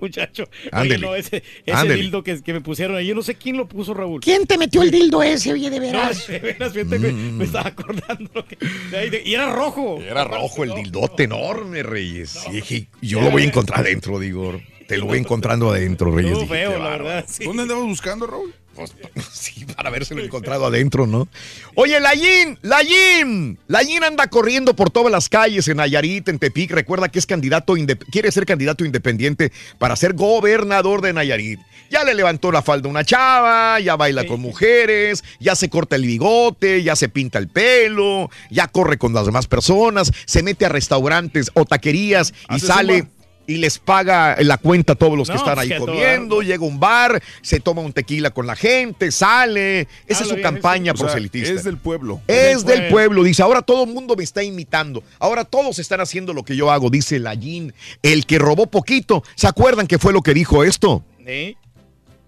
Muchacho. 0.00 0.44
Oye, 0.72 0.98
no, 0.98 1.14
ese, 1.14 1.42
ese 1.64 1.94
dildo 1.94 2.22
que, 2.22 2.42
que 2.42 2.52
me 2.52 2.60
pusieron 2.60 2.96
ahí, 2.96 3.06
yo 3.06 3.14
no 3.14 3.22
sé 3.22 3.34
quién 3.36 3.56
lo 3.56 3.68
puso, 3.68 3.94
Raúl. 3.94 4.20
¿Quién 4.20 4.46
te 4.46 4.58
metió 4.58 4.82
el 4.82 4.90
dildo 4.90 5.22
ese, 5.22 5.52
oye, 5.52 5.70
de 5.70 5.76
No, 5.76 5.82
veras? 5.86 6.26
de 6.28 6.38
veras, 6.38 6.72
fíjate 6.72 7.00
que 7.00 7.12
me 7.12 7.44
estaba 7.44 7.68
acordando. 7.68 8.30
lo 8.34 8.46
que- 8.46 8.58
de 8.90 8.96
ahí 8.98 9.10
de- 9.10 9.22
y 9.24 9.34
era 9.34 9.52
rojo. 9.54 10.00
Era 10.00 10.24
rojo 10.24 10.64
el 10.64 10.74
dildote 10.74 11.24
enorme, 11.24 11.82
Reyes. 11.82 12.38
Y 12.48 12.52
dije, 12.56 12.88
yo 13.00 13.20
lo 13.20 13.30
voy 13.30 13.42
a 13.42 13.46
encontrar 13.46 13.80
adentro, 13.80 14.18
digo. 14.18 14.60
Te 14.86 14.98
lo 14.98 15.06
voy 15.06 15.18
encontrando 15.18 15.70
adentro, 15.70 16.14
Reyes. 16.14 16.34
Dije, 16.34 16.46
feo, 16.46 16.78
la 16.78 16.90
verdad. 16.90 17.24
sí. 17.26 17.44
¿Dónde 17.44 17.62
andabas 17.62 17.84
buscando, 17.84 18.26
Raúl? 18.26 18.52
Sí, 19.32 19.64
para 19.64 19.88
habérselo 19.88 20.22
encontrado 20.22 20.66
adentro, 20.66 21.06
¿no? 21.06 21.28
Oye, 21.74 21.98
Layín, 22.00 22.58
Layín, 22.62 23.58
Layín 23.66 24.04
anda 24.04 24.28
corriendo 24.28 24.74
por 24.74 24.90
todas 24.90 25.10
las 25.10 25.28
calles 25.28 25.66
en 25.68 25.78
Nayarit, 25.78 26.28
en 26.28 26.38
Tepic. 26.38 26.70
Recuerda 26.70 27.08
que 27.08 27.18
es 27.18 27.26
candidato, 27.26 27.74
quiere 28.10 28.30
ser 28.30 28.46
candidato 28.46 28.84
independiente 28.84 29.52
para 29.78 29.96
ser 29.96 30.14
gobernador 30.14 31.02
de 31.02 31.12
Nayarit. 31.12 31.60
Ya 31.90 32.04
le 32.04 32.14
levantó 32.14 32.52
la 32.52 32.62
falda 32.62 32.88
a 32.88 32.90
una 32.90 33.04
chava, 33.04 33.78
ya 33.80 33.96
baila 33.96 34.26
con 34.26 34.40
mujeres, 34.40 35.24
ya 35.40 35.54
se 35.54 35.68
corta 35.68 35.96
el 35.96 36.06
bigote, 36.06 36.82
ya 36.82 36.96
se 36.96 37.08
pinta 37.08 37.38
el 37.38 37.48
pelo, 37.48 38.30
ya 38.50 38.68
corre 38.68 38.96
con 38.96 39.12
las 39.12 39.26
demás 39.26 39.46
personas, 39.46 40.10
se 40.24 40.42
mete 40.42 40.64
a 40.64 40.70
restaurantes 40.70 41.50
o 41.54 41.64
taquerías 41.64 42.32
y 42.48 42.60
sale. 42.60 43.08
Y 43.52 43.58
les 43.58 43.78
paga 43.78 44.36
la 44.40 44.56
cuenta 44.56 44.94
a 44.94 44.96
todos 44.96 45.16
los 45.18 45.28
que 45.28 45.36
están 45.36 45.58
ahí 45.58 45.68
que 45.68 45.74
a 45.74 45.78
todo 45.78 45.88
comiendo, 45.88 46.40
llega 46.42 46.64
a 46.64 46.68
un 46.68 46.80
bar, 46.80 47.22
se 47.42 47.60
toma 47.60 47.82
un 47.82 47.92
tequila 47.92 48.30
con 48.30 48.46
la 48.46 48.56
gente, 48.56 49.10
sale. 49.10 49.80
Esa 49.80 49.88
es 50.06 50.16
Habla 50.20 50.28
su 50.28 50.34
bien, 50.36 50.42
campaña 50.42 50.92
O 50.92 50.96
sea, 50.96 51.06
proselitista. 51.06 51.52
es 51.52 51.64
del 51.64 51.76
pueblo. 51.76 52.20
Es 52.26 52.64
del 52.64 52.80
del 52.80 52.90
pueblo, 52.90 53.22
dice. 53.22 53.42
Ahora 53.42 53.62
todo 53.62 53.84
el 53.84 53.90
mundo 53.92 54.16
me 54.16 54.24
está 54.24 54.42
imitando. 54.42 55.02
Ahora 55.18 55.44
todos 55.44 55.78
están 55.78 56.00
haciendo 56.00 56.32
lo 56.32 56.44
que 56.44 56.56
yo 56.56 56.70
hago, 56.70 56.88
dice 56.90 57.18
Lallín. 57.18 57.74
El 58.02 58.24
que 58.26 58.38
robó 58.38 58.66
poquito. 58.66 59.22
¿Se 59.34 59.46
acuerdan 59.46 59.86
qué 59.86 59.98
fue 59.98 60.12
lo 60.12 60.22
que 60.22 60.32
dijo 60.34 60.64
esto? 60.64 61.04
Sí. 61.26 61.56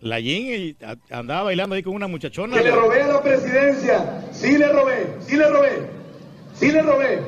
La 0.00 0.20
Yin 0.20 0.76
a- 0.84 1.18
andaba 1.18 1.44
bailando 1.44 1.74
ahí 1.74 1.82
con 1.82 1.94
una 1.94 2.06
muchachona. 2.06 2.58
Que 2.58 2.64
le 2.64 2.70
robé 2.72 3.04
la 3.04 3.22
presidencia. 3.22 4.22
Sí 4.32 4.58
le 4.58 4.68
robé, 4.70 5.16
sí 5.26 5.36
le 5.36 5.48
robé. 5.48 5.90
Sí 6.60 6.70
le 6.70 6.82
robé. 6.82 7.20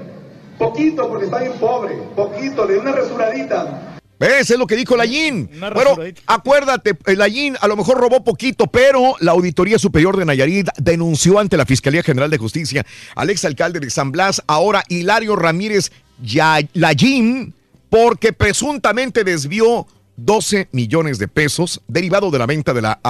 Poquito 0.58 1.08
porque 1.08 1.26
está 1.26 1.40
bien 1.40 1.52
pobre. 1.58 1.94
Poquito, 2.14 2.66
de 2.66 2.78
una 2.78 2.92
resuradita. 2.92 3.98
¿Ves? 4.18 4.50
Es 4.50 4.58
lo 4.58 4.66
que 4.66 4.76
dijo 4.76 4.96
Lallín. 4.96 5.50
Bueno, 5.74 5.94
acuérdate, 6.26 6.96
eh, 7.04 7.16
Lallín 7.16 7.54
a 7.60 7.68
lo 7.68 7.76
mejor 7.76 7.98
robó 7.98 8.24
poquito, 8.24 8.66
pero 8.66 9.14
la 9.20 9.32
Auditoría 9.32 9.78
Superior 9.78 10.16
de 10.16 10.24
Nayarit 10.24 10.68
denunció 10.78 11.38
ante 11.38 11.58
la 11.58 11.66
Fiscalía 11.66 12.02
General 12.02 12.30
de 12.30 12.38
Justicia 12.38 12.86
al 13.14 13.28
exalcalde 13.28 13.78
de 13.78 13.90
San 13.90 14.12
Blas, 14.12 14.42
ahora 14.46 14.82
Hilario 14.88 15.36
Ramírez 15.36 15.92
Ya- 16.22 16.60
Lallín, 16.72 17.52
porque 17.90 18.32
presuntamente 18.32 19.22
desvió 19.22 19.86
12 20.16 20.68
millones 20.72 21.18
de 21.18 21.28
pesos 21.28 21.82
derivado 21.88 22.30
de 22.30 22.38
la 22.38 22.46
venta 22.46 22.72
de 22.72 22.82
la 22.82 23.00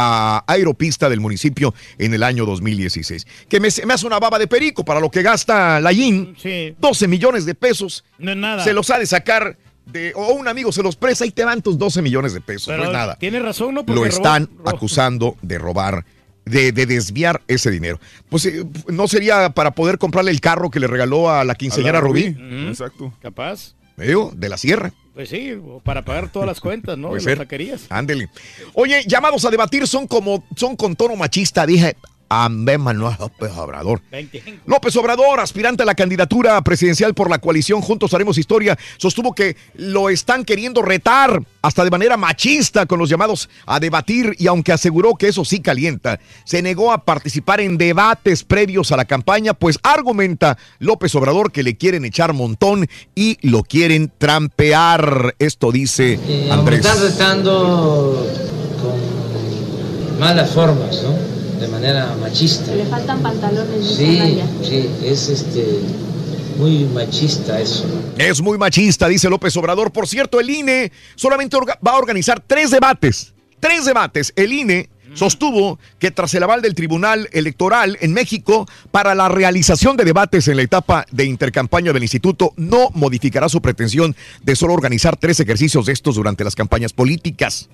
aeropista 0.46 1.08
del 1.08 1.20
municipio 1.20 1.74
en 1.98 2.14
el 2.14 2.22
año 2.22 2.44
2016. 2.46 3.26
Que 3.48 3.60
me, 3.60 3.68
me 3.86 3.94
hace 3.94 4.06
una 4.06 4.18
baba 4.18 4.38
de 4.38 4.46
perico 4.46 4.84
para 4.84 5.00
lo 5.00 5.10
que 5.10 5.22
gasta 5.22 5.80
Lallín. 5.80 6.34
Sí. 6.40 6.74
12 6.78 7.08
millones 7.08 7.46
de 7.46 7.54
pesos. 7.54 8.04
No 8.18 8.30
es 8.32 8.36
nada. 8.36 8.64
Se 8.64 8.72
los 8.72 8.90
ha 8.90 8.98
de 8.98 9.06
sacar 9.06 9.56
de, 9.86 10.12
o 10.16 10.32
un 10.32 10.48
amigo 10.48 10.72
se 10.72 10.82
los 10.82 10.96
presta 10.96 11.24
y 11.26 11.30
te 11.30 11.44
van 11.44 11.62
tus 11.62 11.78
12 11.78 12.02
millones 12.02 12.34
de 12.34 12.40
pesos. 12.40 12.66
Pero 12.68 12.78
no 12.78 12.84
es 12.84 12.92
nada. 12.92 13.16
Tiene 13.16 13.38
razón, 13.38 13.74
¿no? 13.74 13.80
Lo 13.80 13.86
Porque 13.86 14.08
están 14.08 14.48
robó- 14.58 14.70
acusando 14.70 15.36
de 15.42 15.58
robar, 15.58 16.04
de, 16.44 16.72
de 16.72 16.86
desviar 16.86 17.42
ese 17.46 17.70
dinero. 17.70 18.00
Pues 18.28 18.46
eh, 18.46 18.64
no 18.88 19.06
sería 19.06 19.50
para 19.50 19.70
poder 19.70 19.98
comprarle 19.98 20.32
el 20.32 20.40
carro 20.40 20.70
que 20.70 20.80
le 20.80 20.88
regaló 20.88 21.30
a 21.30 21.44
la 21.44 21.54
quinceañera 21.54 21.98
la 21.98 22.00
Rubí. 22.00 22.36
Exacto. 22.68 23.12
Capaz. 23.22 23.74
¿Me 23.96 24.06
digo? 24.08 24.32
De 24.36 24.48
la 24.48 24.56
sierra. 24.58 24.92
Pues 25.16 25.30
sí, 25.30 25.58
para 25.82 26.02
pagar 26.02 26.30
todas 26.30 26.46
las 26.46 26.60
cuentas, 26.60 26.98
¿no? 26.98 27.14
Las 27.14 27.24
taquerías. 27.24 27.86
Ándele. 27.88 28.28
Oye, 28.74 29.02
llamados 29.06 29.46
a 29.46 29.50
debatir 29.50 29.86
son 29.86 30.06
como, 30.06 30.44
son 30.54 30.76
con 30.76 30.94
tono 30.94 31.16
machista, 31.16 31.64
dije. 31.64 31.96
Andrés 32.28 32.78
Manuel 32.78 33.14
López 33.18 33.50
Obrador. 33.56 34.00
25. 34.10 34.62
López 34.66 34.96
Obrador, 34.96 35.40
aspirante 35.40 35.82
a 35.82 35.86
la 35.86 35.94
candidatura 35.94 36.60
presidencial 36.62 37.14
por 37.14 37.30
la 37.30 37.38
coalición 37.38 37.80
Juntos 37.80 38.12
Haremos 38.14 38.38
Historia, 38.38 38.76
sostuvo 38.96 39.32
que 39.34 39.56
lo 39.74 40.08
están 40.10 40.44
queriendo 40.44 40.82
retar 40.82 41.42
hasta 41.62 41.84
de 41.84 41.90
manera 41.90 42.16
machista 42.16 42.86
con 42.86 42.98
los 42.98 43.08
llamados 43.08 43.48
a 43.66 43.80
debatir 43.80 44.34
y 44.38 44.46
aunque 44.46 44.72
aseguró 44.72 45.14
que 45.14 45.28
eso 45.28 45.44
sí 45.44 45.60
calienta, 45.60 46.18
se 46.44 46.62
negó 46.62 46.92
a 46.92 47.04
participar 47.04 47.60
en 47.60 47.76
debates 47.78 48.44
previos 48.44 48.92
a 48.92 48.96
la 48.96 49.04
campaña, 49.04 49.54
pues 49.54 49.78
argumenta 49.82 50.56
López 50.78 51.14
Obrador 51.14 51.52
que 51.52 51.62
le 51.62 51.76
quieren 51.76 52.04
echar 52.04 52.32
montón 52.32 52.86
y 53.14 53.38
lo 53.42 53.62
quieren 53.62 54.12
trampear. 54.18 55.34
Esto 55.38 55.70
dice 55.72 56.18
Eh, 56.26 56.48
Andrés. 56.50 56.80
Están 56.84 57.00
retando 57.00 58.26
con 58.80 60.18
malas 60.20 60.50
formas, 60.50 61.02
¿no? 61.02 61.35
De 61.60 61.68
manera 61.68 62.14
machista. 62.20 62.74
Le 62.74 62.84
faltan 62.86 63.20
pantalones. 63.20 63.86
Sí, 63.86 64.40
sí, 64.62 64.90
es 65.04 65.28
este 65.28 65.80
muy 66.58 66.84
machista 66.84 67.60
eso. 67.60 67.84
Es 68.18 68.40
muy 68.40 68.58
machista, 68.58 69.08
dice 69.08 69.28
López 69.28 69.56
Obrador. 69.56 69.92
Por 69.92 70.08
cierto, 70.08 70.40
el 70.40 70.50
INE 70.50 70.92
solamente 71.14 71.56
va 71.56 71.92
a 71.92 71.98
organizar 71.98 72.42
tres 72.46 72.70
debates. 72.70 73.34
Tres 73.60 73.84
debates. 73.84 74.32
El 74.36 74.52
INE 74.52 74.88
sostuvo 75.14 75.78
que 75.98 76.10
tras 76.10 76.34
el 76.34 76.42
aval 76.42 76.62
del 76.62 76.74
Tribunal 76.74 77.28
Electoral 77.32 77.96
en 78.00 78.12
México 78.12 78.66
para 78.90 79.14
la 79.14 79.28
realización 79.28 79.96
de 79.96 80.04
debates 80.04 80.48
en 80.48 80.56
la 80.56 80.62
etapa 80.62 81.06
de 81.10 81.24
intercampaña 81.24 81.92
del 81.92 82.02
instituto, 82.02 82.52
no 82.56 82.90
modificará 82.94 83.48
su 83.48 83.60
pretensión 83.60 84.14
de 84.42 84.56
solo 84.56 84.74
organizar 84.74 85.16
tres 85.16 85.40
ejercicios 85.40 85.86
de 85.86 85.92
estos 85.92 86.16
durante 86.16 86.44
las 86.44 86.54
campañas 86.54 86.92
políticas. 86.92 87.68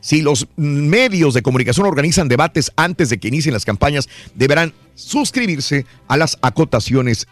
Si 0.00 0.22
los 0.22 0.46
medios 0.56 1.34
de 1.34 1.42
comunicación 1.42 1.86
organizan 1.86 2.28
debates 2.28 2.72
antes 2.76 3.10
de 3.10 3.18
que 3.18 3.28
inicien 3.28 3.52
las 3.52 3.64
campañas, 3.64 4.08
deberán 4.34 4.72
suscribirse 4.94 5.86
a 6.08 6.16
las 6.16 6.38
acotaciones 6.42 7.26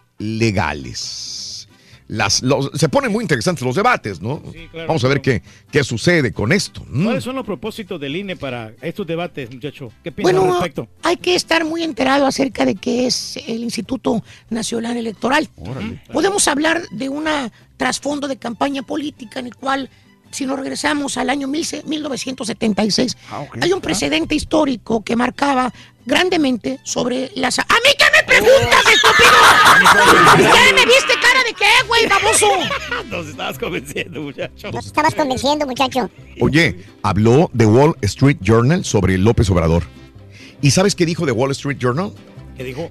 legales. 0.57 1.69
Las, 2.09 2.41
los- 2.41 2.71
se 2.75 2.89
ponen 2.89 3.11
muy 3.11 3.25
interesantes 3.25 3.65
los 3.65 3.75
debates, 3.75 4.21
¿no? 4.21 4.41
claro, 4.71 4.87
Vamos 4.87 5.03
a 5.03 5.09
ver 5.09 5.21
qué, 5.21 5.43
qué 5.73 5.83
sucede 5.83 6.33
con 6.33 6.53
esto. 6.53 6.85
Mm. 6.89 7.03
¿Cuáles 7.05 7.25
son 7.25 7.35
los 7.35 7.45
propósitos 7.45 8.01
del 8.01 8.15
INE 8.15 8.37
para 8.37 8.73
estos 8.81 9.05
debates, 9.09 9.53
muchacho? 9.53 9.91
¿Qué 10.05 10.13
piensas 10.13 10.35
al 10.37 10.41
Bueno, 10.41 10.55
respecto? 10.61 10.89
hay 11.03 11.17
que 11.17 11.35
estar 11.35 11.65
muy 11.65 11.83
enterado 11.83 12.25
acerca 12.25 12.65
de 12.65 12.77
qué 12.77 13.09
es 13.09 13.37
el 13.49 13.65
Instituto 13.65 14.23
Nacional 14.51 14.97
Electoral. 14.97 15.49
Podemos 16.13 16.47
hablar 16.47 16.83
de 16.93 17.09
un 17.09 17.25
trasfondo 17.77 18.29
de 18.29 18.37
campaña 18.37 18.83
política 18.83 19.41
en 19.41 19.47
el 19.47 19.57
cual, 19.57 19.91
si 20.31 20.47
nos 20.47 20.59
regresamos 20.59 21.17
al 21.17 21.31
año 21.31 21.49
1000 21.49 21.85
1976, 21.85 23.17
hay 23.61 23.73
un 23.73 23.81
precedente 23.81 24.35
histórico 24.35 25.03
que 25.03 25.17
marcaba 25.17 25.73
grandemente 26.05 26.79
sobre 26.85 27.31
las... 27.35 27.59
¡A 27.59 27.63
mí 27.63 27.91
qué 27.99 28.05
me 28.17 28.23
preguntas, 28.27 28.85
estúpido! 28.93 29.31
¿Qué 30.37 30.73
me 30.73 30.87
viste 30.87 31.15
cara 31.21 31.43
de 31.45 31.53
qué, 31.53 31.87
güey, 31.89 32.07
baboso? 32.07 32.47
Nos 33.11 33.27
estabas 33.27 33.59
convenciendo, 33.59 34.23
muchacho. 34.23 34.71
Nos 34.71 34.87
estabas 34.87 35.15
convenciendo, 35.15 35.67
muchacho. 35.67 36.09
Oye, 36.41 36.85
habló 37.03 37.51
The 37.57 37.67
Wall 37.67 37.97
Street 38.03 38.39
Journal 38.41 38.85
sobre 38.85 39.19
López 39.19 39.51
Obrador. 39.51 39.83
¿Y 40.63 40.71
sabes 40.71 40.95
qué 40.95 41.05
dijo 41.05 41.27
The 41.27 41.33
Wall 41.33 41.51
Street 41.51 41.79
Journal? 41.79 42.13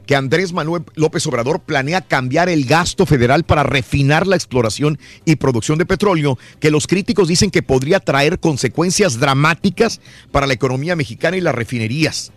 Que 0.05 0.15
Andrés 0.15 0.53
Manuel 0.53 0.83
López 0.95 1.25
Obrador 1.27 1.59
planea 1.61 2.01
cambiar 2.01 2.49
el 2.49 2.65
gasto 2.65 3.05
federal 3.05 3.43
para 3.43 3.63
refinar 3.63 4.27
la 4.27 4.35
exploración 4.35 4.99
y 5.25 5.37
producción 5.37 5.77
de 5.77 5.85
petróleo, 5.85 6.37
que 6.59 6.71
los 6.71 6.87
críticos 6.87 7.27
dicen 7.27 7.51
que 7.51 7.63
podría 7.63 7.99
traer 7.99 8.39
consecuencias 8.39 9.19
dramáticas 9.19 10.01
para 10.31 10.47
la 10.47 10.53
economía 10.53 10.95
mexicana 10.95 11.37
y 11.37 11.41
las 11.41 11.55
refinerías 11.55 12.31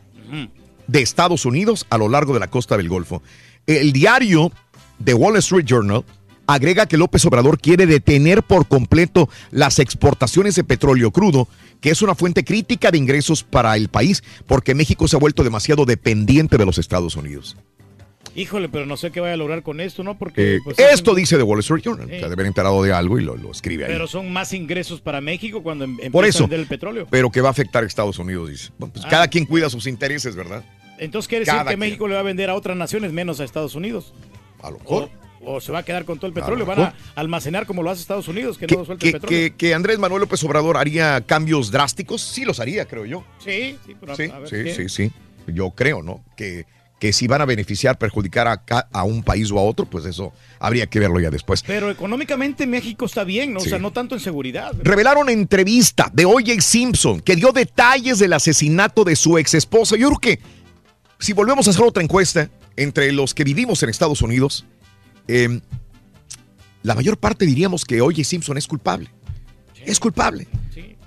de 0.87 1.03
Estados 1.03 1.45
Unidos 1.45 1.87
a 1.91 1.99
lo 1.99 2.09
largo 2.09 2.35
de 2.35 2.41
la 2.41 2.51
costa 2.51 2.77
del 2.77 2.89
Golfo. 2.89 3.23
El 3.67 3.93
diario 3.93 4.51
The 5.05 5.15
Wall 5.15 5.37
Street 5.37 5.67
Journal 5.67 6.05
agrega 6.49 6.87
que 6.87 6.97
López 6.97 7.25
Obrador 7.27 7.61
quiere 7.61 7.87
detener 7.87 8.43
por 8.43 8.67
completo 8.67 9.29
las 9.53 9.79
exportaciones 9.79 10.57
de 10.57 10.65
petróleo 10.65 11.13
crudo, 11.13 11.47
que 11.81 11.91
es 11.91 12.03
una 12.03 12.15
fuente 12.17 12.43
crítica 12.45 12.91
de 12.91 12.99
ingresos 12.99 13.45
para 13.45 13.77
el 13.77 13.89
país, 13.89 14.25
porque 14.47 14.75
México 14.75 15.07
se 15.07 15.15
ha 15.15 15.21
vuelto 15.21 15.45
demasiado 15.45 15.85
dependiente 15.85 16.59
de 16.59 16.67
los 16.67 16.79
Estados 16.79 17.15
Unidos. 17.15 17.57
Híjole, 18.35 18.69
pero 18.69 18.87
no 18.87 18.97
sé 18.97 19.11
qué 19.11 19.21
vaya 19.21 19.35
a 19.35 19.37
lograr 19.37 19.63
con 19.63 19.81
esto, 19.81 20.03
¿no? 20.05 20.17
Porque 20.17 20.57
Eh, 20.57 20.59
pues, 20.63 20.79
esto 20.79 21.11
hacen- 21.13 21.17
dice 21.17 21.37
The 21.37 21.43
Wall 21.43 21.59
Street 21.61 21.83
Journal, 21.83 22.07
Sí. 22.09 22.15
se 22.21 22.27
de 22.27 22.33
haber 22.33 22.47
enterado 22.47 22.83
de 22.83 22.93
algo 22.93 23.19
y 23.19 23.25
lo, 23.25 23.37
lo 23.37 23.51
escribe 23.51 23.85
ahí. 23.87 23.91
Pero 23.93 24.07
son 24.07 24.33
más 24.33 24.53
ingresos 24.53 25.01
para 25.01 25.21
México 25.21 25.63
cuando 25.63 25.85
em- 25.85 26.13
Por 26.13 26.25
a 26.25 26.29
eso, 26.29 26.41
vender 26.45 26.61
el 26.61 26.67
petróleo. 26.67 27.07
pero 27.11 27.31
que 27.31 27.41
va 27.41 27.49
a 27.49 27.51
afectar 27.51 27.83
a 27.83 27.87
Estados 27.87 28.19
Unidos, 28.19 28.49
dice. 28.51 28.71
Bueno, 28.79 28.93
pues 28.93 29.05
Ah. 29.05 29.09
cada 29.09 29.29
quien 29.29 29.45
cuida 29.45 29.69
sus 29.71 29.87
intereses, 29.87 30.37
¿verdad? 30.37 30.65
Entonces 30.99 31.29
quiere 31.29 31.45
decir 31.45 31.55
que 31.55 31.65
quien. 31.67 31.79
México 31.81 32.07
le 32.09 32.15
va 32.15 32.21
a 32.21 32.25
vender 32.25 32.49
a 32.51 32.55
otras 32.55 32.77
naciones 32.77 33.13
menos 33.13 33.41
a 33.41 33.45
Estados 33.45 33.75
Unidos. 33.75 34.13
A 34.63 34.71
lo 34.71 34.79
mejor. 34.79 35.05
O, 35.05 35.11
o 35.45 35.61
se 35.61 35.73
va 35.73 35.79
a 35.79 35.83
quedar 35.85 36.05
con 36.05 36.19
todo 36.19 36.27
el 36.29 36.33
petróleo. 36.33 36.67
Van 36.67 36.81
a 36.81 36.95
almacenar 37.15 37.67
como 37.67 37.83
lo 37.83 37.91
hace 37.91 38.01
Estados 38.03 38.29
Unidos, 38.29 38.59
que, 38.59 38.67
que, 38.67 38.77
no 38.77 38.85
suelta 38.85 39.05
el 39.07 39.13
que- 39.13 39.19
petróleo. 39.21 39.41
que- 39.51 39.57
que 39.57 39.75
Andrés 39.75 39.99
Manuel 39.99 40.21
López 40.23 40.43
Obrador 40.45 40.77
haría 40.77 41.21
cambios 41.23 41.71
drásticos, 41.71 42.23
sí 42.23 42.45
los 42.45 42.61
haría, 42.61 42.85
creo 42.87 43.05
yo. 43.07 43.25
Sí, 43.45 43.77
sí, 43.87 43.97
pero 44.01 44.17
Sí, 44.17 44.25
a 44.25 44.39
ver 44.39 44.49
sí, 44.49 44.57
qué. 44.65 44.75
sí, 44.75 44.89
sí. 44.89 45.13
Yo 45.53 45.71
creo, 45.71 46.03
¿no? 46.03 46.23
Que, 46.37 46.67
que 46.99 47.13
si 47.13 47.27
van 47.29 47.41
a 47.41 47.45
beneficiar, 47.47 47.97
perjudicar 47.97 48.49
a, 48.49 48.63
a 48.93 49.05
un 49.05 49.23
país 49.23 49.51
o 49.53 49.59
a 49.59 49.63
otro, 49.63 49.87
pues 49.87 50.05
eso 50.05 50.33
habría 50.59 50.87
que 50.89 50.99
verlo 50.99 51.21
ya 51.21 51.31
después. 51.31 51.63
Pero 51.63 51.91
económicamente 51.91 52.67
México 52.67 53.07
está 53.07 53.23
bien, 53.25 53.55
¿no? 53.55 53.61
Sí. 53.61 53.67
O 53.67 53.71
sea, 53.71 53.79
no 53.79 53.93
tanto 53.93 54.17
en 54.17 54.21
seguridad. 54.21 54.73
Revelaron 54.83 55.29
entrevista 55.31 56.11
de 56.13 56.25
O.J. 56.27 56.61
Simpson 56.61 57.21
que 57.21 57.37
dio 57.37 57.53
detalles 57.53 58.19
del 58.19 58.33
asesinato 58.33 59.05
de 59.05 59.15
su 59.17 59.39
ex 59.39 59.55
esposa. 59.55 59.97
Yo 59.97 60.09
creo 60.09 60.19
que 60.19 60.41
si 61.21 61.33
volvemos 61.33 61.67
a 61.67 61.71
hacer 61.71 61.85
otra 61.85 62.03
encuesta 62.03 62.51
entre 62.77 63.13
los 63.13 63.33
que 63.33 63.45
vivimos 63.45 63.83
en 63.83 63.89
Estados 63.91 64.21
Unidos, 64.21 64.67
eh, 65.29 65.61
la 66.83 66.95
mayor 66.95 67.19
parte 67.19 67.45
diríamos 67.47 67.85
que 67.85 68.01
O.J. 68.01 68.25
Simpson 68.25 68.57
es 68.59 68.67
culpable. 68.67 69.11
Es 69.85 70.01
culpable. 70.01 70.47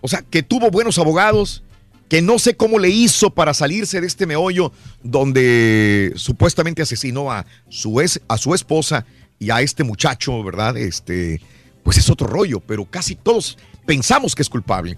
O 0.01 0.07
sea, 0.07 0.21
que 0.21 0.41
tuvo 0.43 0.71
buenos 0.71 0.97
abogados, 0.97 1.63
que 2.09 2.21
no 2.21 2.39
sé 2.39 2.55
cómo 2.55 2.79
le 2.79 2.89
hizo 2.89 3.29
para 3.29 3.53
salirse 3.53 4.01
de 4.01 4.07
este 4.07 4.25
meollo 4.25 4.71
donde 5.03 6.11
supuestamente 6.15 6.81
asesinó 6.81 7.31
a 7.31 7.45
su, 7.69 8.01
ex- 8.01 8.21
a 8.27 8.37
su 8.37 8.53
esposa 8.53 9.05
y 9.39 9.49
a 9.51 9.61
este 9.61 9.83
muchacho, 9.83 10.43
¿verdad? 10.43 10.75
Este, 10.77 11.41
pues 11.83 11.97
es 11.97 12.09
otro 12.09 12.27
rollo, 12.27 12.59
pero 12.59 12.85
casi 12.85 13.15
todos 13.15 13.57
pensamos 13.85 14.35
que 14.35 14.41
es 14.41 14.49
culpable. 14.49 14.97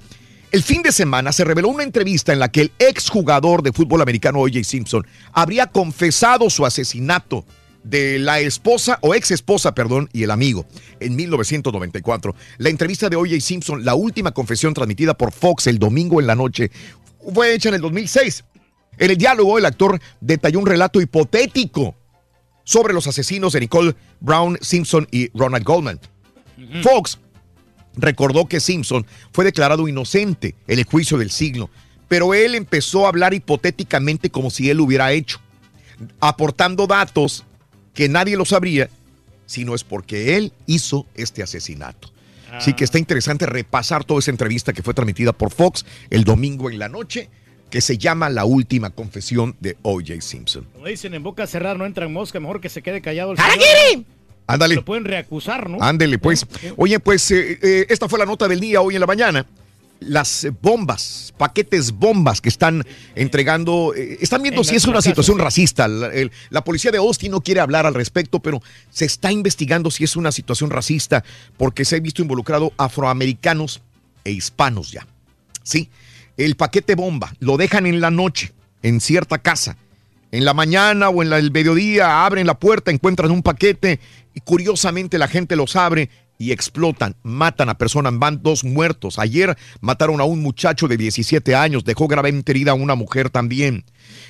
El 0.52 0.64
fin 0.64 0.82
de 0.84 0.91
semana 0.91 1.32
se 1.32 1.44
reveló 1.44 1.70
una 1.70 1.84
entrevista 1.84 2.32
en 2.32 2.40
la 2.40 2.52
que 2.52 2.62
el 2.62 2.72
exjugador 2.80 3.64
de 3.64 3.74
fútbol 3.74 4.02
americano 4.02 4.40
O.J. 4.40 4.64
Simpson 4.64 5.06
habría 5.32 5.68
confesado 5.68 6.50
su 6.50 6.66
asesinato 6.66 7.45
de 7.84 8.20
la 8.20 8.40
esposa 8.40 8.98
o 9.02 9.14
ex 9.14 9.32
esposa, 9.32 9.76
perdón, 9.76 10.10
y 10.14 10.24
el 10.24 10.32
amigo 10.32 10.66
en 11.00 11.16
1994. 11.16 12.36
La 12.58 12.70
entrevista 12.70 13.10
de 13.10 13.16
O.J. 13.16 13.40
Simpson, 13.40 13.84
la 13.84 13.96
última 13.96 14.32
confesión 14.32 14.74
transmitida 14.74 15.14
por 15.14 15.32
Fox 15.32 15.68
el 15.68 15.80
domingo 15.80 16.20
en 16.20 16.28
la 16.28 16.36
noche, 16.36 16.72
fue 17.34 17.54
hecha 17.54 17.70
en 17.70 17.76
el 17.76 17.82
2006. 17.82 18.44
En 18.98 19.12
el 19.12 19.18
diálogo, 19.18 19.58
el 19.58 19.66
actor 19.66 20.00
detalló 20.22 20.60
un 20.60 20.66
relato 20.66 21.02
hipotético 21.02 21.96
sobre 22.64 22.94
los 22.94 23.08
asesinos 23.08 23.54
de 23.54 23.62
Nicole 23.62 23.96
Brown 24.20 24.58
Simpson 24.62 25.08
y 25.12 25.30
Ronald 25.38 25.66
Goldman. 25.66 26.00
Fox 26.82 27.20
recordó 27.96 28.48
que 28.48 28.60
Simpson 28.60 29.06
fue 29.32 29.46
declarado 29.46 29.88
inocente 29.88 30.56
en 30.68 30.80
el 30.80 30.86
juicio 30.86 31.18
del 31.18 31.32
siglo, 31.32 31.70
pero 32.08 32.34
él 32.34 32.56
empezó 32.56 33.06
a 33.06 33.10
hablar 33.10 33.34
hipotéticamente 33.34 34.30
como 34.30 34.50
si 34.50 34.70
él 34.70 34.78
lo 34.78 34.84
hubiera 34.84 35.12
hecho, 35.12 35.40
aportando 36.20 36.88
datos 36.88 37.44
que 37.94 38.10
nadie 38.10 38.38
lo 38.38 38.45
sabría, 38.45 38.90
si 39.45 39.65
no 39.65 39.76
es 39.76 39.84
porque 39.84 40.38
él 40.38 40.53
hizo 40.65 41.06
este 41.15 41.44
asesinato. 41.44 42.11
Así 42.52 42.74
que 42.74 42.84
está 42.84 42.99
interesante 42.99 43.48
repasar 43.48 44.03
toda 44.03 44.20
esa 44.20 44.30
entrevista 44.30 44.74
que 44.74 44.84
fue 44.84 44.94
transmitida 44.94 45.34
por 45.34 45.52
Fox 45.52 45.86
el 46.11 46.24
domingo 46.24 46.70
en 46.70 46.78
la 46.78 46.88
noche, 46.88 47.30
que 47.72 47.82
se 47.82 47.98
llama 47.98 48.30
La 48.30 48.45
última 48.45 48.91
confesión 48.91 49.56
de 49.60 49.76
O.J. 49.82 50.22
Simpson. 50.22 50.68
Como 50.74 50.86
dicen, 50.86 51.15
en 51.15 51.24
boca 51.24 51.48
cerrada 51.48 51.74
no 51.74 51.88
entran 51.88 52.14
moscas, 52.14 52.40
mejor 52.40 52.61
que 52.61 52.70
se 52.70 52.84
quede 52.84 53.02
callado 53.02 53.32
el 53.32 53.38
señor. 53.40 54.06
Ándale. 54.45 54.76
Lo 54.76 54.86
pueden 54.86 55.06
reacusar, 55.06 55.68
¿no? 55.68 55.80
Ándele, 55.82 56.20
pues. 56.20 56.45
Oye, 56.78 56.99
pues 56.99 57.32
eh, 57.32 57.57
eh, 57.61 57.86
esta 57.90 58.07
fue 58.07 58.20
la 58.20 58.26
nota 58.26 58.48
del 58.48 58.60
día 58.60 58.82
hoy 58.82 58.94
en 58.94 59.02
la 59.02 59.07
mañana. 59.07 59.45
Las 60.08 60.48
bombas, 60.62 61.34
paquetes 61.38 61.92
bombas 61.92 62.42
que 62.42 62.50
están 62.50 62.86
entregando, 63.16 63.94
eh, 63.96 64.18
están 64.22 64.42
viendo 64.42 64.62
En 64.62 64.66
si 64.66 64.76
es 64.76 64.86
una 64.86 65.02
situación 65.02 65.38
sí. 65.38 65.44
racista. 65.44 65.88
La, 65.88 66.08
el- 66.08 66.32
la 66.50 66.64
policía 66.64 66.92
de 66.92 66.98
Austin 66.98 67.32
no 67.32 67.42
quiere 67.42 67.60
hablar 67.62 67.86
al 67.86 67.94
respecto, 67.94 68.40
pero 68.40 68.62
se 68.90 69.06
está 69.06 69.32
investigando 69.32 69.90
si 69.92 70.04
es 70.04 70.16
una 70.16 70.32
situación 70.32 70.70
racista 70.70 71.24
porque 71.58 71.86
se 71.86 71.96
ha 71.96 72.00
visto 72.00 72.22
involucrado 72.22 72.74
afroamericanos 72.78 73.82
e 74.24 74.32
hispanos 74.32 74.92
ya. 74.92 75.06
Sí, 75.64 75.90
el 76.38 76.56
paquete 76.56 76.96
bomba 76.96 77.34
lo 77.40 77.58
dejan 77.58 77.86
en 77.86 78.02
la 78.02 78.12
noche 78.12 78.54
en 78.82 79.00
cierta 79.02 79.38
casa. 79.38 79.78
En 80.32 80.46
la 80.46 80.54
mañana 80.56 81.10
o 81.10 81.22
en 81.22 81.30
la- 81.30 81.38
el 81.38 81.52
mediodía 81.52 82.26
abren 82.26 82.48
la 82.48 82.60
puerta, 82.60 82.90
encuentran 82.92 83.30
un 83.32 83.44
paquete 83.44 84.00
y 84.34 84.40
curiosamente 84.40 85.18
la 85.20 85.28
gente 85.28 85.56
los 85.56 85.76
abre 85.76 86.10
y 86.38 86.52
explotan, 86.52 87.16
matan 87.24 87.70
a 87.70 87.78
personas, 87.78 88.18
van 88.18 88.42
dos 88.42 88.64
muertos. 88.64 89.20
Ayer 89.20 89.56
mataron 89.82 90.20
a 90.20 90.24
un 90.26 90.42
muchacho 90.42 90.88
de 90.88 90.98
17 90.98 91.56
años, 91.56 91.84
dejó 91.86 92.08
gravemente 92.08 92.52
herida 92.52 92.72
a 92.72 92.76
una 92.76 92.96
mujer 92.96 93.30
también. 93.30 93.86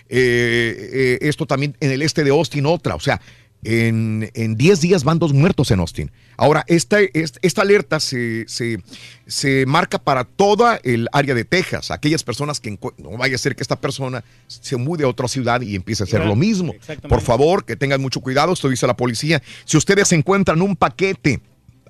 Eh, 0.10 0.90
eh, 0.94 1.18
esto 1.22 1.46
también 1.46 1.76
en 1.80 1.92
el 1.92 2.02
este 2.02 2.24
de 2.24 2.30
Austin, 2.32 2.66
otra. 2.66 2.96
O 2.96 3.00
sea, 3.00 3.22
en, 3.64 4.30
en 4.34 4.58
10 4.58 4.82
días 4.82 5.04
van 5.06 5.20
dos 5.20 5.34
muertos 5.34 5.72
en 5.72 5.80
Austin. 5.80 6.12
Ahora, 6.36 6.66
esta, 6.68 7.00
es- 7.00 7.34
esta 7.42 7.62
alerta 7.62 8.00
se, 8.02 8.44
se, 8.48 8.80
se 9.26 9.66
marca 9.66 9.98
para 10.00 10.26
toda 10.26 10.80
el 10.84 11.08
área 11.14 11.34
de 11.34 11.46
Texas. 11.46 11.90
Aquellas 11.90 12.24
personas 12.24 12.60
que 12.60 12.78
no 12.98 13.18
vaya 13.18 13.36
a 13.36 13.40
ser 13.40 13.56
que 13.56 13.64
esta 13.64 13.80
persona 13.80 14.24
se 14.48 14.76
mude 14.76 15.06
a 15.06 15.08
otra 15.08 15.28
ciudad 15.30 15.62
y 15.62 15.76
empiece 15.76 16.04
a 16.04 16.06
hacer 16.06 16.26
lo 16.26 16.36
mismo. 16.36 16.74
Por 17.08 17.22
favor, 17.22 17.64
que 17.64 17.76
tengan 17.78 18.02
mucho 18.02 18.20
cuidado. 18.20 18.52
Esto 18.52 18.68
dice 18.70 18.86
la 18.86 18.98
policía. 18.98 19.42
Si 19.64 19.78
ustedes 19.78 20.12
encuentran 20.12 20.62
un 20.62 20.76
paquete 20.76 21.40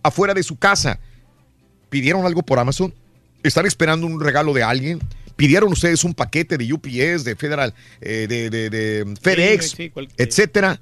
afuera 0.04 0.34
de 0.34 0.44
su 0.44 0.58
casa, 0.58 1.00
¿pidieron 1.90 2.26
algo 2.26 2.44
por 2.44 2.60
Amazon? 2.60 2.94
¿Están 3.42 3.66
esperando 3.66 4.06
un 4.08 4.20
regalo 4.20 4.54
de 4.54 4.64
alguien? 4.64 5.00
¿Pidieron 5.36 5.72
ustedes 5.72 6.04
un 6.04 6.14
paquete 6.14 6.58
de 6.58 6.72
UPS, 6.72 7.24
de 7.24 7.36
Federal, 7.36 7.74
eh, 8.02 8.28
de, 8.30 8.50
de- 8.50 8.70
de 8.70 9.16
FedEx, 9.20 9.72
sí, 9.72 9.92
etcétera? 10.18 10.80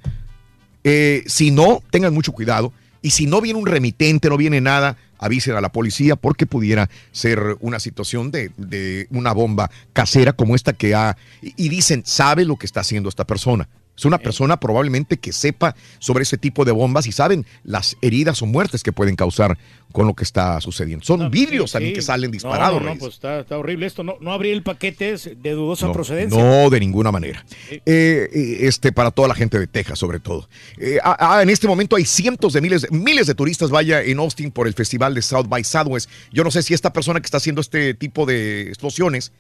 Eh, 0.84 1.24
si 1.28 1.52
no, 1.52 1.82
tengan 1.90 2.14
mucho 2.14 2.32
cuidado. 2.34 2.74
Y 3.02 3.12
si 3.12 3.26
no 3.26 3.42
viene 3.42 3.58
un 3.60 3.66
remitente, 3.66 4.30
no 4.30 4.38
viene 4.38 4.62
nada, 4.62 4.98
avisen 5.18 5.56
a 5.56 5.62
la 5.62 5.72
policía 5.72 6.16
porque 6.16 6.46
pudiera 6.46 6.90
ser 7.12 7.58
una 7.62 7.80
situación 7.80 8.30
de, 8.30 8.52
de 8.58 9.08
una 9.10 9.32
bomba 9.34 9.72
casera 9.94 10.34
como 10.34 10.56
esta 10.56 10.74
que 10.74 10.94
ha... 10.94 11.18
Y, 11.42 11.54
y 11.66 11.70
dicen, 11.70 12.04
sabe 12.06 12.46
lo 12.46 12.58
que 12.58 12.66
está 12.68 12.82
haciendo 12.82 13.10
esta 13.10 13.26
persona. 13.26 13.68
Es 14.02 14.06
una 14.06 14.18
persona 14.18 14.60
probablemente 14.60 15.18
que 15.18 15.32
sepa 15.32 15.76
sobre 16.00 16.24
ese 16.24 16.36
tipo 16.36 16.66
de 16.66 16.72
bombas 16.72 17.06
y 17.06 17.12
saben 17.12 17.46
las 17.64 17.98
heridas 18.02 18.42
o 18.42 18.48
muertes 18.48 18.82
que 18.82 18.92
pueden 18.92 19.16
causar 19.16 19.60
con 19.92 20.08
lo 20.08 20.16
que 20.16 20.24
está 20.24 20.60
sucediendo. 20.60 21.06
Son 21.06 21.30
vidrios 21.30 21.74
también 21.74 21.92
Sí. 21.92 21.96
que 21.98 22.02
salen 22.02 22.32
disparados. 22.32 22.82
No, 22.82 22.90
no, 22.90 22.98
pues 22.98 23.14
está, 23.14 23.42
está 23.42 23.60
horrible 23.60 23.86
esto. 23.86 24.04
No, 24.04 24.16
no 24.20 24.32
abrir 24.32 24.54
el 24.54 24.64
paquete 24.64 25.12
es 25.12 25.30
de 25.40 25.52
dudosa 25.52 25.86
No, 25.86 25.94
procedencia. 25.94 26.42
No, 26.44 26.72
de 26.72 26.80
ninguna 26.80 27.12
manera. 27.12 27.46
Eh, 27.70 27.80
eh, 27.86 28.58
este, 28.62 28.92
para 28.92 29.12
toda 29.12 29.28
la 29.28 29.36
gente 29.36 29.60
de 29.60 29.68
Texas, 29.68 30.00
sobre 30.00 30.20
todo. 30.20 30.50
Eh, 30.80 30.98
ah, 31.04 31.16
ah, 31.20 31.44
en 31.44 31.52
este 31.52 31.68
momento 31.68 31.96
hay 31.96 32.06
cientos 32.06 32.54
de 32.54 32.62
miles, 32.62 32.92
miles 32.92 33.28
de 33.28 33.36
turistas, 33.36 33.70
vaya, 33.70 34.02
en 34.02 34.18
Austin 34.18 34.50
por 34.50 34.66
el 34.66 34.74
festival 34.74 35.14
de 35.14 35.22
South 35.22 35.46
by 35.48 35.64
Southwest. 35.64 36.10
Yo 36.34 36.44
no 36.44 36.50
sé 36.50 36.64
si 36.64 36.74
esta 36.74 36.92
persona 36.92 37.20
que 37.20 37.26
está 37.26 37.38
haciendo 37.38 37.62
este 37.62 37.94
tipo 37.94 38.26
de 38.26 38.64
explosiones 38.64 39.32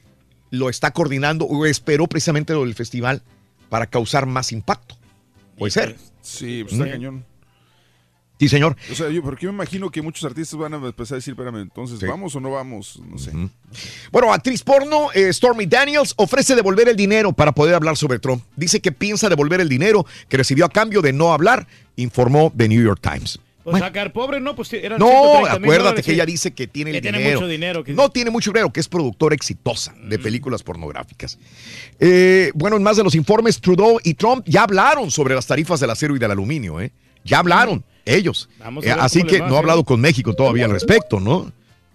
lo 0.52 0.70
está 0.70 0.92
coordinando 0.92 1.46
o 1.46 1.66
esperó 1.66 2.06
precisamente 2.06 2.54
lo 2.54 2.64
del 2.64 2.76
festival 2.76 3.24
para 3.72 3.88
causar 3.88 4.26
más 4.26 4.52
impacto. 4.52 4.98
Puede 5.57 5.72
ser. 5.72 5.95
Sí, 6.22 6.64
pues 6.64 6.73
está 6.73 6.85
Mm. 6.85 6.89
cañón. 6.91 7.26
Sí, 8.38 8.49
señor. 8.49 8.76
O 8.91 8.95
sea, 8.95 9.07
yo, 9.10 9.22
porque 9.23 9.45
yo 9.45 9.52
me 9.53 9.57
imagino 9.57 9.89
que 9.89 10.02
muchos 10.02 10.26
artistas 10.26 10.60
van 10.60 10.73
a 10.73 10.77
empezar 10.77 11.15
a 11.15 11.19
decir, 11.19 11.34
espérame, 11.34 11.61
entonces, 11.61 12.02
¿vamos 12.06 12.35
o 12.35 12.41
no 12.41 12.52
vamos? 12.52 12.99
No 13.07 13.18
sé. 13.18 13.31
Bueno, 14.11 14.34
actriz 14.34 14.61
porno 14.64 15.10
eh, 15.14 15.31
Stormy 15.31 15.68
Daniels 15.68 16.14
ofrece 16.18 16.53
devolver 16.56 16.89
el 16.89 16.98
dinero 16.98 17.31
para 17.31 17.53
poder 17.53 17.76
hablar 17.76 17.95
sobre 17.95 18.19
Trump. 18.19 18.43
Dice 18.57 18.81
que 18.81 18.91
piensa 18.91 19.30
devolver 19.30 19.61
el 19.61 19.69
dinero 19.69 20.06
que 20.27 20.35
recibió 20.38 20.65
a 20.65 20.69
cambio 20.69 21.02
de 21.02 21.14
no 21.14 21.31
hablar, 21.31 21.65
informó 21.95 22.52
The 22.57 22.68
New 22.68 22.84
York 22.84 22.99
Times. 23.02 23.39
Pues 23.64 23.80
sacar 23.80 24.12
pobre, 24.12 24.40
no, 24.40 24.56
pues 24.56 24.72
eran 24.74 24.98
No, 25.00 25.08
130 25.08 25.60
mil 25.60 25.64
acuérdate 25.66 26.02
que 26.04 26.14
ella 26.14 26.26
dice 26.26 26.52
que 26.52 26.68
tiene 26.68 26.92
el 26.92 26.96
Que 26.98 27.02
tiene 27.02 27.18
dinero. 27.20 27.40
mucho 27.40 27.48
dinero, 27.50 27.84
que- 27.84 27.94
No 27.94 28.10
tiene 28.10 28.32
mucho 28.32 28.52
dinero, 28.52 28.72
que 28.74 28.80
es 28.80 28.88
productora 28.88 29.36
exitosa 29.36 29.94
de 30.04 30.18
películas 30.20 30.64
pornográficas. 30.64 31.38
Eh, 32.00 32.52
bueno, 32.56 32.78
en 32.78 32.84
más 32.84 32.98
de 32.98 33.04
los 33.04 33.16
informes, 33.16 33.60
Trudeau 33.62 34.00
y 34.04 34.14
Trump 34.16 34.44
ya 34.48 34.64
hablaron 34.64 35.12
sobre 35.12 35.36
las 35.36 35.46
tarifas 35.46 35.80
del 35.80 35.90
acero 35.90 36.16
y 36.16 36.20
del 36.20 36.32
aluminio, 36.32 36.82
¿eh? 36.82 36.92
Ya 37.24 37.40
hablaron 37.40 37.84
ellos. 38.06 38.50
Vamos 38.60 38.86
a 38.86 38.90
Eh, 38.90 38.96
así 39.00 39.24
que 39.24 39.40
va, 39.40 39.48
no 39.48 39.56
ha 39.56 39.60
hablado 39.60 39.84
con 39.84 40.02
México 40.02 40.34
todavía 40.34 40.66
al 40.66 40.72
respecto, 40.72 41.20
¿no? 41.20 41.52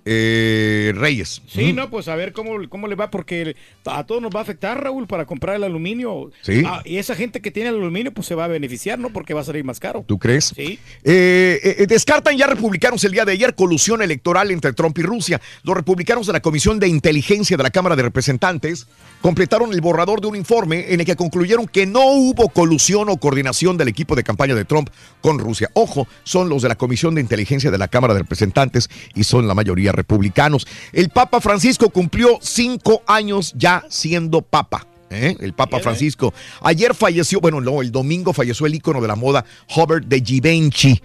Eh, 0.09 0.93
Reyes. 0.95 1.43
Sí, 1.49 1.73
no, 1.73 1.91
pues 1.91 2.07
a 2.07 2.15
ver 2.15 2.33
cómo, 2.33 2.53
cómo 2.69 2.87
le 2.87 2.95
va, 2.95 3.11
porque 3.11 3.57
a 3.85 4.05
todos 4.05 4.23
nos 4.23 4.31
va 4.33 4.39
a 4.39 4.43
afectar, 4.45 4.81
Raúl, 4.81 5.09
para 5.09 5.27
comprar 5.27 5.57
el 5.57 5.65
aluminio. 5.65 6.31
Sí. 6.43 6.63
Ah, 6.65 6.81
y 6.85 6.99
esa 6.99 7.17
gente 7.17 7.41
que 7.41 7.51
tiene 7.51 7.71
el 7.71 7.75
aluminio, 7.75 8.15
pues 8.15 8.29
se 8.29 8.37
va 8.37 8.45
a 8.45 8.49
beneficiar, 8.49 9.01
¿no? 9.01 9.11
Porque 9.11 9.35
va 9.35 9.41
a 9.41 9.45
salir 9.45 9.65
más 9.65 9.81
caro. 9.81 10.05
¿Tú 10.07 10.17
crees? 10.17 10.53
Sí. 10.55 10.79
Eh, 11.03 11.77
eh, 11.81 11.87
descartan 11.89 12.39
ya 12.39 12.47
republicanos 12.47 13.03
el 13.03 13.11
día 13.11 13.25
de 13.25 13.33
ayer 13.33 13.57
colusión 13.57 14.01
electoral 14.01 14.53
entre 14.53 14.73
Trump 14.75 14.97
y 14.99 15.03
Rusia. 15.03 15.41
Los 15.65 15.77
republicanos 15.77 16.29
de 16.29 16.35
la 16.35 16.41
Comisión 16.41 16.79
de 16.79 16.87
Inteligencia 16.87 17.57
de 17.57 17.65
la 17.65 17.71
Cámara 17.71 17.97
de 17.97 18.03
Representantes 18.03 18.87
completaron 19.21 19.73
el 19.73 19.81
borrador 19.81 20.21
de 20.21 20.29
un 20.29 20.37
informe 20.37 20.93
en 20.93 21.01
el 21.01 21.07
que 21.07 21.17
concluyeron 21.17 21.67
que 21.67 21.85
no 21.85 22.13
hubo 22.13 22.49
colusión 22.49 23.09
o 23.09 23.17
coordinación 23.17 23.77
del 23.77 23.89
equipo 23.89 24.15
de 24.15 24.23
campaña 24.23 24.55
de 24.55 24.65
Trump 24.65 24.89
con 25.21 25.41
Rusia. 25.41 25.69
Ojo, 25.75 26.07
son 26.23 26.49
los 26.49 26.63
de 26.63 26.69
la 26.69 26.77
Comisión 26.77 27.17
de 27.17 27.23
Inteligencia 27.23 27.73
de 27.73 27.79
la 27.79 27.89
Cámara 27.89 28.15
de 28.15 28.21
Representantes 28.21 28.89
y 29.17 29.25
son 29.25 29.49
la 29.49 29.55
mayoría 29.55 29.96
republicanos. 29.97 30.67
El 30.93 31.11
Papa 31.11 31.41
Francisco 31.41 31.91
cumplió 31.91 32.39
cinco 32.41 33.03
años 33.07 33.53
ya 33.57 33.85
siendo 33.89 34.43
Papa. 34.43 34.87
¿eh? 35.11 35.37
El 35.41 35.53
Papa 35.53 35.81
Francisco. 35.81 36.33
Ayer 36.63 36.95
falleció, 36.95 37.41
bueno, 37.41 37.61
no, 37.61 37.83
el 37.83 37.93
domingo 37.93 38.33
falleció 38.33 38.67
el 38.67 38.75
ícono 38.75 39.01
de 39.01 39.09
la 39.09 39.17
moda, 39.17 39.45
Hubert 39.75 40.07
de 40.07 40.21
Givenchy. 40.21 41.01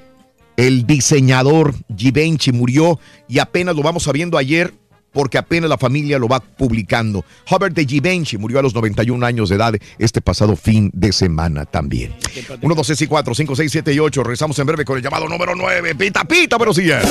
El 0.57 0.85
diseñador 0.85 1.73
Givenchy 1.95 2.51
murió 2.51 2.99
y 3.27 3.39
apenas 3.39 3.75
lo 3.75 3.81
vamos 3.81 4.03
sabiendo 4.03 4.37
ayer 4.37 4.73
porque 5.11 5.37
apenas 5.37 5.69
la 5.69 5.77
familia 5.77 6.19
lo 6.19 6.27
va 6.27 6.39
publicando. 6.39 7.25
Hubert 7.49 7.75
de 7.75 7.85
Givenchy 7.85 8.37
murió 8.37 8.59
a 8.59 8.61
los 8.61 8.73
91 8.73 9.25
años 9.25 9.49
de 9.49 9.55
edad 9.55 9.73
este 9.97 10.21
pasado 10.21 10.55
fin 10.55 10.89
de 10.93 11.11
semana 11.11 11.65
también. 11.65 12.13
1, 12.61 12.75
2, 12.75 12.87
3 12.87 13.01
y 13.01 13.07
4, 13.07 13.35
5, 13.35 13.55
6, 13.55 13.71
7 13.71 13.93
y 13.93 13.99
8. 13.99 14.23
Regresamos 14.23 14.57
en 14.59 14.67
breve 14.67 14.85
con 14.85 14.97
el 14.97 15.03
llamado 15.03 15.27
número 15.27 15.55
9. 15.55 15.95
Pita, 15.95 16.23
pita, 16.25 16.57
buenos 16.57 16.77
días. 16.77 17.05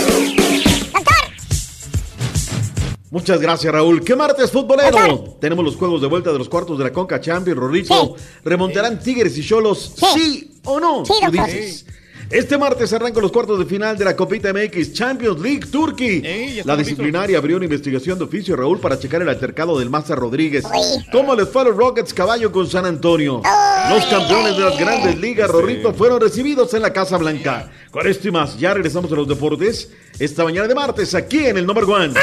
Muchas 3.10 3.40
gracias, 3.40 3.72
Raúl. 3.72 4.04
¿Qué 4.04 4.14
martes 4.14 4.52
futbolero? 4.52 5.36
Tenemos 5.40 5.64
los 5.64 5.74
juegos 5.76 6.00
de 6.00 6.06
vuelta 6.06 6.32
de 6.32 6.38
los 6.38 6.48
cuartos 6.48 6.78
de 6.78 6.84
la 6.84 6.92
Conca 6.92 7.20
Champions, 7.20 7.58
Rorrito. 7.58 8.14
¿Remontarán 8.44 9.00
Tigres 9.00 9.36
y 9.36 9.44
Cholos? 9.44 9.94
Sí, 10.14 10.52
o 10.64 10.78
no? 10.78 11.04
Sí, 11.04 11.14
Tú 11.24 11.30
dices. 11.32 11.86
Este 12.30 12.56
martes 12.56 12.92
arrancan 12.92 13.22
los 13.22 13.32
cuartos 13.32 13.58
de 13.58 13.64
final 13.64 13.98
de 13.98 14.04
la 14.04 14.14
Copita 14.14 14.52
MX 14.52 14.92
Champions 14.92 15.40
League 15.40 15.66
Turkey. 15.66 16.62
la 16.64 16.76
disciplinaria 16.76 17.36
abrió 17.36 17.56
una 17.56 17.64
investigación 17.64 18.18
de 18.18 18.24
oficio, 18.24 18.54
Raúl, 18.54 18.78
para 18.78 18.96
checar 19.00 19.20
el 19.20 19.28
altercado 19.28 19.76
del 19.76 19.90
Maza 19.90 20.14
Rodríguez. 20.14 20.64
¿Cómo 21.10 21.34
les 21.34 21.48
fue 21.48 21.62
a 21.62 21.64
los 21.64 21.76
Rockets 21.76 22.14
caballo 22.14 22.52
con 22.52 22.70
San 22.70 22.86
Antonio? 22.86 23.42
Los 23.90 24.04
campeones 24.06 24.56
de 24.56 24.64
las 24.64 24.78
grandes 24.78 25.18
ligas, 25.18 25.50
Rorrito, 25.50 25.92
fueron 25.92 26.20
recibidos 26.20 26.72
en 26.74 26.82
la 26.82 26.92
Casa 26.92 27.16
Blanca. 27.16 27.68
Con 27.90 28.06
esto 28.06 28.28
y 28.28 28.30
más, 28.30 28.56
ya 28.56 28.74
regresamos 28.74 29.10
a 29.10 29.16
los 29.16 29.26
deportes 29.26 29.90
esta 30.20 30.44
mañana 30.44 30.68
de 30.68 30.74
martes 30.76 31.12
aquí 31.16 31.46
en 31.46 31.58
el 31.58 31.66
Number 31.66 31.82
One. 31.82 32.14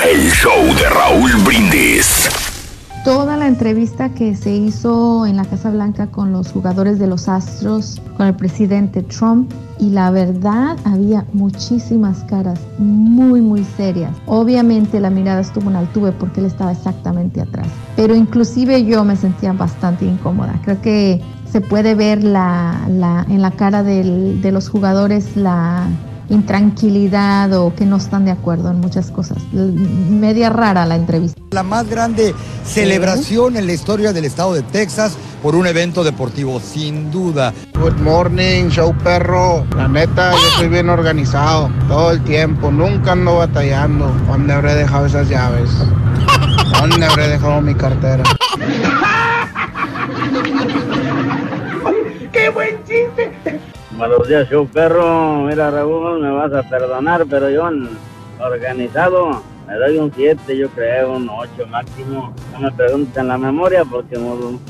El 0.04 0.32
show 0.32 0.74
de 0.74 0.88
Raúl 0.90 1.32
Brindis. 1.38 2.28
Toda 3.04 3.36
la 3.36 3.48
entrevista 3.48 4.10
que 4.10 4.36
se 4.36 4.54
hizo 4.54 5.26
en 5.26 5.36
la 5.36 5.44
Casa 5.44 5.72
Blanca 5.72 6.06
con 6.06 6.30
los 6.30 6.52
jugadores 6.52 7.00
de 7.00 7.08
los 7.08 7.28
Astros, 7.28 8.00
con 8.16 8.28
el 8.28 8.36
presidente 8.36 9.02
Trump, 9.02 9.52
y 9.80 9.90
la 9.90 10.12
verdad 10.12 10.76
había 10.84 11.26
muchísimas 11.32 12.22
caras 12.24 12.60
muy, 12.78 13.40
muy 13.40 13.64
serias. 13.64 14.12
Obviamente 14.26 15.00
la 15.00 15.10
mirada 15.10 15.40
estuvo 15.40 15.68
en 15.68 15.76
altuve 15.76 16.12
porque 16.12 16.38
él 16.38 16.46
estaba 16.46 16.70
exactamente 16.70 17.40
atrás, 17.40 17.66
pero 17.96 18.14
inclusive 18.14 18.84
yo 18.84 19.02
me 19.02 19.16
sentía 19.16 19.52
bastante 19.52 20.04
incómoda. 20.04 20.60
Creo 20.62 20.80
que 20.80 21.20
se 21.50 21.60
puede 21.60 21.96
ver 21.96 22.22
la, 22.22 22.86
en 22.86 23.42
la 23.42 23.50
cara 23.50 23.82
de 23.82 24.52
los 24.52 24.68
jugadores 24.68 25.36
la, 25.36 25.88
intranquilidad 26.32 27.52
o 27.52 27.74
que 27.74 27.84
no 27.84 27.96
están 27.96 28.24
de 28.24 28.30
acuerdo 28.30 28.70
en 28.70 28.80
muchas 28.80 29.10
cosas. 29.10 29.38
Media 29.52 30.50
rara 30.50 30.86
la 30.86 30.96
entrevista. 30.96 31.40
La 31.50 31.62
más 31.62 31.88
grande 31.88 32.34
celebración 32.64 33.56
en 33.56 33.66
la 33.66 33.74
historia 33.74 34.12
del 34.12 34.24
estado 34.24 34.54
de 34.54 34.62
Texas 34.62 35.16
por 35.42 35.54
un 35.54 35.66
evento 35.66 36.02
deportivo, 36.02 36.60
sin 36.60 37.10
duda. 37.10 37.52
Good 37.78 38.00
morning, 38.00 38.68
show 38.70 38.94
perro. 39.04 39.66
La 39.76 39.88
neta, 39.88 40.32
yo 40.32 40.48
estoy 40.48 40.68
bien 40.68 40.88
organizado 40.88 41.70
todo 41.88 42.10
el 42.10 42.22
tiempo. 42.24 42.70
Nunca 42.70 43.12
ando 43.12 43.36
batallando. 43.36 44.10
¿Dónde 44.26 44.52
habré 44.54 44.74
dejado 44.74 45.06
esas 45.06 45.28
llaves? 45.28 45.70
¿Dónde 46.80 47.04
habré 47.04 47.28
dejado 47.28 47.60
mi 47.60 47.74
cartera? 47.74 48.22
¡Qué 52.32 52.48
buen 52.48 52.76
chiste! 52.84 53.60
Buenos 54.02 54.26
días, 54.26 54.48
show 54.50 54.66
perro. 54.66 55.44
Mira, 55.44 55.70
Raúl, 55.70 56.20
me 56.20 56.28
vas 56.32 56.52
a 56.52 56.68
perdonar, 56.68 57.24
pero 57.30 57.48
yo 57.48 57.68
organizado 58.40 59.40
me 59.68 59.74
doy 59.76 59.96
un 59.96 60.12
7, 60.12 60.58
yo 60.58 60.68
creo, 60.70 61.12
un 61.12 61.28
8 61.30 61.68
máximo. 61.70 62.34
No 62.52 62.58
me 62.58 62.72
preguntes 62.72 63.16
en 63.16 63.28
la 63.28 63.38
memoria 63.38 63.84
porque 63.84 64.18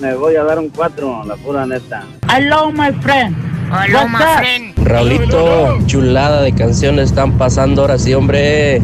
me- 0.03 0.15
voy 0.17 0.37
a 0.37 0.45
dar 0.45 0.59
un 0.59 0.69
4, 0.69 1.25
la 1.25 1.37
pura 1.37 1.65
neta. 1.65 2.03
Hello, 2.31 2.71
my 2.73 2.93
friend. 3.01 3.35
Hello, 3.73 4.07
my 4.07 4.19
friend. 4.37 4.75
Raulito, 4.87 5.79
chulada 5.87 6.43
de 6.43 6.55
canciones 6.55 7.09
están 7.09 7.33
pasando 7.39 7.81
ahora 7.81 7.99
sí, 7.99 8.13
hombre. 8.13 8.83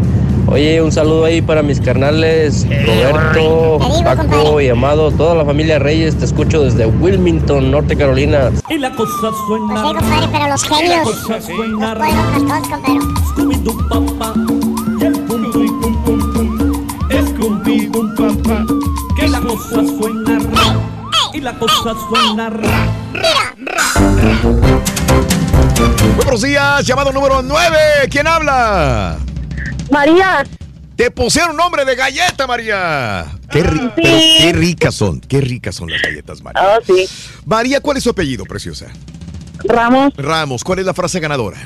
Oye, 0.51 0.81
un 0.81 0.91
saludo 0.91 1.27
ahí 1.27 1.43
para 1.43 1.63
mis 1.63 1.79
carnales, 1.79 2.67
Roberto, 2.87 3.79
Paco 4.03 4.61
y 4.63 4.71
Amado, 4.71 5.11
toda 5.11 5.35
la 5.35 5.45
familia 5.45 5.79
Reyes, 5.79 6.17
te 6.17 6.25
escucho 6.25 6.63
desde 6.63 6.87
Wilmington, 6.87 7.71
Norte 7.71 7.95
Carolina. 7.97 8.51
Y 8.71 8.79
la 8.79 8.91
cosa 8.93 9.31
suena. 9.47 9.83
Pues 9.83 9.97
sí, 9.99 9.99
compadre, 9.99 10.29
pero 10.33 10.49
los 10.49 10.65
genios. 10.65 11.07
Los 11.07 11.49
compadre. 11.49 12.09
Scooby-Doo, 13.29 13.89
papá. 13.89 14.35
Y 14.99 15.05
el 15.05 15.13
pum, 15.21 15.53
pum, 15.53 15.81
pum, 15.81 16.05
pum, 16.05 16.33
pum. 16.33 16.87
Scooby-Doo, 17.11 18.15
papá. 18.17 18.65
Que 19.17 19.29
la 19.29 19.41
cosa 19.41 19.85
suena. 19.85 20.39
ra. 20.39 20.77
Y 21.35 21.41
la 21.41 21.59
cosa 21.59 21.95
suena. 22.09 22.51
ra. 22.51 22.93
Buenos 26.17 26.41
días, 26.41 26.87
llamado 26.87 27.13
número 27.13 27.43
9. 27.43 27.77
¿Quién 28.11 28.27
habla? 28.27 29.19
María. 29.91 30.45
Te 30.97 31.11
pusieron 31.13 31.57
nombre 31.57 31.85
de 31.85 31.95
galleta, 31.95 32.47
María. 32.47 33.27
Qué, 33.51 33.63
ri- 33.65 33.93
pero 33.95 34.19
qué 34.19 34.53
ricas 34.53 34.95
son, 34.95 35.21
qué 35.21 35.41
ricas 35.41 35.77
son 35.77 35.91
las 35.91 36.03
galletas, 36.03 36.43
María. 36.43 36.61
Ah, 36.61 36.79
sí. 36.85 37.09
María, 37.47 37.81
¿cuál 37.81 37.97
es 37.99 38.03
su 38.05 38.11
apellido, 38.11 38.45
preciosa? 38.45 38.87
Ramos. 39.65 40.13
Ramos, 40.17 40.65
¿cuál 40.65 40.81
es 40.81 40.87
la 40.87 40.95
frase 40.95 41.21
ganadora? 41.21 41.59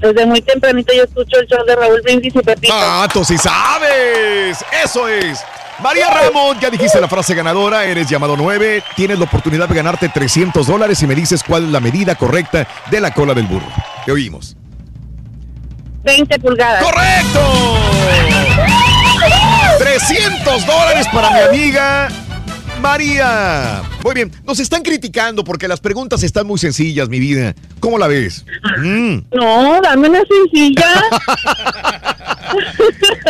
Desde 0.00 0.26
muy 0.26 0.40
tempranito 0.42 0.92
yo 0.94 1.04
escucho 1.04 1.38
el 1.40 1.46
show 1.46 1.64
de 1.66 1.76
Raúl 1.76 2.00
Brindis 2.02 2.34
y 2.34 2.40
Pepito. 2.40 2.72
Ah, 2.76 3.08
tú 3.12 3.24
sí 3.24 3.36
sabes. 3.38 4.58
Eso 4.84 5.08
es. 5.08 5.40
María 5.82 6.08
Ramón, 6.10 6.58
ya 6.60 6.70
dijiste 6.70 7.00
la 7.00 7.08
frase 7.08 7.34
ganadora, 7.34 7.84
eres 7.84 8.08
llamado 8.08 8.36
9, 8.36 8.82
tienes 8.94 9.18
la 9.18 9.24
oportunidad 9.24 9.68
de 9.68 9.74
ganarte 9.74 10.08
300 10.08 10.66
dólares 10.66 11.02
y 11.02 11.06
me 11.08 11.14
dices 11.16 11.42
cuál 11.42 11.64
es 11.64 11.70
la 11.70 11.80
medida 11.80 12.14
correcta 12.14 12.68
de 12.90 13.00
la 13.00 13.12
cola 13.12 13.34
del 13.34 13.46
burro. 13.46 13.66
Te 14.06 14.12
oímos. 14.12 14.56
20 16.04 16.38
pulgadas. 16.38 16.82
¡Correcto! 16.82 17.40
300 19.78 20.66
dólares 20.66 21.06
para 21.12 21.30
mi 21.30 21.40
amiga 21.40 22.08
María. 22.82 23.82
Muy 24.02 24.14
bien, 24.14 24.32
nos 24.44 24.58
están 24.58 24.82
criticando 24.82 25.44
porque 25.44 25.68
las 25.68 25.80
preguntas 25.80 26.22
están 26.24 26.46
muy 26.46 26.58
sencillas, 26.58 27.08
mi 27.08 27.20
vida. 27.20 27.54
¿Cómo 27.80 27.96
la 27.96 28.08
ves? 28.08 28.44
Mm. 28.78 29.18
No, 29.32 29.80
dame 29.80 30.08
una 30.08 30.22
sencilla. 30.28 31.04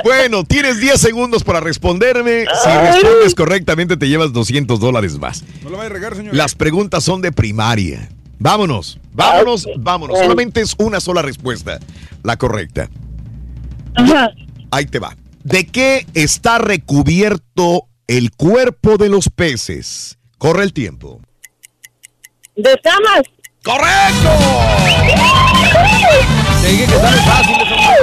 Bueno, 0.02 0.42
tienes 0.42 0.80
10 0.80 1.00
segundos 1.00 1.44
para 1.44 1.60
responderme. 1.60 2.44
Si 2.64 2.68
respondes 2.68 3.34
correctamente, 3.36 3.96
te 3.96 4.08
llevas 4.08 4.32
200 4.32 4.80
dólares 4.80 5.16
más. 5.18 5.44
No 5.62 5.70
lo 5.70 5.76
vaya 5.76 5.90
a 5.90 5.92
regar, 5.92 6.16
señor. 6.16 6.34
Las 6.34 6.56
preguntas 6.56 7.04
son 7.04 7.22
de 7.22 7.30
primaria. 7.30 8.08
Vámonos, 8.42 8.98
vámonos, 9.12 9.68
vámonos. 9.76 10.18
Solamente 10.18 10.62
es 10.62 10.74
una 10.78 10.98
sola 10.98 11.22
respuesta, 11.22 11.78
la 12.24 12.36
correcta. 12.36 12.88
Ahí 14.72 14.86
te 14.86 14.98
va. 14.98 15.16
¿De 15.44 15.64
qué 15.64 16.06
está 16.14 16.58
recubierto 16.58 17.86
el 18.08 18.32
cuerpo 18.32 18.96
de 18.96 19.10
los 19.10 19.28
peces? 19.28 20.18
Corre 20.38 20.64
el 20.64 20.72
tiempo. 20.72 21.20
De 22.56 22.76
camas. 22.82 23.22
¡Correcto! 23.62 24.30
Sigue 26.66 26.86
que 26.86 26.98
sale 26.98 27.22
fácil. 27.22 27.56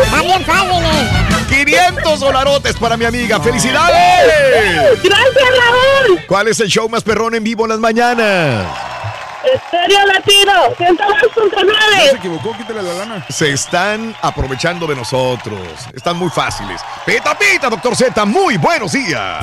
Está 0.04 0.22
bien 0.22 0.46
fácil, 0.46 0.86
eh. 0.86 1.66
500 1.66 2.20
dolarotes 2.22 2.78
para 2.78 2.96
mi 2.96 3.04
amiga. 3.04 3.42
¡Felicidades! 3.42 5.04
Gracias, 5.04 5.34
Raúl. 5.36 6.20
¿Cuál 6.28 6.48
es 6.48 6.62
el 6.62 6.70
show 6.70 6.88
más 6.88 7.04
perrón 7.04 7.36
en 7.36 7.44
vivo 7.44 7.66
en 7.66 7.70
las 7.72 7.80
mañanas? 7.80 8.90
Estéreo 9.54 10.06
Latino. 10.06 10.54
102.9. 10.78 12.10
Se 12.10 12.16
equivocó, 12.16 12.56
quítale 12.58 12.82
la 12.82 12.94
lana. 12.94 13.26
Se 13.30 13.52
están 13.52 14.16
aprovechando 14.22 14.88
de 14.88 14.96
nosotros. 14.96 15.60
Están 15.94 16.18
muy 16.18 16.30
fáciles. 16.30 16.82
Pita, 17.06 17.38
pita, 17.38 17.70
doctor 17.70 17.96
Z. 17.96 18.26
Muy 18.26 18.58
buenos 18.58 18.92
días. 18.92 19.40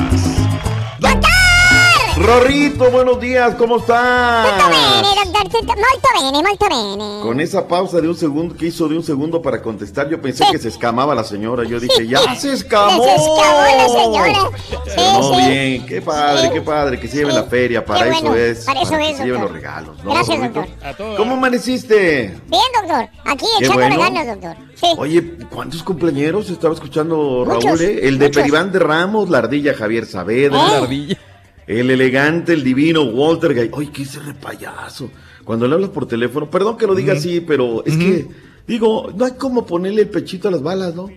Rorrito, 2.18 2.90
buenos 2.90 3.20
días, 3.20 3.54
¿cómo 3.56 3.76
estás? 3.76 4.46
Bene, 4.70 5.14
molto 5.34 6.08
bene, 6.14 6.42
molto 6.42 6.66
bene. 6.68 7.20
Con 7.22 7.40
esa 7.40 7.68
pausa 7.68 8.00
de 8.00 8.08
un 8.08 8.16
segundo 8.16 8.56
que 8.56 8.66
hizo 8.68 8.88
de 8.88 8.96
un 8.96 9.04
segundo 9.04 9.42
para 9.42 9.60
contestar, 9.60 10.08
yo 10.08 10.20
pensé 10.20 10.44
que 10.50 10.58
se 10.58 10.68
escamaba 10.68 11.14
la 11.14 11.24
señora. 11.24 11.64
Yo 11.64 11.78
dije, 11.78 12.06
ya 12.06 12.34
se 12.34 12.54
escamó. 12.54 13.04
Se 13.04 13.14
escamó 13.16 13.76
la 13.76 13.88
señora. 13.88 14.50
Pero 14.86 15.12
no, 15.12 15.34
Sí, 15.34 15.40
sí. 15.44 15.50
bien, 15.50 15.86
qué 15.86 16.00
padre, 16.00 16.50
qué 16.52 16.60
padre, 16.62 16.98
que 16.98 17.06
se 17.06 17.18
lleven 17.18 17.34
la 17.34 17.44
feria, 17.44 17.84
para 17.84 18.06
eso 18.08 18.34
es. 18.34 18.64
para 18.64 18.80
eso 18.80 18.96
que 18.96 19.10
es, 19.10 19.16
se 19.18 19.24
lleven 19.24 19.40
doctor. 19.42 19.42
los 19.42 19.52
regalos, 19.52 20.04
¿no? 20.04 20.10
Gracias, 20.12 20.38
Rorrito? 20.38 20.60
doctor. 20.84 21.16
¿Cómo 21.18 21.34
amaneciste? 21.34 22.40
Bien, 22.46 22.62
doctor. 22.80 23.08
Aquí 23.26 23.44
Qué 23.58 23.64
echándole 23.66 23.96
bueno. 23.98 24.14
ganas, 24.14 24.26
doctor. 24.26 24.56
Sí. 24.74 24.86
Oye, 24.96 25.34
¿cuántos 25.54 25.82
cumpleaños 25.82 26.48
estaba 26.48 26.72
escuchando 26.72 27.44
Muchos, 27.46 27.64
Raúl? 27.64 27.80
eh? 27.82 28.00
El 28.08 28.18
de 28.18 28.26
muchos. 28.28 28.42
Peribán 28.42 28.72
de 28.72 28.78
Ramos, 28.78 29.28
la 29.28 29.38
ardilla 29.38 29.74
Javier 29.74 30.06
Saavedra. 30.06 30.58
¿Eh? 30.58 30.70
La 30.70 30.76
ardilla. 30.78 31.18
El 31.66 31.90
elegante, 31.90 32.52
el 32.52 32.62
divino 32.62 33.02
Walter 33.02 33.54
Gay. 33.54 33.70
Ay, 33.76 33.88
qué 33.88 34.02
ese 34.02 34.20
payaso. 34.40 35.10
Cuando 35.44 35.66
le 35.66 35.74
hablas 35.74 35.90
por 35.90 36.06
teléfono, 36.06 36.50
perdón 36.50 36.76
que 36.76 36.86
lo 36.86 36.94
diga 36.94 37.14
así, 37.14 37.40
pero 37.40 37.84
es 37.84 37.96
que, 37.96 38.26
digo, 38.66 39.12
no 39.16 39.24
hay 39.24 39.32
como 39.32 39.64
ponerle 39.66 40.02
el 40.02 40.08
pechito 40.08 40.48
a 40.48 40.50
las 40.50 40.62
balas, 40.62 40.94
¿no? 40.94 41.08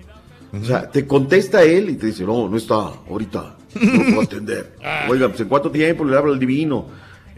O 0.51 0.63
sea, 0.63 0.89
te 0.89 1.05
contesta 1.05 1.63
él 1.63 1.91
y 1.91 1.95
te 1.95 2.07
dice, 2.07 2.23
no, 2.23 2.49
no 2.49 2.57
está, 2.57 2.75
ahorita, 2.75 3.57
no 3.75 4.03
puedo 4.05 4.21
atender. 4.23 4.75
Oiga, 5.07 5.27
pues 5.29 5.41
en 5.41 5.47
cuánto 5.47 5.69
tiempo 5.69 6.03
le 6.03 6.17
habla 6.17 6.33
el 6.33 6.39
divino. 6.39 6.87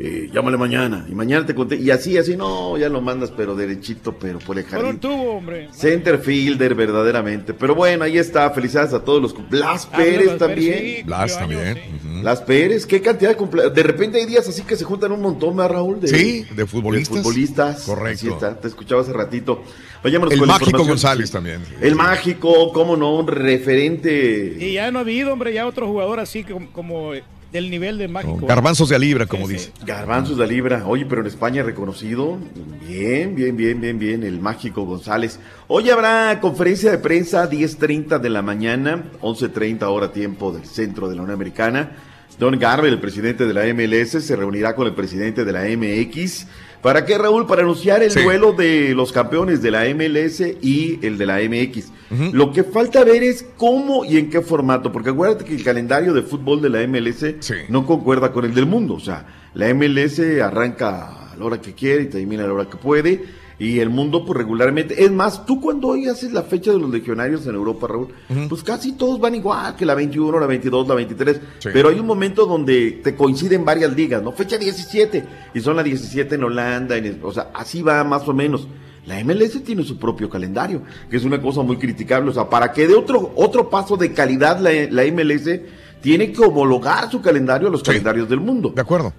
Eh, 0.03 0.31
llámale 0.33 0.57
mañana. 0.57 1.05
Y 1.07 1.13
mañana 1.13 1.45
te 1.45 1.53
conté. 1.53 1.75
Y 1.75 1.91
así, 1.91 2.17
así, 2.17 2.35
no, 2.35 2.75
ya 2.75 2.89
lo 2.89 3.01
mandas, 3.01 3.29
pero 3.29 3.55
derechito, 3.55 4.17
pero 4.17 4.39
por 4.39 4.57
el 4.57 4.65
jardín. 4.65 4.89
un 4.89 4.99
tubo, 4.99 5.33
hombre. 5.37 5.67
Center 5.71 6.17
fielder, 6.17 6.73
verdaderamente. 6.73 7.53
Pero 7.53 7.75
bueno, 7.75 8.03
ahí 8.03 8.17
está. 8.17 8.49
Felicidades 8.49 8.93
a 8.93 9.03
todos 9.03 9.21
los. 9.21 9.49
Blas 9.49 9.87
Ah, 9.91 9.97
Pérez 9.97 10.23
Blas 10.25 10.25
Pérez, 10.25 10.37
también. 10.39 10.79
sí, 10.79 11.03
Blas 11.03 11.37
también. 11.37 11.77
Blas 12.21 12.41
Pérez, 12.41 12.85
qué 12.87 12.99
cantidad 12.99 13.29
de 13.29 13.37
cumpleaños. 13.37 13.75
De 13.75 13.83
repente 13.83 14.17
hay 14.17 14.25
días 14.25 14.47
así 14.49 14.63
que 14.63 14.75
se 14.75 14.85
juntan 14.85 15.11
un 15.11 15.21
montón, 15.21 15.55
¿verdad, 15.55 15.75
Raúl? 15.75 15.99
De, 16.01 16.07
Sí, 16.07 16.45
de 16.55 16.65
futbolistas. 16.65 17.15
de 17.17 17.21
futbolistas. 17.21 17.83
Correcto. 17.83 18.17
Así 18.17 18.27
está, 18.29 18.59
te 18.59 18.67
escuchaba 18.69 19.01
hace 19.01 19.13
ratito. 19.13 19.61
Vayámonos 20.03 20.33
El 20.33 20.39
con 20.39 20.47
mágico. 20.47 20.83
González 20.83 21.29
también. 21.29 21.61
El 21.79 21.93
mágico, 21.95 22.73
cómo 22.73 22.97
no, 22.97 23.17
un 23.17 23.27
referente. 23.27 24.57
Y 24.59 24.73
ya 24.73 24.89
no 24.89 24.97
ha 24.97 25.01
habido, 25.03 25.31
hombre, 25.31 25.53
ya 25.53 25.67
otro 25.67 25.87
jugador 25.87 26.19
así 26.19 26.43
como, 26.43 26.71
como 26.71 27.11
del 27.51 27.69
nivel 27.69 27.97
de 27.97 28.07
mágico. 28.07 28.45
Garbanzos 28.45 28.89
de 28.89 28.99
libra, 28.99 29.25
como 29.25 29.47
dice. 29.47 29.71
Garbanzos 29.85 30.37
de 30.37 30.47
libra. 30.47 30.85
Oye, 30.85 31.05
pero 31.05 31.21
en 31.21 31.27
España 31.27 31.63
reconocido. 31.63 32.37
Bien, 32.87 33.35
bien, 33.35 33.57
bien, 33.57 33.81
bien, 33.81 33.99
bien. 33.99 34.23
El 34.23 34.39
mágico 34.39 34.85
González. 34.85 35.39
Hoy 35.67 35.89
habrá 35.89 36.39
conferencia 36.39 36.91
de 36.91 36.97
prensa 36.97 37.49
10.30 37.49 38.19
de 38.19 38.29
la 38.29 38.41
mañana, 38.41 39.03
11.30 39.21 39.83
hora 39.83 40.11
tiempo 40.11 40.51
del 40.51 40.65
centro 40.65 41.09
de 41.09 41.15
la 41.15 41.23
Unión 41.23 41.35
Americana. 41.35 41.91
Don 42.39 42.57
Garber, 42.57 42.91
el 42.91 42.99
presidente 42.99 43.45
de 43.45 43.53
la 43.53 43.65
MLS, 43.73 44.23
se 44.23 44.35
reunirá 44.35 44.75
con 44.75 44.87
el 44.87 44.95
presidente 44.95 45.45
de 45.45 45.51
la 45.51 45.63
MX. 45.63 46.47
¿Para 46.81 47.05
qué, 47.05 47.17
Raúl? 47.17 47.45
Para 47.45 47.61
anunciar 47.61 48.01
el 48.01 48.09
Sí. 48.11 48.21
duelo 48.23 48.53
de 48.53 48.93
los 48.95 49.11
campeones 49.11 49.61
de 49.61 49.69
la 49.71 49.85
MLS 49.85 50.41
y 50.61 50.99
el 51.05 51.17
de 51.17 51.25
la 51.27 51.39
MX. 51.41 51.91
Lo 52.33 52.51
que 52.51 52.63
falta 52.63 53.03
ver 53.03 53.21
es 53.23 53.45
cómo 53.57 54.03
y 54.03 54.17
en 54.17 54.29
qué 54.29 54.41
formato, 54.41 54.91
porque 54.91 55.11
acuérdate 55.11 55.45
que 55.45 55.55
el 55.55 55.63
calendario 55.63 56.13
de 56.13 56.23
fútbol 56.23 56.61
de 56.61 56.69
la 56.69 56.81
MLS 56.81 57.35
no 57.69 57.85
concuerda 57.85 58.31
con 58.31 58.45
el 58.45 58.53
del 58.55 58.65
mundo. 58.65 58.95
O 58.95 58.99
sea, 58.99 59.25
la 59.53 59.69
MLS 59.69 60.41
arranca 60.41 61.31
a 61.31 61.35
la 61.37 61.45
hora 61.45 61.61
que 61.61 61.73
quiere 61.73 62.03
y 62.03 62.07
termina 62.07 62.43
a 62.43 62.47
la 62.47 62.53
hora 62.53 62.69
que 62.69 62.77
puede. 62.77 63.40
Y 63.61 63.79
el 63.79 63.91
mundo, 63.91 64.25
pues 64.25 64.39
regularmente. 64.39 65.03
Es 65.03 65.11
más, 65.11 65.45
tú 65.45 65.61
cuando 65.61 65.89
hoy 65.89 66.07
haces 66.07 66.33
la 66.33 66.41
fecha 66.41 66.71
de 66.71 66.79
los 66.79 66.89
legionarios 66.89 67.45
en 67.45 67.53
Europa, 67.53 67.85
Raúl, 67.85 68.07
pues 68.49 68.63
casi 68.63 68.93
todos 68.93 69.19
van 69.19 69.35
igual, 69.35 69.75
que 69.75 69.85
la 69.85 69.93
21, 69.93 70.39
la 70.39 70.47
22, 70.47 70.87
la 70.87 70.95
23. 70.95 71.41
Pero 71.65 71.89
hay 71.89 71.99
un 71.99 72.07
momento 72.07 72.47
donde 72.47 73.01
te 73.03 73.15
coinciden 73.15 73.63
varias 73.63 73.95
ligas, 73.95 74.23
¿no? 74.23 74.31
Fecha 74.31 74.57
17, 74.57 75.25
y 75.53 75.61
son 75.61 75.75
la 75.75 75.83
17 75.83 76.33
en 76.33 76.43
Holanda, 76.43 76.97
en, 76.97 77.19
o 77.21 77.31
sea, 77.31 77.51
así 77.53 77.83
va 77.83 78.03
más 78.03 78.27
o 78.27 78.33
menos. 78.33 78.67
La 79.05 79.23
MLS 79.23 79.63
tiene 79.63 79.83
su 79.83 79.99
propio 79.99 80.27
calendario, 80.27 80.81
que 81.07 81.17
es 81.17 81.23
una 81.23 81.39
cosa 81.39 81.61
muy 81.61 81.77
criticable. 81.77 82.31
O 82.31 82.33
sea, 82.33 82.49
para 82.49 82.71
que 82.71 82.87
dé 82.87 82.95
otro, 82.95 83.31
otro 83.35 83.69
paso 83.69 83.95
de 83.95 84.11
calidad 84.11 84.59
la, 84.59 84.71
la 84.89 85.03
MLS, 85.11 85.59
tiene 86.01 86.31
que 86.31 86.41
homologar 86.43 87.11
su 87.11 87.21
calendario 87.21 87.67
a 87.67 87.71
los 87.71 87.83
calendarios 87.83 88.27
del 88.27 88.39
mundo. 88.39 88.71
De 88.73 88.81
acuerdo. 88.81 89.13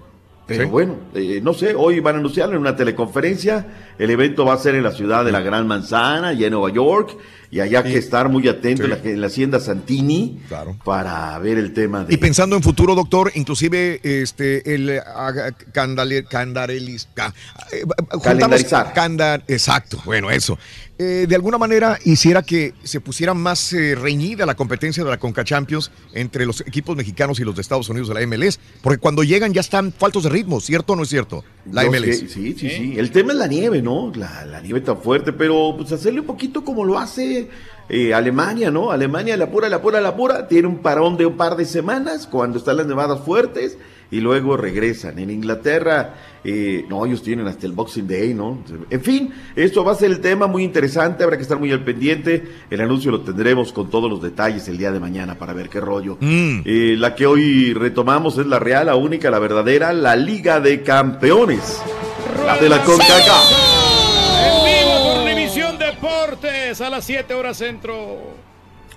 Pero 0.45 0.63
Sí. 0.65 0.69
bueno, 0.69 0.95
eh, 1.13 1.39
no 1.41 1.53
sé, 1.53 1.73
hoy 1.73 1.99
van 2.01 2.15
a 2.15 2.19
anunciarlo 2.19 2.55
en 2.55 2.61
una 2.61 2.75
teleconferencia. 2.75 3.65
El 3.97 4.09
evento 4.09 4.43
va 4.45 4.53
a 4.53 4.57
ser 4.57 4.75
en 4.75 4.83
la 4.83 4.91
ciudad 4.91 5.23
de 5.23 5.31
la 5.31 5.39
Gran 5.41 5.65
Manzana, 5.67 6.29
allá 6.29 6.47
en 6.47 6.53
Nueva 6.53 6.69
York. 6.71 7.15
Y 7.53 7.59
allá 7.59 7.81
hay 7.83 7.91
que 7.93 7.99
estar 7.99 8.29
muy 8.29 8.47
atento 8.47 8.83
en, 8.85 8.89
la, 8.89 8.97
en 9.03 9.21
la 9.21 9.27
hacienda 9.27 9.59
Santini 9.59 10.39
para 10.83 11.37
ver 11.37 11.59
el 11.59 11.71
tema 11.71 12.03
de... 12.03 12.11
Y 12.11 12.17
pensando 12.17 12.55
en 12.55 12.63
futuro, 12.63 12.95
doctor, 12.95 13.31
inclusive 13.35 13.99
este 14.03 14.73
el 14.73 14.99
ah, 15.05 15.51
candale- 15.71 16.25
candarelis- 16.27 17.05
ca- 17.13 17.31
eh, 17.71 17.83
Calendarizar. 18.23 18.91
candar- 18.95 19.43
exacto, 19.47 20.01
bueno, 20.03 20.31
eso. 20.31 20.57
Eh, 20.97 21.25
de 21.27 21.35
alguna 21.35 21.57
manera 21.57 21.97
hiciera 22.05 22.41
que 22.43 22.73
se 22.83 22.99
pusiera 23.01 23.33
más 23.33 23.73
eh, 23.73 23.95
reñida 23.95 24.45
la 24.45 24.55
competencia 24.55 25.03
de 25.03 25.09
la 25.09 25.17
Conca 25.17 25.43
Champions 25.43 25.91
entre 26.13 26.45
los 26.45 26.61
equipos 26.61 26.95
mexicanos 26.95 27.39
y 27.39 27.43
los 27.43 27.55
de 27.55 27.61
Estados 27.61 27.89
Unidos 27.89 28.09
de 28.09 28.13
la 28.15 28.25
MLS, 28.27 28.59
porque 28.81 28.99
cuando 28.99 29.23
llegan 29.23 29.53
ya 29.53 29.61
están 29.61 29.91
faltos 29.91 30.23
de 30.23 30.29
ritmo, 30.29 30.59
¿cierto 30.61 30.93
o 30.93 30.95
no 30.95 31.03
es 31.03 31.09
cierto? 31.09 31.43
La 31.71 31.85
MLS. 31.85 32.19
sé, 32.19 32.27
sí, 32.27 32.55
sí, 32.57 32.69
sí. 32.69 32.93
El 32.97 33.11
tema 33.11 33.31
es 33.31 33.37
la 33.37 33.47
nieve, 33.47 33.81
¿no? 33.81 34.11
La, 34.15 34.45
la 34.45 34.59
nieve 34.59 34.81
tan 34.81 34.97
fuerte, 34.97 35.31
pero 35.31 35.73
pues 35.77 35.91
hacerle 35.91 36.19
un 36.19 36.25
poquito 36.25 36.63
como 36.63 36.83
lo 36.83 36.99
hace 36.99 37.49
eh, 37.89 38.13
Alemania, 38.13 38.69
¿no? 38.69 38.91
Alemania, 38.91 39.37
la 39.37 39.49
pura, 39.49 39.69
la 39.69 39.81
pura, 39.81 40.01
la 40.01 40.15
pura, 40.15 40.47
tiene 40.47 40.67
un 40.67 40.79
parón 40.79 41.15
de 41.15 41.25
un 41.25 41.37
par 41.37 41.55
de 41.55 41.65
semanas 41.65 42.27
cuando 42.27 42.57
están 42.57 42.77
las 42.77 42.87
nevadas 42.87 43.21
fuertes 43.21 43.77
y 44.13 44.21
luego 44.21 44.55
regresan. 44.55 45.17
En 45.17 45.31
Inglaterra, 45.31 46.13
eh, 46.43 46.85
no, 46.87 47.03
ellos 47.03 47.23
tienen 47.23 47.47
hasta 47.47 47.65
el 47.65 47.71
Boxing 47.73 48.07
Day, 48.07 48.35
¿no? 48.35 48.59
En 48.91 49.01
fin, 49.01 49.33
esto 49.55 49.83
va 49.83 49.93
a 49.93 49.95
ser 49.95 50.11
el 50.11 50.21
tema 50.21 50.45
muy 50.45 50.63
interesante, 50.63 51.23
habrá 51.23 51.35
que 51.35 51.41
estar 51.41 51.57
muy 51.57 51.71
al 51.71 51.83
pendiente. 51.83 52.43
El 52.69 52.81
anuncio 52.81 53.09
lo 53.09 53.21
tendremos 53.21 53.73
con 53.73 53.89
todos 53.89 54.11
los 54.11 54.21
detalles 54.21 54.67
el 54.67 54.77
día 54.77 54.91
de 54.91 54.99
mañana 54.99 55.39
para 55.39 55.53
ver 55.53 55.67
qué 55.67 55.79
rollo. 55.79 56.19
Eh, 56.21 56.95
la 56.95 57.15
que 57.15 57.25
hoy 57.25 57.73
retomamos 57.73 58.37
es 58.37 58.45
la 58.45 58.59
real, 58.59 58.85
la 58.85 58.95
única, 58.95 59.31
la 59.31 59.39
verdadera, 59.39 59.91
la 59.93 60.15
Liga 60.15 60.59
de 60.59 60.83
Campeones. 60.83 61.81
La 62.45 62.59
de 62.59 62.69
la 62.69 62.83
CONCACAF. 62.83 63.51
En 64.43 64.63
vivo 64.63 65.11
por 65.11 65.23
Univisión 65.23 65.79
Deportes 65.79 66.81
a 66.81 66.89
las 66.91 67.03
7 67.03 67.33
horas 67.33 67.57
centro. 67.57 68.19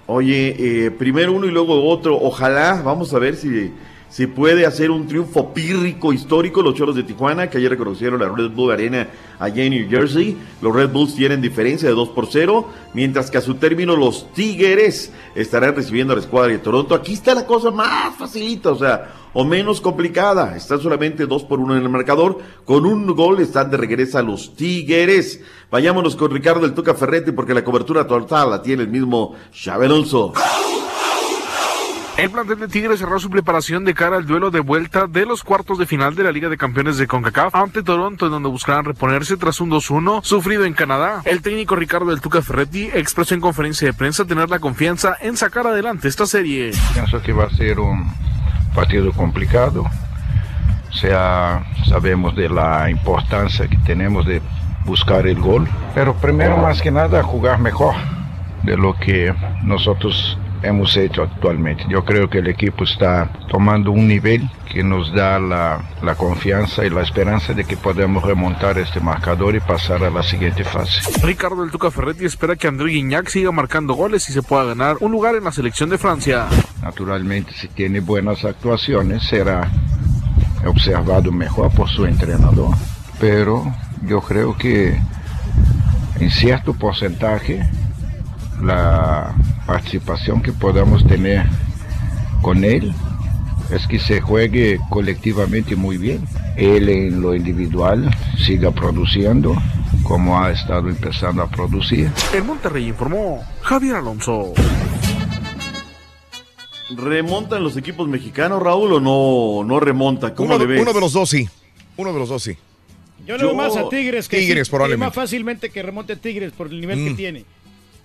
Oye, 0.08 0.56
eh, 0.58 0.90
primero 0.90 1.32
uno 1.32 1.46
y 1.46 1.50
luego 1.50 1.88
otro. 1.88 2.18
Ojalá, 2.20 2.82
vamos 2.84 3.14
a 3.14 3.18
ver 3.18 3.34
si, 3.34 3.72
si 4.16 4.26
puede 4.26 4.64
hacer 4.64 4.90
un 4.90 5.06
triunfo 5.06 5.52
pírrico 5.52 6.10
histórico 6.10 6.62
los 6.62 6.72
Choros 6.72 6.96
de 6.96 7.02
Tijuana, 7.02 7.50
que 7.50 7.58
ayer 7.58 7.68
reconocieron 7.68 8.18
la 8.18 8.30
Red 8.30 8.52
Bull 8.52 8.72
Arena 8.72 9.08
allá 9.38 9.62
en 9.62 9.72
New 9.72 9.90
Jersey. 9.90 10.38
Los 10.62 10.74
Red 10.74 10.88
Bulls 10.88 11.14
tienen 11.14 11.42
diferencia 11.42 11.86
de 11.86 11.94
2 11.94 12.08
por 12.08 12.26
0, 12.26 12.66
mientras 12.94 13.30
que 13.30 13.36
a 13.36 13.42
su 13.42 13.56
término 13.56 13.94
los 13.94 14.32
Tigres 14.32 15.12
estarán 15.34 15.76
recibiendo 15.76 16.14
a 16.14 16.16
la 16.16 16.22
escuadra 16.22 16.50
de 16.50 16.60
Toronto. 16.60 16.94
Aquí 16.94 17.12
está 17.12 17.34
la 17.34 17.44
cosa 17.44 17.70
más 17.70 18.16
facilita, 18.16 18.70
o 18.70 18.78
sea, 18.78 19.12
o 19.34 19.44
menos 19.44 19.82
complicada. 19.82 20.56
Están 20.56 20.80
solamente 20.80 21.26
2 21.26 21.44
por 21.44 21.60
1 21.60 21.76
en 21.76 21.82
el 21.82 21.90
marcador. 21.90 22.38
Con 22.64 22.86
un 22.86 23.06
gol 23.14 23.40
están 23.40 23.70
de 23.70 23.76
regreso 23.76 24.16
a 24.16 24.22
los 24.22 24.56
Tigres. 24.56 25.42
Vayámonos 25.70 26.16
con 26.16 26.30
Ricardo 26.30 26.64
el 26.64 26.72
Tuca 26.72 26.94
Ferretti, 26.94 27.32
porque 27.32 27.52
la 27.52 27.62
cobertura 27.62 28.06
total 28.06 28.48
la 28.48 28.62
tiene 28.62 28.84
el 28.84 28.88
mismo 28.88 29.34
Xabi 29.52 29.84
Alonso. 29.84 30.32
El 32.18 32.30
plantel 32.30 32.58
de 32.58 32.68
Tigres 32.68 32.98
cerró 32.98 33.20
su 33.20 33.28
preparación 33.28 33.84
de 33.84 33.92
cara 33.92 34.16
al 34.16 34.24
duelo 34.24 34.50
de 34.50 34.60
vuelta 34.60 35.06
de 35.06 35.26
los 35.26 35.44
cuartos 35.44 35.78
de 35.78 35.84
final 35.84 36.14
de 36.14 36.24
la 36.24 36.32
Liga 36.32 36.48
de 36.48 36.56
Campeones 36.56 36.96
de 36.96 37.06
CONCACAF 37.06 37.54
ante 37.54 37.82
Toronto, 37.82 38.24
en 38.24 38.32
donde 38.32 38.48
buscarán 38.48 38.86
reponerse 38.86 39.36
tras 39.36 39.60
un 39.60 39.70
2-1 39.70 40.24
sufrido 40.24 40.64
en 40.64 40.72
Canadá. 40.72 41.20
El 41.26 41.42
técnico 41.42 41.76
Ricardo 41.76 42.06
del 42.06 42.22
Tuca 42.22 42.40
Ferretti 42.40 42.88
expresó 42.94 43.34
en 43.34 43.42
conferencia 43.42 43.86
de 43.86 43.92
prensa 43.92 44.24
tener 44.24 44.48
la 44.48 44.60
confianza 44.60 45.14
en 45.20 45.36
sacar 45.36 45.66
adelante 45.66 46.08
esta 46.08 46.24
serie. 46.24 46.70
Pienso 46.94 47.20
que 47.20 47.34
va 47.34 47.44
a 47.44 47.50
ser 47.50 47.78
un 47.80 48.10
partido 48.74 49.12
complicado. 49.12 49.84
Sea, 50.98 51.66
sabemos 51.86 52.34
de 52.34 52.48
la 52.48 52.88
importancia 52.88 53.68
que 53.68 53.76
tenemos 53.84 54.24
de 54.24 54.40
buscar 54.86 55.26
el 55.26 55.38
gol. 55.38 55.68
Pero 55.94 56.14
primero, 56.14 56.56
más 56.56 56.80
que 56.80 56.90
nada, 56.90 57.22
jugar 57.22 57.58
mejor 57.58 57.94
de 58.62 58.78
lo 58.78 58.94
que 58.94 59.34
nosotros 59.64 60.38
hemos 60.62 60.96
hecho 60.96 61.22
actualmente. 61.22 61.84
Yo 61.88 62.04
creo 62.04 62.28
que 62.28 62.38
el 62.38 62.48
equipo 62.48 62.84
está 62.84 63.30
tomando 63.48 63.90
un 63.90 64.08
nivel 64.08 64.48
que 64.72 64.82
nos 64.82 65.12
da 65.12 65.38
la, 65.38 65.82
la 66.02 66.14
confianza 66.14 66.84
y 66.84 66.90
la 66.90 67.02
esperanza 67.02 67.54
de 67.54 67.64
que 67.64 67.76
podemos 67.76 68.24
remontar 68.24 68.78
este 68.78 69.00
marcador 69.00 69.54
y 69.54 69.60
pasar 69.60 70.04
a 70.04 70.10
la 70.10 70.22
siguiente 70.22 70.64
fase. 70.64 71.00
Ricardo 71.22 71.62
del 71.62 71.70
Tuca 71.70 71.90
Ferretti 71.90 72.24
espera 72.24 72.56
que 72.56 72.68
André 72.68 72.90
Guignac 72.90 73.28
siga 73.28 73.52
marcando 73.52 73.94
goles 73.94 74.28
y 74.28 74.32
se 74.32 74.42
pueda 74.42 74.64
ganar 74.64 74.96
un 75.00 75.12
lugar 75.12 75.34
en 75.34 75.44
la 75.44 75.52
selección 75.52 75.88
de 75.90 75.98
Francia. 75.98 76.46
Naturalmente, 76.82 77.52
si 77.52 77.68
tiene 77.68 78.00
buenas 78.00 78.44
actuaciones, 78.44 79.22
será 79.22 79.70
observado 80.64 81.32
mejor 81.32 81.72
por 81.72 81.88
su 81.88 82.04
entrenador. 82.04 82.74
Pero 83.20 83.64
yo 84.02 84.20
creo 84.20 84.56
que 84.56 84.98
en 86.18 86.30
cierto 86.30 86.74
porcentaje 86.74 87.62
la 88.62 89.34
participación 89.66 90.42
que 90.42 90.52
podamos 90.52 91.06
tener 91.06 91.46
con 92.42 92.64
él 92.64 92.92
es 93.70 93.86
que 93.86 93.98
se 93.98 94.20
juegue 94.20 94.78
colectivamente 94.90 95.74
muy 95.76 95.96
bien. 95.98 96.24
Él 96.56 96.88
en 96.88 97.20
lo 97.20 97.34
individual 97.34 98.10
siga 98.38 98.70
produciendo 98.70 99.54
como 100.02 100.40
ha 100.40 100.52
estado 100.52 100.88
empezando 100.88 101.42
a 101.42 101.50
producir. 101.50 102.10
En 102.32 102.46
Monterrey 102.46 102.86
informó 102.88 103.42
Javier 103.62 103.96
Alonso. 103.96 104.52
¿Remontan 106.96 107.64
los 107.64 107.76
equipos 107.76 108.06
mexicanos, 108.08 108.62
Raúl, 108.62 108.92
o 108.92 109.00
no, 109.00 109.64
no 109.66 109.80
remonta? 109.80 110.34
¿Cómo 110.34 110.50
Uno, 110.50 110.58
le 110.58 110.66
de- 110.66 110.72
ves? 110.74 110.82
uno 110.82 110.92
de 110.92 111.00
los 111.00 111.12
dos 111.12 111.28
sí. 111.28 111.48
Uno 111.96 112.12
de 112.12 112.18
los 112.20 112.28
dos 112.28 112.42
sí. 112.44 112.56
Yo 113.26 113.36
le 113.36 113.42
veo 113.44 113.54
más 113.56 113.76
a 113.76 113.88
Tigres 113.88 114.28
que 114.28 114.38
Tigres, 114.38 114.68
sí, 114.68 114.70
probablemente. 114.70 115.06
Más 115.06 115.14
fácilmente 115.14 115.70
que 115.70 115.82
remonte 115.82 116.12
a 116.12 116.16
Tigres 116.16 116.52
por 116.52 116.68
el 116.68 116.80
nivel 116.80 117.02
que 117.04 117.10
Mm. 117.10 117.16
tiene. 117.16 117.44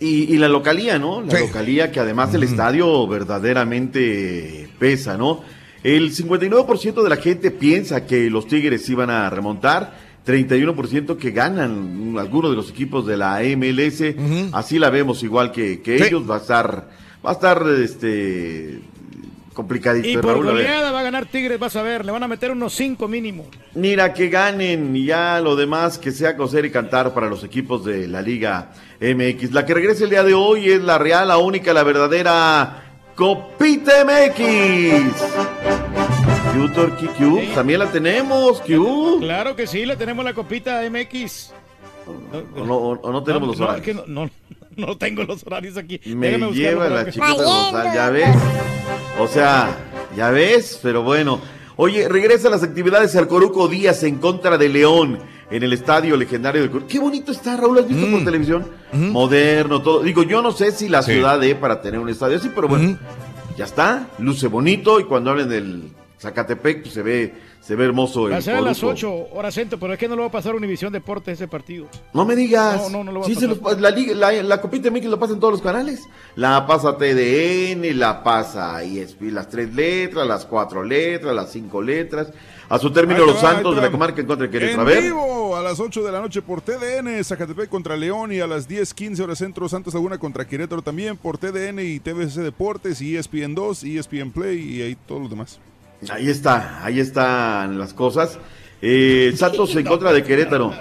Y, 0.01 0.33
y 0.33 0.37
la 0.39 0.49
localía, 0.49 0.97
¿no? 0.97 1.21
La 1.21 1.39
localía 1.39 1.91
que 1.91 1.99
además 1.99 2.33
el 2.33 2.41
estadio 2.41 3.07
verdaderamente 3.07 4.67
pesa, 4.79 5.15
¿no? 5.15 5.43
El 5.83 6.11
59% 6.11 7.03
de 7.03 7.09
la 7.09 7.17
gente 7.17 7.51
piensa 7.51 8.05
que 8.07 8.29
los 8.31 8.47
Tigres 8.47 8.89
iban 8.89 9.11
a 9.11 9.29
remontar, 9.29 9.95
31% 10.25 11.17
que 11.17 11.31
ganan 11.31 12.15
algunos 12.17 12.49
de 12.49 12.57
los 12.57 12.71
equipos 12.71 13.05
de 13.05 13.17
la 13.17 13.41
MLS, 13.55 14.03
así 14.53 14.79
la 14.79 14.89
vemos 14.89 15.23
igual 15.23 15.51
que, 15.51 15.81
que 15.81 15.95
ellos, 15.95 16.29
va 16.29 16.35
a 16.35 16.39
estar, 16.39 16.89
va 17.23 17.29
a 17.29 17.33
estar 17.33 17.63
este 17.83 18.79
complicadito. 19.53 20.07
Y 20.07 20.15
por 20.17 20.25
Raúl, 20.33 20.45
goleada 20.45 20.91
va 20.91 20.99
a 21.01 21.03
ganar 21.03 21.25
Tigres, 21.25 21.59
vas 21.59 21.75
a 21.75 21.81
ver. 21.81 22.05
Le 22.05 22.11
van 22.11 22.23
a 22.23 22.27
meter 22.27 22.51
unos 22.51 22.73
5 22.73 23.07
mínimo. 23.07 23.45
Mira, 23.75 24.13
que 24.13 24.29
ganen 24.29 24.95
y 24.95 25.05
ya 25.05 25.39
lo 25.39 25.55
demás 25.55 25.97
que 25.97 26.11
sea 26.11 26.35
coser 26.37 26.65
y 26.65 26.71
cantar 26.71 27.13
para 27.13 27.27
los 27.29 27.43
equipos 27.43 27.83
de 27.85 28.07
la 28.07 28.21
Liga 28.21 28.71
MX. 28.99 29.51
La 29.51 29.65
que 29.65 29.73
regresa 29.73 30.03
el 30.03 30.09
día 30.09 30.23
de 30.23 30.33
hoy 30.33 30.69
es 30.71 30.81
la 30.81 30.97
real, 30.97 31.27
la 31.27 31.37
única, 31.37 31.73
la 31.73 31.83
verdadera 31.83 32.83
Copita 33.15 33.91
MX. 34.05 35.11
Q, 36.53 36.69
Turkey, 36.73 37.07
Q, 37.17 37.41
también 37.55 37.79
la 37.79 37.91
tenemos, 37.91 38.61
Q. 38.61 39.19
Claro 39.21 39.55
que 39.55 39.67
sí, 39.67 39.85
le 39.85 39.95
tenemos 39.95 40.23
la 40.25 40.33
copita 40.33 40.81
MX. 40.89 41.53
O 42.55 42.65
no, 42.65 42.75
o- 42.75 43.11
no 43.11 43.23
tenemos 43.23 43.47
los 43.49 43.57
no, 43.59 43.65
horarios. 43.65 43.87
es 43.87 43.95
que 44.03 44.11
no, 44.11 44.29
no, 44.77 44.97
tengo 44.97 45.23
los 45.23 45.45
horarios 45.45 45.77
aquí. 45.77 45.99
Me 46.15 46.37
lleva 46.51 46.89
la 46.89 47.05
chiquita 47.05 47.33
González, 47.33 47.93
ya 47.93 48.09
ves. 48.09 48.35
O 49.19 49.27
sea, 49.27 49.77
ya 50.15 50.29
ves, 50.31 50.79
pero 50.81 51.03
bueno. 51.03 51.39
Oye, 51.77 52.07
regresa 52.07 52.49
las 52.49 52.63
actividades 52.63 53.15
al 53.15 53.27
Coruco 53.27 53.67
Díaz 53.67 54.03
en 54.03 54.17
contra 54.17 54.57
de 54.57 54.69
León 54.69 55.19
en 55.49 55.63
el 55.63 55.73
estadio 55.73 56.15
legendario 56.15 56.61
del 56.61 56.69
Coruco. 56.69 56.87
Qué 56.87 56.99
bonito 56.99 57.31
está, 57.31 57.57
Raúl, 57.57 57.79
¿has 57.79 57.87
visto 57.87 58.09
por 58.09 58.23
televisión? 58.23 58.67
Moderno, 58.93 59.81
todo. 59.81 60.03
Digo, 60.03 60.23
yo 60.23 60.41
no 60.41 60.51
sé 60.51 60.71
si 60.71 60.87
la 60.89 61.01
Sí. 61.01 61.13
ciudad 61.13 61.39
dé 61.39 61.55
para 61.55 61.81
tener 61.81 61.99
un 61.99 62.09
estadio 62.09 62.37
así, 62.37 62.51
pero 62.53 62.67
bueno, 62.67 62.97
ya 63.57 63.65
está, 63.65 64.07
luce 64.19 64.47
bonito 64.47 64.99
y 64.99 65.05
cuando 65.05 65.31
hablen 65.31 65.49
del 65.49 65.89
Zacatepec, 66.19 66.83
pues 66.83 66.93
se 66.93 67.01
ve, 67.01 67.33
se 67.71 67.75
ve 67.77 67.85
hermoso 67.85 68.27
el 68.27 68.33
Va 68.33 68.37
a 68.37 68.41
ser 68.41 68.55
a 68.55 68.61
las 68.61 68.77
Coruco. 68.79 68.95
8 68.97 69.27
horas 69.31 69.53
centro, 69.53 69.79
pero 69.79 69.93
es 69.93 69.99
que 69.99 70.09
no 70.09 70.17
lo 70.17 70.23
va 70.23 70.27
a 70.27 70.31
pasar 70.31 70.53
Univisión 70.55 70.91
Deportes 70.91 71.35
ese 71.35 71.47
partido. 71.47 71.87
No 72.13 72.25
me 72.25 72.35
digas. 72.35 72.81
No, 72.81 72.89
no, 72.89 73.03
no 73.05 73.11
lo 73.13 73.19
va 73.21 73.25
a 73.25 73.29
Sí, 73.29 73.35
se 73.35 73.47
pasar. 73.47 73.79
los- 73.79 73.79
la, 73.79 73.91
la, 74.31 74.43
la 74.43 74.59
Copita 74.61 74.91
MX 74.91 75.05
lo 75.05 75.17
pasa 75.17 75.33
en 75.35 75.39
todos 75.39 75.53
los 75.53 75.61
canales. 75.61 76.01
La 76.35 76.67
pasa 76.67 76.97
TDN, 76.97 77.93
la 77.97 78.23
pasa 78.23 78.83
ESP, 78.83 79.21
las 79.31 79.47
tres 79.47 79.73
letras, 79.73 80.27
las 80.27 80.45
cuatro 80.45 80.83
letras, 80.83 81.33
las 81.33 81.49
cinco 81.49 81.81
letras. 81.81 82.33
A 82.67 82.77
su 82.77 82.91
término, 82.91 83.19
los 83.25 83.35
va, 83.37 83.39
ahí 83.49 83.55
Santos 83.55 83.75
de 83.77 83.81
la 83.83 83.89
comarca 83.91 84.19
en 84.19 84.27
contra 84.27 84.47
de 84.47 84.51
Querétaro. 84.51 84.81
A 84.81 84.83
En 84.83 84.87
ver. 84.89 85.03
vivo 85.03 85.55
a 85.55 85.61
las 85.61 85.79
8 85.79 86.03
de 86.03 86.11
la 86.11 86.19
noche 86.19 86.41
por 86.41 86.59
TDN, 86.61 87.23
Zacatepec 87.23 87.69
contra 87.69 87.95
León 87.95 88.33
y 88.33 88.41
a 88.41 88.47
las 88.47 88.67
10, 88.67 88.93
15 88.93 89.23
horas 89.23 89.37
centro, 89.37 89.69
Santos 89.69 89.93
Laguna 89.93 90.17
contra 90.17 90.45
Querétaro 90.45 90.81
también 90.81 91.15
por 91.15 91.37
TDN 91.37 91.79
y 91.79 91.99
TVC 92.01 92.41
Deportes 92.41 93.01
y 93.01 93.15
ESPN 93.15 93.55
2, 93.55 93.83
ESPN 93.85 94.31
Play 94.31 94.59
y 94.77 94.81
ahí 94.81 94.97
todos 95.07 95.21
los 95.21 95.29
demás. 95.29 95.59
Ahí 96.09 96.29
está, 96.29 96.83
ahí 96.83 96.99
están 96.99 97.77
las 97.77 97.93
cosas. 97.93 98.39
Eh, 98.81 99.33
Santos 99.35 99.75
en 99.75 99.85
contra 99.85 100.11
de 100.11 100.23
Querétaro. 100.23 100.73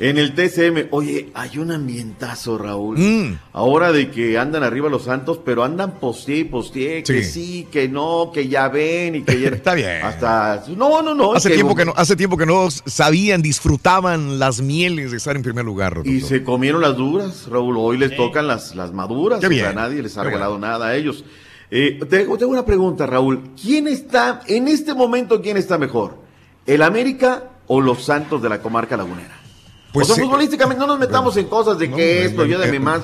En 0.00 0.16
el 0.16 0.32
TCM, 0.32 0.86
oye, 0.92 1.30
hay 1.34 1.58
un 1.58 1.72
ambientazo, 1.72 2.56
Raúl. 2.56 2.98
Mm. 2.98 3.36
Ahora 3.52 3.90
de 3.90 4.12
que 4.12 4.38
andan 4.38 4.62
arriba 4.62 4.88
los 4.88 5.02
Santos, 5.04 5.40
pero 5.44 5.64
andan 5.64 5.98
posté 5.98 6.36
y 6.36 6.44
posté, 6.44 7.02
que 7.02 7.24
Sí. 7.24 7.32
sí, 7.32 7.68
que 7.72 7.88
no, 7.88 8.30
que 8.32 8.46
ya 8.46 8.68
ven 8.68 9.16
y 9.16 9.22
que 9.22 9.40
ya... 9.40 9.48
Está 9.56 9.74
bien. 9.74 10.04
Hasta... 10.04 10.62
No, 10.76 11.02
no, 11.02 11.14
no. 11.14 11.32
Hace 11.34 11.48
que- 11.48 11.56
tiempo, 11.56 11.74
que 11.74 11.84
no, 11.84 11.94
hace 11.96 12.14
tiempo 12.14 12.36
que 12.36 12.46
no 12.46 12.68
sabían, 12.70 13.42
disfrutaban 13.42 14.38
las 14.38 14.60
mieles 14.60 15.10
de 15.10 15.16
estar 15.16 15.34
en 15.34 15.42
primer 15.42 15.64
lugar. 15.64 15.94
Y 16.04 16.10
Roberto. 16.10 16.26
se 16.28 16.44
comieron 16.44 16.80
las 16.80 16.96
duras, 16.96 17.48
Raúl. 17.50 17.76
Hoy 17.78 17.98
les 17.98 18.14
tocan 18.14 18.46
las, 18.46 18.76
las 18.76 18.92
maduras. 18.92 19.40
Qué 19.40 19.46
o 19.46 19.50
sea, 19.50 19.64
bien. 19.64 19.74
nadie 19.74 20.00
les 20.00 20.16
ha 20.16 20.20
Qué 20.22 20.26
regalado 20.28 20.60
nada 20.60 20.86
a 20.88 20.94
ellos. 20.96 21.24
Eh, 21.70 22.00
tengo, 22.08 22.38
tengo 22.38 22.52
una 22.52 22.64
pregunta, 22.64 23.06
Raúl. 23.06 23.50
¿Quién 23.60 23.88
está, 23.88 24.40
en 24.46 24.68
este 24.68 24.94
momento, 24.94 25.42
quién 25.42 25.56
está 25.56 25.76
mejor? 25.78 26.18
¿El 26.66 26.82
América 26.82 27.44
o 27.66 27.80
los 27.80 28.04
Santos 28.04 28.40
de 28.42 28.48
la 28.48 28.60
comarca 28.62 28.96
lagunera? 28.96 29.38
Pues 29.92 30.04
o 30.04 30.14
sea, 30.14 30.16
sí. 30.16 30.22
futbolísticamente 30.22 30.80
no 30.80 30.86
nos 30.86 30.98
metamos 30.98 31.36
en 31.36 31.46
cosas 31.46 31.78
de 31.78 31.88
No, 31.88 31.96
que 31.96 32.24
esto, 32.24 32.44
yo 32.46 32.58
de 32.58 32.70
mi 32.72 32.78
más. 32.78 33.02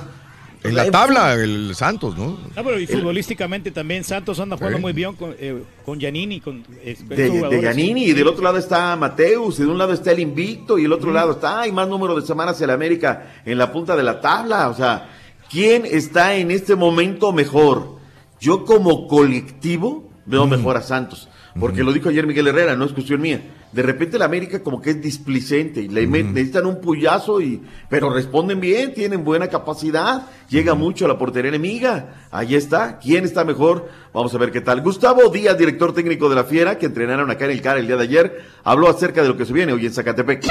En 0.62 0.74
la 0.74 0.90
tabla, 0.90 1.34
el 1.34 1.74
Santos, 1.74 2.16
¿no? 2.16 2.38
Ah, 2.56 2.62
pero 2.64 2.78
y 2.80 2.86
futbolísticamente 2.86 3.70
también 3.70 4.02
Santos 4.02 4.40
anda 4.40 4.56
jugando 4.56 4.78
Sí. 4.78 4.82
muy 4.82 4.92
bien 4.94 5.14
con, 5.14 5.34
eh, 5.38 5.62
con 5.84 6.00
Giannini, 6.00 6.40
con 6.40 6.64
eh, 6.82 6.96
De, 7.06 7.28
de. 7.30 7.60
Giannini, 7.60 8.04
y 8.06 8.12
del 8.14 8.26
otro 8.28 8.42
lado 8.42 8.56
está 8.56 8.96
Mateus, 8.96 9.58
y 9.58 9.64
de 9.64 9.68
un 9.68 9.76
lado 9.76 9.92
está 9.92 10.12
el 10.12 10.20
invicto, 10.20 10.78
y 10.78 10.86
el 10.86 10.92
otro 10.92 11.12
lado 11.12 11.32
está, 11.32 11.60
hay 11.60 11.72
más 11.72 11.86
número 11.86 12.18
de 12.18 12.26
semanas 12.26 12.58
el 12.62 12.70
América 12.70 13.34
en 13.44 13.58
la 13.58 13.70
punta 13.70 13.94
de 13.94 14.04
la 14.04 14.22
tabla. 14.22 14.70
O 14.70 14.74
sea, 14.74 15.10
¿quién 15.50 15.84
está 15.84 16.34
en 16.34 16.50
este 16.50 16.76
momento 16.76 17.30
mejor? 17.34 17.96
Yo 18.44 18.66
como 18.66 19.08
colectivo 19.08 20.10
veo 20.26 20.46
mejor 20.46 20.76
a 20.76 20.82
Santos, 20.82 21.30
porque 21.58 21.82
lo 21.82 21.94
dijo 21.94 22.10
ayer 22.10 22.26
Miguel 22.26 22.48
Herrera, 22.48 22.76
no 22.76 22.84
es 22.84 22.92
cuestión 22.92 23.22
mía. 23.22 23.40
De 23.72 23.82
repente 23.82 24.16
el 24.16 24.22
América 24.22 24.62
como 24.62 24.82
que 24.82 24.90
es 24.90 25.00
displicente 25.00 25.80
y 25.80 25.88
le 25.88 26.06
necesitan 26.06 26.66
un 26.66 26.78
puyazo 26.78 27.40
y 27.40 27.62
pero 27.88 28.12
responden 28.12 28.60
bien, 28.60 28.92
tienen 28.92 29.24
buena 29.24 29.48
capacidad, 29.48 30.26
llega 30.50 30.74
mucho 30.74 31.06
a 31.06 31.08
la 31.08 31.16
portería 31.16 31.48
enemiga. 31.48 32.26
Ahí 32.30 32.54
está, 32.54 32.98
¿quién 32.98 33.24
está 33.24 33.46
mejor? 33.46 33.88
Vamos 34.12 34.34
a 34.34 34.38
ver 34.38 34.52
qué 34.52 34.60
tal. 34.60 34.82
Gustavo 34.82 35.30
Díaz, 35.30 35.56
director 35.56 35.94
técnico 35.94 36.28
de 36.28 36.34
la 36.34 36.44
Fiera, 36.44 36.76
que 36.76 36.84
entrenaron 36.84 37.30
acá 37.30 37.46
en 37.46 37.52
el 37.52 37.62
CAR 37.62 37.78
el 37.78 37.86
día 37.86 37.96
de 37.96 38.02
ayer, 38.02 38.44
habló 38.62 38.90
acerca 38.90 39.22
de 39.22 39.28
lo 39.28 39.38
que 39.38 39.46
se 39.46 39.54
viene 39.54 39.72
hoy 39.72 39.86
en 39.86 39.94
Zacatepec. 39.94 40.44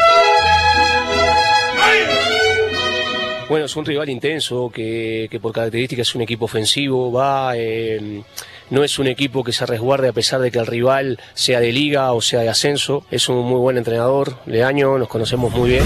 Bueno, 3.54 3.68
es 3.68 3.76
un 3.76 3.86
rival 3.86 4.10
intenso 4.10 4.72
que, 4.74 5.28
que 5.30 5.40
por 5.40 5.52
características 5.52 6.08
es 6.08 6.16
un 6.16 6.24
equipo 6.24 6.46
ofensivo, 6.46 7.12
va, 7.12 7.56
eh, 7.56 8.24
no 8.72 8.84
es 8.84 8.98
un 8.98 9.06
equipo 9.06 9.44
que 9.44 9.54
se 9.54 9.64
resguarde 9.68 10.08
a 10.08 10.12
pesar 10.12 10.42
de 10.42 10.50
que 10.50 10.58
el 10.58 10.66
rival 10.66 11.20
sea 11.36 11.60
de 11.60 11.72
liga 11.72 12.14
o 12.14 12.22
sea 12.22 12.40
de 12.40 12.50
ascenso. 12.50 13.06
Es 13.12 13.30
un 13.30 13.46
muy 13.46 13.60
buen 13.60 13.78
entrenador, 13.78 14.38
Leaño, 14.48 14.98
nos 14.98 15.08
conocemos 15.08 15.54
muy 15.54 15.70
bien. 15.70 15.84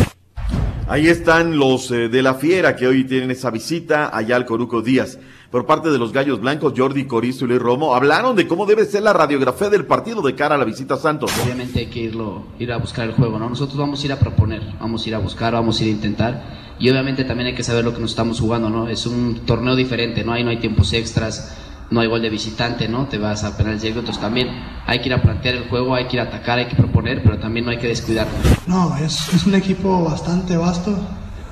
Ahí 0.88 1.10
están 1.10 1.57
los 1.57 1.91
eh, 1.91 2.07
de 2.07 2.23
la 2.23 2.35
Fiera 2.35 2.77
que 2.77 2.88
hoy 2.88 3.03
tienen 3.03 3.31
esa 3.31 3.52
visita 3.52 4.15
allá 4.15 4.38
al 4.38 4.45
Coruco 4.45 4.81
Díaz. 4.81 5.19
Por 5.52 5.65
parte 5.65 5.91
de 5.91 5.98
los 5.98 6.14
Gallos 6.14 6.39
Blancos, 6.39 6.72
Jordi 6.73 7.06
Corizo 7.06 7.44
y 7.44 7.49
Luis 7.49 7.61
Romo 7.61 7.95
hablaron 7.95 8.38
de 8.38 8.48
cómo 8.48 8.65
debe 8.65 8.85
ser 8.85 9.03
la 9.03 9.11
radiografía 9.11 9.69
del 9.69 9.85
partido 9.85 10.22
de 10.22 10.35
cara 10.35 10.56
a 10.56 10.57
la 10.57 10.64
visita 10.64 10.94
a 10.94 10.98
Santos. 10.98 11.34
Obviamente 11.44 11.80
hay 11.80 11.88
que 11.88 11.99
irlo, 11.99 12.45
ir 12.60 12.72
a 12.72 12.77
buscar 12.77 13.10
el 13.10 13.14
juego, 13.14 13.38
¿no? 13.38 13.49
Nosotros 13.49 13.77
vamos 13.77 14.02
a 14.02 14.06
ir 14.06 14.14
a 14.14 14.19
proponer, 14.19 14.61
vamos 14.80 15.06
a 15.06 15.10
ir 15.10 15.15
a 15.15 15.19
buscar, 15.19 15.52
vamos 15.52 15.81
a 15.81 15.84
ir 15.84 15.89
a 15.89 15.91
intentar. 15.91 16.66
Y 16.80 16.90
obviamente 16.90 17.24
también 17.24 17.48
hay 17.48 17.56
que 17.56 17.64
saber 17.64 17.84
lo 17.84 17.94
que 17.94 17.99
nos 17.99 18.12
estamos 18.12 18.40
jugando, 18.40 18.70
¿no? 18.70 18.88
Es 18.88 19.06
un 19.06 19.45
torneo 19.45 19.76
diferente, 19.76 20.24
¿no? 20.24 20.34
Ahí 20.34 20.44
no 20.44 20.52
hay 20.52 20.58
tiempos 20.58 20.94
extras, 20.94 21.56
no 21.90 22.02
hay 22.02 22.08
gol 22.08 22.22
de 22.22 22.30
visitante, 22.30 22.88
¿no? 22.88 23.08
Te 23.08 23.18
vas 23.18 23.44
a 23.44 23.58
penales 23.58 23.82
directos, 23.82 24.02
entonces 24.02 24.22
también 24.22 24.49
hay 24.86 24.99
que 24.99 25.08
ir 25.08 25.14
a 25.14 25.22
plantear 25.22 25.56
el 25.56 25.70
juego, 25.70 25.95
hay 25.95 26.08
que 26.08 26.18
ir 26.18 26.20
a 26.20 26.24
atacar, 26.24 26.60
hay 26.60 26.68
que 26.68 26.76
proponer, 26.76 27.24
pero 27.24 27.40
también 27.40 27.66
no 27.66 27.72
hay 27.72 27.78
que 27.78 27.88
descuidarnos. 27.88 28.36
No, 28.68 28.95
es, 28.98 29.34
es 29.34 29.45
un 29.45 29.56
equipo 29.56 30.04
bastante 30.04 30.56
vasto. 30.56 30.95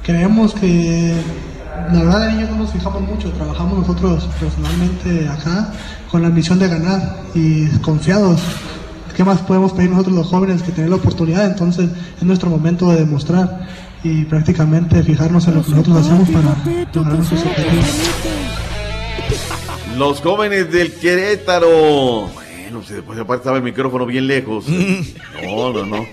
Creemos 0.03 0.53
que 0.53 1.15
la 1.91 2.03
verdad 2.03 2.29
en 2.29 2.37
ellos 2.37 2.49
no 2.51 2.57
nos 2.57 2.71
fijamos 2.71 3.01
mucho, 3.01 3.31
trabajamos 3.31 3.79
nosotros 3.79 4.29
personalmente 4.39 5.27
acá 5.27 5.73
con 6.11 6.21
la 6.21 6.27
ambición 6.27 6.59
de 6.59 6.67
ganar 6.67 7.17
y 7.33 7.67
confiados. 7.79 8.41
¿Qué 9.15 9.23
más 9.23 9.39
podemos 9.39 9.71
pedir 9.73 9.91
nosotros 9.91 10.15
los 10.15 10.27
jóvenes 10.27 10.61
que 10.61 10.71
tener 10.71 10.89
la 10.89 10.97
oportunidad? 10.97 11.45
Entonces 11.45 11.89
es 12.17 12.23
nuestro 12.23 12.49
momento 12.49 12.91
de 12.91 12.97
demostrar 12.97 13.67
y 14.05 14.23
prácticamente 14.23 15.01
fijarnos 15.01 15.47
en 15.47 15.55
lo 15.55 15.63
que 15.63 15.71
nosotros 15.71 15.97
hacemos 15.97 16.29
para 16.29 16.55
lograr 16.93 17.15
nuestros 17.15 17.41
objetivos. 17.41 17.85
Los 19.97 20.21
jóvenes 20.21 20.71
del 20.71 20.93
Querétaro. 20.93 22.27
Bueno, 22.27 22.83
se 22.83 22.95
después 22.95 23.17
aparte 23.17 23.41
estaba 23.41 23.57
el 23.57 23.63
micrófono 23.63 24.05
bien 24.05 24.27
lejos. 24.27 24.65
No, 25.43 25.71
no, 25.71 25.85
no. 25.85 26.05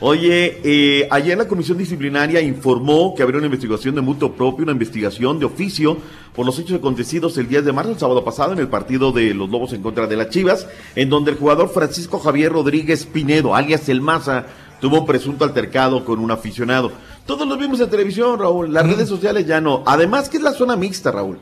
Oye, 0.00 0.60
eh, 0.64 1.08
ayer 1.10 1.36
la 1.36 1.46
comisión 1.46 1.76
disciplinaria 1.76 2.40
informó 2.40 3.14
que 3.14 3.22
habría 3.22 3.38
una 3.38 3.46
investigación 3.46 3.94
de 3.94 4.00
mutuo 4.00 4.32
propio, 4.32 4.62
una 4.62 4.72
investigación 4.72 5.38
de 5.38 5.44
oficio 5.44 5.98
por 6.34 6.46
los 6.46 6.58
hechos 6.58 6.78
acontecidos 6.78 7.36
el 7.36 7.48
10 7.48 7.66
de 7.66 7.72
marzo, 7.72 7.92
el 7.92 7.98
sábado 7.98 8.24
pasado, 8.24 8.52
en 8.52 8.60
el 8.60 8.68
partido 8.68 9.12
de 9.12 9.34
los 9.34 9.50
Lobos 9.50 9.72
en 9.72 9.82
contra 9.82 10.06
de 10.06 10.16
las 10.16 10.30
Chivas, 10.30 10.66
en 10.94 11.10
donde 11.10 11.32
el 11.32 11.36
jugador 11.36 11.68
Francisco 11.68 12.18
Javier 12.18 12.52
Rodríguez 12.52 13.04
Pinedo, 13.06 13.54
alias 13.54 13.88
El 13.88 14.00
Maza, 14.00 14.46
tuvo 14.80 15.00
un 15.00 15.06
presunto 15.06 15.44
altercado 15.44 16.04
con 16.04 16.18
un 16.18 16.30
aficionado. 16.30 16.92
Todos 17.30 17.46
los 17.46 17.60
vimos 17.60 17.78
en 17.78 17.88
televisión, 17.88 18.40
Raúl. 18.40 18.72
Las 18.72 18.84
redes 18.84 19.08
sociales 19.08 19.46
ya 19.46 19.60
no. 19.60 19.84
Además 19.86 20.28
que 20.28 20.38
es 20.38 20.42
la 20.42 20.52
zona 20.52 20.74
mixta, 20.74 21.12
Raúl. 21.12 21.38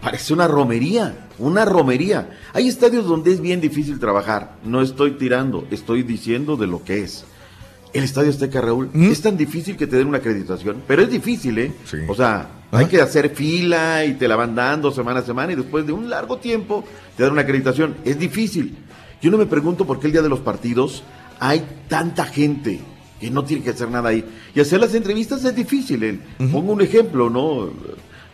Parece 0.00 0.34
una 0.34 0.48
romería, 0.48 1.28
una 1.38 1.64
romería. 1.64 2.30
Hay 2.52 2.66
estadios 2.66 3.06
donde 3.06 3.30
es 3.30 3.40
bien 3.40 3.60
difícil 3.60 4.00
trabajar. 4.00 4.56
No 4.64 4.82
estoy 4.82 5.12
tirando, 5.12 5.64
estoy 5.70 6.02
diciendo 6.02 6.56
de 6.56 6.66
lo 6.66 6.82
que 6.82 7.04
es. 7.04 7.24
El 7.92 8.02
Estadio 8.02 8.30
Azteca, 8.30 8.60
Raúl, 8.60 8.90
es 8.94 9.22
tan 9.22 9.36
difícil 9.36 9.76
que 9.76 9.86
te 9.86 9.94
den 9.94 10.08
una 10.08 10.18
acreditación, 10.18 10.82
pero 10.88 11.02
es 11.02 11.10
difícil, 11.10 11.56
¿eh? 11.56 11.72
O 12.08 12.16
sea, 12.16 12.64
hay 12.72 12.86
que 12.86 13.00
hacer 13.00 13.30
fila 13.30 14.04
y 14.04 14.14
te 14.14 14.26
la 14.26 14.34
van 14.34 14.56
dando 14.56 14.90
semana 14.90 15.20
a 15.20 15.22
semana 15.22 15.52
y 15.52 15.54
después 15.54 15.86
de 15.86 15.92
un 15.92 16.10
largo 16.10 16.38
tiempo 16.38 16.82
te 17.16 17.22
dan 17.22 17.30
una 17.30 17.42
acreditación. 17.42 17.94
Es 18.04 18.18
difícil. 18.18 18.76
Yo 19.22 19.30
no 19.30 19.38
me 19.38 19.46
pregunto 19.46 19.86
por 19.86 20.00
qué 20.00 20.08
el 20.08 20.14
día 20.14 20.22
de 20.22 20.28
los 20.28 20.40
partidos 20.40 21.04
hay 21.38 21.64
tanta 21.86 22.24
gente 22.24 22.80
que 23.22 23.30
no 23.30 23.44
tiene 23.44 23.62
que 23.62 23.70
hacer 23.70 23.88
nada 23.88 24.08
ahí. 24.08 24.24
Y 24.52 24.60
hacer 24.60 24.80
las 24.80 24.94
entrevistas 24.94 25.44
es 25.44 25.54
difícil. 25.54 26.02
¿eh? 26.02 26.18
Pongo 26.50 26.72
un 26.72 26.80
ejemplo, 26.80 27.30
¿no? 27.30 27.70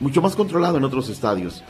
Mucho 0.01 0.23
más 0.23 0.35
controlado 0.35 0.79
en 0.79 0.85
otros 0.85 1.11
estadios. 1.11 1.63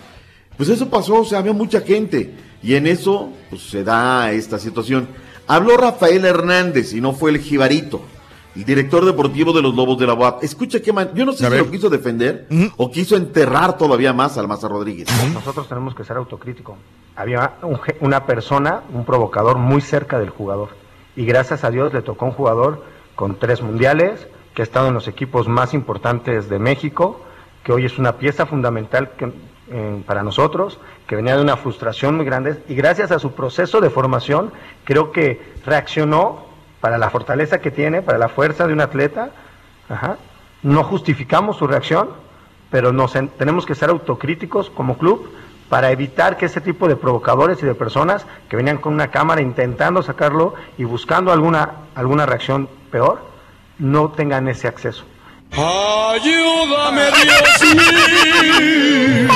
Pues 0.57 0.69
eso 0.69 0.89
pasó, 0.89 1.17
o 1.17 1.25
sea, 1.25 1.41
había 1.41 1.53
mucha 1.53 1.81
gente. 1.81 2.33
Y 2.63 2.77
en 2.77 2.87
eso, 2.87 3.33
pues 3.51 3.63
se 3.63 3.83
da 3.83 4.31
esta 4.31 4.61
situación. 4.61 5.09
Habló 5.49 5.77
Rafael 5.77 6.25
Hernández 6.25 6.93
y 6.95 7.01
no 7.01 7.13
fue 7.13 7.33
el 7.33 7.39
Jibarito, 7.41 8.03
el 8.55 8.65
director 8.65 9.05
deportivo 9.05 9.53
de 9.53 9.63
los 9.63 9.75
Lobos 9.75 9.99
de 9.99 10.07
la 10.07 10.15
UAP. 10.15 10.45
Escucha 10.45 10.81
qué 10.81 10.93
man... 10.93 11.11
Yo 11.15 11.27
no 11.27 11.33
sé 11.33 11.51
si 11.51 11.57
lo 11.57 11.71
quiso 11.71 11.91
defender 11.91 12.47
o 12.77 12.91
quiso 12.93 13.17
enterrar 13.17 13.77
todavía 13.77 14.13
más 14.13 14.39
al 14.39 14.47
Maza 14.47 14.69
Rodríguez. 14.69 15.09
Nosotros 15.35 15.69
tenemos 15.69 15.93
que 15.97 16.05
ser 16.05 16.17
autocríticos. 16.19 16.77
Había 17.17 17.55
un 17.63 17.81
una 18.01 18.27
persona, 18.27 18.83
un 18.95 19.05
provocador 19.05 19.59
muy 19.59 19.81
cerca 19.81 20.21
del 20.21 20.31
jugador. 20.31 20.69
Y 21.17 21.25
gracias 21.25 21.65
a 21.65 21.71
Dios 21.73 21.93
le 21.93 22.03
tocó 22.03 22.27
un 22.27 22.31
jugador 22.31 22.85
con 23.19 23.35
tres 23.37 23.63
mundiales, 23.63 24.29
que 24.55 24.63
ha 24.63 24.65
estado 24.65 24.87
en 24.87 24.95
los 24.95 25.09
equipos 25.09 25.49
más 25.49 25.75
importantes 25.75 26.49
de 26.49 26.61
México, 26.61 27.21
que 27.65 27.73
hoy 27.73 27.85
es 27.85 27.99
una 27.99 28.13
pieza 28.13 28.47
fundamental 28.47 29.11
eh, 29.71 30.03
para 30.07 30.23
nosotros, 30.23 30.79
que 31.09 31.17
venía 31.17 31.35
de 31.35 31.43
una 31.43 31.57
frustración 31.57 32.15
muy 32.15 32.25
grande. 32.25 32.63
Y 32.69 32.77
gracias 32.77 33.11
a 33.11 33.19
su 33.19 33.33
proceso 33.33 33.81
de 33.81 33.91
formación, 33.91 34.53
creo 34.85 35.11
que 35.11 35.43
reaccionó 35.67 36.47
para 36.81 36.97
la 36.97 37.11
fortaleza 37.11 37.61
que 37.61 37.73
tiene, 37.73 38.03
para 38.03 38.19
la 38.19 38.29
fuerza 38.29 38.69
de 38.69 38.73
un 38.73 38.81
atleta. 38.81 39.31
No 40.63 40.85
justificamos 40.85 41.57
su 41.57 41.67
reacción, 41.67 42.11
pero 42.71 42.93
nos 42.93 43.17
en- 43.17 43.31
tenemos 43.31 43.67
que 43.67 43.75
ser 43.75 43.91
autocríticos 43.91 44.71
como 44.71 44.97
club 44.97 45.29
para 45.69 45.91
evitar 45.91 46.37
que 46.37 46.47
ese 46.47 46.61
tipo 46.61 46.89
de 46.89 46.97
provocadores 46.97 47.63
y 47.63 47.67
de 47.67 47.75
personas 47.75 48.27
que 48.49 48.57
venían 48.57 48.79
con 48.79 48.95
una 48.95 49.11
cámara 49.11 49.43
intentando 49.43 50.03
sacarlo 50.03 50.55
y 50.79 50.85
buscando 50.85 51.33
alguna, 51.33 51.73
alguna 51.95 52.27
reacción 52.27 52.69
peor, 52.91 53.21
no 53.79 54.11
tengan 54.13 54.49
ese 54.49 54.69
acceso. 54.69 55.05
Ayúdame, 55.53 57.03
Dios 57.23 57.75
mío. 57.75 59.29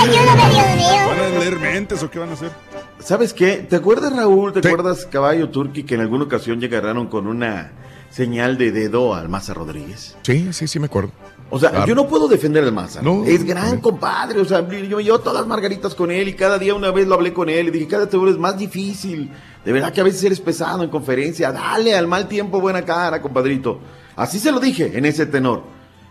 ¿Van 1.07 1.21
a 1.21 1.39
leer 1.39 1.59
mentes 1.59 2.03
o 2.03 2.11
qué 2.11 2.19
van 2.19 2.31
a 2.31 2.33
hacer? 2.35 2.51
¿Sabes 2.99 3.33
qué? 3.33 3.57
¿Te 3.69 3.77
acuerdas, 3.77 4.15
Raúl? 4.15 4.53
¿Te 4.53 4.67
acuerdas, 4.67 5.07
Caballo 5.07 5.49
Turqui, 5.51 5.85
que 5.85 5.95
en 5.95 6.03
alguna 6.03 6.25
ocasión 6.25 6.61
llegaron 6.61 7.09
con 7.09 7.27
una 7.27 7.73
señal 8.11 8.59
de 8.59 8.73
dedo 8.73 9.15
al 9.15 9.29
Maza 9.29 9.55
Rodríguez? 9.55 10.17
Sí, 10.23 10.53
sí, 10.53 10.69
sí, 10.69 10.79
me 10.79 10.87
acuerdo. 10.87 11.13
O 11.55 11.59
sea, 11.59 11.69
Claro. 11.70 11.87
yo 11.87 11.95
no 11.95 12.09
puedo 12.09 12.29
defender 12.29 12.65
al 12.65 12.73
Maza. 12.73 13.03
No, 13.03 13.24
es 13.27 13.45
gran 13.45 13.79
compadre. 13.81 14.41
O 14.41 14.45
sea, 14.47 14.66
yo 14.66 14.97
me 14.97 15.05
llevo 15.05 15.19
todas 15.19 15.35
las 15.41 15.47
margaritas 15.47 15.95
con 15.95 16.11
él 16.11 16.29
y 16.29 16.33
cada 16.35 16.59
día 16.59 16.74
una 16.74 16.91
vez 16.91 17.07
lo 17.07 17.15
hablé 17.15 17.35
con 17.35 17.51
él 17.51 17.69
y 17.69 17.70
dije, 17.70 17.87
cada 17.89 18.09
te 18.09 18.16
es 18.16 18.39
más 18.39 18.57
difícil. 18.57 19.31
De 19.62 19.70
verdad 19.70 19.93
que 19.93 20.01
a 20.01 20.05
veces 20.05 20.24
eres 20.24 20.41
pesado 20.41 20.83
en 20.83 20.89
conferencia. 20.89 21.53
Dale 21.53 21.95
al 21.95 22.07
mal 22.09 22.27
tiempo 22.27 22.59
buena 22.59 22.83
cara, 22.87 23.20
compadrito. 23.20 23.81
Así 24.16 24.39
se 24.39 24.51
lo 24.51 24.61
dije 24.61 24.93
en 24.97 25.05
ese 25.05 25.27
tenor. 25.27 25.62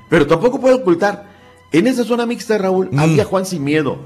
Pero 0.09 0.27
tampoco 0.27 0.59
puedo 0.61 0.75
ocultar. 0.75 1.25
En 1.71 1.87
esa 1.87 2.03
zona 2.03 2.25
mixta, 2.27 2.57
Raúl, 2.59 2.89
Mm. 2.91 2.99
había 2.99 3.25
Juan 3.25 3.45
Sin 3.47 3.63
Miedo. 3.63 3.97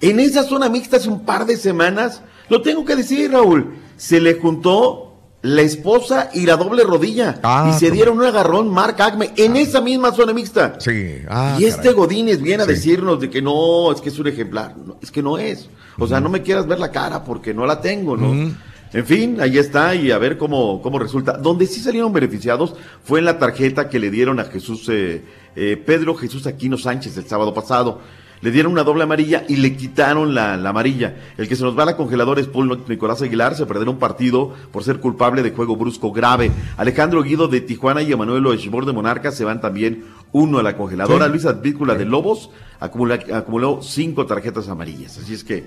En 0.00 0.20
esa 0.20 0.42
zona 0.42 0.68
mixta 0.68 0.98
hace 0.98 1.08
un 1.08 1.24
par 1.24 1.46
de 1.46 1.56
semanas, 1.56 2.20
lo 2.50 2.60
tengo 2.60 2.84
que 2.84 2.96
decir, 2.96 3.30
Raúl, 3.32 3.76
se 3.96 4.20
le 4.20 4.34
juntó 4.34 5.11
la 5.42 5.62
esposa 5.62 6.30
y 6.32 6.46
la 6.46 6.56
doble 6.56 6.84
rodilla. 6.84 7.40
Ah, 7.42 7.72
y 7.74 7.78
se 7.78 7.90
dieron 7.90 8.18
un 8.18 8.24
agarrón 8.24 8.68
Mark 8.70 8.96
Agme 9.02 9.32
en 9.36 9.56
esa 9.56 9.80
misma 9.80 10.12
zona 10.12 10.32
mixta. 10.32 10.76
Sí. 10.78 11.16
Ah, 11.28 11.56
y 11.58 11.64
este 11.64 11.82
caray. 11.82 11.94
Godínez 11.94 12.40
viene 12.40 12.62
a 12.62 12.66
Sí. 12.66 12.72
decirnos 12.72 13.20
de 13.20 13.28
que 13.28 13.42
no, 13.42 13.90
es 13.92 14.00
que 14.00 14.08
es 14.10 14.18
un 14.18 14.28
ejemplar. 14.28 14.76
No, 14.76 14.96
es 15.02 15.10
que 15.10 15.22
no 15.22 15.38
es. 15.38 15.68
O 15.98 16.06
sea, 16.06 16.20
no 16.20 16.28
me 16.28 16.42
quieras 16.42 16.66
ver 16.66 16.78
la 16.78 16.90
cara 16.90 17.24
porque 17.24 17.52
no 17.52 17.66
la 17.66 17.80
tengo, 17.80 18.16
¿no? 18.16 18.52
En 18.94 19.06
fin, 19.06 19.38
ahí 19.40 19.56
está 19.58 19.94
y 19.94 20.10
a 20.10 20.18
ver 20.18 20.36
cómo, 20.38 20.80
cómo 20.82 20.98
resulta. 20.98 21.32
Donde 21.32 21.66
sí 21.66 21.80
salieron 21.80 22.12
beneficiados 22.12 22.74
fue 23.02 23.18
en 23.20 23.24
la 23.24 23.38
tarjeta 23.38 23.88
que 23.88 23.98
le 23.98 24.10
dieron 24.10 24.38
a 24.38 24.44
Jesús, 24.44 24.86
eh, 24.90 25.24
eh, 25.56 25.82
Pedro 25.84 26.14
Jesús 26.14 26.46
Aquino 26.46 26.76
Sánchez 26.78 27.16
el 27.16 27.26
sábado 27.26 27.52
pasado. 27.54 28.00
Le 28.42 28.50
dieron 28.50 28.72
una 28.72 28.82
doble 28.82 29.04
amarilla 29.04 29.44
y 29.48 29.56
le 29.56 29.76
quitaron 29.76 30.34
la, 30.34 30.56
la 30.56 30.70
amarilla. 30.70 31.14
El 31.38 31.48
que 31.48 31.54
se 31.56 31.62
nos 31.62 31.78
va 31.78 31.84
a 31.84 31.86
la 31.86 31.96
congeladora 31.96 32.40
es 32.40 32.48
Paul 32.48 32.82
Nicolás 32.88 33.22
Aguilar. 33.22 33.54
Se 33.54 33.66
perderá 33.66 33.90
un 33.90 33.98
partido 33.98 34.52
por 34.72 34.82
ser 34.82 34.98
culpable 34.98 35.42
de 35.42 35.52
juego 35.52 35.76
brusco 35.76 36.10
grave. 36.12 36.50
Alejandro 36.76 37.22
Guido 37.22 37.46
de 37.48 37.60
Tijuana 37.60 38.02
y 38.02 38.12
Emanuel 38.12 38.44
Oeshbor 38.46 38.84
de 38.84 38.92
Monarca 38.92 39.30
se 39.30 39.44
van 39.44 39.60
también 39.60 40.04
uno 40.32 40.58
a 40.58 40.62
la 40.64 40.76
congeladora. 40.76 41.26
Sí. 41.26 41.30
Luis 41.30 41.46
Advíncula 41.46 41.94
de 41.94 42.04
Lobos 42.04 42.50
acumula- 42.80 43.20
acumuló 43.32 43.80
cinco 43.80 44.26
tarjetas 44.26 44.68
amarillas. 44.68 45.18
Así 45.18 45.34
es 45.34 45.44
que 45.44 45.64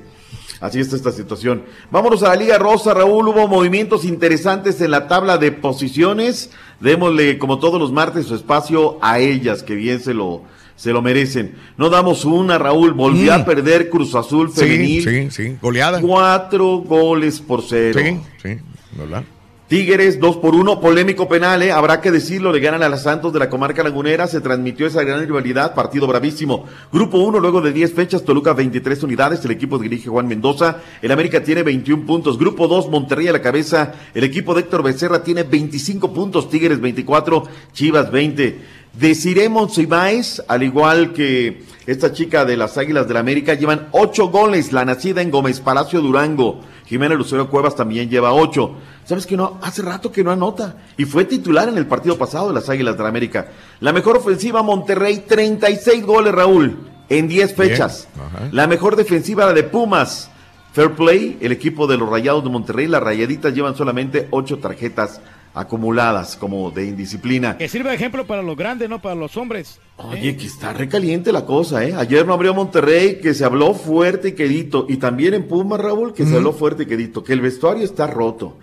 así 0.59 0.79
está 0.81 0.97
esta 0.97 1.11
situación. 1.13 1.63
Vámonos 1.91 2.23
a 2.23 2.29
la 2.29 2.35
Liga 2.35 2.57
Rosa, 2.57 2.93
Raúl. 2.93 3.29
Hubo 3.29 3.47
movimientos 3.47 4.03
interesantes 4.03 4.81
en 4.81 4.91
la 4.91 5.07
tabla 5.07 5.37
de 5.37 5.53
posiciones. 5.53 6.49
Démosle, 6.81 7.37
como 7.37 7.59
todos 7.59 7.79
los 7.79 7.93
martes, 7.93 8.25
su 8.25 8.35
espacio 8.35 8.97
a 9.01 9.19
ellas, 9.19 9.63
que 9.63 9.75
bien 9.75 10.01
se 10.01 10.13
lo, 10.13 10.41
se 10.75 10.91
lo 10.91 11.01
merecen. 11.01 11.55
No 11.77 11.89
damos 11.89 12.25
una, 12.25 12.57
Raúl. 12.57 12.91
Volvió 12.93 13.31
Mm. 13.31 13.41
a 13.41 13.45
perder 13.45 13.89
Cruz 13.89 14.13
Azul 14.15 14.51
Sí, 14.51 14.59
femenil. 14.61 15.03
sí, 15.03 15.31
sí. 15.31 15.57
Goleada. 15.61 16.01
Cuatro 16.01 16.77
goles 16.79 17.39
por 17.39 17.61
cero. 17.63 17.99
Sí, 18.03 18.19
sí. 18.41 18.57
¿Verdad? 18.97 19.23
Tigres, 19.67 20.19
dos 20.19 20.37
por 20.37 20.53
uno, 20.53 20.79
polémico 20.79 21.27
penal, 21.27 21.63
¿eh? 21.63 21.71
habrá 21.71 21.99
que 21.99 22.11
decirlo, 22.11 22.51
le 22.53 22.59
ganan 22.59 22.83
a 22.83 22.87
las 22.87 23.01
Santos 23.01 23.33
de 23.33 23.39
la 23.39 23.49
comarca 23.49 23.81
lagunera, 23.81 24.27
se 24.27 24.39
transmitió 24.39 24.85
esa 24.85 25.01
gran 25.03 25.21
rivalidad, 25.25 25.73
partido 25.73 26.05
bravísimo. 26.05 26.65
Grupo 26.93 27.17
1, 27.17 27.39
luego 27.39 27.61
de 27.61 27.73
10 27.73 27.93
fechas, 27.95 28.23
Toluca 28.23 28.53
23 28.53 29.01
unidades, 29.01 29.43
el 29.43 29.49
equipo 29.49 29.79
dirige 29.79 30.07
Juan 30.07 30.27
Mendoza, 30.27 30.81
el 31.01 31.11
América 31.11 31.41
tiene 31.43 31.63
21 31.63 32.05
puntos. 32.05 32.37
Grupo 32.37 32.67
2, 32.67 32.89
Monterrey 32.91 33.27
a 33.27 33.31
la 33.31 33.41
cabeza, 33.41 33.93
el 34.13 34.23
equipo 34.23 34.53
de 34.53 34.61
Héctor 34.61 34.83
Becerra 34.83 35.23
tiene 35.23 35.41
25 35.41 36.13
puntos, 36.13 36.47
Tigres 36.47 36.79
24, 36.79 37.43
Chivas 37.73 38.11
20. 38.11 38.59
Desiree 38.99 39.49
Monsiváis, 39.49 40.41
al 40.47 40.63
igual 40.63 41.11
que 41.11 41.63
esta 41.85 42.13
chica 42.13 42.45
de 42.45 42.55
las 42.55 42.77
Águilas 42.77 43.07
del 43.07 43.17
América, 43.17 43.53
llevan 43.53 43.89
8 43.91 44.29
goles, 44.29 44.71
la 44.71 44.85
nacida 44.85 45.21
en 45.21 45.31
Gómez 45.31 45.59
Palacio 45.59 46.01
Durango. 46.01 46.61
Jimena 46.85 47.15
Lucero 47.15 47.49
Cuevas 47.49 47.75
también 47.75 48.09
lleva 48.09 48.33
8. 48.33 48.71
¿Sabes 49.05 49.25
que 49.25 49.35
no? 49.35 49.59
Hace 49.61 49.81
rato 49.81 50.11
que 50.11 50.23
no 50.23 50.31
anota. 50.31 50.77
Y 50.97 51.05
fue 51.05 51.25
titular 51.25 51.67
en 51.67 51.77
el 51.77 51.87
partido 51.87 52.17
pasado 52.17 52.47
de 52.47 52.53
las 52.53 52.69
Águilas 52.69 52.97
del 52.97 53.07
América. 53.07 53.51
La 53.81 53.91
mejor 53.91 54.17
ofensiva, 54.17 54.63
Monterrey, 54.63 55.25
36 55.27 56.05
goles, 56.05 56.33
Raúl, 56.33 56.77
en 57.09 57.27
10 57.27 57.53
fechas. 57.53 58.07
La 58.51 58.65
mejor 58.65 58.95
defensiva, 58.95 59.45
la 59.45 59.53
de 59.53 59.63
Pumas. 59.63 60.29
Fair 60.73 60.91
Play, 60.91 61.37
el 61.41 61.51
equipo 61.51 61.87
de 61.87 61.97
los 61.97 62.09
Rayados 62.09 62.43
de 62.43 62.49
Monterrey, 62.49 62.87
las 62.87 63.01
Rayaditas 63.01 63.53
llevan 63.53 63.75
solamente 63.75 64.27
8 64.31 64.57
tarjetas 64.59 65.21
acumuladas 65.55 66.35
como 66.35 66.69
de 66.69 66.85
indisciplina. 66.85 67.57
Que 67.57 67.69
sirva 67.69 67.89
de 67.89 67.95
ejemplo 67.95 68.27
para 68.27 68.43
los 68.43 68.57
grandes, 68.57 68.89
no 68.89 69.01
para 69.01 69.15
los 69.15 69.37
hombres. 69.37 69.79
Oye, 69.97 70.35
que 70.35 70.45
está 70.45 70.73
recaliente 70.73 71.31
la 71.31 71.45
cosa, 71.45 71.83
¿eh? 71.85 71.95
Ayer 71.95 72.27
no 72.27 72.33
abrió 72.33 72.53
Monterrey, 72.53 73.19
que 73.21 73.33
se 73.33 73.45
habló 73.45 73.73
fuerte 73.73 74.29
y 74.29 74.31
quedito. 74.33 74.85
Y 74.89 74.97
también 74.97 75.33
en 75.33 75.47
Pumas, 75.47 75.79
Raúl, 75.79 76.13
que 76.13 76.25
se 76.25 76.35
habló 76.35 76.51
fuerte 76.51 76.83
y 76.83 76.85
quedito. 76.85 77.23
Que 77.23 77.33
el 77.33 77.41
vestuario 77.41 77.85
está 77.85 78.05
roto. 78.05 78.57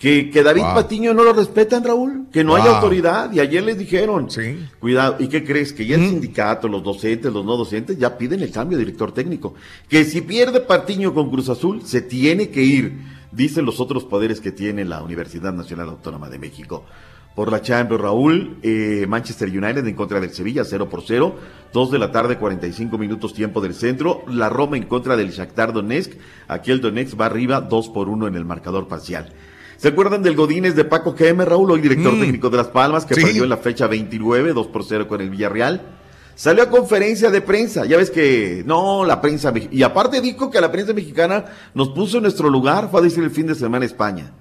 Que, 0.00 0.30
que 0.30 0.42
David 0.42 0.62
Wow. 0.62 0.74
Patiño 0.74 1.14
no 1.14 1.22
lo 1.22 1.32
respetan, 1.32 1.84
Raúl. 1.84 2.26
Que 2.32 2.42
no 2.42 2.56
hay 2.56 2.66
autoridad. 2.66 3.32
Y 3.32 3.38
ayer 3.38 3.62
les 3.62 3.78
dijeron. 3.78 4.28
Sí. 4.28 4.58
Cuidado. 4.80 5.14
¿Y 5.20 5.28
qué 5.28 5.44
crees? 5.44 5.72
Que 5.72 5.86
ya 5.86 5.94
el 5.94 6.08
sindicato, 6.08 6.66
los 6.66 6.82
docentes, 6.82 7.32
los 7.32 7.44
no 7.44 7.56
docentes, 7.56 7.96
ya 7.96 8.18
piden 8.18 8.42
el 8.42 8.50
cambio 8.50 8.78
de 8.78 8.84
director 8.84 9.14
técnico. 9.14 9.54
Que 9.88 10.04
si 10.04 10.22
pierde 10.22 10.60
Patiño 10.60 11.14
con 11.14 11.30
Cruz 11.30 11.48
Azul, 11.48 11.82
se 11.84 12.02
tiene 12.02 12.48
que 12.48 12.64
ir. 12.64 13.21
Dicen 13.32 13.64
los 13.64 13.80
otros 13.80 14.04
poderes 14.04 14.40
que 14.40 14.52
tiene 14.52 14.84
la 14.84 15.02
Universidad 15.02 15.52
Nacional 15.52 15.88
Autónoma 15.88 16.28
de 16.28 16.38
México. 16.38 16.84
Por 17.34 17.50
la 17.50 17.62
Champions, 17.62 18.02
Raúl, 18.02 18.58
eh, 18.62 19.06
Manchester 19.08 19.48
United 19.48 19.86
en 19.86 19.94
contra 19.94 20.20
del 20.20 20.30
Sevilla, 20.34 20.64
0 20.66 20.90
por 20.90 21.02
0. 21.02 21.34
2 21.72 21.90
de 21.90 21.98
la 21.98 22.12
tarde, 22.12 22.36
45 22.36 22.98
minutos 22.98 23.32
tiempo 23.32 23.62
del 23.62 23.72
centro. 23.74 24.22
La 24.28 24.50
Roma 24.50 24.76
en 24.76 24.82
contra 24.82 25.16
del 25.16 25.30
Shakhtar 25.30 25.72
Donetsk. 25.72 26.12
Aquí 26.46 26.70
el 26.72 26.82
Donetsk 26.82 27.18
va 27.18 27.24
arriba, 27.26 27.62
2 27.62 27.88
por 27.88 28.10
1 28.10 28.26
en 28.26 28.34
el 28.34 28.44
marcador 28.44 28.86
parcial. 28.86 29.32
¿Se 29.78 29.88
acuerdan 29.88 30.22
del 30.22 30.36
Godínez 30.36 30.76
de 30.76 30.84
Paco 30.84 31.14
GM, 31.18 31.44
Raúl, 31.46 31.70
hoy 31.70 31.80
director 31.80 32.12
Mm. 32.12 32.20
técnico 32.20 32.50
de 32.50 32.58
Las 32.58 32.68
Palmas, 32.68 33.06
que 33.06 33.14
Sí. 33.14 33.22
perdió 33.22 33.44
en 33.44 33.48
la 33.50 33.56
fecha 33.56 33.86
29, 33.86 34.52
2 34.52 34.66
por 34.68 34.84
0 34.84 35.08
con 35.08 35.22
el 35.22 35.30
Villarreal? 35.30 35.80
Salió 36.34 36.62
a 36.62 36.70
conferencia 36.70 37.30
de 37.30 37.40
prensa, 37.40 37.84
ya 37.84 37.96
ves 37.96 38.10
que 38.10 38.62
no, 38.66 39.04
la 39.04 39.20
prensa, 39.20 39.52
y 39.70 39.82
aparte 39.82 40.20
dijo 40.20 40.50
que 40.50 40.60
la 40.60 40.72
prensa 40.72 40.92
mexicana 40.92 41.44
nos 41.74 41.90
puso 41.90 42.16
en 42.16 42.24
nuestro 42.24 42.48
lugar, 42.48 42.88
fue 42.90 43.00
a 43.00 43.02
decir 43.02 43.22
el 43.22 43.30
fin 43.30 43.46
de 43.46 43.54
semana 43.54 43.84
España. 43.84 44.32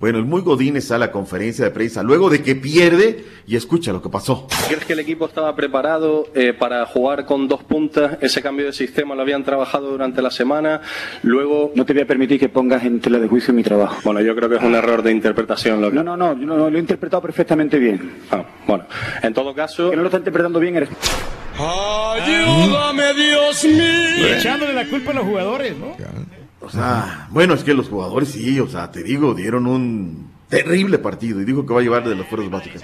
Bueno, 0.00 0.16
el 0.16 0.24
muy 0.24 0.40
Godínez 0.40 0.90
a 0.92 1.10
conferencia 1.12 1.62
de 1.66 1.70
prensa 1.72 2.02
luego 2.02 2.30
de 2.30 2.42
que 2.42 2.56
pierde 2.56 3.22
y 3.46 3.54
escucha 3.54 3.92
lo 3.92 4.00
que 4.00 4.08
pasó. 4.08 4.46
¿Crees 4.66 4.86
que 4.86 4.94
el 4.94 5.00
equipo 5.00 5.26
estaba 5.26 5.54
preparado 5.54 6.28
eh, 6.34 6.54
para 6.54 6.86
jugar 6.86 7.26
con 7.26 7.48
dos 7.48 7.62
puntas? 7.64 8.16
Ese 8.22 8.40
cambio 8.40 8.64
de 8.64 8.72
sistema 8.72 9.14
lo 9.14 9.20
habían 9.20 9.44
trabajado 9.44 9.90
durante 9.90 10.22
la 10.22 10.30
semana. 10.30 10.80
Luego. 11.22 11.72
No 11.74 11.84
te 11.84 11.92
voy 11.92 12.00
a 12.02 12.06
permitir 12.06 12.40
que 12.40 12.48
pongas 12.48 12.82
en 12.84 12.98
tela 13.00 13.18
de 13.18 13.28
juicio 13.28 13.52
mi 13.52 13.62
trabajo. 13.62 14.00
Bueno, 14.02 14.22
yo 14.22 14.34
creo 14.34 14.48
que 14.48 14.56
es 14.56 14.62
un 14.62 14.74
error 14.74 15.02
de 15.02 15.12
interpretación. 15.12 15.82
Lo 15.82 15.90
que... 15.90 15.96
No, 15.96 16.02
no, 16.02 16.16
no, 16.16 16.32
yo 16.32 16.46
no, 16.46 16.70
lo 16.70 16.76
he 16.78 16.80
interpretado 16.80 17.20
perfectamente 17.20 17.78
bien. 17.78 18.22
Ah, 18.30 18.42
bueno, 18.66 18.86
en 19.22 19.34
todo 19.34 19.54
caso. 19.54 19.90
Que 19.90 19.96
no 19.96 20.02
lo 20.02 20.08
está 20.08 20.16
interpretando 20.16 20.58
bien 20.60 20.76
eres. 20.76 20.88
Ayúdame, 21.58 23.12
Dios 23.12 23.64
mío. 23.64 24.34
Echándole 24.34 24.72
la 24.72 24.86
culpa 24.86 25.10
a 25.10 25.14
los 25.14 25.24
jugadores, 25.24 25.76
¿no? 25.76 25.94
O 26.60 26.68
sea, 26.70 27.28
bueno, 27.30 27.54
es 27.54 27.64
que 27.64 27.72
los 27.74 27.88
jugadores 27.88 28.28
sí, 28.30 28.60
o 28.60 28.68
sea, 28.68 28.90
te 28.90 29.02
digo, 29.02 29.34
dieron 29.34 29.66
un 29.66 30.30
terrible 30.48 30.98
partido 30.98 31.40
y 31.40 31.44
dijo 31.44 31.64
que 31.64 31.72
va 31.72 31.80
a 31.80 31.82
llevar 31.82 32.06
de 32.08 32.14
las 32.14 32.26
fuerzas 32.28 32.50
básicas. 32.50 32.82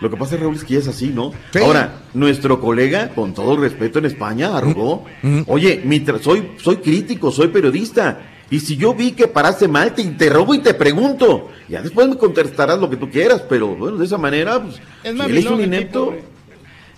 Lo 0.00 0.10
que 0.10 0.16
pasa, 0.16 0.36
Raúl, 0.36 0.54
es 0.56 0.64
que 0.64 0.74
ya 0.74 0.80
es 0.80 0.88
así, 0.88 1.08
¿no? 1.08 1.32
Sí. 1.52 1.60
Ahora, 1.60 2.00
nuestro 2.14 2.60
colega, 2.60 3.10
con 3.14 3.32
todo 3.32 3.56
respeto 3.56 3.98
en 3.98 4.04
España, 4.06 4.54
arrogó. 4.56 5.04
Oye, 5.46 5.80
mi 5.84 6.00
tra- 6.00 6.20
soy, 6.20 6.50
soy 6.62 6.76
crítico, 6.76 7.30
soy 7.30 7.48
periodista. 7.48 8.18
Y 8.50 8.60
si 8.60 8.76
yo 8.76 8.92
vi 8.94 9.12
que 9.12 9.26
paraste 9.26 9.66
mal, 9.68 9.94
te 9.94 10.02
interrogo 10.02 10.54
y 10.54 10.58
te 10.58 10.74
pregunto. 10.74 11.48
Ya 11.68 11.80
después 11.82 12.08
me 12.08 12.16
contestarás 12.16 12.78
lo 12.78 12.90
que 12.90 12.96
tú 12.96 13.08
quieras, 13.10 13.42
pero 13.48 13.68
bueno, 13.74 13.96
de 13.96 14.04
esa 14.04 14.18
manera, 14.18 14.60
pues, 14.62 14.76
Es 15.02 15.14
si 15.14 15.46
él 15.46 15.48
un 15.48 15.60
inepto. 15.62 16.12
tipo, 16.12 16.26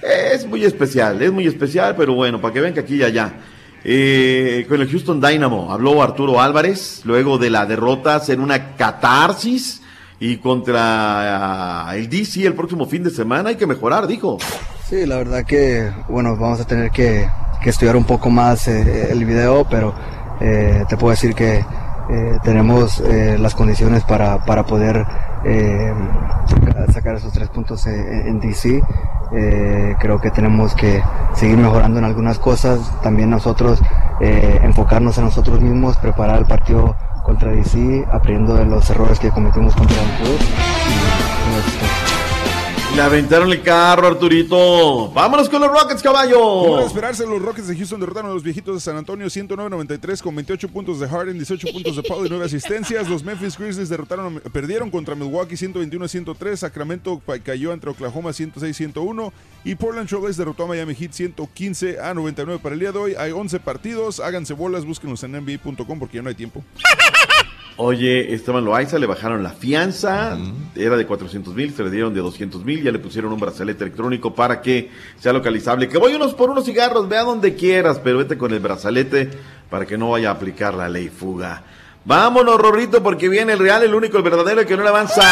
Es 0.02 0.46
muy 0.46 0.64
especial, 0.64 1.22
es 1.22 1.32
muy 1.32 1.46
especial, 1.46 1.94
pero 1.96 2.14
bueno, 2.14 2.40
para 2.40 2.52
que 2.54 2.60
vean 2.60 2.74
que 2.74 2.80
aquí 2.80 2.96
y 2.96 3.02
allá. 3.04 3.32
Eh, 3.84 4.66
con 4.68 4.80
el 4.80 4.90
Houston 4.90 5.20
Dynamo 5.20 5.72
habló 5.72 6.02
Arturo 6.02 6.40
Álvarez 6.40 7.02
luego 7.04 7.38
de 7.38 7.48
la 7.48 7.64
derrota 7.64 8.20
en 8.26 8.40
una 8.40 8.74
catarsis 8.74 9.82
y 10.20 10.38
contra 10.38 11.88
ah, 11.88 11.96
el 11.96 12.08
DC 12.08 12.44
el 12.44 12.54
próximo 12.54 12.86
fin 12.86 13.04
de 13.04 13.10
semana 13.10 13.50
hay 13.50 13.56
que 13.56 13.66
mejorar, 13.66 14.06
dijo. 14.06 14.38
Sí, 14.88 15.06
la 15.06 15.16
verdad 15.16 15.44
que, 15.44 15.92
bueno, 16.08 16.36
vamos 16.36 16.60
a 16.60 16.66
tener 16.66 16.90
que, 16.90 17.28
estudiar 17.64 17.96
un 17.96 18.04
poco 18.04 18.30
más 18.30 18.66
eh, 18.66 19.12
el 19.12 19.24
video, 19.26 19.66
pero 19.68 19.94
eh, 20.40 20.84
te 20.88 20.96
puedo 20.96 21.10
decir 21.10 21.34
que 21.34 21.64
eh, 22.10 22.38
tenemos 22.42 23.00
eh, 23.00 23.36
las 23.38 23.54
condiciones 23.54 24.04
para, 24.04 24.38
para 24.44 24.64
poder 24.64 25.04
eh, 25.44 25.92
saca- 26.46 26.92
sacar 26.92 27.14
esos 27.16 27.32
tres 27.32 27.48
puntos 27.48 27.86
en 27.86 28.40
DC. 28.40 28.82
Creo 30.00 30.20
que 30.20 30.30
tenemos 30.30 30.74
que 30.74 31.02
seguir 31.34 31.58
mejorando 31.58 31.98
en 31.98 32.04
algunas 32.06 32.38
cosas, 32.38 32.80
también 33.02 33.28
nosotros 33.30 33.80
enfocarnos 34.20 35.18
en 35.18 35.24
nosotros 35.24 35.60
mismos, 35.60 35.96
preparar 35.98 36.38
el 36.38 36.46
partido 36.46 36.94
contra 37.24 37.50
DC, 37.52 38.06
aprendiendo 38.10 38.54
de 38.54 38.64
los 38.64 38.88
errores 38.88 39.18
que 39.18 39.28
cometimos 39.30 39.74
contra 39.76 39.96
el 40.00 40.08
club. 40.16 40.38
Y, 42.14 42.17
Le 42.94 43.02
aventaron 43.04 43.52
el 43.52 43.62
carro, 43.62 44.08
Arturito. 44.08 45.12
Vámonos 45.12 45.48
con 45.48 45.60
los 45.60 45.70
Rockets, 45.70 46.02
Como 46.02 46.14
caballo. 46.14 46.80
esperarse, 46.80 47.24
los 47.26 47.40
Rockets 47.40 47.68
de 47.68 47.76
Houston 47.76 48.00
derrotaron 48.00 48.32
a 48.32 48.34
los 48.34 48.42
viejitos 48.42 48.74
de 48.74 48.80
San 48.80 48.96
Antonio 48.96 49.26
109-93 49.28 50.20
con 50.20 50.34
28 50.34 50.68
puntos 50.68 50.98
de 50.98 51.06
Harden, 51.08 51.34
18 51.34 51.68
puntos 51.72 51.94
de 51.94 52.02
Paul 52.02 52.26
y 52.26 52.30
9 52.30 52.46
asistencias. 52.46 53.08
Los 53.08 53.22
Memphis 53.22 53.56
Grizzlies 53.56 53.88
derrotaron, 53.88 54.40
perdieron 54.52 54.90
contra 54.90 55.14
Milwaukee 55.14 55.54
121-103. 55.54 56.56
Sacramento 56.56 57.22
cayó 57.44 57.72
entre 57.72 57.90
Oklahoma 57.90 58.30
106-101. 58.30 59.32
Y 59.64 59.76
Portland 59.76 60.08
Trailblazers 60.08 60.38
derrotó 60.38 60.64
a 60.64 60.66
Miami 60.66 60.94
Heat 60.96 61.12
115 61.12 62.00
a 62.00 62.14
99 62.14 62.58
para 62.60 62.74
el 62.74 62.80
día 62.80 62.90
de 62.90 62.98
hoy. 62.98 63.14
Hay 63.16 63.30
11 63.30 63.60
partidos. 63.60 64.18
Háganse 64.18 64.54
bolas, 64.54 64.84
búsquenlos 64.84 65.22
en 65.22 65.32
NBA.com 65.32 65.98
porque 66.00 66.16
ya 66.16 66.22
no 66.22 66.30
hay 66.30 66.34
tiempo. 66.34 66.64
Oye, 67.80 68.34
Esteban 68.34 68.64
Loaiza 68.64 68.98
le 68.98 69.06
bajaron 69.06 69.44
la 69.44 69.50
fianza, 69.50 70.36
era 70.74 70.96
de 70.96 71.06
400 71.06 71.54
mil, 71.54 71.72
se 71.72 71.84
le 71.84 71.90
dieron 71.90 72.12
de 72.12 72.20
200 72.20 72.64
mil, 72.64 72.82
ya 72.82 72.90
le 72.90 72.98
pusieron 72.98 73.32
un 73.32 73.38
brazalete 73.38 73.84
electrónico 73.84 74.34
para 74.34 74.60
que 74.60 74.90
sea 75.20 75.32
localizable. 75.32 75.88
Que 75.88 75.96
voy 75.96 76.12
unos 76.14 76.34
por 76.34 76.50
unos 76.50 76.64
cigarros, 76.64 77.08
vea 77.08 77.22
donde 77.22 77.54
quieras, 77.54 78.00
pero 78.02 78.18
vete 78.18 78.36
con 78.36 78.52
el 78.52 78.58
brazalete 78.58 79.30
para 79.70 79.86
que 79.86 79.96
no 79.96 80.10
vaya 80.10 80.30
a 80.30 80.32
aplicar 80.32 80.74
la 80.74 80.88
ley 80.88 81.08
fuga. 81.08 81.62
Vámonos, 82.04 82.58
Rorrito, 82.60 83.00
porque 83.00 83.28
viene 83.28 83.52
el 83.52 83.60
real, 83.60 83.84
el 83.84 83.94
único, 83.94 84.16
el 84.16 84.24
verdadero, 84.24 84.66
que 84.66 84.76
no 84.76 84.82
le 84.82 84.88
avanza 84.88 85.22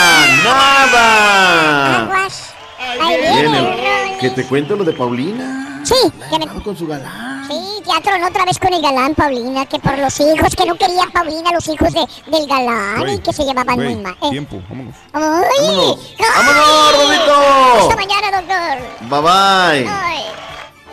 nada. 0.45 2.03
Aguas. 2.05 2.55
Ahí 3.01 3.17
viene. 3.17 4.19
Que 4.21 4.31
te 4.31 4.45
cuento 4.47 4.77
lo 4.77 4.85
de 4.85 4.93
Paulina. 4.93 5.76
Sí, 5.87 5.95
que 6.31 6.39
me... 6.39 6.47
Con 6.63 6.77
su 6.77 6.87
galán. 6.87 7.47
Sí, 7.49 7.83
teatro 7.85 8.27
otra 8.27 8.45
vez 8.45 8.59
con 8.59 8.75
el 8.75 8.83
galán, 8.83 9.15
Paulina, 9.15 9.67
que 9.67 9.79
por 9.79 9.97
los 9.99 10.19
hijos, 10.19 10.57
que 10.57 10.67
no 10.67 10.77
quería 10.77 11.05
Paulina, 11.13 11.53
los 11.53 11.69
hijos 11.69 11.93
de, 11.93 12.05
del 12.27 12.47
galán, 12.49 12.99
Güey, 13.01 13.15
y 13.15 13.19
que 13.19 13.33
se 13.33 13.45
llevaban 13.45 13.77
güey, 13.77 13.95
muy 13.95 14.03
mal. 14.03 14.17
Eh, 14.23 14.31
Tiempo, 14.31 14.61
vámonos. 14.69 14.95
¡Ay! 15.13 15.23
Vámonos. 15.23 15.99
¡Ay! 16.19 16.45
¡Vámonos, 16.47 16.93
Rodito! 16.97 17.37
Hasta 17.79 17.97
mañana, 17.97 18.41
doctor. 18.41 19.09
Bye 19.09 19.21
bye. 19.21 19.89
Ay. 19.89 20.25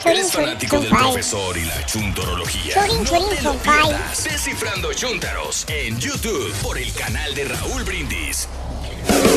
¿Eres 0.06 0.32
fanático 0.34 0.80
del 0.80 0.90
profesor 0.90 1.57
y 1.57 1.64
la 1.64 1.86
chuntorología? 1.86 2.74
Churin, 2.74 3.06
churin, 3.06 3.24
no 3.24 3.30
te 3.30 3.41
lo 3.41 3.53
pierdas. 3.53 4.24
Descifrando 4.26 4.94
Chuntaros 4.94 5.65
en 5.70 5.98
YouTube 5.98 6.53
por 6.61 6.78
el 6.78 6.91
canal 6.94 7.34
de 7.34 7.45
Raúl 7.45 7.84
Brindis. 7.84 8.49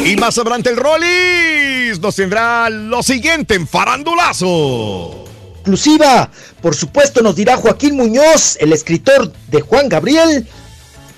Y 0.05 0.17
más 0.17 0.37
adelante 0.39 0.71
el 0.71 0.77
Rollis 0.77 2.01
nos 2.01 2.17
tendrá 2.17 2.69
lo 2.69 3.03
siguiente 3.03 3.55
en 3.55 3.67
Farandulazo. 3.69 5.26
Exclusiva. 5.67 6.31
Por 6.63 6.77
supuesto 6.77 7.23
nos 7.23 7.35
dirá 7.35 7.57
Joaquín 7.57 7.97
Muñoz, 7.97 8.57
el 8.61 8.73
escritor 8.73 9.33
de 9.49 9.61
Juan 9.63 9.89
Gabriel, 9.89 10.47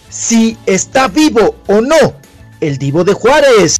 si 0.08 0.56
está 0.64 1.08
vivo 1.08 1.56
o 1.66 1.82
no 1.82 2.14
el 2.60 2.78
divo 2.78 3.04
de 3.04 3.12
Juárez. 3.12 3.76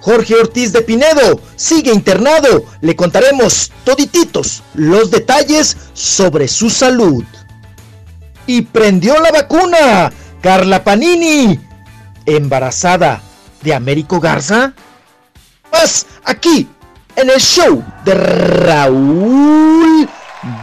Jorge 0.00 0.34
Ortiz 0.34 0.72
de 0.72 0.82
Pinedo 0.82 1.40
sigue 1.54 1.92
internado. 1.92 2.64
Le 2.80 2.96
contaremos 2.96 3.70
todititos 3.84 4.64
los 4.74 5.12
detalles 5.12 5.76
sobre 5.94 6.48
su 6.48 6.68
salud. 6.68 7.24
Y 8.46 8.62
prendió 8.62 9.18
la 9.20 9.30
vacuna. 9.30 10.12
Carla 10.42 10.84
Panini, 10.84 11.58
embarazada 12.26 13.22
de 13.62 13.72
Américo 13.72 14.20
Garza. 14.20 14.74
Más 15.72 16.06
aquí 16.24 16.68
en 17.16 17.30
el 17.30 17.38
show 17.40 17.82
de 18.04 18.14
Raúl 18.14 20.08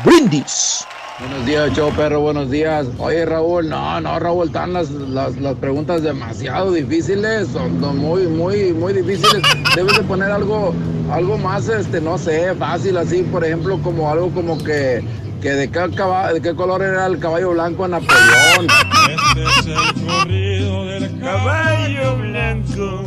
Brindis. 0.04 0.86
Buenos 1.20 1.46
días, 1.46 1.72
show 1.74 1.92
perro, 1.92 2.20
buenos 2.22 2.50
días. 2.50 2.88
Oye, 2.98 3.26
Raúl, 3.26 3.70
no, 3.70 4.02
no, 4.02 4.20
Raúl, 4.20 4.48
están 4.48 4.74
las, 4.74 4.90
las, 4.90 5.38
las 5.38 5.54
preguntas 5.56 6.02
demasiado 6.02 6.72
difíciles, 6.72 7.48
son 7.50 7.80
son 7.80 7.98
muy, 7.98 8.26
muy, 8.28 8.74
muy 8.74 8.92
difíciles. 8.94 9.42
Debes 9.76 9.98
de 9.98 10.04
poner 10.04 10.32
algo, 10.32 10.74
algo 11.12 11.38
más, 11.38 11.70
este, 11.70 12.02
no 12.02 12.18
sé, 12.18 12.56
fácil, 12.56 12.98
así, 12.98 13.22
por 13.22 13.46
ejemplo, 13.46 13.80
como 13.84 14.10
algo 14.10 14.32
como 14.32 14.58
que, 14.64 15.04
que 15.44 15.50
de 15.52 15.70
qué, 15.70 15.92
caba- 15.96 16.34
de 16.34 16.42
qué 16.42 16.56
color 16.56 16.82
era 16.82 17.06
el 17.06 17.20
caballo 17.20 17.52
blanco 17.52 17.86
en 17.86 17.92
Napoleón. 17.92 18.68
Este 19.12 19.44
es 19.44 19.68
el 19.68 20.06
corrido 20.08 20.86
del 20.86 21.20
caballo 21.20 22.18
blanco. 22.18 23.06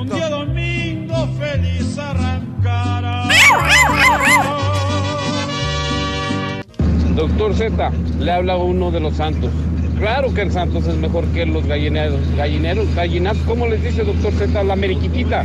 Un 0.00 0.08
día 0.08 0.28
domingo 0.28 1.28
feliz 1.38 1.96
Doctor 7.14 7.54
Z, 7.54 7.92
le 8.20 8.32
habla 8.32 8.56
uno 8.56 8.90
de 8.90 9.00
los 9.00 9.14
santos. 9.16 9.50
Claro 9.98 10.34
que 10.34 10.42
el 10.42 10.50
Santos 10.50 10.86
es 10.86 10.96
mejor 10.96 11.24
que 11.26 11.46
los 11.46 11.64
gallineros. 11.66 12.20
Gallineros, 12.36 12.92
gallinazos, 12.94 13.42
¿cómo 13.46 13.66
les 13.66 13.82
dice 13.82 14.02
doctor 14.02 14.32
Z? 14.32 14.64
La 14.64 14.74
meriquitita. 14.74 15.44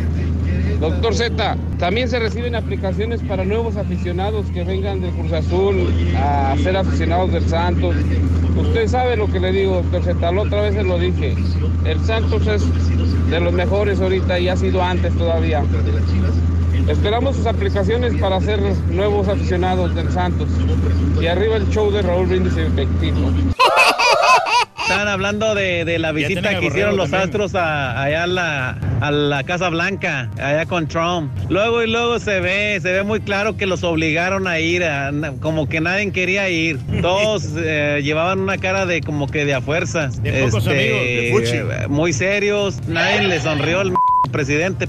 Doctor 0.79 1.13
Z, 1.13 1.57
también 1.77 2.07
se 2.09 2.19
reciben 2.19 2.55
aplicaciones 2.55 3.21
para 3.21 3.45
nuevos 3.45 3.77
aficionados 3.77 4.45
que 4.53 4.63
vengan 4.63 5.01
del 5.01 5.11
Cruz 5.11 5.33
Azul 5.33 5.87
a 6.17 6.55
ser 6.63 6.77
aficionados 6.77 7.31
del 7.31 7.47
Santos. 7.47 7.95
Usted 8.55 8.87
sabe 8.87 9.17
lo 9.17 9.27
que 9.27 9.39
le 9.39 9.51
digo, 9.51 9.75
doctor 9.75 10.03
Z, 10.03 10.31
la 10.31 10.41
otra 10.41 10.61
vez 10.61 10.73
se 10.75 10.83
lo 10.83 10.97
dije. 10.97 11.35
El 11.85 11.99
Santos 12.05 12.47
es 12.47 12.63
de 13.29 13.39
los 13.39 13.53
mejores 13.53 14.01
ahorita 14.01 14.39
y 14.39 14.49
ha 14.49 14.57
sido 14.57 14.81
antes 14.81 15.15
todavía. 15.15 15.63
Esperamos 16.89 17.35
sus 17.35 17.45
aplicaciones 17.45 18.13
para 18.19 18.39
ser 18.39 18.59
nuevos 18.89 19.27
aficionados 19.27 19.93
del 19.93 20.09
Santos. 20.11 20.47
Y 21.21 21.27
arriba 21.27 21.57
el 21.57 21.69
show 21.69 21.91
de 21.91 22.01
Raúl 22.01 22.27
Brindis 22.27 22.53
y 22.57 22.61
Efectivo. 22.61 23.31
Estaban 24.81 25.09
hablando 25.09 25.53
de, 25.53 25.83
de 25.83 25.99
la 25.99 26.13
visita 26.13 26.57
que 26.59 26.67
hicieron 26.67 26.95
los 26.95 27.09
también. 27.11 27.29
astros 27.29 27.55
a- 27.55 28.01
allá 28.01 28.23
a 28.23 28.27
la, 28.27 28.69
a 29.01 29.11
la 29.11 29.43
Casa 29.43 29.67
Blanca, 29.67 30.29
allá 30.37 30.65
con 30.65 30.87
Trump. 30.87 31.29
Luego 31.49 31.83
y 31.83 31.91
luego 31.91 32.19
se 32.19 32.39
ve, 32.39 32.79
se 32.81 32.93
ve 32.93 33.03
muy 33.03 33.19
claro 33.19 33.57
que 33.57 33.65
los 33.65 33.83
obligaron 33.83 34.47
a 34.47 34.59
ir, 34.61 34.85
a- 34.85 35.11
como 35.41 35.67
que 35.67 35.81
nadie 35.81 36.09
quería 36.13 36.47
ir. 36.49 36.79
Todos 37.01 37.49
eh, 37.57 37.99
llevaban 38.01 38.39
una 38.39 38.57
cara 38.59 38.85
de 38.85 39.01
como 39.01 39.27
que 39.27 39.43
de 39.43 39.55
a 39.55 39.61
fuerzas. 39.61 40.23
De 40.23 40.31
pocos 40.45 40.65
amigos, 40.67 41.01
de 41.01 41.29
fuchi. 41.33 41.89
Muy 41.89 42.13
serios, 42.13 42.79
nadie 42.87 43.23
le 43.27 43.41
sonrió 43.41 43.81
al 43.81 43.93
presidente. 44.31 44.87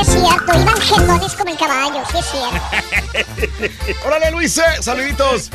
Es 0.00 0.06
cierto, 0.06 0.60
iban 0.60 1.20
como 1.36 1.50
el 1.50 1.56
caballo, 1.56 2.02
es 2.18 2.26
cierto. 2.26 4.04
Órale, 4.06 4.30
Luis, 4.30 4.60
saluditos. 4.80 5.50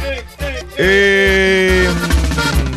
Eh, 0.78 1.88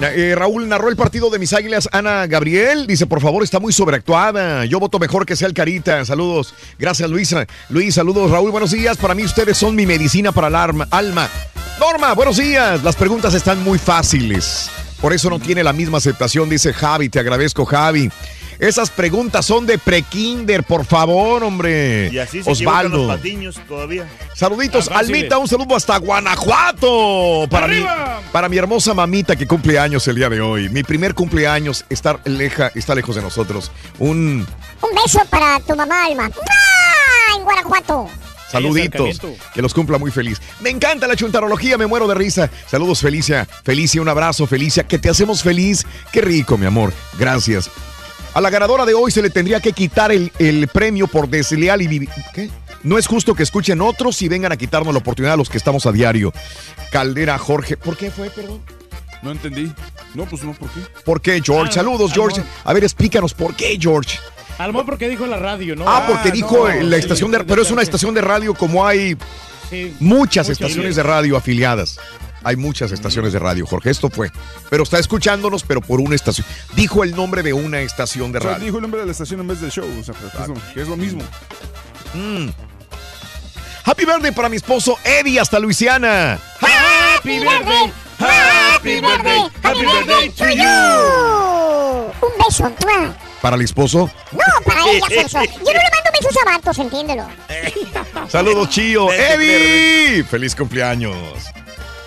eh, 0.02 0.34
Raúl 0.36 0.68
narró 0.68 0.88
el 0.88 0.96
partido 0.96 1.30
de 1.30 1.38
mis 1.38 1.52
águilas. 1.52 1.88
Ana 1.92 2.26
Gabriel 2.26 2.86
dice: 2.86 3.06
Por 3.06 3.20
favor, 3.20 3.42
está 3.42 3.58
muy 3.58 3.72
sobreactuada. 3.72 4.64
Yo 4.66 4.78
voto 4.78 4.98
mejor 4.98 5.26
que 5.26 5.36
sea 5.36 5.48
el 5.48 5.54
Carita. 5.54 6.04
Saludos. 6.04 6.54
Gracias, 6.78 7.08
Luisa. 7.08 7.46
Luis, 7.68 7.94
saludos. 7.94 8.30
Raúl, 8.30 8.50
buenos 8.50 8.70
días. 8.70 8.96
Para 8.96 9.14
mí, 9.14 9.24
ustedes 9.24 9.56
son 9.56 9.74
mi 9.74 9.86
medicina 9.86 10.32
para 10.32 10.48
el 10.48 10.54
alma. 10.54 11.28
Norma, 11.80 12.14
buenos 12.14 12.36
días. 12.36 12.82
Las 12.82 12.96
preguntas 12.96 13.34
están 13.34 13.62
muy 13.62 13.78
fáciles. 13.78 14.70
Por 15.00 15.12
eso 15.12 15.28
no 15.30 15.38
tiene 15.38 15.62
la 15.62 15.72
misma 15.72 15.98
aceptación, 15.98 16.48
dice 16.48 16.72
Javi. 16.72 17.08
Te 17.08 17.20
agradezco, 17.20 17.64
Javi. 17.64 18.10
Esas 18.58 18.90
preguntas 18.90 19.44
son 19.44 19.66
de 19.66 19.78
prekinder, 19.78 20.64
por 20.64 20.84
favor, 20.86 21.44
hombre. 21.44 22.08
Y 22.12 22.18
así 22.18 22.42
se 22.42 22.50
Osvaldo. 22.50 23.06
los 23.06 23.16
patiños 23.16 23.60
todavía. 23.68 24.08
Saluditos. 24.34 24.88
Almita, 24.88 25.38
un 25.38 25.48
saludo 25.48 25.76
hasta 25.76 25.98
Guanajuato. 25.98 27.46
Para 27.50 27.68
mi, 27.68 27.84
para 28.32 28.48
mi 28.48 28.56
hermosa 28.56 28.94
mamita 28.94 29.36
que 29.36 29.46
cumple 29.46 29.78
años 29.78 30.06
el 30.08 30.16
día 30.16 30.28
de 30.28 30.40
hoy. 30.40 30.68
Mi 30.68 30.82
primer 30.82 31.14
cumpleaños 31.14 31.84
está, 31.90 32.18
leja, 32.24 32.70
está 32.74 32.94
lejos 32.94 33.16
de 33.16 33.22
nosotros. 33.22 33.70
Un 33.98 34.46
Un 34.82 34.90
beso 35.04 35.20
para 35.30 35.60
tu 35.60 35.74
mamá, 35.76 36.04
Alma. 36.06 36.30
¡Ah! 36.34 37.36
En 37.36 37.44
Guanajuato. 37.44 38.08
saluditos. 38.50 39.20
Que 39.52 39.60
los 39.62 39.74
cumpla 39.74 39.98
muy 39.98 40.10
feliz. 40.10 40.40
Me 40.60 40.70
encanta 40.70 41.06
la 41.06 41.16
chuntarología, 41.16 41.76
me 41.76 41.86
muero 41.86 42.06
de 42.08 42.14
risa. 42.14 42.50
Saludos, 42.70 43.00
Felicia. 43.00 43.46
Felicia, 43.64 44.00
un 44.00 44.08
abrazo, 44.08 44.46
Felicia. 44.46 44.84
Que 44.86 44.98
te 44.98 45.10
hacemos 45.10 45.42
feliz. 45.42 45.84
Qué 46.12 46.20
rico, 46.22 46.56
mi 46.56 46.66
amor. 46.66 46.92
Gracias. 47.18 47.70
A 48.36 48.40
la 48.42 48.50
ganadora 48.50 48.84
de 48.84 48.92
hoy 48.92 49.10
se 49.10 49.22
le 49.22 49.30
tendría 49.30 49.60
que 49.60 49.72
quitar 49.72 50.12
el, 50.12 50.30
el 50.38 50.68
premio 50.68 51.06
por 51.06 51.26
desleal 51.26 51.80
y 51.80 51.86
vivi- 51.88 52.10
¿Qué? 52.34 52.50
No 52.82 52.98
es 52.98 53.06
justo 53.06 53.34
que 53.34 53.42
escuchen 53.42 53.80
otros 53.80 54.20
y 54.20 54.28
vengan 54.28 54.52
a 54.52 54.58
quitarnos 54.58 54.92
la 54.92 54.98
oportunidad 54.98 55.32
a 55.32 55.36
los 55.38 55.48
que 55.48 55.56
estamos 55.56 55.86
a 55.86 55.92
diario. 55.92 56.34
Caldera, 56.92 57.38
Jorge. 57.38 57.78
¿Por 57.78 57.96
qué 57.96 58.10
fue, 58.10 58.28
perdón? 58.28 58.60
No 59.22 59.30
entendí. 59.32 59.72
No, 60.14 60.26
pues 60.26 60.42
no, 60.44 60.52
¿por 60.52 60.68
qué? 60.68 60.80
¿Por 61.02 61.22
qué, 61.22 61.40
George? 61.42 61.70
Ah, 61.70 61.74
Saludos, 61.76 62.12
George. 62.12 62.40
amor. 62.42 62.52
A 62.64 62.72
ver, 62.74 62.84
explícanos, 62.84 63.32
¿por 63.32 63.56
qué, 63.56 63.78
George? 63.80 64.18
A 64.58 64.66
lo 64.66 64.74
mejor 64.74 64.84
porque 64.86 65.08
dijo 65.08 65.24
en 65.24 65.30
la 65.30 65.38
radio, 65.38 65.74
¿no? 65.74 65.84
Ah, 65.88 66.04
porque 66.06 66.30
dijo 66.30 66.68
no, 66.68 66.70
en 66.70 66.90
la 66.90 66.96
sí, 66.96 67.00
estación 67.04 67.30
de... 67.30 67.42
Pero 67.42 67.62
es 67.62 67.70
una 67.70 67.80
estación 67.80 68.12
de 68.14 68.20
radio 68.20 68.52
como 68.52 68.86
hay 68.86 69.16
Sí. 69.70 69.96
muchas 69.98 70.00
Muchas, 70.00 70.48
estaciones 70.50 70.94
de 70.94 71.02
radio 71.02 71.36
afiliadas. 71.38 71.98
Hay 72.46 72.54
muchas 72.54 72.92
estaciones 72.92 73.32
de 73.32 73.40
radio, 73.40 73.66
Jorge. 73.66 73.90
Esto 73.90 74.08
fue. 74.08 74.30
Pero 74.70 74.84
está 74.84 75.00
escuchándonos, 75.00 75.64
pero 75.64 75.80
por 75.80 76.00
una 76.00 76.14
estación. 76.14 76.46
Dijo 76.76 77.02
el 77.02 77.16
nombre 77.16 77.42
de 77.42 77.52
una 77.52 77.80
estación 77.80 78.30
de 78.30 78.38
O 78.38 78.42
sea, 78.42 78.52
radio. 78.52 78.66
dijo 78.66 78.76
el 78.76 78.82
nombre 78.82 79.00
de 79.00 79.06
la 79.06 79.10
estación 79.10 79.40
en 79.40 79.48
vez 79.48 79.60
del 79.60 79.72
show. 79.72 79.84
O 80.00 80.04
sea, 80.04 80.14
que 80.14 80.26
es, 80.26 80.48
lo, 80.48 80.54
que 80.72 80.82
es 80.82 80.86
lo 80.86 80.96
mismo. 80.96 81.22
Mm. 82.14 82.50
Happy 83.84 84.04
birthday 84.04 84.30
para 84.30 84.48
mi 84.48 84.54
esposo 84.58 84.96
Eddie 85.02 85.40
hasta 85.40 85.58
Luisiana. 85.58 86.38
Happy 86.60 87.40
birthday, 87.40 87.92
happy 88.20 89.00
birthday, 89.00 89.50
happy 89.64 89.80
birthday 89.80 90.30
to 90.30 90.50
you. 90.50 92.28
Un 92.28 92.44
beso. 92.46 92.62
¡mua! 92.86 93.16
Para 93.42 93.56
el 93.56 93.62
esposo. 93.62 94.08
No, 94.30 94.64
para 94.64 94.88
ella, 94.88 95.06
Celso. 95.08 95.42
Yo 95.42 95.64
no 95.64 95.72
le 95.72 95.90
mando 95.90 96.10
besos 96.12 96.36
a 96.40 96.44
vatos, 96.52 96.78
entiéndelo. 96.78 97.26
Saludos, 98.28 98.70
Chío. 98.70 99.12
Eddie. 99.12 100.22
Feliz 100.22 100.54
cumpleaños. 100.54 101.16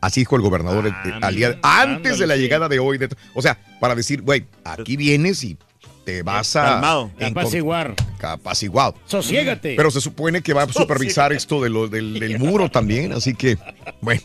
Así 0.00 0.20
dijo 0.20 0.36
el 0.36 0.42
gobernador 0.42 0.86
el- 0.86 0.94
el- 1.12 1.24
al 1.24 1.34
día- 1.34 1.58
antes 1.62 2.18
de 2.18 2.26
la 2.26 2.36
llegada 2.36 2.68
de 2.68 2.78
hoy. 2.78 2.98
de- 2.98 3.08
o 3.34 3.42
sea, 3.42 3.58
para 3.80 3.94
decir, 3.94 4.22
güey, 4.22 4.44
aquí 4.64 4.96
vienes 4.96 5.42
y 5.42 5.56
te 6.04 6.22
vas 6.22 6.54
a. 6.56 6.62
Calmado. 6.64 7.10
encon- 7.18 7.30
Apaciguar. 7.32 7.94
Apaciguado. 8.22 8.94
Sosiégate. 9.06 9.74
Pero 9.76 9.90
se 9.90 10.00
supone 10.00 10.40
que 10.42 10.52
va 10.54 10.62
a 10.62 10.68
supervisar 10.72 11.32
esto 11.32 11.60
de 11.62 11.68
lo, 11.70 11.88
del, 11.88 12.18
del 12.20 12.38
muro 12.38 12.70
también, 12.70 13.12
así 13.12 13.34
que, 13.34 13.58
bueno, 14.00 14.22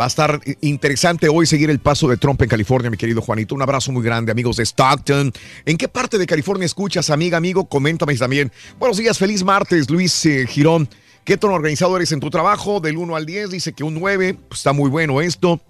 va 0.00 0.04
a 0.04 0.08
estar 0.08 0.40
interesante 0.60 1.28
hoy 1.28 1.44
seguir 1.46 1.68
el 1.70 1.80
paso 1.80 2.06
de 2.08 2.16
Trump 2.16 2.40
en 2.42 2.48
California, 2.48 2.88
mi 2.90 2.96
querido 2.96 3.20
Juanito. 3.20 3.54
Un 3.56 3.62
abrazo 3.62 3.90
muy 3.92 4.02
grande, 4.04 4.30
amigos 4.32 4.56
de 4.56 4.64
Stockton. 4.64 5.32
¿En 5.66 5.76
qué 5.76 5.88
parte 5.88 6.16
de 6.18 6.26
California 6.26 6.64
escuchas, 6.66 7.10
amiga, 7.10 7.36
amigo? 7.36 7.68
Coméntame 7.68 8.14
también. 8.16 8.50
Buenos 8.78 8.96
días, 8.96 9.18
feliz 9.18 9.42
martes, 9.42 9.90
Luis 9.90 10.24
eh, 10.26 10.46
Girón. 10.46 10.88
¿Qué 11.24 11.36
tono 11.36 11.54
organizado 11.54 11.96
eres 11.96 12.12
en 12.12 12.20
tu 12.20 12.30
trabajo? 12.30 12.80
Del 12.80 12.96
1 12.96 13.14
al 13.16 13.26
10, 13.26 13.50
dice 13.50 13.72
que 13.72 13.84
un 13.84 13.94
9, 13.94 14.36
pues 14.48 14.60
está 14.60 14.72
muy 14.72 14.90
bueno 14.90 15.20
esto. 15.20 15.60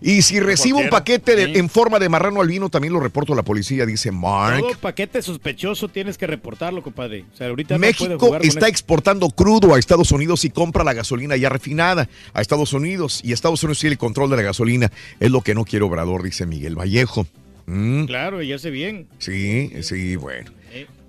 Y 0.00 0.20
si 0.22 0.38
recibo 0.38 0.80
un 0.80 0.90
paquete 0.90 1.34
de- 1.34 1.46
Sí. 1.46 1.52
en 1.58 1.70
forma 1.70 1.98
de 1.98 2.10
marrano 2.10 2.42
albino, 2.42 2.68
también 2.68 2.92
lo 2.92 3.00
reporto 3.00 3.32
a 3.32 3.36
la 3.36 3.42
policía, 3.42 3.86
dice 3.86 4.10
Mark. 4.10 4.58
Todo 4.60 4.78
paquete 4.78 5.22
sospechoso 5.22 5.88
tienes 5.88 6.18
que 6.18 6.26
reportarlo, 6.26 6.82
compadre. 6.82 7.24
O 7.32 7.36
sea, 7.36 7.48
ahorita 7.48 7.74
no 7.76 7.80
México 7.80 8.18
jugar 8.18 8.44
está 8.44 8.68
exportando 8.68 9.30
crudo 9.30 9.74
a 9.74 9.78
Estados 9.78 10.12
Unidos 10.12 10.44
y 10.44 10.50
compra 10.50 10.84
la 10.84 10.92
gasolina 10.92 11.36
ya 11.36 11.48
refinada 11.48 12.08
a 12.34 12.42
Estados 12.42 12.74
Unidos. 12.74 13.20
Y 13.24 13.32
Estados 13.32 13.62
Unidos 13.62 13.78
tiene 13.80 13.92
el 13.92 13.98
control 13.98 14.28
de 14.30 14.36
la 14.36 14.42
gasolina. 14.42 14.92
Es 15.20 15.30
lo 15.30 15.40
que 15.40 15.54
no 15.54 15.64
quiere 15.64 15.84
Obrador, 15.86 16.22
dice 16.22 16.44
Miguel 16.44 16.78
Vallejo. 16.78 17.26
Mm, 17.66 18.04
Claro, 18.04 18.42
y 18.42 18.52
hace 18.52 18.68
bien. 18.68 19.06
Sí, 19.18 19.72
sí, 19.82 20.16
bueno. 20.16 20.50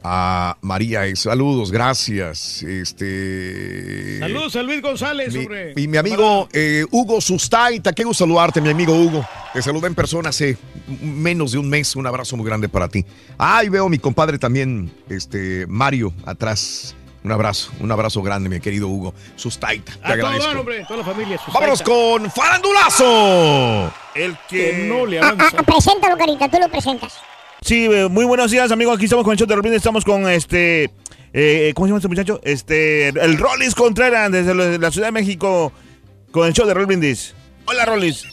A 0.08 0.56
María, 0.62 1.04
saludos, 1.16 1.72
gracias. 1.72 2.62
Este. 2.62 4.20
Saludos 4.20 4.56
a 4.56 4.62
Luis 4.62 4.80
González, 4.80 5.34
Mi- 5.34 5.40
hombre. 5.40 5.74
y 5.76 5.88
mi 5.88 5.98
amigo 5.98 6.48
eh, 6.54 6.86
Hugo 6.92 7.20
Sustaita, 7.20 7.92
qué 7.92 8.04
gusto 8.04 8.24
saludarte, 8.24 8.62
mi 8.62 8.70
amigo 8.70 8.94
Hugo. 8.94 9.28
Te 9.52 9.64
saludé 9.64 9.88
en 9.88 9.96
persona 9.96 10.30
hace 10.30 10.58
menos 11.02 11.54
de 11.54 11.58
un 11.58 11.70
mes. 11.70 11.96
Un 11.96 12.06
abrazo 12.06 12.38
muy 12.38 12.46
grande 12.46 12.70
para 12.70 12.88
ti. 12.88 13.04
Ah, 13.40 13.64
y 13.64 13.70
veo 13.70 13.88
a 13.88 13.90
mi 13.90 13.98
compadre 13.98 14.38
también, 14.38 14.94
este 15.10 15.66
Mario, 15.68 16.14
atrás. 16.24 16.96
Un 17.24 17.32
abrazo, 17.32 17.72
un 17.80 17.92
abrazo 17.92 18.22
grande, 18.22 18.48
mi 18.48 18.60
querido 18.60 18.88
Hugo 18.88 19.16
Sustaita. 19.36 19.92
Te 19.94 19.98
A 19.98 20.02
todo 20.02 20.14
agradezco. 20.14 20.48
dar, 20.50 20.58
hombre, 20.58 20.86
toda 20.88 20.98
la 21.00 21.04
familia. 21.04 21.40
Vámonos 21.52 21.82
con 21.82 22.30
Farandulazo. 22.30 23.92
El 24.14 24.38
Que 24.48 24.86
no 24.88 25.08
le 25.08 25.20
Ah, 25.20 25.30
avanza. 25.30 25.58
ah, 25.58 25.64
preséntalo, 25.64 26.16
Carita, 26.16 26.48
tú 26.48 26.60
lo 26.60 26.70
presentas. 26.70 27.14
Sí, 27.66 27.86
eh, 27.86 28.08
muy 28.10 28.26
buenos 28.26 28.52
días, 28.52 28.72
amigos. 28.72 28.96
Aquí 28.96 29.06
estamos 29.06 29.24
con 29.26 29.32
el 29.32 29.40
show 29.40 29.48
de 29.48 29.56
Rolling. 29.56 29.72
Estamos 29.72 30.06
con 30.06 30.30
este. 30.30 30.92
eh, 31.34 31.72
¿Cómo 31.74 31.88
se 31.88 31.90
llama 31.90 31.98
este 31.98 32.08
muchacho? 32.08 32.40
Este. 32.44 33.08
El 33.08 33.40
Rolis 33.40 33.74
Contreras, 33.74 34.32
desde 34.32 34.78
la 34.78 34.92
Ciudad 34.92 35.08
de 35.08 35.12
México, 35.12 35.72
con 36.30 36.46
el 36.46 36.54
show 36.54 36.68
de 36.68 36.76
Rolling. 36.76 37.16
Hola, 37.66 37.86
Rolis. 37.86 38.24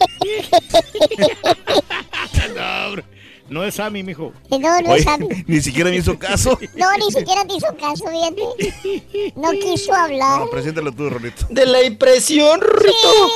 no, 2.54 2.86
hombre, 2.88 3.04
no 3.52 3.64
es 3.64 3.74
Sammy, 3.74 4.02
mijo. 4.02 4.32
No, 4.50 4.58
no 4.58 4.90
Oye, 4.90 4.98
es 4.98 5.04
Sammy. 5.04 5.28
ni 5.46 5.60
siquiera 5.60 5.90
me 5.90 5.96
hizo 5.96 6.18
caso. 6.18 6.58
No, 6.74 6.90
ni 6.96 7.12
siquiera 7.12 7.44
te 7.44 7.54
hizo 7.54 7.66
caso, 7.78 8.04
fíjate. 8.06 9.32
No 9.36 9.50
quiso 9.52 9.92
hablar. 9.92 10.40
No, 10.40 10.50
preséntalo 10.50 10.90
tú, 10.92 11.10
Rolito. 11.10 11.46
De 11.50 11.66
la 11.66 11.82
impresión, 11.82 12.60
Rito. 12.60 13.30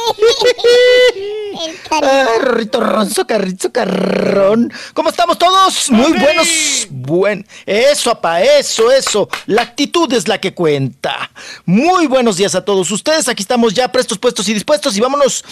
Ay, 1.90 2.40
Rito 2.42 2.80
Ronzo, 2.80 3.26
Carrizo, 3.26 3.70
Carrón. 3.72 4.72
¿Cómo 4.94 5.10
estamos 5.10 5.38
todos? 5.38 5.90
Muy 5.90 6.12
buenos. 6.12 6.88
Buen. 6.90 7.46
Eso, 7.66 8.10
apa, 8.10 8.42
eso, 8.42 8.90
eso. 8.90 9.28
La 9.46 9.62
actitud 9.62 10.12
es 10.12 10.26
la 10.28 10.40
que 10.40 10.54
cuenta. 10.54 11.30
Muy 11.64 12.06
buenos 12.06 12.36
días 12.36 12.54
a 12.54 12.64
todos 12.64 12.90
ustedes. 12.90 13.28
Aquí 13.28 13.42
estamos 13.42 13.74
ya 13.74 13.92
prestos, 13.92 14.18
puestos 14.18 14.48
y 14.48 14.54
dispuestos. 14.54 14.96
Y 14.96 15.00
vámonos 15.00 15.44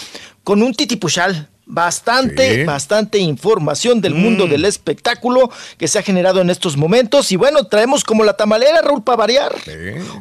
con 0.43 0.61
un 0.61 0.73
titipuchal. 0.73 1.49
Bastante, 1.67 2.55
Sí. 2.55 2.63
bastante 2.63 3.17
información 3.17 3.99
del 3.99 4.13
mundo 4.13 4.45
del 4.45 4.65
espectáculo 4.65 5.49
que 5.77 5.87
se 5.87 5.97
ha 5.97 6.03
generado 6.03 6.39
en 6.39 6.51
estos 6.51 6.77
momentos. 6.77 7.31
Y 7.31 7.37
bueno, 7.37 7.63
traemos 7.65 8.03
como 8.03 8.23
la 8.23 8.33
tamalera, 8.33 8.81
Raúl, 8.81 9.03
para 9.03 9.15
variar. 9.17 9.55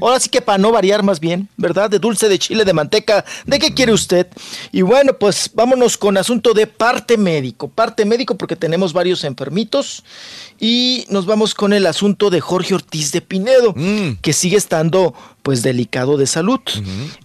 Ahora 0.01 0.19
sí 0.21 0.31
que 0.31 0.41
para 0.41 0.57
no 0.57 0.73
variar 0.73 1.03
más 1.03 1.21
bien, 1.21 1.49
¿verdad? 1.57 1.91
De 1.91 1.99
dulce, 1.99 2.29
de 2.29 2.39
chile, 2.39 2.65
de 2.65 2.73
manteca. 2.73 3.25
¿De 3.45 3.59
qué 3.59 3.75
quiere 3.75 3.93
usted? 3.93 4.27
Y 4.73 4.83
bueno, 4.83 5.12
pues 5.19 5.51
vámonos 5.53 5.99
con 5.99 6.16
asunto 6.16 6.55
de 6.55 6.66
parte 6.66 7.19
médico. 7.19 7.69
Parte 7.69 8.07
médico 8.07 8.37
porque 8.37 8.57
tenemos 8.57 8.95
varios 8.95 9.23
enfermitos. 9.25 10.03
Y 10.59 11.05
nos 11.11 11.27
vamos 11.27 11.55
con 11.55 11.73
el 11.73 11.87
asunto 11.87 12.31
de 12.31 12.41
Jorge 12.41 12.75
Ortiz 12.75 13.12
de 13.12 13.21
Pinedo, 13.21 13.75
que 14.23 14.33
sigue 14.33 14.57
estando 14.57 15.15
pues 15.43 15.62
delicado 15.62 16.16
de 16.16 16.27
salud. 16.27 16.61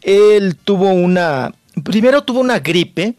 Él 0.02 0.58
tuvo 0.58 0.90
una... 0.90 1.54
Primero 1.84 2.24
tuvo 2.24 2.40
una 2.40 2.60
gripe, 2.60 3.16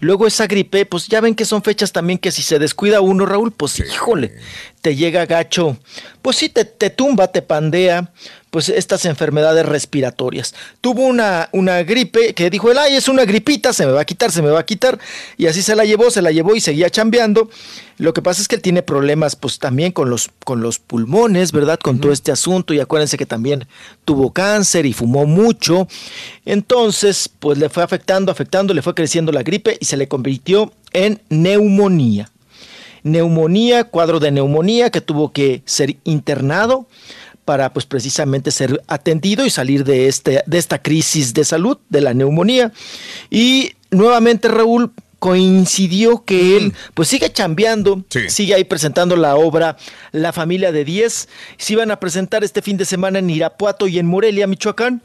luego 0.00 0.26
esa 0.26 0.46
gripe, 0.46 0.86
pues 0.86 1.08
ya 1.08 1.20
ven 1.20 1.34
que 1.34 1.44
son 1.44 1.62
fechas 1.62 1.92
también 1.92 2.18
que 2.18 2.30
si 2.30 2.42
se 2.42 2.58
descuida 2.58 3.00
uno, 3.00 3.26
Raúl, 3.26 3.52
pues 3.52 3.78
híjole, 3.80 4.36
te 4.80 4.96
llega 4.96 5.26
gacho, 5.26 5.76
pues 6.22 6.36
sí, 6.36 6.48
te, 6.48 6.64
te 6.64 6.90
tumba, 6.90 7.28
te 7.28 7.42
pandea, 7.42 8.12
pues 8.50 8.68
estas 8.68 9.04
enfermedades 9.04 9.66
respiratorias. 9.66 10.54
Tuvo 10.80 11.02
una, 11.02 11.48
una 11.52 11.82
gripe 11.82 12.34
que 12.34 12.50
dijo 12.50 12.70
él, 12.70 12.78
ay, 12.78 12.96
es 12.96 13.08
una 13.08 13.24
gripita, 13.24 13.72
se 13.72 13.86
me 13.86 13.92
va 13.92 14.00
a 14.00 14.04
quitar, 14.04 14.32
se 14.32 14.42
me 14.42 14.50
va 14.50 14.60
a 14.60 14.66
quitar, 14.66 14.98
y 15.36 15.46
así 15.46 15.62
se 15.62 15.76
la 15.76 15.84
llevó, 15.84 16.10
se 16.10 16.22
la 16.22 16.32
llevó 16.32 16.54
y 16.54 16.60
seguía 16.60 16.90
chambeando. 16.90 17.50
Lo 17.98 18.14
que 18.14 18.22
pasa 18.22 18.40
es 18.40 18.48
que 18.48 18.56
él 18.56 18.62
tiene 18.62 18.82
problemas, 18.82 19.34
pues 19.34 19.58
también 19.58 19.92
con 19.92 20.08
los, 20.08 20.30
con 20.44 20.60
los 20.60 20.78
pulmones, 20.78 21.52
¿verdad? 21.52 21.78
Con 21.82 22.00
todo 22.00 22.12
este 22.12 22.30
asunto, 22.30 22.72
y 22.72 22.80
acuérdense 22.80 23.18
que 23.18 23.26
también 23.26 23.66
tuvo 24.04 24.32
cáncer 24.32 24.86
y 24.86 24.92
fumó 24.92 25.26
mucho. 25.26 25.88
Entonces, 26.44 27.28
pues 27.28 27.58
le 27.58 27.68
fue 27.68 27.82
afectando, 27.82 28.30
afectando, 28.30 28.72
le 28.72 28.82
fue 28.82 28.94
creciendo 28.94 29.32
la 29.32 29.42
gripe 29.42 29.76
y 29.80 29.84
se 29.84 29.96
le 29.96 30.08
convirtió 30.08 30.72
en 30.92 31.20
neumonía 31.28 32.30
neumonía, 33.02 33.84
cuadro 33.84 34.20
de 34.20 34.30
neumonía 34.30 34.90
que 34.90 35.00
tuvo 35.00 35.32
que 35.32 35.62
ser 35.64 35.96
internado 36.04 36.86
para 37.48 37.72
pues 37.72 37.86
precisamente 37.86 38.50
ser 38.50 38.84
atendido 38.88 39.46
y 39.46 39.48
salir 39.48 39.82
de, 39.82 40.06
este, 40.06 40.42
de 40.44 40.58
esta 40.58 40.82
crisis 40.82 41.32
de 41.32 41.46
salud, 41.46 41.78
de 41.88 42.02
la 42.02 42.12
neumonía. 42.12 42.74
Y 43.30 43.72
nuevamente 43.90 44.48
Raúl 44.48 44.92
coincidió 45.18 46.26
que 46.26 46.58
él 46.58 46.74
pues 46.92 47.08
sigue 47.08 47.32
chambeando, 47.32 48.04
sigue 48.28 48.54
ahí 48.54 48.64
presentando 48.64 49.16
la 49.16 49.36
obra 49.36 49.78
La 50.12 50.34
familia 50.34 50.72
de 50.72 50.84
10. 50.84 51.30
Se 51.56 51.72
iban 51.72 51.90
a 51.90 51.98
presentar 51.98 52.44
este 52.44 52.60
fin 52.60 52.76
de 52.76 52.84
semana 52.84 53.18
en 53.18 53.30
Irapuato 53.30 53.88
y 53.88 53.98
en 53.98 54.04
Morelia, 54.04 54.46
Michoacán, 54.46 55.00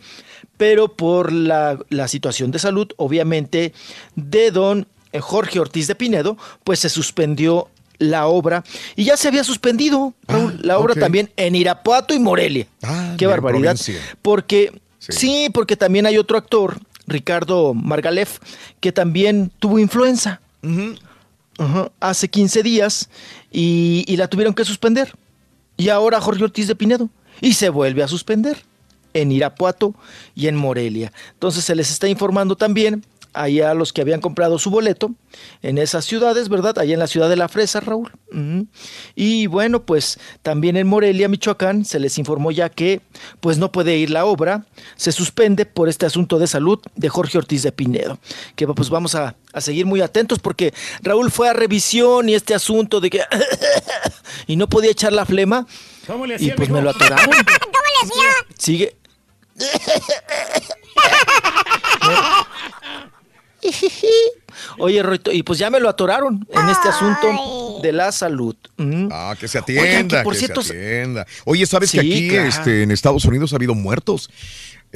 pero 0.58 0.90
por 0.98 1.32
la, 1.32 1.80
la 1.88 2.10
situación 2.10 2.52
de 2.52 2.60
salud, 2.60 2.90
obviamente, 2.98 3.72
de 4.18 4.52
don 4.52 4.86
Jorge 5.18 5.62
Ortiz 5.62 5.88
de 5.88 5.96
Pinedo, 5.96 6.38
pues 6.66 6.80
se 6.82 6.90
suspendió 6.90 7.70
la 8.10 8.28
obra 8.28 8.64
y 8.96 9.04
ya 9.06 9.18
se 9.18 9.28
había 9.28 9.44
suspendido 9.44 10.14
Raúl, 10.28 10.60
la 10.62 10.78
obra 10.78 10.96
también 10.96 11.32
en 11.38 11.56
Irapuato 11.56 12.14
y 12.14 12.20
Morelia. 12.20 12.68
Ah, 12.82 13.16
Qué 13.18 13.26
barbaridad. 13.28 13.76
provincia. 13.76 13.96
Porque 14.22 14.80
sí. 15.00 15.50
porque 15.54 15.76
también 15.76 16.06
hay 16.06 16.18
otro 16.18 16.38
actor, 16.38 16.80
Ricardo 17.08 17.74
Margalef, 17.74 18.40
que 18.80 18.92
también 18.92 19.52
tuvo 19.60 19.80
influenza. 19.80 20.42
Hace 22.00 22.28
15 22.30 22.64
días 22.64 23.10
y, 23.52 24.04
y 24.08 24.18
la 24.18 24.28
tuvieron 24.28 24.54
que 24.54 24.66
suspender. 24.66 25.14
Y 25.78 25.90
ahora 25.90 26.20
Jorge 26.20 26.44
Ortiz 26.44 26.68
de 26.68 26.76
Pinedo. 26.76 27.10
Y 27.42 27.54
se 27.54 27.70
vuelve 27.70 28.04
a 28.04 28.08
suspender 28.08 28.64
en 29.14 29.32
Irapuato 29.32 29.94
y 30.36 30.48
en 30.48 30.56
Morelia. 30.56 31.12
Entonces 31.34 31.64
se 31.64 31.76
les 31.76 31.92
está 31.92 32.08
informando 32.08 32.56
también 32.56 33.04
allá 33.34 33.72
a 33.72 33.74
los 33.74 33.94
que 33.94 34.02
habían 34.02 34.22
comprado 34.22 34.60
su 34.60 34.70
boleto 34.70 35.12
en 35.62 35.78
esas 35.78 36.06
ciudades, 36.06 36.50
¿verdad? 36.50 36.78
Allá 36.78 36.94
en 36.94 37.00
la 37.00 37.08
ciudad 37.08 37.30
de 37.30 37.36
La 37.36 37.50
Fresa, 37.50 37.80
Raúl. 37.80 38.12
Y 39.16 39.48
bueno, 39.48 39.84
pues 39.84 40.20
también 40.42 40.78
en 40.78 40.88
Morelia, 40.88 41.28
Michoacán, 41.28 41.86
se 41.86 42.00
les 42.00 42.18
informó 42.18 42.52
ya 42.52 42.70
que 42.70 43.02
pues 43.40 43.58
no 43.58 43.72
puede 43.72 43.98
ir 43.98 44.10
la 44.10 44.26
obra, 44.26 44.66
se 44.96 45.12
suspende 45.12 45.66
por 45.66 45.90
este 45.90 46.06
asunto 46.06 46.40
de 46.40 46.48
salud 46.48 46.80
de 46.96 47.10
Jorge 47.10 47.38
Ortiz 47.38 47.64
de 47.64 47.72
Pinedo, 47.72 48.20
que 48.56 48.68
pues 48.68 48.90
vamos 48.90 49.16
a, 49.16 49.36
a 49.52 49.62
seguir 49.62 49.86
muy 49.86 50.02
atentos 50.02 50.40
porque 50.40 50.74
Raúl 51.02 51.32
fue 51.32 51.50
a 51.50 51.54
revisión 51.54 52.30
y 52.30 52.34
este 52.34 52.56
asunto 52.56 53.02
de 53.02 53.10
que 53.10 53.22
y 54.48 54.56
no 54.56 54.68
podía 54.68 54.92
echar 54.92 55.14
la 55.14 55.26
flema, 55.26 55.68
¿Cómo 56.08 56.26
le 56.26 56.36
Y 56.40 56.52
pues 56.52 56.70
me 56.70 56.82
lo 56.82 56.90
atoraron. 56.90 57.26
¿Cómo 57.26 57.46
le 57.46 58.04
hacía? 58.04 58.30
Sigue. 58.58 58.96
Oye, 64.78 65.02
Roito, 65.02 65.32
y 65.32 65.44
pues 65.44 65.60
ya 65.60 65.70
me 65.70 65.80
lo 65.80 65.90
atoraron 65.90 66.48
en 66.52 66.70
este 66.70 66.90
asunto 66.90 67.80
de 67.82 67.92
la 67.92 68.12
salud. 68.12 68.56
Mm. 68.78 69.08
Ah, 69.12 69.36
que 69.40 69.48
se 69.48 69.60
Oigan, 69.60 69.84
atienda, 69.84 70.18
que 70.20 70.24
por 70.24 70.34
que 70.34 70.40
cierto, 70.40 70.62
se 70.62 70.74
atienda. 70.74 71.26
Oye, 71.46 71.66
¿sabes 71.66 71.92
que 71.92 72.00
aquí 72.00 72.30
claro. 72.30 72.48
este, 72.48 72.84
en 72.84 72.92
Estados 72.92 73.26
Unidos 73.26 73.54
ha 73.54 73.56
habido 73.56 73.74
muertos? 73.76 74.30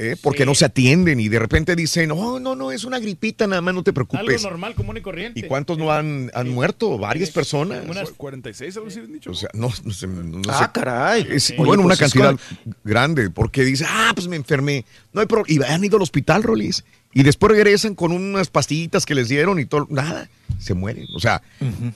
¿Eh? 0.00 0.14
Porque 0.22 0.46
no 0.46 0.54
se 0.54 0.64
atienden 0.64 1.18
y 1.18 1.28
de 1.28 1.40
repente 1.40 1.74
dicen, 1.74 2.10
no, 2.10 2.38
no, 2.38 2.54
no, 2.54 2.70
es 2.70 2.84
una 2.84 3.00
gripita, 3.00 3.48
nada 3.48 3.60
más 3.60 3.74
no 3.74 3.82
te 3.82 3.90
Algo 3.90 4.06
preocupes. 4.06 4.44
normal, 4.44 4.76
común 4.76 4.96
y 4.96 5.00
corriente. 5.00 5.40
¿Y 5.40 5.42
cuántos 5.42 5.76
no 5.76 5.90
han, 5.90 6.30
han 6.34 6.48
muerto? 6.50 6.96
Varias 6.98 7.30
personas. 7.32 7.84
Unas 7.84 8.10
46, 8.12 8.76
algo 8.76 8.88
así 8.88 9.00
han 9.00 9.12
dicho. 9.12 9.32
O 9.32 9.34
sea, 9.34 9.48
no, 9.54 9.72
no 9.82 9.92
sé. 9.92 10.06
no 10.06 10.40
Ah, 10.48 10.66
sé. 10.66 10.70
caray. 10.72 11.26
Es, 11.28 11.50
Oye, 11.50 11.56
bueno, 11.64 11.82
una 11.82 11.96
pues 11.96 12.02
es 12.02 12.12
cantidad 12.14 12.38
grande, 12.84 13.28
porque 13.30 13.64
dice, 13.64 13.86
ah, 13.88 14.12
pues 14.14 14.28
me 14.28 14.36
enfermé. 14.36 14.84
No 15.12 15.20
hay 15.20 15.26
problema. 15.26 15.66
Y 15.66 15.72
han 15.72 15.82
ido 15.82 15.96
al 15.96 16.02
hospital, 16.04 16.44
Rolis. 16.44 16.84
Y 17.12 17.24
después 17.24 17.50
regresan 17.50 17.96
con 17.96 18.12
unas 18.12 18.50
pastillitas 18.50 19.04
que 19.04 19.16
les 19.16 19.28
dieron 19.28 19.58
y 19.58 19.66
todo. 19.66 19.88
Nada, 19.90 20.28
se 20.60 20.74
mueren. 20.74 21.06
O 21.16 21.18
sea, 21.18 21.42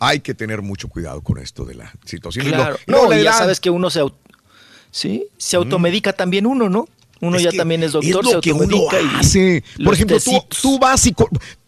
hay 0.01 0.19
que 0.19 0.35
tener 0.35 0.61
mucho 0.61 0.89
cuidado 0.89 1.21
con 1.21 1.39
esto 1.39 1.65
de 1.65 1.77
la 1.77 1.93
situación. 2.05 2.47
Claro. 2.47 2.79
y 2.85 2.91
No, 2.91 3.09
la 3.09 3.21
y 3.21 3.23
ya 3.23 3.33
sabes 3.33 3.61
que 3.61 3.71
uno 3.71 3.91
se, 3.91 4.01
¿sí? 4.91 5.27
se 5.37 5.55
automedica 5.57 6.13
también 6.15 6.47
uno, 6.47 6.69
¿no? 6.69 6.89
Uno 7.23 7.37
Es 7.37 7.45
ya 7.45 7.51
que 7.53 7.57
también 7.57 7.83
es 7.85 7.93
doctor, 7.93 8.11
es 8.25 8.29
se 8.29 8.35
lo 8.35 8.41
que 8.41 8.53
uno 8.53 8.77
y 8.77 9.17
hace. 9.17 9.65
Por 9.83 9.95
ejemplo, 9.95 10.19
tú, 10.61 10.79
vas 10.79 11.07
y 11.07 11.15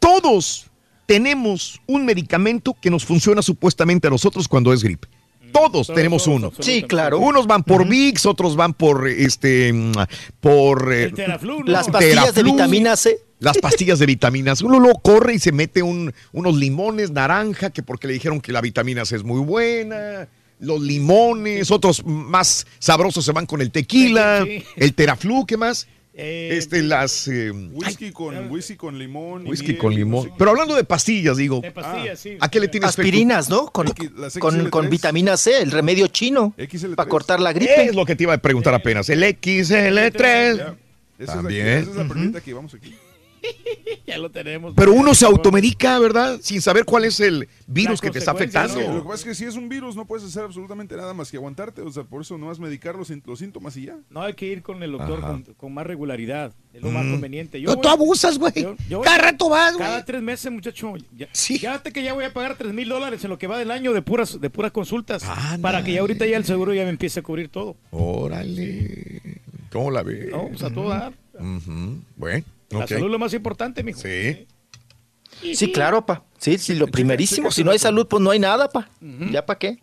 todos 0.01 0.67
tenemos 1.07 1.81
un 1.87 2.05
medicamento 2.05 2.77
que 2.81 2.91
nos 2.91 3.05
funciona 3.05 3.41
supuestamente 3.41 4.09
a 4.09 4.11
nosotros 4.11 4.49
cuando 4.49 4.73
es 4.73 4.83
gripe. 4.83 5.09
Todos 5.53 5.87
tenemos 5.87 6.27
uno. 6.27 6.53
Sí, 6.59 6.83
claro. 6.83 7.21
Unos 7.21 7.47
van 7.47 7.63
por 7.63 7.87
VIX, 7.87 8.27
otros 8.27 8.57
van 8.57 8.75
por 8.75 9.07
este 9.07 9.73
mm, 9.73 9.93
por 10.41 10.93
eh, 10.93 11.13
Las 11.67 11.89
pastillas 11.89 12.35
de 12.35 12.43
vitamina 12.43 12.97
C. 12.97 13.21
Las 13.39 13.59
pastillas 13.59 14.01
de 14.01 14.07
vitaminas. 14.07 14.63
Uno 14.63 14.81
luego 14.81 14.99
corre 15.01 15.35
y 15.35 15.39
se 15.39 15.53
mete 15.53 15.83
un- 15.85 16.13
unos 16.33 16.57
limones 16.57 17.13
naranja, 17.13 17.71
que 17.71 17.85
porque 17.85 18.09
le 18.09 18.15
dijeron 18.15 18.41
que 18.41 18.51
la 18.51 18.61
vitamina 18.61 19.05
C 19.05 19.15
es 19.15 19.23
muy 19.23 19.41
buena. 19.41 20.29
Los 20.61 20.81
limones, 20.81 21.71
otros 21.71 22.05
más 22.07 22.67
sabrosos 22.79 23.25
se 23.25 23.33
van 23.33 23.47
con 23.47 23.61
el 23.61 23.71
tequila, 23.71 24.45
Sí. 24.47 24.63
el 24.77 24.95
teraflu, 24.95 25.45
¿qué 25.47 25.57
más? 25.57 25.87
Eh, 26.17 26.51
este, 26.53 26.81
las 26.85 27.27
eh, 27.27 27.51
Whisky 27.51 28.13
con, 28.13 28.49
whisky 28.49 28.77
con 28.77 28.97
limón. 28.97 29.45
whisky 29.49 29.71
miel, 29.71 29.79
con 29.79 29.95
limón. 29.95 30.31
Pero 30.39 30.51
hablando 30.53 30.77
de 30.77 30.85
pastillas, 30.85 31.37
digo. 31.37 31.59
De 31.61 31.73
pastillas, 31.73 32.21
sí. 32.21 32.37
¿A 32.41 32.49
qué 32.49 32.61
le 32.61 32.69
tienes? 32.69 32.91
Aspirinas, 32.91 33.51
¿no? 33.51 33.67
Con, 33.67 33.87
las 34.17 34.39
con, 34.39 34.55
XL3. 34.67 34.71
con 34.71 34.89
vitamina 34.91 35.37
C, 35.37 35.61
el 35.61 35.73
remedio 35.73 36.07
chino. 36.07 36.55
Para 36.95 37.09
cortar 37.09 37.41
la 37.41 37.53
gripe. 37.53 37.87
Es 37.87 37.97
lo 37.97 38.07
que 38.07 38.15
te 38.15 38.23
iba 38.23 38.33
a 38.35 38.39
preguntar 38.39 38.73
apenas. 38.75 39.09
El 39.09 39.25
XL3. 39.25 40.57
Ya. 40.57 40.77
Esa 41.19 41.23
es 41.23 41.27
la- 41.29 41.35
También. 41.35 41.67
esa 41.67 41.91
es 41.91 41.97
la 41.97 42.07
perlita 42.09 42.41
que 42.41 42.51
llevamos 42.51 42.75
aquí. 42.75 42.95
ya 44.07 44.19
lo 44.19 44.31
tenemos. 44.31 44.75
Pero 44.77 44.93
uno 44.93 45.15
se 45.15 45.25
automedica, 45.27 45.99
¿verdad? 45.99 46.39
Sin 46.43 46.61
saber 46.61 46.85
cuál 46.85 47.05
es 47.05 47.21
el 47.21 47.49
virus 47.67 48.01
que 48.01 48.11
te 48.11 48.19
está 48.19 48.31
afectando. 48.33 48.81
Lo 48.81 49.03
que 49.03 49.09
pasa 49.09 49.15
es 49.17 49.25
que 49.25 49.35
si 49.35 49.45
es 49.45 49.57
un 49.57 49.69
virus 49.69 49.97
no 49.97 50.07
puedes 50.07 50.25
hacer 50.25 50.43
absolutamente 50.45 50.97
nada 50.97 51.15
más 51.15 51.31
que 51.31 51.37
aguantarte. 51.37 51.83
O 51.83 51.91
sea, 51.93 52.05
por 52.05 52.23
eso 52.23 52.37
no 52.39 52.47
vas 52.47 52.59
a 52.59 52.63
medicar 52.63 52.95
los, 52.97 53.11
los 53.25 53.39
síntomas 53.39 53.77
y 53.77 53.87
ya. 53.87 53.97
No 54.11 54.23
hay 54.23 54.35
que 54.35 54.47
ir 54.47 54.63
con 54.63 54.83
el 54.83 54.93
doctor 54.93 55.21
con, 55.21 55.43
con 55.57 55.75
más 55.75 55.87
regularidad. 55.87 56.53
Es 56.73 56.83
lo 56.83 56.91
más 56.91 57.05
Mm. 57.05 57.11
conveniente. 57.13 57.61
No, 57.61 57.77
tú 57.79 57.89
abusas, 57.89 58.39
güey. 58.39 58.53
yo- 58.57 58.75
yo 58.89 58.99
voy- 58.99 59.05
Cada 59.05 59.19
rato 59.19 59.49
vas, 59.49 59.75
güey. 59.75 59.85
Cada 59.87 60.05
tres 60.05 60.23
meses, 60.23 60.51
muchacho. 60.51 60.95
Ya, 61.17 61.29
Fíjate 61.33 61.93
que 61.93 62.03
ya 62.03 62.13
voy 62.15 62.25
a 62.25 62.33
pagar 62.33 62.57
tres 62.57 62.73
mil 62.73 62.89
dólares 62.89 63.23
en 63.25 63.31
lo 63.31 63.39
que 63.39 63.47
va 63.47 63.59
del 63.59 63.71
año 63.71 63.93
de 63.93 64.03
puras, 64.03 64.41
de 64.41 64.51
puras 64.51 64.73
consultas. 64.73 65.25
para 65.61 65.85
que 65.85 65.93
ya 65.93 66.01
ahorita 66.01 66.27
ya 66.27 66.37
el 66.37 66.45
seguro 66.45 66.75
ya 66.75 66.83
me 66.85 66.91
empiece 66.91 67.21
a 67.21 67.23
cubrir 67.23 67.49
todo. 67.49 67.77
Órale. 67.91 69.21
¿Cómo 69.71 69.91
la 69.91 70.03
ves? 70.03 70.31
No, 70.31 70.49
pues 70.49 70.63
a 70.63 70.71
todo 70.73 70.89
dar. 70.89 71.13
Bueno, 72.17 72.45
La 72.81 72.87
salud 72.87 73.07
es 73.07 73.13
lo 73.13 73.19
más 73.19 73.35
importante, 73.35 73.83
mijo. 73.83 74.01
Sí. 74.01 74.47
Sí, 75.55 75.73
claro, 75.73 76.07
pa. 76.07 76.23
Sí, 76.39 76.59
sí, 76.59 76.75
lo 76.75 76.87
primerísimo. 76.87 77.51
Si 77.51 77.65
no 77.65 77.73
hay 77.73 77.79
salud, 77.79 78.07
pues 78.07 78.23
no 78.23 78.31
hay 78.31 78.39
nada, 78.39 78.69
pa. 78.69 78.89
¿Ya 79.33 79.45
para 79.45 79.59
qué? 79.59 79.83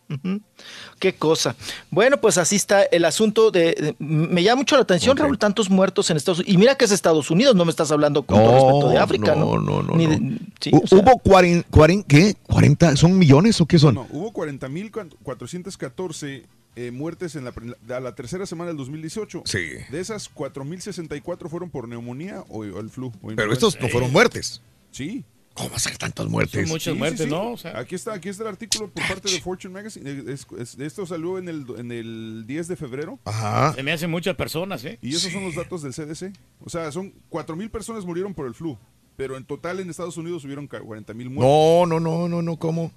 Qué 0.97 1.13
cosa. 1.13 1.55
Bueno, 1.89 2.21
pues 2.21 2.37
así 2.37 2.55
está 2.55 2.83
el 2.83 3.03
asunto 3.03 3.51
de... 3.51 3.73
de- 3.73 3.95
me 3.99 4.43
llama 4.43 4.61
mucho 4.61 4.75
la 4.77 4.83
atención, 4.83 5.17
Raúl, 5.17 5.37
tantos 5.37 5.69
muertos 5.69 6.09
en 6.09 6.15
Estados 6.17 6.39
Unidos. 6.39 6.55
Y 6.55 6.57
mira 6.57 6.75
que 6.75 6.85
es 6.85 6.91
Estados 6.91 7.29
Unidos, 7.31 7.53
no 7.55 7.65
me 7.65 7.71
estás 7.71 7.91
hablando 7.91 8.23
con 8.23 8.37
todo 8.39 8.53
respeto 8.53 8.89
de 8.89 8.97
África, 8.97 9.35
¿no? 9.35 9.59
no, 9.59 9.83
no, 9.83 9.95
Ni 9.95 10.05
no. 10.07 10.11
de- 10.11 10.37
sí, 10.61 10.71
Hu- 10.71 10.83
o 10.83 10.87
sea, 10.87 10.99
¿Hubo 10.99 11.17
40, 11.19 11.67
40, 11.69 12.07
qué? 12.07 12.35
¿40? 12.47 12.95
¿Son 12.95 13.17
millones 13.17 13.59
o 13.59 13.65
qué 13.65 13.77
son? 13.77 13.95
No, 13.95 14.07
hubo 14.11 14.31
40.414 14.31 16.43
eh, 16.75 16.91
muertes 16.91 17.35
en 17.35 17.43
la, 17.45 17.53
a 17.95 17.99
la 17.99 18.15
tercera 18.15 18.45
semana 18.45 18.69
del 18.69 18.77
2018. 18.77 19.43
Sí. 19.45 19.59
De 19.91 19.99
esas, 19.99 20.33
4.064 20.33 21.49
fueron 21.49 21.69
por 21.69 21.87
neumonía 21.87 22.41
o, 22.49 22.59
o 22.59 22.79
el 22.79 22.89
flu. 22.89 23.11
o 23.21 23.27
Pero 23.35 23.51
estos 23.53 23.79
no 23.79 23.89
fueron 23.89 24.11
muertes. 24.11 24.61
Sí. 24.91 25.23
¿Cómo 25.53 25.77
ser 25.79 25.97
tantas 25.97 26.27
muertes? 26.27 26.61
Son 26.61 26.69
muchas 26.69 26.93
Sí, 26.93 26.97
muertes, 26.97 27.19
sí, 27.19 27.25
sí. 27.25 27.29
¿no? 27.29 27.51
O 27.51 27.57
sea, 27.57 27.77
aquí 27.77 27.95
está, 27.95 28.13
aquí 28.13 28.29
está 28.29 28.43
el 28.43 28.49
artículo 28.49 28.89
por 28.89 29.05
parte 29.05 29.29
de 29.29 29.41
Fortune 29.41 29.73
Magazine. 29.73 30.23
Es- 30.31 30.47
es- 30.57 30.79
esto 30.79 31.05
salió 31.05 31.37
en 31.37 31.49
el, 31.49 31.65
en 31.77 31.91
el 31.91 32.45
10 32.47 32.69
de 32.69 32.75
febrero. 32.77 33.19
Ajá. 33.25 33.73
se 33.73 33.83
me 33.83 33.91
hacen 33.91 34.09
muchas 34.09 34.35
personas, 34.37 34.83
¿eh? 34.85 34.97
Y 35.01 35.13
esos 35.13 35.31
son 35.31 35.43
los 35.43 35.55
datos 35.55 35.81
del 35.81 35.93
CDC. 35.93 36.31
O 36.63 36.69
sea, 36.69 36.89
son 36.93 37.13
4.000 37.29 37.69
personas 37.69 38.05
murieron 38.05 38.33
por 38.33 38.47
el 38.47 38.53
flu. 38.53 38.77
Pero 39.17 39.35
en 39.35 39.43
total 39.43 39.81
en 39.81 39.89
Estados 39.89 40.15
Unidos 40.15 40.45
hubieron 40.45 40.69
40.000 40.69 41.29
muertes. 41.29 41.35
No, 41.35 41.85
no, 41.85 41.99
no, 41.99 42.29
no, 42.29 42.41
no, 42.41 42.57
¿cómo? 42.57 42.91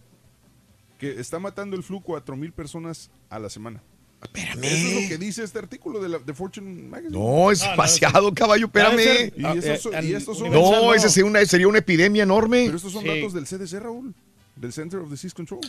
Que 0.99 1.21
está 1.21 1.39
matando 1.39 1.77
el 1.77 1.83
flu 1.83 2.01
4.000 2.01 2.53
personas 2.53 3.11
a 3.31 3.39
la 3.39 3.51
semana. 3.51 3.83
Espérame. 4.23 4.65
Eso 4.65 4.87
es 4.89 5.03
lo 5.03 5.09
que 5.09 5.19
dice 5.19 5.45
este 5.45 5.59
artículo 5.59 6.01
de, 6.01 6.09
la, 6.09 6.19
de 6.19 6.33
Fortune 6.33 6.85
Magazine. 6.89 7.19
No, 7.19 7.51
es 7.51 7.61
demasiado, 7.61 8.33
caballo, 8.33 8.67
espérame. 8.67 9.33
Y 9.37 9.45
estos, 9.69 9.93
y 10.03 10.15
estos 10.15 10.39
son, 10.39 10.51
No, 10.51 10.95
ese 10.95 11.11
sería 11.11 11.27
una, 11.29 11.45
sería 11.45 11.69
una 11.69 11.79
epidemia 11.79 12.23
enorme. 12.23 12.65
Pero 12.65 12.77
estos 12.79 12.93
son 12.93 13.03
Sí. 13.03 13.09
datos 13.09 13.35
del 13.35 13.45
CDC, 13.47 13.81
Raúl. 13.81 14.15
Del 14.57 14.73
Center 14.73 15.01
of 15.01 15.11
Disease 15.11 15.35
Control. 15.35 15.61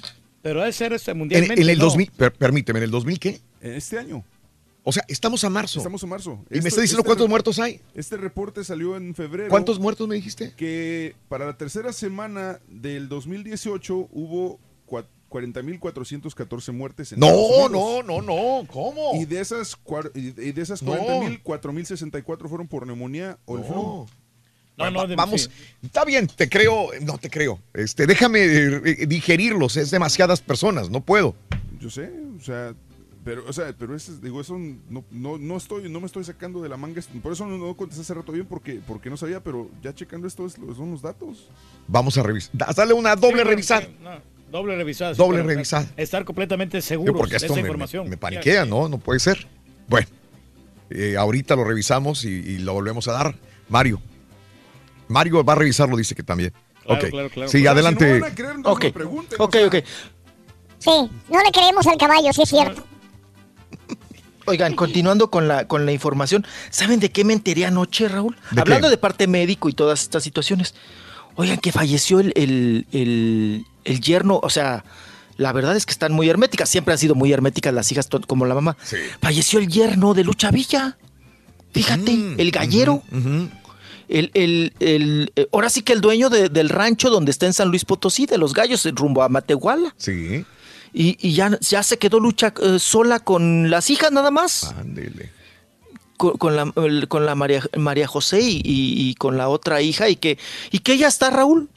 Pero 0.42 0.60
debe 0.62 0.72
ser 0.72 0.94
este 0.94 1.12
En, 1.12 1.18
mundialmente. 1.18 1.62
en 1.62 1.70
el 1.70 1.78
¿no? 1.80 1.86
2000, 1.86 2.12
per- 2.12 2.32
permíteme, 2.34 2.80
¿en 2.80 2.84
el 2.84 2.92
2000 2.92 3.20
qué? 3.20 3.42
En 3.62 3.74
este 3.74 3.98
año. 4.00 4.24
O 4.84 4.92
sea, 4.94 5.04
estamos 5.08 5.44
a 5.44 5.50
marzo. 5.50 5.80
Estamos 5.80 6.04
en 6.04 6.10
marzo. 6.10 6.40
¿Y 6.52 6.62
me 6.62 6.70
está 6.70 6.80
diciendo 6.82 7.00
este 7.02 7.08
cuántos 7.08 7.28
muertos 7.28 7.58
hay? 7.58 7.82
Este 7.96 8.16
reporte 8.18 8.64
salió 8.64 8.96
en 8.96 9.16
febrero. 9.16 9.50
¿Cuántos 9.50 9.80
muertos 9.80 10.08
me 10.08 10.14
dijiste? 10.16 10.54
Que 10.56 11.16
para 11.28 11.48
la 11.48 11.58
tercera 11.58 11.92
semana 11.92 12.60
del 12.70 13.10
2018 13.10 14.08
hubo 14.14 14.60
40.414 15.36 16.72
muertes. 16.74 17.12
En 17.14 17.20
No, 17.20 17.68
no, 17.70 18.02
no, 18.04 18.22
no, 18.22 18.68
¿cómo? 18.72 19.12
Y 19.16 19.26
de 19.26 19.40
esas, 19.42 19.78
y 20.16 20.52
de 20.52 20.62
esas 20.62 20.82
No. 20.82 20.94
40.000, 20.94 21.42
4.064 21.44 22.48
fueron 22.48 22.68
por 22.68 22.86
neumonía 22.88 23.38
o 23.46 23.56
el 23.58 23.62
No. 23.64 23.68
flu. 23.68 24.06
No, 24.78 24.92
no, 24.92 25.08
de- 25.08 25.16
Vamos, 25.16 25.44
sí. 25.44 25.50
está 25.84 26.04
bien, 26.04 26.28
te 26.28 26.50
creo, 26.50 26.90
no 27.02 27.18
te 27.18 27.30
creo. 27.30 27.60
Este, 27.74 28.06
déjame 28.06 28.44
eh, 28.44 29.06
digerirlos, 29.08 29.78
es 29.78 29.90
demasiadas 29.90 30.42
personas, 30.42 30.90
no 30.90 31.00
puedo. 31.02 31.34
Yo 31.80 31.90
sé, 31.90 32.12
o 32.38 32.42
sea, 32.44 32.76
pero, 33.24 33.46
o 33.48 33.54
sea, 33.54 33.74
pero 33.80 33.96
ese, 33.96 34.20
digo, 34.22 34.42
eso 34.42 34.58
no, 34.90 35.06
no, 35.12 35.38
no 35.38 35.56
estoy, 35.56 35.90
no 35.90 36.02
me 36.02 36.08
estoy 36.08 36.26
sacando 36.26 36.62
de 36.62 36.68
la 36.68 36.76
manga. 36.76 37.02
Por 37.24 37.32
eso 37.32 37.46
no, 37.46 37.58
no 37.58 37.78
contesté 37.78 38.02
hace 38.02 38.14
rato 38.16 38.34
bien 38.34 38.46
porque, 38.48 38.82
porque 38.86 39.10
no 39.10 39.16
sabía, 39.16 39.42
pero 39.42 39.70
ya 39.82 39.96
checando 39.96 40.28
esto 40.28 40.46
es- 40.46 40.54
son 40.76 40.92
los 40.92 41.02
datos. 41.02 41.48
Vamos 41.88 42.18
a 42.18 42.24
revisar. 42.24 42.52
Da- 42.54 42.74
Dale 42.76 42.94
una 42.94 43.16
doble 43.16 43.44
Sí, 43.44 43.48
revisada. 43.48 43.88
no, 44.04 44.22
doble 44.52 44.76
revisada. 44.76 45.14
sí, 45.14 45.18
Doble 45.18 45.44
revisada. 45.44 45.88
Estar 45.98 46.24
completamente 46.26 46.82
porque 47.14 47.32
de 47.32 47.46
esa 47.46 47.54
me, 47.54 47.60
información. 47.62 48.04
me- 48.06 48.12
me 48.12 48.18
paniquea, 48.18 48.66
¿no? 48.66 48.88
No 48.90 48.98
puede 48.98 49.20
ser. 49.20 49.48
Bueno, 49.88 50.08
eh, 50.90 51.16
ahorita 51.18 51.56
lo 51.56 51.64
revisamos 51.64 52.24
y, 52.26 52.30
y 52.30 52.58
lo 52.60 52.74
volvemos 52.74 53.08
a 53.08 53.14
dar. 53.14 53.36
Mario. 53.70 54.02
Mario 55.08 55.44
va 55.44 55.54
a 55.54 55.56
revisarlo, 55.58 55.98
dice 55.98 56.16
que 56.16 56.24
también. 56.24 56.52
Claro, 56.84 57.02
ok. 57.04 57.10
claro, 57.10 57.30
claro. 57.30 57.50
Sí, 57.52 57.66
adelante. 57.68 58.06
Si 58.06 58.14
no 58.14 58.22
van 58.22 58.32
a 58.32 58.36
creer, 58.36 58.60
no 58.60 58.70
Ok, 58.72 58.86
pregunten, 58.94 59.42
ok, 59.42 59.56
o 59.56 59.58
sea, 59.58 59.68
ok. 59.68 59.76
Sí, 60.80 61.10
no 61.32 61.44
le 61.44 61.52
creemos 61.52 61.88
al 61.88 61.98
caballo, 61.98 62.32
sí 62.34 62.44
es 62.44 62.50
cierto. 62.50 62.84
Oigan, 64.46 64.76
continuando 64.76 65.32
con 65.32 65.48
la, 65.48 65.68
con 65.68 65.86
la 65.88 65.92
información, 65.92 66.46
¿saben 66.70 67.00
de 67.00 67.12
qué 67.12 67.24
me 67.24 67.34
enteré 67.34 67.66
anoche, 67.66 68.08
Raúl? 68.08 68.38
¿De 68.52 68.62
Hablando 68.62 68.88
qué? 68.88 68.92
de 68.92 68.98
parte 68.98 69.26
médico 69.28 69.70
y 69.70 69.74
todas 69.74 70.04
estas 70.04 70.24
situaciones. 70.24 70.76
Oigan, 71.36 71.58
que 71.58 71.72
falleció 71.72 72.20
el, 72.20 72.32
el, 72.36 72.86
el, 72.92 73.66
el 73.86 74.02
yerno, 74.02 74.40
o 74.44 74.50
sea, 74.50 74.84
la 75.38 75.52
verdad 75.54 75.76
es 75.78 75.86
que 75.86 75.92
están 75.92 76.12
muy 76.12 76.30
herméticas, 76.30 76.70
siempre 76.70 76.94
han 76.94 76.98
sido 76.98 77.16
muy 77.16 77.32
herméticas 77.32 77.74
las 77.74 77.92
hijas, 77.92 78.08
como 78.28 78.46
la 78.46 78.56
mamá. 78.56 78.76
Sí. 78.84 78.98
Falleció 79.22 79.60
el 79.60 79.68
yerno 79.68 80.14
de 80.14 80.24
Lucha 80.24 80.52
Villa. 80.52 80.98
Fíjate, 81.74 82.12
Mm, 82.14 82.40
el 82.40 82.52
gallero. 82.52 83.04
El, 84.08 84.30
el, 84.36 84.74
el, 84.80 85.32
eh, 85.36 85.48
ahora 85.52 85.70
sí 85.70 85.82
que 85.82 85.92
el 85.92 86.00
dueño 86.00 86.30
de- 86.30 86.50
del 86.50 86.70
rancho 86.70 87.10
donde 87.10 87.32
está 87.32 87.48
en 87.48 87.54
San 87.54 87.70
Luis 87.70 87.86
Potosí, 87.86 88.28
de 88.28 88.38
los 88.38 88.54
gallos, 88.54 88.86
rumbo 88.94 89.24
a 89.24 89.30
Matehuala. 89.30 89.94
Sí, 89.98 90.46
Y, 90.94 91.18
y 91.20 91.34
ya, 91.34 91.58
ya 91.60 91.84
se 91.84 91.98
quedó 91.98 92.20
Lucha 92.22 92.54
eh, 92.62 92.78
sola 92.80 93.20
con 93.20 93.70
las 93.70 93.90
hijas 93.90 94.12
nada 94.12 94.32
más. 94.32 94.74
ándele. 94.80 95.32
Con, 96.18 96.38
con 96.38 96.56
la, 96.56 96.72
con 97.10 97.26
la 97.26 97.36
María, 97.36 97.62
María 97.78 98.08
José 98.08 98.40
y, 98.42 98.62
y- 98.64 99.10
y 99.10 99.16
con 99.16 99.36
la 99.38 99.50
otra 99.50 99.82
hija. 99.82 100.08
Y 100.08 100.16
que, 100.16 100.38
y 100.72 100.80
que 100.80 100.94
ella 100.94 101.08
está, 101.10 101.30
Raúl, 101.32 101.68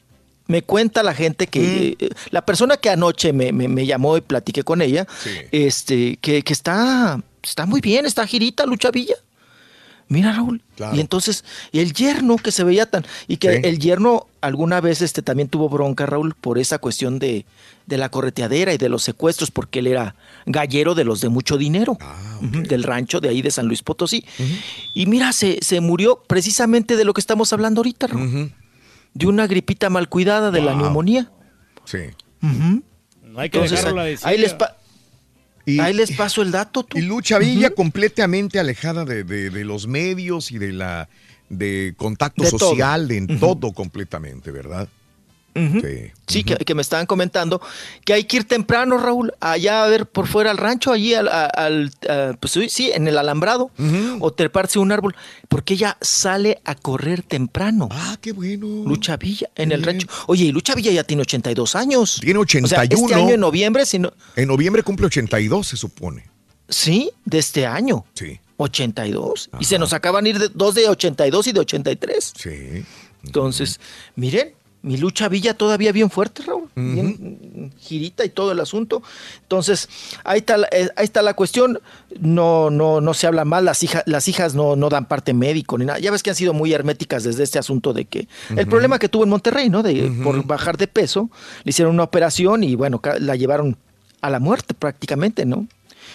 Me 0.49 0.63
cuenta 0.63 1.03
la 1.03 1.13
gente 1.13 1.47
que 1.47 1.95
eh, 1.99 2.09
la 2.31 2.43
persona 2.45 2.75
que 2.75 2.89
anoche 2.89 3.31
me, 3.33 3.51
me- 3.53 3.67
me 3.67 3.85
llamó 3.85 4.17
y 4.17 4.21
platiqué 4.21 4.63
con 4.63 4.81
ella, 4.81 5.07
este, 5.51 6.17
que, 6.17 6.41
que 6.41 6.53
está, 6.53 7.21
está 7.43 7.65
muy 7.65 7.81
bien, 7.81 8.05
está 8.05 8.25
girita 8.27 8.65
Lucha 8.65 8.89
Villa. 8.91 9.15
Mira, 10.07 10.33
Raúl. 10.33 10.63
Claro. 10.75 10.95
Y 10.95 11.01
entonces, 11.01 11.45
y 11.71 11.81
el 11.81 11.93
yerno 11.93 12.37
que 12.37 12.51
se 12.51 12.63
veía 12.63 12.87
tan. 12.87 13.05
Y 13.27 13.37
que 13.37 13.57
Sí. 13.57 13.61
el 13.63 13.77
yerno 13.77 14.25
alguna 14.41 14.81
vez 14.81 15.03
este, 15.03 15.21
también 15.21 15.49
tuvo 15.49 15.69
bronca, 15.69 16.07
Raúl, 16.07 16.33
por 16.33 16.57
esa 16.57 16.79
cuestión 16.79 17.19
de, 17.19 17.45
de 17.85 17.97
la 17.99 18.09
correteadera 18.09 18.73
y 18.73 18.79
de 18.79 18.89
los 18.89 19.03
secuestros, 19.03 19.51
porque 19.51 19.79
él 19.79 19.85
era 19.87 20.15
gallero 20.47 20.95
de 20.95 21.03
los 21.03 21.21
de 21.21 21.29
mucho 21.29 21.59
dinero, 21.59 21.95
Ah, 22.01 22.39
del 22.41 22.81
rancho 22.81 23.19
de 23.19 23.29
ahí 23.29 23.43
de 23.43 23.51
San 23.51 23.67
Luis 23.67 23.83
Potosí. 23.83 24.25
Y 24.95 25.05
mira, 25.05 25.31
se, 25.31 25.59
se 25.61 25.79
murió 25.79 26.23
precisamente 26.25 26.95
de 26.97 27.05
lo 27.05 27.13
que 27.13 27.21
estamos 27.21 27.53
hablando 27.53 27.81
ahorita, 27.81 28.07
Raúl. 28.07 28.51
De 29.13 29.27
una 29.27 29.47
gripita 29.47 29.89
mal 29.89 30.07
cuidada, 30.09 30.51
de 30.51 30.61
la 30.61 30.75
neumonía. 30.75 31.31
Sí. 31.85 31.97
No 32.41 33.39
hay 33.39 33.49
que 33.49 33.57
Entonces, 33.57 33.79
dejarlo 33.79 34.01
ahí, 34.01 34.11
desidia. 34.11 34.37
les 34.37 34.53
pa- 34.53 34.75
ahí 35.81 35.93
les 35.93 36.11
paso 36.13 36.41
el 36.41 36.51
dato. 36.51 36.83
Tú. 36.83 36.97
Y 36.97 37.01
Lucha 37.01 37.37
Villa 37.39 37.69
completamente 37.71 38.59
alejada 38.59 39.05
de, 39.05 39.23
de- 39.23 39.49
de 39.49 39.65
los 39.65 39.87
medios 39.87 40.51
y 40.51 40.57
de 40.57 40.71
la 40.73 41.09
de 41.49 41.93
contacto 41.97 42.43
De 42.43 42.49
todo. 42.51 42.59
social, 42.71 43.07
de 43.07 43.17
en 43.17 43.39
todo 43.39 43.71
completamente, 43.73 44.51
¿verdad? 44.51 44.87
Sí. 45.81 46.11
Sí, 46.27 46.43
que, 46.43 46.55
que 46.57 46.75
me 46.75 46.81
estaban 46.81 47.05
comentando 47.07 47.59
que 48.05 48.13
hay 48.13 48.23
que 48.25 48.37
ir 48.37 48.43
temprano, 48.43 48.97
Raúl, 48.97 49.33
allá 49.39 49.83
a 49.83 49.87
ver 49.87 50.05
por 50.05 50.27
fuera 50.27 50.51
al 50.51 50.57
rancho, 50.57 50.91
allí 50.91 51.13
al, 51.15 51.27
al- 51.27 51.91
pues 52.39 52.53
sí, 52.71 52.91
en 52.93 53.07
el 53.07 53.17
alambrado, 53.17 53.71
o 54.19 54.31
treparse 54.31 54.77
un 54.79 54.91
árbol, 54.91 55.15
porque 55.47 55.73
ella 55.73 55.97
sale 56.01 56.61
a 56.65 56.75
correr 56.75 57.23
temprano. 57.23 57.89
Ah, 57.91 58.17
qué 58.21 58.31
bueno. 58.31 58.67
Lucha 58.87 59.17
Villa, 59.17 59.49
en 59.55 59.71
el 59.71 59.81
rancho. 59.83 60.07
Oye, 60.27 60.45
y 60.45 60.51
Lucha 60.51 60.75
Villa 60.75 60.91
ya 60.91 61.03
tiene 61.03 61.21
82 61.23 61.75
años. 61.75 62.19
Tiene 62.21 62.39
O 62.39 62.45
sea, 62.45 62.59
81. 62.81 63.05
este 63.07 63.15
año 63.15 63.33
en 63.33 63.39
noviembre, 63.39 63.85
si 63.85 63.97
no, 63.99 64.13
En 64.35 64.47
noviembre 64.47 64.83
cumple 64.83 65.07
82, 65.07 65.67
se 65.67 65.77
supone. 65.77 66.25
sí, 66.67 67.11
de 67.25 67.39
este 67.39 67.65
año. 67.65 68.05
Sí. 68.13 68.39
82. 68.57 69.49
Y 69.59 69.63
se 69.65 69.79
nos 69.79 69.93
acaban 69.93 70.25
de 70.25 70.29
ir 70.31 70.37
de, 70.39 70.49
dos 70.53 70.75
de 70.75 70.87
82 70.89 71.47
y 71.47 71.51
de 71.53 71.59
83. 71.61 72.33
Sí. 72.37 72.85
Entonces, 73.23 73.79
miren, 74.15 74.53
mi 74.81 74.95
lucha 74.95 75.27
Villa 75.27 75.53
todavía 75.55 75.91
bien 75.91 76.09
fuerte, 76.09 76.41
Raúl. 76.43 76.69
Bien 76.75 77.71
girita 77.79 78.23
y 78.23 78.29
todo 78.29 78.53
el 78.53 78.59
asunto. 78.61 79.03
Entonces, 79.41 79.89
ahí 80.23 80.39
está, 80.39 80.57
la- 80.57 80.69
eh, 80.71 80.89
ahí 80.95 81.03
está 81.03 81.21
la 81.21 81.33
cuestión. 81.33 81.79
No, 82.19 82.69
no, 82.69 83.01
no 83.01 83.13
se 83.13 83.27
habla 83.27 83.43
mal. 83.43 83.65
Las, 83.65 83.83
hijas 83.83 84.03
las 84.05 84.27
hijas 84.29 84.55
no, 84.55 84.75
no 84.77 84.87
dan 84.89 85.05
parte 85.05 85.33
médico 85.33 85.77
ni 85.77 85.85
nada. 85.85 85.99
Ya 85.99 86.11
ves 86.11 86.23
que 86.23 86.29
han 86.29 86.35
sido 86.37 86.53
muy 86.53 86.71
herméticas 86.73 87.23
desde 87.25 87.43
este 87.43 87.59
asunto 87.59 87.91
de 87.91 88.05
que 88.05 88.27
el 88.55 88.67
problema 88.67 88.99
que 88.99 89.09
tuvo 89.09 89.23
en 89.23 89.29
Monterrey, 89.29 89.69
¿no? 89.69 89.83
De 89.83 90.09
por 90.23 90.45
bajar 90.45 90.77
de 90.77 90.87
peso, 90.87 91.29
le 91.65 91.71
hicieron 91.71 91.93
una 91.93 92.03
operación 92.03 92.63
y 92.63 92.75
bueno, 92.75 93.01
la 93.19 93.35
llevaron 93.35 93.77
a 94.21 94.29
la 94.29 94.39
muerte 94.39 94.73
prácticamente, 94.73 95.45
¿no? 95.45 95.67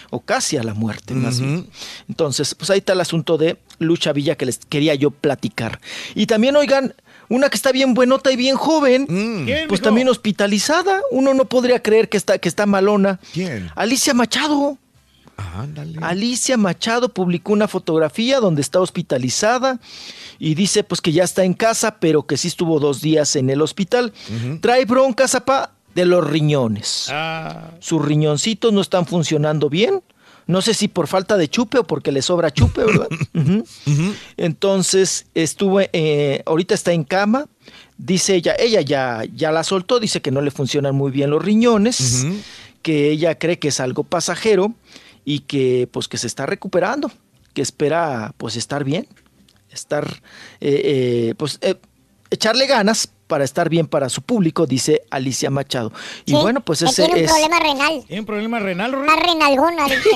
O 0.09 0.19
casi 0.21 0.57
a 0.57 0.63
la 0.63 0.73
muerte, 0.73 1.13
más 1.13 1.39
bien. 1.39 1.67
Entonces, 2.09 2.53
pues 2.55 2.69
ahí 2.69 2.79
está 2.79 2.93
el 2.93 3.01
asunto 3.01 3.37
de 3.37 3.57
Lucha 3.79 4.11
Villa 4.11 4.35
que 4.35 4.45
les 4.45 4.57
quería 4.57 4.93
yo 4.95 5.11
platicar. 5.11 5.79
Y 6.15 6.25
también, 6.27 6.55
oigan, 6.55 6.93
una 7.29 7.49
que 7.49 7.55
está 7.55 7.71
bien 7.71 7.93
buenota 7.93 8.31
y 8.31 8.35
bien 8.35 8.55
joven, 8.55 9.05
¿Quién, 9.07 9.67
pues 9.67 9.81
también 9.81 10.07
hospitalizada. 10.09 11.01
Uno 11.11 11.33
no 11.33 11.45
podría 11.45 11.81
creer 11.81 12.09
que 12.09 12.17
está, 12.17 12.37
que 12.37 12.49
está 12.49 12.65
malona. 12.65 13.19
¿Quién? 13.33 13.69
Alicia 13.75 14.13
Machado. 14.13 14.77
Alicia 16.01 16.55
Machado 16.57 17.09
publicó 17.09 17.53
una 17.53 17.67
fotografía 17.67 18.39
donde 18.39 18.61
está 18.61 18.79
hospitalizada 18.79 19.79
y 20.39 20.55
dice 20.55 20.83
pues 20.83 21.01
que 21.01 21.11
ya 21.11 21.23
está 21.23 21.43
en 21.43 21.53
casa, 21.53 21.97
pero 21.99 22.25
que 22.25 22.37
sí 22.37 22.47
estuvo 22.47 22.79
dos 22.79 23.01
días 23.01 23.35
en 23.35 23.49
el 23.49 23.61
hospital. 23.61 24.13
Trae 24.61 24.85
bronca, 24.85 25.27
zapá, 25.27 25.71
de 25.93 26.05
los 26.05 26.25
riñones. 26.27 27.07
Ah, 27.09 27.71
Sus 27.79 28.03
riñoncitos 28.03 28.71
no 28.73 28.81
están 28.81 29.05
funcionando 29.05 29.69
bien. 29.69 30.03
No 30.47 30.61
sé 30.61 30.73
si 30.73 30.87
por 30.87 31.07
falta 31.07 31.37
de 31.37 31.49
chupe 31.49 31.79
o 31.79 31.83
porque 31.83 32.11
le 32.11 32.21
sobra 32.21 32.51
chupe, 32.51 32.83
¿verdad? 32.83 33.07
Entonces 34.37 35.25
estuvo, 35.33 35.81
eh, 35.81 36.43
ahorita 36.45 36.75
está 36.75 36.91
en 36.91 37.03
cama. 37.03 37.47
Dice 37.97 38.35
ella, 38.35 38.55
ella 38.59 38.81
ya, 38.81 39.23
ya 39.33 39.51
la 39.51 39.63
soltó, 39.63 39.99
dice 39.99 40.21
que 40.21 40.31
no 40.31 40.41
le 40.41 40.51
funcionan 40.51 40.95
muy 40.95 41.11
bien 41.11 41.29
los 41.29 41.43
riñones, 41.43 42.25
que 42.81 43.09
ella 43.09 43.39
cree 43.39 43.57
que 43.57 43.69
es 43.69 43.79
algo 43.79 44.03
pasajero 44.03 44.75
y 45.23 45.39
que 45.39 45.89
pues 45.91 46.07
que 46.07 46.17
se 46.17 46.27
está 46.27 46.45
recuperando, 46.45 47.11
que 47.53 47.61
espera 47.61 48.33
pues 48.37 48.55
estar 48.55 48.83
bien, 48.83 49.07
estar, 49.71 50.21
eh, 50.61 50.81
eh, 50.83 51.35
pues 51.37 51.57
eh, 51.61 51.75
echarle 52.29 52.67
ganas 52.67 53.09
para 53.27 53.43
estar 53.43 53.69
bien 53.69 53.87
para 53.87 54.09
su 54.09 54.21
público, 54.21 54.65
dice 54.65 55.01
Alicia 55.09 55.49
Machado. 55.49 55.91
Y 56.25 56.31
Sí, 56.31 56.37
bueno, 56.37 56.61
pues 56.61 56.81
ese 56.81 57.05
tiene 57.05 57.19
un 57.19 57.25
es... 57.25 57.31
problema 57.31 57.59
renal. 57.59 58.03
¿Tiene 58.07 58.19
un 58.19 58.25
problema 58.25 58.59
renal, 58.59 58.95
Una 58.95 59.15
renalgona, 59.15 59.85
dice. 59.85 60.09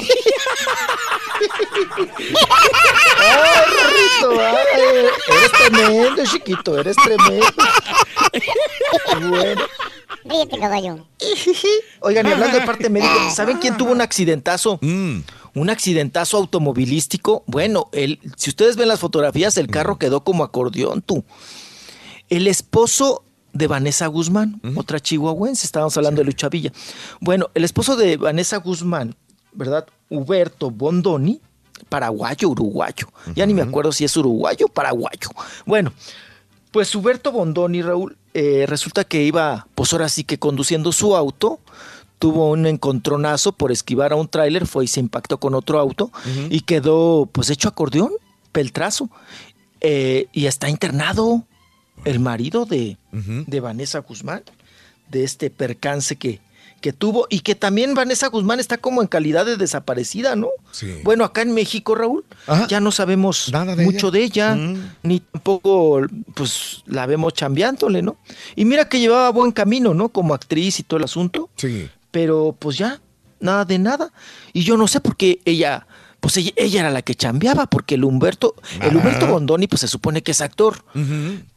¡Ay, 3.19 3.63
Rorrito! 4.21 4.41
eres 4.41 5.51
tremendo, 5.51 6.23
chiquito, 6.25 6.79
eres 6.79 6.95
tremendo. 6.97 7.45
Bueno. 9.29 9.61
Ríete, 10.25 10.59
caballo. 10.59 11.05
Oigan, 12.01 12.27
y 12.27 12.31
hablando 12.31 12.59
de 12.59 12.65
parte 12.65 12.89
médica, 12.89 13.31
¿saben 13.31 13.57
quién 13.57 13.77
tuvo 13.77 13.91
un 13.91 14.01
accidentazo? 14.01 14.77
Mm. 14.81 15.19
Un 15.55 15.69
accidentazo 15.69 16.37
automovilístico. 16.37 17.43
Bueno, 17.47 17.89
el, 17.91 18.19
si 18.35 18.49
ustedes 18.49 18.75
ven 18.75 18.87
las 18.87 18.99
fotografías, 18.99 19.57
el 19.57 19.67
carro 19.67 19.97
quedó 19.97 20.23
como 20.23 20.43
acordeón, 20.43 21.01
tú. 21.01 21.23
El 22.29 22.47
esposo 22.47 23.23
de 23.53 23.67
Vanessa 23.67 24.07
Guzmán, 24.07 24.61
otra 24.75 24.99
chihuahuense, 24.99 25.65
estábamos 25.65 25.97
hablando 25.97 26.21
de 26.21 26.25
Lucha 26.25 26.49
Villa. 26.49 26.71
Bueno, 27.19 27.49
el 27.55 27.63
esposo 27.63 27.95
de 27.95 28.17
Vanessa 28.17 28.57
Guzmán, 28.57 29.15
¿verdad? 29.51 29.87
Huberto 30.09 30.69
Bondoni, 30.69 31.41
paraguayo, 31.89 32.49
uruguayo. 32.49 33.07
Ya 33.35 33.45
ni 33.45 33.53
me 33.53 33.63
acuerdo 33.63 33.91
si 33.91 34.05
es 34.05 34.15
uruguayo 34.15 34.67
o 34.67 34.69
paraguayo. 34.69 35.29
Bueno, 35.65 35.91
pues 36.71 36.93
Huberto 36.93 37.31
Bondoni, 37.31 37.81
Raúl, 37.81 38.15
eh, 38.35 38.65
resulta 38.67 39.03
que 39.03 39.23
iba, 39.23 39.67
pues 39.73 39.91
ahora 39.93 40.07
sí 40.07 40.23
que 40.23 40.37
conduciendo 40.37 40.91
su 40.91 41.15
auto, 41.15 41.59
tuvo 42.19 42.51
un 42.51 42.67
encontronazo 42.67 43.53
por 43.53 43.71
esquivar 43.71 44.11
a 44.11 44.15
un 44.15 44.27
tráiler, 44.27 44.67
fue 44.67 44.85
y 44.85 44.87
se 44.87 44.99
impactó 44.99 45.39
con 45.39 45.55
otro 45.55 45.79
auto 45.79 46.11
y 46.49 46.61
quedó 46.61 47.27
pues 47.31 47.49
hecho 47.49 47.69
acordeón, 47.69 48.11
peltrazo. 48.51 49.09
Eh, 49.81 50.27
y 50.33 50.45
está 50.45 50.69
internado 50.69 51.45
el 52.05 52.19
marido 52.19 52.65
de, 52.65 52.97
de 53.11 53.59
Vanessa 53.59 53.99
Guzmán, 53.99 54.43
de 55.09 55.23
este 55.23 55.49
percance 55.49 56.15
que, 56.15 56.39
que 56.79 56.93
tuvo 56.93 57.27
y 57.29 57.41
que 57.41 57.55
también 57.55 57.93
Vanessa 57.93 58.27
Guzmán 58.27 58.59
está 58.59 58.77
como 58.77 59.01
en 59.01 59.07
calidad 59.07 59.45
de 59.45 59.57
desaparecida, 59.57 60.35
¿no? 60.35 60.49
Sí. 60.71 60.99
Bueno, 61.03 61.23
acá 61.23 61.41
en 61.41 61.53
México, 61.53 61.95
Raúl, 61.95 62.23
ya 62.67 62.79
no 62.79 62.91
sabemos 62.91 63.51
mucho 63.77 64.11
de 64.11 64.23
ella, 64.23 64.57
ni 65.03 65.19
tampoco 65.19 66.01
pues 66.35 66.83
la 66.85 67.05
vemos 67.05 67.33
chambeándole, 67.33 68.01
¿no? 68.01 68.17
Y 68.55 68.65
mira 68.65 68.87
que 68.87 68.99
llevaba 68.99 69.29
buen 69.31 69.51
camino, 69.51 69.93
¿no? 69.93 70.09
Como 70.09 70.33
actriz 70.33 70.79
y 70.79 70.83
todo 70.83 70.97
el 70.97 71.03
asunto. 71.03 71.49
Sí. 71.55 71.89
Pero 72.11 72.55
pues 72.57 72.77
ya, 72.77 73.01
nada 73.39 73.65
de 73.65 73.79
nada. 73.79 74.11
Y 74.53 74.63
yo 74.63 74.77
no 74.77 74.87
sé 74.87 74.99
por 74.99 75.15
qué 75.15 75.39
ella, 75.45 75.85
pues 76.19 76.37
ella, 76.37 76.51
ella 76.55 76.79
era 76.81 76.89
la 76.89 77.01
que 77.01 77.15
chambeaba, 77.15 77.67
porque 77.67 77.95
el 77.95 78.03
Humberto, 78.03 78.55
el 78.81 78.95
Humberto 78.95 79.27
Bondoni, 79.27 79.67
pues 79.67 79.81
se 79.81 79.87
supone 79.87 80.21
que 80.21 80.31
es 80.31 80.41
actor, 80.41 80.83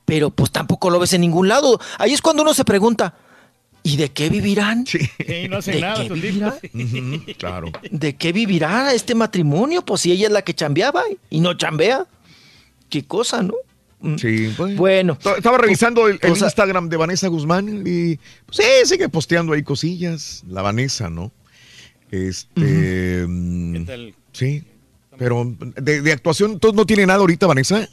pero 0.05 0.31
pues 0.31 0.51
tampoco 0.51 0.91
lo 0.91 0.99
ves 0.99 1.13
en 1.13 1.23
ningún 1.23 1.49
lado. 1.49 1.81
Ahí 1.99 2.13
es 2.13 2.23
cuando 2.23 2.43
uno 2.43 2.55
se 2.55 2.65
pregunta, 2.65 3.15
¿y 3.83 3.97
de 3.97 4.11
qué 4.11 4.29
vivirán? 4.29 4.87
sí, 4.87 4.99
no 5.49 5.59
hace 5.59 5.73
¿De 5.73 5.81
nada. 5.81 6.03
qué 6.03 6.09
vivirá? 6.09 6.59
claro. 7.39 7.73
¿De 7.91 8.17
qué 8.17 8.33
vivirá 8.33 8.93
este 8.93 9.15
matrimonio? 9.15 9.83
Pues 9.85 10.03
si 10.03 10.13
ella 10.13 10.27
es 10.27 10.33
la 10.33 10.43
que 10.43 10.55
chambeaba 10.55 11.03
y 11.31 11.41
no 11.41 11.55
chambea. 11.55 12.07
Qué 12.89 13.05
cosa, 13.05 13.43
¿no? 13.43 13.55
Mm. 14.01 14.17
Sí, 14.17 14.53
pues. 14.57 14.77
Bueno. 14.77 15.17
Estaba 15.37 15.59
revisando 15.59 16.09
el, 16.09 16.21
Instagram 16.23 16.89
de 16.89 16.97
Vanessa 16.97 17.29
Guzmán 17.29 17.85
y 17.87 18.17
pues, 18.47 18.59
sí, 18.59 18.65
sigue 18.85 19.09
posteando 19.09 19.55
ahí 19.55 19.63
cosillas. 19.63 20.45
La 20.49 20.61
Vanessa, 20.63 21.09
¿no? 21.09 21.33
Este. 22.11 23.27
Sí. 24.33 24.65
Pero 25.19 25.45
de, 25.77 26.01
de 26.03 26.13
actuación, 26.13 26.53
¿entonces 26.53 26.77
no 26.77 26.87
tiene 26.87 27.07
nada 27.07 27.21
ahorita, 27.21 27.47
Vanessa? 27.47 27.87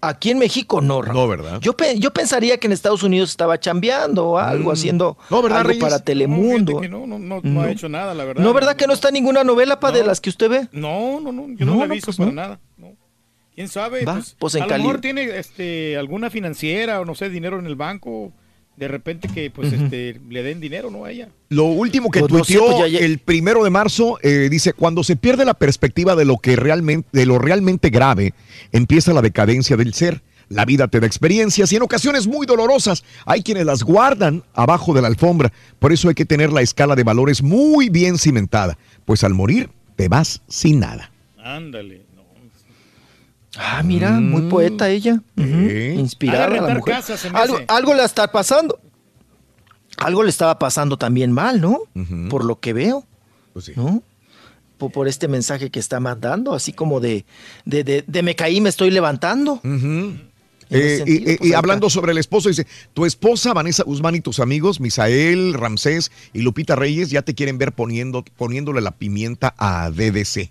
Aquí 0.00 0.30
en 0.32 0.38
México 0.38 0.82
no, 0.82 1.00
Raúl. 1.00 1.16
No, 1.16 1.28
¿verdad? 1.28 1.60
Yo, 1.62 1.74
pe- 1.76 1.98
yo 1.98 2.12
pensaría 2.12 2.58
que 2.58 2.66
en 2.66 2.72
Estados 2.74 3.02
Unidos 3.02 3.30
estaba 3.30 3.58
chambeando 3.58 4.26
o 4.26 4.38
algo, 4.38 4.70
Mm. 4.70 4.72
haciendo 4.74 5.16
No, 5.30 5.40
¿verdad, 5.40 5.58
algo 5.60 5.68
Reyes? 5.68 5.82
para 5.82 5.98
Telemundo. 6.00 6.82
No, 6.82 7.06
no, 7.06 7.18
no, 7.18 7.40
no 7.42 7.62
ha 7.62 7.70
hecho 7.70 7.88
nada, 7.88 8.12
la 8.12 8.24
verdad. 8.24 8.42
¿No, 8.44 8.52
verdad 8.52 8.76
que 8.76 8.86
no 8.86 8.92
está 8.92 9.10
ninguna 9.10 9.44
novela 9.44 9.80
para 9.80 9.96
de 9.96 10.04
las 10.04 10.20
que 10.20 10.28
usted 10.28 10.50
ve? 10.50 10.68
No, 10.72 11.20
no, 11.20 11.32
no, 11.32 11.46
yo 11.56 11.64
no, 11.64 11.76
la 11.76 11.84
he 11.86 11.88
visto 11.88 12.06
pues 12.06 12.18
para 12.18 12.32
nada. 12.32 12.60
no. 12.76 12.92
¿Quién 13.54 13.68
sabe? 13.68 14.04
Va, 14.04 14.14
pues, 14.14 14.36
pues 14.38 14.54
en 14.56 14.64
a 14.64 14.66
lo 14.66 14.76
mejor 14.78 15.00
tiene 15.00 15.38
este, 15.38 15.96
alguna 15.96 16.28
financiera 16.28 17.00
o 17.00 17.04
no 17.06 17.14
sé, 17.14 17.30
dinero 17.30 17.58
en 17.58 17.66
el 17.66 17.76
banco. 17.76 18.32
De 18.76 18.88
repente 18.88 19.28
que 19.28 19.50
pues 19.50 19.72
este, 19.72 20.20
le 20.28 20.42
den 20.42 20.60
dinero, 20.60 20.90
¿no? 20.90 21.04
A 21.04 21.10
ella. 21.12 21.28
Lo 21.48 21.64
último 21.66 22.10
que 22.10 22.20
Pues 22.20 22.32
no 22.32 22.44
sé, 22.44 22.54
tuiteó 22.54 22.66
pues 22.76 22.90
ya- 22.92 22.98
ya- 22.98 23.04
el 23.06 23.18
primero 23.18 23.62
de 23.62 23.70
marzo 23.70 24.18
eh, 24.22 24.48
dice: 24.50 24.72
Cuando 24.72 25.04
se 25.04 25.14
pierde 25.16 25.44
la 25.44 25.54
perspectiva 25.54 26.16
de 26.16 26.24
lo 26.24 26.38
que 26.38 26.56
realmente, 26.56 27.08
de 27.12 27.24
lo 27.26 27.38
realmente 27.38 27.90
grave, 27.90 28.34
empieza 28.72 29.12
la 29.12 29.22
decadencia 29.22 29.76
del 29.76 29.94
ser. 29.94 30.22
La 30.48 30.64
vida 30.66 30.88
te 30.88 31.00
da 31.00 31.06
experiencias 31.06 31.72
y 31.72 31.76
en 31.76 31.82
ocasiones 31.82 32.26
muy 32.26 32.46
dolorosas. 32.46 33.02
Hay 33.24 33.42
quienes 33.42 33.64
las 33.64 33.82
guardan 33.82 34.42
abajo 34.54 34.92
de 34.92 35.00
la 35.02 35.08
alfombra. 35.08 35.52
Por 35.78 35.92
eso 35.92 36.08
hay 36.08 36.14
que 36.14 36.26
tener 36.26 36.52
la 36.52 36.60
escala 36.60 36.94
de 36.96 37.02
valores 37.04 37.42
muy 37.42 37.88
bien 37.88 38.18
cimentada. 38.18 38.76
Pues 39.06 39.24
al 39.24 39.32
morir 39.34 39.70
te 39.96 40.08
vas 40.08 40.42
sin 40.48 40.80
nada. 40.80 41.10
Ándale. 41.42 42.02
Ah, 43.58 43.82
mira, 43.84 44.10
muy 44.12 44.42
poeta 44.50 44.90
ella. 44.90 45.20
Ujú, 45.36 45.46
Inspirada 46.00 46.46
a 46.46 46.48
la 46.50 46.74
mujer. 46.74 46.94
algo, 47.34 47.58
algo 47.68 47.94
le 47.94 48.04
está 48.04 48.30
pasando. 48.32 48.78
Algo 49.96 50.22
le 50.24 50.30
estaba 50.30 50.58
pasando 50.58 50.96
también 50.96 51.30
mal, 51.30 51.60
¿no? 51.60 51.78
Por 52.28 52.44
lo 52.44 52.58
que 52.58 52.72
veo. 52.72 53.06
Pues 53.52 53.76
¿No? 53.76 54.02
Por, 54.78 54.90
por 54.90 55.06
este 55.06 55.28
mensaje 55.28 55.70
que 55.70 55.78
está 55.78 56.00
mandando, 56.00 56.52
así 56.52 56.72
como 56.72 56.98
de, 56.98 57.24
de, 57.64 57.84
de- 57.84 58.04
de 58.04 58.22
me 58.24 58.34
caí, 58.34 58.60
me 58.60 58.68
estoy 58.70 58.90
levantando. 58.90 59.60
Eh, 59.62 60.96
sentido, 60.96 61.06
y, 61.06 61.32
y- 61.34 61.36
pues, 61.36 61.50
y 61.50 61.52
hablando 61.54 61.88
sobre 61.90 62.10
el 62.10 62.18
esposo, 62.18 62.48
dice, 62.48 62.66
tu 62.92 63.04
esposa 63.06 63.52
Vanessa 63.52 63.84
Guzmán 63.84 64.16
y 64.16 64.20
tus 64.20 64.40
amigos, 64.40 64.80
Misael, 64.80 65.54
Ramsés 65.54 66.10
y 66.32 66.40
Lupita 66.40 66.74
Reyes, 66.74 67.10
ya 67.10 67.22
te 67.22 67.34
quieren 67.34 67.56
ver 67.58 67.70
poniendo, 67.72 68.24
poniéndole 68.36 68.80
la 68.80 68.90
pimienta 68.90 69.54
a 69.58 69.90
DDC. 69.90 70.50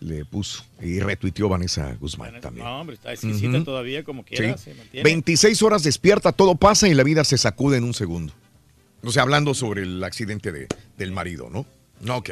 Le 0.00 0.24
puso 0.26 0.62
y 0.82 1.00
retuiteó 1.00 1.48
Vanessa 1.48 1.96
Guzmán 1.98 2.40
también. 2.40 2.66
No, 2.66 2.80
hombre, 2.80 2.94
está 2.96 3.12
exquisita 3.12 3.64
todavía, 3.64 4.04
como 4.04 4.22
Sí. 4.22 4.36
quiera, 4.36 4.58
se 4.58 4.74
mantiene. 4.74 5.02
26 5.04 5.62
horas 5.62 5.82
despierta, 5.82 6.32
todo 6.32 6.54
pasa 6.54 6.86
y 6.86 6.94
la 6.94 7.02
vida 7.02 7.24
se 7.24 7.38
sacude 7.38 7.78
en 7.78 7.84
un 7.84 7.94
segundo. 7.94 8.32
O 9.02 9.10
sea, 9.10 9.22
hablando 9.22 9.54
sobre 9.54 9.82
el 9.84 10.02
accidente 10.04 10.52
de- 10.52 10.68
del 10.98 11.12
marido, 11.12 11.48
¿no? 11.50 11.64
No, 12.00 12.16
ok. 12.18 12.30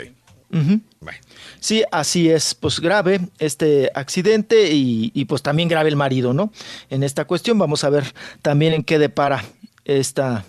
Sí, 1.58 1.82
así 1.90 2.28
es, 2.28 2.54
pues 2.54 2.78
grave 2.78 3.18
este 3.38 3.90
accidente 3.94 4.72
y, 4.72 5.10
y, 5.14 5.24
pues 5.24 5.42
también 5.42 5.68
grave 5.68 5.88
el 5.88 5.96
marido, 5.96 6.32
¿no? 6.32 6.52
En 6.90 7.02
esta 7.02 7.24
cuestión 7.24 7.58
vamos 7.58 7.82
a 7.82 7.90
ver 7.90 8.04
también 8.42 8.72
en 8.72 8.84
qué 8.84 8.98
depara 9.00 9.44
esta, 9.84 10.44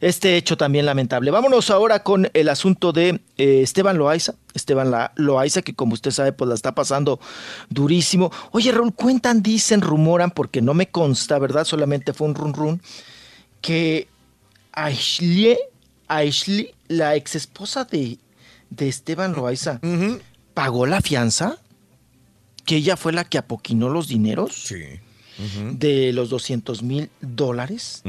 este 0.00 0.36
hecho 0.36 0.56
también 0.56 0.86
lamentable. 0.86 1.30
Vámonos 1.30 1.70
ahora 1.70 2.02
con 2.02 2.28
el 2.34 2.48
asunto 2.48 2.92
de 2.92 3.20
eh, 3.36 3.60
Esteban 3.62 3.98
Loaiza. 3.98 4.34
Esteban 4.54 4.90
La- 4.90 5.12
Loaiza, 5.16 5.62
que 5.62 5.74
como 5.74 5.94
usted 5.94 6.10
sabe, 6.10 6.32
pues 6.32 6.48
la 6.48 6.54
está 6.54 6.74
pasando 6.74 7.20
durísimo. 7.68 8.30
Oye, 8.52 8.72
Raúl, 8.72 8.94
cuentan, 8.94 9.42
dicen, 9.42 9.80
rumoran, 9.80 10.30
porque 10.30 10.62
no 10.62 10.74
me 10.74 10.88
consta, 10.88 11.38
¿verdad? 11.38 11.64
Solamente 11.64 12.12
fue 12.12 12.26
un 12.28 12.34
run 12.34 12.54
run, 12.54 12.82
que 13.60 14.08
Ashley, 14.72 15.56
Ashley 16.08 16.70
la 16.88 17.16
ex 17.16 17.34
esposa 17.34 17.84
de, 17.84 18.18
de 18.70 18.88
Esteban 18.88 19.32
Loaiza, 19.32 19.80
pagó 20.54 20.86
la 20.86 21.00
fianza, 21.00 21.58
que 22.64 22.76
ella 22.76 22.96
fue 22.96 23.12
la 23.12 23.24
que 23.24 23.38
apoquinó 23.38 23.88
los 23.90 24.08
dineros 24.08 24.66
de 25.72 26.12
los 26.12 26.30
200 26.30 26.82
mil 26.82 27.10
dólares, 27.20 28.02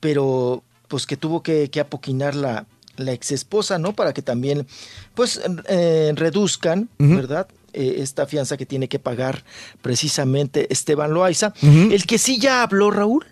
pero 0.00 0.62
pues 0.88 1.06
que 1.06 1.16
tuvo 1.16 1.42
que, 1.42 1.70
que 1.70 1.80
apoquinar 1.80 2.34
la, 2.34 2.66
la 2.96 3.12
ex 3.12 3.32
esposa, 3.32 3.78
¿no? 3.78 3.92
Para 3.94 4.12
que 4.12 4.22
también, 4.22 4.66
pues, 5.14 5.40
eh, 5.68 6.12
reduzcan. 6.14 6.88
¿verdad? 6.98 7.48
Eh, 7.72 7.96
esta 7.98 8.26
fianza 8.26 8.56
que 8.56 8.64
tiene 8.66 8.88
que 8.88 8.98
pagar 8.98 9.44
precisamente 9.82 10.72
Esteban 10.72 11.12
Loaiza. 11.12 11.52
El 11.62 12.06
que 12.06 12.18
sí 12.18 12.38
ya 12.38 12.62
habló, 12.62 12.90
Raúl, 12.90 13.24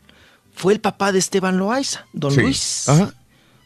fue 0.54 0.72
el 0.72 0.80
papá 0.80 1.12
de 1.12 1.18
Esteban 1.18 1.56
Loaiza, 1.56 2.06
don 2.12 2.32
Sí. 2.32 2.40
Luis. 2.40 2.88
Ajá. 2.88 3.14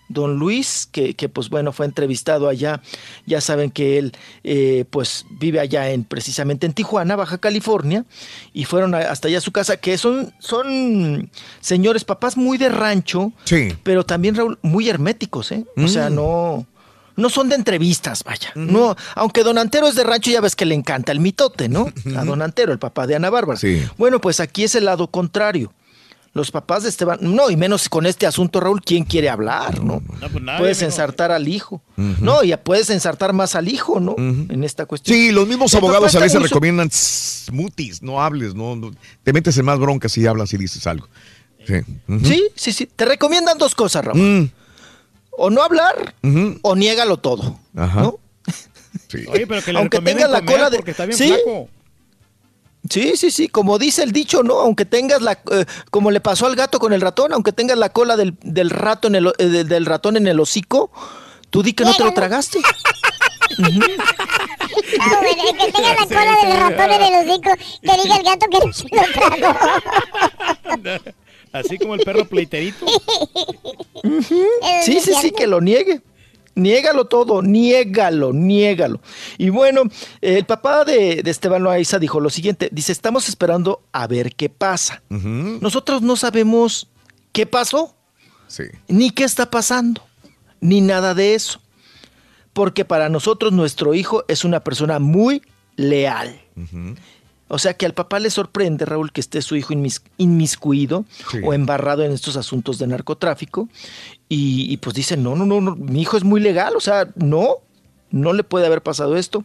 Don 0.09 0.37
Luis, 0.39 0.89
que, 0.91 1.15
que, 1.15 1.29
pues 1.29 1.49
bueno, 1.51 1.73
fue 1.73 1.87
entrevistado 1.87 2.49
allá. 2.49 2.81
Ya 3.27 3.41
saben 3.41 3.71
que 3.71 3.99
él 3.99 4.13
eh, 4.45 4.85
pues 4.91 5.27
vive 5.31 5.61
allá 5.61 5.91
en 5.91 6.05
precisamente 6.05 6.67
en 6.67 6.73
Tijuana, 6.73 7.15
Baja 7.17 7.39
California, 7.39 8.05
y 8.53 8.65
fueron 8.65 8.95
a- 8.95 8.99
hasta 9.11 9.29
allá 9.29 9.39
a 9.39 9.43
su 9.43 9.53
casa, 9.53 9.77
que 9.77 9.99
son, 9.99 10.33
son 10.39 11.31
señores, 11.61 12.05
papás 12.05 12.37
muy 12.37 12.59
de 12.59 12.69
rancho, 12.69 13.33
Sí. 13.45 13.69
pero 13.83 14.05
también 14.05 14.35
Raúl, 14.35 14.59
muy 14.63 14.89
herméticos, 14.89 15.53
¿eh? 15.53 15.65
O 15.77 15.89
sea, 15.89 16.09
Mm. 16.11 16.15
no, 16.15 16.67
no 17.17 17.29
son 17.31 17.49
de 17.49 17.57
entrevistas, 17.57 18.23
vaya. 18.25 18.53
No, 18.55 18.97
aunque 19.17 19.43
Don 19.43 19.59
Antero 19.59 19.89
es 19.89 19.95
de 19.97 20.05
rancho, 20.05 20.31
ya 20.31 20.41
ves 20.41 20.55
que 20.57 20.65
le 20.65 20.75
encanta 20.75 21.13
el 21.13 21.21
mitote, 21.21 21.69
¿no? 21.69 21.93
A 22.17 22.25
Don 22.25 22.43
Antero, 22.43 22.73
el 22.73 22.79
papá 22.79 23.07
de 23.07 23.17
Ana 23.17 23.29
Bárbara. 23.29 23.59
Sí. 23.59 23.83
Bueno, 23.99 24.21
pues 24.21 24.41
aquí 24.41 24.65
es 24.65 24.75
el 24.75 24.85
lado 24.85 25.09
contrario. 25.11 25.73
Los 26.35 26.51
papás 26.51 26.83
de 26.85 26.91
Esteban, 26.91 27.19
no, 27.23 27.51
y 27.51 27.57
menos 27.57 27.89
con 27.89 28.07
este 28.07 28.27
asunto, 28.27 28.61
Raúl, 28.61 28.83
¿quién 28.83 29.05
quiere 29.05 29.29
hablar, 29.29 29.83
no? 29.83 30.03
No, 30.21 30.29
pues 30.31 30.45
nadie, 30.45 30.59
puedes 30.61 30.83
ensartar 30.83 31.33
al 31.33 31.49
hijo. 31.49 31.83
No, 31.97 32.45
y 32.45 32.55
puedes 32.57 32.91
ensartar 32.91 33.33
más 33.33 33.55
al 33.55 33.67
hijo, 33.69 33.99
¿no? 33.99 34.15
En 34.19 34.63
esta 34.63 34.87
cuestión. 34.87 35.17
Sí, 35.17 35.33
los 35.33 35.49
mismos 35.49 35.73
El 35.73 35.79
abogados 35.79 36.15
a 36.15 36.21
veces 36.21 36.39
muy 36.39 36.49
recomiendan 36.49 36.91
smoothies, 36.93 38.03
no 38.03 38.23
hables, 38.23 38.55
no, 38.55 38.77
no- 38.77 38.91
te 39.25 39.33
metes 39.33 39.57
en 39.59 39.65
más 39.65 39.79
broncas 39.79 40.13
si 40.13 40.27
hablas 40.27 40.53
y 40.53 40.59
dices 40.59 40.87
algo. 40.87 41.09
Sí. 41.67 41.75
Sí, 42.25 42.49
sí, 42.55 42.73
sí. 42.73 42.87
Te 42.87 43.05
recomiendan 43.05 43.59
dos 43.59 43.75
cosas, 43.75 44.05
Raúl. 44.05 44.19
Mm. 44.21 44.51
O 45.41 45.51
no 45.51 45.63
hablar, 45.63 46.15
o 46.63 46.77
niégalo 46.77 47.17
todo. 47.19 47.59
Ajá. 47.77 48.03
¿no? 48.03 48.19
Sí. 49.09 49.25
Oye, 49.31 49.47
pero 49.47 49.63
que 49.63 49.73
le 49.73 49.79
Aunque 49.79 50.01
tengas 50.01 50.31
la 50.31 50.41
comer 50.41 50.55
cola 50.57 50.71
de- 50.71 50.77
porque 50.77 50.91
está 50.93 51.05
bien 51.07 51.17
Sí. 51.19 51.29
flaco. 51.29 51.69
Sí, 52.89 53.17
sí, 53.17 53.31
sí, 53.31 53.49
como 53.49 53.79
dice 53.79 54.03
el 54.03 54.13
dicho, 54.13 54.43
¿no? 54.43 54.61
Aunque 54.61 54.85
tengas 54.85 55.21
la, 55.21 55.33
eh, 55.51 55.65
como 55.91 56.11
le 56.11 56.21
pasó 56.21 56.47
al 56.47 56.57
gato 56.57 56.79
con 56.79 56.93
el 56.93 57.01
ratón, 57.01 57.33
aunque 57.33 57.53
tengas 57.53 57.77
la 57.77 57.91
cola 57.91 58.17
del, 58.17 58.37
del 58.43 58.71
rato 58.71 59.09
en 59.09 59.17
el, 59.17 59.27
eh, 59.39 59.47
del, 59.47 59.69
del 59.69 59.87
ratón 59.87 60.17
en 60.17 60.27
el 60.27 60.39
hocico, 60.41 60.91
tú 61.51 61.63
di 61.63 61.73
que 61.73 61.85
no 61.85 61.95
te 61.95 62.05
lo 62.05 62.15
tragaste. 62.15 62.61
No, 63.59 63.69
bueno, 63.69 65.43
el 65.51 65.57
que 65.57 65.73
tenga 65.73 65.95
la 65.95 66.07
cola 66.07 66.37
del 66.45 66.61
ratón 66.61 66.91
en 66.93 67.03
el 67.03 67.15
hocico, 67.29 67.51
que 67.83 68.03
diga 68.03 68.17
el 68.17 68.23
gato 68.23 68.47
que 68.51 68.59
no 68.67 68.73
se 68.73 68.85
lo 68.85 69.03
tragó. 69.13 69.59
Así 71.53 71.79
como 71.79 71.95
el 71.95 72.01
perro 72.01 72.27
pleiterito. 72.27 72.87
Sí, 74.85 75.01
sí, 75.01 75.13
sí, 75.21 75.31
que 75.33 75.47
lo 75.47 75.61
niegue. 75.61 76.01
Niégalo 76.59 77.07
todo, 77.07 77.41
niégalo, 77.43 78.33
niégalo. 78.33 79.01
Y 79.39 79.49
bueno, 79.51 79.83
el 80.21 80.45
papá 80.45 80.85
de, 80.85 81.23
de 81.23 81.31
Esteban 81.31 81.63
Loaiza 81.63 81.99
dijo 81.99 82.21
lo 82.21 82.31
siguiente, 82.31 82.69
dice, 82.73 82.93
estamos 82.93 83.29
esperando 83.29 83.83
a 83.93 84.07
ver 84.07 84.35
qué 84.35 84.49
pasa. 84.49 85.03
Nosotros 85.09 86.03
no 86.03 86.17
sabemos 86.17 86.89
qué 87.33 87.47
pasó, 87.47 87.95
Sí. 88.49 88.65
ni 88.89 89.11
qué 89.11 89.25
está 89.25 89.51
pasando, 89.51 90.03
ni 90.61 90.81
nada 90.81 91.15
de 91.15 91.35
eso. 91.35 91.61
Porque 92.53 92.85
para 92.85 93.09
nosotros 93.09 93.53
nuestro 93.53 93.95
hijo 93.95 94.25
es 94.27 94.45
una 94.45 94.61
persona 94.61 94.99
muy 94.99 95.43
leal. 95.77 96.41
O 97.49 97.59
sea 97.59 97.75
que 97.75 97.87
al 97.87 97.95
papá 97.95 98.19
le 98.19 98.31
sorprende, 98.31 98.85
Raúl, 98.85 99.11
que 99.11 99.21
esté 99.21 99.41
su 99.43 99.57
hijo 99.57 99.73
inmis- 99.75 100.03
inmiscuido 100.19 101.05
Sí. 101.31 101.39
o 101.45 101.53
embarrado 101.55 102.05
en 102.05 102.13
estos 102.13 102.37
asuntos 102.37 102.79
de 102.79 102.87
narcotráfico. 102.87 103.69
Y, 104.29 104.71
y 104.73 104.77
pues 104.77 104.95
dice, 104.95 105.17
no, 105.17 105.35
no, 105.35 105.47
no, 105.47 105.61
no, 105.61 105.75
mi 105.77 106.03
hijo 106.03 106.17
es 106.17 106.25
muy 106.25 106.41
legal, 106.41 106.77
o 106.77 106.81
sea, 106.81 107.09
no, 107.17 107.57
no 108.11 108.33
le 108.35 108.45
puede 108.45 108.67
haber 108.67 108.83
pasado 108.83 109.17
esto. 109.17 109.45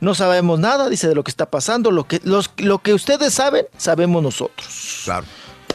No 0.00 0.14
sabemos 0.14 0.58
nada, 0.60 0.88
dice, 0.88 1.08
de 1.08 1.14
lo 1.14 1.24
que 1.24 1.30
está 1.30 1.50
pasando. 1.50 1.90
Lo 1.90 2.04
que, 2.06 2.20
los, 2.24 2.50
lo 2.58 2.78
que 2.78 2.94
ustedes 2.94 3.34
saben, 3.34 3.66
sabemos 3.76 4.22
nosotros. 4.22 5.02
Claro. 5.04 5.26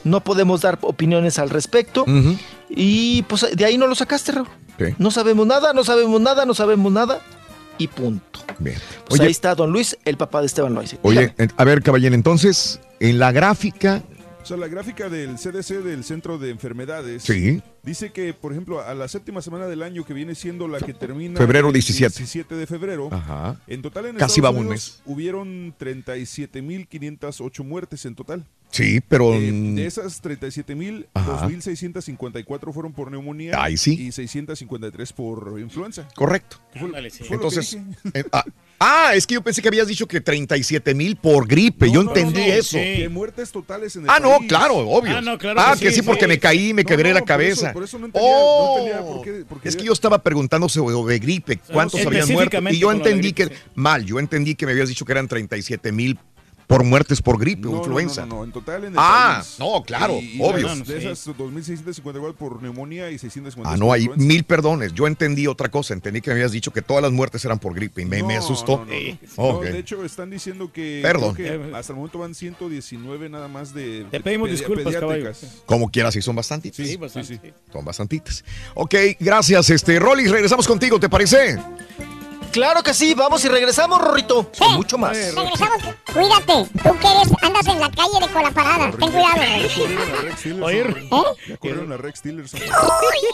No 0.03 0.21
podemos 0.23 0.61
dar 0.61 0.77
opiniones 0.81 1.39
al 1.39 1.49
respecto. 1.49 2.05
Y 2.69 3.23
pues 3.23 3.45
de 3.55 3.65
ahí 3.65 3.77
no 3.77 3.87
lo 3.87 3.95
sacaste, 3.95 4.31
Raúl. 4.33 4.47
No 4.97 5.11
sabemos 5.11 5.47
nada, 5.47 5.71
no 5.73 5.83
sabemos 5.83 6.19
nada, 6.21 6.45
no 6.45 6.53
sabemos 6.53 6.91
nada. 6.91 7.21
Y 7.77 7.87
punto. 7.87 8.39
Bien. 8.59 8.77
Pues 9.07 9.19
Oye, 9.19 9.27
ahí 9.27 9.31
está 9.31 9.53
don 9.55 9.71
Luis, 9.71 9.97
el 10.05 10.17
papá 10.17 10.39
de 10.39 10.47
Esteban 10.47 10.73
Loaiza. 10.73 10.97
Oye, 11.01 11.33
a 11.57 11.63
ver, 11.63 11.81
caballero, 11.83 12.15
entonces, 12.15 12.79
en 12.99 13.19
la 13.19 13.31
gráfica, 13.31 14.01
O 14.43 14.47
sea, 14.47 14.57
la 14.57 14.67
gráfica 14.67 15.09
del 15.09 15.37
CDC, 15.37 15.81
del 15.83 16.03
Centro 16.03 16.37
de 16.37 16.51
Enfermedades, 16.51 17.23
Sí. 17.23 17.63
dice 17.81 18.11
que, 18.11 18.31
por 18.35 18.51
ejemplo, 18.51 18.79
a 18.79 18.93
la 18.93 19.07
séptima 19.07 19.41
semana 19.41 19.65
del 19.65 19.81
año 19.81 20.05
que 20.05 20.13
viene 20.13 20.35
siendo 20.35 20.67
la 20.67 20.79
que 20.79 20.93
termina 20.93 21.35
Febrero 21.39 21.67
el 21.69 21.73
17. 21.73 22.15
17 22.15 22.53
de 22.55 22.67
febrero, 22.67 23.09
Ajá. 23.11 23.59
en 23.65 23.81
total 23.81 24.05
en 24.05 24.17
Casi 24.17 24.39
Estados 24.39 24.55
va 24.55 24.59
un 24.59 24.67
Unidos 24.67 25.01
hubieron 25.05 25.73
37.508 25.79 27.63
muertes 27.63 28.05
en 28.05 28.13
total. 28.15 28.45
Sí, 28.71 29.01
pero... 29.07 29.33
Eh, 29.33 29.51
de 29.51 29.85
esas 29.85 30.21
37.000, 30.21 31.07
Ajá. 31.13 31.47
2.654 31.47 32.73
fueron 32.73 32.93
por 32.93 33.11
neumonía 33.11 33.55
Ay, 33.61 33.77
sí. 33.77 33.93
y 34.07 34.11
653 34.11 35.13
por 35.13 35.59
influenza. 35.59 36.07
Correcto. 36.15 36.57
¿Qué 36.73 36.79
fue, 36.79 36.87
Ándale, 36.89 37.09
sí. 37.09 37.23
Entonces, 37.29 37.77
eh, 38.13 38.23
ah, 38.31 38.43
ah, 38.79 39.11
es 39.15 39.25
que 39.25 39.35
yo 39.35 39.41
pensé 39.41 39.61
que 39.61 39.67
habías 39.69 39.87
dicho 39.87 40.07
que 40.07 40.19
37 40.21 40.93
mil 40.93 41.15
por 41.15 41.47
gripe. 41.47 41.89
yo 41.89 42.03
No, 42.03 42.09
entendí 42.09 42.41
no, 42.41 42.47
no, 42.47 42.53
eso. 42.53 42.77
Que 42.77 43.07
muertes 43.09 43.51
totales 43.51 43.95
en 43.95 44.03
el 44.03 44.09
Ah, 44.09 44.19
no, 44.19 44.37
país. 44.37 44.49
claro, 44.49 44.75
obvio. 44.77 45.17
Ah, 45.17 45.21
no, 45.21 45.37
claro 45.37 45.59
Ah, 45.61 45.73
que 45.77 45.85
que 45.85 45.89
sí, 45.91 45.97
sí, 45.97 46.01
porque 46.01 46.21
sí. 46.23 46.27
me 46.27 46.39
caí 46.39 46.69
y 46.69 46.73
me 46.73 46.83
No, 46.83 46.87
quebré 46.89 47.09
no, 47.09 47.15
la 47.15 47.19
por 47.21 47.27
cabeza. 47.27 47.65
eso- 47.67 47.73
por 47.73 47.83
eso 47.83 47.99
no 47.99 48.07
entendía- 48.07 48.29
no 48.29 48.37
oh, 48.37 48.77
entendía 48.79 49.01
por 49.05 49.21
qué- 49.23 49.45
por 49.45 49.61
qué- 49.61 49.69
es 49.69 49.75
que 49.75 49.83
yo 49.85 49.93
estaba 49.93 50.21
preguntándose 50.21 50.79
o 50.79 51.05
de 51.05 51.19
gripe, 51.19 51.57
cuántos 51.71 52.05
habían 52.05 52.27
muerto. 52.31 52.57
Y 52.69 52.79
yo 52.79 52.91
entendí 52.91 53.31
gripe, 53.31 53.49
que, 53.49 53.55
mal, 53.75 54.05
yo 54.05 54.19
entendí 54.19 54.55
que 54.55 54.65
me 54.65 54.73
habías 54.73 54.89
dicho 54.89 55.05
que 55.05 55.11
eran 55.13 55.27
37 55.27 55.91
mil 55.91 56.19
por 56.67 56.83
muertes 56.83 57.21
por 57.21 57.39
gripe 57.39 57.67
o 57.67 57.71
No, 57.71 57.77
influenza. 57.77 58.21
No, 58.21 58.27
no, 58.27 58.35
no, 58.37 58.43
en 58.45 58.51
total 58.51 58.83
en 58.85 58.93
el 58.93 58.99
Ah, 58.99 59.37
país. 59.41 59.55
no, 59.59 59.83
claro, 59.83 60.19
Y- 60.19 60.37
y 60.37 60.41
obvio. 60.41 60.73
De, 60.75 60.83
de 60.83 60.97
esas 61.11 61.27
2.654 61.27 62.33
por 62.35 62.61
neumonía 62.61 63.11
y 63.11 63.17
650 63.19 63.71
Ah, 63.73 63.77
no, 63.77 63.91
hay 63.91 64.09
mil 64.15 64.43
perdones. 64.43 64.93
Yo 64.93 65.07
entendí 65.07 65.47
otra 65.47 65.69
cosa. 65.69 65.93
Entendí 65.93 66.21
que 66.21 66.29
me 66.31 66.35
habías 66.35 66.51
dicho 66.51 66.71
que 66.71 66.81
todas 66.81 67.03
las 67.03 67.11
muertes 67.11 67.43
eran 67.45 67.59
por 67.59 67.73
gripe 67.73 68.01
y 68.01 68.05
me, 68.05 68.23
me 68.23 68.37
asustó. 68.37 68.77
No, 68.77 68.85
no, 68.85 68.91
no. 68.93 69.17
Oh, 69.37 69.51
No, 69.53 69.57
ok. 69.59 69.63
de 69.65 69.79
hecho, 69.79 70.03
están 70.05 70.29
diciendo 70.29 70.71
que, 70.71 70.99
Perdón. 71.01 71.35
que 71.35 71.71
hasta 71.75 71.93
el 71.93 71.97
momento 71.97 72.19
van 72.19 72.33
119 72.35 73.29
nada 73.29 73.47
más 73.47 73.73
de. 73.73 74.05
Te 74.11 74.19
pedimos 74.19 74.49
disculpas, 74.49 74.93
pediátricas. 74.93 75.61
Como 75.65 75.89
quieras, 75.89 76.13
sí 76.13 76.21
son 76.21 76.35
bastantitos. 76.35 76.77
Sí, 76.85 76.97
sí, 77.09 77.23
sí. 77.23 77.39
Son 77.71 77.85
bastantitas. 77.85 78.43
Ok, 78.73 78.95
gracias, 79.19 79.69
este, 79.69 79.99
Rolly. 79.99 80.27
Regresamos 80.27 80.67
contigo, 80.67 80.99
¿te 80.99 81.09
parece? 81.09 81.57
Claro 82.55 82.81
que 82.83 82.93
sí, 82.93 83.13
vamos 83.13 83.43
y 83.43 83.49
regresamos, 83.49 83.99
Rorrito. 84.01 84.49
Con 84.57 84.75
mucho 84.75 84.97
más. 84.97 85.17
Regresamos. 85.35 85.81
Cuídate. 86.13 86.69
Tú 86.81 86.97
que 86.99 87.07
eres, 87.07 87.27
andas 87.41 87.67
en 87.67 87.81
la 87.81 87.91
calle 87.91 88.17
de 88.21 88.29
cola 88.31 88.49
parada. 88.51 88.91
Ten 88.91 89.11
cuidado. 89.11 89.41
Ya 91.49 91.57
corrieron 91.57 91.91
a 91.91 91.97
Rex 91.97 92.21
Tillerson. 92.21 92.61
Uy, 92.61 92.69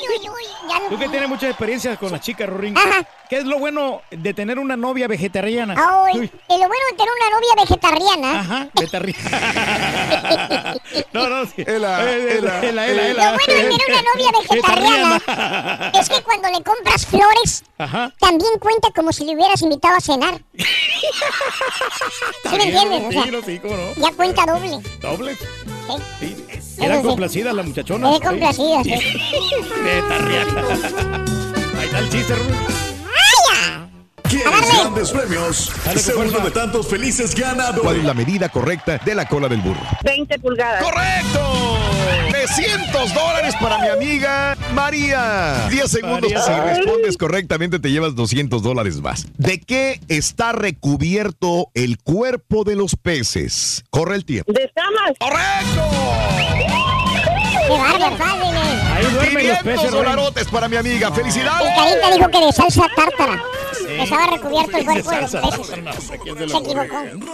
uy, 0.09 0.27
uy. 0.27 0.45
Tú 0.89 0.97
que 0.97 1.07
tienes 1.07 1.29
mucha 1.29 1.47
experiencia 1.49 1.95
con 1.97 2.11
las 2.11 2.21
chicas, 2.21 2.49
Rorín. 2.49 2.75
Ajá. 2.75 3.07
¿Qué 3.29 3.37
es 3.37 3.45
lo 3.45 3.59
bueno 3.59 4.01
de 4.09 4.33
tener 4.33 4.57
una 4.59 4.75
novia 4.75 5.07
vegetariana? 5.07 5.75
Ay, 5.77 6.29
y 6.49 6.53
lo 6.53 6.67
bueno 6.67 6.83
de 6.89 6.95
tener 6.97 7.13
una 7.15 7.29
novia 7.29 7.53
vegetariana. 7.63 8.39
Ajá, 8.39 8.67
vegetariana. 8.73 10.75
no, 11.13 11.29
no, 11.29 11.45
sí. 11.45 11.63
Ela, 11.65 12.11
Eh, 12.11 12.37
ela, 12.39 12.59
ela, 12.61 12.87
ela. 12.87 13.07
ela. 13.07 13.31
Lo 13.31 13.37
bueno 13.37 13.53
de 13.53 13.69
tener 13.69 13.87
una 13.87 14.01
novia 14.01 14.31
vegetariana 14.49 15.21
es 15.97 16.09
que 16.09 16.21
cuando 16.23 16.49
le 16.49 16.61
compras 16.63 17.05
flores, 17.05 17.63
Ajá. 17.77 18.11
también 18.19 18.51
cuenta 18.59 18.89
como 18.93 19.10
si 19.11 19.25
le 19.25 19.35
hubieras 19.35 19.61
invitado 19.61 19.95
a 19.95 20.01
cenar. 20.01 20.41
¿Sí 20.53 22.57
me 22.57 22.63
entiendes? 22.63 23.03
O 23.07 23.11
sea, 23.11 23.23
Sí, 23.23 23.31
no, 23.31 23.41
ya 23.95 24.11
cuenta 24.15 24.45
doble. 24.45 24.79
¿Doble? 25.01 25.35
Sí. 26.19 26.35
Sí. 26.77 26.87
complacidas 27.03 27.53
las 27.53 27.65
muchachonas. 27.65 28.15
Eran 28.15 28.29
complacidas, 28.29 28.83
sí. 28.83 28.93
Vegetariana. 29.83 30.61
Ahí 31.79 31.85
está 31.85 31.99
el 31.99 32.09
chiste, 32.09 32.35
Rorín. 32.35 32.90
¿Quieres 34.31 34.73
grandes 34.77 35.11
premios? 35.11 35.71
Sé 35.97 36.15
uno 36.15 36.39
de 36.39 36.51
tantos 36.51 36.87
felices 36.87 37.31
¿Cuál 37.35 37.51
es 37.51 37.57
ganadores. 37.57 38.03
la 38.05 38.13
medida 38.13 38.47
correcta 38.49 38.97
de 39.03 39.13
la 39.13 39.27
cola 39.27 39.49
del 39.49 39.59
burro? 39.59 39.81
20 40.03 40.39
pulgadas. 40.39 40.81
¡Correcto! 40.83 41.77
300 42.31 43.13
dólares 43.13 43.53
para 43.61 43.77
mi 43.79 43.89
amiga 43.89 44.57
María. 44.73 45.67
10 45.69 45.91
segundos. 45.91 46.31
María. 46.31 46.41
Si 46.73 46.79
respondes 46.79 47.17
correctamente, 47.17 47.79
te 47.79 47.91
llevas 47.91 48.15
200 48.15 48.63
dólares 48.63 49.01
más. 49.01 49.27
¿De 49.37 49.59
qué 49.59 49.99
está 50.07 50.53
recubierto 50.53 51.67
el 51.73 51.97
cuerpo 51.97 52.63
de 52.63 52.75
los 52.77 52.95
peces? 52.95 53.83
Corre 53.89 54.15
el 54.15 54.23
tiempo. 54.25 54.51
De 54.53 54.63
escamas. 54.63 55.11
¡Correcto! 55.19 55.91
Qué 57.67 57.69
bárbaro. 57.69 58.17
Ahí 58.93 59.03
duermen 59.05 59.47
los 59.47 59.59
500 59.59 59.63
peces, 59.63 59.91
Rorín. 59.91 59.91
dolarotes 60.05 60.47
para 60.47 60.67
mi 60.69 60.77
amiga. 60.77 61.07
El 61.09 61.13
¡Felicidades! 61.13 61.69
Carita 61.75 62.11
dijo 62.15 62.29
que 62.29 62.45
de 62.45 62.51
salsa 62.53 62.87
tártara. 62.95 63.41
Estaba 64.01 64.27
recubierto 64.27 64.77
el 64.77 64.85
cuerpo 64.85 65.11
de 65.11 65.21
los 65.21 65.31
salsa 65.31 65.41
peces. 65.41 65.67
tártara, 65.69 65.81
no, 65.81 65.91
¿quién 66.23 66.35
se 66.37 66.41
Se 66.41 66.47
lo 66.47 66.57
ocurre? 66.57 66.85
equivocó. 66.85 67.27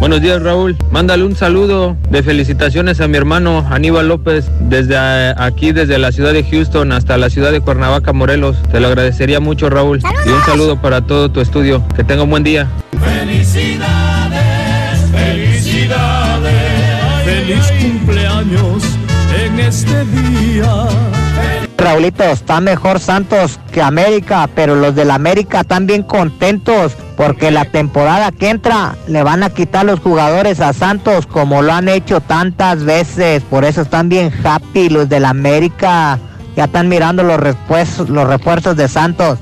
Buenos 0.00 0.20
días, 0.20 0.42
Raúl. 0.42 0.76
Mándale 0.90 1.24
un 1.24 1.36
saludo 1.36 1.96
de 2.10 2.22
felicitaciones 2.22 3.00
a 3.00 3.08
mi 3.08 3.16
hermano 3.16 3.66
Aníbal 3.70 4.08
López 4.08 4.46
desde 4.60 4.96
aquí, 4.96 5.72
desde 5.72 5.98
la 5.98 6.12
ciudad 6.12 6.32
de 6.32 6.44
Houston 6.44 6.92
hasta 6.92 7.16
la 7.16 7.30
ciudad 7.30 7.52
de 7.52 7.60
Cuernavaca, 7.60 8.12
Morelos. 8.12 8.56
Te 8.70 8.80
lo 8.80 8.88
agradecería 8.88 9.40
mucho, 9.40 9.70
Raúl. 9.70 10.00
Y 10.26 10.28
un 10.28 10.42
saludo 10.44 10.80
para 10.80 11.00
todo 11.02 11.30
tu 11.30 11.40
estudio. 11.40 11.82
Que 11.94 12.04
tenga 12.04 12.24
un 12.24 12.30
buen 12.30 12.42
día. 12.42 12.68
Felicidades, 13.02 15.00
felicidades, 15.10 17.24
feliz 17.24 17.72
cumpleaños 17.80 18.82
en 19.44 19.60
este 19.60 20.04
día. 20.06 20.86
Raulito, 21.76 22.24
está 22.24 22.60
mejor 22.60 23.00
Santos 23.00 23.58
que 23.72 23.82
América, 23.82 24.48
pero 24.54 24.74
los 24.74 24.94
del 24.94 25.10
América 25.10 25.60
están 25.60 25.86
bien 25.86 26.02
contentos 26.02 26.92
porque 27.16 27.50
la 27.50 27.64
temporada 27.64 28.32
que 28.32 28.50
entra 28.50 28.96
le 29.06 29.22
van 29.22 29.42
a 29.42 29.50
quitar 29.50 29.84
los 29.84 30.00
jugadores 30.00 30.60
a 30.60 30.72
Santos 30.72 31.26
como 31.26 31.62
lo 31.62 31.72
han 31.72 31.88
hecho 31.88 32.20
tantas 32.20 32.84
veces. 32.84 33.42
Por 33.42 33.64
eso 33.64 33.82
están 33.82 34.08
bien 34.08 34.32
happy 34.44 34.88
los 34.88 35.08
del 35.08 35.24
América. 35.24 36.18
Ya 36.56 36.64
están 36.64 36.88
mirando 36.88 37.22
los 37.22 37.38
refuerzos, 37.38 38.08
los 38.08 38.26
refuerzos 38.26 38.76
de 38.76 38.88
Santos. 38.88 39.38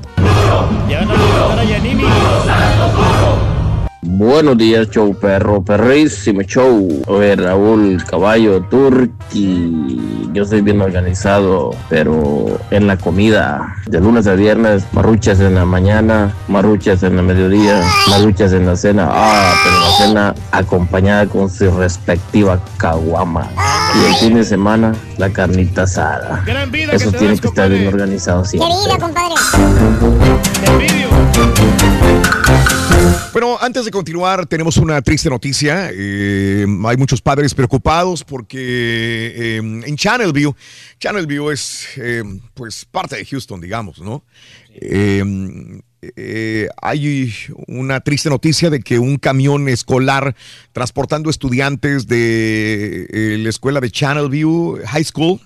Buenos 4.05 4.57
días, 4.57 4.89
show 4.89 5.15
perro, 5.17 5.63
perrísimo 5.63 6.41
show. 6.41 7.01
Oye, 7.07 7.37
Raúl, 7.37 8.03
caballo, 8.03 8.61
turqui. 8.63 10.29
Yo 10.33 10.43
soy 10.43 10.59
bien 10.59 10.81
organizado, 10.81 11.71
pero 11.89 12.59
en 12.69 12.85
la 12.85 12.97
comida, 12.97 13.77
de 13.85 14.01
lunes 14.01 14.27
a 14.27 14.33
viernes, 14.33 14.83
marruchas 14.91 15.39
en 15.39 15.55
la 15.55 15.63
mañana, 15.63 16.35
marruchas 16.49 17.01
en 17.03 17.17
el 17.17 17.23
mediodía, 17.23 17.81
marruchas 18.09 18.51
en 18.51 18.65
la 18.65 18.75
cena. 18.75 19.07
Ah, 19.09 19.53
pero 19.63 19.79
la 19.79 19.91
cena 19.91 20.35
acompañada 20.51 21.25
con 21.25 21.49
su 21.49 21.71
respectiva 21.71 22.59
caguama. 22.75 23.47
Y 23.95 24.05
el 24.05 24.15
fin 24.15 24.33
de 24.33 24.43
semana, 24.43 24.93
la 25.17 25.29
carnita 25.29 25.83
asada. 25.83 26.43
Gran 26.45 26.69
vida 26.71 26.89
que 26.89 26.97
Eso 26.97 27.11
tiene 27.13 27.39
que 27.39 27.47
estar 27.47 27.69
bien 27.69 27.87
organizado 27.87 28.43
siempre. 28.43 28.69
Querida, 28.69 28.99
compadre. 28.99 29.35
Bueno, 33.33 33.57
antes 33.59 33.83
de 33.83 33.89
continuar, 33.89 34.45
tenemos 34.45 34.77
una 34.77 35.01
triste 35.01 35.27
noticia. 35.27 35.89
Eh, 35.91 36.67
hay 36.85 36.97
muchos 36.97 37.19
padres 37.19 37.55
preocupados 37.55 38.23
porque 38.23 38.57
eh, 38.59 39.57
en 39.57 39.95
Channelview, 39.95 40.53
Channelview 40.99 41.49
es 41.49 41.87
eh, 41.97 42.23
pues 42.53 42.85
parte 42.85 43.17
de 43.17 43.25
Houston, 43.25 43.59
digamos, 43.59 43.99
¿no? 43.99 44.23
Hay 46.81 47.33
una 47.67 47.99
triste 48.01 48.29
noticia 48.29 48.69
de 48.69 48.81
que 48.81 48.99
un 48.99 49.17
camión 49.17 49.67
escolar 49.67 50.35
transportando 50.71 51.31
estudiantes 51.31 52.07
de 52.07 53.37
la 53.39 53.49
escuela 53.49 53.79
de 53.79 53.89
Channelview 53.89 54.79
High 54.85 55.05
School 55.05 55.39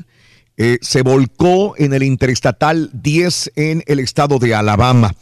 se 0.81 1.01
volcó 1.03 1.75
en 1.77 1.93
el 1.93 2.03
Interestatal 2.03 2.89
10 2.93 3.53
en 3.55 3.83
el 3.87 3.99
estado 3.99 4.39
de 4.39 4.55
Alabama. 4.55 5.13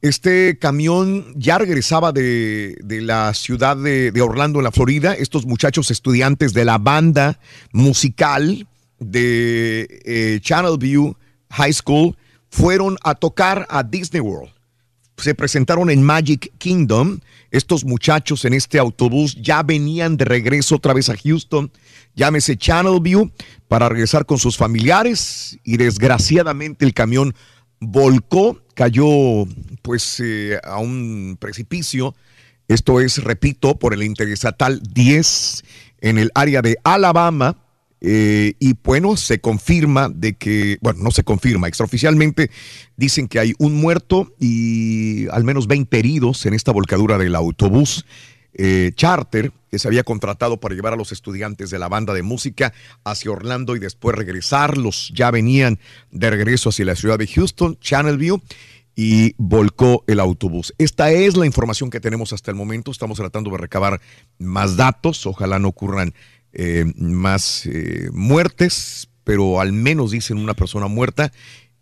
Este 0.00 0.58
camión 0.58 1.26
ya 1.34 1.58
regresaba 1.58 2.12
de, 2.12 2.76
de 2.84 3.00
la 3.00 3.34
ciudad 3.34 3.76
de, 3.76 4.20
Orlando, 4.20 4.60
en 4.60 4.64
la 4.64 4.70
Florida. 4.70 5.14
Estos 5.14 5.44
muchachos 5.44 5.90
estudiantes 5.90 6.54
de 6.54 6.64
la 6.64 6.78
banda 6.78 7.40
musical 7.72 8.68
de 9.00 10.00
eh, 10.04 10.38
Channelview 10.40 11.16
High 11.50 11.72
School 11.72 12.16
fueron 12.48 12.96
a 13.02 13.16
tocar 13.16 13.66
a 13.70 13.82
Disney 13.82 14.20
World. 14.20 14.52
Se 15.16 15.34
presentaron 15.34 15.90
en 15.90 16.00
Magic 16.02 16.52
Kingdom. 16.58 17.18
Estos 17.50 17.84
muchachos 17.84 18.44
en 18.44 18.54
este 18.54 18.78
autobús 18.78 19.36
ya 19.42 19.64
venían 19.64 20.16
de 20.16 20.26
regreso 20.26 20.76
otra 20.76 20.92
vez 20.92 21.08
a 21.08 21.16
Houston. 21.16 21.72
Llámese 22.14 22.56
Channelview 22.56 23.32
para 23.66 23.88
regresar 23.88 24.26
con 24.26 24.38
sus 24.38 24.56
familiares 24.56 25.58
y 25.64 25.76
desgraciadamente 25.76 26.84
el 26.84 26.94
camión 26.94 27.34
volcó, 27.80 28.60
cayó 28.74 29.06
pues 29.82 30.20
eh, 30.20 30.58
a 30.62 30.78
un 30.78 31.36
precipicio. 31.40 32.14
Esto 32.68 33.00
es, 33.00 33.22
repito, 33.22 33.78
por 33.78 33.94
el 33.94 34.02
interestatal 34.02 34.82
10 34.92 35.64
en 36.00 36.18
el 36.18 36.30
área 36.34 36.62
de 36.62 36.76
Alabama. 36.84 37.56
eh, 38.00 38.54
y 38.60 38.74
bueno, 38.84 39.16
se 39.16 39.40
confirma 39.40 40.08
de 40.08 40.34
que, 40.34 40.78
bueno, 40.80 41.00
no 41.02 41.10
se 41.10 41.24
confirma, 41.24 41.66
extraoficialmente 41.66 42.48
dicen 42.96 43.26
que 43.26 43.40
hay 43.40 43.54
un 43.58 43.74
muerto 43.74 44.34
y 44.38 45.26
al 45.30 45.42
menos 45.42 45.66
20 45.66 45.98
heridos 45.98 46.46
en 46.46 46.54
esta 46.54 46.70
volcadura 46.70 47.18
del 47.18 47.34
autobús 47.34 48.04
eh, 48.58 48.92
charter 48.94 49.52
que 49.70 49.78
se 49.78 49.86
había 49.86 50.02
contratado 50.02 50.58
para 50.58 50.74
llevar 50.74 50.92
a 50.92 50.96
los 50.96 51.12
estudiantes 51.12 51.70
de 51.70 51.78
la 51.78 51.88
banda 51.88 52.12
de 52.12 52.22
música 52.22 52.72
hacia 53.04 53.30
Orlando 53.30 53.76
y 53.76 53.78
después 53.78 54.16
regresar. 54.16 54.76
Los 54.76 55.12
ya 55.14 55.30
venían 55.30 55.78
de 56.10 56.30
regreso 56.30 56.70
hacia 56.70 56.84
la 56.84 56.96
ciudad 56.96 57.18
de 57.18 57.26
Houston, 57.26 57.78
Channelview, 57.80 58.40
y 58.96 59.34
volcó 59.38 60.02
el 60.08 60.18
autobús. 60.18 60.74
Esta 60.76 61.12
es 61.12 61.36
la 61.36 61.46
información 61.46 61.88
que 61.88 62.00
tenemos 62.00 62.32
hasta 62.32 62.50
el 62.50 62.56
momento. 62.56 62.90
Estamos 62.90 63.18
tratando 63.18 63.50
de 63.50 63.58
recabar 63.58 64.00
más 64.38 64.76
datos. 64.76 65.24
Ojalá 65.24 65.60
no 65.60 65.68
ocurran 65.68 66.14
eh, 66.52 66.84
más 66.96 67.66
eh, 67.66 68.08
muertes, 68.12 69.08
pero 69.22 69.60
al 69.60 69.72
menos 69.72 70.10
dicen 70.10 70.38
una 70.38 70.54
persona 70.54 70.88
muerta 70.88 71.30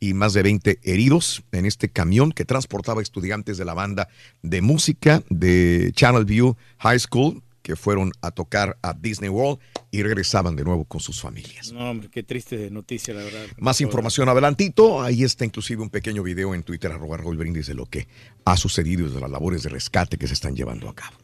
y 0.00 0.15
más 0.15 0.33
de 0.33 0.42
20 0.42 0.81
heridos 0.83 1.42
en 1.52 1.66
este 1.66 1.89
camión 1.89 2.33
que 2.33 2.44
transportaba 2.44 3.02
estudiantes 3.02 3.58
de 3.58 3.65
la 3.65 3.75
banda 3.75 4.08
de 4.42 4.62
música 4.62 5.23
de 5.31 5.92
Channelview 5.94 6.57
High 6.78 7.00
School 7.00 7.42
que 7.66 7.75
fueron 7.75 8.12
a 8.23 8.31
tocar 8.31 8.78
a 8.81 8.92
Disney 8.92 9.28
World 9.28 9.58
y 9.91 10.00
regresaban 10.05 10.55
de 10.55 10.62
nuevo 10.62 10.84
con 10.84 11.00
sus 11.00 11.20
familias. 11.20 11.73
No, 11.73 11.91
hombre, 11.91 12.08
qué 12.08 12.23
triste 12.23 12.70
noticia, 12.70 13.12
la 13.12 13.25
verdad. 13.25 13.44
Más 13.58 13.81
información 13.81 14.28
adelantito, 14.28 15.02
ahí 15.02 15.25
está 15.25 15.44
inclusive 15.44 15.83
un 15.83 15.91
pequeño 15.91 16.23
video 16.23 16.55
en 16.55 16.62
Twitter, 16.62 16.92
arroba 16.92 17.16
Raúl 17.16 17.36
Brindis, 17.36 17.66
de 17.66 17.75
lo 17.75 17.86
que 17.86 18.07
ha 18.44 18.57
sucedido 18.57 19.08
y 19.08 19.12
de 19.12 19.20
las 19.20 19.28
labores 19.28 19.65
de 19.65 19.70
rescate 19.70 20.16
que 20.16 20.28
se 20.28 20.34
están 20.34 20.55
llevando 20.55 20.89
a 20.89 20.94
cabo. 20.94 21.16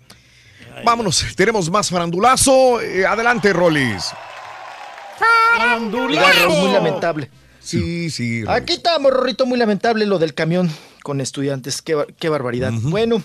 Vámonos, 0.84 1.24
tenemos 1.36 1.70
más 1.70 1.88
farandulazo. 1.88 2.80
Eh, 2.80 3.06
adelante, 3.06 3.52
Rolis. 3.52 4.10
Raúl, 5.56 5.92
muy 5.92 6.72
lamentable. 6.72 7.30
Sí, 7.62 8.10
sí. 8.10 8.42
Aquí 8.48 8.72
estamos, 8.74 9.12
Rorrito, 9.12 9.46
muy 9.46 9.58
lamentable 9.58 10.06
lo 10.06 10.18
del 10.18 10.34
camión 10.34 10.70
con 11.02 11.20
estudiantes. 11.20 11.80
Qué, 11.82 11.94
bar- 11.94 12.12
qué 12.18 12.28
barbaridad. 12.28 12.72
Bueno, 12.82 13.22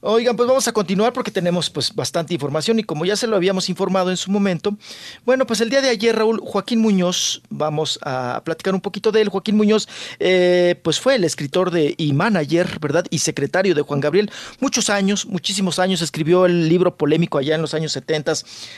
oigan, 0.00 0.36
pues 0.36 0.46
vamos 0.48 0.68
a 0.68 0.72
continuar 0.72 1.12
porque 1.12 1.30
tenemos 1.30 1.70
pues 1.70 1.94
bastante 1.94 2.34
información 2.34 2.78
y 2.78 2.84
como 2.84 3.04
ya 3.06 3.16
se 3.16 3.26
lo 3.26 3.36
habíamos 3.36 3.68
informado 3.70 4.10
en 4.10 4.16
su 4.18 4.30
momento, 4.30 4.76
bueno, 5.24 5.46
pues 5.46 5.60
el 5.62 5.70
día 5.70 5.80
de 5.80 5.88
ayer, 5.88 6.14
Raúl, 6.16 6.40
Joaquín 6.42 6.80
Muñoz, 6.80 7.42
vamos 7.48 7.98
a 8.02 8.42
platicar 8.44 8.74
un 8.74 8.80
poquito 8.82 9.12
de 9.12 9.22
él. 9.22 9.28
Joaquín 9.30 9.56
Muñoz, 9.56 9.88
eh, 10.18 10.78
pues 10.82 11.00
fue 11.00 11.14
el 11.14 11.24
escritor 11.24 11.70
de 11.70 11.94
y 11.96 12.12
manager, 12.12 12.78
¿verdad? 12.80 13.06
Y 13.10 13.18
secretario 13.20 13.74
de 13.74 13.82
Juan 13.82 14.00
Gabriel. 14.00 14.30
Muchos 14.60 14.90
años, 14.90 15.24
muchísimos 15.26 15.78
años, 15.78 16.02
escribió 16.02 16.44
el 16.46 16.68
libro 16.68 16.96
polémico 16.96 17.38
allá 17.38 17.54
en 17.54 17.62
los 17.62 17.72
años 17.74 17.92
70 17.92 18.32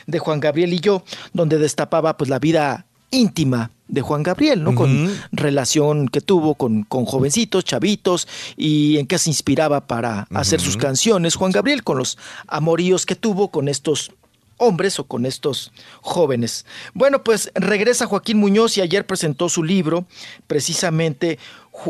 de 0.07 0.19
Juan 0.21 0.39
Gabriel 0.41 0.73
y 0.73 0.81
yo, 0.81 1.05
donde 1.33 1.59
destapaba 1.59 2.17
pues 2.17 2.31
la 2.31 2.39
vida 2.39 2.87
íntima 3.13 3.71
de 3.87 4.01
Juan 4.01 4.23
Gabriel, 4.23 4.65
¿no? 4.65 4.75
Con 4.75 5.15
relación 5.31 6.09
que 6.09 6.21
tuvo 6.21 6.55
con, 6.55 6.83
con 6.85 7.05
jovencitos, 7.05 7.65
chavitos, 7.65 8.27
y 8.57 8.97
en 8.97 9.07
qué 9.07 9.19
se 9.19 9.31
inspiraba 9.31 9.87
para 9.87 10.27
hacer 10.33 10.61
sus 10.61 10.77
canciones 10.77 11.37
Juan 11.37 11.53
Gabriel, 11.53 11.85
con 11.85 11.99
los 11.99 12.19
amoríos 12.49 13.07
que 13.07 13.15
tuvo 13.15 13.51
con 13.51 13.69
estos 13.69 14.11
hombres 14.57 14.99
o 14.99 15.05
con 15.05 15.27
estos 15.27 15.73
jóvenes. 16.01 16.65
Bueno, 16.95 17.23
pues 17.23 17.51
regresa 17.55 18.07
Joaquín 18.07 18.39
Muñoz 18.39 18.79
y 18.79 18.81
ayer 18.81 19.07
presentó 19.07 19.49
su 19.49 19.63
libro, 19.63 20.07
precisamente 20.47 21.39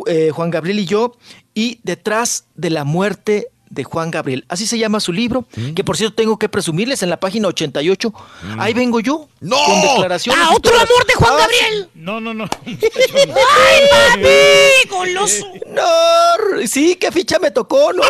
eh, 0.07 0.31
Juan 0.33 0.51
Gabriel 0.51 0.81
y 0.81 0.87
yo, 0.87 1.17
y 1.55 1.79
detrás 1.85 2.47
de 2.57 2.71
la 2.71 2.85
muerte 2.85 3.49
de 3.73 3.85
Juan 3.85 4.11
Gabriel. 4.11 4.45
Así 4.49 4.67
se 4.67 4.79
llama 4.79 5.01
su 5.01 5.13
libro, 5.13 5.47
que 5.75 5.83
por 5.83 5.97
cierto 5.97 6.15
tengo 6.17 6.39
que 6.39 6.49
presumirles 6.49 7.03
en 7.03 7.09
la 7.11 7.19
página 7.19 7.49
88. 7.49 8.13
Ahí 8.59 8.75
vengo 8.75 9.01
yo. 9.01 9.29
¡No! 9.41 9.57
Con 9.65 9.81
declaraciones. 9.81 10.43
¡Ah, 10.45 10.51
otro 10.55 10.71
todas- 10.73 10.89
amor 10.89 11.07
de 11.07 11.15
Juan 11.15 11.33
Ah, 11.33 11.39
Gabriel! 11.39 11.89
No, 11.95 12.21
no, 12.21 12.35
no. 12.35 12.45
¡Ay, 12.67 13.83
papi! 13.91 14.89
¡Goloso! 14.91 15.47
No, 15.69 16.67
sí, 16.67 16.97
¿qué 16.97 17.11
ficha 17.11 17.39
me 17.39 17.51
tocó, 17.51 17.93
no? 17.93 18.03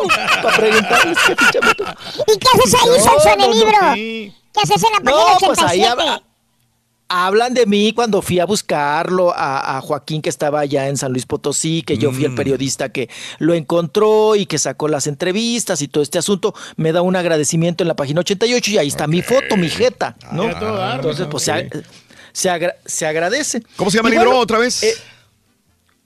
Para 0.42 0.56
preguntarles 0.56 1.18
qué 1.26 1.36
ficha 1.36 1.60
me 1.62 1.74
tocó. 1.74 1.90
¿Y 2.26 2.38
qué 2.38 2.48
haces 2.54 2.74
ahí, 2.74 2.88
No, 2.88 3.04
Sonso, 3.04 3.28
en 3.28 3.40
el 3.40 3.48
no, 3.50 3.54
libro? 3.54 3.78
sí. 3.94 4.34
¿Qué 4.52 4.60
haces 4.62 4.82
en 4.84 4.92
la 4.92 4.98
No, 4.98 5.16
página 5.16 5.46
pues 5.46 5.58
ahí 5.60 5.80
87? 5.84 6.24
Hablan 7.12 7.52
de 7.54 7.66
mí 7.66 7.92
cuando 7.92 8.22
fui 8.22 8.38
a 8.40 8.46
buscarlo 8.46 9.32
a, 9.36 9.76
a 9.76 9.80
Joaquín 9.82 10.22
que 10.22 10.30
estaba 10.30 10.60
allá 10.60 10.88
en 10.88 10.96
San 10.96 11.12
Luis 11.12 11.26
Potosí, 11.26 11.82
que 11.82 11.98
yo 11.98 12.10
fui 12.12 12.24
el 12.24 12.32
Mm. 12.32 12.36
periodista 12.36 12.88
que 12.90 13.10
lo 13.38 13.52
encontró 13.54 14.34
y 14.36 14.46
que 14.46 14.58
sacó 14.58 14.88
las 14.88 15.06
entrevistas 15.06 15.82
y 15.82 15.88
todo 15.88 16.02
este 16.02 16.18
asunto. 16.18 16.54
Me 16.76 16.92
da 16.92 17.02
un 17.02 17.14
agradecimiento 17.16 17.84
en 17.84 17.88
la 17.88 17.94
página 17.96 18.20
88 18.20 18.70
y 18.70 18.78
ahí 18.78 18.88
está 18.88 19.06
mi 19.06 19.20
foto, 19.22 19.56
mi 19.56 19.68
jeta, 19.68 20.16
¿no? 20.32 20.44
Ah, 20.44 20.58
todo 20.58 20.76
dar, 20.76 20.96
Entonces, 20.96 21.26
pues 21.30 21.42
se, 21.44 21.70
se 22.32 22.48
agra- 22.50 22.76
se 22.86 23.06
agradece. 23.06 23.62
¿Cómo 23.76 23.90
se 23.90 23.98
llama 23.98 24.08
Y 24.08 24.12
el 24.12 24.18
libro 24.18 24.30
bueno, 24.30 24.42
otra 24.42 24.58
vez? 24.58 24.82
eh, 24.82 24.94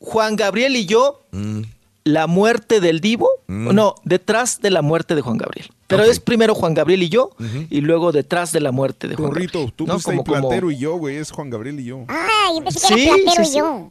Juan 0.01 0.36
Gabriel 0.36 0.76
y 0.76 0.86
yo, 0.86 1.23
Mm. 1.31 1.62
la 2.05 2.26
muerte 2.26 2.81
del 2.81 3.01
divo, 3.01 3.28
no, 3.49 3.94
detrás 4.05 4.60
de 4.60 4.70
la 4.70 4.83
muerte 4.83 5.15
de 5.15 5.20
Juan 5.23 5.39
Gabriel. 5.39 5.70
Pero 5.86 6.02
es 6.05 6.20
primero 6.20 6.55
Juan 6.55 6.74
Gabriel 6.74 7.02
y 7.05 7.08
yo, 7.08 7.31
y 7.70 7.81
luego 7.81 8.12
detrás 8.12 8.52
de 8.52 8.60
la 8.60 8.73
muerte 8.73 9.08
de 9.08 9.15
Juan 9.16 9.31
Rorrito, 9.31 9.58
Gabriel. 9.60 9.74
tú 9.76 9.86
¿no? 9.86 10.00
Como- 10.00 10.24
como- 10.24 10.40
Platero 10.40 10.70
y 10.70 10.78
yo, 10.78 10.97
güey, 10.97 11.16
es 11.16 11.31
Juan 11.31 11.50
Gabriel 11.50 11.78
y 11.81 11.84
yo. 11.84 12.05
Ah, 12.08 12.48
yo 12.56 12.62
pensé 12.65 12.89
que 12.89 12.94
Sí, 12.94 13.08
era 13.08 13.16
platero 13.23 13.44
sí, 13.44 13.50
sí. 13.52 13.58
yo. 13.58 13.90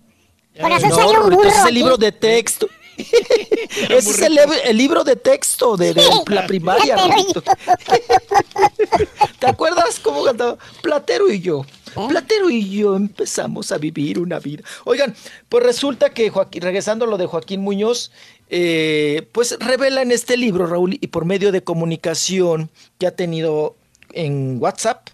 Por 0.61 0.71
eso 0.71 0.87
no, 0.87 0.95
soy 0.95 1.15
un 1.17 1.29
burro. 1.29 1.43
ese 1.49 1.59
es 1.59 1.65
el 1.65 1.73
libro 1.73 1.97
de 1.97 2.11
texto. 2.11 2.67
Ese 3.89 4.09
es 4.11 4.21
el, 4.21 4.37
el 4.65 4.77
libro 4.77 5.03
de 5.03 5.17
texto 5.17 5.75
de, 5.75 5.93
de 5.93 6.01
la 6.27 6.47
primaria. 6.47 6.95
Y. 7.17 7.33
¿Te 9.39 9.47
acuerdas 9.47 9.99
cómo 9.99 10.23
cantaba? 10.23 10.57
Platero 10.81 11.29
y 11.29 11.41
yo. 11.41 11.65
Platero 12.09 12.49
y 12.49 12.69
yo 12.69 12.95
empezamos 12.95 13.71
a 13.71 13.77
vivir 13.77 14.19
una 14.19 14.39
vida. 14.39 14.63
Oigan, 14.85 15.15
pues 15.49 15.63
resulta 15.63 16.09
que 16.11 16.29
Joaquín, 16.29 16.61
regresando 16.61 17.05
a 17.05 17.07
lo 17.07 17.17
de 17.17 17.25
Joaquín 17.25 17.61
Muñoz, 17.61 18.11
eh, 18.49 19.27
pues 19.31 19.57
revela 19.59 20.01
en 20.01 20.11
este 20.11 20.37
libro, 20.37 20.67
Raúl, 20.67 20.97
y 20.99 21.07
por 21.07 21.25
medio 21.25 21.51
de 21.51 21.63
comunicación 21.63 22.69
que 22.97 23.07
ha 23.07 23.15
tenido 23.15 23.75
en 24.13 24.57
WhatsApp, 24.59 25.09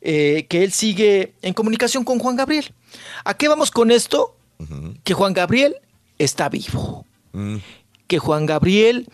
eh, 0.00 0.46
que 0.48 0.64
él 0.64 0.72
sigue 0.72 1.32
en 1.42 1.54
comunicación 1.54 2.04
con 2.04 2.18
Juan 2.18 2.36
Gabriel. 2.36 2.72
¿A 3.24 3.34
qué 3.36 3.48
vamos 3.48 3.70
con 3.70 3.90
esto? 3.90 4.36
Que 5.02 5.14
Juan 5.14 5.32
Gabriel 5.32 5.76
está 6.18 6.48
vivo. 6.48 7.06
Que 8.06 8.18
Juan 8.18 8.46
Gabriel, 8.46 9.08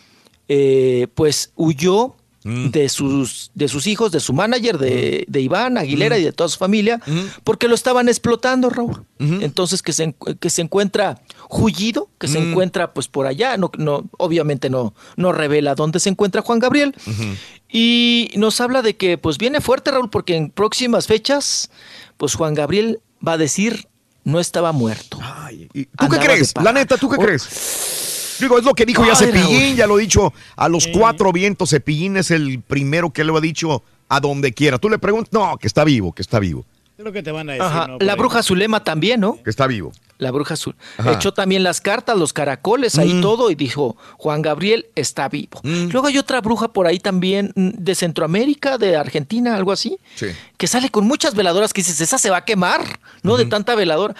eh, 0.48 1.06
pues, 1.14 1.52
huyó 1.56 2.16
de, 2.44 2.88
sus, 2.88 3.50
de 3.54 3.68
sus 3.68 3.86
hijos, 3.86 4.12
de 4.12 4.20
su 4.20 4.32
manager, 4.32 4.78
de, 4.78 5.24
de 5.28 5.40
Iván 5.40 5.76
Aguilera 5.76 6.16
y 6.18 6.24
de 6.24 6.32
toda 6.32 6.48
su 6.48 6.58
familia, 6.58 7.00
porque 7.44 7.68
lo 7.68 7.74
estaban 7.74 8.08
explotando, 8.08 8.70
Raúl. 8.70 9.04
Entonces, 9.18 9.82
que 9.82 9.92
se, 9.92 10.14
que 10.40 10.48
se 10.50 10.62
encuentra 10.62 11.20
hullido, 11.50 12.08
que 12.18 12.28
se 12.28 12.40
Mm. 12.40 12.50
encuentra 12.50 12.94
pues 12.94 13.08
por 13.08 13.26
allá, 13.26 13.56
no, 13.58 13.70
no, 13.76 14.08
obviamente 14.18 14.70
no, 14.70 14.94
no 15.16 15.32
revela 15.32 15.74
dónde 15.74 16.00
se 16.00 16.08
encuentra 16.08 16.40
Juan 16.42 16.58
Gabriel. 16.58 16.94
Y 17.68 18.30
nos 18.36 18.60
habla 18.60 18.82
de 18.82 18.96
que 18.96 19.18
pues 19.18 19.38
viene 19.38 19.60
fuerte, 19.60 19.90
Raúl, 19.90 20.10
porque 20.10 20.36
en 20.36 20.50
próximas 20.50 21.06
fechas, 21.06 21.70
pues 22.16 22.34
Juan 22.34 22.54
Gabriel 22.54 23.00
va 23.26 23.32
a 23.32 23.38
decir 23.38 23.86
no 24.24 24.38
estaba 24.40 24.72
muerto. 24.72 25.18
¿Tú 25.98 26.08
qué 26.10 26.18
crees? 26.18 26.52
La 26.62 26.72
neta, 26.72 26.96
¿tú 26.96 27.08
qué 27.08 27.16
crees? 27.16 27.46
Digo, 28.40 28.58
es 28.58 28.64
lo 28.64 28.74
que 28.74 28.86
dijo 28.86 29.04
ya 29.04 29.14
Cepillín, 29.14 29.76
ya 29.76 29.86
lo 29.86 29.98
he 29.98 30.02
dicho 30.02 30.32
a 30.56 30.68
los 30.68 30.86
cuatro 30.86 31.32
vientos. 31.32 31.70
Cepillín 31.70 32.16
es 32.16 32.30
el 32.30 32.60
primero 32.60 33.10
que 33.10 33.24
lo 33.24 33.36
ha 33.36 33.40
dicho 33.40 33.82
a 34.08 34.20
donde 34.20 34.52
quiera. 34.52 34.78
Tú 34.78 34.88
le 34.88 34.98
preguntas, 34.98 35.32
no, 35.32 35.56
que 35.58 35.66
está 35.66 35.84
vivo, 35.84 36.12
que 36.12 36.22
está 36.22 36.38
vivo, 36.38 36.64
Es 36.98 37.04
lo 37.04 37.12
que 37.12 37.22
te 37.22 37.30
van 37.30 37.48
a 37.48 37.52
decir, 37.52 37.66
Ajá, 37.66 37.86
¿no? 37.86 37.98
La 38.00 38.16
bruja 38.16 38.42
Zulema 38.42 38.82
también, 38.82 39.20
¿no? 39.20 39.38
que 39.42 39.50
está 39.50 39.66
vivo. 39.66 39.92
La 40.20 40.30
bruja 40.30 40.54
azul. 40.54 40.76
Ajá. 40.98 41.14
Echó 41.14 41.32
también 41.34 41.62
las 41.64 41.80
cartas, 41.80 42.16
los 42.16 42.32
caracoles, 42.32 42.96
ahí 42.98 43.14
Mm. 43.14 43.20
todo, 43.22 43.50
y 43.50 43.56
dijo, 43.56 43.96
Juan 44.18 44.42
Gabriel 44.42 44.86
está 44.94 45.28
vivo. 45.28 45.60
Luego 45.64 46.06
hay 46.06 46.18
otra 46.18 46.40
bruja 46.40 46.68
por 46.72 46.86
ahí 46.86 47.00
también 47.00 47.52
mm, 47.56 47.70
de 47.78 47.94
Centroamérica, 47.94 48.78
de 48.78 48.96
Argentina, 48.96 49.56
algo 49.56 49.72
así, 49.72 49.98
Sí. 50.14 50.26
que 50.56 50.66
sale 50.68 50.90
con 50.90 51.06
muchas 51.06 51.34
veladoras, 51.34 51.72
que 51.72 51.80
dices, 51.80 52.00
esa 52.00 52.18
se 52.18 52.30
va 52.30 52.36
a 52.38 52.44
quemar, 52.44 52.82
¿no? 53.22 53.36
De 53.36 53.46
tanta 53.46 53.74
veladora. 53.74 54.14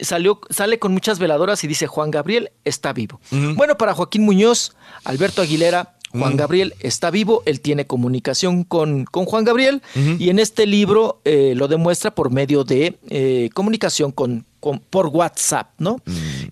Salió, 0.00 0.40
sale 0.50 0.78
con 0.78 0.92
muchas 0.92 1.18
veladoras 1.18 1.64
y 1.64 1.66
dice, 1.66 1.86
Juan 1.86 2.10
Gabriel 2.10 2.50
está 2.64 2.92
vivo. 2.92 3.20
Bueno, 3.30 3.76
para 3.78 3.94
Joaquín 3.94 4.22
Muñoz, 4.24 4.72
Alberto 5.04 5.42
Aguilera, 5.42 5.96
Juan 6.12 6.34
Mm. 6.34 6.36
Gabriel 6.36 6.74
está 6.80 7.10
vivo, 7.10 7.42
él 7.46 7.62
tiene 7.62 7.86
comunicación 7.86 8.64
con, 8.64 9.06
con 9.06 9.24
Juan 9.24 9.44
Gabriel 9.44 9.80
y 10.18 10.28
en 10.28 10.38
este 10.38 10.66
libro 10.66 11.22
eh, 11.24 11.54
lo 11.56 11.68
demuestra 11.68 12.14
por 12.14 12.30
medio 12.30 12.64
de 12.64 12.98
eh, 13.08 13.48
comunicación 13.54 14.12
con, 14.12 14.44
con- 14.62 14.78
por 14.78 15.08
WhatsApp, 15.08 15.72
¿no? 15.78 15.96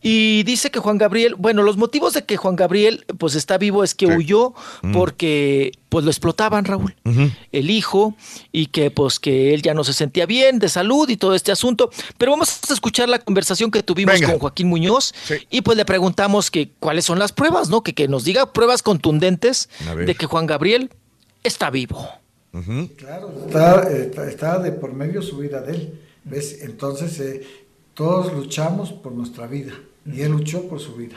Y 0.02 0.42
dice 0.42 0.70
que 0.72 0.80
Juan 0.80 0.98
Gabriel, 0.98 1.36
bueno, 1.36 1.62
los 1.62 1.76
motivos 1.76 2.12
de 2.12 2.24
que 2.24 2.36
Juan 2.36 2.56
Gabriel 2.56 3.04
pues 3.18 3.36
está 3.36 3.56
vivo 3.56 3.84
es 3.84 3.94
que 3.94 4.06
huyó 4.06 4.52
porque 4.92 5.70
pues 5.88 6.04
lo 6.04 6.10
explotaban, 6.10 6.64
Raúl, 6.64 6.94
el 7.52 7.70
hijo, 7.70 8.14
y 8.52 8.66
que 8.66 8.90
pues 8.90 9.20
que 9.20 9.54
él 9.54 9.62
ya 9.62 9.74
no 9.74 9.84
se 9.84 9.92
sentía 9.92 10.26
bien 10.26 10.58
de 10.58 10.68
salud 10.68 11.08
y 11.08 11.16
todo 11.16 11.34
este 11.36 11.52
asunto. 11.52 11.90
Pero 12.18 12.32
vamos 12.32 12.58
a 12.68 12.72
escuchar 12.74 13.08
la 13.08 13.20
conversación 13.20 13.70
que 13.70 13.82
tuvimos 13.84 14.14
Venga. 14.14 14.28
con 14.30 14.38
Joaquín 14.40 14.68
Muñoz 14.68 15.14
y 15.48 15.60
pues 15.62 15.76
le 15.76 15.84
preguntamos 15.84 16.50
que 16.50 16.70
cuáles 16.80 17.04
son 17.04 17.18
las 17.20 17.30
pruebas, 17.32 17.68
¿no? 17.70 17.82
Que, 17.82 17.94
que 17.94 18.08
nos 18.08 18.24
diga 18.24 18.52
pruebas 18.52 18.82
contundentes 18.82 19.68
de 20.04 20.14
que 20.16 20.26
Juan 20.26 20.46
Gabriel 20.46 20.90
está 21.44 21.70
vivo. 21.70 22.08
Claro, 22.96 23.32
está, 23.46 23.88
está, 23.90 24.28
está 24.28 24.58
de 24.58 24.72
por 24.72 24.92
medio 24.92 25.22
su 25.22 25.36
vida 25.38 25.60
de 25.62 25.72
él. 25.74 26.00
¿Ves? 26.22 26.58
Entonces, 26.62 27.18
eh, 27.18 27.59
todos 28.00 28.32
luchamos 28.32 28.92
por 28.92 29.12
nuestra 29.12 29.46
vida 29.46 29.74
y 30.06 30.22
él 30.22 30.32
luchó 30.32 30.66
por 30.68 30.80
su 30.80 30.94
vida. 30.94 31.16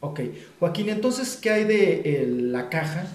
Ok, 0.00 0.18
Joaquín, 0.58 0.88
entonces, 0.88 1.38
¿qué 1.40 1.50
hay 1.50 1.62
de 1.62 2.26
la 2.28 2.68
caja 2.68 3.06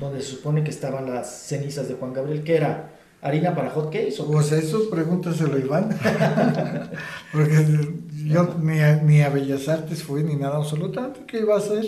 donde 0.00 0.20
se 0.22 0.32
supone 0.32 0.64
que 0.64 0.70
estaban 0.70 1.08
las 1.08 1.42
cenizas 1.42 1.86
de 1.86 1.94
Juan 1.94 2.12
Gabriel? 2.12 2.42
¿Qué 2.42 2.56
era? 2.56 2.90
¿Harina 3.22 3.54
para 3.54 3.70
hot 3.70 3.92
cakes? 3.92 4.18
o 4.18 4.26
qué? 4.26 4.32
Pues 4.32 4.50
eso 4.50 4.90
pregúntaselo 4.90 5.56
Iván. 5.56 5.88
Porque 7.32 7.64
yo 8.24 8.56
ni 8.60 8.80
a, 8.80 8.96
ni 8.96 9.22
a 9.22 9.28
Bellas 9.28 9.68
Artes 9.68 10.02
fui 10.02 10.24
ni 10.24 10.34
nada 10.34 10.56
absolutamente. 10.56 11.20
¿Qué 11.28 11.38
iba 11.38 11.54
a 11.54 11.58
hacer? 11.58 11.84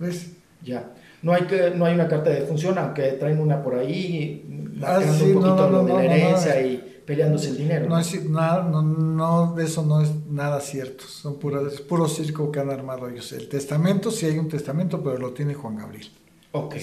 ¿Ves? 0.00 0.32
Ya. 0.64 0.90
No 1.22 1.32
hay, 1.32 1.42
que, 1.42 1.70
no 1.76 1.84
hay 1.84 1.94
una 1.94 2.08
carta 2.08 2.30
de 2.30 2.40
defunción, 2.40 2.76
aunque 2.76 3.12
traen 3.12 3.38
una 3.38 3.62
por 3.62 3.76
ahí, 3.76 4.44
Ah, 4.82 5.00
sí, 5.00 5.24
un 5.24 5.34
no, 5.34 5.40
poquito 5.40 5.70
no, 5.70 5.70
lo 5.70 5.82
no, 5.82 5.98
de 5.98 6.08
la 6.08 6.14
herencia 6.16 6.60
y 6.60 6.89
peleándose 7.10 7.48
el 7.48 7.56
dinero. 7.56 7.88
No, 7.88 7.98
es, 7.98 8.24
nada, 8.30 8.62
no, 8.62 8.82
no, 8.82 9.58
eso 9.58 9.84
no 9.84 10.00
es 10.00 10.10
nada 10.28 10.60
cierto. 10.60 11.02
Son 11.08 11.40
puras, 11.40 11.72
es 11.72 11.80
puro 11.80 12.06
circo 12.06 12.52
que 12.52 12.60
han 12.60 12.70
armado 12.70 13.08
ellos. 13.08 13.32
El 13.32 13.48
testamento, 13.48 14.12
sí 14.12 14.26
hay 14.26 14.38
un 14.38 14.48
testamento, 14.48 15.02
pero 15.02 15.18
lo 15.18 15.32
tiene 15.32 15.54
Juan 15.54 15.74
Gabriel. 15.74 16.08
Ok, 16.52 16.76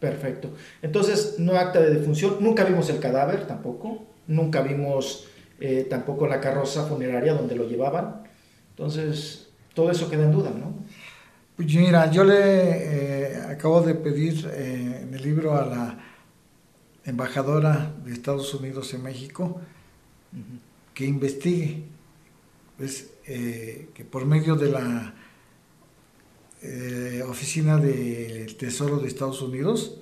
perfecto. 0.00 0.48
Entonces, 0.80 1.34
no 1.38 1.52
acta 1.52 1.80
de 1.80 1.90
defunción, 1.90 2.38
nunca 2.40 2.64
vimos 2.64 2.88
el 2.88 2.98
cadáver 2.98 3.46
tampoco, 3.46 4.06
nunca 4.26 4.62
vimos 4.62 5.26
eh, 5.60 5.86
tampoco 5.90 6.26
la 6.26 6.40
carroza 6.40 6.86
funeraria 6.86 7.34
donde 7.34 7.54
lo 7.54 7.68
llevaban. 7.68 8.22
Entonces, 8.70 9.50
todo 9.74 9.90
eso 9.90 10.08
queda 10.08 10.24
en 10.24 10.32
duda, 10.32 10.48
¿no? 10.48 10.72
Pues 11.56 11.74
mira, 11.74 12.10
yo 12.10 12.24
le 12.24 12.36
eh, 12.38 13.42
acabo 13.50 13.82
de 13.82 13.94
pedir 13.96 14.50
eh, 14.50 15.00
en 15.02 15.12
el 15.12 15.22
libro 15.22 15.54
a 15.54 15.66
la, 15.66 16.07
embajadora 17.04 17.94
de 18.04 18.12
Estados 18.12 18.52
Unidos 18.54 18.92
en 18.94 19.02
México 19.02 19.60
que 20.94 21.06
investigue, 21.06 21.84
eh, 23.26 23.88
que 23.94 24.04
por 24.04 24.26
medio 24.26 24.56
de 24.56 24.70
la 24.70 25.14
eh, 26.62 27.22
Oficina 27.26 27.78
del 27.78 28.56
Tesoro 28.56 28.98
de 28.98 29.08
Estados 29.08 29.40
Unidos 29.42 30.00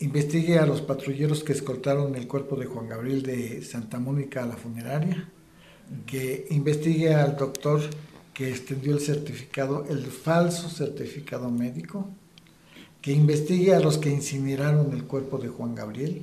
investigue 0.00 0.58
a 0.58 0.66
los 0.66 0.80
patrulleros 0.80 1.44
que 1.44 1.52
escoltaron 1.52 2.16
el 2.16 2.26
cuerpo 2.26 2.56
de 2.56 2.66
Juan 2.66 2.88
Gabriel 2.88 3.22
de 3.22 3.62
Santa 3.62 3.98
Mónica 3.98 4.42
a 4.42 4.46
la 4.46 4.56
funeraria, 4.56 5.28
que 6.06 6.46
investigue 6.50 7.14
al 7.14 7.36
doctor 7.36 7.80
que 8.32 8.50
extendió 8.50 8.94
el 8.94 9.00
certificado, 9.00 9.86
el 9.88 10.06
falso 10.06 10.68
certificado 10.68 11.50
médico, 11.50 12.08
que 13.02 13.12
investigue 13.12 13.74
a 13.74 13.80
los 13.80 13.98
que 13.98 14.10
incineraron 14.10 14.92
el 14.92 15.04
cuerpo 15.04 15.38
de 15.38 15.48
Juan 15.48 15.74
Gabriel, 15.74 16.22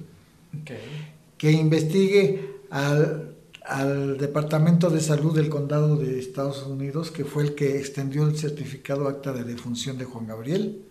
que 1.38 1.51
investigue 1.51 2.57
al, 2.69 3.35
al 3.64 4.17
Departamento 4.17 4.89
de 4.89 4.99
Salud 4.99 5.35
del 5.35 5.49
Condado 5.49 5.97
de 5.97 6.19
Estados 6.19 6.65
Unidos, 6.65 7.11
que 7.11 7.25
fue 7.25 7.43
el 7.43 7.56
que 7.56 7.77
extendió 7.77 8.27
el 8.27 8.38
certificado 8.38 9.07
acta 9.07 9.33
de 9.33 9.43
defunción 9.43 9.97
de 9.97 10.06
Juan 10.06 10.27
Gabriel. 10.27 10.81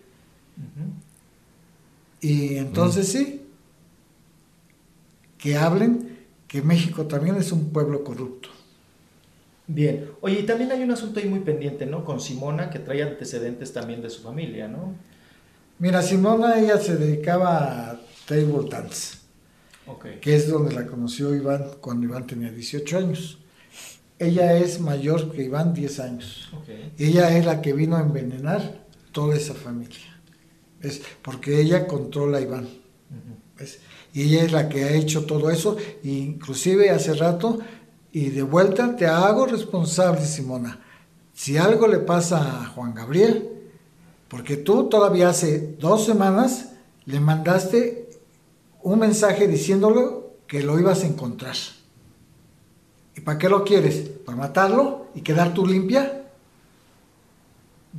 Y 2.21 2.55
entonces 2.55 3.07
sí, 3.07 3.41
que 5.37 5.55
hablen 5.55 6.17
que 6.47 6.61
México 6.61 7.05
también 7.05 7.35
es 7.35 7.51
un 7.51 7.69
pueblo 7.69 8.03
corrupto. 8.03 8.49
Bien. 9.67 10.09
Oye, 10.21 10.39
y 10.39 10.43
también 10.43 10.71
hay 10.71 10.81
un 10.81 10.91
asunto 10.91 11.19
ahí 11.19 11.27
muy 11.27 11.41
pendiente, 11.41 11.85
¿no? 11.85 12.05
Con 12.05 12.21
Simona, 12.21 12.69
que 12.69 12.79
trae 12.79 13.03
antecedentes 13.03 13.73
también 13.73 14.01
de 14.01 14.09
su 14.09 14.21
familia, 14.23 14.67
¿no? 14.67 14.95
Mira, 15.79 16.01
Simona, 16.01 16.59
ella 16.59 16.79
se 16.79 16.95
dedicaba 16.97 17.91
a 17.91 17.99
table 18.27 18.67
dance, 18.69 19.17
Ok. 19.85 20.05
que 20.21 20.35
es 20.35 20.49
donde 20.49 20.73
la 20.73 20.87
conoció 20.87 21.35
Iván 21.35 21.65
cuando 21.81 22.05
Iván 22.07 22.25
tenía 22.25 22.51
18 22.51 22.97
años. 22.97 23.37
Ella 24.19 24.57
es 24.57 24.79
mayor 24.79 25.31
que 25.31 25.43
Iván 25.43 25.73
10 25.73 25.99
años. 25.99 26.49
Ella 26.97 27.37
es 27.37 27.45
la 27.45 27.61
que 27.61 27.73
vino 27.73 27.95
a 27.95 28.01
envenenar 28.01 28.85
toda 29.11 29.35
esa 29.35 29.53
familia. 29.53 30.19
¿Ves? 30.81 31.01
Porque 31.21 31.61
ella 31.61 31.85
controla 31.87 32.39
a 32.39 32.41
Iván. 32.41 32.67
Y 34.13 34.23
ella 34.23 34.43
es 34.43 34.51
la 34.51 34.69
que 34.69 34.83
ha 34.85 34.91
hecho 34.91 35.25
todo 35.25 35.51
eso. 35.51 35.77
e 36.03 36.09
inclusive 36.09 36.89
hace 36.89 37.13
rato, 37.13 37.59
y 38.11 38.29
de 38.29 38.41
vuelta 38.41 38.95
te 38.95 39.05
hago 39.05 39.45
responsable, 39.45 40.25
Simona. 40.25 40.79
Si 41.33 41.55
algo 41.57 41.87
le 41.87 41.99
pasa 41.99 42.63
a 42.63 42.65
Juan 42.65 42.95
Gabriel, 42.95 43.47
porque 44.27 44.57
tú 44.57 44.89
todavía 44.89 45.29
hace 45.29 45.75
dos 45.79 46.05
semanas 46.05 46.73
le 47.05 47.19
mandaste 47.19 48.09
un 48.83 48.99
mensaje 48.99 49.47
diciéndole 49.47 50.01
que 50.47 50.63
lo 50.63 50.79
ibas 50.79 51.03
a 51.03 51.07
encontrar. 51.07 51.55
¿Y 53.15 53.21
para 53.21 53.37
qué 53.37 53.49
lo 53.49 53.63
quieres? 53.63 54.09
¿Para 54.25 54.37
matarlo 54.37 55.07
y 55.15 55.21
quedar 55.21 55.53
tú 55.53 55.65
limpia? 55.65 56.25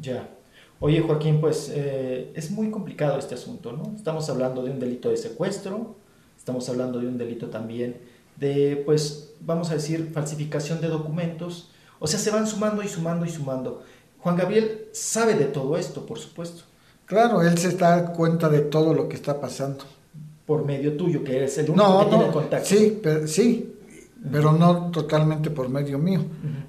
Ya. 0.01 0.29
Oye, 0.81 1.01
Joaquín, 1.01 1.41
pues 1.41 1.73
eh, 1.75 2.33
es 2.37 2.51
muy 2.51 2.71
complicado 2.71 3.19
este 3.19 3.35
asunto, 3.35 3.73
¿no? 3.73 3.95
Estamos 3.97 4.31
hablando 4.31 4.63
de 4.63 4.71
un 4.71 4.79
delito 4.79 5.11
de 5.11 5.17
secuestro, 5.17 5.97
estamos 6.37 6.69
hablando 6.69 7.01
de 7.01 7.09
un 7.09 7.19
delito 7.19 7.49
también 7.49 7.97
de, 8.39 8.83
pues, 8.87 9.35
vamos 9.41 9.71
a 9.71 9.75
decir, 9.75 10.11
falsificación 10.13 10.81
de 10.81 10.89
documentos. 10.89 11.71
O 11.99 12.07
sea, 12.07 12.19
se 12.19 12.31
van 12.31 12.47
sumando 12.47 12.83
y 12.83 12.89
sumando 12.89 13.27
y 13.27 13.31
sumando. 13.31 13.83
Juan 14.21 14.37
Gabriel 14.37 14.87
sabe 14.93 15.35
de 15.35 15.47
todo 15.47 15.77
esto, 15.77 16.05
por 16.07 16.19
supuesto. 16.19 16.63
Claro, 17.07 17.43
él 17.43 17.57
se 17.59 17.73
da 17.77 18.13
cuenta 18.13 18.49
de 18.49 18.61
todo 18.61 18.93
lo 18.95 19.09
que 19.09 19.17
está 19.17 19.41
pasando. 19.41 19.85
Por 20.47 20.65
medio 20.65 20.97
tuyo, 20.97 21.23
que 21.25 21.37
eres 21.37 21.57
el 21.59 21.71
único 21.71 21.85
No, 21.89 22.01
que 22.01 22.07
tiene 22.11 22.27
no, 22.27 22.33
contacto. 22.33 22.67
sí, 22.67 22.99
pero, 23.03 23.27
sí, 23.27 23.75
pero 24.31 24.53
no 24.53 24.91
totalmente 24.91 25.51
por 25.51 25.69
medio 25.69 25.99
mío. 25.99 26.21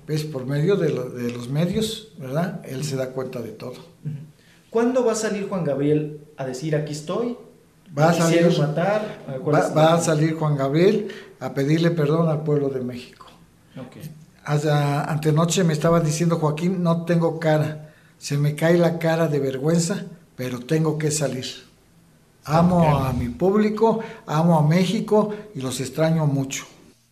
¿Ves? 0.07 0.23
Por 0.23 0.45
medio 0.45 0.75
de, 0.75 0.89
lo- 0.89 1.09
de 1.09 1.31
los 1.31 1.49
medios, 1.49 2.13
¿verdad? 2.17 2.61
Él 2.65 2.83
se 2.83 2.95
da 2.95 3.09
cuenta 3.11 3.41
de 3.41 3.49
todo. 3.51 3.75
¿Cuándo 4.69 5.03
va 5.05 5.13
a 5.13 5.15
salir 5.15 5.47
Juan 5.49 5.63
Gabriel 5.63 6.21
a 6.37 6.45
decir 6.45 6.75
aquí 6.75 6.93
estoy? 6.93 7.37
Va 7.97 8.09
a 8.09 8.13
salir, 8.13 8.43
va, 8.45 9.59
es 9.59 9.65
a 9.75 9.97
salir 9.99 10.35
Juan 10.35 10.55
Gabriel 10.55 11.07
a 11.39 11.53
pedirle 11.53 11.89
perdón 11.91 12.29
al 12.29 12.43
pueblo 12.43 12.69
de 12.69 12.81
México. 12.81 13.25
Ok. 13.77 13.97
Hasta 14.49 15.03
antenoche 15.03 15.63
me 15.63 15.73
estaba 15.73 15.99
diciendo 15.99 16.37
Joaquín, 16.37 16.81
no 16.81 17.05
tengo 17.05 17.39
cara, 17.39 17.93
se 18.17 18.35
me 18.35 18.55
cae 18.55 18.79
la 18.79 18.97
cara 18.97 19.27
de 19.27 19.37
vergüenza, 19.39 20.05
pero 20.35 20.59
tengo 20.59 20.97
que 20.97 21.11
salir. 21.11 21.45
Amo 22.45 22.97
a 22.97 23.13
mi 23.13 23.29
público, 23.29 23.99
amo 24.25 24.57
a 24.57 24.63
México 24.67 25.35
y 25.53 25.61
los 25.61 25.79
extraño 25.81 26.25
mucho. 26.25 26.65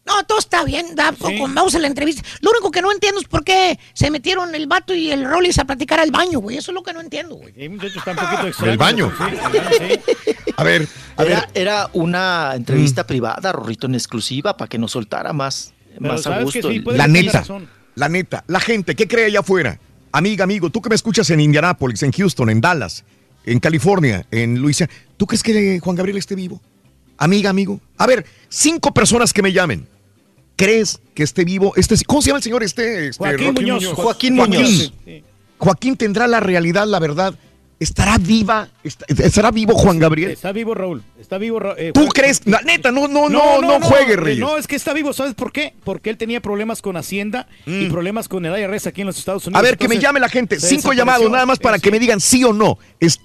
No, 0.04 0.24
todo 0.26 0.40
está 0.40 0.64
bien, 0.64 0.96
da, 0.96 1.12
con- 1.14 1.54
vamos 1.54 1.76
a 1.76 1.80
la 1.80 1.86
entrevista. 1.86 2.24
Lo 2.42 2.50
único 2.50 2.72
que 2.72 2.82
no 2.82 2.92
entiendo 2.92 3.22
es 3.22 3.28
por 3.28 3.44
qué 3.44 3.78
se 3.94 4.10
metieron 4.10 4.56
el 4.56 4.66
vato 4.66 4.96
y 4.96 5.12
el 5.12 5.24
Rollis 5.24 5.60
a 5.60 5.66
platicar 5.66 6.00
al 6.00 6.10
baño, 6.10 6.40
güey. 6.40 6.58
Eso 6.58 6.72
es 6.72 6.76
lo 6.76 6.82
que 6.82 6.94
no 6.94 7.02
entiendo, 7.02 7.36
güey. 7.36 7.54
Sí. 7.54 8.66
¿Del 8.66 8.78
baño? 8.80 9.12
Sí, 9.16 9.38
sí, 9.78 10.00
sí. 10.26 10.32
A 10.58 10.64
ver, 10.64 10.88
a 11.18 11.24
Era, 11.24 11.40
ver. 11.42 11.50
era 11.54 11.90
una 11.94 12.54
entrevista 12.56 13.06
privada, 13.06 13.52
Rorrito, 13.52 13.86
en 13.86 13.94
exclusiva, 13.94 14.58
para 14.58 14.70
que 14.70 14.80
nos 14.80 14.94
soltara 14.94 15.34
más, 15.34 15.74
Pero 16.00 16.14
más 16.14 16.22
a 16.22 16.24
sabes 16.24 16.40
que 16.40 16.44
gusto. 16.60 16.70
sí, 16.70 16.76
el- 16.78 16.84
puede 16.84 16.98
La 16.98 17.08
neta, 17.08 17.40
razón. 17.40 17.68
la 17.96 18.10
neta, 18.10 18.44
la 18.48 18.60
gente, 18.60 18.96
¿qué 18.96 19.08
cree 19.08 19.26
allá 19.26 19.40
afuera? 19.42 19.80
Amiga, 20.12 20.44
amigo, 20.44 20.70
tú 20.70 20.82
que 20.82 20.90
me 20.90 20.96
escuchas 20.96 21.30
en 21.30 21.40
Indianápolis, 21.40 22.02
en 22.04 22.12
Houston, 22.12 22.50
en 22.50 22.62
Dallas, 22.62 23.04
en 23.46 23.60
California, 23.60 24.26
en 24.32 24.60
Luisiana, 24.60 24.92
¿tú 25.18 25.26
crees 25.28 25.44
que 25.44 25.80
Juan 25.80 25.96
Gabriel 25.96 26.18
esté 26.18 26.36
vivo? 26.36 26.62
Amiga, 27.18 27.50
amigo. 27.50 27.80
A 27.98 28.06
ver, 28.08 28.26
cinco 28.50 28.94
personas 28.94 29.34
que 29.34 29.42
me 29.42 29.52
llamen. 29.52 29.88
¿Crees 30.56 31.00
que 31.14 31.24
esté 31.24 31.46
vivo? 31.46 31.74
Este, 31.76 31.96
¿Cómo 32.06 32.22
se 32.22 32.28
llama 32.30 32.38
el 32.38 32.44
señor 32.44 32.64
este? 32.64 33.10
este, 33.10 33.18
Joaquín 33.24 33.54
Muñoz. 33.54 33.86
Joaquín 33.94 34.36
Muñoz. 34.36 34.92
Sí. 35.06 35.24
Joaquín 35.60 35.98
tendrá 35.98 36.28
la 36.28 36.40
realidad, 36.40 36.88
la 36.88 37.00
verdad. 37.00 37.36
¿Estará 37.80 38.18
viva? 38.18 38.70
est- 38.84 39.04
¿Estará 39.20 39.52
vivo 39.52 39.76
Juan 39.76 40.00
Gabriel? 40.00 40.32
Está 40.32 40.52
vivo 40.52 40.74
Raúl. 40.74 41.04
Está 41.20 41.38
vivo 41.38 41.60
eh, 41.78 41.92
¿Tú 41.94 42.08
crees? 42.08 42.42
La 42.46 42.62
neta, 42.62 42.92
no, 42.92 43.08
no, 43.08 43.30
no, 43.30 43.62
no, 43.62 43.80
juegue, 43.82 44.14
eh, 44.14 44.18
Reyes. 44.18 44.40
No, 44.40 44.58
es 44.58 44.66
que 44.66 44.76
está 44.76 44.94
vivo, 44.94 45.14
¿sabes 45.14 45.36
por 45.36 45.52
qué? 45.52 45.74
Porque 45.84 46.10
él 46.10 46.18
tenía 46.18 46.42
problemas 46.42 46.82
con 46.82 46.98
Hacienda 46.98 47.48
y 47.68 47.86
problemas 47.90 48.28
con 48.28 48.46
el 48.46 48.60
IRS 48.60 48.88
aquí 48.88 49.02
en 49.02 49.08
los 49.08 49.20
Estados 49.20 49.46
Unidos. 49.46 49.62
Mm. 49.62 49.66
A 49.66 49.70
ver, 49.70 49.78
que 49.78 49.88
me 49.88 50.00
llame 50.00 50.20
la 50.20 50.30
gente. 50.30 50.60
Cinco 50.60 50.94
llamados 50.94 51.30
nada 51.30 51.46
más 51.46 51.60
para 51.60 51.78
Eh, 51.78 51.80
que 51.80 51.92
me 51.92 52.00
digan 52.00 52.20
sí 52.20 52.44
o 52.44 52.52
no. 52.54 52.80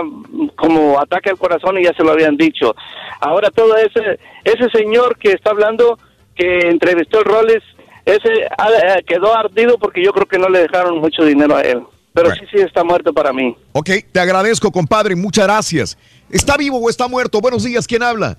como 0.56 1.00
ataque 1.00 1.30
al 1.30 1.38
corazón 1.38 1.78
y 1.78 1.84
ya 1.84 1.94
se 1.96 2.04
lo 2.04 2.12
habían 2.14 2.38
dicho. 2.38 2.74
Ahora 3.20 3.50
todo 3.52 3.76
ese 3.78 4.20
ese 4.44 4.70
señor 4.72 5.18
que 5.20 5.32
está 5.34 5.52
hablando, 5.52 6.00
que 6.36 6.70
entrevistó 6.70 7.20
el 7.20 7.26
Rolex, 7.26 7.64
ese 8.06 8.48
ah, 8.58 8.70
eh, 8.70 9.04
quedó 9.06 9.36
ardido 9.36 9.78
porque 9.78 10.04
yo 10.04 10.12
creo 10.12 10.26
que 10.26 10.38
no 10.38 10.50
le 10.50 10.60
dejaron 10.64 11.00
mucho 11.00 11.24
dinero 11.24 11.56
a 11.56 11.62
él. 11.62 11.82
Pero 12.14 12.30
sí, 12.32 12.42
sí 12.52 12.60
está 12.62 12.84
muerto 12.84 13.12
para 13.12 13.34
mí. 13.34 13.58
Ok, 13.72 13.90
te 14.12 14.20
agradezco, 14.20 14.72
compadre, 14.72 15.16
muchas 15.16 15.46
gracias. 15.46 15.98
¿Está 16.30 16.58
vivo 16.58 16.78
o 16.78 16.90
está 16.90 17.08
muerto? 17.08 17.42
Buenos 17.42 17.64
días, 17.64 17.88
¿quién 17.88 18.04
habla? 18.04 18.38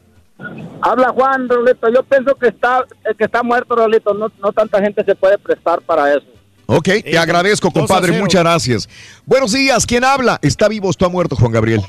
Habla 0.81 1.09
Juan, 1.11 1.49
Rolito. 1.49 1.89
Yo 1.93 2.03
pienso 2.05 2.35
que 2.37 2.49
está, 2.49 2.85
eh, 3.05 3.15
que 3.19 3.25
está 3.25 3.43
muerto, 3.43 3.75
Rolito. 3.75 4.15
No, 4.15 4.31
no 4.41 4.53
tanta 4.53 4.81
gente 4.81 5.05
se 5.05 5.15
puede 5.17 5.39
prestar 5.39 5.81
para 5.83 6.13
eso. 6.15 6.27
Ok, 6.67 6.89
te 7.05 7.19
agradezco, 7.19 7.71
compadre, 7.71 8.13
muchas 8.13 8.43
gracias. 8.43 8.89
Buenos 9.27 9.53
días, 9.53 9.85
¿quién 9.85 10.05
habla? 10.05 10.39
¿Está 10.41 10.69
vivo 10.69 10.89
o 10.89 10.91
está 10.91 11.09
muerto, 11.09 11.37
Juan 11.37 11.53
Gabriel? 11.53 11.83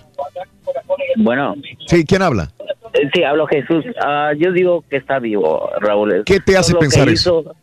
Bueno, 1.18 1.56
Sí, 1.88 2.04
¿quién 2.04 2.22
habla? 2.22 2.52
eh, 2.94 3.10
sí, 3.14 3.24
hablo 3.24 3.48
Jesús. 3.48 3.86
Ah, 4.04 4.32
yo 4.38 4.52
digo 4.52 4.84
que 4.90 4.98
está 4.98 5.20
vivo, 5.20 5.70
Raúl. 5.80 6.24
¿Qué 6.26 6.40
te 6.40 6.58
hace 6.58 6.74
Todo 6.74 6.80
pensar 6.82 7.08
eso? 7.10 7.56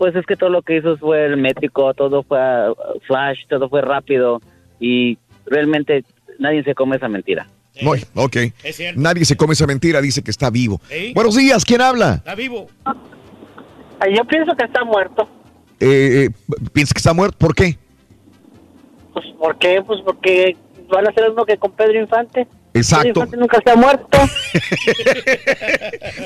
Pues 0.00 0.16
es 0.16 0.24
que 0.24 0.34
todo 0.34 0.48
lo 0.48 0.62
que 0.62 0.78
hizo 0.78 0.96
fue 0.96 1.26
el 1.26 1.36
métrico, 1.36 1.92
todo 1.92 2.22
fue 2.22 2.38
ah, 2.40 2.72
flash, 3.06 3.40
todo 3.50 3.68
fue 3.68 3.82
rápido 3.82 4.40
y 4.80 5.18
realmente 5.44 6.06
nadie 6.38 6.64
se 6.64 6.74
come 6.74 6.96
esa 6.96 7.06
mentira. 7.06 7.46
No, 7.82 7.90
ok. 8.14 8.36
Es 8.64 8.76
cierto. 8.76 8.98
Nadie 8.98 9.26
se 9.26 9.36
come 9.36 9.52
esa 9.52 9.66
mentira, 9.66 10.00
dice 10.00 10.22
que 10.22 10.30
está 10.30 10.48
vivo. 10.48 10.80
Buenos 11.12 11.36
días, 11.36 11.66
¿quién 11.66 11.82
habla? 11.82 12.14
Está 12.14 12.34
vivo. 12.34 12.68
Yo 14.10 14.24
pienso 14.24 14.56
que 14.56 14.64
está 14.64 14.84
muerto. 14.84 15.28
Eh, 15.78 16.28
eh, 16.28 16.30
¿Piensas 16.72 16.94
que 16.94 17.00
está 17.00 17.12
muerto? 17.12 17.36
¿Por 17.36 17.54
qué? 17.54 17.76
Pues, 19.12 19.26
¿Por 19.38 19.58
qué? 19.58 19.82
Pues 19.86 20.00
porque 20.02 20.56
van 20.88 21.08
a 21.08 21.10
hacer 21.10 21.24
lo 21.24 21.30
mismo 21.32 21.44
que 21.44 21.58
con 21.58 21.72
Pedro 21.72 22.00
Infante. 22.00 22.46
Exacto. 22.72 23.02
Pedro 23.02 23.20
Infante 23.20 23.36
nunca 23.36 23.58
está 23.58 23.76
muerto. 23.76 24.08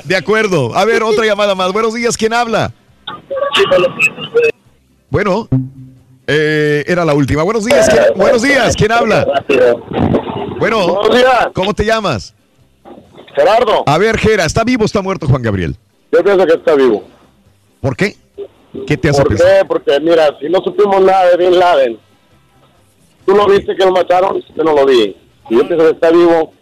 De 0.05 0.15
acuerdo. 0.15 0.77
A 0.77 0.85
ver, 0.85 1.03
otra 1.03 1.27
llamada 1.27 1.57
más. 1.57 1.73
Buenos 1.73 1.93
días, 1.93 2.17
¿quién 2.17 2.35
habla? 2.35 2.73
Bueno, 5.10 5.49
eh, 6.26 6.84
era 6.86 7.05
la 7.05 7.15
última. 7.15 7.42
Buenos 7.42 7.65
días, 7.65 7.89
¿quién, 7.89 8.02
buenos 8.16 8.42
días, 8.42 8.74
¿quién 8.76 8.92
habla? 8.92 9.26
Bueno, 10.58 11.00
¿cómo 11.52 11.74
te 11.74 11.84
llamas? 11.84 12.34
Gerardo. 13.34 13.83
A 13.86 13.99
ver, 13.99 14.18
Gera, 14.18 14.44
¿está 14.44 14.65
vivo 14.65 14.83
o 14.83 14.86
está 14.86 15.02
muerto 15.02 15.26
Juan 15.26 15.42
Gabriel? 15.42 15.76
Yo 16.12 16.23
pienso 16.23 16.47
que 16.47 16.55
está 16.55 16.74
vivo. 16.74 17.05
¿Por 17.81 17.97
qué? 17.97 18.16
¿Qué 18.86 18.97
te 18.97 19.08
hace 19.08 19.23
¿Por 19.23 19.28
pensar? 19.31 19.58
qué? 19.58 19.65
Porque 19.65 20.00
mira, 20.00 20.36
si 20.41 20.49
no 20.49 20.60
supimos 20.60 21.00
nada 21.02 21.31
de 21.31 21.36
Bin 21.36 21.58
Laden, 21.58 21.99
tú 23.26 23.34
lo 23.34 23.47
viste 23.47 23.74
que 23.76 23.84
lo 23.84 23.92
mataron, 23.92 24.42
yo 24.57 24.65
no 24.65 24.74
lo 24.74 24.86
vi. 24.86 25.16
Y 25.50 25.57
yo 25.57 25.66
pienso 25.66 25.84
que 25.86 25.92
está 25.92 26.10
vivo 26.10 26.52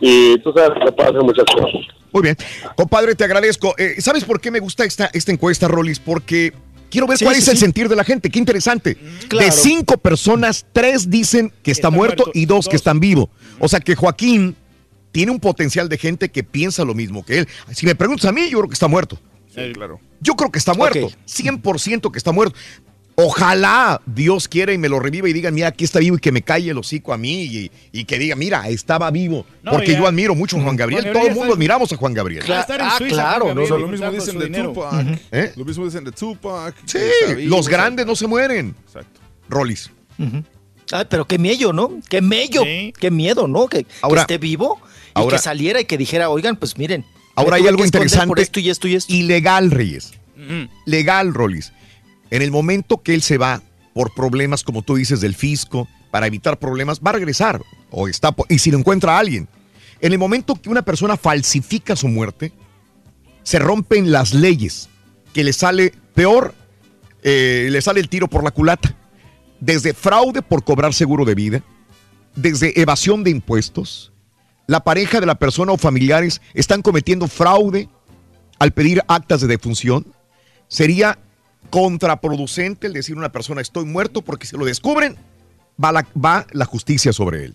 y 0.00 0.38
tú 0.40 0.52
sabes 0.52 0.70
que 0.84 0.92
puede 0.92 1.08
hacer 1.10 1.22
muchas 1.22 1.44
cosas. 1.46 1.95
Muy 2.16 2.22
bien. 2.22 2.36
Compadre, 2.76 3.14
te 3.14 3.24
agradezco. 3.24 3.74
Eh, 3.76 3.96
¿Sabes 3.98 4.24
por 4.24 4.40
qué 4.40 4.50
me 4.50 4.58
gusta 4.58 4.86
esta, 4.86 5.10
esta 5.12 5.32
encuesta, 5.32 5.68
Rolis? 5.68 5.98
Porque 5.98 6.54
quiero 6.88 7.06
ver 7.06 7.18
Sí, 7.18 7.24
cuál 7.26 7.36
sí, 7.36 7.42
es 7.42 7.48
el 7.48 7.58
sentir 7.58 7.90
de 7.90 7.96
la 7.96 8.04
gente. 8.04 8.30
Qué 8.30 8.38
interesante. 8.38 8.96
claro. 9.28 9.44
De 9.44 9.52
cinco 9.52 9.98
personas, 9.98 10.64
tres 10.72 11.10
dicen 11.10 11.52
que 11.62 11.70
está, 11.70 11.90
muerto, 11.90 12.30
y 12.32 12.46
dos, 12.46 12.68
que 12.68 12.76
están 12.76 13.00
vivos. 13.00 13.28
O 13.58 13.68
sea 13.68 13.80
que 13.80 13.94
Joaquín 13.94 14.56
tiene 15.12 15.30
un 15.30 15.40
potencial 15.40 15.90
de 15.90 15.98
gente 15.98 16.30
que 16.30 16.42
piensa 16.42 16.86
lo 16.86 16.94
mismo 16.94 17.22
que 17.22 17.40
él. 17.40 17.48
Si 17.74 17.84
me 17.84 17.94
preguntas 17.94 18.24
a 18.24 18.32
mí, 18.32 18.48
yo 18.48 18.60
creo 18.60 18.68
que 18.68 18.74
está 18.74 18.88
muerto. 18.88 19.20
Sí, 19.54 19.72
claro. 19.74 20.00
Yo 20.20 20.36
creo 20.36 20.50
que 20.50 20.58
está 20.58 20.72
muerto. 20.72 21.10
100% 21.26 22.10
que 22.10 22.18
está 22.18 22.32
muerto. 22.32 22.58
Ojalá 23.18 24.00
Dios 24.04 24.46
quiera 24.46 24.74
y 24.74 24.78
me 24.78 24.90
lo 24.90 25.00
reviva 25.00 25.26
y 25.28 25.32
diga, 25.32 25.50
mira, 25.50 25.68
aquí 25.68 25.84
está 25.84 26.00
vivo 26.00 26.16
y 26.16 26.20
que 26.20 26.32
me 26.32 26.42
calle 26.42 26.70
el 26.70 26.76
hocico 26.78 27.14
a 27.14 27.16
mí 27.16 27.44
y, 27.44 27.70
y 27.90 28.04
que 28.04 28.18
diga, 28.18 28.36
mira, 28.36 28.68
estaba 28.68 29.10
vivo. 29.10 29.46
No, 29.62 29.72
Porque 29.72 29.92
ya. 29.92 29.98
yo 30.00 30.06
admiro 30.06 30.34
mucho 30.34 30.58
a 30.58 30.62
Juan 30.62 30.76
Gabriel. 30.76 31.02
Juan 31.02 31.14
Todo 31.14 31.26
el 31.26 31.34
mundo 31.34 31.54
admiramos 31.54 31.90
a 31.92 31.96
Juan 31.96 32.12
Gabriel. 32.12 32.44
Va 32.50 32.58
a 32.58 32.60
estar 32.60 32.78
en 32.80 32.90
Suiza, 32.90 33.16
Juan 33.38 33.38
Gabriel, 33.38 33.58
O 33.58 33.66
sea, 33.66 33.78
lo 33.78 33.86
y 33.86 33.90
mismo 33.90 34.10
dicen 34.10 34.38
de. 34.38 34.48
Tupac. 34.50 35.20
¿Eh? 35.32 35.52
Lo 35.56 35.64
mismo 35.64 35.84
dicen 35.86 36.04
de 36.04 36.12
Tupac. 36.12 36.74
Sí, 36.84 36.98
vivo, 37.36 37.56
los 37.56 37.68
grandes 37.68 38.04
no 38.06 38.14
se 38.14 38.26
mueren. 38.26 38.74
Exacto. 38.86 39.20
Rolis. 39.48 39.90
Ay, 40.92 41.04
pero 41.08 41.26
qué 41.26 41.38
mello, 41.38 41.72
¿no? 41.72 41.98
Qué 42.10 42.20
mello, 42.20 42.62
qué 42.64 43.10
miedo, 43.10 43.48
¿no? 43.48 43.66
Que, 43.66 43.84
que 43.84 43.92
Ahora- 44.02 44.20
esté 44.22 44.36
vivo 44.38 44.78
y 44.84 45.20
ahora- 45.20 45.36
que 45.38 45.42
saliera 45.42 45.80
y 45.80 45.86
que 45.86 45.96
dijera, 45.96 46.28
oigan, 46.28 46.56
pues 46.56 46.76
miren. 46.76 47.04
Ahora 47.34 47.56
hay 47.56 47.66
algo 47.66 47.82
interesante. 47.84 48.26
Por 48.28 48.40
esto 48.40 48.60
y 48.60 48.68
esto 48.70 48.88
y 48.88 48.94
esto. 48.94 49.12
Ilegal, 49.12 49.70
Reyes. 49.70 50.12
Legal, 50.84 51.32
Rolis. 51.32 51.72
En 52.30 52.42
el 52.42 52.50
momento 52.50 53.02
que 53.02 53.14
él 53.14 53.22
se 53.22 53.38
va 53.38 53.62
por 53.94 54.14
problemas, 54.14 54.62
como 54.62 54.82
tú 54.82 54.96
dices, 54.96 55.20
del 55.20 55.34
fisco, 55.34 55.88
para 56.10 56.26
evitar 56.26 56.58
problemas, 56.58 57.00
va 57.00 57.10
a 57.10 57.14
regresar. 57.14 57.62
O 57.90 58.08
está, 58.08 58.34
y 58.48 58.58
si 58.58 58.70
lo 58.70 58.78
encuentra 58.78 59.18
alguien. 59.18 59.48
En 60.00 60.12
el 60.12 60.18
momento 60.18 60.54
que 60.54 60.68
una 60.68 60.82
persona 60.82 61.16
falsifica 61.16 61.96
su 61.96 62.08
muerte, 62.08 62.52
se 63.42 63.58
rompen 63.58 64.10
las 64.10 64.34
leyes, 64.34 64.88
que 65.32 65.44
le 65.44 65.52
sale 65.52 65.92
peor, 66.14 66.54
eh, 67.22 67.68
le 67.70 67.80
sale 67.80 68.00
el 68.00 68.08
tiro 68.08 68.28
por 68.28 68.44
la 68.44 68.50
culata. 68.50 68.94
Desde 69.60 69.94
fraude 69.94 70.42
por 70.42 70.64
cobrar 70.64 70.92
seguro 70.92 71.24
de 71.24 71.34
vida, 71.34 71.62
desde 72.34 72.78
evasión 72.80 73.24
de 73.24 73.30
impuestos, 73.30 74.12
la 74.66 74.84
pareja 74.84 75.20
de 75.20 75.26
la 75.26 75.36
persona 75.36 75.72
o 75.72 75.78
familiares 75.78 76.42
están 76.54 76.82
cometiendo 76.82 77.28
fraude 77.28 77.88
al 78.58 78.72
pedir 78.72 79.02
actas 79.08 79.40
de 79.40 79.46
defunción. 79.46 80.06
Sería 80.68 81.18
contraproducente 81.66 82.86
el 82.86 82.92
decir 82.92 83.14
a 83.16 83.18
una 83.18 83.32
persona 83.32 83.60
estoy 83.60 83.84
muerto 83.84 84.22
porque 84.22 84.46
si 84.46 84.56
lo 84.56 84.64
descubren 84.64 85.16
va 85.82 85.92
la, 85.92 86.06
va 86.22 86.46
la 86.52 86.64
justicia 86.64 87.12
sobre 87.12 87.44
él. 87.46 87.54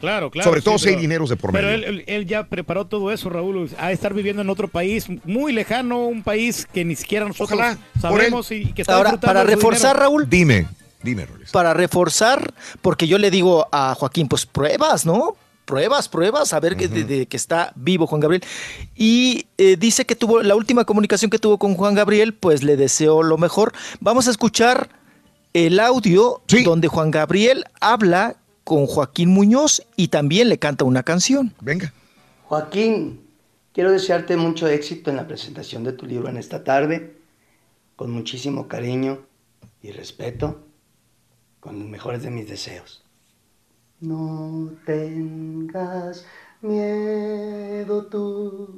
Claro, 0.00 0.30
claro. 0.30 0.50
Sobre 0.50 0.60
todo 0.60 0.76
sí, 0.76 0.82
si 0.84 0.88
hay 0.88 0.94
pero- 0.96 1.00
dineros 1.02 1.30
de 1.30 1.36
por 1.36 1.52
Pero 1.52 1.68
medio. 1.68 1.76
él, 1.78 1.84
él- 1.84 2.04
él 2.06 2.26
ya 2.26 2.44
preparó 2.48 2.86
todo 2.86 3.10
eso, 3.10 3.30
Raúl, 3.30 3.70
a 3.78 3.90
estar 3.90 4.12
viviendo 4.12 4.42
en 4.42 4.50
otro 4.50 4.68
país 4.68 5.06
muy 5.24 5.52
lejano, 5.52 6.04
un 6.06 6.22
país 6.22 6.66
que 6.70 6.84
ni 6.84 6.94
siquiera 6.94 7.26
nosotros 7.26 7.58
Ojalá, 7.58 7.78
sabemos 8.00 8.50
y 8.50 8.72
que 8.72 8.82
está 8.82 8.96
Ahora, 8.96 9.18
para 9.18 9.44
reforzar, 9.44 9.92
dinero. 9.94 10.00
Raúl. 10.00 10.28
Dime, 10.28 10.66
dime, 11.02 11.24
Rolis. 11.24 11.50
Para 11.52 11.72
reforzar, 11.72 12.52
porque 12.82 13.06
yo 13.06 13.16
le 13.16 13.30
digo 13.30 13.66
a 13.72 13.94
Joaquín, 13.94 14.28
pues 14.28 14.44
pruebas, 14.44 15.06
¿no? 15.06 15.36
Pruebas, 15.64 16.08
pruebas, 16.08 16.52
a 16.52 16.60
ver 16.60 16.76
que, 16.76 16.88
de- 16.88 17.04
de 17.04 17.26
que 17.26 17.36
está 17.36 17.72
vivo 17.74 18.06
Juan 18.06 18.20
Gabriel. 18.20 18.42
Y 18.94 19.46
eh, 19.58 19.76
dice 19.78 20.04
que 20.04 20.14
tuvo 20.14 20.42
la 20.42 20.54
última 20.56 20.84
comunicación 20.84 21.30
que 21.30 21.38
tuvo 21.38 21.58
con 21.58 21.74
Juan 21.74 21.94
Gabriel, 21.94 22.34
pues 22.34 22.62
le 22.62 22.76
deseo 22.76 23.22
lo 23.22 23.38
mejor. 23.38 23.72
Vamos 24.00 24.28
a 24.28 24.30
escuchar 24.30 24.88
el 25.54 25.78
audio 25.80 26.42
donde 26.64 26.88
Juan 26.88 27.10
Gabriel 27.10 27.64
habla 27.80 28.36
con 28.64 28.86
Joaquín 28.86 29.30
Muñoz 29.30 29.82
y 29.96 30.08
también 30.08 30.48
le 30.48 30.58
canta 30.58 30.84
una 30.84 31.02
canción. 31.02 31.54
Venga. 31.60 31.92
Joaquín, 32.46 33.20
quiero 33.72 33.90
desearte 33.92 34.36
mucho 34.36 34.66
éxito 34.68 35.10
en 35.10 35.16
la 35.16 35.26
presentación 35.26 35.84
de 35.84 35.92
tu 35.92 36.06
libro 36.06 36.28
en 36.28 36.36
esta 36.36 36.64
tarde, 36.64 37.16
con 37.96 38.10
muchísimo 38.10 38.68
cariño 38.68 39.20
y 39.82 39.92
respeto, 39.92 40.60
con 41.60 41.78
los 41.78 41.88
mejores 41.88 42.22
de 42.22 42.30
mis 42.30 42.48
deseos. 42.48 43.03
No 44.04 44.70
tengas 44.84 46.26
miedo 46.60 48.04
tú, 48.04 48.68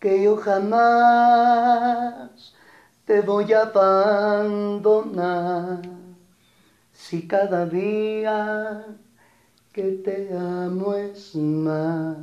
que 0.00 0.24
yo 0.24 0.36
jamás 0.36 1.48
te 3.04 3.20
voy 3.20 3.52
a 3.52 3.62
abandonar. 3.62 5.02
Si 6.92 7.28
cada 7.28 7.66
día 7.66 8.86
que 9.72 9.92
te 10.04 10.36
amo 10.36 10.94
es 10.94 11.36
más, 11.36 12.16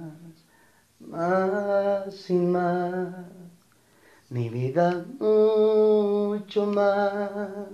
más 0.99 2.29
y 2.29 2.33
más, 2.33 3.25
mi 4.29 4.49
vida 4.49 5.05
mucho 5.17 6.65
más. 6.65 7.69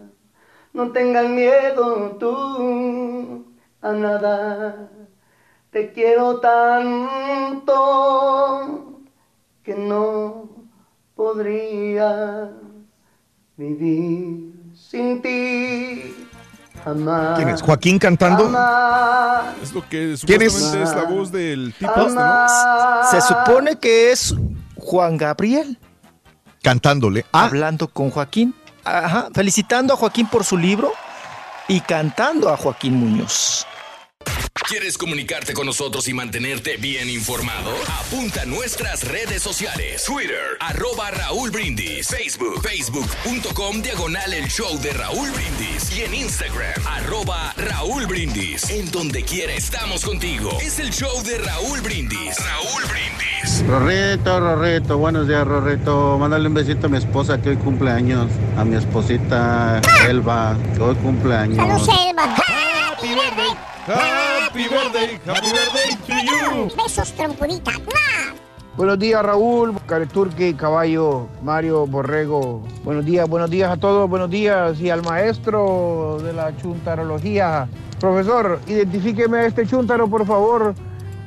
No 0.73 0.91
tengas 0.91 1.27
miedo 1.27 2.17
tú 2.19 3.50
a 3.81 3.91
nada, 3.93 4.89
te 5.71 5.91
quiero 5.91 6.39
tanto 7.61 9.01
que 9.63 9.75
no 9.75 10.49
podría 11.15 12.51
vivir 13.57 14.53
sin 14.75 15.21
ti. 15.21 16.27
Jamás. 16.83 17.37
¿Quién 17.37 17.49
es? 17.49 17.61
¿Joaquín 17.61 17.99
cantando? 17.99 18.45
Jamás. 18.45 19.55
Es 19.61 19.71
lo 19.73 19.87
que 19.87 20.15
¿Quién 20.25 20.41
es? 20.41 20.55
es? 20.73 20.95
la 20.95 21.03
voz 21.03 21.31
del 21.31 21.73
tipo 21.77 21.91
este, 21.91 22.15
¿no? 22.15 22.47
Se 23.11 23.21
supone 23.21 23.75
que 23.77 24.11
es 24.11 24.33
Juan 24.77 25.15
Gabriel. 25.17 25.77
Cantándole. 26.63 27.25
Ah, 27.31 27.45
Hablando 27.45 27.87
con 27.87 28.09
Joaquín. 28.09 28.55
Ajá, 28.83 29.29
felicitando 29.33 29.93
a 29.93 29.97
Joaquín 29.97 30.25
por 30.27 30.43
su 30.43 30.57
libro 30.57 30.91
y 31.67 31.81
cantando 31.81 32.49
a 32.49 32.57
Joaquín 32.57 32.95
Muñoz. 32.95 33.67
¿Quieres 34.53 34.97
comunicarte 34.97 35.53
con 35.53 35.65
nosotros 35.65 36.07
y 36.07 36.13
mantenerte 36.13 36.77
bien 36.77 37.09
informado? 37.09 37.71
Apunta 37.99 38.41
a 38.43 38.45
nuestras 38.45 39.05
redes 39.05 39.41
sociales. 39.41 40.03
Twitter, 40.05 40.57
arroba 40.59 41.09
Raúl 41.11 41.51
Brindis. 41.51 42.07
Facebook, 42.07 42.61
facebook.com, 42.61 43.81
diagonal 43.81 44.33
el 44.33 44.47
show 44.47 44.77
de 44.79 44.91
Raúl 44.93 45.29
Brindis. 45.31 45.97
Y 45.97 46.03
en 46.03 46.13
Instagram, 46.13 46.73
arroba 46.85 47.53
Raúl 47.57 48.05
Brindis. 48.07 48.69
En 48.69 48.91
donde 48.91 49.23
quiera 49.23 49.53
estamos 49.53 50.05
contigo. 50.05 50.57
Es 50.61 50.79
el 50.79 50.91
show 50.91 51.21
de 51.23 51.37
Raúl 51.39 51.81
Brindis. 51.81 52.37
Raúl 52.37 52.83
Brindis. 52.89 53.67
Rorrito, 53.67 54.39
Rorrito, 54.39 54.97
buenos 54.97 55.27
días, 55.27 55.45
Rorrito. 55.47 56.17
Mándale 56.17 56.47
un 56.47 56.53
besito 56.53 56.87
a 56.87 56.89
mi 56.89 56.97
esposa 56.97 57.41
que 57.41 57.49
hoy 57.49 57.57
cumple 57.57 57.91
años. 57.91 58.27
A 58.57 58.63
mi 58.63 58.75
esposita 58.75 59.81
Elba, 60.07 60.57
que 60.75 60.81
hoy 60.81 60.95
cumple 60.95 61.35
años. 61.35 61.85
Selva. 61.85 62.35
Happy 62.35 63.07
birthday. 63.09 63.70
Happy 63.93 64.67
birthday. 64.69 65.19
Happy 65.25 65.51
birthday 65.51 65.89
to 66.07 66.13
you. 66.23 66.69
Besos, 66.77 67.11
trompudita. 67.13 67.71
Buenos 68.77 68.99
días, 68.99 69.21
Raúl, 69.21 69.75
Careturque, 69.85 70.55
Caballo, 70.55 71.27
Mario, 71.43 71.85
Borrego. 71.85 72.63
Buenos 72.85 73.05
días, 73.05 73.27
buenos 73.27 73.49
días 73.49 73.69
a 73.69 73.77
todos, 73.77 74.09
buenos 74.09 74.29
días. 74.29 74.79
Y 74.79 74.89
al 74.89 75.03
maestro 75.03 76.19
de 76.23 76.31
la 76.31 76.55
chuntarología. 76.55 77.67
Profesor, 77.99 78.59
identifíqueme 78.67 79.39
a 79.39 79.45
este 79.45 79.67
chuntaro, 79.67 80.07
por 80.07 80.25
favor. 80.25 80.73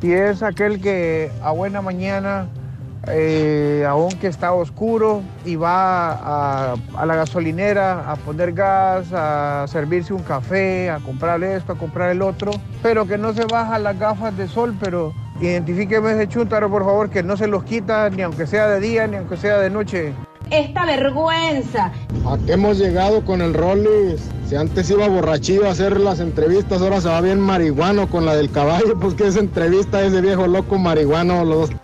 Si 0.01 0.13
es 0.13 0.43
aquel 0.43 0.81
que 0.81 1.31
a 1.43 1.51
buena 1.53 1.83
mañana 1.83 2.49
eh, 3.09 3.85
aunque 3.89 4.27
está 4.29 4.53
oscuro, 4.53 5.23
y 5.45 5.57
va 5.57 6.73
a, 6.73 7.07
la 7.07 7.17
gasolinera 7.17 8.11
a 8.11 8.17
poner 8.17 8.53
gas, 8.53 9.13
a 9.13 9.67
servirse 9.69 10.13
un 10.13 10.23
café, 10.23 10.91
a 10.91 10.99
comprar 10.99 11.43
esto, 11.43 11.73
a 11.73 11.79
comprar 11.79 12.11
el 12.11 12.23
otro, 12.23 12.53
pero 12.83 13.07
que 13.07 13.19
no 13.19 13.33
se 13.33 13.45
baja 13.45 13.79
las 13.79 13.99
gafas 13.99 14.37
de 14.37 14.49
sol, 14.49 14.77
pero 14.81 15.13
identifíqueme 15.41 16.13
ese 16.13 16.29
chúntaro, 16.29 16.71
por 16.71 16.85
favor, 16.85 17.11
que 17.11 17.23
no 17.23 17.37
se 17.37 17.47
los 17.47 17.65
quita 17.65 18.11
ni 18.11 18.23
aunque 18.23 18.47
sea 18.47 18.69
de 18.69 18.81
día, 18.81 19.07
ni 19.07 19.17
aunque 19.17 19.37
sea 19.37 19.59
de 19.59 19.71
noche. 19.71 20.13
Esta 20.51 20.85
vergüenza. 20.85 21.93
¿A 22.27 22.39
qué 22.47 22.53
hemos 22.53 22.79
llegado 22.79 23.25
con 23.25 23.41
el 23.41 23.55
Rollis? 23.55 24.21
Si 24.49 24.57
antes 24.57 24.91
iba 24.91 25.09
borrachillo 25.09 25.67
a 25.67 25.71
hacer 25.71 25.99
las 25.99 26.21
entrevistas, 26.21 26.83
ahora 26.83 27.01
se 27.01 27.09
va 27.09 27.21
bien 27.21 27.41
marihuano 27.41 28.09
con 28.09 28.27
la 28.27 28.37
del 28.37 28.51
caballo, 28.51 28.99
pues 29.01 29.15
que 29.15 29.27
esa 29.27 29.41
entrevista 29.41 30.05
ese 30.05 30.21
viejo 30.21 30.47
loco 30.47 30.79
marihuano, 30.79 31.45
los 31.45 31.71
dos. 31.71 31.81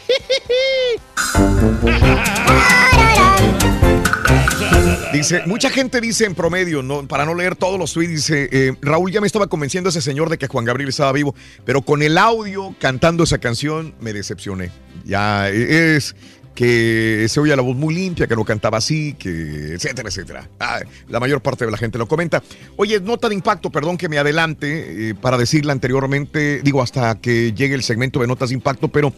Dice, 5.12 5.42
mucha 5.46 5.70
gente 5.70 6.00
dice 6.00 6.24
en 6.24 6.34
promedio, 6.34 6.82
no, 6.82 7.06
para 7.08 7.24
no 7.24 7.34
leer 7.34 7.56
todos 7.56 7.78
los 7.78 7.92
tweets, 7.92 8.10
dice, 8.10 8.48
eh, 8.52 8.76
Raúl 8.80 9.10
ya 9.10 9.20
me 9.20 9.26
estaba 9.26 9.48
convenciendo 9.48 9.90
ese 9.90 10.00
señor 10.00 10.30
de 10.30 10.38
que 10.38 10.46
Juan 10.46 10.64
Gabriel 10.64 10.88
estaba 10.88 11.12
vivo, 11.12 11.34
pero 11.64 11.82
con 11.82 12.02
el 12.02 12.16
audio 12.16 12.74
cantando 12.78 13.24
esa 13.24 13.38
canción 13.38 13.94
me 14.00 14.12
decepcioné. 14.12 14.70
Ya 15.04 15.48
es 15.48 16.14
que 16.54 17.26
se 17.28 17.40
oía 17.40 17.56
la 17.56 17.62
voz 17.62 17.76
muy 17.76 17.94
limpia, 17.94 18.26
que 18.26 18.36
no 18.36 18.44
cantaba 18.44 18.78
así, 18.78 19.14
que 19.14 19.74
etcétera, 19.74 20.08
etcétera. 20.08 20.48
Ah, 20.58 20.80
la 21.08 21.20
mayor 21.20 21.40
parte 21.40 21.64
de 21.64 21.70
la 21.70 21.78
gente 21.78 21.98
lo 21.98 22.06
comenta. 22.06 22.42
Oye, 22.76 23.00
nota 23.00 23.28
de 23.28 23.34
impacto, 23.34 23.70
perdón 23.70 23.96
que 23.96 24.08
me 24.08 24.18
adelante 24.18 25.10
eh, 25.10 25.14
para 25.14 25.38
decirla 25.38 25.72
anteriormente, 25.72 26.60
digo 26.62 26.82
hasta 26.82 27.14
que 27.20 27.52
llegue 27.52 27.74
el 27.74 27.82
segmento 27.82 28.20
de 28.20 28.26
notas 28.26 28.50
de 28.50 28.56
impacto, 28.56 28.88
pero 28.88 29.12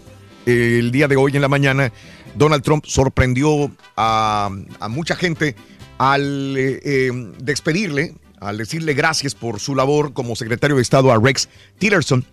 eh, 0.47 0.79
el 0.79 0.91
día 0.91 1.09
de 1.09 1.17
hoy 1.17 1.33
en 1.35 1.43
la 1.43 1.49
mañana 1.49 1.93
Donald 2.35 2.63
Trump 2.63 2.85
sorprendió 2.87 3.71
a, 3.97 4.51
mucha 4.89 5.15
gente 5.15 5.55
al 5.99 6.57
eh, 6.57 6.81
eh, 6.85 7.11
despedirle, 7.39 8.15
al 8.41 8.59
decirle 8.59 8.95
gracias 8.95 9.35
por 9.35 9.61
su 9.61 9.75
labor 9.75 10.13
como 10.13 10.35
secretario 10.35 10.77
de 10.77 10.83
Estado 10.83 11.13
a 11.13 11.19
Rex 11.19 11.49
Tillerson. 11.79 12.25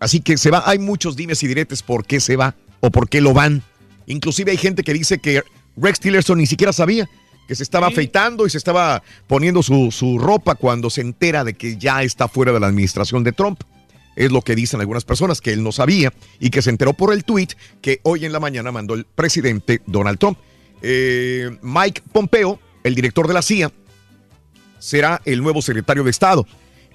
Así 0.00 0.20
que 0.20 0.38
se 0.38 0.50
va, 0.50 0.62
hay 0.66 0.78
muchos 0.78 1.16
dimes 1.16 1.42
y 1.42 1.48
diretes 1.48 1.82
por 1.82 2.04
qué 2.04 2.20
se 2.20 2.36
va 2.36 2.54
o 2.80 2.90
por 2.90 3.08
qué 3.08 3.20
lo 3.20 3.34
van. 3.34 3.62
Inclusive 4.08 4.50
hay 4.50 4.56
gente 4.56 4.82
que 4.82 4.92
dice 4.92 5.18
que 5.18 5.42
Rex 5.76 6.00
Tillerson 6.00 6.38
ni 6.38 6.46
siquiera 6.46 6.72
sabía 6.72 7.08
que 7.46 7.54
se 7.54 7.62
estaba 7.62 7.86
afeitando 7.86 8.46
y 8.46 8.50
se 8.50 8.58
estaba 8.58 9.02
poniendo 9.26 9.62
su, 9.62 9.90
su 9.90 10.18
ropa 10.18 10.54
cuando 10.54 10.90
se 10.90 11.00
entera 11.00 11.44
de 11.44 11.54
que 11.54 11.78
ya 11.78 12.02
está 12.02 12.28
fuera 12.28 12.52
de 12.52 12.60
la 12.60 12.66
administración 12.66 13.24
de 13.24 13.32
Trump. 13.32 13.62
Es 14.16 14.30
lo 14.30 14.42
que 14.42 14.54
dicen 14.54 14.80
algunas 14.80 15.04
personas, 15.04 15.40
que 15.40 15.52
él 15.52 15.62
no 15.62 15.72
sabía 15.72 16.12
y 16.40 16.50
que 16.50 16.60
se 16.60 16.68
enteró 16.68 16.92
por 16.92 17.12
el 17.12 17.24
tweet 17.24 17.48
que 17.80 18.00
hoy 18.02 18.26
en 18.26 18.32
la 18.32 18.40
mañana 18.40 18.70
mandó 18.70 18.94
el 18.94 19.06
presidente 19.06 19.80
Donald 19.86 20.18
Trump. 20.18 20.38
Eh, 20.82 21.56
Mike 21.62 22.02
Pompeo, 22.12 22.60
el 22.84 22.94
director 22.94 23.26
de 23.26 23.34
la 23.34 23.42
CIA, 23.42 23.72
será 24.78 25.22
el 25.24 25.42
nuevo 25.42 25.62
secretario 25.62 26.04
de 26.04 26.10
Estado. 26.10 26.46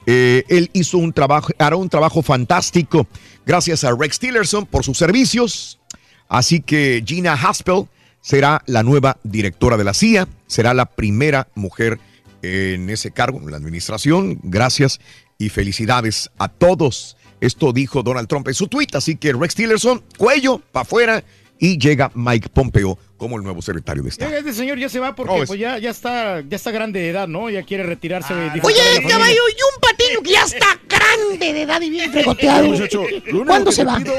Eh, 0.05 0.43
él 0.49 0.69
hizo 0.73 0.97
un 0.97 1.13
trabajo, 1.13 1.51
hará 1.57 1.77
un 1.77 1.89
trabajo 1.89 2.21
fantástico 2.21 3.07
gracias 3.45 3.83
a 3.85 3.95
Rex 3.95 4.19
Tillerson 4.19 4.65
por 4.65 4.83
sus 4.83 4.97
servicios. 4.97 5.79
Así 6.33 6.61
que 6.61 7.03
Gina 7.05 7.33
Haspel 7.33 7.85
será 8.19 8.63
la 8.65 8.81
nueva 8.81 9.17
directora 9.23 9.77
de 9.77 9.83
la 9.83 9.93
CIA, 9.93 10.27
será 10.47 10.73
la 10.73 10.87
primera 10.87 11.47
mujer 11.53 11.99
en 12.41 12.89
ese 12.89 13.11
cargo, 13.11 13.37
en 13.39 13.51
la 13.51 13.57
administración. 13.57 14.39
Gracias 14.41 14.99
y 15.37 15.49
felicidades 15.49 16.31
a 16.39 16.47
todos. 16.47 17.17
Esto 17.39 17.71
dijo 17.71 18.01
Donald 18.01 18.27
Trump 18.27 18.47
en 18.47 18.55
su 18.55 18.67
tweet, 18.67 18.87
así 18.93 19.15
que 19.15 19.31
Rex 19.33 19.53
Tillerson, 19.55 20.03
cuello 20.17 20.59
para 20.71 20.81
afuera 20.81 21.23
y 21.59 21.77
llega 21.77 22.11
Mike 22.15 22.49
Pompeo 22.49 22.97
como 23.17 23.37
el 23.37 23.43
nuevo 23.43 23.61
secretario 23.61 24.01
de 24.01 24.09
Estado. 24.09 24.31
Ya, 24.31 24.37
Este 24.39 24.53
señor 24.53 24.79
ya 24.79 24.89
se 24.89 24.99
va 24.99 25.13
porque 25.15 25.35
No, 25.35 25.43
es- 25.43 25.47
pues 25.47 25.59
ya, 25.59 25.77
ya 25.77 25.91
está 25.91 26.41
ya 26.41 26.55
está 26.55 26.71
grande 26.71 26.99
de 26.99 27.09
edad, 27.09 27.27
¿no? 27.27 27.49
Ya 27.49 27.61
quiere 27.63 27.83
retirarse. 27.83 28.33
de 28.33 28.47
Oye, 28.63 28.81
de 28.81 28.95
familia. 28.95 29.07
caballo, 29.09 29.41
y 29.49 29.61
un 29.61 29.81
patiño 29.81 30.21
que 30.23 30.31
ya 30.31 30.43
está 30.43 30.65
grande 30.89 31.53
de 31.53 31.61
edad 31.61 31.79
y 31.81 31.89
bien 31.91 32.11
fregoteado. 32.11 32.73
¿Cuándo 33.45 33.71
se 33.71 33.83
va? 33.83 33.97
pido 33.97 34.13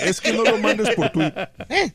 es 0.00 0.20
que 0.20 0.32
no 0.32 0.42
lo 0.42 0.58
mandes 0.58 0.94
por 0.94 1.10
tweet. 1.10 1.32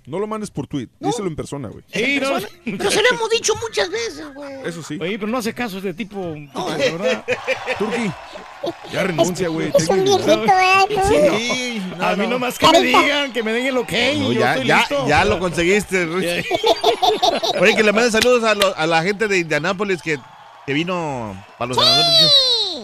No 0.06 0.20
lo 0.20 0.28
mandes 0.28 0.50
por 0.52 0.68
tweet. 0.68 0.88
Díselo 1.00 1.28
en 1.28 1.36
persona, 1.36 1.70
güey. 1.70 1.84
Sí, 1.94 2.20
no. 2.22 2.30
Pero 2.78 2.92
se 2.92 3.02
lo 3.02 3.10
hemos 3.10 3.30
dicho 3.30 3.54
muchas 3.62 3.90
veces, 3.90 4.34
güey. 4.34 4.54
Eso 4.66 4.84
sí. 4.84 4.98
Oye, 5.02 5.18
pero 5.20 5.32
no 5.32 5.38
hace 5.38 5.54
caso 5.54 5.78
este 5.78 5.94
tipo. 5.94 6.20
de 6.34 6.92
verdad. 6.92 7.26
Turki, 7.78 8.12
ya 8.92 9.04
renuncia, 9.04 9.48
güey. 9.50 9.72
Es 9.76 9.88
un 9.90 10.04
viejito, 10.04 10.42
tú? 10.44 10.48
Sí, 11.10 11.82
a 12.00 12.16
mí 12.16 12.28
nomás 12.28 12.58
que 12.60 12.68
me 12.68 12.82
digan, 12.82 13.34
que 13.34 13.44
me 13.44 13.54
den 13.54 13.68
el 13.68 13.78
ok. 13.78 13.92
No, 14.18 14.32
yo 14.34 14.40
ya, 14.40 14.52
estoy 14.54 14.68
ya, 14.68 14.78
listo. 14.80 15.08
ya 15.08 15.26
lo 15.26 15.40
conseguiste. 15.40 16.06
Ruiz. 16.06 16.46
Oye, 17.60 17.76
que 17.76 17.84
le 17.84 17.92
manden 17.92 18.12
saludos 18.12 18.44
a, 18.44 18.56
lo- 18.56 18.76
a 18.76 18.88
la 18.88 19.04
gente 19.04 19.28
de 19.28 19.40
Indianápolis 19.40 20.02
que, 20.02 20.20
que 20.66 20.74
vino 20.74 21.36
para 21.58 21.70
los 21.70 21.78
ganadores. 21.78 22.32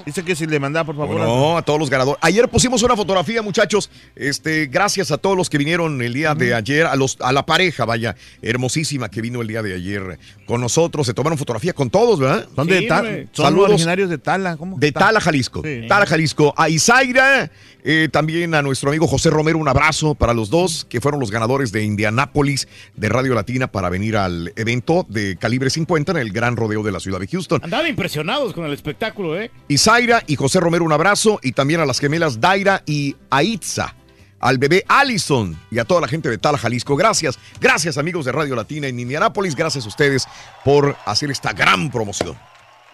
Dice, 0.08 0.24
que 0.24 0.36
si 0.36 0.46
le 0.48 0.60
mandaba, 0.60 0.86
por 0.86 0.96
favor. 0.96 1.20
No, 1.20 1.58
a 1.58 1.62
todos 1.62 1.80
los 1.80 1.90
ganadores. 1.90 2.18
Ayer 2.24 2.48
pusimos 2.50 2.82
una 2.82 2.96
fotografía, 2.96 3.42
muchachos. 3.42 3.90
Este, 4.16 4.68
gracias 4.68 5.12
a 5.12 5.18
todos 5.18 5.36
los 5.36 5.50
que 5.50 5.58
vinieron 5.58 6.02
el 6.02 6.14
día 6.14 6.34
de 6.34 6.54
ayer, 6.56 6.86
a 6.86 6.96
los, 6.96 7.18
a 7.20 7.32
la 7.34 7.46
pareja, 7.46 7.84
vaya, 7.86 8.16
hermosísima 8.42 9.10
que 9.10 9.22
vino 9.22 9.42
el 9.42 9.48
día 9.48 9.62
de 9.62 9.76
ayer 9.76 10.18
con 10.46 10.62
nosotros. 10.62 11.06
Se 11.06 11.14
tomaron 11.14 11.38
fotografía 11.38 11.74
con 11.74 11.90
todos, 11.90 12.20
¿verdad? 12.20 12.48
Son, 12.56 12.68
de 12.68 12.84
Ta- 12.84 13.04
son 13.34 13.60
originarios 13.60 14.10
de 14.10 14.18
Tala. 14.18 14.56
¿cómo? 14.58 14.78
De 14.80 14.92
Tala, 14.94 15.20
Jalisco. 15.20 15.62
Sí. 15.64 15.82
Tala, 15.90 16.06
Jalisco. 16.06 16.54
A 16.56 16.70
Isaira, 16.70 17.52
eh, 17.84 18.08
también 18.12 18.56
a 18.56 18.62
nuestro 18.62 18.90
amigo 18.90 19.08
José 19.08 19.30
Romero, 19.30 19.58
un 19.58 19.68
abrazo 19.68 20.16
para 20.16 20.34
los 20.34 20.50
dos, 20.50 20.86
que 20.90 21.02
fueron 21.02 21.20
los 21.20 21.32
ganadores 21.32 21.74
de 21.74 21.84
Indianápolis 21.84 22.68
de 22.96 23.10
Radio 23.10 23.34
Latina 23.36 23.68
para 23.70 23.90
venir 23.90 24.16
al 24.16 24.54
evento 24.56 25.06
de 25.10 25.36
calibre 25.38 25.70
50 25.70 26.14
en 26.14 26.18
el 26.18 26.32
Gran 26.32 26.56
Rodeo 26.56 26.82
de 26.82 26.92
la 26.94 27.02
ciudad 27.02 27.20
de 27.20 27.28
Houston. 27.28 27.60
Andaban 27.62 27.88
impresionados 27.88 28.54
con 28.54 28.66
el 28.66 28.72
espectáculo, 28.74 29.38
¿eh? 29.40 29.52
Isaira 29.68 29.97
y 30.28 30.36
José 30.36 30.60
Romero, 30.60 30.86
un 30.86 30.92
abrazo. 30.94 31.40
Y 31.42 31.52
también 31.54 31.80
a 31.80 31.86
las 31.86 32.00
gemelas 32.00 32.40
Daira 32.40 32.84
y 32.86 33.16
Aitza. 33.30 33.94
Al 34.40 34.60
bebé 34.60 34.84
Allison 34.88 35.60
y 35.72 35.80
a 35.80 35.86
toda 35.86 36.02
la 36.02 36.08
gente 36.08 36.30
de 36.30 36.38
Tala, 36.38 36.60
Jalisco. 36.60 36.96
Gracias. 36.96 37.40
Gracias, 37.60 37.98
amigos 37.98 38.26
de 38.26 38.32
Radio 38.32 38.56
Latina 38.56 38.88
en 38.88 39.00
Indianápolis. 39.00 39.56
Gracias 39.56 39.86
a 39.86 39.88
ustedes 39.88 40.28
por 40.64 40.96
hacer 41.06 41.32
esta 41.32 41.54
gran 41.54 41.90
promoción. 41.90 42.38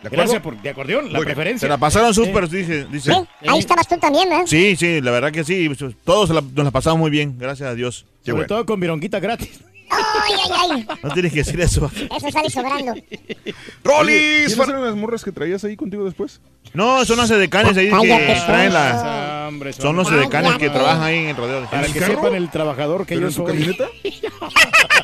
¿De 0.01 0.07
acuerdo? 0.07 0.23
Gracias 0.23 0.41
por 0.41 0.61
de 0.61 0.69
acordeón, 0.69 1.05
la 1.05 1.11
Muy 1.19 1.25
bien. 1.25 1.35
preferencia. 1.35 1.65
Se 1.65 1.69
la 1.69 1.77
pasaron 1.77 2.13
súper, 2.13 2.47
dice. 2.49 2.85
dice. 2.85 3.11
Sí, 3.13 3.47
ahí 3.47 3.59
estabas 3.59 3.87
tú 3.87 3.97
también, 3.97 4.29
¿verdad? 4.29 4.45
Sí, 4.47 4.75
sí, 4.77 5.01
la 5.01 5.11
verdad 5.11 5.31
que 5.31 5.43
sí. 5.43 5.69
Todos 6.05 6.29
se 6.29 6.33
la- 6.33 6.41
nos 6.41 6.65
la 6.65 6.71
pasamos 6.71 6.99
muy 6.99 7.09
bien, 7.11 7.35
gracias 7.37 7.69
a 7.69 7.75
Dios. 7.75 8.05
Sobre 8.25 8.45
todo 8.45 8.65
con 8.65 8.79
vironguita 8.79 9.19
gratis. 9.19 9.59
Ay, 9.93 10.33
ay, 10.43 10.85
ay. 10.89 10.97
No 11.03 11.09
tienes 11.11 11.31
que 11.31 11.39
decir 11.39 11.59
eso. 11.61 11.89
Eso 12.15 12.31
sale 12.31 12.49
sobrando. 12.49 12.93
¡Rolis! 13.83 14.47
¿Quiénes 14.55 14.69
eran 14.69 14.83
las 14.85 14.95
morras 14.95 15.23
que 15.23 15.31
traías 15.31 15.63
ahí 15.63 15.75
contigo 15.75 16.05
después? 16.05 16.41
No, 16.73 17.03
son 17.05 17.17
las 17.17 17.29
edecanes 17.31 17.77
ahí 17.77 17.85
que 17.85 17.91
Cállate, 17.91 18.41
traen 18.45 18.73
la. 18.73 19.43
Ah, 19.45 19.47
hombre, 19.49 19.73
Son 19.73 19.95
los 19.95 20.11
edecanes 20.11 20.57
que 20.57 20.69
trabajan 20.69 21.03
ahí 21.03 21.17
en 21.19 21.29
el 21.29 21.35
rodeo. 21.35 21.67
Para 21.69 21.87
que 21.87 21.99
sepan 21.99 22.35
el 22.35 22.49
trabajador 22.49 23.05
que 23.05 23.15
¿Pero 23.15 23.21
yo 23.21 23.27
en 23.27 23.33
su 23.33 23.41
soy. 23.45 23.51
camioneta? 23.51 23.87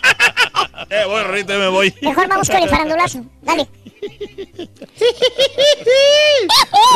Eh, 0.90 1.04
voy, 1.06 1.22
ahorita 1.22 1.58
me 1.58 1.68
voy. 1.68 1.94
Mejor 2.02 2.28
vamos 2.28 2.50
con 2.50 2.58
el 2.58 2.70
farandulazo. 2.70 3.24
Dale. 3.42 3.68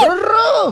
¡Rorro! 0.06 0.72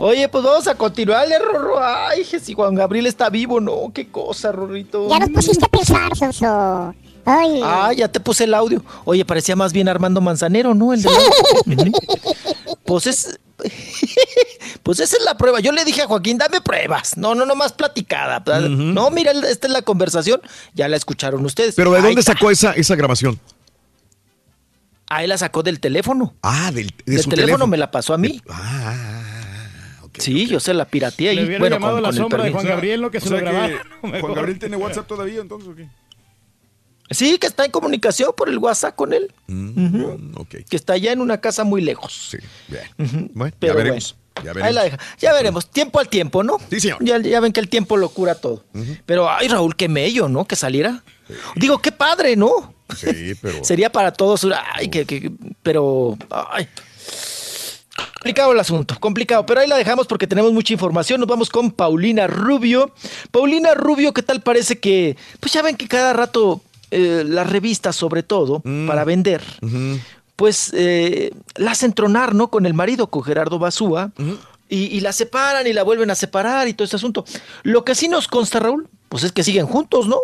Oye, 0.00 0.28
pues 0.28 0.44
vamos 0.44 0.68
a 0.68 0.74
continuarle, 0.74 1.38
Rorro. 1.38 1.82
Ay, 1.82 2.24
que 2.24 2.38
si 2.38 2.54
Juan 2.54 2.74
Gabriel 2.74 3.06
está 3.06 3.28
vivo, 3.30 3.60
no, 3.60 3.90
qué 3.92 4.10
cosa, 4.10 4.52
Rorrito. 4.52 5.08
Ya 5.08 5.18
nos 5.18 5.30
pusiste 5.30 5.64
a 5.64 5.68
pensar, 5.68 6.16
Sonso. 6.16 6.94
Ay. 7.26 7.60
Ah, 7.62 7.92
ya 7.92 8.08
te 8.08 8.20
puse 8.20 8.44
el 8.44 8.54
audio. 8.54 8.82
Oye, 9.04 9.24
parecía 9.24 9.56
más 9.56 9.72
bien 9.72 9.88
Armando 9.88 10.20
Manzanero, 10.20 10.74
¿no? 10.74 10.92
El 10.94 11.02
de 11.02 11.10
Pues 12.86 13.06
es. 13.06 13.38
Pues 14.82 15.00
esa 15.00 15.16
es 15.16 15.24
la 15.24 15.36
prueba. 15.36 15.58
Yo 15.58 15.72
le 15.72 15.84
dije 15.84 16.02
a 16.02 16.06
Joaquín, 16.06 16.38
dame 16.38 16.60
pruebas. 16.60 17.16
No, 17.16 17.34
no, 17.34 17.44
no 17.44 17.56
más 17.56 17.72
platicada. 17.72 18.40
No, 18.60 19.10
mira, 19.10 19.32
esta 19.32 19.66
es 19.66 19.72
la 19.72 19.82
conversación. 19.82 20.40
Ya 20.74 20.86
la 20.86 20.96
escucharon 20.96 21.44
ustedes. 21.44 21.74
Pero 21.74 21.90
¿de 21.90 21.96
Ahí 21.98 22.02
dónde 22.04 22.20
está. 22.20 22.34
sacó 22.34 22.52
esa, 22.52 22.72
esa 22.72 22.94
grabación? 22.94 23.40
Ahí 25.08 25.26
la 25.26 25.38
sacó 25.38 25.64
del 25.64 25.80
teléfono. 25.80 26.34
Ah, 26.42 26.70
del, 26.72 26.88
de 27.04 27.14
del 27.14 27.22
su 27.22 27.30
teléfono, 27.30 27.46
teléfono. 27.46 27.66
me 27.66 27.76
la 27.78 27.90
pasó 27.90 28.14
a 28.14 28.18
mí. 28.18 28.40
sí, 30.18 30.46
yo 30.46 30.60
se 30.60 30.72
la 30.74 30.84
pirateé 30.84 31.32
hubiera 31.44 31.58
Bueno, 31.58 31.76
llamado 31.76 31.94
con, 31.94 32.02
la 32.02 32.08
con 32.10 32.16
el 32.16 32.22
sombra 32.22 32.44
de. 32.44 32.52
Juan 32.52 32.66
Gabriel, 32.66 33.00
lo 33.00 33.10
que 33.10 33.18
O 33.18 33.20
se 33.20 33.28
sea 33.28 33.38
lo 33.40 33.44
que 33.44 33.50
grabaron. 33.52 33.78
Juan. 34.20 34.34
Gabriel 34.34 34.58
tiene 34.60 34.76
WhatsApp 34.76 35.06
todavía, 35.08 35.40
entonces, 35.40 35.68
¿o 35.68 35.74
qué? 35.74 35.88
Sí, 37.10 37.38
que 37.38 37.46
está 37.46 37.64
en 37.64 37.70
comunicación 37.70 38.32
por 38.36 38.48
el 38.48 38.58
WhatsApp 38.58 38.96
con 38.96 39.12
él. 39.12 39.32
Ok. 40.34 40.56
Que 40.68 40.76
está 40.76 40.94
allá 40.94 41.12
en 41.12 41.20
una 41.20 41.40
casa 41.40 41.64
muy 41.64 41.80
lejos. 41.80 42.30
Sí, 42.30 42.38
bien. 42.68 43.30
Bueno, 43.34 43.54
Pero 43.58 43.74
ya 43.74 43.76
veremos. 43.76 44.16
Ya 44.44 44.52
Ahí 44.62 44.72
la 44.74 44.82
deja. 44.82 44.98
Ya 45.18 45.32
veremos. 45.32 45.70
Tiempo 45.70 45.98
al 45.98 46.08
tiempo, 46.08 46.42
¿no? 46.42 46.58
Sí, 46.68 46.80
señor. 46.80 46.98
Ya, 47.02 47.18
ya 47.18 47.40
ven 47.40 47.52
que 47.52 47.60
el 47.60 47.68
tiempo 47.70 47.96
lo 47.96 48.10
cura 48.10 48.34
todo. 48.34 48.64
Pero, 49.06 49.30
ay, 49.30 49.48
Raúl, 49.48 49.76
qué 49.76 49.88
mello, 49.88 50.28
¿no? 50.28 50.44
Que 50.46 50.56
saliera. 50.56 51.02
Digo, 51.54 51.78
qué 51.78 51.90
padre, 51.92 52.36
¿no? 52.36 52.74
Sí, 52.94 53.32
pero. 53.40 53.62
Sería 53.64 53.90
para 53.90 54.12
todos. 54.12 54.46
Ay, 54.74 54.88
que, 54.88 55.06
que- 55.06 55.32
pero. 55.62 56.18
Ay. 56.30 56.68
Complicado 58.14 58.52
el 58.52 58.60
asunto, 58.60 58.96
complicado, 59.00 59.46
pero 59.46 59.60
ahí 59.60 59.68
la 59.68 59.76
dejamos 59.76 60.06
porque 60.06 60.26
tenemos 60.26 60.52
mucha 60.52 60.72
información. 60.72 61.20
Nos 61.20 61.28
vamos 61.28 61.48
con 61.48 61.70
Paulina 61.70 62.26
Rubio. 62.26 62.92
Paulina 63.30 63.72
Rubio, 63.74 64.12
¿qué 64.12 64.22
tal 64.22 64.42
parece 64.42 64.78
que, 64.80 65.16
pues 65.40 65.52
ya 65.52 65.62
ven 65.62 65.76
que 65.76 65.86
cada 65.88 66.12
rato 66.12 66.60
eh, 66.90 67.24
las 67.26 67.48
revistas, 67.48 67.96
sobre 67.96 68.22
todo, 68.22 68.62
para 68.86 69.04
vender, 69.04 69.42
pues 70.36 70.70
eh, 70.74 71.32
la 71.54 71.72
hacen 71.72 71.92
tronar, 71.92 72.34
¿no? 72.34 72.48
Con 72.48 72.66
el 72.66 72.74
marido, 72.74 73.08
con 73.08 73.22
Gerardo 73.22 73.58
Basúa, 73.58 74.12
y, 74.68 74.84
y 74.86 75.00
la 75.00 75.12
separan 75.12 75.66
y 75.66 75.72
la 75.72 75.82
vuelven 75.82 76.10
a 76.10 76.14
separar 76.14 76.68
y 76.68 76.74
todo 76.74 76.84
este 76.84 76.96
asunto. 76.96 77.24
Lo 77.62 77.84
que 77.84 77.94
sí 77.94 78.08
nos 78.08 78.28
consta, 78.28 78.58
Raúl, 78.60 78.88
pues 79.08 79.24
es 79.24 79.32
que 79.32 79.44
siguen 79.44 79.66
juntos, 79.66 80.06
¿no? 80.06 80.18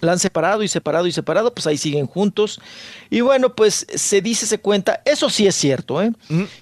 La 0.00 0.12
han 0.12 0.20
separado 0.20 0.62
y 0.62 0.68
separado 0.68 1.06
y 1.08 1.12
separado, 1.12 1.52
pues 1.52 1.66
ahí 1.66 1.76
siguen 1.76 2.06
juntos. 2.06 2.60
Y 3.10 3.22
bueno, 3.22 3.54
pues 3.56 3.86
se 3.92 4.20
dice, 4.20 4.46
se 4.46 4.58
cuenta, 4.58 5.02
eso 5.04 5.28
sí 5.30 5.48
es 5.48 5.56
cierto, 5.56 6.00
¿eh? 6.00 6.12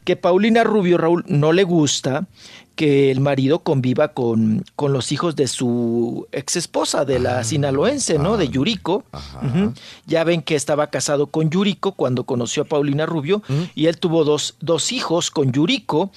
que 0.05 0.17
Paulina 0.17 0.65
Rubio, 0.65 0.97
Raúl, 0.97 1.23
no 1.27 1.53
le 1.53 1.65
gusta 1.65 2.27
que 2.75 3.11
el 3.11 3.21
marido 3.21 3.61
conviva 3.61 4.09
con, 4.09 4.65
con 4.77 4.93
los 4.93 5.13
hijos 5.13 5.37
de 5.37 5.47
su 5.47 6.27
ex 6.33 6.57
esposa, 6.57 7.05
de 7.05 7.19
la 7.19 7.45
sinaloense, 7.45 8.19
¿no? 8.19 8.37
De 8.37 8.49
Yuriko. 8.49 9.05
Ujú. 9.13 9.75
Ya 10.07 10.25
ven 10.25 10.43
que 10.43 10.55
estaba 10.55 10.89
casado 10.89 11.27
con 11.27 11.51
Yuriko 11.51 11.93
cuando 11.93 12.25
conoció 12.25 12.63
a 12.63 12.67
Paulina 12.67 13.07
Rubio 13.07 13.43
y 13.75 13.87
él 13.87 13.99
tuvo 13.99 14.25
dos, 14.25 14.57
dos 14.61 14.93
hijos 14.93 15.31
con 15.31 15.53
Yuriko. 15.53 16.11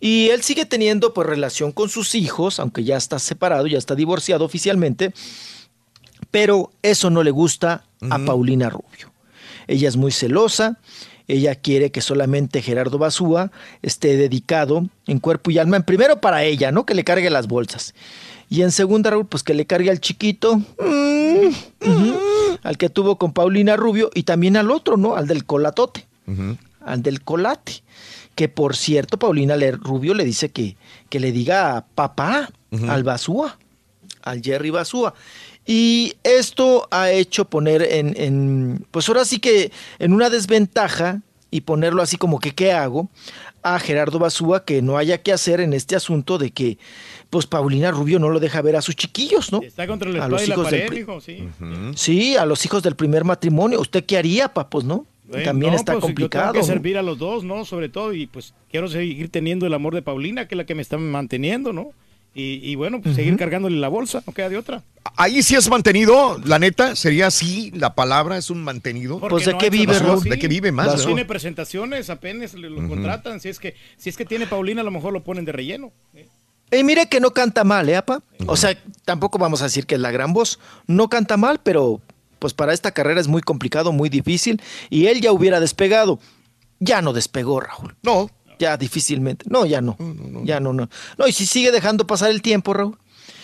Y 0.00 0.30
él 0.30 0.42
sigue 0.42 0.66
teniendo 0.66 1.14
pues 1.14 1.28
relación 1.28 1.70
con 1.70 1.88
sus 1.88 2.16
hijos, 2.16 2.58
aunque 2.58 2.82
ya 2.82 2.96
está 2.96 3.20
separado, 3.20 3.68
ya 3.68 3.78
está 3.78 3.94
divorciado 3.94 4.44
oficialmente, 4.44 5.14
pero 6.32 6.72
eso 6.82 7.08
no 7.08 7.22
le 7.22 7.30
gusta 7.30 7.84
a 8.10 8.18
Paulina 8.18 8.68
Rubio. 8.68 9.12
Ella 9.68 9.88
es 9.88 9.96
muy 9.96 10.10
celosa, 10.10 10.80
ella 11.28 11.54
quiere 11.54 11.90
que 11.90 12.00
solamente 12.00 12.62
Gerardo 12.62 12.98
Basúa 12.98 13.50
esté 13.82 14.16
dedicado 14.16 14.86
en 15.06 15.18
cuerpo 15.18 15.50
y 15.50 15.58
alma, 15.58 15.76
en 15.76 15.82
primero 15.82 16.20
para 16.20 16.44
ella, 16.44 16.72
¿no? 16.72 16.86
Que 16.86 16.94
le 16.94 17.04
cargue 17.04 17.30
las 17.30 17.46
bolsas. 17.46 17.94
Y 18.48 18.62
en 18.62 18.70
segunda, 18.70 19.10
Raúl, 19.10 19.26
pues 19.26 19.42
que 19.42 19.54
le 19.54 19.66
cargue 19.66 19.90
al 19.90 20.00
chiquito, 20.00 20.56
mm, 20.58 21.46
ujú, 21.80 22.18
al 22.62 22.76
que 22.76 22.90
tuvo 22.90 23.16
con 23.16 23.32
Paulina 23.32 23.76
Rubio, 23.76 24.10
y 24.14 24.24
también 24.24 24.56
al 24.56 24.70
otro, 24.70 24.96
¿no? 24.96 25.16
Al 25.16 25.26
del 25.26 25.44
colatote, 25.46 26.06
al 26.84 27.02
del 27.02 27.22
colate. 27.22 27.82
Que 28.34 28.48
por 28.48 28.76
cierto, 28.76 29.18
Paulina 29.18 29.56
Rubio 29.72 30.14
le 30.14 30.24
dice 30.24 30.50
que, 30.50 30.76
que 31.08 31.20
le 31.20 31.32
diga 31.32 31.86
papá 31.94 32.50
al 32.88 33.04
Basúa, 33.04 33.58
al 34.22 34.42
Jerry 34.42 34.70
Basúa. 34.70 35.14
Y 35.66 36.14
esto 36.24 36.88
ha 36.90 37.10
hecho 37.12 37.44
poner 37.44 37.82
en, 37.82 38.14
en, 38.20 38.84
pues 38.90 39.08
ahora 39.08 39.24
sí 39.24 39.38
que 39.38 39.70
en 39.98 40.12
una 40.12 40.28
desventaja 40.28 41.20
y 41.50 41.60
ponerlo 41.60 42.02
así 42.02 42.16
como 42.16 42.40
que 42.40 42.52
qué 42.52 42.72
hago 42.72 43.08
a 43.62 43.78
Gerardo 43.78 44.18
Basúa 44.18 44.64
que 44.64 44.82
no 44.82 44.96
haya 44.96 45.18
que 45.22 45.32
hacer 45.32 45.60
en 45.60 45.72
este 45.72 45.94
asunto 45.94 46.36
de 46.38 46.50
que 46.50 46.78
pues 47.30 47.46
Paulina 47.46 47.90
Rubio 47.92 48.18
no 48.18 48.28
lo 48.30 48.40
deja 48.40 48.60
ver 48.60 48.74
a 48.74 48.82
sus 48.82 48.96
chiquillos, 48.96 49.52
¿no? 49.52 49.62
Está 49.62 49.86
contra 49.86 50.10
el 50.10 50.20
A 50.20 50.28
los 50.28 50.46
hijos 50.48 50.68
del 50.70 50.80
pared, 50.80 50.86
pri- 50.88 50.98
hijo, 51.00 51.20
sí. 51.20 51.48
Sí, 51.94 52.36
a 52.36 52.44
los 52.44 52.64
hijos 52.64 52.82
del 52.82 52.96
primer 52.96 53.24
matrimonio. 53.24 53.80
¿Usted 53.80 54.04
qué 54.04 54.18
haría, 54.18 54.52
papos, 54.52 54.84
no? 54.84 55.06
Bueno, 55.28 55.44
También 55.44 55.72
no, 55.72 55.78
está 55.78 55.92
pues, 55.92 56.02
Yo 56.02 56.06
complicado. 56.08 56.52
tengo 56.52 56.52
que 56.54 56.68
¿no? 56.68 56.74
servir 56.74 56.98
a 56.98 57.02
los 57.02 57.18
dos, 57.18 57.44
¿no? 57.44 57.64
Sobre 57.64 57.88
todo, 57.88 58.12
y 58.12 58.26
pues 58.26 58.52
quiero 58.70 58.88
seguir 58.88 59.30
teniendo 59.30 59.66
el 59.66 59.72
amor 59.74 59.94
de 59.94 60.02
Paulina, 60.02 60.48
que 60.48 60.54
es 60.54 60.58
la 60.58 60.66
que 60.66 60.74
me 60.74 60.82
está 60.82 60.98
manteniendo, 60.98 61.72
¿no? 61.72 61.92
Y, 62.34 62.60
y 62.62 62.74
bueno, 62.76 63.00
pues 63.02 63.14
seguir 63.14 63.36
cargándole 63.36 63.76
la 63.76 63.88
bolsa, 63.88 64.22
no 64.26 64.32
queda 64.32 64.48
de 64.48 64.56
otra. 64.56 64.82
Ahí 65.16 65.42
sí 65.42 65.54
es 65.54 65.68
mantenido, 65.68 66.40
la 66.44 66.58
neta, 66.58 66.96
sería 66.96 67.26
así 67.26 67.70
la 67.72 67.94
palabra, 67.94 68.38
es 68.38 68.48
un 68.48 68.62
mantenido. 68.64 69.20
Porque 69.20 69.44
no 69.52 69.58
ha 69.58 69.60
hecho 69.66 69.92
nada 69.92 70.14
así. 70.14 70.28
¿De 70.30 70.38
qué 70.38 70.48
vive 70.48 70.72
más? 70.72 70.86
No? 70.98 71.04
tiene 71.04 71.24
presentaciones, 71.26 72.08
apenas 72.08 72.54
le- 72.54 72.70
lo 72.70 72.88
contratan. 72.88 73.38
Si 73.40 73.48
es 73.50 73.58
que 73.58 73.74
si 73.98 74.08
es 74.08 74.16
que 74.16 74.24
tiene 74.24 74.46
Paulina, 74.46 74.80
a 74.80 74.84
lo 74.84 74.90
mejor 74.90 75.12
lo 75.12 75.22
ponen 75.22 75.44
de 75.44 75.52
relleno. 75.52 75.92
Y 76.70 76.84
mire 76.84 77.06
que 77.06 77.20
no 77.20 77.32
canta 77.32 77.64
mal, 77.64 77.86
¿eh, 77.90 77.96
apa? 77.96 78.22
O 78.46 78.56
sea, 78.56 78.74
tampoco 79.04 79.36
vamos 79.36 79.60
a 79.60 79.64
decir 79.64 79.84
que 79.84 79.96
es 79.96 80.00
la 80.00 80.10
gran 80.10 80.32
voz. 80.32 80.58
No 80.86 81.08
canta 81.10 81.36
mal, 81.36 81.60
pero 81.62 82.00
pues 82.38 82.54
para 82.54 82.72
esta 82.72 82.92
carrera 82.92 83.20
es 83.20 83.28
muy 83.28 83.42
complicado, 83.42 83.92
muy 83.92 84.08
difícil. 84.08 84.62
Y 84.88 85.06
él 85.08 85.20
ya 85.20 85.32
hubiera 85.32 85.60
despegado. 85.60 86.18
Ya 86.80 87.02
no 87.02 87.12
despegó, 87.12 87.60
Raúl. 87.60 87.94
No. 88.02 88.30
Ya 88.62 88.76
difícilmente. 88.76 89.44
No, 89.48 89.66
ya 89.66 89.80
no. 89.80 89.96
Ya 90.44 90.60
no, 90.60 90.72
no. 90.72 90.88
No, 91.18 91.26
y 91.26 91.32
si 91.32 91.46
sigue 91.46 91.72
dejando 91.72 92.06
pasar 92.06 92.30
el 92.30 92.42
tiempo, 92.42 92.72
Raúl. 92.72 92.96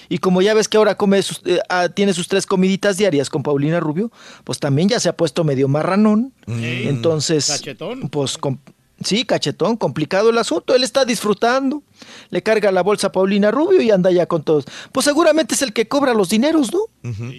Y 0.08 0.18
como 0.18 0.40
ya 0.42 0.55
ves 0.55 0.68
que 0.68 0.76
ahora 0.76 0.94
come 0.97 1.20
sus- 1.22 1.42
eh, 1.44 1.58
ah, 1.68 1.88
tiene 1.88 2.14
sus 2.14 2.28
tres 2.28 2.47
comiditas 2.47 2.97
diarias 2.97 3.28
con 3.28 3.42
Paulina 3.42 3.80
Rubio, 3.80 4.10
pues 4.44 4.58
también 4.60 4.88
ya 4.88 5.00
se 5.00 5.08
ha 5.08 5.16
puesto 5.16 5.42
medio 5.44 5.66
marranón. 5.68 6.32
Entonces, 6.47 7.47
Cachetón. 7.48 8.08
pues 8.08 8.38
com- 8.38 8.58
sí, 9.02 9.25
cachetón, 9.25 9.77
complicado 9.77 10.31
el 10.31 10.39
asunto. 10.39 10.75
Él 10.75 10.85
está 10.85 11.05
disfrutando. 11.05 11.83
Le 12.31 12.43
carga 12.43 12.70
la 12.70 12.83
bolsa 12.83 13.09
a 13.09 13.12
Paulina 13.12 13.51
Rubio 13.51 13.81
y 13.83 13.91
anda 13.91 14.10
ya 14.12 14.27
con 14.27 14.44
todos. 14.44 14.67
Pues 14.93 15.05
seguramente 15.05 15.55
es 15.55 15.62
el 15.62 15.73
que 15.73 15.89
cobra 15.89 16.15
los 16.15 16.28
dineros, 16.28 16.73
¿no? 16.73 16.81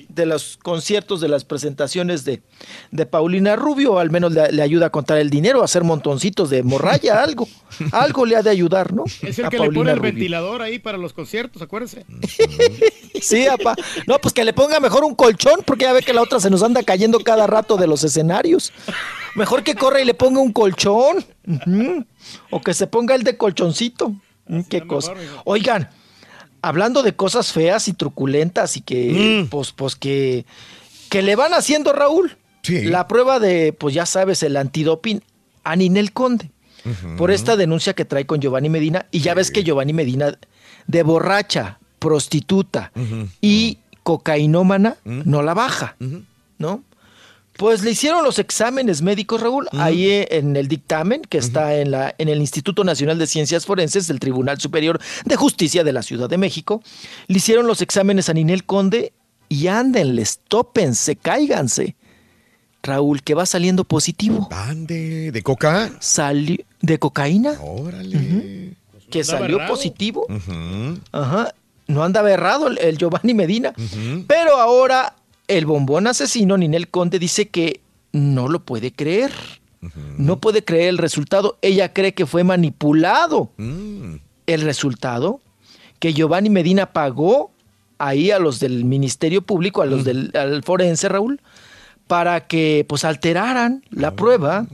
De 0.09 0.25
los 0.25 0.57
conciertos, 0.61 1.21
de 1.21 1.29
las 1.29 1.45
presentaciones 1.45 2.25
de, 2.25 2.41
de 2.91 3.05
Paulina 3.05 3.55
Rubio, 3.55 3.99
al 3.99 4.09
menos 4.09 4.33
le, 4.33 4.51
le 4.51 4.61
ayuda 4.61 4.87
a 4.87 4.89
contar 4.89 5.17
el 5.19 5.29
dinero, 5.29 5.61
a 5.61 5.65
hacer 5.65 5.83
montoncitos 5.83 6.49
de 6.49 6.63
morralla, 6.63 7.23
algo. 7.23 7.47
Algo 7.93 8.25
le 8.25 8.35
ha 8.35 8.41
de 8.41 8.49
ayudar, 8.49 8.91
¿no? 8.93 9.05
Es 9.21 9.39
el 9.39 9.45
A 9.45 9.49
que 9.49 9.59
le 9.59 9.71
pone 9.71 9.91
el 9.91 9.97
Rubio. 9.97 10.11
ventilador 10.11 10.61
ahí 10.61 10.79
para 10.79 10.97
los 10.97 11.13
conciertos, 11.13 11.61
acuérdense. 11.61 12.05
Sí, 13.21 13.47
apa. 13.47 13.75
No, 14.07 14.17
pues 14.19 14.33
que 14.33 14.45
le 14.45 14.53
ponga 14.53 14.79
mejor 14.79 15.03
un 15.03 15.13
colchón, 15.13 15.61
porque 15.65 15.83
ya 15.83 15.91
ve 15.91 16.01
que 16.01 16.13
la 16.13 16.21
otra 16.21 16.39
se 16.39 16.49
nos 16.49 16.63
anda 16.63 16.83
cayendo 16.83 17.19
cada 17.19 17.47
rato 17.47 17.75
de 17.75 17.85
los 17.85 18.01
escenarios. 18.05 18.71
Mejor 19.39 19.63
que 19.63 19.75
corra 19.75 20.01
y 20.01 20.05
le 20.05 20.13
ponga 20.13 20.41
un 20.41 20.51
colchón. 20.51 21.25
O 22.51 22.61
que 22.61 22.73
se 22.73 22.87
ponga 22.87 23.15
el 23.15 23.23
de 23.23 23.37
colchoncito. 23.37 24.13
Mm, 24.47 24.61
Qué 24.69 24.85
cosa. 24.85 25.13
Oigan, 25.45 25.89
hablando 26.61 27.03
de 27.03 27.15
cosas 27.15 27.51
feas 27.53 27.87
y 27.87 27.93
truculentas 27.93 28.75
y 28.75 28.81
que, 28.81 29.47
pues, 29.49 29.71
pues 29.71 29.95
que, 29.95 30.45
que 31.09 31.21
le 31.21 31.35
van 31.35 31.53
haciendo, 31.53 31.93
Raúl. 31.93 32.37
La 32.83 33.07
prueba 33.07 33.39
de, 33.39 33.71
pues 33.73 33.95
ya 33.95 34.05
sabes, 34.05 34.43
el 34.43 34.57
antidoping 34.57 35.21
a 35.63 35.75
Ninel 35.77 36.11
Conde. 36.11 36.51
Por 37.17 37.31
esta 37.31 37.55
denuncia 37.55 37.93
que 37.93 38.03
trae 38.05 38.25
con 38.25 38.41
Giovanni 38.41 38.67
Medina. 38.69 39.05
Y 39.11 39.19
ya 39.21 39.33
ves 39.33 39.51
que 39.51 39.63
Giovanni 39.63 39.93
Medina, 39.93 40.37
de 40.87 41.03
borracha, 41.03 41.79
prostituta 41.99 42.91
y 43.41 43.77
cocainómana, 44.03 44.97
no 45.05 45.41
la 45.43 45.53
baja, 45.53 45.95
¿no? 46.57 46.83
Pues 47.59 47.83
le 47.83 47.91
hicieron 47.91 48.23
los 48.23 48.39
exámenes 48.39 49.01
médicos, 49.01 49.41
Raúl, 49.41 49.67
ahí 49.73 50.05
eh, 50.09 50.27
en 50.31 50.55
el 50.55 50.69
dictamen 50.69 51.21
que 51.23 51.37
está 51.37 51.75
en, 51.75 51.91
la, 51.91 52.15
en 52.17 52.29
el 52.29 52.39
Instituto 52.39 52.85
Nacional 52.85 53.19
de 53.19 53.27
Ciencias 53.27 53.65
Forenses 53.65 54.07
del 54.07 54.21
Tribunal 54.21 54.61
Superior 54.61 54.97
de 55.25 55.35
Justicia 55.35 55.83
de 55.83 55.91
la 55.91 56.01
Ciudad 56.01 56.29
de 56.29 56.37
México. 56.37 56.81
Le 57.27 57.35
hicieron 57.35 57.67
los 57.67 57.81
exámenes 57.81 58.29
a 58.29 58.33
Ninel 58.33 58.63
Conde 58.63 59.11
y 59.49 59.67
ándenles, 59.67 60.39
tópense, 60.47 61.17
cáiganse. 61.17 61.97
Raúl, 62.81 63.21
que 63.23 63.33
va 63.33 63.45
saliendo 63.45 63.83
positivo. 63.83 64.47
¿De, 64.73 65.33
de 65.33 65.43
coca? 65.43 65.91
Salió 65.99 66.63
de 66.79 66.97
cocaína. 66.97 67.57
Órale. 67.61 68.73
Que 69.11 69.19
Andaba 69.19 69.39
salió 69.39 69.55
errado. 69.57 69.73
positivo. 69.73 70.27
Ajá. 71.11 71.53
No 71.87 72.03
andaba 72.05 72.31
errado 72.31 72.67
el, 72.67 72.77
el 72.77 72.97
Giovanni 72.97 73.33
Medina. 73.33 73.73
Pero 74.27 74.55
ahora 74.55 75.13
el 75.49 75.65
bombón 75.65 76.07
asesino 76.07 76.57
Ninel 76.57 76.87
Conde 76.87 77.19
dice 77.19 77.49
que 77.49 77.81
no 78.13 78.47
lo 78.47 78.63
puede 78.63 78.93
creer. 78.93 79.33
No 80.17 80.39
puede 80.39 80.63
creer 80.63 80.89
el 80.89 80.97
resultado. 80.97 81.57
Ella 81.61 81.93
cree 81.93 82.13
que 82.13 82.25
fue 82.25 82.43
manipulado. 82.43 83.51
El 83.57 84.61
resultado, 84.61 85.41
que 85.99 86.13
Giovanni 86.13 86.49
Medina 86.49 86.93
pagó 86.93 87.51
ahí 87.97 88.31
a 88.31 88.39
los 88.39 88.59
del 88.59 88.85
Ministerio 88.85 89.41
Público, 89.41 89.81
a 89.81 89.85
los 89.85 90.03
del 90.03 90.31
al 90.35 90.63
forense, 90.63 91.09
Raúl, 91.09 91.41
para 92.07 92.47
que 92.47 92.85
pues 92.87 93.03
alteraran 93.03 93.83
la 93.89 94.15
prueba. 94.15 94.67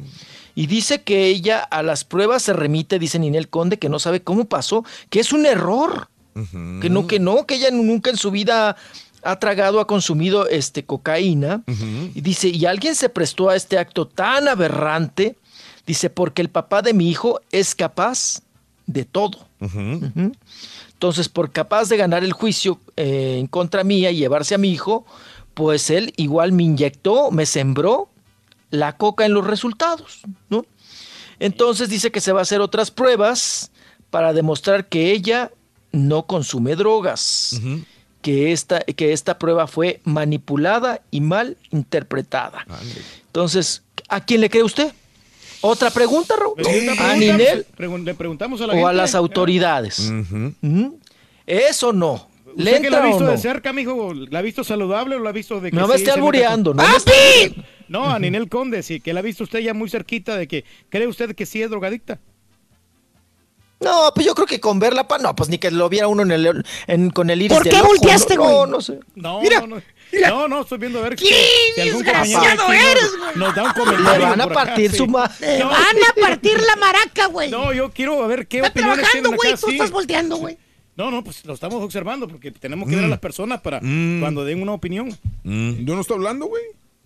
Y 0.56 0.68
dice 0.68 1.04
que 1.04 1.28
ella 1.28 1.60
a 1.60 1.84
las 1.84 2.04
pruebas 2.04 2.42
se 2.42 2.54
remite, 2.54 3.00
dice 3.00 3.20
Ninel 3.20 3.50
Conde, 3.50 3.78
que 3.78 3.90
no 3.90 4.00
sabe 4.00 4.22
cómo 4.22 4.46
pasó, 4.46 4.84
que 5.10 5.20
es 5.20 5.32
un 5.32 5.46
error. 5.46 6.10
Que 6.82 6.90
no, 6.90 7.08
que 7.08 7.18
no, 7.18 7.46
que 7.46 7.56
ella 7.56 7.72
nunca 7.72 8.10
en 8.10 8.18
su 8.18 8.30
vida 8.30 8.76
ha 9.26 9.40
tragado, 9.40 9.80
ha 9.80 9.88
consumido 9.88 10.48
este 10.48 10.86
cocaína. 10.86 11.64
Y 12.14 12.22
dice, 12.22 12.50
y 12.50 12.66
alguien 12.66 12.96
se 12.96 13.10
prestó 13.10 13.50
a 13.50 13.56
este 13.56 13.78
acto 13.78 14.08
tan 14.08 14.48
aberrante, 14.48 15.36
dice, 15.86 16.10
porque 16.10 16.42
el 16.42 16.50
papá 16.50 16.82
de 16.82 16.94
mi 16.94 17.10
hijo 17.10 17.42
es 17.52 17.76
capaz 17.76 18.42
de 18.86 19.04
todo. 19.04 19.48
Entonces, 20.94 21.28
por 21.28 21.52
capaz 21.52 21.90
de 21.90 21.98
ganar 21.98 22.24
el 22.24 22.34
juicio 22.34 22.80
eh, 22.96 23.38
en 23.40 23.48
contra 23.48 23.84
mía 23.84 24.12
y 24.12 24.18
llevarse 24.18 24.56
a 24.56 24.60
mi 24.60 24.72
hijo, 24.72 25.06
pues 25.54 25.90
él 25.90 26.14
igual 26.18 26.52
me 26.52 26.64
inyectó, 26.64 27.32
me 27.32 27.46
sembró 27.46 28.10
la 28.70 28.96
coca 28.96 29.26
en 29.26 29.34
los 29.34 29.46
resultados, 29.46 30.22
¿no? 30.50 30.66
Entonces 31.40 31.90
dice 31.90 32.12
que 32.12 32.22
se 32.22 32.32
va 32.32 32.40
a 32.40 32.44
hacer 32.44 32.62
otras 32.62 32.92
pruebas 32.92 33.72
para 34.10 34.34
demostrar 34.34 34.88
que 34.88 35.12
ella 35.12 35.52
no 35.92 36.28
consume 36.28 36.76
drogas, 36.76 37.60
que, 38.26 38.52
esta, 38.52 38.80
que 38.80 39.14
esta 39.14 39.38
prueba 39.38 39.68
fue 39.68 40.02
manipulada 40.04 41.02
y 41.12 41.22
mal 41.22 41.58
interpretada. 41.70 42.66
Entonces, 43.28 43.84
¿a 44.10 44.26
quién 44.26 44.42
le 44.42 44.50
cree 44.50 44.64
usted? 44.64 44.92
Otra 45.62 45.92
pregunta, 45.92 46.34
Raúl. 46.36 46.56
¿A 47.00 47.16
Ninel 47.18 47.68
le 48.04 48.16
preguntamos 48.16 48.62
a 48.62 48.66
la 48.68 48.74
o 48.74 48.88
a 48.88 48.94
las 48.94 49.14
autoridades? 49.14 50.00
Ujú. 50.00 51.00
¿Eso 51.46 51.94
no? 51.94 52.28
¿Le 52.58 52.72
¿Usted 52.72 52.82
que 52.82 52.90
la 52.90 52.98
ha 52.98 53.04
o 53.04 53.08
visto 53.10 53.24
no? 53.26 53.30
de 53.32 53.38
cerca, 53.38 53.74
mijo? 53.74 54.12
¿La 54.16 54.40
ha 54.40 54.42
visto 54.42 54.64
saludable 54.64 55.18
o 55.18 55.20
la 55.20 55.30
ha 55.30 55.34
visto 55.34 55.62
de 55.62 55.70
que 55.70 55.76
No 55.78 55.88
me 55.88 55.94
sí 55.94 56.00
esté 56.02 56.12
albureando, 56.12 56.72
con- 56.72 56.78
no 56.84 56.90
me 56.90 56.98
esté 56.98 57.54
No, 57.88 58.10
a 58.10 58.18
Ninel 58.18 58.50
Conde, 58.50 58.82
sí, 58.82 59.02
que 59.02 59.14
la 59.14 59.20
ha 59.20 59.24
visto 59.24 59.44
usted 59.44 59.60
ya 59.60 59.76
muy 59.76 59.88
cerquita 59.88 60.36
de 60.36 60.48
que 60.48 60.66
cree 60.90 61.06
usted 61.06 61.36
que 61.36 61.46
sí 61.46 61.62
es 61.62 61.70
drogadicta. 61.70 62.20
No, 63.82 64.12
pues 64.16 64.26
yo 64.26 64.34
creo 64.36 64.48
que 64.48 64.60
con 64.60 64.80
verla, 64.80 65.08
pa, 65.08 65.18
no, 65.18 65.36
pues 65.36 65.50
ni 65.50 65.58
que 65.58 65.70
lo 65.70 65.90
viera 65.90 66.08
uno 66.08 66.24
en 66.24 66.32
el, 66.32 66.64
en- 66.88 67.10
con 67.10 67.30
el 67.30 67.42
iris 67.42 67.58
¿Por 67.58 67.68
qué 67.68 67.76
ojo, 67.76 67.88
volteaste, 67.88 68.36
no, 68.36 68.42
güey? 68.44 68.56
No, 68.56 68.66
no 68.68 68.82
sé. 68.82 69.00
No, 69.16 69.42
Mira, 69.42 69.60
no, 69.62 69.68
no. 69.68 69.82
No, 70.30 70.48
no, 70.48 70.62
estoy 70.62 70.78
viendo 70.78 71.00
a 71.00 71.02
ver 71.02 71.20
si, 71.20 71.26
si 71.76 71.82
desgraciado 71.90 72.72
eres, 72.72 73.12
nos, 73.20 73.36
nos 73.36 73.56
da 73.56 73.64
un 73.66 73.74
comentario. 73.74 74.20
Le 74.20 74.26
van 74.26 74.42
a 74.42 74.44
acá, 74.46 74.54
partir 74.54 74.92
sí. 74.92 74.98
su 74.98 75.08
ma- 75.08 75.28
Te 75.28 75.60
No. 75.60 75.68
van 75.70 75.84
a 75.84 76.22
partir 76.22 76.58
la 76.62 76.76
maraca, 76.78 77.26
güey. 77.28 77.52
No, 77.52 77.74
yo 77.74 77.92
quiero 77.92 78.26
ver 78.28 78.48
qué 78.48 78.58
Está 78.58 78.70
opiniones 78.70 79.00
trabajando, 79.00 79.30
güey, 79.36 79.52
acá, 79.52 79.60
tú 79.62 79.68
sí. 79.68 79.74
estás 79.74 79.92
volteando, 79.92 80.38
güey. 80.38 80.58
No, 80.96 81.12
no, 81.12 81.22
pues 81.24 81.44
lo 81.44 81.54
estamos 81.54 81.84
observando 81.84 82.28
porque 82.30 82.52
tenemos 82.52 82.88
que 82.88 82.96
ver 82.96 83.04
a 83.04 83.08
Mm. 83.08 83.12
las 83.12 83.20
personas 83.20 83.60
para 83.60 83.82
Mm. 83.82 84.22
cuando 84.22 84.46
den 84.46 84.62
una 84.62 84.72
opinión. 84.72 85.10
Yo 85.44 85.96
no 85.96 86.02
estoy 86.02 86.16
hablando, 86.16 86.46
güey. 86.46 86.64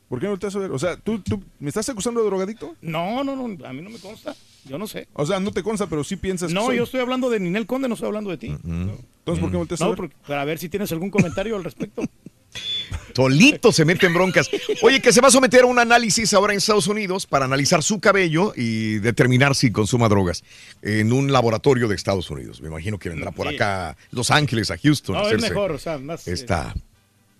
¿Por 0.07 0.19
qué 0.19 0.27
no 0.27 0.37
te 0.37 0.47
vas 0.47 0.55
a 0.55 0.59
ver? 0.59 0.71
O 0.71 0.77
sea, 0.79 0.97
¿tú, 0.97 1.19
tú 1.21 1.41
me 1.59 1.69
estás 1.69 1.87
acusando 1.89 2.19
de 2.21 2.27
drogadicto? 2.27 2.75
No, 2.81 3.23
no, 3.23 3.35
no, 3.35 3.65
a 3.65 3.73
mí 3.73 3.81
no 3.81 3.89
me 3.89 3.97
consta. 3.99 4.35
Yo 4.69 4.77
no 4.77 4.87
sé. 4.87 5.07
O 5.13 5.25
sea, 5.25 5.39
no 5.39 5.51
te 5.51 5.63
consta, 5.63 5.87
pero 5.87 6.03
sí 6.03 6.15
piensas 6.15 6.53
No, 6.53 6.61
que 6.61 6.65
soy. 6.67 6.77
yo 6.77 6.83
estoy 6.83 6.99
hablando 7.01 7.29
de 7.29 7.39
Ninel 7.39 7.65
Conde, 7.65 7.87
no 7.87 7.95
estoy 7.95 8.07
hablando 8.07 8.29
de 8.29 8.37
ti. 8.37 8.47
Entonces, 8.47 9.41
¿por 9.41 9.49
qué 9.51 9.57
volteas 9.57 9.81
a 9.81 9.85
No, 9.85 9.89
ver? 9.91 9.97
porque- 9.97 10.15
para 10.27 10.45
ver 10.45 10.59
si 10.59 10.69
tienes 10.69 10.91
algún 10.91 11.09
comentario 11.09 11.55
al 11.55 11.63
respecto. 11.63 12.03
Tolito 13.13 13.71
se 13.71 13.85
mete 13.85 14.05
en 14.05 14.13
broncas. 14.13 14.49
Oye, 14.81 15.01
que 15.01 15.11
se 15.11 15.21
va 15.21 15.27
a 15.27 15.31
someter 15.31 15.63
a 15.63 15.65
un 15.65 15.79
análisis 15.79 16.33
ahora 16.33 16.53
en 16.53 16.57
Estados 16.57 16.87
Unidos 16.87 17.25
para 17.25 17.45
analizar 17.45 17.83
su 17.83 17.99
cabello 17.99 18.53
y 18.55 18.95
determinar 18.99 19.55
si 19.55 19.71
consuma 19.71 20.07
drogas 20.09 20.43
en 20.81 21.11
un 21.11 21.31
laboratorio 21.31 21.87
de 21.87 21.95
Estados 21.95 22.29
Unidos. 22.29 22.61
Me 22.61 22.67
imagino 22.69 22.97
que 22.97 23.09
vendrá 23.09 23.31
por 23.31 23.47
Sí. 23.49 23.55
acá 23.55 23.89
a 23.91 23.97
Los 24.11 24.31
Ángeles, 24.31 24.71
a 24.71 24.77
Houston. 24.77 25.15
a 25.15 25.21
No, 25.23 25.29
es 25.29 25.41
mejor, 25.41 25.71
o 25.71 25.79
sea, 25.79 25.97
más... 25.97 26.27
eh, 26.27 26.33
Esta, 26.33 26.73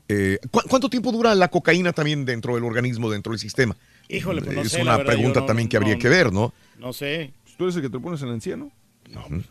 eh, 0.07 0.39
¿cu- 0.51 0.61
¿Cuánto 0.67 0.89
tiempo 0.89 1.11
dura 1.11 1.33
la 1.35 1.47
cocaína 1.49 1.93
también 1.93 2.25
dentro 2.25 2.55
del 2.55 2.63
organismo, 2.65 3.09
dentro 3.09 3.31
del 3.31 3.39
sistema? 3.39 3.75
Híjole, 4.09 4.41
pues 4.41 4.55
no 4.55 4.61
es 4.63 4.71
sé, 4.71 4.77
la 4.79 4.83
una 4.83 4.97
verdad, 4.97 5.13
pregunta 5.13 5.39
no- 5.41 5.45
también 5.45 5.69
que 5.69 5.77
habría 5.77 5.93
no- 5.95 5.99
que 6.01 6.09
ver, 6.09 6.33
¿no? 6.33 6.53
No 6.79 6.93
sé. 6.93 7.33
¿Tú 7.57 7.65
eres 7.65 7.75
el 7.75 7.81
que 7.83 7.89
te 7.89 7.99
pones 7.99 8.21
en 8.21 8.29
el 8.29 8.35
anciano? 8.35 8.71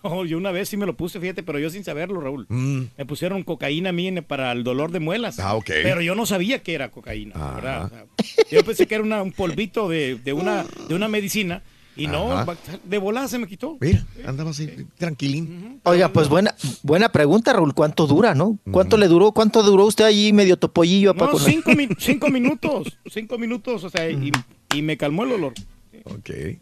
No, 0.05 0.25
yo 0.25 0.39
una 0.39 0.53
vez 0.53 0.69
sí 0.69 0.77
me 0.77 0.87
lo 0.87 0.97
puse, 0.97 1.19
fíjate, 1.19 1.43
pero 1.43 1.59
yo 1.59 1.69
sin 1.69 1.83
saberlo, 1.83 2.21
Raúl. 2.21 2.47
Mm. 2.49 2.83
Me 2.97 3.05
pusieron 3.07 3.43
cocaína 3.43 3.91
a 3.91 3.93
mí 3.93 4.07
en- 4.07 4.23
para 4.23 4.53
el 4.53 4.63
dolor 4.63 4.93
de 4.93 5.01
muelas. 5.01 5.41
Ah, 5.41 5.57
ok. 5.57 5.67
Pero 5.83 6.01
yo 6.01 6.15
no 6.15 6.27
sabía 6.27 6.63
que 6.63 6.75
era 6.75 6.91
cocaína, 6.93 7.35
¿verdad? 7.57 7.87
O 7.87 7.89
sea, 7.89 8.05
yo 8.53 8.65
pensé 8.65 8.87
que 8.87 8.95
era 8.95 9.03
una- 9.05 9.21
un 9.23 9.33
polvito 9.33 9.89
de, 9.89 10.15
de 10.15 10.33
una, 10.33 10.65
de 10.89 10.95
una 10.95 11.09
medicina 11.09 11.63
y 11.97 12.07
no, 12.07 12.31
Ajá. 12.33 12.57
de 12.85 12.99
volada 12.99 13.27
se 13.27 13.41
me 13.41 13.49
quitó. 13.49 13.77
Mira, 13.81 14.07
andaba 14.25 14.51
así, 14.51 14.69
tranquilín. 14.97 15.81
Oiga, 15.83 16.13
pues 16.13 16.29
buena, 16.29 16.55
buena 16.85 17.09
pregunta, 17.11 17.53
Raúl. 17.53 17.75
¿Cuánto 17.75 18.07
dura, 18.07 18.37
no? 18.37 18.59
¿Cuánto 18.71 18.97
le 18.97 19.09
duró? 19.09 19.33
¿Cuánto 19.33 19.65
duró 19.65 19.87
usted 19.87 20.05
allí 20.05 20.33
medio 20.33 20.57
topollillo? 20.57 21.15
No, 21.15 21.37
cinco, 21.37 21.73
mi- 21.73 21.89
cinco 21.99 22.29
minutos, 22.29 22.97
cinco 23.11 23.37
minutos, 23.39 23.83
o 23.83 23.91
sea, 23.91 24.09
y, 24.09 24.31
y 24.73 24.83
me 24.83 24.97
calmó 24.97 25.25
el 25.25 25.33
olor. 25.33 25.55
Ok, 26.11 26.31
ahí 26.31 26.59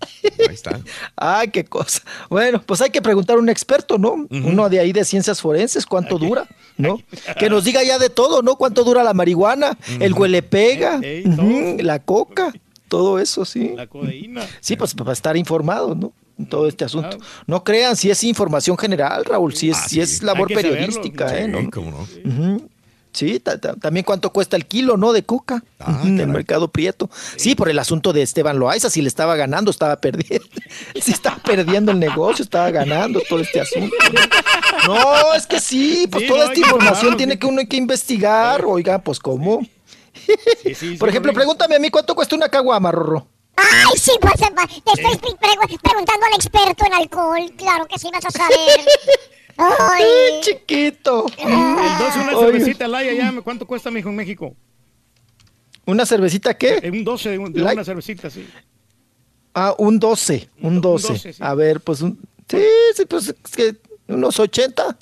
está. 0.51 0.81
Ay, 1.17 1.49
qué 1.49 1.65
cosa. 1.65 2.03
Bueno, 2.29 2.63
pues 2.65 2.81
hay 2.81 2.91
que 2.91 3.03
preguntar 3.03 3.37
a 3.37 3.41
un 3.41 3.49
experto, 3.49 3.99
¿no? 3.99 4.27
Uno 4.31 4.69
de 4.69 4.81
ahí 4.81 4.93
de 4.93 5.05
ciencias 5.05 5.41
forenses, 5.41 5.87
¿cuánto 5.87 6.19
dura? 6.19 6.47
¿No? 6.77 7.01
Que 7.39 7.49
nos 7.51 7.65
diga 7.65 7.83
ya 7.83 7.99
de 7.99 8.11
todo, 8.11 8.43
¿no? 8.43 8.57
¿Cuánto 8.57 8.85
dura 8.85 9.03
la 9.03 9.15
marihuana? 9.15 9.77
El 10.01 10.13
huele 10.15 10.43
pega, 10.43 11.01
la 11.79 11.99
coca, 12.01 12.53
todo 12.89 13.19
eso, 13.19 13.45
sí. 13.45 13.73
La 13.75 13.87
codeína. 13.87 14.43
Sí, 14.61 14.77
pues 14.77 14.95
para 14.95 15.13
estar 15.13 15.37
informado, 15.37 15.95
¿no? 15.95 16.13
En 16.39 16.47
todo 16.47 16.69
este 16.69 16.85
asunto. 16.85 17.19
No 17.47 17.65
crean 17.65 17.97
si 17.97 18.11
es 18.11 18.23
información 18.25 18.77
general, 18.77 19.25
Raúl, 19.25 19.55
si 19.55 19.71
es, 19.71 19.79
si 19.89 20.01
es 20.01 20.23
labor 20.23 20.51
saberlo, 20.51 20.71
periodística, 20.71 21.39
¿eh? 21.39 21.49
¿no? 21.49 21.71
cómo 21.71 22.07
no. 22.25 22.61
Sí, 23.17 23.41
ta- 23.41 23.59
ta- 23.59 23.75
también 23.77 24.05
cuánto 24.05 24.31
cuesta 24.31 24.57
el 24.57 24.67
kilo, 24.67 24.99
¿no? 24.99 25.15
De 25.15 25.23
coca 25.25 25.63
ujú, 25.81 26.07
en 26.07 26.21
el 26.21 26.27
mercado 26.29 26.69
prieto. 26.69 27.09
Sí, 27.37 27.55
por 27.55 27.71
el 27.71 27.79
asunto 27.79 28.13
de 28.13 28.21
Esteban 28.21 28.59
Loaiza, 28.59 28.91
si 28.91 29.01
le 29.01 29.09
estaba 29.09 29.37
ganando, 29.37 29.71
estaba 29.71 29.97
perdiendo. 29.97 30.47
Si 31.01 31.13
estaba 31.13 31.37
perdiendo 31.39 31.93
el 31.93 31.99
negocio, 31.99 32.43
estaba 32.43 32.71
ganando 32.71 33.23
todo 33.27 33.41
este 33.41 33.61
asunto. 33.61 33.95
No, 34.87 34.95
No, 34.95 35.35
es 35.35 35.47
que 35.47 35.61
sí, 35.61 36.07
pues 36.11 36.25
Sí, 36.25 36.29
toda 36.29 36.45
no, 36.45 36.53
esta 36.53 36.55
que 36.55 36.61
información 36.61 37.17
tiene 37.17 37.39
que 37.39 37.47
uno 37.47 37.61
hay 37.61 37.67
que 37.67 37.77
investigar. 37.79 38.65
Oiga, 38.67 38.99
pues 38.99 39.19
¿cómo? 39.19 39.67
sí, 40.75 40.97
Por 40.99 41.09
ejemplo, 41.09 41.33
sí. 41.33 41.37
pregúntame 41.37 41.77
a 41.77 41.79
mí 41.79 41.89
cuánto 41.91 42.15
cuesta 42.15 42.37
una 42.37 42.49
caguama, 42.51 42.93
Rorro. 42.93 43.27
Ay, 43.57 43.97
sí, 43.99 44.13
pues 44.21 44.35
eh, 44.43 44.53
te 44.85 44.93
estoy 44.93 45.35
pre- 45.41 45.79
preguntando 45.83 46.27
al 46.27 46.35
experto 46.35 46.85
en 46.85 46.93
alcohol. 46.93 47.51
Claro 47.57 47.87
que 47.87 47.99
sí 47.99 48.11
vas 48.13 48.27
a 48.27 48.31
saber. 48.31 48.57
Ay. 49.59 50.05
Chiquito. 50.43 51.27
El 51.39 51.49
12, 51.49 52.21
una 52.21 52.39
cervecita 52.39 52.89
Laya, 52.89 53.13
ya, 53.13 53.41
¿cuánto 53.43 53.67
cuesta, 53.67 53.91
mijo, 53.91 54.09
en 54.09 54.17
México? 54.17 54.55
¿Una 55.87 56.05
cervecita 56.05 56.55
qué? 56.57 56.81
Eh, 56.83 56.91
Un 56.91 57.05
12 57.05 57.31
de, 57.31 57.39
un- 57.39 57.53
de 57.53 57.63
una 57.63 57.85
cervecita, 57.85 58.29
sí. 58.29 58.47
Ah, 59.55 59.75
un 59.79 59.99
12, 59.99 60.49
un 60.63 60.81
12. 60.81 61.09
12, 61.13 61.33
sí. 61.33 61.43
A 61.43 61.55
ver, 61.55 61.81
pues 61.81 62.03
un... 62.03 62.19
Sí, 62.49 62.59
sí, 62.95 63.07
pues 63.07 63.29
es 63.29 63.53
que 63.57 63.77
unos 64.09 64.39
80. 64.39 64.97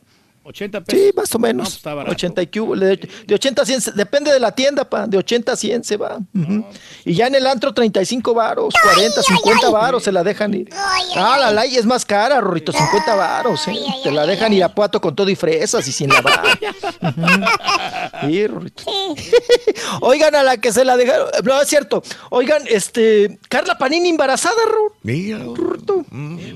80 0.44 0.81
pesos. 0.82 1.00
Sí, 1.02 1.10
más 1.16 1.34
o 1.34 1.39
menos. 1.39 1.56
No, 1.56 1.64
pues 1.64 1.76
está 1.76 1.94
barato. 1.94 2.12
80 2.12 2.42
y 2.42 2.47
cubo, 2.48 2.76
de, 2.76 2.97
de 3.26 3.34
80 3.34 3.62
a 3.62 3.66
100, 3.66 3.81
se- 3.81 3.92
depende 3.92 4.32
de 4.32 4.39
la 4.40 4.52
tienda, 4.52 4.89
pa, 4.89 5.06
de 5.06 5.16
80 5.18 5.52
a 5.52 5.56
100 5.56 5.84
se 5.84 5.97
va. 5.97 6.18
Ujú. 6.34 6.66
Y 7.05 7.14
ya 7.14 7.26
en 7.28 7.34
el 7.34 7.47
antro 7.47 7.73
35 7.73 8.34
varos, 8.34 8.74
40, 8.82 9.23
50 9.23 9.70
varos 9.70 10.02
se 10.05 10.12
la 10.12 10.23
dejan 10.23 10.52
ir. 10.55 10.68
ah, 11.16 11.36
la 11.40 11.50
ley 11.50 11.76
es 11.76 11.86
más 11.86 12.05
cara, 12.05 12.40
Rorrito, 12.40 12.73
50 12.73 13.14
varos, 13.14 13.66
¿eh? 13.68 13.74
Te 14.02 14.10
la 14.10 14.26
dejan 14.26 14.52
ir 14.52 14.64
a 14.64 14.68
puato 14.74 15.00
con 15.00 15.14
todo 15.16 15.31
y 15.31 15.34
fresas 15.36 15.86
y 15.89 15.92
sin 15.92 16.10
lavar. 16.10 16.42
Ujú. 17.02 17.23
Sí, 18.28 18.47
Rorrito. 18.47 18.84
Oigan, 20.00 20.34
a 20.34 20.42
la 20.42 20.56
que 20.56 20.73
se 20.73 20.84
la 20.84 20.97
dejaron, 20.97 21.28
no 21.44 21.60
es 21.60 21.68
cierto. 21.68 22.02
Oigan, 22.31 22.62
este, 22.68 23.39
Carla 23.48 23.76
Panini 23.76 24.08
embarazada, 24.10 24.55
Ror. 24.66 24.92
Mira. 25.02 25.39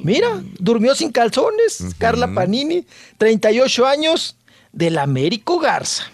Mira, 0.02 0.42
durmió 0.58 0.94
sin 0.94 1.10
calzones. 1.12 1.84
Carla 1.98 2.28
Panini, 2.34 2.86
38 3.18 3.77
años, 3.86 4.36
del 4.72 4.98
Américo 4.98 5.58
Garza. 5.58 6.04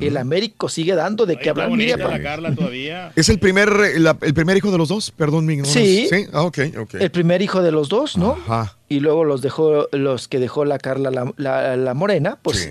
El 0.00 0.16
Américo 0.16 0.68
sigue 0.68 0.94
dando 0.94 1.24
de 1.26 1.38
qué 1.38 1.50
hablar. 1.50 1.70
Mira, 1.70 1.96
la 1.96 2.22
Carla 2.22 2.54
todavía. 2.54 3.12
¿Es 3.16 3.28
el 3.28 3.38
primer, 3.38 3.70
la- 4.00 4.18
el 4.20 4.34
primer 4.34 4.56
hijo 4.56 4.70
de 4.70 4.78
los 4.78 4.88
dos? 4.88 5.10
Perdón, 5.10 5.46
mi. 5.46 5.64
Sí. 5.64 6.06
Sí, 6.10 6.26
ah, 6.32 6.42
ok, 6.42 6.58
ok. 6.80 6.94
el 6.94 7.10
primer 7.10 7.40
hijo 7.42 7.62
de 7.62 7.72
los 7.72 7.88
dos, 7.88 8.16
¿no? 8.18 8.32
Ajá. 8.32 8.76
Y 8.86 9.00
luego 9.00 9.24
los 9.24 9.40
dejó, 9.40 9.88
los 9.92 10.28
que 10.28 10.38
dejó 10.38 10.64
la 10.66 10.78
Carla 10.78 11.10
la, 11.10 11.32
la- 11.38 11.76
la 11.76 11.94
Morena, 11.94 12.38
pues 12.42 12.70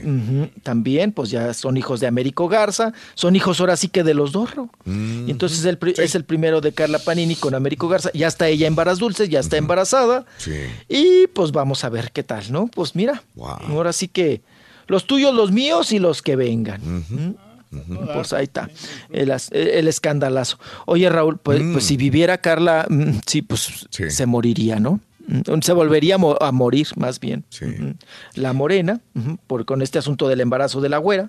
también, 0.62 1.12
pues 1.12 1.30
ya 1.32 1.54
son 1.54 1.76
hijos 1.78 2.00
de 2.00 2.08
Américo 2.08 2.48
Garza, 2.48 2.94
son 3.16 3.36
hijos 3.36 3.60
ahora 3.60 3.76
sí 3.76 3.88
que 3.88 4.04
de 4.04 4.14
los 4.14 4.32
dos, 4.32 4.54
Raúl. 4.56 4.70
Y 4.86 5.32
entonces 5.32 5.66
el 5.66 5.78
es 5.98 6.16
el 6.16 6.24
primero 6.24 6.62
de 6.62 6.72
Carla 6.74 7.00
Panini 7.00 7.36
con 7.36 7.56
Américo 7.56 7.88
Garza. 7.90 8.12
Ya 8.14 8.28
está 8.28 8.48
ella 8.48 8.68
en 8.68 8.76
Varas 8.76 9.00
Dulces, 9.00 9.30
ya 9.30 9.40
está 9.40 9.58
embarazada. 9.58 10.26
Sí. 10.38 10.54
Y 10.88 11.28
pues 11.34 11.52
vamos 11.52 11.84
a 11.84 11.90
ver 11.90 12.12
qué 12.12 12.24
tal, 12.24 12.52
¿no? 12.52 12.68
Pues 12.68 12.96
mira, 12.96 13.24
ahora 13.70 13.92
sí 13.94 14.08
que 14.08 14.42
los 14.88 15.06
tuyos, 15.08 15.34
los 15.34 15.52
míos 15.52 15.92
y 15.92 16.00
los 16.00 16.22
que 16.22 16.36
vengan. 16.36 16.82
¿Mm? 17.10 17.34
Pues 18.14 18.34
ahí 18.34 18.44
está, 18.44 18.70
el, 19.10 19.88
escandalazo. 19.88 20.60
Oye, 20.86 21.10
Raúl, 21.10 21.38
pues, 21.40 21.60
pues 21.72 21.84
si 21.86 21.98
viviera 21.98 22.38
Carla, 22.38 22.86
mm, 22.88 23.14
sí, 23.26 23.42
pues 23.42 23.88
se 23.90 24.26
moriría, 24.28 24.80
¿no? 24.80 25.00
Mm, 25.26 25.60
Se 25.62 25.74
volvería 25.74 26.16
a 26.16 26.18
mo- 26.20 26.38
a 26.40 26.52
morir, 26.52 26.88
más 26.98 27.20
bien. 27.20 27.44
Ujú. 27.62 27.96
La 28.36 28.54
morena, 28.54 29.00
por, 29.48 29.66
con 29.66 29.82
este 29.82 29.98
asunto 29.98 30.28
del 30.28 30.42
embarazo 30.42 30.82
de 30.82 30.90
la 30.90 30.98
güera, 31.00 31.26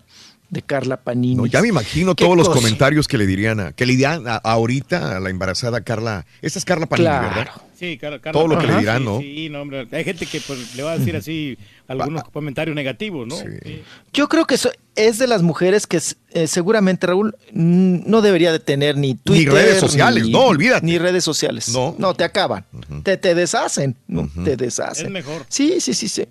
de 0.54 0.62
Carla 0.62 0.96
Panini. 0.96 1.34
No, 1.34 1.44
ya 1.46 1.60
me 1.60 1.68
imagino 1.68 2.14
todos 2.14 2.36
los 2.36 2.48
comentarios 2.48 3.06
que 3.06 3.18
le 3.18 3.26
dirían 3.26 3.60
a, 3.60 3.72
que 3.72 3.84
le 3.84 3.92
dirían 3.92 4.26
a- 4.26 4.36
ahorita 4.36 5.16
a 5.16 5.20
la 5.20 5.28
embarazada 5.28 5.82
Carla. 5.82 6.24
Esta 6.40 6.58
es 6.58 6.64
Carla 6.64 6.86
Panini, 6.86 7.08
Claro. 7.08 7.28
¿verdad? 7.36 7.52
Sí, 7.78 7.98
Carla, 7.98 8.20
Carla 8.20 8.40
Todo 8.40 8.48
lo 8.48 8.58
que 8.58 8.66
le 8.68 8.78
dirán, 8.78 8.98
sí, 8.98 9.04
¿no? 9.04 9.18
Sí, 9.20 9.48
no, 9.50 9.60
hombre. 9.60 9.86
Hay 9.90 10.04
gente 10.04 10.24
que 10.26 10.40
pues, 10.40 10.74
le 10.76 10.82
va 10.84 10.92
a 10.92 10.98
decir 10.98 11.16
así 11.16 11.58
algunos 11.88 12.22
comentarios 12.24 12.74
negativos, 12.74 13.26
¿no? 13.26 13.36
Sí. 13.36 13.82
Yo 14.12 14.28
creo 14.28 14.46
que 14.46 14.54
eso 14.54 14.70
es 14.94 15.18
de 15.18 15.26
las 15.26 15.42
mujeres 15.42 15.86
que 15.88 16.00
eh, 16.30 16.46
seguramente 16.46 17.06
Raúl 17.08 17.34
mm, 17.52 18.08
no 18.08 18.22
debería 18.22 18.52
de 18.52 18.60
tener 18.60 18.96
ni 18.96 19.16
Twitter. 19.16 19.52
redes 19.52 19.80
sociales, 19.80 20.24
ni- 20.24 20.30
no, 20.32 20.44
olvídate. 20.44 20.86
Ni 20.86 20.98
redes 20.98 21.24
sociales. 21.24 21.68
No. 21.70 21.96
No, 21.98 22.14
te 22.14 22.22
acaban. 22.24 22.64
te, 23.02 23.16
te 23.16 23.34
deshacen. 23.34 23.96
¿no? 24.06 24.30
Te 24.44 24.56
deshacen. 24.56 25.06
Es 25.06 25.12
mejor. 25.12 25.44
Sí, 25.48 25.74
sí, 25.80 25.92
sí, 25.94 26.08
sí. 26.08 26.24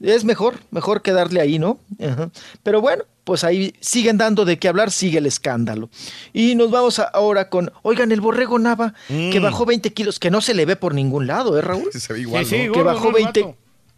Es 0.00 0.24
mejor, 0.24 0.60
mejor 0.70 1.02
quedarle 1.02 1.40
ahí, 1.40 1.58
¿no? 1.58 1.78
Ajá. 2.00 2.30
Pero 2.62 2.80
bueno, 2.80 3.04
pues 3.24 3.42
ahí 3.44 3.74
siguen 3.80 4.16
dando 4.16 4.44
de 4.44 4.58
qué 4.58 4.68
hablar, 4.68 4.90
sigue 4.92 5.18
el 5.18 5.26
escándalo. 5.26 5.90
Y 6.32 6.54
nos 6.54 6.70
vamos 6.70 6.98
ahora 7.00 7.48
con, 7.50 7.72
oigan, 7.82 8.12
el 8.12 8.20
borrego 8.20 8.58
Nava, 8.58 8.94
que 9.08 9.40
Mm. 9.40 9.42
bajó 9.42 9.66
20 9.66 9.92
kilos, 9.92 10.18
que 10.20 10.30
no 10.30 10.40
se 10.40 10.54
le 10.54 10.64
ve 10.66 10.76
por 10.76 10.94
ningún 10.94 11.26
lado, 11.26 11.58
¿eh, 11.58 11.62
Raúl? 11.62 11.90
Se 11.92 12.12
ve 12.12 12.20
igual, 12.20 12.46
Sí, 12.46 12.56
sí, 12.66 12.72
que 12.72 12.82
bajó 12.82 13.10
¿no, 13.10 13.16
el 13.16 13.24
20. 13.24 13.42
vato? 13.42 13.56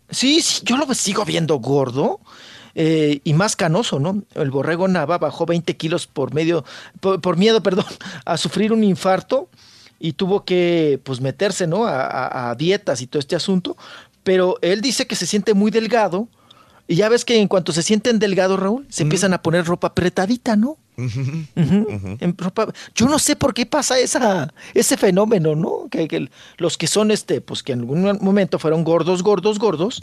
Sí, 0.09 0.41
sí, 0.41 0.63
yo 0.65 0.77
lo 0.79 0.93
sigo 0.95 1.25
viendo 1.25 1.57
gordo 1.59 2.19
eh, 2.75 3.21
y 3.25 3.35
más 3.35 3.55
canoso, 3.57 3.99
¿no? 4.01 4.23
El 4.35 4.51
borrego 4.51 4.89
Nava 4.89 5.19
bajó 5.19 5.45
20 5.45 5.77
kilos 5.77 6.07
por 6.07 6.33
medio, 6.35 6.65
por, 7.01 7.21
por 7.21 7.37
miedo, 7.37 7.63
perdón, 7.63 7.85
a 8.25 8.37
sufrir 8.37 8.73
un 8.73 8.83
infarto 8.85 9.49
y 10.03 10.15
tuvo 10.15 10.45
que 10.47 10.99
pues 11.05 11.21
meterse, 11.21 11.67
¿no? 11.67 11.85
A, 11.85 12.01
a- 12.07 12.51
a 12.51 12.55
dietas 12.55 13.03
y 13.03 13.07
todo 13.07 13.21
este 13.21 13.37
asunto, 13.37 13.77
pero 14.23 14.57
él 14.63 14.81
dice 14.81 15.07
que 15.07 15.17
se 15.17 15.27
siente 15.27 15.55
muy 15.55 15.71
delgado 15.71 16.29
y 16.89 16.97
ya 16.97 17.09
ves 17.09 17.25
que 17.25 17.39
en 17.41 17.49
cuanto 17.49 17.73
se 17.73 17.83
sienten 17.83 18.19
delgados, 18.19 18.59
Raúl, 18.59 18.87
se 18.89 19.03
empiezan 19.05 19.33
a 19.33 19.43
poner 19.43 19.65
ropa 19.65 19.89
apretadita, 19.89 20.57
¿no? 20.57 20.77
En 22.21 22.37
ropa- 22.37 22.73
Yo 22.95 23.07
no 23.07 23.19
sé 23.19 23.37
por 23.37 23.55
qué 23.55 23.65
pasa 23.65 23.99
esa, 23.99 24.53
ese 24.75 24.97
fenómeno, 24.97 25.55
¿no? 25.55 25.89
Que, 25.91 26.07
que 26.09 26.29
los 26.59 26.77
que 26.77 26.87
son, 26.87 27.11
este, 27.11 27.41
pues 27.41 27.63
que 27.63 27.73
en 27.73 27.81
algún 27.81 28.19
momento 28.21 28.59
fueron 28.59 28.85
gordos, 28.85 29.23
gordos, 29.23 29.59
gordos, 29.59 29.99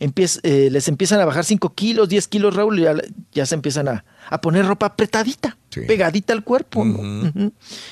eh, 0.00 0.68
les 0.70 0.88
empiezan 0.88 1.20
a 1.20 1.24
bajar 1.24 1.44
5 1.44 1.74
kilos, 1.74 2.08
10 2.08 2.28
kilos, 2.28 2.54
Raúl, 2.54 2.78
y 2.78 2.82
ya, 2.82 2.94
ya 3.32 3.46
se 3.46 3.54
empiezan 3.54 3.88
a, 3.88 4.04
a 4.28 4.40
poner 4.40 4.66
ropa 4.66 4.86
apretadita, 4.86 5.56
pegadita 5.86 6.32
al 6.32 6.44
cuerpo. 6.44 6.84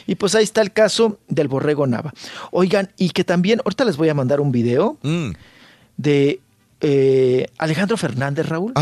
Y 0.06 0.14
pues 0.16 0.34
ahí 0.34 0.44
está 0.44 0.60
el 0.62 0.72
caso 0.72 1.18
del 1.28 1.48
borrego 1.48 1.86
Nava. 1.86 2.12
Oigan, 2.50 2.90
y 2.96 3.10
que 3.10 3.24
también, 3.24 3.60
ahorita 3.64 3.84
les 3.84 3.96
voy 3.96 4.08
a 4.08 4.14
mandar 4.14 4.40
un 4.40 4.52
video 4.52 4.98
de 5.96 6.40
eh, 6.80 7.46
Alejandro 7.58 7.96
Fernández, 7.96 8.46
Raúl. 8.48 8.72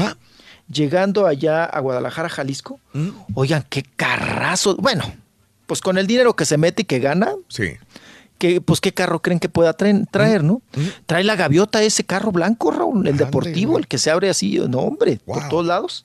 Llegando 0.72 1.26
allá 1.26 1.64
a 1.64 1.80
Guadalajara, 1.80 2.28
Jalisco. 2.28 2.78
Oigan, 3.34 3.64
qué 3.68 3.82
carrazo. 3.96 4.76
Bueno, 4.76 5.04
pues 5.66 5.80
con 5.80 5.98
el 5.98 6.06
dinero 6.06 6.34
que 6.36 6.44
se 6.44 6.56
mete 6.58 6.82
y 6.82 6.84
que 6.84 7.00
gana, 7.00 7.32
Sí. 7.48 7.72
Que, 8.40 8.60
pues 8.60 8.80
qué 8.80 8.92
carro 8.92 9.20
creen 9.20 9.38
que 9.38 9.48
pueda 9.48 9.74
traer, 9.74 10.06
traer, 10.10 10.42
¿no? 10.42 10.62
Trae 11.06 11.22
la 11.22 11.36
gaviota 11.36 11.82
ese 11.82 12.02
carro 12.04 12.32
blanco, 12.32 12.70
Raúl, 12.70 13.06
el 13.06 13.16
deportivo, 13.26 13.76
el 13.78 13.86
que 13.86 13.98
se 13.98 14.10
abre 14.10 14.30
así, 14.30 14.58
no 14.68 14.78
hombre, 14.78 15.20
por 15.24 15.48
todos 15.50 15.66
lados. 15.66 16.02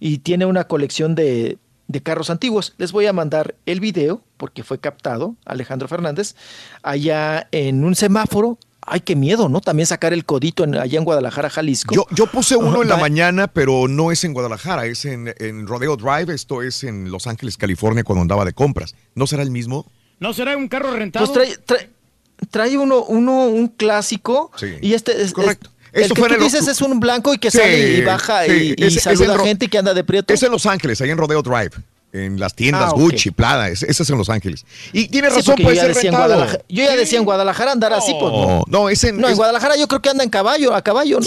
Y 0.00 0.18
tiene 0.18 0.44
una 0.44 0.64
colección 0.64 1.14
de, 1.14 1.56
de 1.86 2.02
carros 2.02 2.30
antiguos. 2.30 2.74
Les 2.78 2.90
voy 2.92 3.06
a 3.06 3.12
mandar 3.12 3.54
el 3.64 3.78
video, 3.80 4.20
porque 4.36 4.62
fue 4.64 4.78
captado, 4.78 5.36
Alejandro 5.46 5.86
Fernández, 5.88 6.34
allá 6.82 7.48
en 7.52 7.84
un 7.84 7.94
semáforo. 7.94 8.58
Ay, 8.90 9.00
qué 9.00 9.14
miedo, 9.16 9.48
¿no? 9.50 9.60
También 9.60 9.86
sacar 9.86 10.14
el 10.14 10.24
codito 10.24 10.64
en- 10.64 10.74
allá 10.76 10.98
en 10.98 11.04
Guadalajara, 11.04 11.50
Jalisco. 11.50 11.94
Yo, 11.94 12.06
yo 12.10 12.26
puse 12.26 12.56
uno 12.56 12.80
en 12.82 12.88
la 12.88 12.96
mañana, 12.96 13.46
pero 13.46 13.86
no 13.86 14.10
es 14.12 14.24
en 14.24 14.32
Guadalajara, 14.32 14.86
es 14.86 15.04
en, 15.04 15.32
en 15.38 15.66
Rodeo 15.66 15.96
Drive, 15.96 16.32
esto 16.34 16.62
es 16.62 16.84
en 16.84 17.10
Los 17.10 17.26
Ángeles, 17.26 17.58
California, 17.58 18.02
cuando 18.02 18.22
andaba 18.22 18.44
de 18.46 18.54
compras. 18.54 18.94
¿No 19.14 19.26
será 19.26 19.42
el 19.42 19.50
mismo? 19.50 19.84
¿No 20.20 20.32
será 20.34 20.56
un 20.56 20.68
carro 20.68 20.90
rentado? 20.96 21.26
Pues 21.32 21.32
trae, 21.32 21.56
trae, 21.64 21.90
trae 22.50 22.78
uno, 22.78 23.04
uno, 23.04 23.44
un 23.46 23.68
clásico. 23.68 24.50
Sí. 24.56 24.66
Y 24.82 24.94
este 24.94 25.22
es. 25.22 25.32
Correcto. 25.32 25.70
El 25.92 26.02
Esto 26.02 26.14
que 26.14 26.20
fue 26.20 26.28
tú 26.28 26.34
en 26.34 26.40
el- 26.42 26.46
dices 26.46 26.68
es 26.68 26.80
un 26.82 27.00
blanco 27.00 27.32
y 27.32 27.38
que 27.38 27.50
Sí, 27.50 27.58
sale 27.58 27.94
y 27.94 28.00
baja 28.02 28.44
sí, 28.44 28.74
y, 28.76 28.82
y 28.84 28.86
es- 28.86 29.02
saluda 29.02 29.36
ro- 29.38 29.44
gente 29.44 29.64
y 29.64 29.68
que 29.68 29.78
anda 29.78 29.94
de 29.94 30.04
prieto. 30.04 30.34
Es 30.34 30.42
en 30.42 30.50
Los 30.52 30.66
Ángeles, 30.66 31.00
ahí 31.00 31.08
en 31.10 31.16
Rodeo 31.16 31.40
Drive, 31.42 31.70
en 32.12 32.38
las 32.38 32.54
tiendas 32.54 32.90
Ah. 32.92 32.94
Gucci, 32.94 33.30
Prada, 33.30 33.68
ese, 33.70 33.90
es 33.90 34.10
en 34.10 34.18
Los 34.18 34.28
Ángeles. 34.28 34.66
Y 34.92 35.08
tiene 35.08 35.30
Sí, 35.30 35.36
razón, 35.36 35.54
porque 35.54 35.62
yo 35.62 35.66
puede 35.66 35.76
ya 35.76 35.82
ser 35.82 35.94
decía 35.94 36.10
en 36.10 36.14
rentado. 36.16 36.34
Guadalajara- 36.34 36.64
Yo 36.68 36.84
ya 36.84 36.96
decía 36.96 37.18
en 37.18 37.24
Guadalajara 37.24 37.72
andar 37.72 37.92
así, 37.94 38.12
pues 38.20 38.32
no. 38.32 38.64
No, 38.68 38.90
es 38.90 39.02
en... 39.04 39.16
No, 39.18 39.28
en 39.28 39.32
es- 39.32 39.38
Guadalajara 39.38 39.76
yo 39.76 39.88
creo 39.88 40.02
que 40.02 40.10
anda 40.10 40.24
en 40.24 40.30
caballo, 40.30 40.74
a 40.74 40.82
caballo, 40.82 41.20
¿no? 41.20 41.26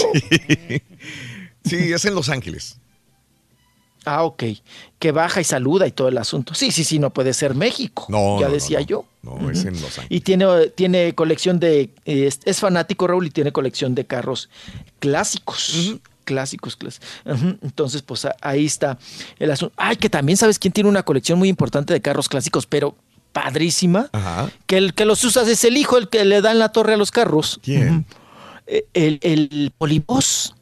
Sí, 1.65 1.75
es 1.93 2.05
en 2.05 2.13
Los 2.15 2.29
Ángeles. 2.29 2.77
Ah, 4.05 4.23
ok. 4.23 4.43
Que 4.99 5.11
baja 5.11 5.41
y 5.41 5.43
saluda 5.43 5.85
y 5.87 5.91
todo 5.91 6.07
el 6.07 6.17
asunto. 6.17 6.53
Sí, 6.53 6.71
sí, 6.71 6.83
sí, 6.83 6.97
no 6.99 7.11
puede 7.11 7.33
ser 7.33 7.53
México. 7.55 8.05
No, 8.09 8.39
ya 8.39 8.47
no, 8.47 8.53
decía 8.53 8.79
no. 8.79 8.85
yo. 8.85 9.05
No, 9.21 9.49
es 9.51 9.63
en 9.65 9.73
Los 9.73 9.99
Ángeles. 9.99 10.07
Y 10.09 10.21
tiene, 10.21 10.67
tiene 10.69 11.13
colección 11.13 11.59
de. 11.59 11.91
Es, 12.05 12.39
es 12.45 12.59
fanático, 12.59 13.05
Raúl, 13.07 13.27
y 13.27 13.29
tiene 13.29 13.51
colección 13.51 13.93
de 13.93 14.05
carros 14.05 14.49
clásicos. 14.99 15.99
Clásicos, 16.23 16.75
clásicos. 16.75 17.07
Entonces, 17.61 18.01
pues 18.01 18.27
ahí 18.41 18.65
está 18.65 18.97
el 19.39 19.51
asunto. 19.51 19.73
Ay, 19.77 19.97
que 19.97 20.09
también 20.09 20.37
sabes 20.37 20.57
quién 20.59 20.71
tiene 20.71 20.89
una 20.89 21.03
colección 21.03 21.37
muy 21.37 21.49
importante 21.49 21.93
de 21.93 22.01
carros 22.01 22.29
clásicos, 22.29 22.65
pero 22.65 22.95
padrísima. 23.33 24.09
Que 24.65 24.77
el 24.77 24.93
que 24.93 25.05
los 25.05 25.23
usas 25.23 25.47
es 25.47 25.63
el 25.63 25.77
hijo, 25.77 25.97
el 25.97 26.09
que 26.09 26.23
le 26.25 26.41
da 26.41 26.51
en 26.51 26.59
la 26.59 26.69
torre 26.69 26.93
a 26.93 26.97
los 26.97 27.11
carros. 27.11 27.59
¿Quién? 27.63 28.05
Eh, 28.67 28.85
El, 28.93 29.19
el 29.21 29.73
polibos. 29.77 30.55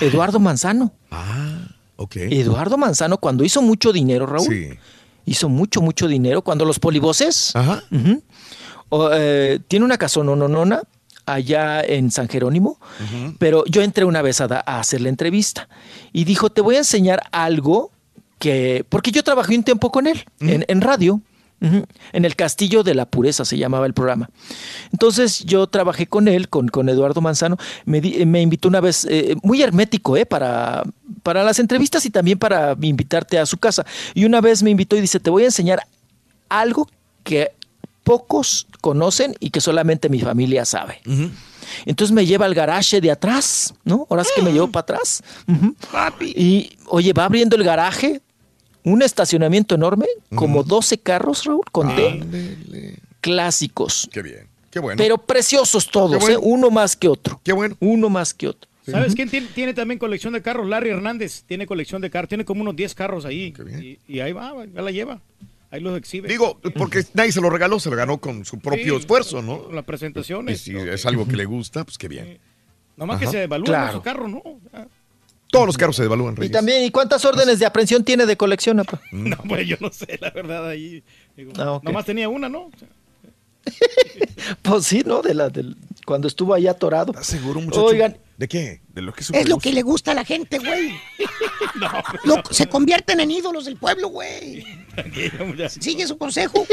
Eduardo 0.00 0.38
Manzano. 0.40 0.92
Ah, 1.10 1.71
Eduardo 2.30 2.76
Manzano, 2.78 3.18
cuando 3.18 3.44
hizo 3.44 3.62
mucho 3.62 3.92
dinero, 3.92 4.26
Raúl. 4.26 4.46
Sí. 4.48 4.68
Hizo 5.24 5.48
mucho, 5.48 5.80
mucho 5.80 6.08
dinero. 6.08 6.42
Cuando 6.42 6.64
los 6.64 6.78
poliboses. 6.78 7.52
ujú, 7.90 8.22
o, 8.88 9.10
eh, 9.12 9.60
tiene 9.68 9.84
una 9.84 9.96
casononona 9.96 10.82
allá 11.26 11.80
en 11.82 12.10
San 12.10 12.28
Jerónimo. 12.28 12.78
Pero 13.38 13.64
yo 13.66 13.82
entré 13.82 14.04
una 14.04 14.20
vez 14.22 14.40
a, 14.40 14.48
da- 14.48 14.64
a 14.66 14.80
hacer 14.80 15.00
la 15.00 15.08
entrevista. 15.08 15.68
Y 16.12 16.24
dijo: 16.24 16.50
Te 16.50 16.60
voy 16.60 16.74
a 16.74 16.78
enseñar 16.78 17.22
algo 17.32 17.90
que. 18.38 18.84
Porque 18.88 19.12
yo 19.12 19.22
trabajé 19.22 19.56
un 19.56 19.62
tiempo 19.62 19.90
con 19.92 20.06
él 20.06 20.24
en, 20.40 20.64
en 20.68 20.80
radio. 20.80 21.20
En 22.12 22.24
el 22.24 22.34
Castillo 22.34 22.82
de 22.82 22.94
la 22.94 23.06
Pureza 23.06 23.44
se 23.44 23.56
llamaba 23.56 23.86
el 23.86 23.94
programa. 23.94 24.28
Entonces 24.92 25.44
yo 25.44 25.66
trabajé 25.68 26.06
con 26.08 26.26
él, 26.26 26.48
con, 26.48 26.68
con 26.68 26.88
Eduardo 26.88 27.20
Manzano. 27.20 27.56
Me, 27.84 28.00
di- 28.00 28.26
me 28.26 28.40
invitó 28.42 28.68
una 28.68 28.80
vez, 28.80 29.06
eh, 29.08 29.36
muy 29.42 29.62
hermético, 29.62 30.16
eh, 30.16 30.26
para, 30.26 30.82
para 31.22 31.44
las 31.44 31.58
entrevistas 31.60 32.04
y 32.04 32.10
también 32.10 32.38
para 32.38 32.76
invitarte 32.80 33.38
a 33.38 33.46
su 33.46 33.58
casa. 33.58 33.86
Y 34.14 34.24
una 34.24 34.40
vez 34.40 34.62
me 34.62 34.70
invitó 34.70 34.96
y 34.96 35.00
dice, 35.00 35.20
te 35.20 35.30
voy 35.30 35.44
a 35.44 35.46
enseñar 35.46 35.86
algo 36.48 36.88
que 37.22 37.52
pocos 38.02 38.66
conocen 38.80 39.36
y 39.38 39.50
que 39.50 39.60
solamente 39.60 40.08
mi 40.08 40.18
familia 40.20 40.64
sabe. 40.64 41.00
Entonces 41.86 42.12
me 42.12 42.26
lleva 42.26 42.46
al 42.46 42.54
garaje 42.54 43.00
de 43.00 43.10
atrás, 43.12 43.72
¿no? 43.84 44.06
Ahora 44.10 44.24
sí 44.24 44.30
que 44.34 44.42
me 44.42 44.52
llevo 44.52 44.66
para 44.72 44.82
atrás. 44.82 45.22
Y, 46.36 46.70
oye, 46.88 47.12
va 47.12 47.24
abriendo 47.26 47.54
el 47.56 47.62
garaje, 47.62 48.20
un 48.84 49.02
estacionamiento 49.02 49.74
enorme, 49.74 50.06
como 50.34 50.62
12 50.62 50.98
carros, 50.98 51.44
Raúl, 51.44 51.64
conté. 51.70 52.20
Clásicos. 53.20 54.08
Qué 54.12 54.22
bien. 54.22 54.48
Qué 54.70 54.78
bueno. 54.80 54.96
Pero 54.96 55.18
preciosos 55.18 55.88
todos, 55.90 56.12
Qué 56.12 56.18
bueno. 56.18 56.38
¿eh? 56.38 56.42
Uno 56.42 56.70
más 56.70 56.96
que 56.96 57.08
otro. 57.08 57.40
Qué 57.44 57.52
bueno. 57.52 57.76
Uno 57.80 58.08
más 58.08 58.32
que 58.34 58.48
otro. 58.48 58.70
¿Sabes 58.86 59.14
quién 59.14 59.28
tiene, 59.30 59.46
tiene 59.54 59.74
también 59.74 59.98
colección 59.98 60.32
de 60.32 60.42
carros? 60.42 60.66
Larry 60.68 60.90
Hernández 60.90 61.44
tiene 61.46 61.66
colección 61.66 62.02
de 62.02 62.10
carros. 62.10 62.28
Tiene 62.28 62.44
como 62.44 62.62
unos 62.62 62.74
10 62.74 62.94
carros 62.94 63.24
ahí. 63.24 63.54
Y, 63.80 63.98
y 64.12 64.20
ahí 64.20 64.32
va, 64.32 64.52
ya 64.74 64.82
la 64.82 64.90
lleva. 64.90 65.20
Ahí 65.70 65.80
los 65.80 65.96
exhibe. 65.96 66.28
Digo, 66.28 66.58
porque 66.76 67.04
nadie 67.14 67.30
se 67.32 67.40
lo 67.40 67.48
regaló, 67.48 67.78
se 67.78 67.90
lo 67.90 67.96
ganó 67.96 68.18
con 68.18 68.44
su 68.44 68.58
propio 68.58 68.94
Sí, 68.96 69.00
esfuerzo, 69.00 69.40
¿no? 69.40 69.70
Las 69.70 69.84
presentaciones. 69.84 70.66
Y 70.66 70.72
si 70.72 70.76
es 70.76 71.06
algo 71.06 71.28
que 71.28 71.36
le 71.36 71.44
gusta, 71.44 71.84
pues 71.84 71.96
qué 71.96 72.08
bien. 72.08 72.38
Nomás 72.96 73.18
que 73.18 73.24
Ajá. 73.26 73.32
se 73.32 73.38
devalúan 73.38 73.66
Claro. 73.66 73.92
su 73.92 74.02
carro, 74.02 74.26
¿no? 74.28 74.42
Todos 75.52 75.66
los 75.66 75.76
carros 75.76 75.94
se 75.94 76.02
devalúan, 76.02 76.32
Y 76.34 76.36
Reyes. 76.38 76.52
también, 76.52 76.82
¿y 76.82 76.90
cuántas 76.90 77.24
órdenes 77.24 77.58
de 77.60 77.66
aprehensión 77.66 78.02
tiene 78.02 78.26
de 78.26 78.36
colección, 78.36 78.80
apa? 78.80 79.00
No, 79.12 79.36
pues 79.48 79.68
yo 79.68 79.76
no 79.80 79.92
sé, 79.92 80.18
la 80.20 80.30
verdad, 80.30 80.66
ahí. 80.66 81.04
digo, 81.36 81.52
Ah. 81.58 81.78
Nomás 81.84 82.04
tenía 82.06 82.28
una, 82.28 82.48
¿no? 82.48 82.70
Pues 84.62 84.84
sí, 84.86 85.02
¿no? 85.06 85.22
De 85.22 85.34
la, 85.34 85.48
del, 85.50 85.76
cuando 86.04 86.26
estuvo 86.28 86.54
ahí 86.54 86.66
atorado. 86.66 87.12
seguro, 87.22 87.60
Oigan, 87.74 88.16
¿De 88.42 88.48
qué? 88.48 88.82
De 88.88 89.02
lo 89.02 89.12
que 89.12 89.20
Es 89.22 89.48
lo 89.48 89.58
que 89.58 89.72
le 89.72 89.82
gusta 89.82 90.10
a 90.10 90.14
la 90.14 90.24
gente, 90.24 90.58
güey. 90.58 90.92
Lo- 92.24 92.42
se 92.50 92.66
convierten 92.68 93.20
en 93.20 93.30
ídolos 93.30 93.66
del 93.66 93.76
pueblo, 93.76 94.08
güey. 94.08 94.64
Sigue 95.80 96.06
su 96.08 96.18
consejo. 96.18 96.66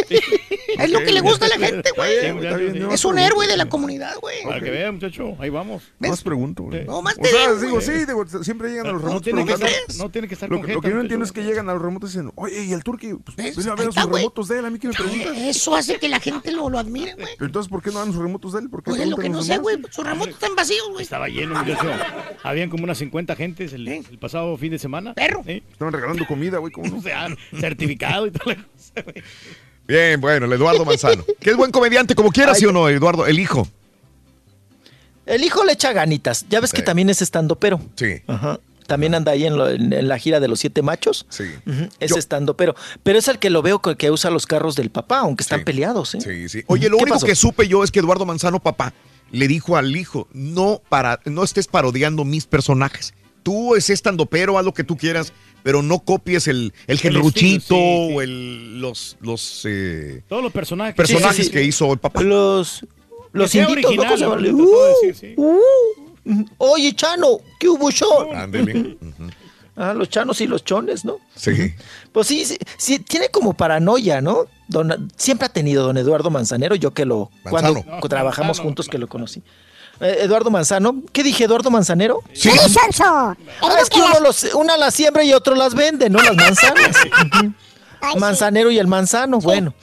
Es 0.80 0.89
lo 0.91 0.99
que 0.99 1.11
le 1.11 1.22
gusta 1.22 1.45
a 1.45 1.49
la 1.49 1.57
gente, 1.59 1.91
güey. 1.95 2.91
Es 2.91 3.06
un 3.06 3.19
héroe 3.19 3.48
de 3.48 3.56
la 3.56 3.67
comunidad, 3.69 4.15
güey. 4.19 4.43
Para 4.43 4.59
que 4.59 4.72
vean, 4.72 4.95
muchacho, 4.95 5.35
ahí 5.39 5.49
vamos. 5.49 5.83
Más 5.99 6.23
pregunto, 6.23 6.64
güey. 6.64 6.85
No, 6.85 7.03
más 7.03 7.15
O 7.17 7.22
te 7.22 7.30
sea, 7.30 7.53
digo, 7.53 7.80
sí, 7.81 7.91
digo, 8.06 8.25
siempre 8.43 8.69
llegan 8.72 8.88
a 8.88 8.91
los 8.93 9.01
No 9.03 9.07
remotos 9.09 9.23
tiene 9.25 9.45
que 9.45 9.53
estar- 9.53 9.69
no 9.98 10.09
tiene 10.09 10.27
que 10.27 10.33
estar 10.33 10.49
Lo, 10.49 10.57
con 10.57 10.65
que- 10.65 10.73
lo 10.73 10.81
que 10.81 10.89
yo 10.89 10.95
no 10.95 11.01
entiendo 11.01 11.23
es 11.25 11.31
que 11.31 11.43
llegan 11.43 11.69
a 11.69 11.73
los 11.73 11.81
remotos 11.83 12.09
y 12.15 12.17
dicen, 12.17 12.31
oye, 12.35 12.64
¿y 12.65 12.73
el 12.73 12.83
turqui? 12.83 13.14
Pues 13.14 13.38
¿Ves? 13.38 13.56
ven 13.56 13.69
a 13.69 13.75
ver 13.75 13.85
sus 13.93 13.95
remotos 13.95 14.48
de 14.48 14.57
él, 14.59 14.65
a 14.65 14.69
mí 14.72 14.80
que 14.80 14.88
me 14.88 14.93
preguntas. 14.95 15.38
Eso 15.38 15.75
hace 15.75 15.99
que 15.99 16.09
la 16.09 16.19
gente 16.19 16.51
lo, 16.51 16.67
lo 16.69 16.80
admire, 16.80 17.14
güey. 17.14 17.27
Entonces, 17.39 17.69
¿por 17.69 17.81
qué 17.83 17.91
no 17.91 17.99
dan 17.99 18.11
sus 18.11 18.22
remotos 18.22 18.53
de 18.53 18.59
él? 18.61 18.69
¿Por 18.72 18.81
qué 18.83 18.89
Pues 18.89 19.01
es 19.01 19.07
lo 19.07 19.15
que 19.17 19.30
no 19.30 19.43
sé, 19.43 19.59
güey. 19.59 19.77
Sus 19.91 20.03
remotos 20.06 20.33
están 20.33 20.56
vacíos, 20.56 20.89
güey. 20.89 21.03
Estaba 21.03 21.27
lleno, 21.30 21.58
muchacho. 21.65 21.91
Habían 22.43 22.69
como 22.69 22.83
unas 22.83 22.97
50 22.97 23.35
gentes 23.35 23.73
el, 23.73 23.88
el 23.88 24.17
pasado 24.19 24.55
fin 24.57 24.71
de 24.71 24.79
semana. 24.79 25.13
Perro. 25.13 25.43
Estaban 25.45 25.93
regalando 25.93 26.25
comida, 26.27 26.57
güey, 26.59 26.71
¿cómo 26.71 26.88
no? 26.89 26.97
O 26.99 27.01
sea, 27.01 27.27
certificado 27.59 28.27
y 28.27 28.31
güey. 28.43 28.57
Bien, 29.88 30.21
bueno, 30.21 30.45
el 30.45 30.53
Eduardo 30.53 30.85
Manzano. 30.85 31.23
que 31.39 31.49
es 31.49 31.57
buen 31.57 31.71
comediante, 31.71 32.13
como 32.15 32.31
quiera, 32.31 32.53
¿sí 32.53 32.65
o 32.65 32.71
no, 32.71 32.88
Eduardo? 32.89 33.25
El 33.25 33.39
hijo. 33.39 33.67
el 35.25 35.43
hijo 35.43 35.63
le 35.63 35.73
echa 35.73 35.93
ganitas. 35.93 36.45
Ya 36.49 36.59
ves 36.59 36.71
que 36.73 36.81
también 36.81 37.09
es 37.09 37.21
estando 37.21 37.55
pero. 37.57 37.79
Sí. 37.95 38.21
Ajá. 38.27 38.59
También 38.88 39.13
anda 39.13 39.31
ahí 39.33 39.45
en, 39.45 39.55
lo- 39.55 39.69
en- 39.69 39.93
en 39.93 40.07
la 40.07 40.17
gira 40.17 40.39
de 40.39 40.47
los 40.47 40.59
siete 40.59 40.81
machos. 40.81 41.27
Sí. 41.29 41.43
Es 41.99 42.15
estando 42.17 42.55
pero. 42.57 42.75
Pero 43.03 43.19
es 43.19 43.27
el 43.27 43.38
que 43.38 43.49
lo 43.51 43.61
veo 43.61 43.79
que, 43.81 43.95
que 43.95 44.09
usa 44.09 44.31
los 44.31 44.47
carros 44.47 44.75
del 44.75 44.89
papá, 44.89 45.19
aunque 45.19 45.43
están 45.43 45.63
peleados, 45.63 46.15
¿eh? 46.15 46.21
Sí, 46.21 46.49
sí. 46.49 46.63
Oye, 46.67 46.89
lo 46.89 46.97
¿Qué 46.97 47.03
único 47.03 47.15
pasó? 47.17 47.25
que 47.27 47.35
supe 47.35 47.67
yo 47.67 47.83
es 47.83 47.91
que 47.91 47.99
Eduardo 47.99 48.25
Manzano, 48.25 48.59
papá, 48.59 48.91
le 49.32 49.48
dijo 49.48 49.77
al 49.77 49.95
hijo, 49.95 50.27
no 50.33 50.82
para, 50.90 51.19
no 51.25 51.43
estés 51.43 51.67
parodiando 51.67 52.25
mis 52.25 52.45
personajes. 52.45 53.14
Tú 53.43 53.75
es 53.75 53.90
estando 53.90 54.25
pero, 54.25 54.58
haz 54.58 54.66
lo 54.66 54.74
que 54.74 54.83
tú 54.83 54.98
quieras, 54.98 55.33
pero 55.64 55.82
no 55.82 55.99
copies 55.99 56.48
el, 56.48 56.74
el 56.88 56.95
El 56.95 56.99
genruchito 56.99 57.58
estilo, 57.58 57.77
sí, 57.77 58.08
sí. 58.09 58.16
o 58.16 58.22
el, 58.22 58.82
los, 58.82 59.17
los 59.22 59.61
eh, 59.66 60.24
Todos 60.27 60.43
los 60.43 60.51
personajes. 60.51 60.95
personajes 60.95 61.38
Sí, 61.38 61.43
sí, 61.43 61.48
sí. 61.49 61.53
que 61.53 61.64
hizo 61.64 61.91
el 61.91 61.99
papá. 61.99 62.22
Los, 62.22 62.85
los 63.32 63.56
original, 63.56 64.17
¿Cómo 64.19 64.77
se 64.99 65.08
decir. 65.08 65.33
Uh, 65.38 65.59
uh. 66.25 66.45
Oye, 66.58 66.93
Chano, 66.93 67.40
¿qué 67.59 67.69
hubo, 67.69 67.91
Sean? 67.91 68.35
Ándele. 68.35 68.98
Ah, 69.82 69.93
los 69.93 70.09
chanos 70.09 70.41
y 70.41 70.48
los 70.48 70.66
chones, 70.66 71.06
¿no? 71.06 71.19
Sí. 71.35 71.74
Pues 72.11 72.27
sí, 72.27 72.43
sí, 72.43 72.58
sí, 72.77 72.99
tiene 72.99 73.30
como 73.30 73.53
paranoia, 73.53 74.19
¿no? 74.19 74.45
Don- 74.67 75.09
siempre 75.16 75.45
ha 75.45 75.49
tenido 75.49 75.85
don 75.85 75.95
Eduardo 75.98 76.30
Manzanero, 76.30 76.75
yo 76.75 76.91
que 76.91 77.06
lo, 77.06 77.32
cuando 77.49 77.75
Manzano. 77.75 78.01
trabajamos 78.09 78.59
juntos 78.59 78.90
que 78.90 78.98
lo 78.98 79.08
conocí. 79.08 79.41
Eh, 80.01 80.17
Eduardo 80.24 80.49
Manzano, 80.51 81.01
¿qué 81.14 81.24
dije, 81.24 81.45
Eduardo 81.45 81.72
Manzanero? 81.72 82.22
Sí, 82.33 82.49
Sonso. 82.49 83.03
Ah, 83.06 83.35
es 83.82 83.90
que 83.90 84.01
uno 84.01 84.19
los, 84.19 84.43
una 84.53 84.75
las 84.75 84.93
siembra 84.93 85.24
y 85.24 85.32
otro 85.33 85.56
las 85.56 85.74
vende, 85.74 86.09
¿no? 86.09 86.22
Las 86.22 86.35
manzanas. 86.35 86.98
Manzanero 88.17 88.72
y 88.72 88.80
el 88.80 88.88
manzano, 88.88 89.40
bueno. 89.40 89.74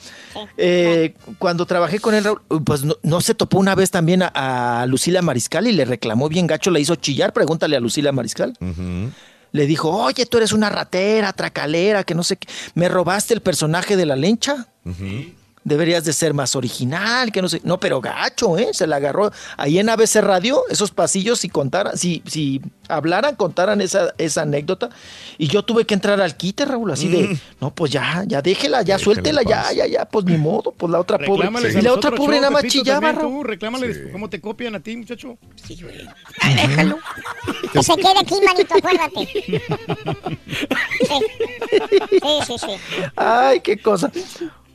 Eh, 0.57 1.13
cuando 1.39 1.65
trabajé 1.65 1.99
con 1.99 2.13
él, 2.15 2.23
Raúl, 2.23 2.41
pues 2.63 2.83
no, 2.83 2.95
no 3.03 3.21
se 3.21 3.35
topó 3.35 3.57
una 3.59 3.75
vez 3.75 3.91
también 3.91 4.23
a, 4.23 4.81
a 4.81 4.85
Lucila 4.87 5.21
Mariscal 5.21 5.67
y 5.67 5.71
le 5.71 5.85
reclamó 5.85 6.27
bien 6.29 6.47
gacho, 6.47 6.71
le 6.71 6.79
hizo 6.79 6.95
chillar, 6.95 7.31
pregúntale 7.33 7.75
a 7.77 7.79
Lucila 7.79 8.11
Mariscal. 8.11 8.53
Le 9.51 9.65
dijo, 9.65 9.89
oye, 9.89 10.25
tú 10.25 10.37
eres 10.37 10.51
una 10.51 10.69
ratera, 10.69 11.33
tracalera, 11.33 12.03
que 12.03 12.15
no 12.15 12.23
sé 12.23 12.37
qué. 12.37 12.47
Me 12.73 12.89
robaste 12.89 13.33
el 13.33 13.41
personaje 13.41 13.95
de 13.95 14.05
la 14.05 14.15
lencha. 14.15 14.67
Deberías 15.67 16.05
de 16.05 16.13
ser 16.13 16.33
más 16.33 16.55
original, 16.55 17.29
que 17.31 17.41
no 17.41 17.49
sé. 17.49 17.59
No, 17.65 17.77
pero 17.77 17.99
gacho, 17.99 18.57
¿eh? 18.57 18.69
Se 18.71 18.87
la 18.87 18.95
agarró 18.95 19.31
ahí 19.57 19.79
en 19.79 19.89
ABC 19.89 20.21
Radio, 20.21 20.63
esos 20.69 20.91
pasillos, 20.91 21.39
si 21.39 21.49
contaran, 21.49 21.97
si, 21.97 22.23
si 22.25 22.61
hablaran, 22.87 23.35
contaran 23.35 23.81
esa, 23.81 24.13
esa 24.17 24.43
anécdota. 24.43 24.89
Y 25.37 25.47
yo 25.49 25.63
tuve 25.63 25.83
que 25.83 25.93
entrar 25.93 26.21
al 26.21 26.37
quite, 26.37 26.63
Raúl, 26.63 26.89
así 26.91 27.09
de, 27.09 27.27
Mm. 27.27 27.39
no, 27.59 27.75
pues 27.75 27.91
ya, 27.91 28.23
ya 28.25 28.41
déjela, 28.41 28.81
ya 28.83 28.97
suéltela, 28.97 29.41
ya, 29.43 29.73
ya, 29.73 29.85
ya, 29.87 30.05
pues 30.05 30.23
ni 30.23 30.37
modo, 30.37 30.71
pues 30.71 30.89
la 30.89 31.01
otra 31.01 31.17
pobre. 31.17 31.49
Y 31.77 31.81
la 31.81 31.91
otra 31.91 32.11
pobre 32.11 32.37
nada 32.37 32.49
más 32.51 32.63
chillaba, 32.63 33.11
Raúl. 33.11 33.45
reclámales 33.45 33.99
cómo 34.13 34.29
te 34.29 34.39
copian 34.39 34.73
a 34.75 34.79
ti, 34.79 34.95
muchacho. 34.95 35.37
Déjalo. 35.67 36.97
Que 37.73 37.83
se 37.83 37.95
quede 37.97 38.19
aquí, 38.21 38.35
manito, 38.45 38.73
acuérdate. 38.73 39.61
Sí, 41.07 42.39
sí, 42.47 42.57
sí. 42.57 42.67
sí. 42.67 43.03
Ay, 43.15 43.59
qué 43.59 43.77
cosa. 43.81 44.11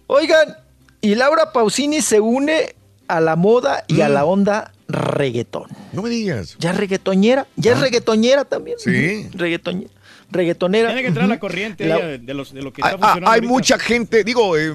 Oigan, 0.06 0.56
y 1.02 1.14
Laura 1.16 1.52
Pausini 1.52 2.00
se 2.00 2.20
une 2.20 2.74
a 3.08 3.20
la 3.20 3.36
moda 3.36 3.84
y 3.88 4.00
a 4.00 4.08
la 4.08 4.24
onda 4.24 4.72
reggaetón. 4.88 5.64
Mm. 5.70 5.96
No 5.96 6.02
me 6.02 6.08
digas. 6.08 6.56
Ya 6.58 6.70
es 6.70 6.76
reggaetoñera, 6.78 7.46
ya 7.56 7.72
es 7.72 7.80
reggaetoñera 7.80 8.44
también. 8.46 8.78
Sí. 8.78 9.28
Reggaetoñera. 9.34 9.90
Reggaetonera. 10.30 10.88
Tiene 10.88 11.02
que 11.02 11.08
entrar 11.08 11.26
a 11.26 11.28
la 11.28 11.38
corriente 11.38 11.84
La- 11.86 11.98
de, 11.98 12.32
los, 12.34 12.54
de 12.54 12.62
lo 12.62 12.72
que 12.72 12.80
está 12.80 12.92
funcionando. 12.92 13.26
hay 13.28 13.34
ahorita. 13.40 13.52
mucha 13.52 13.78
gente, 13.78 14.24
digo, 14.24 14.56
eh, 14.56 14.72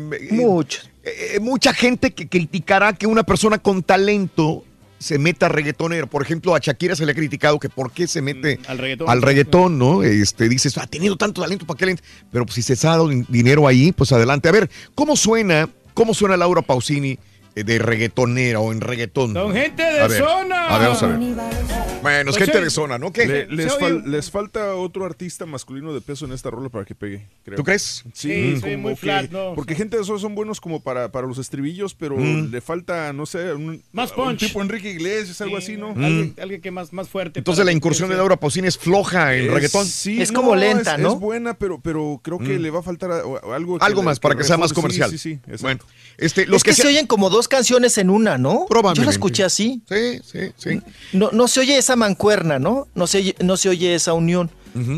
eh, 1.04 1.40
mucha 1.42 1.74
gente 1.74 2.12
que 2.12 2.28
criticará 2.28 2.94
que 2.94 3.08
una 3.08 3.24
persona 3.24 3.58
con 3.58 3.82
talento 3.82 4.64
se 5.00 5.18
meta 5.18 5.48
reggaetonero. 5.50 6.06
Por 6.08 6.22
ejemplo, 6.22 6.54
a 6.56 6.60
Shakira 6.60 6.96
se 6.96 7.06
le 7.08 7.12
ha 7.14 7.16
criticado 7.16 7.60
que 7.60 7.70
por 7.70 7.92
qué 7.92 8.08
se 8.08 8.22
mete 8.22 8.60
al 8.68 8.78
reggaetón. 8.78 9.10
al 9.10 9.22
reggaetón, 9.22 9.78
¿no? 9.80 10.04
Este, 10.04 10.48
dices, 10.50 10.78
ha 10.78 10.86
tenido 10.88 11.16
tanto 11.18 11.42
talento, 11.42 11.66
¿para 11.66 11.78
qué 11.78 11.86
le 11.88 11.92
ent-?" 11.96 12.04
Pero 12.32 12.46
pues, 12.46 12.56
si 12.56 12.62
se 12.62 12.74
ha 12.88 12.92
dado 12.92 13.08
din- 13.10 13.26
dinero 13.28 13.68
ahí, 13.68 13.92
pues 13.92 14.12
adelante. 14.12 14.50
A 14.50 14.52
ver, 14.52 14.70
¿cómo 14.96 15.16
suena, 15.16 15.70
cómo 15.98 16.14
suena 16.14 16.38
Laura 16.38 16.62
Pausini 16.62 17.18
de 17.64 17.80
reggaetonera 17.80 18.60
o 18.60 18.72
en 18.72 18.82
reggaetón? 18.82 19.34
Son 19.34 19.54
gente 19.54 19.84
A 19.84 20.08
de 20.08 20.08
ver, 20.10 20.24
zona. 20.24 20.68
A 20.68 20.78
ver, 20.80 20.88
vamos 20.90 21.04
a 21.04 21.08
ver. 21.08 21.18
Bueno, 22.02 22.30
es 22.30 22.38
Pues 22.38 22.46
gente 22.50 22.62
de 22.62 22.70
zona, 22.70 22.98
¿no? 22.98 23.12
¿Qué? 23.12 23.26
Le- 23.26 23.46
les, 23.48 23.74
fal- 23.78 24.24
falta 24.32 24.76
otro 24.76 25.04
artista 25.06 25.46
masculino 25.46 25.94
de 25.94 26.02
peso 26.02 26.26
en 26.26 26.32
esta 26.32 26.50
rola 26.52 26.70
para 26.70 26.86
que 26.86 26.94
pegue, 26.96 27.26
creo. 27.44 27.58
¿Tú 27.58 27.64
crees? 27.64 28.04
Sí, 28.14 28.60
muy 28.78 28.92
que- 28.94 28.98
flat, 28.98 29.32
¿no? 29.32 29.54
Porque 29.56 29.74
gente 29.76 29.98
de 29.98 30.04
esos 30.04 30.22
son 30.22 30.36
buenos 30.36 30.62
como 30.62 30.82
para, 30.82 31.12
para 31.12 31.26
los 31.28 31.38
estribillos, 31.40 31.94
pero 31.96 32.16
Mm. 32.18 32.52
le 32.52 32.62
falta, 32.62 33.12
no 33.14 33.26
sé, 33.26 33.52
un, 33.54 33.82
Más 33.92 34.12
un 34.12 34.16
punch. 34.26 34.40
tipo 34.40 34.62
Enrique 34.62 34.92
Iglesias, 34.92 35.42
algo 35.42 35.58
así, 35.58 35.76
¿no? 35.76 35.90
Alguien, 35.90 36.36
alguien 36.42 36.62
que 36.62 36.72
más, 36.72 36.94
más 36.94 37.10
fuerte. 37.10 37.40
Entonces 37.40 37.66
la 37.66 37.72
incursión 37.72 38.10
de. 38.10 38.16
Laura 38.18 38.36
Pausini 38.38 38.68
es 38.68 38.78
floja 38.78 39.36
en 39.36 39.46
Es- 39.46 39.52
reggaetón. 39.54 39.86
sí, 39.86 40.22
Es 40.22 40.32
como 40.32 40.56
lenta, 40.56 40.96
es- 40.96 41.00
¿no? 41.02 41.14
Es 41.14 41.20
buena, 41.20 41.56
pero, 41.56 41.80
pero 41.82 42.20
creo 42.24 42.38
que 42.40 42.58
Mm. 42.58 42.62
le 42.62 42.70
va 42.72 42.80
a 42.80 42.84
faltar 42.84 43.12
algo. 43.12 43.78
Algo 43.82 44.02
le- 44.02 44.06
más 44.06 44.20
para 44.20 44.36
que 44.36 44.44
sea 44.44 44.58
más 44.58 44.72
comercial. 44.74 45.10
Sí, 45.12 45.18
sí. 45.18 45.40
Bueno, 45.62 45.80
este, 46.18 46.46
los 46.46 46.58
es 46.58 46.64
que, 46.64 46.74
se- 46.74 46.88
oyen 46.88 47.08
como 47.08 47.30
dos 47.30 47.47
canciones 47.48 47.98
en 47.98 48.10
una, 48.10 48.38
¿no? 48.38 48.62
Yo 48.62 48.66
Probablemente. 48.68 49.06
la 49.06 49.12
escuché 49.12 49.44
así. 49.44 49.82
Sí, 49.90 50.20
sí, 50.24 50.40
sí. 50.58 50.82
No, 51.14 51.30
no 51.32 51.48
se 51.48 51.60
oye 51.62 51.78
esa 51.78 51.96
mancuerna, 51.96 52.60
¿no? 52.60 52.88
No 52.96 53.08
se, 53.08 53.20
oye- 53.20 53.36
no 53.40 53.58
se 53.58 53.70
oye 53.70 53.96
esa 53.96 54.14
unión. 54.14 54.50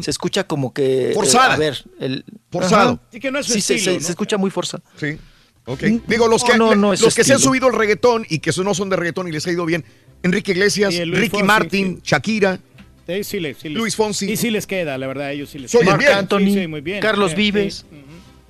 Se 0.04 0.12
escucha 0.12 0.44
como 0.46 0.74
que... 0.74 1.12
eh, 1.12 1.14
Forzada. 1.14 1.54
a 1.54 1.58
ver, 1.58 1.86
el... 2.02 2.26
Forzado. 2.52 2.90
Ajá. 2.92 3.02
Sí 3.14 3.20
que 3.22 3.32
no 3.32 3.40
es 3.40 3.46
su 3.46 3.54
Sí, 3.54 3.62
se- 3.62 3.76
estilo, 3.76 3.94
se, 3.94 4.00
¿no? 4.00 4.06
se 4.06 4.12
escucha 4.12 4.38
muy 4.38 4.50
forzado. 4.52 4.84
Sí. 5.00 5.18
Ok. 5.66 5.84
Mm, 5.84 5.98
Digo, 6.06 6.28
los 6.28 6.44
que, 6.44 6.58
no, 6.58 6.76
no 6.76 6.92
los 6.96 7.16
que 7.16 7.24
se 7.24 7.32
han 7.34 7.40
subido 7.40 7.68
al 7.68 7.74
reggaetón 7.74 8.26
y 8.30 8.40
que 8.40 8.52
no 8.62 8.74
son 8.74 8.90
de 8.90 8.98
reggaetón 8.98 9.30
y 9.30 9.32
les 9.32 9.48
ha 9.48 9.52
ido 9.52 9.66
bien. 9.66 9.86
Enrique 10.22 10.52
Iglesias, 10.52 10.94
el 10.96 11.14
Ricky 11.14 11.30
Fonsi, 11.30 11.46
Martin, 11.46 12.02
Shakira. 12.04 12.60
Sí, 13.08 13.24
sí, 13.24 13.70
Luis 13.70 13.96
Fonsi. 13.96 14.30
Y 14.32 14.36
sí 14.38 14.52
les 14.52 14.68
queda, 14.68 14.98
la 14.98 15.08
verdad, 15.08 15.32
ellos 15.32 15.50
sí 15.50 15.60
les 15.60 15.72
queda. 15.72 15.82
bien. 15.82 15.96
Marc 15.96 16.10
Anthony, 16.10 16.40
Sí, 16.40 16.54
sí, 16.56 16.68
muy 16.68 16.82
bien. 16.82 17.00
Carlos 17.00 17.32
Sí, 17.32 17.38
Vives. 17.38 17.86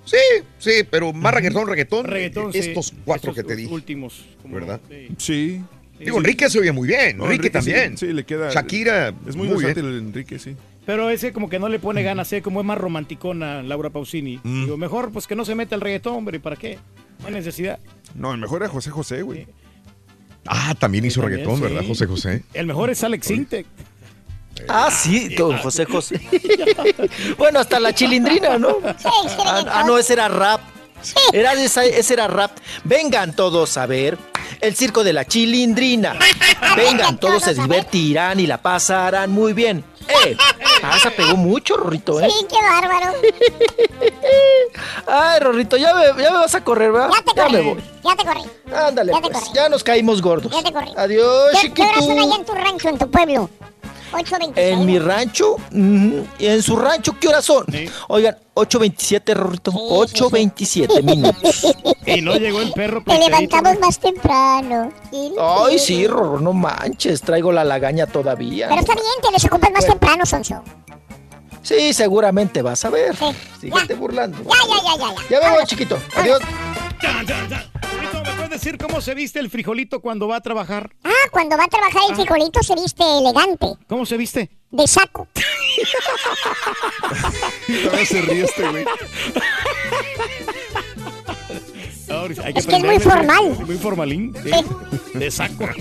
Sí, 0.09 0.43
sí, 0.57 0.71
pero 0.89 1.13
más 1.13 1.33
reggaetón, 1.33 1.67
reggaetón. 1.67 2.05
Reggaetón, 2.05 2.51
sí. 2.53 2.59
Estos 2.59 2.93
cuatro 3.05 3.31
Estos 3.31 3.43
que 3.43 3.47
te 3.47 3.55
dije. 3.55 3.73
últimos. 3.73 4.25
como- 4.41 4.55
¿Verdad? 4.55 4.79
sí. 4.89 5.07
Sí. 5.17 5.61
Digo, 5.99 6.17
Enrique 6.17 6.49
se 6.49 6.59
oye 6.59 6.71
muy 6.71 6.87
bien. 6.87 7.17
No, 7.17 7.25
Enrique, 7.25 7.49
también. 7.49 7.97
Sí, 7.97 8.07
le 8.13 8.23
queda. 8.23 8.49
Shakira, 8.51 9.09
Es 9.27 9.35
muy, 9.35 9.49
muy 9.49 9.57
versátil 9.61 9.85
el 9.85 9.97
Enrique, 9.99 10.39
sí. 10.39 10.55
Pero 10.85 11.09
ese 11.09 11.33
como 11.33 11.49
que 11.49 11.59
no 11.59 11.67
le 11.69 11.77
pone 11.77 12.01
ganas, 12.03 12.31
¿eh? 12.33 12.41
como 12.41 12.61
es 12.61 12.65
más 12.65 12.77
romanticona 12.77 13.61
Laura 13.61 13.89
Pausini. 13.89 14.39
Mm. 14.43 14.63
Digo, 14.63 14.77
mejor 14.77 15.11
pues 15.11 15.27
que 15.27 15.35
no 15.35 15.43
se 15.45 15.55
meta 15.55 15.75
el 15.75 15.81
reggaetón, 15.81 16.15
hombre, 16.15 16.39
¿para 16.39 16.55
qué? 16.55 16.79
No 17.19 17.27
hay 17.27 17.33
necesidad. 17.33 17.79
No, 18.15 18.33
el 18.33 18.39
mejor 18.39 18.61
era 18.63 18.71
José 18.71 18.89
José, 18.91 19.21
güey. 19.23 19.45
Ah, 20.45 20.73
también 20.79 21.05
hizo 21.05 21.19
también, 21.21 21.41
reggaetón, 21.41 21.57
sí. 21.57 21.73
¿verdad, 21.73 21.87
José 21.87 22.05
José? 22.07 22.43
El 22.53 22.65
mejor 22.65 22.89
es 22.89 23.03
Alex 23.03 23.29
Intec. 23.29 23.67
Ah, 24.67 24.89
sí, 24.91 25.35
con 25.35 25.57
José 25.59 25.85
José. 25.85 26.19
bueno, 27.37 27.59
hasta 27.59 27.79
la 27.79 27.93
chilindrina, 27.93 28.57
¿no? 28.57 28.77
Ah, 29.45 29.63
ah, 29.71 29.83
no, 29.85 29.97
ese 29.97 30.13
era 30.13 30.27
rap. 30.27 30.61
Era 31.31 31.53
esa- 31.53 31.85
ese 31.85 32.13
era 32.13 32.27
rap. 32.27 32.51
Vengan 32.83 33.33
todos 33.35 33.77
a 33.77 33.85
ver 33.85 34.17
el 34.59 34.75
circo 34.75 35.03
de 35.03 35.13
la 35.13 35.25
chilindrina. 35.25 36.17
Vengan, 36.75 37.17
todos 37.19 37.43
se 37.43 37.53
divertirán 37.53 38.39
y 38.39 38.47
la 38.47 38.61
pasarán 38.61 39.31
muy 39.31 39.53
bien. 39.53 39.83
¡Eh! 40.25 40.35
Ah, 40.81 40.97
se 41.01 41.11
pegó 41.11 41.37
mucho, 41.37 41.77
Rorrito, 41.77 42.19
¿eh? 42.19 42.27
Sí, 42.29 42.45
qué 42.49 42.55
bárbaro. 42.61 43.13
Ay, 45.07 45.39
Rorrito, 45.39 45.77
ya 45.77 45.93
me, 45.93 46.03
ya 46.21 46.31
me 46.31 46.37
vas 46.37 46.55
a 46.55 46.63
correr, 46.63 46.91
¿verdad? 46.91 47.09
Ya 47.15 47.21
te 47.23 47.31
Ya 47.35 47.43
corrí. 47.43 47.53
me 47.57 47.61
voy. 47.73 47.83
Ya 48.03 48.15
te 48.15 48.25
corrí. 48.25 48.41
Ándale, 48.75 49.11
Ya 49.13 49.21
te 49.21 49.29
pues, 49.29 49.43
corrí. 49.43 49.53
ya 49.55 49.69
nos 49.69 49.83
caímos 49.83 50.21
gordos. 50.21 50.51
Ya 50.51 50.63
te 50.63 50.73
corrí. 50.73 50.91
Adiós, 50.97 51.49
¿Qué, 51.61 51.73
¿Qué 51.73 51.81
horas 51.83 51.95
son 51.95 52.03
chiquito. 52.15 52.23
allá 52.27 52.35
en 52.35 52.45
tu 52.45 52.53
rancho, 52.53 52.89
en 52.89 52.97
tu 52.97 53.09
pueblo? 53.11 53.49
8.26. 54.11 54.53
En 54.55 54.85
mi 54.85 54.99
rancho, 54.99 55.55
y 55.71 56.45
en 56.45 56.61
su 56.61 56.75
rancho, 56.75 57.15
¿qué 57.19 57.27
horas 57.27 57.45
son? 57.45 57.65
Oigan, 58.07 58.37
8.27, 58.55 59.33
Rorrito. 59.33 59.71
8.27 59.71 61.03
minutos. 61.03 61.65
Y 62.05 62.21
no 62.21 62.35
llegó 62.37 62.61
el 62.61 62.71
perro 62.73 63.03
Te 63.05 63.17
levantamos 63.17 63.79
más 63.79 63.99
temprano. 63.99 64.91
Ay, 65.39 65.79
sí, 65.79 66.07
Rorro, 66.07 66.39
no 66.39 66.53
manches, 66.53 67.21
traigo 67.21 67.51
la 67.51 67.63
lagaña 67.63 68.07
todavía. 68.07 68.67
Pero 68.69 68.81
está 68.81 68.93
bien, 68.93 69.05
te 69.21 69.31
desocupas 69.31 69.71
más 69.71 69.85
temprano, 69.85 70.25
Sonso. 70.25 70.63
Sí, 71.61 71.93
seguramente 71.93 72.61
vas 72.61 72.83
a 72.85 72.89
ver. 72.89 73.15
Síguete 73.59 73.93
burlando. 73.95 74.37
Ya, 74.43 74.55
ya, 74.67 74.97
ya, 74.97 75.13
ya. 75.29 75.39
Ya 75.41 75.49
me 75.49 75.55
voy, 75.55 75.65
chiquito. 75.65 75.97
Adiós. 76.15 76.39
Ya, 77.01 77.23
ya, 77.23 77.47
ya. 77.47 77.69
¿Me 78.23 78.31
puedes 78.35 78.49
decir 78.49 78.77
cómo 78.77 79.01
se 79.01 79.13
viste 79.13 79.39
el 79.39 79.49
frijolito 79.49 80.01
cuando 80.01 80.27
va 80.27 80.37
a 80.37 80.41
trabajar? 80.41 80.91
Ah, 81.03 81.11
cuando 81.31 81.57
va 81.57 81.65
a 81.65 81.67
trabajar 81.67 82.01
el 82.09 82.15
frijolito 82.15 82.61
se 82.63 82.75
viste 82.75 83.03
elegante. 83.03 83.67
¿Cómo 83.87 84.05
se 84.05 84.17
viste? 84.17 84.49
De 84.71 84.87
saco. 84.87 85.27
Todavía 87.83 88.05
se 88.05 88.21
ríe 88.21 88.43
este, 88.43 88.67
güey. 88.69 88.85
Ahora, 92.09 92.33
hay 92.43 92.53
Es 92.55 92.65
que 92.65 92.75
es 92.77 92.83
muy 92.83 92.99
formal. 92.99 93.57
Muy 93.65 93.77
formalín. 93.77 94.33
sí. 94.43 94.51
De 95.17 95.29
saco. 95.31 95.67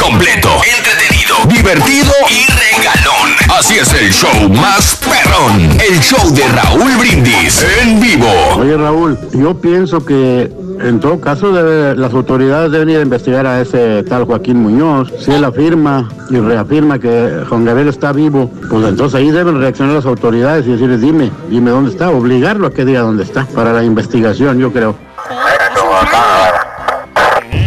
Completo, 0.00 0.50
entretenido, 0.76 1.36
divertido 1.48 2.12
y 2.28 2.46
regalón. 2.52 3.30
Así 3.58 3.78
es 3.78 3.92
el 3.94 4.12
show 4.12 4.48
más 4.50 4.96
perrón. 4.96 5.78
El 5.80 6.00
show 6.00 6.30
de 6.32 6.46
Raúl 6.48 6.96
Brindis 6.98 7.64
en 7.82 8.00
vivo. 8.00 8.28
Oye 8.58 8.76
Raúl, 8.76 9.18
yo 9.32 9.58
pienso 9.60 10.04
que 10.04 10.50
en 10.80 11.00
todo 11.00 11.20
caso 11.20 11.52
debe- 11.52 11.96
las 11.96 12.12
autoridades 12.12 12.70
deben 12.70 12.90
ir 12.90 12.98
a 12.98 13.02
investigar 13.02 13.46
a 13.46 13.60
ese 13.60 14.02
tal 14.04 14.24
Joaquín 14.24 14.58
Muñoz. 14.62 15.10
Si 15.24 15.32
él 15.32 15.44
afirma 15.44 16.08
y 16.30 16.38
reafirma 16.38 16.98
que 16.98 17.42
Juan 17.48 17.64
Gabriel 17.64 17.88
está 17.88 18.12
vivo, 18.12 18.50
pues 18.70 18.86
entonces 18.86 19.18
ahí 19.18 19.30
deben 19.30 19.58
reaccionar 19.60 19.94
las 19.94 20.06
autoridades 20.06 20.66
y 20.66 20.72
decirles 20.72 21.00
dime, 21.00 21.30
dime 21.48 21.70
dónde 21.70 21.90
está, 21.92 22.10
obligarlo 22.10 22.66
a 22.66 22.70
que 22.72 22.84
diga 22.84 23.00
dónde 23.00 23.24
está 23.24 23.46
para 23.46 23.72
la 23.72 23.82
investigación, 23.84 24.58
yo 24.58 24.72
creo. 24.72 24.94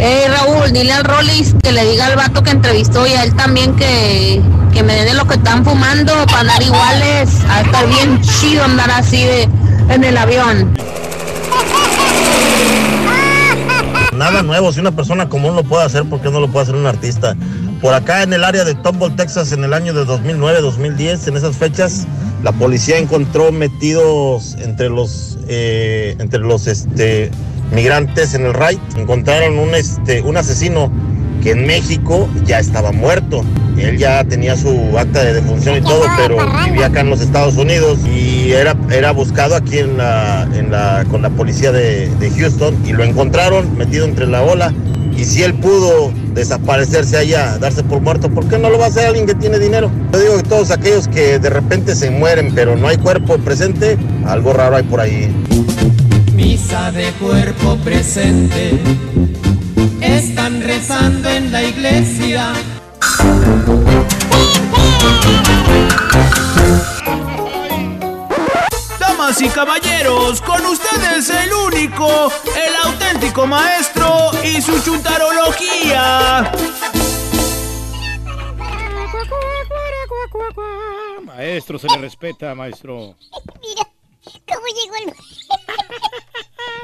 Eh, 0.02 0.28
Raúl, 0.70 0.74
dile 0.74 0.94
al 0.94 1.04
Rollis 1.04 1.56
que 1.62 1.72
le 1.72 1.84
diga 1.90 2.08
al 2.08 2.16
vato 2.16 2.44
que 2.44 2.52
entrevistó 2.52 3.06
y 3.08 3.12
a 3.12 3.24
él 3.24 3.36
también 3.36 3.76
que, 3.76 4.42
que 4.74 4.84
me 4.84 4.94
den 4.94 5.06
de 5.06 5.14
lo 5.14 5.26
que 5.26 5.36
están 5.36 5.64
fumando 5.64 6.14
para 6.28 6.42
andar 6.42 6.62
iguales. 6.62 7.30
A 7.50 7.62
estar 7.62 7.88
bien 7.88 8.22
chido 8.22 8.64
andar 8.64 8.90
así 8.92 9.24
de, 9.24 9.50
en 9.90 10.04
el 10.04 10.18
avión. 10.18 10.74
Nada 14.14 14.44
nuevo, 14.44 14.72
si 14.74 14.80
una 14.80 14.92
persona 14.92 15.30
común 15.30 15.56
lo 15.56 15.64
puede 15.64 15.86
hacer, 15.86 16.04
¿por 16.06 16.22
qué 16.22 16.30
no 16.30 16.40
lo 16.40 16.50
puede 16.50 16.64
hacer 16.64 16.76
un 16.76 16.86
artista? 16.86 17.36
por 17.82 17.94
acá 17.94 18.24
en 18.24 18.34
el 18.34 18.44
área 18.44 18.66
de 18.66 18.76
Tomball, 18.76 19.16
Texas, 19.16 19.54
en 19.54 19.64
el 19.64 19.74
año 19.74 19.94
de 19.94 20.06
2009-2010, 20.06 21.30
en 21.30 21.38
esas 21.38 21.56
fechas, 21.56 22.06
la 22.44 22.52
policía 22.52 22.98
encontró 22.98 23.54
metidos 23.54 24.58
entre 24.60 24.90
los, 24.90 25.38
eh, 25.48 26.16
entre 26.20 26.40
los 26.40 26.68
este, 26.68 27.32
migrantes 27.72 28.34
en 28.34 28.46
el 28.46 28.54
raid, 28.54 28.80
encontraron 28.98 29.60
un, 29.60 29.76
este, 29.76 30.22
un 30.22 30.38
asesino 30.38 30.92
que 31.42 31.52
en 31.52 31.66
México 31.66 32.28
ya 32.46 32.60
estaba 32.60 32.92
muerto. 32.92 33.44
Él 33.78 33.98
ya 33.98 34.24
tenía 34.26 34.58
su 34.58 34.98
acta 34.98 35.24
de 35.24 35.34
defunción 35.36 35.78
y 35.78 35.82
todo, 35.82 36.04
pero 36.18 36.38
vivía 36.66 36.88
acá 36.88 37.00
en 37.00 37.10
los 37.10 37.22
Estados 37.22 37.56
Unidos 37.56 38.00
y 38.06 38.52
era, 38.52 38.76
era 38.92 39.12
buscado 39.12 39.56
aquí 39.56 39.80
en 39.80 39.98
la, 39.98 40.48
en 40.54 40.70
la, 40.70 41.06
con 41.10 41.22
la 41.22 41.30
policía 41.30 41.72
de, 41.72 42.10
de 42.16 42.30
Houston 42.32 42.76
y 42.86 42.92
lo 42.92 43.06
encontraron 43.06 43.78
metido 43.78 44.06
entre 44.06 44.28
la 44.28 44.44
ola. 44.44 44.74
Y 45.16 45.26
si 45.26 45.44
él 45.44 45.54
pudo 45.54 46.12
desaparecerse 46.34 47.18
allá, 47.18 47.58
darse 47.58 47.84
por 47.84 48.02
muerto, 48.02 48.30
¿por 48.30 48.48
qué 48.48 48.58
no 48.58 48.70
lo 48.70 48.78
va 48.78 48.86
a 48.86 48.88
hacer 48.90 49.06
alguien 49.06 49.26
que 49.26 49.36
tiene 49.36 49.60
dinero? 49.60 49.92
Yo 50.14 50.20
digo 50.20 50.38
que 50.38 50.44
todos 50.44 50.72
aquellos 50.72 51.08
que 51.08 51.40
de 51.40 51.50
repente 51.50 51.96
se 51.96 52.10
mueren, 52.10 52.54
pero 52.56 52.76
no 52.76 52.88
hay 52.88 52.98
cuerpo 52.98 53.38
presente, 53.38 53.98
algo 54.26 54.54
raro 54.54 54.78
hay 54.78 54.84
por 54.84 55.02
ahí. 55.02 55.30
Misa 56.60 56.92
de 56.92 57.12
cuerpo 57.14 57.78
presente. 57.78 58.78
Están 60.02 60.62
rezando 60.62 61.30
en 61.30 61.54
la 61.54 61.64
iglesia. 61.64 62.54
Damas 69.00 69.42
y 69.42 69.48
caballeros, 69.48 70.42
con 70.42 70.66
ustedes 70.66 71.30
el 71.30 71.54
único, 71.54 72.30
el 72.44 72.76
auténtico 72.84 73.48
maestro 73.48 74.32
y 74.44 74.62
su 74.62 74.84
chuntarología. 74.84 76.52
Maestro, 81.24 81.80
se 81.80 81.88
le 81.88 81.98
respeta, 82.00 82.54
maestro. 82.54 83.16
Mira 83.62 83.88
cómo 84.46 84.68
llegó 84.68 84.96
el... 85.08 85.14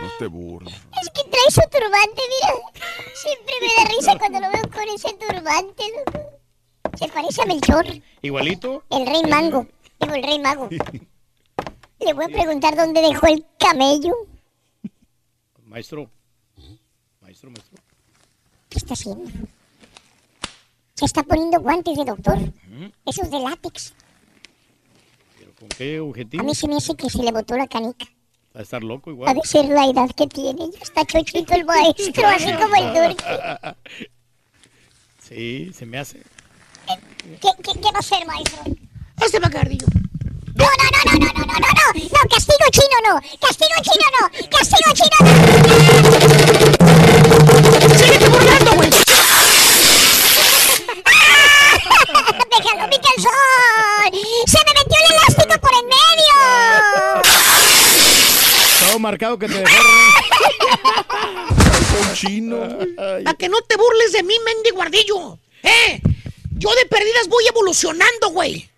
No 0.01 0.09
te 0.19 0.27
burles. 0.27 0.73
Es 1.01 1.09
que 1.09 1.23
trae 1.29 1.49
su 1.51 1.61
turbante, 1.71 2.21
mira. 2.29 2.71
Siempre 3.15 3.53
me 3.61 3.83
da 3.83 3.89
risa 3.95 4.17
cuando 4.17 4.39
lo 4.39 4.51
veo 4.51 4.69
con 4.71 4.83
ese 4.93 5.13
turbante, 5.13 5.83
loco. 6.05 6.29
Se 6.97 7.07
parece 7.09 7.41
a 7.41 7.45
Melchor, 7.45 7.85
¿Igualito? 8.21 8.83
el 8.89 9.05
rey 9.05 9.23
mango. 9.29 9.67
Digo, 9.99 10.13
el 10.13 10.23
rey 10.23 10.39
mago. 10.39 10.69
Le 11.99 12.13
voy 12.13 12.25
a 12.25 12.27
preguntar 12.29 12.75
dónde 12.75 13.01
dejó 13.01 13.27
el 13.27 13.45
camello. 13.59 14.13
Maestro. 15.63 16.09
Maestro, 17.21 17.49
maestro. 17.49 17.77
¿Qué 18.69 18.77
está 18.77 18.93
haciendo? 18.93 19.29
Se 20.93 21.05
está 21.05 21.23
poniendo 21.23 21.59
guantes 21.59 21.97
de 21.97 22.05
doctor. 22.05 22.37
Esos 23.05 23.29
de 23.29 23.39
látex. 23.39 23.93
¿Con 25.59 25.69
qué 25.69 25.97
A 25.97 26.03
objetivo? 26.03 26.43
mí 26.43 26.53
se 26.53 26.67
me 26.67 26.75
hace 26.77 26.95
que 26.95 27.09
se 27.09 27.23
le 27.23 27.31
botó 27.31 27.55
la 27.57 27.67
canica. 27.67 28.05
Va 28.55 28.59
a 28.59 28.61
estar 28.63 28.81
loco 28.81 29.11
igual. 29.11 29.35
de 29.35 29.41
ser 29.45 29.65
la 29.65 29.85
edad 29.85 30.09
que 30.15 30.27
tiene. 30.27 30.69
Ya 30.71 30.79
está 30.81 31.03
chochito 31.03 31.53
el 31.53 31.65
maestro, 31.65 32.25
así 32.25 32.53
como 32.61 32.73
el 32.77 32.93
turco. 32.93 33.25
Sí, 35.27 35.73
se 35.73 35.85
me 35.85 35.97
hace. 35.97 36.21
¿Qué, 36.87 36.95
qué, 37.41 37.49
qué 37.73 37.91
va 37.91 37.97
a 37.97 37.99
hacer, 37.99 38.25
maestro? 38.25 38.63
Este 39.21 39.39
Bacardillo. 39.39 39.85
No, 40.55 40.63
no, 40.63 40.69
no, 40.71 40.89
no, 41.05 41.11
no, 41.19 41.27
no, 41.33 41.43
no, 41.43 41.53
no, 41.59 41.61
no, 41.67 41.67
castigo 42.29 42.65
chino 42.71 42.97
no, 43.05 43.19
castigo 43.41 43.75
chino 43.81 44.07
no, 44.21 44.29
castigo 44.49 44.89
chino 44.93 45.17
no. 45.19 45.27
¡Síguete 47.97 48.27
burlando, 48.29 48.71
güey! 48.75 48.89
¡Déjalo, 52.57 52.87
mi 52.87 52.97
calzón! 52.99 54.11
¡Se 54.47 54.57
me 54.63 54.71
metió 54.79 54.97
el 55.03 55.11
elástico 55.11 55.55
por 55.59 55.73
en 55.73 55.85
medio! 55.87 57.34
Todo 58.95 59.01
marcado 59.01 59.37
que 59.37 59.49
te 59.49 59.55
dejó. 59.55 59.75
Chino. 62.13 62.63
A 63.25 63.33
que 63.33 63.49
no 63.49 63.59
te 63.59 63.75
burles 63.75 64.13
de 64.13 64.23
mí, 64.23 64.33
Mendy 64.45 64.69
Guardillo. 64.69 65.37
¡Eh! 65.63 65.99
Yo 66.51 66.73
de 66.75 66.85
perdidas 66.85 67.27
voy 67.27 67.45
evolucionando, 67.45 68.29
güey. 68.29 68.69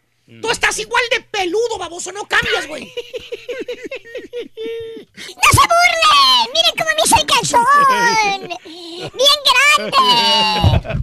Tú 0.41 0.49
estás 0.49 0.79
igual 0.79 1.03
de 1.11 1.21
peludo, 1.21 1.77
baboso, 1.77 2.11
no 2.11 2.25
cambias, 2.25 2.67
güey. 2.67 2.85
¡No 2.85 2.89
se 5.51 5.67
burlen! 5.67 6.49
¡Miren 6.51 6.73
cómo 6.79 6.89
me 6.95 7.03
hizo 7.05 7.15
el 7.15 7.27
calzón! 7.27 7.63
¡Bien 9.13 9.39
grande! 9.77 10.97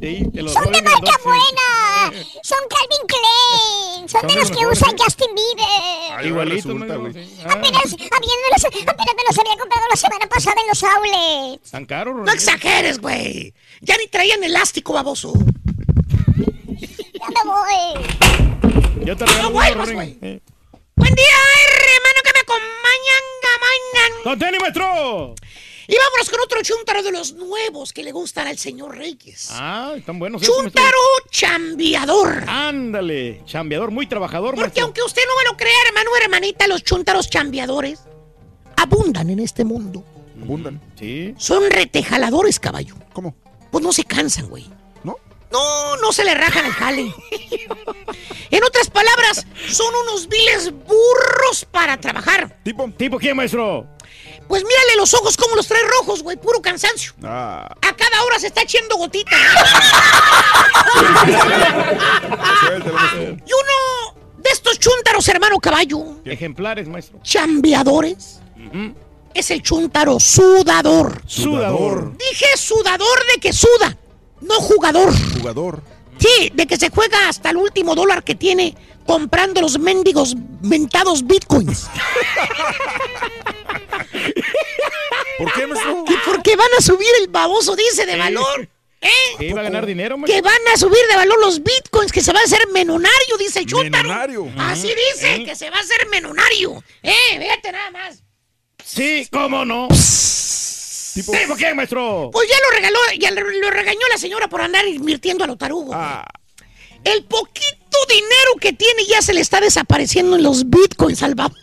Sí, 0.00 0.28
te 0.34 0.42
lo 0.42 0.48
¡Son 0.50 0.72
de 0.72 0.82
marca 0.82 1.12
buena! 1.24 2.12
¡Son 2.42 2.58
Calvin 2.68 3.06
Klein! 3.06 4.08
¡Son 4.08 4.20
Son 4.20 4.28
de 4.28 4.34
los 4.34 4.50
que 4.50 4.66
usa 4.66 4.88
mejores. 4.88 5.04
Justin 5.04 5.28
Bieber! 5.34 6.12
Ah, 6.12 6.24
Igualito, 6.24 6.68
resulta, 6.68 6.96
güey. 6.96 7.12
sí. 7.12 7.36
Apenas, 7.44 7.84
apenas 7.84 7.94
me 7.94 8.50
los, 8.52 8.64
apenas 8.64 9.14
me 9.16 9.22
los 9.28 9.38
había 9.38 9.56
comprado 9.58 9.86
la 9.88 9.96
semana 9.96 10.26
pasada 10.28 10.56
en 10.60 10.68
los 10.68 10.82
outlets. 10.82 11.70
¿Tan 11.70 11.86
caro, 11.86 12.14
No 12.14 12.32
exageres, 12.32 12.98
güey. 13.00 13.54
Ya 13.80 13.96
ni 13.96 14.08
traían 14.08 14.42
elástico, 14.42 14.92
baboso. 14.92 15.32
Ya 17.20 17.44
me 17.44 17.50
voy. 17.50 19.04
Yo 19.04 19.16
te 19.16 19.24
regalo 19.24 19.42
No 19.44 19.50
vuelvas, 19.52 19.92
güey. 19.92 20.18
Eh. 20.22 20.40
Buen 20.96 21.14
día, 21.14 21.36
hermano, 21.94 22.20
que 22.24 22.32
me 22.34 22.40
acompañan, 22.40 23.24
gamañan. 23.42 24.22
¡Con 24.24 24.38
tenis, 24.38 24.60
maestro! 24.60 25.34
Y 25.88 25.96
vámonos 25.96 26.30
con 26.30 26.40
otro 26.40 26.62
chúntaro 26.62 27.02
de 27.02 27.12
los 27.12 27.32
nuevos 27.32 27.92
que 27.92 28.02
le 28.02 28.12
gustan 28.12 28.46
al 28.46 28.56
señor 28.58 28.96
Reyes. 28.96 29.48
Ah, 29.52 29.94
están 29.96 30.18
buenos. 30.18 30.42
Chúntaro 30.42 30.96
chambeador. 31.30 32.44
Ándale, 32.48 33.42
chambeador, 33.46 33.90
muy 33.90 34.06
trabajador, 34.06 34.50
Porque 34.54 34.60
maestro. 34.62 34.84
aunque 34.84 35.02
usted 35.02 35.22
no 35.28 35.36
me 35.36 35.44
lo 35.50 35.56
crea, 35.56 35.72
hermano 35.88 36.10
o 36.12 36.16
hermanita, 36.16 36.66
los 36.66 36.82
chúntaros 36.84 37.28
chambeadores 37.30 38.00
abundan 38.76 39.30
en 39.30 39.40
este 39.40 39.64
mundo. 39.64 40.04
Abundan. 40.40 40.80
Sí. 40.98 41.34
Son 41.38 41.68
retejaladores, 41.70 42.58
caballo. 42.60 42.94
¿Cómo? 43.12 43.34
Pues 43.70 43.82
no 43.82 43.92
se 43.92 44.04
cansan, 44.04 44.48
güey. 44.48 44.68
¿No? 45.04 45.16
No, 45.50 45.96
no 45.96 46.12
se 46.12 46.24
le 46.24 46.34
rajan 46.34 46.64
el 46.66 46.72
jale. 46.72 47.14
En 48.50 48.64
otras 48.64 48.90
palabras, 48.90 49.46
son 49.70 49.94
unos 50.02 50.28
viles 50.28 50.72
burros 50.72 51.64
para 51.70 51.98
trabajar. 51.98 52.58
¿Tipo? 52.64 52.90
¿Tipo 52.96 53.18
quién, 53.18 53.36
maestro? 53.36 53.86
Pues 54.48 54.62
mírale 54.64 54.96
los 54.96 55.14
ojos 55.14 55.36
como 55.36 55.56
los 55.56 55.66
trae 55.66 55.82
rojos, 55.98 56.22
güey, 56.22 56.36
puro 56.36 56.60
cansancio. 56.60 57.12
Ah. 57.22 57.66
A 57.80 57.96
cada 57.96 58.22
hora 58.24 58.38
se 58.38 58.48
está 58.48 58.62
echando 58.62 58.96
gotita. 58.96 59.30
Y 63.44 63.50
uno 63.52 64.14
de 64.38 64.50
estos 64.50 64.78
chúntaros, 64.78 65.26
hermano 65.28 65.58
caballo, 65.58 66.16
Ejemplares, 66.24 66.88
maestro. 66.88 67.18
chambeadores, 67.22 68.40
es 69.34 69.50
el 69.50 69.62
chúntaro 69.62 70.18
sudador. 70.20 71.22
Sudador. 71.26 72.16
Dije 72.16 72.46
sudador 72.56 73.18
de 73.34 73.40
que 73.40 73.52
suda, 73.52 73.96
no 74.40 74.54
jugador. 74.56 75.12
Jugador. 75.38 75.82
Sí, 76.18 76.50
de 76.54 76.66
que 76.66 76.76
se 76.76 76.90
juega 76.90 77.28
hasta 77.28 77.50
el 77.50 77.56
último 77.56 77.94
dólar 77.94 78.22
que 78.22 78.34
tiene 78.34 78.76
comprando 79.06 79.60
los 79.60 79.78
mendigos 79.78 80.34
mentados 80.60 81.26
bitcoins. 81.26 81.88
¿Por 85.38 85.52
qué, 85.52 85.66
maestro? 85.66 86.04
Que 86.04 86.14
porque 86.24 86.56
van 86.56 86.68
a 86.78 86.82
subir 86.82 87.08
el 87.20 87.28
baboso, 87.28 87.74
dice, 87.76 88.06
de 88.06 88.16
valor. 88.16 88.68
¿Eh? 89.00 89.08
¿Qué 89.38 89.48
iba 89.48 89.60
a 89.60 89.64
ganar 89.64 89.84
dinero, 89.84 90.16
maestro? 90.16 90.34
Que 90.34 90.42
van 90.42 90.60
a 90.72 90.76
subir 90.76 91.00
de 91.10 91.16
valor 91.16 91.40
los 91.40 91.62
bitcoins, 91.62 92.12
que 92.12 92.20
se 92.20 92.32
va 92.32 92.40
a 92.40 92.44
hacer 92.44 92.68
menonario, 92.72 93.36
dice 93.38 93.60
el 93.60 93.66
chúntaro. 93.66 94.04
Menonario. 94.04 94.48
Así 94.58 94.88
dice, 94.88 95.44
que 95.44 95.56
se 95.56 95.70
va 95.70 95.78
a 95.78 95.80
hacer 95.80 96.06
menonario. 96.08 96.82
Eh, 97.02 97.38
fíjate 97.40 97.72
nada 97.72 97.90
más. 97.90 98.22
Sí, 98.84 99.26
¿cómo 99.30 99.64
no? 99.64 99.88
Tipo. 101.14 101.32
¿Tipo 101.32 101.56
quién, 101.56 101.76
maestro? 101.76 102.30
Pues 102.32 102.48
ya 102.48 102.56
lo 102.64 102.70
regaló, 102.76 102.98
ya 103.18 103.30
lo, 103.32 103.42
lo 103.42 103.70
regañó 103.70 104.06
la 104.08 104.18
señora 104.18 104.48
por 104.48 104.60
andar 104.60 104.86
invirtiendo 104.86 105.44
a 105.44 105.46
lo 105.46 105.56
tarugo. 105.56 105.92
Ah. 105.94 106.24
El 107.04 107.24
poquito 107.24 107.98
dinero 108.08 108.56
que 108.60 108.72
tiene 108.72 109.04
ya 109.06 109.22
se 109.22 109.34
le 109.34 109.40
está 109.40 109.60
desapareciendo 109.60 110.36
en 110.36 110.42
los 110.42 110.68
bitcoins 110.68 111.22
ahora. 111.22 111.48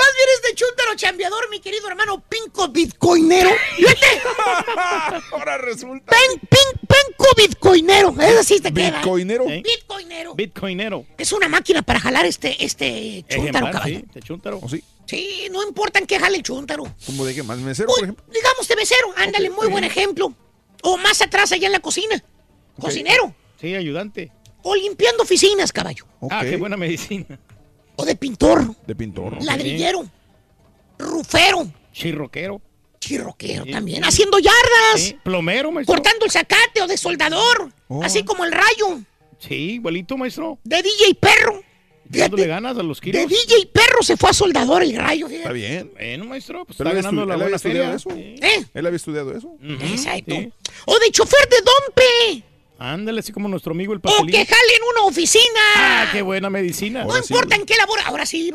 Más 0.00 0.14
bien 0.16 0.28
este 0.36 0.54
chúntaro 0.54 0.94
chambeador, 0.96 1.50
mi 1.50 1.60
querido 1.60 1.86
hermano 1.88 2.22
Pinco 2.26 2.68
Bitcoinero. 2.68 3.50
Fíjate. 3.76 4.22
Ahora 5.32 5.58
resulta. 5.58 6.10
Pen, 6.10 6.40
pin, 6.48 6.80
penco 6.88 7.26
Bitcoinero. 7.36 8.14
Eso 8.20 8.42
sí 8.44 8.60
te 8.60 8.72
queda. 8.72 8.98
Bitcoinero. 8.98 9.44
¿Eh? 9.48 9.62
Bitcoinero. 9.62 10.34
Bitcoinero. 10.34 11.04
Es 11.18 11.32
una 11.32 11.48
máquina 11.48 11.82
para 11.82 12.00
jalar 12.00 12.24
este, 12.24 12.64
este 12.64 13.24
chúntaro, 13.28 13.42
Ejemplar, 13.42 13.72
caballo. 13.72 13.98
sí, 13.98 14.04
de 14.14 14.20
chúntaro. 14.22 14.58
¿O 14.62 14.68
sí? 14.68 14.82
Sí, 15.06 15.48
no 15.50 15.62
importa 15.66 15.98
en 15.98 16.06
qué 16.06 16.18
jale 16.18 16.36
el 16.38 16.42
chúntaro. 16.42 16.84
¿Cómo 17.04 17.24
de 17.26 17.34
qué? 17.34 17.42
¿Más 17.42 17.58
mesero, 17.58 17.90
Uy, 17.90 17.96
por 17.96 18.04
ejemplo? 18.04 18.24
digamos 18.32 18.68
de 18.68 18.76
mesero, 18.76 19.12
ándale, 19.16 19.50
muy 19.50 19.66
buen 19.68 19.84
ejemplo. 19.84 20.32
O 20.82 20.96
más 20.96 21.20
atrás 21.22 21.52
allá 21.52 21.66
en 21.66 21.72
la 21.72 21.80
cocina. 21.80 22.22
Cocinero. 22.78 23.34
Sí, 23.60 23.74
ayudante. 23.74 24.32
O 24.62 24.74
limpiando 24.74 25.22
oficinas, 25.22 25.72
caballo. 25.72 26.06
Ah, 26.30 26.42
qué 26.42 26.56
buena 26.56 26.76
medicina. 26.76 27.38
O 27.96 28.04
de 28.04 28.16
pintor. 28.16 28.74
De 28.86 28.94
pintor. 28.94 29.42
Ladrillero. 29.42 30.08
rufero, 30.98 31.70
Chirroquero. 31.92 32.60
chirroquero 32.98 33.64
también, 33.66 34.04
haciendo 34.04 34.38
yardas, 34.38 34.96
Sí, 35.00 35.16
Plomero, 35.22 35.72
maestro. 35.72 35.94
cortando 35.94 36.26
el 36.26 36.30
zacate 36.30 36.82
o 36.82 36.86
de 36.86 36.96
soldador, 36.98 37.72
Oh. 37.88 38.02
así 38.04 38.22
como 38.22 38.44
el 38.44 38.52
rayo, 38.52 39.00
Sí, 39.38 39.54
igualito, 39.72 40.18
maestro. 40.18 40.58
de 40.64 40.82
DJ 40.82 41.14
Perro. 41.18 41.62
Dándole 42.18 42.46
ganas 42.46 42.76
a 42.76 42.82
los 42.82 43.00
kilos. 43.00 43.22
De 43.22 43.28
DJ 43.28 43.66
Perro 43.72 44.02
se 44.02 44.16
fue 44.16 44.30
a 44.30 44.32
soldador 44.32 44.82
el 44.82 44.96
rayo, 44.96 45.26
fíjate. 45.28 45.42
Está 45.42 45.52
bien. 45.52 45.92
Bueno, 45.94 46.24
maestro, 46.26 46.64
pues 46.64 46.76
Pero 46.76 46.90
está 46.90 47.02
ganando 47.02 47.24
la 47.24 47.34
él 47.34 47.40
había 47.42 47.44
buena 47.44 47.58
feria. 47.58 47.94
eso. 47.94 48.10
¿Eh? 48.10 48.64
Él 48.74 48.86
había 48.86 48.96
estudiado 48.96 49.32
eso. 49.36 49.56
Exacto. 49.92 50.34
O 50.86 50.98
de 50.98 51.10
chofer 51.10 51.48
de 51.48 51.56
Dompe. 51.58 52.44
Ándale, 52.82 53.20
así 53.20 53.30
como 53.30 53.46
nuestro 53.46 53.72
amigo 53.72 53.92
el 53.92 53.98
O 53.98 54.02
pastelín. 54.02 54.30
que 54.30 54.46
jale 54.46 54.74
en 54.76 54.82
una 54.96 55.02
oficina. 55.06 55.60
Ah, 55.76 56.08
qué 56.12 56.22
buena 56.22 56.48
medicina. 56.48 57.04
No 57.04 57.14
importa 57.16 57.54
en 57.54 57.66
qué 57.66 57.76
labor, 57.76 58.00
ahora 58.06 58.24
sí. 58.24 58.50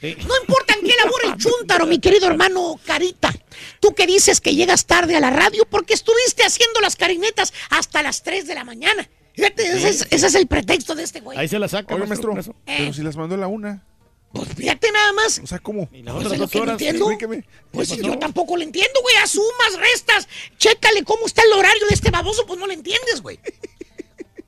Sí. 0.00 0.16
No 0.26 0.34
importa 0.40 0.74
en 0.74 0.80
qué 0.84 0.94
labor 0.96 1.20
el 1.26 1.36
chúntaro, 1.36 1.86
mi 1.86 2.00
querido 2.00 2.26
hermano 2.26 2.80
Carita. 2.84 3.32
Tú 3.78 3.94
que 3.94 4.08
dices 4.08 4.40
que 4.40 4.56
llegas 4.56 4.86
tarde 4.86 5.14
a 5.14 5.20
la 5.20 5.30
radio 5.30 5.64
porque 5.70 5.94
estuviste 5.94 6.42
haciendo 6.44 6.80
las 6.80 6.96
carinetas 6.96 7.52
hasta 7.70 8.02
las 8.02 8.24
3 8.24 8.46
de 8.48 8.54
la 8.56 8.64
mañana. 8.64 9.08
Fíjate, 9.34 9.62
ese, 9.66 9.88
es, 9.88 10.06
ese 10.10 10.26
es 10.26 10.34
el 10.34 10.46
pretexto 10.46 10.94
de 10.94 11.02
este 11.02 11.20
güey. 11.20 11.38
Ahí 11.38 11.48
se 11.48 11.58
la 11.58 11.68
saca, 11.68 11.94
Oiga, 11.94 12.06
maestro. 12.06 12.36
eso. 12.38 12.54
pero 12.66 12.92
si 12.92 13.02
las 13.02 13.16
mandó 13.16 13.34
a 13.34 13.38
la 13.38 13.46
una. 13.46 13.84
Pues 14.32 14.48
fíjate 14.54 14.92
nada 14.92 15.12
más. 15.12 15.40
O 15.42 15.46
sea, 15.46 15.58
¿cómo? 15.58 15.88
las 15.92 16.14
Pues 16.14 16.26
otras 16.26 16.32
es 16.32 16.38
lo 16.38 16.46
dos 16.46 16.56
horas, 16.56 16.72
entiendo. 16.80 17.10
Pues 17.72 17.88
¿Qué 17.90 18.02
yo 18.02 18.18
tampoco 18.18 18.56
lo 18.56 18.62
entiendo, 18.62 19.00
güey. 19.02 19.16
Asumas, 19.16 19.76
restas. 19.78 20.28
Chécale 20.56 21.02
cómo 21.04 21.26
está 21.26 21.42
el 21.42 21.52
horario 21.52 21.86
de 21.88 21.94
este 21.94 22.10
baboso, 22.10 22.46
pues 22.46 22.58
no 22.58 22.66
lo 22.66 22.72
entiendes, 22.72 23.22
güey. 23.22 23.40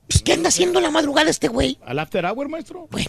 Pues, 0.07 0.23
¿qué 0.23 0.35
anda 0.35 0.51
haciendo 0.51 0.79
en 0.79 0.85
la 0.85 0.91
madrugada 0.91 1.31
este 1.31 1.49
güey? 1.49 1.79
Al 1.85 1.99
after 1.99 2.25
hour, 2.27 2.49
maestro. 2.49 2.89
No 2.93 3.01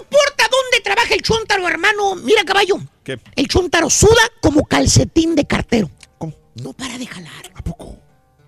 importa 0.00 0.48
dónde 0.50 0.80
trabaja 0.82 1.14
el 1.14 1.22
chúntaro, 1.22 1.68
hermano. 1.68 2.16
Mira, 2.16 2.44
caballo. 2.44 2.76
¿Qué? 3.04 3.20
El 3.36 3.46
chúntaro 3.46 3.88
suda 3.90 4.22
como 4.40 4.64
calcetín 4.64 5.34
de 5.36 5.44
cartero. 5.46 5.90
No 6.54 6.72
para 6.74 6.98
de 6.98 7.06
jalar. 7.06 7.50
¿A 7.54 7.62
poco? 7.62 7.96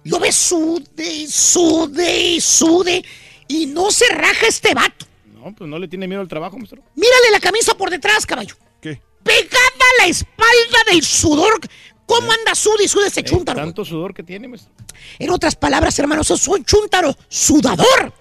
Lo 0.05 0.19
ves 0.19 0.35
sude 0.35 1.27
sude 1.29 2.21
y 2.21 2.41
sude. 2.41 3.05
Y 3.49 3.67
no 3.67 3.91
se 3.91 4.07
raja 4.09 4.47
este 4.47 4.75
vato. 4.75 5.07
No, 5.27 5.55
pues 5.55 5.69
no 5.69 5.79
le 5.79 5.89
tiene 5.89 6.07
miedo 6.09 6.21
al 6.23 6.29
trabajo, 6.29 6.57
maestro. 6.57 6.83
Mírale 6.95 7.31
la 7.33 7.41
camisa 7.41 7.75
por 7.75 7.91
detrás, 7.91 8.25
caballo. 8.25 8.55
¿Qué? 8.81 9.01
Pegada 9.23 9.85
a 10.01 10.03
la 10.03 10.09
espalda 10.09 10.79
del 10.91 11.03
sudor. 11.03 11.61
¿Cómo 12.07 12.31
anda 12.33 12.55
sude 12.55 12.85
y 12.85 12.89
sude 12.89 13.07
este 13.07 13.21
Eh, 13.21 13.25
chúntaro? 13.25 13.59
Tanto 13.61 13.85
sudor 13.85 14.13
que 14.15 14.23
tiene, 14.23 14.47
maestro. 14.49 14.73
En 15.19 15.31
otras 15.31 15.57
palabras, 15.57 15.99
hermanos, 15.99 16.31
es 16.31 16.47
un 16.49 16.65
chúntaro 16.65 17.15
sudador. 17.29 18.13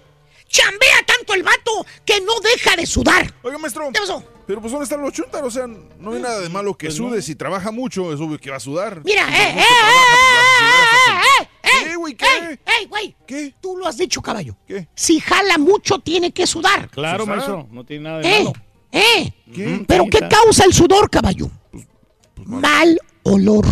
Chambea 0.48 0.98
tanto 1.08 1.34
el 1.34 1.44
vato 1.44 1.86
que 2.06 2.22
no 2.22 2.34
deja 2.40 2.76
de 2.76 2.86
sudar. 2.86 3.34
Oiga, 3.44 3.58
maestro. 3.58 3.90
¿Qué 3.94 4.00
pasó? 4.00 4.24
Pero 4.46 4.60
pues 4.62 4.72
¿dónde 4.72 4.84
están 4.84 5.02
los 5.02 5.12
chúntaros? 5.14 5.48
O 5.48 5.52
sea, 5.52 5.68
no 5.68 6.14
hay 6.14 6.22
nada 6.22 6.40
de 6.42 6.50
malo 6.50 6.78
que 6.78 6.88
Pues 6.88 6.98
sude. 6.98 7.16
no. 7.18 7.22
Si 7.22 7.36
trabaja 7.36 7.72
mucho, 7.72 8.14
es 8.14 8.20
obvio 8.20 8.38
que 8.40 8.50
va 8.52 8.58
a 8.58 8.60
sudar. 8.60 9.02
Mira, 9.04 9.26
Si 9.26 9.34
eh, 9.34 9.50
eh, 9.50 9.64
trabaja, 9.66 10.06
pues, 10.12 10.60
sudar 10.60 10.84
hasta 10.84 10.98
eh, 10.98 11.16
eh, 11.16 11.44
eh, 11.44 11.48
¿Qué, 11.48 11.50
güey? 12.04 12.16
¿Qué? 12.16 12.26
eh, 12.66 12.86
güey. 12.90 13.16
¿Qué? 13.26 13.54
Tú 13.62 13.78
lo 13.78 13.88
has 13.88 13.98
dicho, 13.98 14.22
caballo. 14.22 14.56
¿Qué? 14.68 14.88
Si 14.94 15.20
jala 15.22 15.58
mucho, 15.58 16.00
tiene 16.00 16.32
que 16.32 16.46
sudar. 16.46 16.90
Claro, 16.90 17.26
maestro. 17.26 17.68
No 17.72 17.86
tiene 17.86 18.04
nada 18.04 18.20
de 18.20 18.28
¿Eh? 18.30 18.44
malo. 18.44 18.54
¿Eh? 18.92 19.34
¿Qué? 19.54 19.86
¿Pero 19.88 20.06
qué 20.12 20.20
causa 20.28 20.66
el 20.66 20.74
sudor, 20.74 21.10
caballo? 21.10 21.50
Pues, 21.72 21.88
Mal 22.48 23.00
olor. 23.24 23.66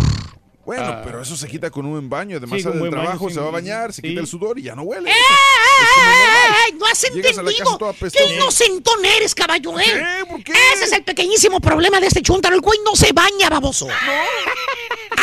Bueno, 0.65 0.83
Ah. 0.85 1.01
pero 1.03 1.22
eso 1.22 1.35
se 1.35 1.48
quita 1.48 1.69
con 1.72 1.85
un 1.85 1.91
buen 1.93 2.09
baño. 2.09 2.38
Además, 2.38 2.61
Sí, 2.61 2.67
del 2.69 2.80
baño, 2.80 2.91
trabajo 2.91 3.27
sí, 3.30 3.33
se 3.33 3.40
va 3.40 3.48
a 3.48 3.49
sí. 3.49 3.53
bañar, 3.53 3.93
se 3.93 4.01
Sí. 4.01 4.07
quita 4.09 4.22
el 4.22 4.27
sudor 4.27 4.59
y 4.59 4.64
ya 4.64 4.75
no 4.75 4.83
huele. 4.83 5.09
¡Eh, 5.09 5.14
eh, 5.14 5.15
eh, 5.15 6.69
eh! 6.69 6.75
No 6.77 6.85
has 6.85 7.01
Llegas 7.01 7.38
entendido. 7.38 7.95
¿Qué 8.11 8.33
inocentón 8.35 9.03
eres, 9.06 9.33
caballo, 9.33 9.80
eh? 9.80 9.83
qué? 9.85 10.25
¿Por 10.30 10.43
qué? 10.43 10.53
Ese 10.75 10.85
es 10.85 10.91
el 10.91 11.03
pequeñísimo 11.03 11.59
problema 11.59 11.99
de 11.99 12.07
este 12.07 12.22
chúntaro. 12.22 12.56
El 12.56 12.61
güey 12.61 12.80
no 12.85 12.95
se 12.95 13.11
baña, 13.11 13.49
baboso. 13.49 13.88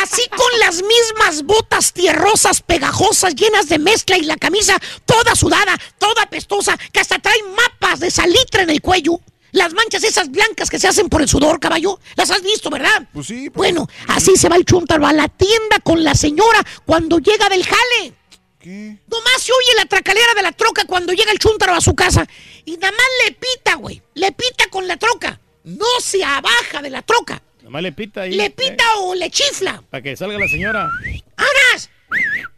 Así 0.01 0.21
con 0.29 0.59
las 0.59 0.81
mismas 0.83 1.43
botas 1.43 1.93
tierrosas, 1.93 2.61
pegajosas, 2.61 3.35
llenas 3.35 3.67
de 3.69 3.79
mezcla 3.79 4.17
y 4.17 4.23
la 4.23 4.37
camisa 4.37 4.77
toda 5.05 5.35
sudada, 5.35 5.77
toda 5.97 6.23
apestosa, 6.23 6.77
que 6.91 6.99
hasta 6.99 7.19
trae 7.19 7.41
mapas 7.55 7.99
de 7.99 8.11
salitre 8.11 8.63
en 8.63 8.69
el 8.71 8.81
cuello. 8.81 9.19
Las 9.51 9.73
manchas 9.73 10.03
esas 10.03 10.29
blancas 10.29 10.69
que 10.69 10.79
se 10.79 10.87
hacen 10.87 11.09
por 11.09 11.21
el 11.21 11.27
sudor, 11.29 11.59
caballo. 11.59 11.99
Las 12.15 12.29
has 12.31 12.43
visto, 12.43 12.69
¿verdad? 12.69 13.07
Pues 13.13 13.27
sí. 13.27 13.49
pero- 13.49 13.53
Bueno, 13.55 13.87
así 14.07 14.35
se 14.35 14.49
va 14.49 14.55
el 14.55 14.65
chúntaro 14.65 15.05
a 15.07 15.13
la 15.13 15.27
tienda 15.27 15.79
con 15.83 16.03
la 16.03 16.13
señora 16.15 16.63
cuando 16.85 17.19
llega 17.19 17.49
del 17.49 17.63
jale. 17.65 18.13
¿Qué? 18.59 18.97
Nomás 19.07 19.41
se 19.41 19.51
oye 19.53 19.75
la 19.77 19.85
tracalera 19.85 20.33
de 20.35 20.41
la 20.41 20.51
troca 20.51 20.83
cuando 20.85 21.13
llega 21.13 21.31
el 21.31 21.39
chúntaro 21.39 21.73
a 21.73 21.81
su 21.81 21.95
casa. 21.95 22.27
Y 22.65 22.75
nada 22.77 22.91
más 22.91 23.05
le 23.25 23.31
pita, 23.33 23.75
güey. 23.75 24.01
Le 24.15 24.31
pita 24.33 24.65
con 24.69 24.87
la 24.87 24.97
troca. 24.97 25.39
No 25.63 25.85
se 26.01 26.23
abaja 26.23 26.81
de 26.81 26.89
la 26.89 27.01
troca. 27.01 27.41
Nomás 27.63 27.81
le 27.83 27.91
pita 27.91 28.21
ahí. 28.21 28.33
Le 28.33 28.49
pita 28.49 28.83
o 28.97 29.15
le 29.15 29.29
chifla. 29.31 29.81
para 29.89 30.03
que 30.03 30.15
salga 30.17 30.37
la 30.37 30.47
señora. 30.47 30.89
¡Vámonos! 31.37 31.89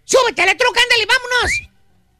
¡Súbete 0.05 0.41
a 0.41 0.45
la 0.47 0.55
troca, 0.57 0.79
ándale, 0.81 1.05
vámonos! 1.05 1.51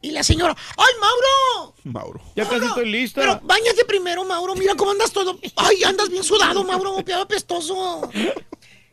Y 0.02 0.10
la 0.10 0.24
señora, 0.24 0.54
¡ay, 0.76 0.94
Mauro! 1.00 1.74
Mauro. 1.84 2.20
Ya 2.34 2.48
casi 2.48 2.66
estoy 2.66 2.90
lista. 2.90 3.20
Pero 3.20 3.40
bañate 3.44 3.84
primero, 3.84 4.24
Mauro. 4.24 4.56
Mira 4.56 4.74
cómo 4.74 4.90
andas 4.90 5.12
todo. 5.12 5.38
¡Ay, 5.54 5.84
andas 5.84 6.08
bien 6.10 6.24
sudado, 6.24 6.64
Mauro! 6.64 6.96
¡Piado 7.04 7.22
apestoso! 7.22 8.10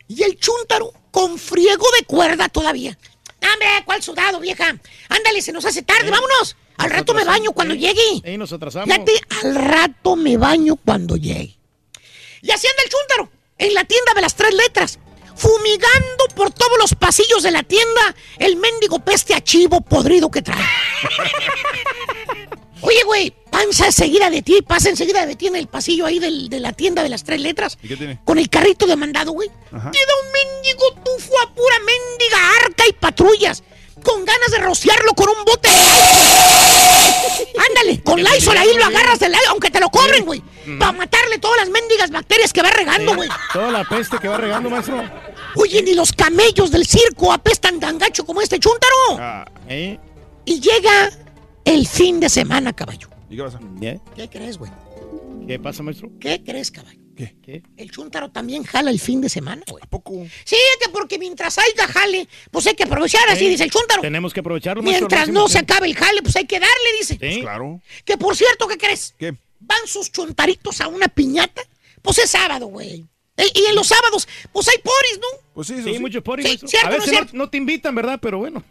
Y 0.06 0.22
el 0.22 0.38
chúntaro 0.38 0.92
con 1.10 1.36
friego 1.36 1.84
de 1.98 2.06
cuerda 2.06 2.48
todavía. 2.48 2.96
¡Hombre, 3.42 3.68
cuál 3.84 4.02
sudado, 4.02 4.38
vieja! 4.38 4.78
Ándale, 5.08 5.42
se 5.42 5.52
nos 5.52 5.64
hace 5.64 5.82
tarde, 5.82 6.10
vámonos. 6.10 6.56
Al 6.76 6.90
rato 6.90 7.12
me 7.12 7.24
baño 7.24 7.50
cuando 7.52 7.74
llegue. 7.74 8.22
Ahí 8.24 8.38
nos 8.38 8.52
atrasamos. 8.52 8.88
Fíjate, 8.88 9.12
al 9.42 9.54
rato 9.56 10.14
me 10.16 10.36
baño 10.36 10.76
cuando 10.76 11.16
llegue. 11.16 11.58
Y 12.42 12.50
así 12.52 12.68
anda 12.68 12.82
el 12.84 12.90
chúntaro, 12.90 13.30
en 13.58 13.74
la 13.74 13.84
tienda 13.84 14.14
de 14.14 14.20
las 14.20 14.34
tres 14.34 14.54
letras, 14.54 14.98
fumigando 15.36 16.24
por 16.34 16.50
todos 16.52 16.78
los 16.78 16.94
pasillos 16.94 17.42
de 17.42 17.50
la 17.50 17.62
tienda 17.62 18.14
el 18.38 18.56
mendigo 18.56 18.98
peste 19.00 19.34
a 19.34 19.40
chivo 19.42 19.80
podrido 19.80 20.30
que 20.30 20.42
trae. 20.42 20.58
Oye, 22.82 23.02
güey, 23.04 23.30
panza 23.50 23.86
enseguida 23.86 24.30
de 24.30 24.40
ti, 24.40 24.62
pasa 24.62 24.88
enseguida 24.88 25.26
de 25.26 25.36
ti 25.36 25.48
en 25.48 25.56
el 25.56 25.66
pasillo 25.66 26.06
ahí 26.06 26.18
del- 26.18 26.48
de 26.48 26.60
la 26.60 26.72
tienda 26.72 27.02
de 27.02 27.10
las 27.10 27.24
tres 27.24 27.38
letras. 27.40 27.76
¿Y 27.82 27.88
qué 27.88 27.96
tiene? 27.96 28.18
Con 28.24 28.38
el 28.38 28.48
carrito 28.48 28.86
de 28.86 28.96
mandado, 28.96 29.32
güey. 29.32 29.50
Ajá. 29.70 29.90
Queda 29.90 30.12
un 30.24 30.32
mendigo 30.32 30.94
tufo 31.04 31.32
a 31.42 31.54
pura 31.54 31.76
mendiga 31.80 32.38
arca 32.64 32.84
y 32.88 32.92
patrullas. 32.94 33.62
Con 34.02 34.24
ganas 34.24 34.50
de 34.50 34.58
rociarlo 34.60 35.12
con 35.12 35.28
un 35.28 35.44
bote 35.44 35.68
de. 35.68 35.76
Ándale, 37.68 38.02
con 38.02 38.22
Lysol 38.22 38.56
ahí 38.56 38.72
lo 38.74 38.84
agarras 38.86 39.18
del 39.18 39.34
aire, 39.34 39.46
aunque 39.50 39.70
te 39.70 39.78
lo 39.78 39.90
cobren, 39.90 40.24
güey. 40.24 40.42
Para 40.78 40.92
matarle 40.92 41.38
todas 41.38 41.58
las 41.58 41.68
mendigas 41.70 42.10
bacterias 42.10 42.52
que 42.52 42.62
va 42.62 42.70
regando, 42.70 43.14
güey. 43.14 43.28
Toda 43.52 43.70
la 43.70 43.84
peste 43.84 44.18
que 44.18 44.28
va 44.28 44.36
regando, 44.36 44.70
maestro. 44.70 45.02
Oye, 45.56 45.82
ni 45.82 45.94
los 45.94 46.12
camellos 46.12 46.70
del 46.70 46.86
circo 46.86 47.32
apestan 47.32 47.80
tan 47.80 47.98
gacho 47.98 48.24
como 48.24 48.40
este 48.40 48.58
chúntaro. 48.58 48.94
Ah, 49.18 49.44
¿Eh? 49.68 49.98
Y 50.44 50.60
llega 50.60 51.10
el 51.64 51.86
fin 51.86 52.20
de 52.20 52.28
semana, 52.28 52.72
caballo. 52.72 53.08
¿Y 53.28 53.36
qué 53.36 53.42
pasa? 53.42 53.60
¿Eh? 53.80 53.98
¿Qué 54.16 54.28
crees, 54.28 54.58
güey? 54.58 54.70
¿Qué 55.46 55.58
pasa, 55.58 55.82
maestro? 55.82 56.10
¿Qué 56.20 56.42
crees, 56.44 56.70
caballo? 56.70 56.98
¿Qué? 57.16 57.36
¿Qué? 57.42 57.62
El 57.76 57.90
chúntaro 57.90 58.30
también 58.30 58.64
jala 58.64 58.90
el 58.90 58.98
fin 58.98 59.20
de 59.20 59.28
semana, 59.28 59.62
güey. 59.68 59.82
¿A 59.82 59.86
poco? 59.86 60.12
Sí, 60.44 60.56
que 60.80 60.88
porque 60.88 61.18
mientras 61.18 61.58
haya 61.58 61.86
jale, 61.86 62.26
pues 62.50 62.66
hay 62.66 62.74
que 62.74 62.84
aprovechar, 62.84 63.28
así 63.28 63.40
Sí. 63.44 63.48
dice 63.50 63.64
el 63.64 63.70
chúntaro. 63.70 64.00
Tenemos 64.00 64.32
que 64.32 64.40
aprovecharlo, 64.40 64.82
maestro. 64.82 65.06
Mientras 65.08 65.28
no 65.28 65.46
se 65.48 65.58
acabe 65.58 65.86
el 65.86 65.94
jale, 65.96 66.22
pues 66.22 66.34
hay 66.36 66.46
que 66.46 66.58
darle, 66.58 66.98
dice. 66.98 67.18
Sí. 67.20 67.40
Claro. 67.42 67.80
Que 68.04 68.16
por 68.16 68.34
cierto, 68.36 68.66
¿qué 68.68 68.78
crees? 68.78 69.14
¿Qué? 69.18 69.34
Van 69.60 69.86
sus 69.86 70.10
chuntaritos 70.10 70.80
a 70.80 70.88
una 70.88 71.08
piñata. 71.08 71.62
Pues 72.02 72.18
es 72.18 72.30
sábado, 72.30 72.66
güey. 72.66 73.06
E- 73.36 73.50
Y 73.54 73.64
en 73.68 73.74
los 73.74 73.86
sábados, 73.86 74.26
pues 74.52 74.68
hay 74.68 74.76
poris, 74.78 75.18
¿no? 75.20 75.48
Pues 75.54 75.68
sí, 75.68 75.82
Sí, 75.82 75.94
sí. 75.94 75.98
mucho 75.98 76.22
por 76.22 76.40
Sí, 76.40 76.48
maestro. 76.48 76.68
¿cierto 76.68 76.86
A 76.88 76.90
no 76.90 76.96
veces 76.96 77.12
no, 77.12 77.18
cierto? 77.18 77.36
no 77.36 77.50
te 77.50 77.56
invitan, 77.58 77.94
¿verdad? 77.94 78.18
Pero 78.20 78.38
bueno. 78.38 78.62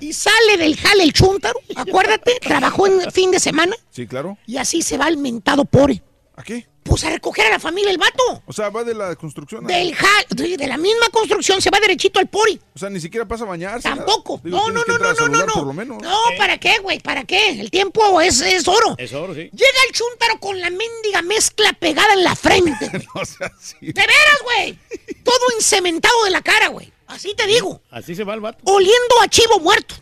Y 0.00 0.12
sale 0.12 0.56
del 0.58 0.76
jale 0.76 1.04
el 1.04 1.12
chúntaro, 1.12 1.58
acuérdate, 1.76 2.38
trabajó 2.40 2.86
en 2.88 3.10
fin 3.12 3.30
de 3.30 3.38
semana 3.38 3.76
Sí, 3.90 4.06
claro. 4.06 4.36
y 4.46 4.56
así 4.56 4.82
se 4.82 4.98
va 4.98 5.06
el 5.08 5.16
mentado 5.18 5.64
pore. 5.64 6.02
¿A 6.36 6.42
qué? 6.42 6.66
Pues 6.84 7.02
a 7.02 7.10
recoger 7.10 7.46
a 7.46 7.50
la 7.50 7.58
familia 7.58 7.90
el 7.90 7.98
vato. 7.98 8.42
O 8.46 8.52
sea, 8.52 8.68
va 8.68 8.84
de 8.84 8.94
la 8.94 9.16
construcción. 9.16 9.64
a- 9.64 9.68
Del 9.68 9.94
jale, 9.94 10.26
de 10.30 10.56
de 10.56 10.66
la 10.68 10.76
misma 10.76 11.08
construcción 11.10 11.60
se 11.62 11.70
va 11.70 11.80
derechito 11.80 12.20
al 12.20 12.28
pori. 12.28 12.60
O 12.74 12.78
sea, 12.78 12.90
ni 12.90 13.00
siquiera 13.00 13.26
pasa 13.26 13.44
a 13.44 13.46
bañarse. 13.48 13.88
Tampoco. 13.88 14.40
Digo, 14.44 14.56
No, 14.58 14.68
no, 14.70 14.82
no, 14.86 14.98
no, 14.98 15.12
no, 15.14 15.28
no, 15.28 15.46
no. 15.46 15.52
por 15.54 15.66
lo 15.66 15.72
menos. 15.72 16.00
No, 16.02 16.16
¿para 16.38 16.58
qué, 16.58 16.78
güey? 16.82 17.00
¿Para 17.00 17.24
qué? 17.24 17.58
El 17.58 17.70
tiempo 17.70 18.20
es, 18.20 18.40
es 18.42 18.68
oro. 18.68 18.94
Es 18.98 19.12
oro, 19.14 19.34
sí. 19.34 19.50
Llega 19.52 19.78
el 19.88 19.94
chúntaro 19.94 20.38
con 20.38 20.60
la 20.60 20.68
mendiga 20.70 21.22
mezcla 21.22 21.72
pegada 21.72 22.12
en 22.12 22.22
la 22.22 22.36
frente. 22.36 22.88
güey. 22.92 23.06
O 23.14 23.24
sea, 23.24 23.50
sí. 23.60 23.76
De 23.80 23.92
veras, 23.92 24.38
güey. 24.44 24.78
Todo 25.24 25.40
encementado 25.56 26.24
de 26.24 26.30
la 26.30 26.42
cara, 26.42 26.68
güey. 26.68 26.92
Así 27.06 27.34
te 27.34 27.46
digo. 27.46 27.80
Así 27.90 28.14
se 28.14 28.24
va 28.24 28.34
el 28.34 28.40
vato. 28.40 28.58
Oliendo 28.64 29.20
a 29.22 29.28
chivo 29.28 29.58
muerto. 29.60 29.94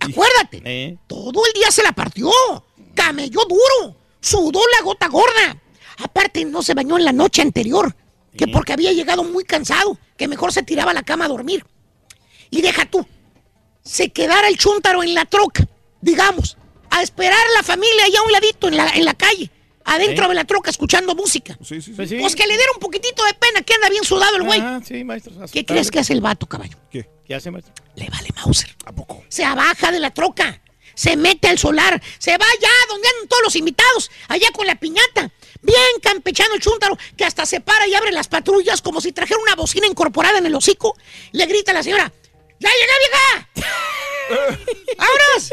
Acuérdate. 0.00 0.62
¿Eh? 0.64 0.98
Todo 1.06 1.44
el 1.46 1.52
día 1.54 1.70
se 1.70 1.82
la 1.82 1.92
partió. 1.92 2.30
Camelló 2.94 3.40
duro. 3.48 3.96
Sudó 4.20 4.60
la 4.76 4.82
gota 4.84 5.08
gorda. 5.08 5.56
Aparte, 5.98 6.44
no 6.44 6.62
se 6.62 6.74
bañó 6.74 6.96
en 6.98 7.04
la 7.04 7.12
noche 7.12 7.42
anterior. 7.42 7.94
Que 8.36 8.46
porque 8.46 8.72
había 8.72 8.92
llegado 8.92 9.24
muy 9.24 9.44
cansado. 9.44 9.98
Que 10.16 10.28
mejor 10.28 10.52
se 10.52 10.62
tiraba 10.62 10.92
a 10.92 10.94
la 10.94 11.02
cama 11.02 11.24
a 11.24 11.28
dormir. 11.28 11.64
Y 12.50 12.62
deja 12.62 12.84
tú. 12.86 13.06
Se 13.82 14.10
quedara 14.10 14.48
el 14.48 14.56
chúntaro 14.58 15.02
en 15.02 15.14
la 15.14 15.24
troca. 15.24 15.66
Digamos. 16.00 16.56
A 16.90 17.02
esperar 17.02 17.38
a 17.38 17.52
la 17.56 17.62
familia 17.62 18.04
allá 18.04 18.20
a 18.20 18.22
un 18.22 18.32
ladito 18.32 18.68
en 18.68 18.76
la, 18.76 18.88
en 18.90 19.04
la 19.04 19.14
calle. 19.14 19.50
adentro 19.84 20.24
Sí. 20.24 20.28
de 20.28 20.34
la 20.34 20.44
troca 20.44 20.70
escuchando 20.70 21.14
música. 21.14 21.58
Sí, 21.64 21.80
sí, 21.80 21.92
Pues 21.92 22.10
sí. 22.10 22.18
Pues 22.20 22.36
que 22.36 22.46
le 22.46 22.56
diera 22.56 22.70
un 22.74 22.80
poquitito 22.80 23.24
de 23.24 23.32
pena, 23.34 23.62
que 23.62 23.72
anda 23.74 23.88
bien 23.88 24.04
sudado 24.04 24.36
el 24.36 24.42
güey. 24.42 24.60
Ah, 24.60 24.80
sí, 24.84 25.02
maestro. 25.02 25.32
¿Qué 25.50 25.64
crees 25.64 25.90
que 25.90 25.98
hace 25.98 26.12
el 26.12 26.20
vato, 26.20 26.46
caballo? 26.46 26.76
¿Qué? 26.90 27.08
¿Qué 27.26 27.34
hace, 27.34 27.50
maestro? 27.50 27.72
Le 27.96 28.08
vale 28.10 28.28
Mauser. 28.36 28.74
¿A 28.84 28.92
poco? 28.92 29.24
Se 29.28 29.44
abaja 29.44 29.90
de 29.90 29.98
la 29.98 30.10
troca, 30.12 30.60
se 30.94 31.16
mete 31.16 31.48
al 31.48 31.58
solar, 31.58 32.02
se 32.18 32.32
va 32.32 32.44
allá 32.44 32.68
donde 32.90 33.08
andan 33.08 33.28
todos 33.28 33.42
los 33.44 33.56
invitados, 33.56 34.10
allá 34.28 34.48
con 34.52 34.66
la 34.66 34.76
piñata. 34.76 35.30
Bien 35.62 36.00
campechano 36.02 36.54
el 36.54 36.60
chúntaro, 36.60 36.96
que 37.16 37.24
hasta 37.24 37.44
se 37.46 37.60
para 37.60 37.86
y 37.86 37.94
abre 37.94 38.12
las 38.12 38.28
patrullas 38.28 38.80
como 38.80 39.00
si 39.00 39.12
trajera 39.12 39.40
una 39.40 39.56
bocina 39.56 39.86
incorporada 39.86 40.38
en 40.38 40.46
el 40.46 40.54
hocico. 40.54 40.96
Le 41.32 41.46
grita 41.46 41.72
a 41.72 41.74
la 41.74 41.82
señora, 41.82 42.12
¡Ya 42.60 42.70
llegué, 42.70 43.66
vieja! 44.28 44.58
¡Vámonos! 44.98 45.52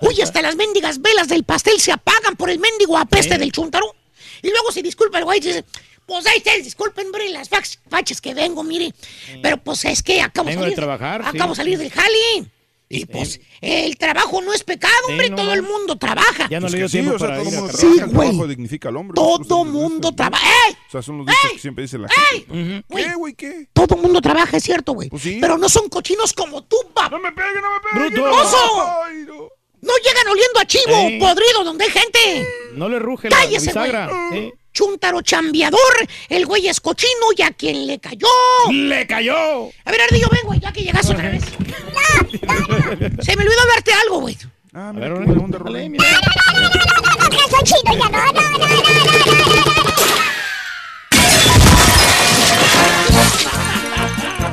Uy, 0.00 0.20
hasta 0.22 0.40
las 0.40 0.56
mendigas 0.56 1.00
velas 1.00 1.28
del 1.28 1.44
pastel 1.44 1.80
se 1.80 1.92
apagan 1.92 2.36
por 2.36 2.50
el 2.50 2.58
mendigo 2.58 2.96
apeste 2.96 3.34
¿Eh? 3.34 3.38
del 3.38 3.52
chúntaro. 3.52 3.94
Y 4.42 4.50
luego 4.50 4.72
se 4.72 4.82
disculpa 4.82 5.18
el 5.18 5.24
güey 5.24 5.38
y 5.38 5.42
dice, 5.42 5.64
pues 6.06 6.26
ahí 6.26 6.38
ustedes 6.38 6.64
disculpen, 6.64 7.06
hombre, 7.06 7.28
las 7.28 7.48
fachas 7.48 8.20
que 8.20 8.32
vengo, 8.32 8.62
mire. 8.62 8.94
Pero 9.42 9.58
pues 9.58 9.84
es 9.84 10.02
que 10.02 10.22
acabo 10.22 10.46
Vengo 10.46 10.62
salir 10.62 10.74
de 10.74 10.76
trabajar. 10.76 11.22
Acabo 11.24 11.52
de 11.52 11.56
salir 11.56 11.78
del 11.78 11.90
jali. 11.90 12.50
Y 12.90 13.04
pues, 13.04 13.38
el 13.60 13.98
trabajo 13.98 14.40
no 14.40 14.54
es 14.54 14.64
pecado, 14.64 14.94
hombre, 15.08 15.28
no, 15.28 15.36
todo 15.36 15.46
no. 15.46 15.52
el 15.52 15.62
mundo 15.62 15.96
trabaja. 15.98 16.48
Ya 16.48 16.58
no 16.58 16.64
Pues 16.64 16.72
le 16.72 16.78
dio 16.78 16.88
sí, 16.88 16.92
tiempo 16.98 17.16
o 17.16 17.18
sea, 17.18 17.28
para 17.28 17.38
todo 17.40 17.48
ir 17.48 17.52
el 17.52 17.58
a 17.58 17.60
mundo 17.60 17.72
trabajar. 17.76 17.96
trabaja, 17.96 18.04
el 18.10 18.16
güey. 18.16 18.28
trabajo 18.28 18.48
dignifica 18.48 18.88
al 18.88 18.96
hombre. 18.96 19.14
Todo 19.14 19.64
mundo 19.66 20.12
trabaja. 20.14 20.46
¡Ey! 20.68 20.74
O 20.88 20.90
sea, 20.90 21.02
son 21.02 21.18
los 21.18 21.26
dichos 21.26 21.44
¡Ey! 21.44 21.50
que 21.52 21.58
siempre 21.58 21.82
dice 21.82 21.98
la 21.98 22.08
¡Ey! 22.32 22.46
gente. 22.48 22.84
¿Qué, 22.96 23.14
güey, 23.14 23.34
qué? 23.34 23.68
Todo 23.74 23.94
el 23.96 24.00
mundo 24.02 24.20
trabaja, 24.22 24.56
es 24.56 24.64
cierto, 24.64 24.92
güey. 24.94 25.10
Pues 25.10 25.22
sí. 25.22 25.36
Pero 25.38 25.58
no 25.58 25.68
son 25.68 25.88
cochinos 25.90 26.32
como 26.32 26.64
tú, 26.64 26.76
pap. 26.94 27.12
¡No 27.12 27.18
me 27.18 27.30
pegue, 27.32 27.60
no 27.60 27.68
me 27.74 28.08
pegue! 28.08 28.16
¡Bruto! 28.22 28.30
¡Oso! 28.34 29.02
Ay, 29.04 29.24
no. 29.26 29.34
No 29.80 29.92
llegan 30.04 30.26
oliendo 30.28 30.58
a 30.60 30.64
chivo, 30.66 30.96
Ey. 30.96 31.20
podrido, 31.20 31.64
donde 31.64 31.84
hay 31.84 31.90
gente. 31.90 32.48
No 32.74 32.88
le 32.88 32.98
ruge 32.98 33.28
la, 33.28 33.36
la 33.36 33.42
Cállese, 33.44 33.66
bisagra. 33.66 34.06
güey. 34.30 34.38
¿eh? 34.46 34.54
Chúntaro 34.82 35.22
chambeador, 35.22 35.80
el 36.28 36.46
güey 36.46 36.68
es 36.68 36.80
cochino 36.80 37.10
y 37.36 37.42
a 37.42 37.50
quien 37.50 37.84
le 37.88 37.98
cayó. 37.98 38.28
¡Le 38.70 39.08
cayó! 39.08 39.70
A 39.84 39.90
ver, 39.90 40.02
Ardillo, 40.02 40.28
ven, 40.30 40.42
güey, 40.44 40.60
ya 40.60 40.72
que 40.72 40.82
llegaste 40.84 41.14
otra 41.14 41.30
vez. 41.30 41.42
Se 43.24 43.36
me 43.36 43.42
olvidó 43.42 43.60
hablarte 43.62 43.92
algo, 44.04 44.20
güey. 44.20 44.38
Ah, 44.72 44.90
A 44.90 44.92
mira, 44.92 45.08
ver, 45.08 45.18
qué 45.18 45.24
buena 45.26 45.42
onda, 45.44 45.58
dale, 45.58 45.70
Rubén. 45.70 45.90
mira. 45.90 46.04
No, 46.12 47.48
soy 47.50 47.64
chino, 47.64 47.92
ya 47.92 48.08
no, 48.08 48.08
no, 48.08 48.32
no, 48.32 48.40
no, 48.40 48.58
no, 48.58 48.68
no, 48.68 49.44
no. 49.46 49.78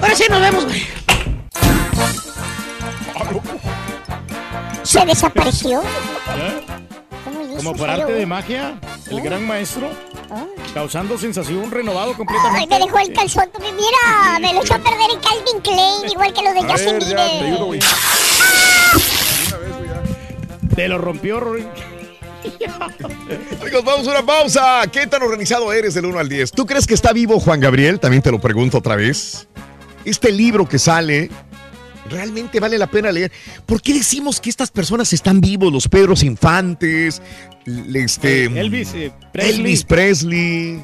Ahora 0.01 0.15
sí 0.15 0.23
nos 0.27 0.41
vemos, 0.41 0.65
güey. 0.65 0.87
Se 4.81 5.05
desapareció. 5.05 5.81
¿Eh? 5.83 6.65
¿Cómo 7.57 7.71
le 7.71 7.75
hizo? 7.75 7.75
Como 7.75 7.75
por 7.75 7.89
arte 7.89 8.13
de 8.13 8.25
magia, 8.25 8.79
el 9.09 9.21
gran 9.21 9.45
maestro, 9.45 9.89
Ah. 10.29 10.45
causando 10.73 11.17
sensación, 11.17 11.69
renovado 11.71 12.09
Ay, 12.11 12.15
completamente. 12.17 12.79
me 12.79 12.85
dejó 12.85 12.99
el 12.99 13.13
calzón. 13.13 13.49
Mira, 13.59 14.39
me 14.39 14.53
lo 14.53 14.61
echó 14.63 14.73
a 14.75 14.79
perder 14.79 15.11
el 15.11 15.19
Calvin 15.21 15.61
Klein, 15.61 16.11
igual 16.11 16.33
que 16.33 16.41
los 16.43 16.53
de 16.53 16.59
A 16.59 16.71
Justin 16.71 16.99
Bieber. 16.99 17.79
ya. 17.79 17.87
Te 20.75 20.87
lo 20.87 20.97
rompió, 20.97 21.39
Rory. 21.39 21.65
Amigos, 23.61 23.83
vamos 23.83 24.07
a 24.07 24.11
una 24.11 24.25
pausa. 24.25 24.81
¿Qué 24.91 25.07
tan 25.07 25.23
organizado 25.23 25.71
eres 25.73 25.93
del 25.93 26.05
1 26.05 26.19
al 26.19 26.29
10? 26.29 26.51
¿Tú 26.51 26.65
crees 26.65 26.85
que 26.85 26.93
está 26.93 27.11
vivo 27.13 27.39
Juan 27.39 27.59
Gabriel? 27.59 27.99
También 27.99 28.21
te 28.21 28.31
lo 28.31 28.39
pregunto 28.39 28.77
otra 28.79 28.95
vez. 28.95 29.47
Este 30.03 30.31
libro 30.31 30.67
que 30.67 30.77
sale, 30.77 31.31
¿realmente 32.09 32.59
vale 32.59 32.77
la 32.77 32.87
pena 32.87 33.11
leer? 33.11 33.31
¿Por 33.65 33.81
qué 33.81 33.93
decimos 33.93 34.39
que 34.39 34.49
estas 34.49 34.71
personas 34.71 35.11
están 35.13 35.41
vivos? 35.41 35.71
Los 35.71 35.87
Pedros 35.87 36.23
Infantes, 36.23 37.21
este, 37.93 38.45
Elvis 38.45 38.93
eh, 38.93 39.11
Presley, 39.33 39.55
Elvis 39.55 39.83
Presley, 39.83 40.81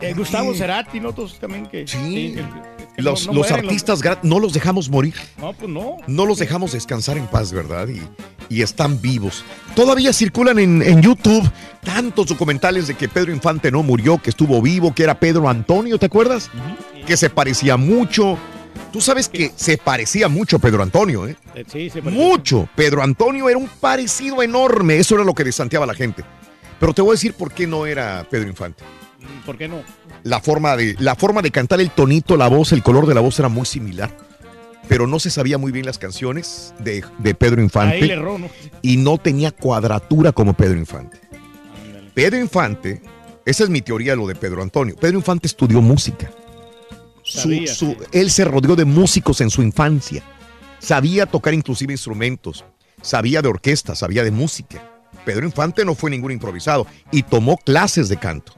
eh, 0.00 0.14
Gustavo 0.14 0.54
Cerati, 0.54 1.00
¿no? 1.00 1.12
Todos 1.12 1.38
también 1.38 1.66
que... 1.66 1.86
Sí. 1.86 2.34
que- 2.36 2.44
que 2.96 3.02
los, 3.02 3.26
no- 3.26 3.32
no 3.34 3.38
los 3.38 3.48
mueren, 3.50 3.66
artistas 3.66 4.00
no 4.24 4.40
los 4.40 4.52
dejamos 4.52 4.90
morir. 4.90 5.14
No, 5.38 5.52
pues 5.52 5.70
no. 5.70 5.98
No 6.08 6.26
los 6.26 6.38
dejamos 6.38 6.72
descansar 6.72 7.16
en 7.18 7.26
paz, 7.28 7.52
¿verdad? 7.52 7.86
Y, 7.88 8.00
y 8.52 8.62
están 8.62 9.00
vivos. 9.00 9.44
Todavía 9.76 10.12
circulan 10.12 10.58
en, 10.58 10.82
en 10.82 11.00
YouTube 11.00 11.48
tantos 11.84 12.26
documentales 12.26 12.88
de 12.88 12.94
que 12.96 13.08
Pedro 13.08 13.32
Infante 13.32 13.70
no 13.70 13.84
murió, 13.84 14.18
que 14.20 14.30
estuvo 14.30 14.60
vivo, 14.60 14.92
que 14.92 15.04
era 15.04 15.20
Pedro 15.20 15.48
Antonio, 15.48 15.98
¿te 15.98 16.06
acuerdas? 16.06 16.50
Que 17.06 17.16
se 17.16 17.30
parecía 17.30 17.76
mucho. 17.76 18.36
Tú 18.92 19.00
sabes 19.00 19.28
que 19.28 19.52
se 19.54 19.78
parecía 19.78 20.28
mucho 20.28 20.56
a 20.56 20.58
Pedro 20.58 20.82
Antonio, 20.82 21.26
¿eh? 21.28 21.36
Eh, 21.54 21.64
Sí, 21.70 21.90
se 21.90 22.02
pareció. 22.02 22.24
Mucho. 22.24 22.68
Pedro 22.74 23.02
Antonio 23.02 23.48
era 23.48 23.58
un 23.58 23.68
parecido 23.68 24.42
enorme. 24.42 24.96
Eso 24.96 25.14
era 25.14 25.24
lo 25.24 25.34
que 25.34 25.44
desanteaba 25.44 25.84
a 25.84 25.86
la 25.86 25.94
gente. 25.94 26.24
Pero 26.80 26.92
te 26.92 27.02
voy 27.02 27.10
a 27.10 27.12
decir 27.12 27.34
por 27.34 27.52
qué 27.52 27.66
no 27.66 27.86
era 27.86 28.26
Pedro 28.28 28.48
Infante. 28.48 28.82
Mm, 29.20 29.44
¿Por 29.46 29.56
qué 29.58 29.68
no? 29.68 29.82
La 30.22 30.40
forma 30.40 30.76
de, 30.76 30.96
la 30.98 31.14
forma 31.14 31.40
de 31.42 31.50
cantar 31.50 31.80
el 31.80 31.90
tonito, 31.90 32.36
la 32.36 32.48
voz, 32.48 32.72
el 32.72 32.82
color 32.82 33.06
de 33.06 33.14
la 33.14 33.20
voz 33.20 33.38
era 33.38 33.48
muy 33.48 33.66
similar. 33.66 34.10
Pero 34.88 35.06
no 35.06 35.20
se 35.20 35.30
sabía 35.30 35.56
muy 35.56 35.70
bien 35.70 35.86
las 35.86 35.98
canciones 35.98 36.74
de, 36.80 37.04
de 37.18 37.34
Pedro 37.34 37.62
Infante 37.62 37.94
Ahí 37.94 38.02
le 38.02 38.14
erró, 38.14 38.38
¿no? 38.38 38.48
y 38.82 38.96
no 38.96 39.18
tenía 39.18 39.52
cuadratura 39.52 40.32
como 40.32 40.54
Pedro 40.54 40.78
Infante. 40.78 41.18
Pedro 42.12 42.38
Infante, 42.38 43.00
esa 43.44 43.64
es 43.64 43.70
mi 43.70 43.82
teoría 43.82 44.12
de 44.12 44.16
lo 44.16 44.26
de 44.26 44.34
Pedro 44.34 44.62
Antonio. 44.62 44.96
Pedro 44.96 45.18
Infante 45.18 45.46
estudió 45.46 45.80
música. 45.80 46.30
Su-. 47.30 47.96
Él 48.12 48.30
se 48.30 48.44
rodeó 48.44 48.76
de 48.76 48.84
músicos 48.84 49.40
en 49.40 49.50
su 49.50 49.62
infancia. 49.62 50.22
Sabía 50.78 51.26
tocar 51.26 51.54
inclusive 51.54 51.92
instrumentos. 51.92 52.64
Sabía 53.02 53.42
de 53.42 53.48
orquesta, 53.48 53.94
sabía 53.94 54.24
de 54.24 54.30
música. 54.30 54.82
Pedro 55.24 55.46
Infante 55.46 55.84
no 55.84 55.94
fue 55.94 56.10
ningún 56.10 56.32
improvisado 56.32 56.86
y 57.10 57.22
tomó 57.22 57.56
clases 57.56 58.08
de 58.08 58.16
canto. 58.16 58.52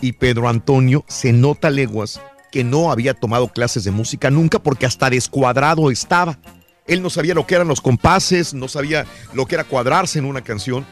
Y 0.00 0.12
Pedro 0.12 0.48
Antonio 0.48 1.04
se 1.08 1.32
nota 1.32 1.68
leguas 1.68 2.20
que 2.52 2.62
no 2.62 2.92
había 2.92 3.14
tomado 3.14 3.48
clases 3.48 3.82
de 3.82 3.90
música 3.90 4.30
nunca 4.30 4.60
porque 4.60 4.86
hasta 4.86 5.10
descuadrado 5.10 5.90
estaba. 5.90 6.38
Él 6.86 7.02
no 7.02 7.10
sabía 7.10 7.34
lo 7.34 7.46
que 7.46 7.56
eran 7.56 7.66
los 7.66 7.80
compases, 7.80 8.54
no 8.54 8.68
sabía 8.68 9.06
lo 9.32 9.46
que 9.46 9.56
era 9.56 9.64
cuadrarse 9.64 10.20
en 10.20 10.26
una 10.26 10.42
canción. 10.42 10.86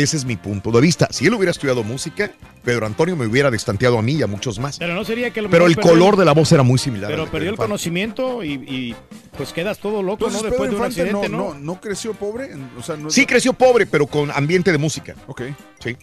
Ese 0.00 0.16
es 0.16 0.24
mi 0.24 0.36
punto 0.36 0.70
de 0.70 0.80
vista. 0.80 1.08
Si 1.10 1.26
él 1.26 1.34
hubiera 1.34 1.50
estudiado 1.50 1.82
música, 1.82 2.30
Pedro 2.62 2.86
Antonio 2.86 3.16
me 3.16 3.26
hubiera 3.26 3.50
destanteado 3.50 3.98
a 3.98 4.02
mí 4.02 4.12
y 4.12 4.22
a 4.22 4.28
muchos 4.28 4.60
más. 4.60 4.78
Pero 4.78 4.94
no 4.94 5.04
sería 5.04 5.32
que 5.32 5.42
lo 5.42 5.50
Pero 5.50 5.66
el 5.66 5.74
perdió 5.74 5.90
color 5.90 6.16
de 6.16 6.24
la 6.24 6.32
voz 6.34 6.52
era 6.52 6.62
muy 6.62 6.78
similar. 6.78 7.10
Pero 7.10 7.24
perdió 7.24 7.48
el 7.48 7.54
Infante. 7.54 7.68
conocimiento 7.68 8.44
y, 8.44 8.52
y, 8.52 8.96
pues 9.36 9.52
quedas 9.52 9.78
todo 9.80 10.00
loco, 10.02 10.26
Entonces, 10.26 10.42
¿no? 10.44 10.50
Pedro 10.50 10.50
Después 10.50 10.70
de 10.70 10.76
un 10.76 10.82
Infante 10.84 11.00
accidente, 11.02 11.28
no, 11.28 11.38
¿no? 11.48 11.54
no, 11.54 11.60
no 11.74 11.80
creció 11.80 12.14
pobre. 12.14 12.52
En- 12.52 12.70
O 12.78 12.82
sea, 12.84 12.96
no, 12.96 13.10
Sí, 13.10 13.26
creció 13.26 13.52
pobre, 13.54 13.86
pero 13.86 14.06
con 14.06 14.30
ambiente 14.30 14.70
de 14.70 14.78
música. 14.78 15.16
Ok. 15.26 15.42
Sí. 15.82 15.96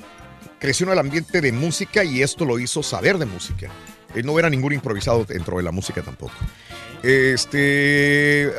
Creció 0.59 0.87
en 0.87 0.91
el 0.91 0.99
ambiente 0.99 1.39
de 1.39 1.53
música 1.53 2.03
y 2.03 2.21
esto 2.21 2.43
lo 2.43 2.59
hizo 2.59 2.83
saber 2.83 3.17
de 3.17 3.25
música. 3.25 3.69
Él 4.13 4.25
no 4.25 4.37
era 4.37 4.49
ningún 4.49 4.73
improvisado 4.73 5.23
dentro 5.23 5.55
de 5.57 5.63
la 5.63 5.71
música 5.71 6.01
tampoco. 6.01 6.33
Este, 7.01 8.51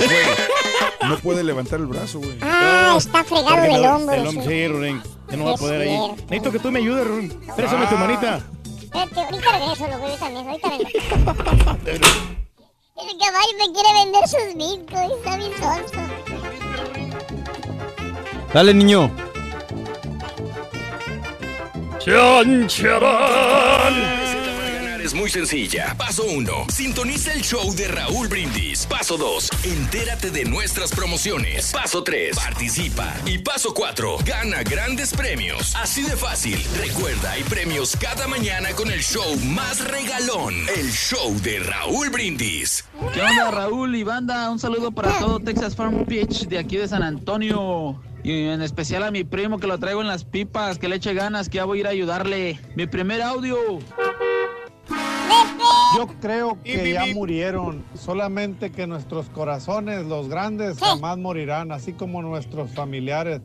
¿De 0.01 0.07
veras? 0.09 0.39
No 1.09 1.19
puede 1.19 1.45
levantar 1.45 1.79
el 1.81 1.87
brazo, 1.87 2.19
güey. 2.19 2.37
Ah, 2.43 2.95
está 2.99 3.23
fregado 3.23 3.63
del 3.63 3.85
hombro. 3.85 4.17
del 4.17 4.27
hombro, 4.27 4.43
sí, 4.45 4.67
Rorín. 5.03 5.27
Que 5.29 5.37
no 5.37 5.45
va 5.45 5.53
a 5.53 5.57
poder 5.57 5.81
ahí. 5.83 5.99
Necesito 6.29 6.53
que 6.53 6.59
tú 6.59 6.71
me 6.71 6.79
ayudes, 6.79 7.07
Rorín. 7.07 7.41
Préstame 7.57 7.87
tu 7.87 7.95
Ah. 7.95 7.99
manita. 7.99 8.41
Espérate, 8.83 9.21
ahorita 9.21 9.53
regreso, 9.59 9.87
loco, 9.89 10.09
yo 10.09 10.17
también, 10.17 10.47
ahorita 10.49 10.69
vengo. 10.71 10.85
El 12.97 13.19
caballo 13.19 13.53
me 13.59 13.73
quiere 13.75 13.93
vender 13.93 14.27
sus 14.29 14.55
bitcoins, 14.57 15.13
está 15.19 15.37
bien 15.37 15.53
sonso. 15.59 16.01
Dale, 18.55 18.73
niño. 18.75 19.11
Es 25.07 25.15
muy 25.15 25.31
sencilla. 25.31 25.95
Paso 25.97 26.25
1. 26.25 26.67
Sintoniza 26.69 27.33
el 27.33 27.41
show 27.41 27.73
de 27.77 27.87
Raúl 27.87 28.27
Brindis. 28.27 28.87
Paso 28.87 29.17
2. 29.17 29.51
Entérate 29.63 30.33
de 30.33 30.45
nuestras 30.45 30.91
promociones. 30.91 31.71
Paso 31.71 32.03
3. 32.03 32.35
Participa. 32.35 33.15
Y 33.25 33.39
paso 33.39 33.73
4. 33.73 34.17
Gana 34.27 34.65
grandes 34.65 35.15
premios. 35.15 35.77
Así 35.77 36.03
de 36.03 36.17
fácil. 36.17 36.61
Recuerda, 36.81 37.31
hay 37.31 37.45
premios 37.45 37.97
cada 37.97 38.27
mañana 38.27 38.71
con 38.73 38.91
el 38.91 39.01
show 39.01 39.37
más 39.45 39.79
regalón. 39.89 40.55
El 40.77 40.91
show 40.91 41.33
de 41.41 41.61
Raúl 41.61 42.11
Brindis. 42.11 42.85
¿Qué 43.15 43.23
onda, 43.23 43.53
Raúl 43.53 43.95
y 43.95 44.03
banda? 44.03 44.51
Un 44.51 44.59
saludo 44.59 44.91
para 44.91 45.21
todo 45.21 45.39
Texas 45.39 45.77
Farm 45.77 46.05
Pitch 46.05 46.49
de 46.49 46.59
aquí 46.59 46.79
de 46.79 46.89
San 46.89 47.05
Antonio. 47.05 48.03
Y 48.25 48.49
en 48.49 48.61
especial 48.61 49.05
a 49.05 49.13
mi 49.13 49.23
primo 49.23 49.61
que 49.61 49.69
lo 49.69 49.79
traigo 49.79 50.01
en 50.01 50.09
las 50.09 50.25
pipas, 50.25 50.79
que 50.81 50.89
le 50.89 50.97
eche 50.97 51.15
ganas, 51.15 51.49
que 51.49 51.59
ya 51.59 51.65
voy 51.65 51.79
a 51.79 51.81
ir 51.83 51.87
a 51.87 51.91
ayudarle. 51.91 52.59
Mi 52.75 52.89
primer 52.89 53.23
audio. 53.23 53.57
Yo 55.97 56.07
creo 56.21 56.59
que 56.63 56.93
ya 56.93 57.07
murieron, 57.15 57.85
solamente 57.95 58.71
que 58.71 58.87
nuestros 58.87 59.29
corazones, 59.31 60.05
los 60.05 60.29
grandes, 60.29 60.79
jamás 60.79 61.19
morirán, 61.19 61.73
así 61.73 61.93
como 61.93 62.23
nuestros 62.23 62.71
familiares. 62.73 63.41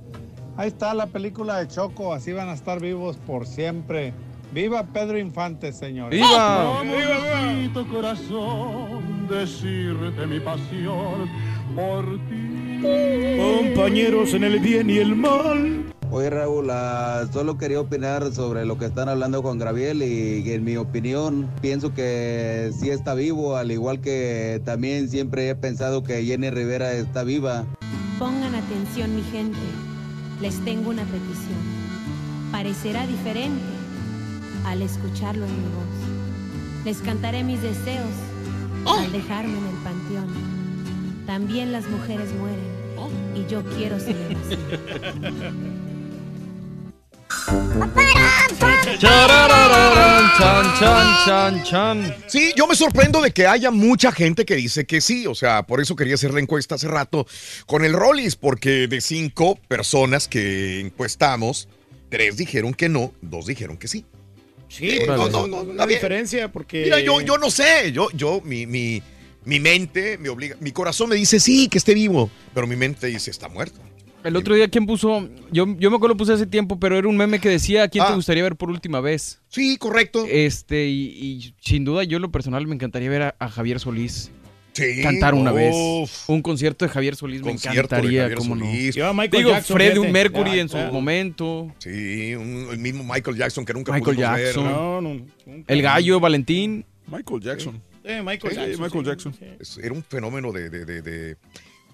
Ahí 0.57 0.67
está 0.67 0.93
la 0.93 1.07
película 1.07 1.57
de 1.57 1.67
Choco, 1.67 2.13
así 2.13 2.33
van 2.33 2.49
a 2.49 2.53
estar 2.53 2.81
vivos 2.81 3.17
por 3.17 3.47
siempre. 3.47 4.13
Viva 4.53 4.83
Pedro 4.83 5.17
Infante, 5.17 5.71
señores. 5.71 6.19
¡Viva! 6.19 6.81
Bonito 6.83 7.87
corazón, 7.87 9.27
decirte 9.29 10.27
mi 10.27 10.41
pasión 10.41 11.29
por 11.73 12.05
ti. 12.27 12.50
Compañeros 12.81 14.33
en 14.33 14.43
el 14.43 14.59
bien 14.59 14.89
y 14.89 14.97
el 14.97 15.15
mal. 15.15 15.85
Oye 16.13 16.29
Raúl, 16.29 16.69
ah, 16.71 17.25
solo 17.31 17.57
quería 17.57 17.79
opinar 17.79 18.33
sobre 18.33 18.65
lo 18.65 18.77
que 18.77 18.85
están 18.85 19.07
hablando 19.07 19.41
con 19.41 19.57
Gabriel 19.59 20.03
y 20.03 20.51
en 20.51 20.63
mi 20.65 20.75
opinión 20.75 21.49
pienso 21.61 21.93
que 21.93 22.71
sí 22.77 22.89
está 22.89 23.13
vivo, 23.13 23.55
al 23.55 23.71
igual 23.71 24.01
que 24.01 24.61
también 24.65 25.09
siempre 25.09 25.47
he 25.47 25.55
pensado 25.55 26.03
que 26.03 26.25
Jenny 26.25 26.49
Rivera 26.49 26.91
está 26.91 27.23
viva. 27.23 27.65
Pongan 28.19 28.55
atención 28.55 29.15
mi 29.15 29.23
gente, 29.23 29.57
les 30.41 30.59
tengo 30.65 30.89
una 30.89 31.03
petición. 31.03 31.57
Parecerá 32.51 33.07
diferente 33.07 33.63
al 34.65 34.81
escucharlo 34.81 35.45
en 35.45 35.51
mi 35.51 35.63
voz. 35.69 36.85
Les 36.85 36.97
cantaré 36.97 37.43
mis 37.45 37.61
deseos 37.61 38.11
al 38.85 39.11
dejarme 39.13 39.57
en 39.57 39.65
el 39.65 39.75
panteón. 39.83 40.60
También 41.31 41.71
las 41.71 41.87
mujeres 41.87 42.29
mueren 42.33 42.59
y 43.33 43.49
yo 43.49 43.63
quiero 43.77 43.97
seguir 43.97 44.37
así. 44.45 44.57
Chan, 48.99 50.73
chan, 50.77 51.25
chan, 51.25 51.63
chan. 51.63 52.15
Sí, 52.27 52.51
yo 52.57 52.67
me 52.67 52.75
sorprendo 52.75 53.21
de 53.21 53.31
que 53.31 53.47
haya 53.47 53.71
mucha 53.71 54.11
gente 54.11 54.43
que 54.43 54.57
dice 54.57 54.85
que 54.85 54.99
sí. 54.99 55.25
O 55.25 55.33
sea, 55.33 55.63
por 55.63 55.79
eso 55.79 55.95
quería 55.95 56.15
hacer 56.15 56.33
la 56.33 56.41
encuesta 56.41 56.75
hace 56.75 56.89
rato 56.89 57.25
con 57.65 57.85
el 57.85 57.93
Rollis, 57.93 58.35
porque 58.35 58.89
de 58.89 58.99
cinco 58.99 59.57
personas 59.69 60.27
que 60.27 60.81
encuestamos, 60.81 61.69
tres 62.09 62.35
dijeron 62.35 62.73
que 62.73 62.89
no, 62.89 63.13
dos 63.21 63.45
dijeron 63.45 63.77
que 63.77 63.87
sí. 63.87 64.03
Sí, 64.67 64.99
no, 65.07 65.29
no, 65.29 65.47
no, 65.47 65.61
una 65.61 65.71
está 65.71 65.85
bien. 65.85 65.97
diferencia 65.97 66.51
porque. 66.51 66.83
Mira, 66.83 66.99
yo, 66.99 67.21
yo 67.21 67.37
no 67.37 67.49
sé, 67.49 67.93
yo, 67.93 68.09
yo, 68.11 68.41
mi, 68.43 68.65
mi, 68.65 69.01
mi 69.45 69.59
mente 69.59 70.17
me 70.17 70.29
obliga, 70.29 70.55
mi 70.59 70.71
corazón 70.71 71.09
me 71.09 71.15
dice 71.15 71.39
sí, 71.39 71.67
que 71.67 71.77
esté 71.77 71.93
vivo, 71.93 72.29
pero 72.53 72.67
mi 72.67 72.75
mente 72.75 73.07
dice 73.07 73.31
está 73.31 73.47
muerto. 73.47 73.79
El 74.23 74.35
otro 74.35 74.53
día, 74.53 74.67
¿quién 74.67 74.85
puso? 74.85 75.27
Yo, 75.51 75.65
yo 75.79 75.89
me 75.89 75.95
acuerdo 75.95 76.09
lo 76.09 76.17
puse 76.17 76.33
hace 76.33 76.45
tiempo, 76.45 76.79
pero 76.79 76.95
era 76.95 77.07
un 77.07 77.17
meme 77.17 77.39
que 77.39 77.49
decía, 77.49 77.83
¿a 77.83 77.87
quién 77.87 78.05
te 78.05 78.11
Ah. 78.11 78.15
gustaría 78.15 78.43
ver 78.43 78.55
por 78.55 78.69
última 78.69 79.01
vez? 79.01 79.41
Sí, 79.49 79.77
correcto. 79.77 80.25
Este, 80.29 80.85
y, 80.85 81.05
y 81.07 81.55
sin 81.59 81.85
duda, 81.85 82.03
yo 82.03 82.17
en 82.17 82.21
lo 82.21 82.31
personal 82.31 82.67
me 82.67 82.75
encantaría 82.75 83.09
ver 83.09 83.21
a, 83.23 83.35
a 83.39 83.49
Javier 83.49 83.79
Solís. 83.79 84.29
Sí, 84.73 85.01
Cantar 85.01 85.33
una 85.33 85.51
uf. 85.51 85.57
vez. 85.57 86.23
Un 86.27 86.41
concierto 86.43 86.85
de 86.85 86.91
Javier 86.91 87.15
Solís 87.15 87.41
me 87.41 87.49
Concierto 87.51 87.95
encantaría, 87.95 88.21
Javier 88.21 88.37
cómo 88.37 88.55
no. 88.55 88.63
Solís. 88.65 88.95
Digo, 88.95 89.49
Jackson, 89.49 89.75
Freddie 89.75 89.91
fíjate. 89.95 90.11
Mercury 90.11 90.51
Ya, 90.55 90.61
en 90.61 90.69
su 90.69 90.77
momento. 90.77 91.73
Sí, 91.79 92.35
un- 92.35 92.67
el 92.71 92.77
mismo 92.77 93.03
Michael 93.03 93.35
Jackson 93.37 93.65
que 93.65 93.73
nunca 93.73 93.91
Michael 93.91 94.15
pudimos 94.17 94.39
Jackson. 94.39 94.63
ver. 94.65 94.71
No, 94.73 95.01
no, 95.01 95.25
El 95.67 95.81
gallo, 95.81 96.19
Valentín. 96.19 96.85
Michael 97.07 97.41
Jackson. 97.41 97.81
Eh, 98.03 98.21
Michael 98.23 98.53
Sí, 98.53 98.59
Jackson. 98.59 98.81
Michael 98.83 99.03
sí. 99.19 99.29
Jackson. 99.39 99.83
Era 99.83 99.93
un 99.93 100.03
fenómeno 100.03 100.51
de, 100.51 100.69
de- 100.69 100.85
de- 100.85 101.01
de- 101.01 101.37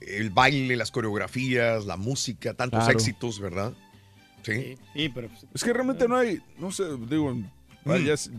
el 0.01 0.29
baile, 0.29 0.75
las 0.75 0.91
coreografías, 0.91 1.85
la 1.85 1.97
música, 1.97 2.53
tantos 2.53 2.79
Claro. 2.83 2.97
éxitos, 2.97 3.39
¿verdad? 3.39 3.73
Sí. 4.43 4.77
Sí, 4.93 5.09
pero. 5.09 5.29
Es 5.53 5.63
que 5.63 5.73
realmente 5.73 6.07
no 6.07 6.15
hay, 6.15 6.39
no 6.59 6.71
sé, 6.71 6.83
digo, 7.09 7.35
vaya, 7.83 8.13
es- 8.13 8.31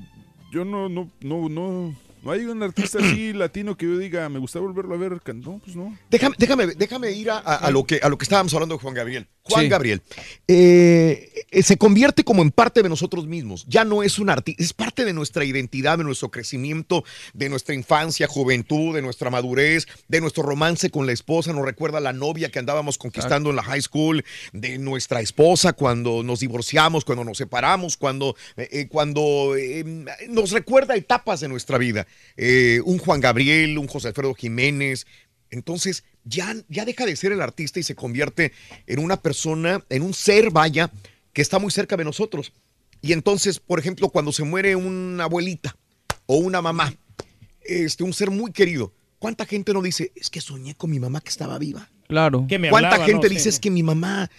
yo 0.52 0.64
no, 0.64 0.88
no, 0.88 1.10
no, 1.20 1.48
no, 1.48 1.94
no 2.22 2.30
hay 2.32 2.44
un 2.44 2.62
artista 2.62 2.98
así 2.98 3.32
latino 3.34 3.76
que 3.76 3.86
yo 3.86 3.98
diga, 3.98 4.28
me 4.28 4.38
gustaría 4.38 4.66
volverlo 4.66 4.94
a 4.94 4.98
ver, 4.98 5.12
no, 5.34 5.58
pues 5.64 5.76
no. 5.76 5.96
Déjame, 6.10 6.34
déjame, 6.38 6.66
déjame 6.68 7.12
ir 7.12 7.30
a, 7.30 7.38
a- 7.38 7.56
a 7.56 7.70
lo 7.70 7.84
que, 7.84 8.00
a 8.02 8.08
lo 8.08 8.18
que 8.18 8.24
estábamos 8.24 8.52
hablando 8.54 8.76
de 8.76 8.82
Juan 8.82 8.94
Gabriel. 8.94 9.26
Juan 9.42 9.64
Sí. 9.64 9.68
Gabriel 9.70 10.02
eh, 10.46 11.32
eh, 11.50 11.62
se 11.62 11.78
convierte 11.78 12.22
como 12.24 12.42
en 12.42 12.50
parte 12.50 12.82
de 12.82 12.88
nosotros 12.90 13.26
mismos. 13.26 13.64
Ya 13.66 13.84
no 13.84 14.02
es 14.02 14.18
un 14.18 14.28
artista, 14.28 14.62
es 14.62 14.72
parte 14.74 15.04
de 15.06 15.12
nuestra 15.14 15.44
identidad, 15.44 15.96
de 15.96 16.04
nuestro 16.04 16.30
crecimiento, 16.30 17.04
de 17.32 17.48
nuestra 17.48 17.74
infancia, 17.74 18.26
juventud, 18.26 18.94
de 18.94 19.00
nuestra 19.00 19.30
madurez, 19.30 19.86
de 20.08 20.20
nuestro 20.20 20.42
romance 20.42 20.90
con 20.90 21.06
la 21.06 21.12
esposa. 21.12 21.54
Nos 21.54 21.64
recuerda 21.64 21.96
a 21.96 22.00
la 22.02 22.12
novia 22.12 22.50
que 22.50 22.58
andábamos 22.58 22.98
conquistando 22.98 23.50
en 23.50 23.56
la 23.56 23.62
high 23.62 23.80
school, 23.80 24.24
de 24.52 24.76
nuestra 24.78 25.20
esposa 25.20 25.72
cuando 25.72 26.22
nos 26.22 26.40
divorciamos, 26.40 27.04
cuando 27.06 27.24
nos 27.24 27.38
separamos, 27.38 27.96
cuando, 27.96 28.36
eh, 28.56 28.68
eh, 28.72 28.88
cuando 28.88 29.54
eh, 29.56 29.82
nos 30.28 30.50
recuerda 30.50 30.94
etapas 30.96 31.40
de 31.40 31.48
nuestra 31.48 31.78
vida. 31.78 32.06
Eh, 32.36 32.80
un 32.84 32.98
Juan 32.98 33.20
Gabriel, 33.20 33.78
un 33.78 33.88
José 33.88 34.08
Alfredo 34.08 34.34
Jiménez, 34.34 35.06
entonces 35.50 36.04
ya, 36.24 36.54
ya 36.68 36.84
deja 36.84 37.06
de 37.06 37.16
ser 37.16 37.32
el 37.32 37.40
artista 37.40 37.80
y 37.80 37.82
se 37.82 37.94
convierte 37.94 38.52
en 38.86 38.98
una 38.98 39.20
persona, 39.20 39.84
en 39.88 40.02
un 40.02 40.14
ser, 40.14 40.50
vaya, 40.50 40.90
que 41.32 41.42
está 41.42 41.58
muy 41.58 41.70
cerca 41.70 41.96
de 41.96 42.04
nosotros. 42.04 42.52
Y 43.00 43.12
entonces, 43.12 43.60
por 43.60 43.78
ejemplo, 43.78 44.08
cuando 44.08 44.32
se 44.32 44.44
muere 44.44 44.76
una 44.76 45.24
abuelita 45.24 45.76
o 46.26 46.36
una 46.36 46.60
mamá, 46.60 46.94
este, 47.62 48.04
un 48.04 48.12
ser 48.12 48.30
muy 48.30 48.52
querido, 48.52 48.92
¿cuánta 49.18 49.46
gente 49.46 49.72
no 49.72 49.82
dice, 49.82 50.12
es 50.16 50.30
que 50.30 50.40
soñé 50.40 50.74
con 50.74 50.90
mi 50.90 50.98
mamá 50.98 51.20
que 51.20 51.30
estaba 51.30 51.58
viva? 51.58 51.88
Claro. 52.08 52.46
¿Cuánta 52.70 53.04
gente 53.04 53.28
dice, 53.28 53.50
es 53.50 53.60
que 53.60 53.70
mi 53.70 53.82
mamá, 53.82 54.30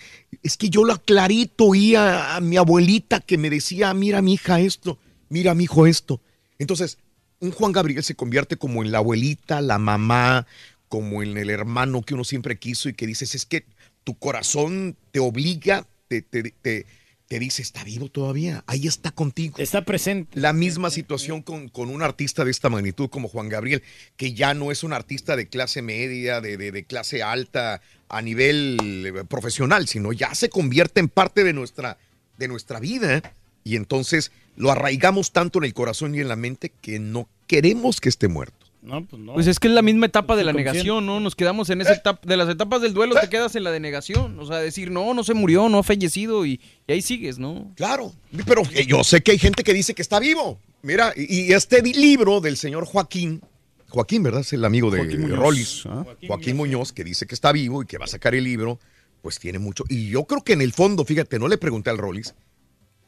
es 0.41 0.57
que 0.57 0.69
yo 0.69 0.85
la 0.85 0.97
clarito 0.97 1.65
oía 1.65 2.35
a 2.35 2.41
mi 2.41 2.57
abuelita 2.57 3.19
que 3.19 3.37
me 3.37 3.49
decía, 3.49 3.93
mira 3.93 4.21
mi 4.23 4.33
hija 4.33 4.59
esto, 4.59 4.97
mira 5.29 5.53
mi 5.53 5.65
hijo 5.65 5.85
esto? 5.85 6.19
Entonces, 6.57 6.97
un 7.39 7.51
Juan 7.51 7.71
Gabriel 7.71 8.03
se 8.03 8.15
convierte 8.15 8.57
como 8.57 8.83
en 8.83 8.91
la 8.91 8.97
abuelita, 8.99 9.61
la 9.61 9.77
mamá, 9.79 10.45
como 10.87 11.23
en 11.23 11.37
el 11.37 11.49
hermano 11.49 12.01
que 12.01 12.13
uno 12.13 12.23
siempre 12.23 12.57
quiso 12.57 12.89
y 12.89 12.93
que 12.93 13.07
dices, 13.07 13.35
es 13.35 13.45
que 13.45 13.65
tu 14.03 14.17
corazón 14.17 14.95
te 15.11 15.19
obliga, 15.19 15.85
te, 16.07 16.21
te, 16.21 16.51
te, 16.61 16.85
te 17.27 17.39
dice, 17.39 17.61
está 17.61 17.83
vivo 17.83 18.09
todavía, 18.09 18.63
ahí 18.65 18.87
está 18.87 19.11
contigo. 19.11 19.55
Está 19.59 19.85
presente. 19.85 20.39
La 20.39 20.51
misma 20.51 20.89
situación 20.89 21.43
con, 21.43 21.69
con 21.69 21.89
un 21.89 22.01
artista 22.01 22.43
de 22.43 22.51
esta 22.51 22.69
magnitud 22.69 23.09
como 23.09 23.27
Juan 23.27 23.49
Gabriel, 23.49 23.83
que 24.17 24.33
ya 24.33 24.53
no 24.55 24.71
es 24.71 24.83
un 24.83 24.93
artista 24.93 25.35
de 25.35 25.47
clase 25.47 25.81
media, 25.83 26.41
de, 26.41 26.57
de- 26.57 26.71
de 26.71 26.83
clase 26.85 27.21
alta 27.21 27.81
a 28.09 28.21
nivel 28.23 28.79
eh, 29.05 29.23
profesional, 29.25 29.87
sino 29.87 30.11
ya 30.11 30.33
se 30.33 30.49
convierte 30.49 30.99
en 30.99 31.07
parte 31.07 31.43
de 31.43 31.53
nuestra, 31.53 31.99
de 32.39 32.47
nuestra 32.47 32.79
vida. 32.79 33.21
Y 33.63 33.75
entonces 33.75 34.31
lo 34.59 34.71
arraigamos 34.71 35.31
tanto 35.31 35.59
en 35.59 35.65
el 35.65 35.73
corazón 35.73 36.13
y 36.13 36.19
en 36.19 36.27
la 36.27 36.35
mente 36.35 36.69
que 36.81 36.99
no 36.99 37.27
queremos 37.47 38.01
que 38.01 38.09
esté 38.09 38.27
muerto. 38.27 38.67
No, 38.81 39.05
pues 39.05 39.21
no. 39.21 39.33
Pues 39.33 39.47
es 39.47 39.57
que 39.57 39.69
es 39.69 39.73
la 39.73 39.81
misma 39.81 40.05
etapa 40.05 40.35
de 40.35 40.43
la 40.43 40.51
negación, 40.51 41.05
¿no? 41.05 41.21
Nos 41.21 41.35
quedamos 41.35 41.69
en 41.69 41.79
esa 41.79 41.93
etapa, 41.93 42.19
de 42.27 42.37
las 42.37 42.49
etapas 42.49 42.81
del 42.81 42.93
duelo 42.93 43.15
te 43.19 43.29
quedas 43.29 43.55
en 43.55 43.63
la 43.63 43.71
de 43.71 43.79
negación. 43.79 44.37
O 44.37 44.45
sea, 44.45 44.57
decir, 44.57 44.91
no, 44.91 45.13
no 45.13 45.23
se 45.23 45.33
murió, 45.33 45.69
no 45.69 45.79
ha 45.79 45.83
fallecido 45.83 46.45
y, 46.45 46.59
y 46.87 46.91
ahí 46.91 47.01
sigues, 47.01 47.39
¿no? 47.39 47.71
Claro, 47.75 48.13
pero 48.45 48.63
eh, 48.73 48.85
yo 48.85 49.03
sé 49.03 49.21
que 49.21 49.31
hay 49.31 49.39
gente 49.39 49.63
que 49.63 49.73
dice 49.73 49.95
que 49.95 50.01
está 50.01 50.19
vivo. 50.19 50.59
Mira, 50.81 51.13
y, 51.15 51.47
y 51.47 51.53
este 51.53 51.81
libro 51.81 52.41
del 52.41 52.57
señor 52.57 52.85
Joaquín, 52.85 53.41
Joaquín, 53.87 54.23
¿verdad? 54.23 54.41
Es 54.41 54.51
el 54.51 54.65
amigo 54.65 54.91
de 54.91 54.99
Joaquín 54.99 55.35
Rollis, 55.35 55.85
¿ah? 55.85 56.05
Joaquín, 56.27 56.57
Muñoz, 56.57 56.91
que 56.91 57.05
dice 57.05 57.25
que 57.25 57.33
está 57.33 57.53
vivo 57.53 57.81
y 57.81 57.85
que 57.85 57.97
va 57.97 58.05
a 58.05 58.09
sacar 58.09 58.35
el 58.35 58.43
libro, 58.43 58.77
pues 59.21 59.39
tiene 59.39 59.59
mucho. 59.59 59.85
Y 59.87 60.09
yo 60.09 60.25
creo 60.25 60.43
que 60.43 60.53
en 60.53 60.61
el 60.61 60.73
fondo, 60.73 61.05
fíjate, 61.05 61.39
no 61.39 61.47
le 61.47 61.57
pregunté 61.57 61.89
al 61.89 61.97
Rollis, 61.97 62.35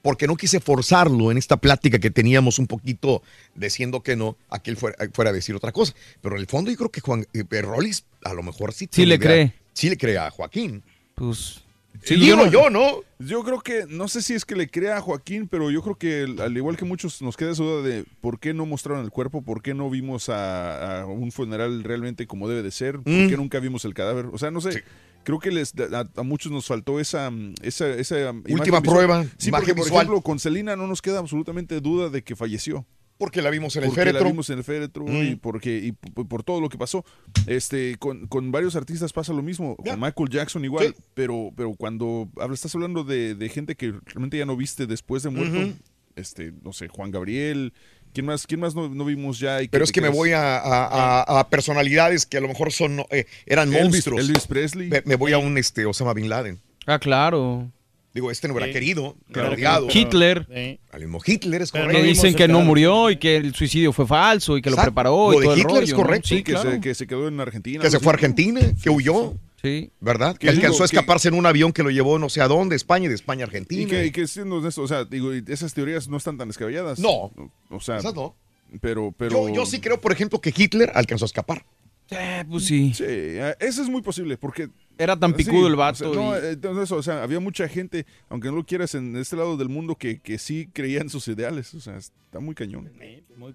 porque 0.01 0.27
no 0.27 0.35
quise 0.35 0.59
forzarlo 0.59 1.31
en 1.31 1.38
esta 1.38 1.57
plática 1.57 1.99
que 1.99 2.09
teníamos 2.11 2.59
un 2.59 2.67
poquito 2.67 3.21
diciendo 3.55 4.01
que 4.01 4.15
no, 4.15 4.38
a 4.49 4.61
que 4.61 4.71
él 4.71 4.77
fuera, 4.77 4.95
fuera 5.13 5.30
a 5.31 5.33
decir 5.33 5.55
otra 5.55 5.71
cosa. 5.71 5.93
Pero 6.21 6.35
en 6.35 6.41
el 6.41 6.47
fondo 6.47 6.71
yo 6.71 6.77
creo 6.77 6.89
que 6.89 7.01
Juan 7.01 7.25
eh, 7.33 7.61
Rollis 7.61 8.05
a 8.23 8.33
lo 8.33 8.43
mejor 8.43 8.73
sí, 8.73 8.88
Sí 8.91 9.05
le 9.05 9.19
cree. 9.19 9.53
Sí 9.73 9.89
le 9.89 9.97
cree 9.97 10.17
a 10.17 10.30
Joaquín. 10.31 10.83
Pues 11.15 11.61
Sí, 12.03 12.15
digo 12.15 12.47
yo, 12.47 12.69
¿no? 12.71 13.01
Yo 13.19 13.43
creo 13.43 13.59
que, 13.61 13.85
no 13.88 14.07
sé 14.07 14.21
si 14.23 14.33
es 14.33 14.43
que 14.45 14.55
le 14.55 14.69
crea 14.69 14.97
a 14.97 15.01
Joaquín, 15.01 15.47
pero 15.47 15.69
yo 15.69 15.83
creo 15.83 15.95
que 15.95 16.25
al 16.41 16.55
igual 16.57 16.75
que 16.77 16.85
muchos 16.85 17.21
nos 17.21 17.38
queda 17.38 17.51
esa 17.51 17.61
duda 17.63 17.83
de 17.88 18.05
por 18.21 18.39
qué 18.39 18.53
no 18.55 18.65
mostraron 18.65 19.03
el 19.03 19.11
cuerpo, 19.11 19.43
por 19.43 19.61
qué 19.61 19.73
no 19.75 19.88
vimos 19.89 20.30
a, 20.30 21.01
a 21.01 21.05
un 21.05 21.31
funeral 21.31 21.83
realmente 21.83 22.25
como 22.25 22.47
debe 22.47 22.63
de 22.63 22.71
ser, 22.71 22.95
por 23.01 23.11
Mm. 23.13 23.30
qué 23.30 23.38
nunca 23.38 23.59
vimos 23.59 23.85
el 23.85 23.93
cadáver. 23.93 24.27
O 24.33 24.38
sea, 24.39 24.49
no 24.49 24.61
sé. 24.61 24.83
Creo 25.24 25.40
que 25.40 25.51
les, 25.51 25.74
a, 25.93 26.09
a 26.16 26.24
muchos 26.24 26.51
nos 26.51 26.66
faltó 26.67 27.00
esa, 27.00 27.30
mm, 27.30 27.56
esa, 27.61 27.88
esa 27.90 28.32
Última 28.50 28.82
prueba, 28.82 29.25
Sí, 29.38 29.51
porque, 29.51 29.74
por 29.75 29.83
visual. 29.85 30.01
ejemplo, 30.03 30.22
con 30.22 30.40
Celina 30.40 30.75
no 30.75 30.88
nos 30.88 31.01
queda 31.01 31.19
absolutamente 31.19 31.80
duda 31.82 32.09
de 32.09 32.24
que 32.24 32.35
falleció. 32.35 32.85
Porque 33.17 33.43
la 33.43 33.51
vimos 33.51 33.75
en 33.75 33.83
el 33.83 33.90
porque 33.90 34.01
féretro. 34.01 34.24
la 34.24 34.30
vimos 34.32 34.50
en 34.50 34.58
el 34.58 34.64
féretro 34.64 35.06
Mm. 35.06 35.22
y 35.24 35.35
porque 35.35 35.77
y 35.77 35.91
por 35.91 36.41
todo 36.43 36.59
lo 36.59 36.69
que 36.69 36.80
pasó. 36.80 37.06
Este, 37.45 37.98
con, 37.98 38.25
con 38.27 38.51
varios 38.51 38.75
artistas 38.75 39.14
pasa 39.14 39.32
lo 39.32 39.43
mismo. 39.43 39.75
Con 39.75 40.00
Michael 40.00 40.30
Jackson 40.30 40.66
igual, 40.66 40.95
pero, 41.14 41.51
pero 41.56 41.75
cuando 41.75 42.30
hablas, 42.40 42.58
estás 42.58 42.74
hablando 42.74 43.03
de, 43.03 43.35
de 43.35 43.50
gente 43.50 43.75
que 43.75 43.93
realmente 44.06 44.40
ya 44.40 44.45
no 44.48 44.58
viste 44.58 44.88
después 44.88 45.22
de 45.22 45.30
muerto, 45.30 45.72
este, 46.16 46.51
no 46.64 46.74
sé, 46.74 46.88
Juan 46.88 47.11
Gabriel, 47.11 47.74
¿quién 48.14 48.25
más, 48.25 48.45
quién 48.48 48.59
más 48.59 48.75
no, 48.75 48.90
no 48.90 49.06
vimos 49.06 49.40
ya? 49.40 49.61
Y 49.61 49.67
Pero 49.67 49.83
es 49.83 49.91
que 49.91 50.01
me 50.01 50.09
voy 50.09 50.31
a, 50.31 50.57
a- 50.57 51.22
a- 51.22 51.40
a 51.40 51.49
personalidades 51.49 52.25
que 52.25 52.38
a 52.38 52.41
lo 52.41 52.48
mejor 52.48 52.72
son 52.72 53.03
eh, 53.11 53.25
eran 53.45 53.72
Elvis- 53.72 53.81
monstruos. 53.83 54.22
Elvis 54.22 54.48
Presley. 54.48 54.90
Me, 54.90 55.01
me 55.06 55.15
voy 55.15 55.33
a 55.33 55.38
un 55.38 55.57
este 55.57 55.85
Osama 55.85 56.14
Bin 56.14 56.30
Laden. 56.30 56.59
Ah, 56.85 56.99
claro. 56.99 57.72
Digo, 58.14 58.30
este 58.30 58.48
no 58.49 58.53
hubiera 58.53 58.67
Sí. 58.67 58.73
querido, 58.73 59.15
Claro, 59.31 59.53
odiado. 59.53 59.88
claro. 59.88 59.99
Hitler. 59.99 60.77
Al 60.91 60.99
mismo 60.99 61.22
Hitler 61.25 61.61
es 61.61 61.72
Que 61.72 61.80
correcto. 61.80 62.03
dicen 62.03 62.35
que 62.35 62.48
no 62.49 62.59
murió 62.59 63.09
y 63.09 63.15
que 63.15 63.38
el 63.38 63.56
suicidio 63.56 63.93
fue 63.93 64.06
falso 64.06 64.57
y 64.57 64.61
que 64.61 64.69
lo 64.69 64.73
Exacto. 64.75 64.91
preparó. 64.91 65.31
Lo 65.31 65.38
y 65.38 65.40
de 65.40 65.43
todo 65.45 65.53
el 65.53 65.59
Hitler 65.61 65.83
es 65.83 65.90
rollo, 65.91 65.98
¿no? 65.98 66.03
correcto. 66.03 66.27
Sí, 66.27 66.43
que, 66.43 66.51
claro. 66.51 66.72
se, 66.72 66.81
que 66.81 66.93
se 66.93 67.07
quedó 67.07 67.30
en 67.30 67.40
Argentina. 67.40 67.81
Que 67.81 67.90
se 67.90 67.99
fue 67.99 68.11
a. 68.11 68.15
Argentina, 68.15 68.59
que 68.83 68.90
huyó. 68.90 69.33
Sí. 69.61 69.91
¿Verdad? 69.99 70.35
Que 70.38 70.48
digo, 70.48 70.57
alcanzó 70.59 70.83
a 70.83 70.88
que- 70.88 70.95
escaparse 70.95 71.27
en 71.27 71.35
un 71.35 71.45
avión 71.45 71.72
que 71.72 71.83
lo 71.83 71.91
llevó 71.91 72.17
no 72.17 72.30
sé 72.30 72.41
a 72.41 72.48
dónde, 72.48 72.75
España 72.75 73.06
y 73.06 73.09
de 73.09 73.15
España 73.15 73.43
a 73.43 73.48
Argentina. 73.48 73.83
Y 73.83 73.85
que, 73.85 74.06
y 74.07 74.11
que 74.11 74.27
siendo 74.27 74.56
honesto, 74.57 74.81
o 74.81 74.88
sea, 74.88 75.06
digo, 75.06 75.35
y 75.35 75.43
esas 75.48 75.73
teorías 75.73 76.07
no 76.07 76.17
están 76.17 76.38
tan 76.38 76.48
descabelladas. 76.48 76.98
No. 76.99 77.31
O 77.69 77.80
sea, 77.80 77.98
Esas 77.98 78.15
no. 78.15 78.35
pero, 78.81 79.14
pero... 79.17 79.48
Yo, 79.49 79.53
yo 79.53 79.65
sí 79.65 79.80
creo, 79.80 80.01
por 80.01 80.11
ejemplo, 80.11 80.41
que 80.41 80.53
Hitler 80.56 80.91
alcanzó 80.95 81.25
a 81.25 81.27
escapar. 81.27 81.64
Eh, 82.09 82.43
pues 82.49 82.65
sí. 82.65 82.93
Sí, 82.93 83.03
eh, 83.07 83.56
eso 83.59 83.81
es 83.81 83.88
muy 83.90 84.01
posible, 84.01 84.38
porque... 84.38 84.69
Era 84.98 85.17
tan 85.17 85.33
picudo 85.33 85.67
el 85.67 85.75
vato 85.77 86.11
O 86.11 86.14
sea, 86.14 86.22
no, 86.23 86.35
y- 86.35 86.40
eh, 86.41 86.49
entonces, 86.51 86.91
o 86.91 87.01
sea, 87.01 87.23
había 87.23 87.40
mucha 87.40 87.67
gente, 87.69 88.06
aunque 88.30 88.49
no 88.49 88.56
lo 88.57 88.65
quieras, 88.65 88.93
en 88.95 89.15
este 89.15 89.35
lado 89.35 89.56
del 89.57 89.69
mundo 89.69 89.95
que, 89.95 90.19
que 90.19 90.38
sí 90.38 90.67
creía 90.73 90.99
en 91.01 91.09
sus 91.09 91.27
ideales. 91.27 91.73
O 91.73 91.80
sea, 91.80 91.95
está 91.98 92.40
muy 92.40 92.53
cañón. 92.53 92.91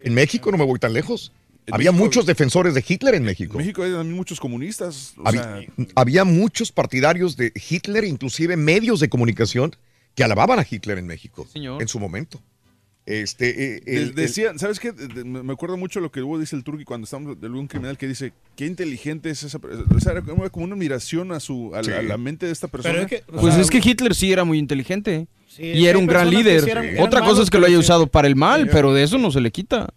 En 0.01 0.15
México 0.15 0.51
no 0.51 0.57
me 0.57 0.65
voy 0.65 0.79
tan 0.79 0.93
lejos. 0.95 1.33
Había 1.73 1.91
México- 1.91 2.05
muchos 2.05 2.27
defensores 2.27 2.75
de 2.75 2.85
Hitler 2.87 3.15
en 3.17 3.25
México. 3.25 3.55
En 3.55 3.59
México 3.59 3.83
hay 3.83 3.93
también 3.93 4.15
muchos 4.17 4.39
comunistas. 4.41 5.15
O 5.17 5.27
Había, 5.29 5.43
sea, 5.43 5.67
había 5.95 6.25
muchos 6.25 6.71
partidarios 6.73 7.37
de 7.37 7.53
Hitler, 7.69 8.05
inclusive 8.05 8.57
medios 8.57 9.01
de 9.01 9.09
comunicación, 9.09 9.75
que 10.15 10.25
alababan 10.25 10.59
a 10.59 10.67
Hitler 10.69 10.99
en 10.99 11.07
México 11.07 11.47
señor. 11.53 11.83
en 11.83 11.89
su 11.89 11.99
momento. 11.99 12.41
Este, 13.05 13.51
eh, 13.51 13.81
de- 13.85 13.97
el- 13.97 14.03
el- 14.09 14.15
decían, 14.17 14.59
¿sabes 14.59 14.81
qué? 14.81 14.91
De- 14.91 15.07
de- 15.07 15.23
me 15.25 15.53
acuerdo 15.53 15.77
mucho 15.77 16.01
lo 16.01 16.11
que 16.11 16.19
luego 16.19 16.41
dice 16.41 16.57
el 16.57 16.65
Turki 16.65 16.83
cuando 16.85 17.05
estamos 17.05 17.41
de 17.41 17.49
un 17.49 17.69
criminal 17.69 17.97
que 17.97 18.09
dice, 18.09 18.33
qué 18.57 18.67
inteligente 18.67 19.31
es 19.31 19.45
esa 19.45 19.61
persona. 19.61 19.85
O 19.95 20.01
sea, 20.01 20.11
era 20.13 20.23
como, 20.23 20.49
como 20.51 20.65
una 20.65 20.75
admiración 20.75 21.31
a, 21.31 21.39
su, 21.39 21.73
a, 21.75 21.83
la, 21.83 21.99
a 22.01 22.03
la 22.03 22.17
mente 22.17 22.47
de 22.47 22.53
esta 22.53 22.67
persona. 22.67 23.07
Pues 23.41 23.55
es 23.57 23.71
que 23.71 23.79
Hitler 23.79 24.13
sí 24.15 24.33
era 24.33 24.43
muy 24.43 24.59
inteligente. 24.59 25.29
Sí, 25.49 25.63
y 25.63 25.87
era 25.87 25.99
un 25.99 26.07
gran 26.07 26.29
líder. 26.31 26.63
sí 26.65 26.71
eran- 26.71 26.85
eran 26.85 27.05
Otra 27.07 27.21
cosa 27.21 27.43
es 27.43 27.49
que 27.51 27.59
lo 27.59 27.67
haya 27.67 27.79
usado 27.79 28.09
para 28.09 28.27
el 28.27 28.35
mal, 28.35 28.65
Sí. 28.65 28.69
pero 28.73 28.93
de 28.93 29.05
eso 29.05 29.19
no 29.19 29.31
se 29.31 29.41
le 29.41 29.53
quita. 29.53 29.89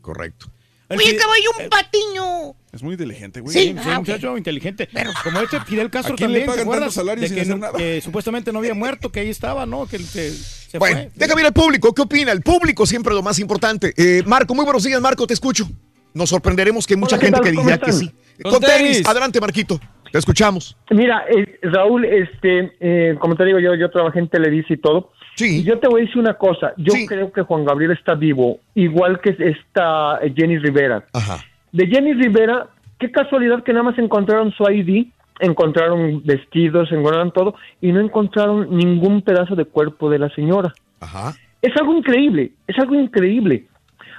Correcto. 0.00 0.46
Oye, 0.90 1.16
caballo, 1.16 1.50
un 1.62 1.68
patiño. 1.70 2.56
Es 2.72 2.82
muy 2.82 2.92
inteligente, 2.92 3.40
güey. 3.40 3.52
Sí, 3.56 3.74
sí, 3.82 3.88
ah, 3.90 4.00
muchacho 4.00 4.36
inteligente. 4.36 4.88
Como 5.22 5.40
este 5.40 5.60
Fidel 5.60 5.90
Castro 5.90 6.14
¿A 6.14 6.16
quién 6.16 6.32
le 6.32 6.40
también, 6.40 6.58
¿te 6.58 6.64
pagan 6.66 6.80
tantos 6.80 6.94
salarios 6.94 7.22
De 7.22 7.28
sin 7.28 7.34
que, 7.36 7.40
hacer 7.42 7.54
no- 7.56 7.66
nada? 7.66 7.78
que 7.78 8.00
supuestamente 8.02 8.52
no 8.52 8.58
había 8.58 8.74
muerto, 8.74 9.10
que 9.10 9.20
ahí 9.20 9.30
estaba, 9.30 9.64
¿no? 9.64 9.86
Que, 9.86 9.98
que 9.98 10.30
se 10.32 10.78
Bueno, 10.78 10.96
fue. 11.02 11.10
déjame 11.14 11.40
ir 11.42 11.46
al 11.46 11.52
público. 11.52 11.94
¿Qué 11.94 12.02
opina? 12.02 12.32
El 12.32 12.42
público 12.42 12.84
siempre 12.86 13.12
es 13.12 13.16
lo 13.16 13.22
más 13.22 13.38
importante. 13.38 13.94
Eh, 13.96 14.22
Marco, 14.26 14.54
muy 14.54 14.64
buenos 14.64 14.82
días, 14.84 15.00
Marco, 15.00 15.26
te 15.26 15.34
escucho. 15.34 15.68
Nos 16.12 16.28
sorprenderemos 16.30 16.86
que 16.86 16.94
hay 16.94 17.00
mucha 17.00 17.16
Hola, 17.16 17.20
¿qué 17.20 17.26
gente 17.26 17.38
tal? 17.40 17.50
que 17.50 17.56
¿Cómo 17.56 17.68
diga 17.70 17.78
que 17.84 17.92
sí. 17.92 18.10
Con 18.42 18.52
Con 18.52 18.60
tenis. 18.60 18.92
tenis. 18.92 19.06
Adelante, 19.08 19.40
Marquito. 19.40 19.80
Te 20.14 20.18
escuchamos. 20.18 20.76
Mira, 20.90 21.24
eh, 21.28 21.58
Raúl, 21.62 22.04
este, 22.04 22.72
eh, 22.78 23.16
como 23.18 23.34
te 23.34 23.44
digo, 23.46 23.58
yo, 23.58 23.74
yo 23.74 23.90
trabajé 23.90 24.20
en 24.20 24.28
Televisa 24.28 24.72
y 24.72 24.76
todo. 24.76 25.10
Sí. 25.34 25.58
Y 25.58 25.64
yo 25.64 25.80
te 25.80 25.88
voy 25.88 26.02
a 26.02 26.04
decir 26.04 26.18
una 26.18 26.34
cosa. 26.34 26.72
Yo 26.76 26.92
creo 27.08 27.32
que 27.32 27.42
Juan 27.42 27.64
Gabriel 27.64 27.90
está 27.90 28.14
vivo, 28.14 28.60
igual 28.76 29.20
que 29.20 29.30
esta 29.30 30.20
eh, 30.22 30.32
Jenny 30.36 30.58
Rivera. 30.58 31.04
Ajá. 31.12 31.44
De 31.72 31.88
Jenny 31.88 32.14
Rivera, 32.14 32.68
qué 33.00 33.10
casualidad 33.10 33.64
que 33.64 33.72
nada 33.72 33.86
más 33.86 33.98
encontraron 33.98 34.52
su 34.52 34.62
ID, 34.62 35.08
encontraron 35.40 36.22
vestidos, 36.24 36.92
encontraron 36.92 37.32
todo, 37.32 37.56
y 37.80 37.90
no 37.90 37.98
encontraron 37.98 38.70
ningún 38.70 39.20
pedazo 39.20 39.56
de 39.56 39.64
cuerpo 39.64 40.10
de 40.10 40.20
la 40.20 40.32
señora. 40.36 40.72
Ajá. 41.00 41.34
Es 41.60 41.76
algo 41.76 41.92
increíble, 41.92 42.52
es 42.68 42.78
algo 42.78 42.94
increíble. 42.94 43.64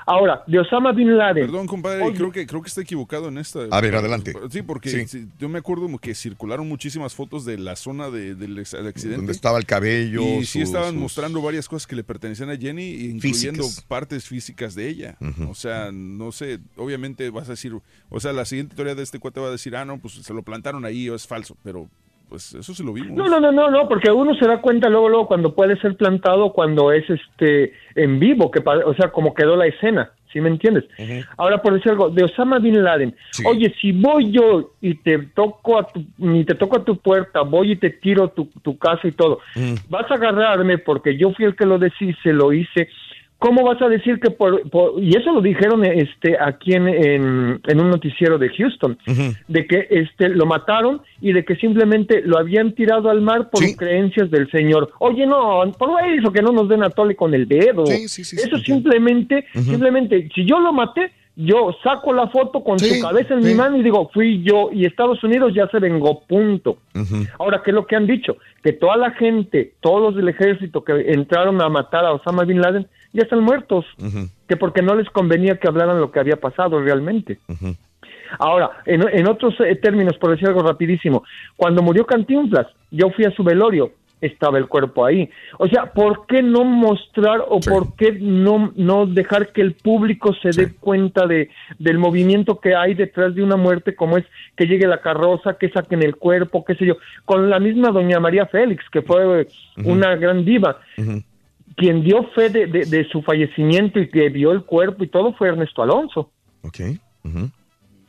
Ahora, 0.08 0.43
de 0.45 0.59
Osama 0.59 0.92
Bin 0.92 1.17
Laden. 1.17 1.45
Perdón, 1.48 1.66
compadre, 1.67 2.14
creo 2.14 2.32
que 2.32 2.45
creo 2.45 2.61
que 2.61 2.67
está 2.67 2.82
equivocado 2.82 3.27
en 3.30 3.40
esta. 3.40 3.61
A 3.72 3.82
ver, 3.82 3.95
adelante. 3.95 4.34
Sí, 4.51 4.61
porque 4.61 4.90
Sí. 4.90 5.08
sí, 5.08 5.27
yo 5.40 5.50
me 5.50 5.58
acuerdo 5.59 5.88
que 5.98 6.14
circularon 6.14 6.67
muchísimas 6.67 7.16
fotos 7.16 7.43
de 7.45 7.58
la 7.58 7.75
zona 7.75 8.09
de- 8.11 8.35
del 8.35 8.59
accidente. 8.59 9.16
Donde 9.16 9.32
estaba 9.32 9.58
el 9.58 9.66
cabello. 9.66 10.22
Y 10.40 10.45
sí 10.45 10.61
estaban 10.61 10.92
sus- 10.92 11.00
mostrando 11.01 11.42
varias 11.42 11.67
cosas 11.67 11.88
que 11.88 11.95
le 11.95 12.03
pertenecían 12.03 12.50
a 12.51 12.58
Jenny, 12.58 12.88
incluyendo 13.06 13.64
Físicas. 13.64 13.85
partes 13.85 14.25
físicas 14.27 14.75
de 14.75 14.90
ella. 14.90 15.17
O 15.50 15.56
sea, 15.56 15.92
no 15.92 16.32
sé, 16.32 16.59
obviamente 16.77 17.30
vas 17.32 17.48
a 17.48 17.51
decir, 17.53 17.74
o 18.09 18.19
sea, 18.19 18.32
la 18.32 18.45
siguiente 18.45 18.75
teoría 18.75 18.93
de 18.95 19.01
este 19.03 19.17
cuate 19.19 19.40
va 19.40 19.48
a 19.48 19.51
decir, 19.51 19.75
ah, 19.75 19.85
no, 19.85 19.98
pues 19.98 20.14
se 20.14 20.34
lo 20.34 20.43
plantaron 20.43 20.85
ahí 20.85 21.09
o 21.09 21.16
es 21.16 21.25
falso, 21.25 21.58
pero 21.64 21.90
pues 22.30 22.54
eso 22.54 22.74
sí 22.74 22.84
lo 22.84 22.94
vimos. 22.94 23.12
No, 23.12 23.28
no, 23.28 23.40
no, 23.40 23.52
no, 23.52 23.70
no, 23.70 23.88
porque 23.88 24.12
uno 24.12 24.36
se 24.36 24.48
da 24.48 24.62
cuenta 24.62 24.90
luego, 24.90 25.10
luego 25.10 25.28
cuando 25.28 25.54
puede 25.54 25.80
ser 25.80 25.95
plantado, 25.95 26.54
cuando 26.54 26.92
es 26.92 27.04
este 27.10 27.74
en 27.95 28.20
vivo, 28.20 28.52
que 28.52 28.60
o 28.60 28.94
sea, 28.95 29.12
como 29.12 29.34
quedó 29.34 29.56
la 29.56 29.68
escena, 29.68 30.12
¿sí 30.32 30.42
me 30.42 30.50
entiendes? 30.50 30.84
Ahora, 31.38 31.62
por 31.62 31.74
decir 31.74 31.92
algo, 31.92 32.10
de 32.10 32.26
Osama 32.26 32.60
Bin 32.60 32.84
Laden, 32.84 33.16
oye, 33.45 33.74
si 33.80 33.94
voy 33.94 34.32
yo 34.32 34.72
y 34.82 34.95
te 34.95 35.18
toco 35.34 35.80
a 35.80 35.88
tu, 35.88 36.04
ni 36.18 36.44
te 36.44 36.56
toco 36.56 36.78
a 36.78 36.84
tu 36.84 36.98
puerta, 36.98 37.42
voy 37.42 37.72
y 37.72 37.76
te 37.78 37.92
tiro 37.92 38.28
tu, 38.30 38.50
tu 38.62 38.78
casa 38.78 39.08
y 39.08 39.14
todo, 39.14 39.40
vas 39.90 40.12
a 40.12 40.16
agarrarme 40.16 40.78
porque 40.78 41.18
yo 41.18 41.32
fui 41.32 41.45
el 41.45 41.56
que 41.56 41.66
lo 41.66 41.80
deshice, 41.80 42.34
lo 42.34 42.52
hice, 42.52 42.90
¿cómo 43.45 43.64
vas 43.64 43.80
a 43.82 43.88
decir 43.88 44.19
que 44.19 44.32
por, 44.32 44.67
por- 44.72 44.93
y 45.01 45.09
eso 45.15 45.32
lo 45.32 45.41
dijeron 45.41 45.85
este 45.85 46.35
aquí 46.40 46.74
en, 46.74 46.88
en, 46.88 47.61
en 47.64 47.80
un 47.80 47.90
noticiero 47.91 48.40
de 48.40 48.49
Houston, 48.49 48.98
de 49.48 49.67
que 49.67 49.88
este 49.91 50.30
lo 50.30 50.45
mataron 50.48 51.01
y 51.22 51.32
de 51.32 51.45
que 51.45 51.56
simplemente 51.57 52.24
lo 52.24 52.40
habían 52.40 52.74
tirado 52.74 53.09
al 53.09 53.22
mar 53.22 53.49
por 53.51 53.61
creencias 53.75 54.32
del 54.32 54.49
señor. 54.49 54.91
Oye, 54.99 55.27
no, 55.27 55.61
por 55.77 55.90
eso 56.17 56.32
que 56.32 56.41
no 56.41 56.51
nos 56.51 56.67
den 56.69 56.83
a 56.83 56.90
tole 56.90 57.15
con 57.15 57.33
el 57.35 57.48
dedo. 57.48 57.85
Sí, 57.85 58.07
sí, 58.07 58.24
sí, 58.24 58.35
eso 58.43 58.57
simplemente, 58.59 59.45
simplemente, 59.53 60.27
si 60.33 60.45
yo 60.45 60.59
lo 60.59 60.74
maté, 60.74 61.11
yo 61.35 61.75
saco 61.83 62.14
la 62.14 62.27
foto 62.27 62.64
con 62.64 62.80
su 62.80 63.01
cabeza 63.01 63.33
en 63.33 63.41
mi 63.41 63.53
mano 63.53 63.77
y 63.77 63.83
digo, 63.83 64.09
fui 64.14 64.41
yo 64.43 64.69
y 64.72 64.85
Estados 64.85 65.23
Unidos 65.23 65.53
ya 65.53 65.67
se 65.67 65.80
vengó, 65.80 66.22
punto. 66.22 66.77
Ahora, 67.39 67.61
¿qué 67.64 67.72
es 67.72 67.75
lo 67.75 67.85
que 67.85 67.95
han 67.95 68.07
dicho? 68.07 68.38
Que 68.64 68.72
toda 68.73 68.95
la 68.95 69.11
gente, 69.11 69.73
todos 69.81 70.01
los 70.01 70.15
del 70.15 70.30
ejército 70.30 70.83
que 70.83 71.11
entraron 71.11 71.61
a 71.61 71.69
matar 71.69 72.05
a 72.05 72.14
Osama 72.14 72.45
Bin 72.45 72.61
Laden, 72.61 72.88
ya 73.11 73.23
están 73.23 73.41
muertos, 73.41 73.85
que 74.47 74.55
porque 74.55 74.81
no 74.81 74.95
les 74.95 75.09
convenía 75.09 75.57
que 75.57 75.67
hablaran 75.67 75.99
lo 75.99 76.11
que 76.11 76.19
había 76.19 76.38
pasado 76.38 76.81
realmente. 76.81 77.39
Ahora, 78.39 78.72
en, 78.85 79.07
en 79.07 79.27
otros 79.27 79.53
eh, 79.59 79.75
términos, 79.75 80.17
por 80.17 80.31
decir 80.31 80.47
algo 80.47 80.64
rapidísimo, 80.64 81.23
cuando 81.55 81.81
murió 81.81 82.05
Cantinflas, 82.05 82.67
yo 82.91 83.09
fui 83.11 83.25
a 83.25 83.31
su 83.31 83.43
velorio, 83.43 83.91
estaba 84.26 84.58
el 84.58 84.68
cuerpo 84.68 85.06
ahí. 85.06 85.30
O 85.58 85.68
sea, 85.68 85.94
¿por 85.94 86.26
qué 86.28 86.42
no 86.44 86.64
mostrar 86.64 87.42
o 87.48 87.60
por 87.60 87.95
qué 87.95 88.12
no, 88.20 88.72
no 88.76 89.06
dejar 89.06 89.52
que 89.54 89.62
el 89.62 89.74
público 89.74 90.34
se 90.42 90.50
dé 90.50 90.74
cuenta 90.80 91.26
de, 91.28 91.50
del 91.80 91.98
movimiento 91.98 92.60
que 92.60 92.76
hay 92.76 92.94
detrás 92.94 93.34
de 93.36 93.44
una 93.44 93.56
muerte 93.56 93.95
como 93.95 94.18
es 94.18 94.26
que 94.56 94.66
llegue 94.68 94.88
la 94.88 95.02
carroza, 95.02 95.58
que 95.58 95.70
saquen 95.70 96.04
el 96.04 96.16
cuerpo, 96.16 96.64
qué 96.66 96.76
sé 96.76 96.86
yo? 96.86 96.95
Con 97.26 97.50
la 97.50 97.60
misma 97.60 97.90
doña 97.90 98.20
María 98.20 98.45
Félix, 98.45 98.84
que 98.92 99.02
fue 99.02 99.48
una 99.78 100.16
gran 100.16 100.44
diva. 100.45 100.80
Quien 101.76 102.04
dio 102.04 102.24
fe 102.36 102.50
de, 102.50 102.68
de- 102.68 102.86
de 102.86 103.04
su 103.10 103.22
fallecimiento 103.22 104.00
y 104.00 104.10
que 104.10 104.30
vio 104.30 104.52
el 104.52 104.64
cuerpo 104.64 105.04
y 105.04 105.08
todo 105.08 105.34
fue 105.34 105.50
Ernesto 105.50 105.84
Alonso. 105.84 106.32
Ok. 106.64 106.80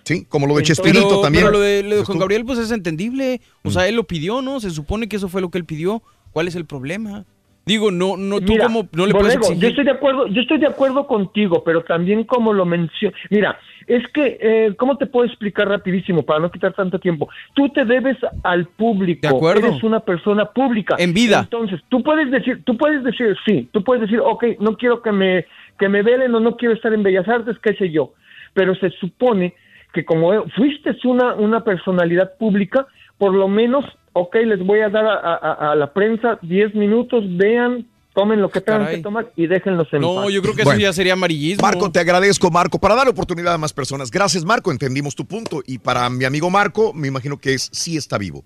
Sí, 0.07 0.25
como 0.25 0.47
lo 0.47 0.55
de 0.55 0.61
Entonces, 0.61 0.77
Chespirito 0.85 1.09
pero, 1.09 1.21
también. 1.21 1.45
Pero 1.47 1.59
lo 1.59 1.61
de, 1.61 1.83
lo 1.83 1.97
de 1.97 2.05
Juan 2.05 2.19
Gabriel, 2.21 2.45
pues 2.45 2.61
es 2.61 2.71
entendible. 2.71 3.41
O 3.65 3.71
sea, 3.71 3.89
él 3.89 3.97
lo 3.97 4.05
pidió, 4.05 4.41
¿no? 4.41 4.61
Se 4.61 4.71
supone 4.71 5.09
que 5.09 5.17
eso 5.17 5.29
fue 5.29 5.41
lo 5.41 5.51
que 5.51 5.59
él 5.59 5.65
pidió. 5.65 6.01
¿Cuál 6.31 6.47
es 6.47 6.55
el 6.55 6.65
problema? 6.65 7.25
Digo, 7.65 7.91
no, 7.91 8.17
no, 8.17 8.39
tú 8.39 8.53
Mira, 8.53 8.67
como 8.67 8.89
no 8.93 9.07
le 9.07 9.13
puedes 9.13 9.35
Borrego, 9.35 9.43
yo 9.43 9.53
exigir. 9.55 9.69
estoy 9.71 9.85
de 9.85 9.91
acuerdo, 9.91 10.29
yo 10.29 10.41
estoy 10.41 10.59
de 10.59 10.69
acuerdo 10.69 11.09
contigo, 11.09 11.65
pero 11.65 11.83
también 11.83 12.23
como 12.23 12.53
lo 12.53 12.65
menciono, 12.65 13.17
mira, 13.29 13.59
es 13.89 14.07
que 14.15 14.39
eh, 14.41 14.75
cómo 14.79 14.97
te 14.97 15.07
puedo 15.07 15.27
explicar 15.27 15.67
rapidísimo 15.69 16.23
para 16.23 16.39
no 16.39 16.53
quitar 16.53 16.75
tanto 16.75 17.01
tiempo. 17.01 17.29
Tú 17.57 17.69
te 17.71 17.85
debes 17.85 18.17
al 18.45 18.67
público, 18.67 19.23
De 19.23 19.35
acuerdo. 19.35 19.67
eres 19.67 19.83
una 19.83 19.99
persona 19.99 20.45
pública. 20.45 20.95
En 20.97 21.13
vida. 21.13 21.41
Entonces, 21.41 21.81
tú 21.89 22.05
puedes 22.05 22.31
decir, 22.31 22.63
tú 22.63 22.77
puedes 22.77 23.03
decir 23.03 23.37
sí, 23.45 23.69
tú 23.73 23.83
puedes 23.83 24.03
decir, 24.03 24.21
ok, 24.21 24.45
no 24.61 24.77
quiero 24.77 25.03
que 25.03 25.11
me 25.11 25.47
que 25.77 25.89
me 25.89 26.03
velen 26.03 26.33
o 26.37 26.39
no 26.39 26.57
quiero 26.57 26.73
estar 26.73 26.93
en 26.93 27.03
Bellas 27.03 27.27
Artes, 27.27 27.57
qué 27.61 27.75
sé 27.75 27.91
yo, 27.91 28.13
pero 28.55 28.77
se 28.77 28.91
supone 28.91 29.55
que 29.97 30.05
como 30.05 30.45
fuiste 30.57 30.91
una 31.05 31.35
una 31.35 31.65
personalidad 31.65 32.37
pública, 32.39 32.87
por 33.19 33.33
lo 33.35 33.49
menos 33.49 33.85
ok, 34.13 34.35
les 34.47 34.61
voy 34.61 34.81
a 34.81 34.89
dar 34.89 35.05
a, 35.07 35.15
a- 35.35 35.73
a 35.73 35.75
la 35.75 35.93
prensa 35.93 36.39
10 36.43 36.75
minutos, 36.75 37.23
vean, 37.37 37.87
tomen 38.15 38.41
lo 38.41 38.49
que 38.49 38.61
tengan 38.63 38.83
Caray. 38.85 38.97
que 38.97 39.03
tomar 39.03 39.27
y 39.37 39.47
déjenlos 39.47 39.89
en 39.93 40.01
No, 40.01 40.15
paz. 40.17 40.33
yo 40.33 40.41
creo 40.43 40.55
que 40.55 40.63
eso 40.63 40.75
ya 40.79 40.93
sería 40.93 41.13
amarillismo. 41.13 41.63
Marco, 41.63 41.91
te 41.93 42.01
agradezco, 42.01 42.51
Marco, 42.51 42.79
para 42.79 42.95
dar 42.95 43.09
oportunidad 43.09 43.53
a 43.55 43.59
más 43.59 43.73
personas. 43.75 44.11
Gracias, 44.11 44.43
Marco, 44.45 44.71
entendimos 44.71 45.15
tu 45.15 45.27
punto. 45.27 45.63
Y 45.67 45.79
para 45.79 46.09
mi 46.09 46.25
amigo 46.25 46.49
Marco, 46.49 46.93
me 46.95 47.09
imagino 47.09 47.37
que 47.39 47.53
es 47.55 47.69
sí 47.73 47.97
está 47.99 48.17
vivo. 48.17 48.43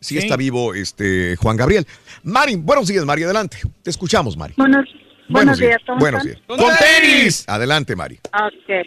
Sí, 0.00 0.16
Sí. 0.16 0.18
está 0.18 0.36
vivo 0.36 0.74
este 0.74 1.36
Juan 1.36 1.56
Gabriel. 1.56 1.86
Mari, 2.22 2.56
buenos 2.56 2.86
días, 2.88 3.04
Mari, 3.06 3.22
adelante. 3.22 3.56
Te 3.82 3.88
escuchamos, 3.90 4.36
Mari. 4.36 4.52
Buenos, 4.58 4.84
buenos 5.30 5.58
días, 5.58 5.78
¿cómo 5.86 5.98
Buenos 5.98 6.22
días. 6.24 6.38
¡Con 6.46 6.58
tenis! 6.58 7.44
Adelante, 7.48 7.96
Mari. 7.96 8.16
Ok. 8.34 8.86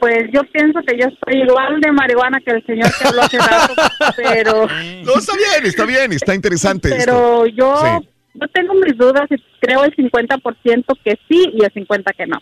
Pues 0.00 0.30
yo 0.32 0.40
pienso 0.52 0.80
que 0.86 0.96
yo 0.98 1.06
estoy 1.08 1.42
igual 1.42 1.80
de 1.80 1.92
marihuana 1.92 2.40
que 2.40 2.52
el 2.52 2.64
señor 2.66 2.90
que 2.98 3.06
habló 3.08 3.22
hace 3.22 3.38
rato, 3.38 3.74
pero... 4.16 4.66
No, 5.04 5.14
está 5.18 5.32
bien, 5.36 5.66
está 5.66 5.84
bien, 5.84 6.12
está 6.12 6.34
interesante 6.34 6.88
Pero 6.88 7.44
esto. 7.44 7.56
yo, 7.56 7.76
Sí. 7.76 8.08
yo 8.34 8.48
tengo 8.48 8.74
mis 8.74 8.96
dudas 8.96 9.26
y 9.30 9.36
creo 9.60 9.84
el 9.84 9.94
50% 9.94 10.84
que 11.04 11.18
sí 11.28 11.50
y 11.54 11.62
el 11.64 11.72
50% 11.72 12.14
que 12.16 12.26
no. 12.26 12.38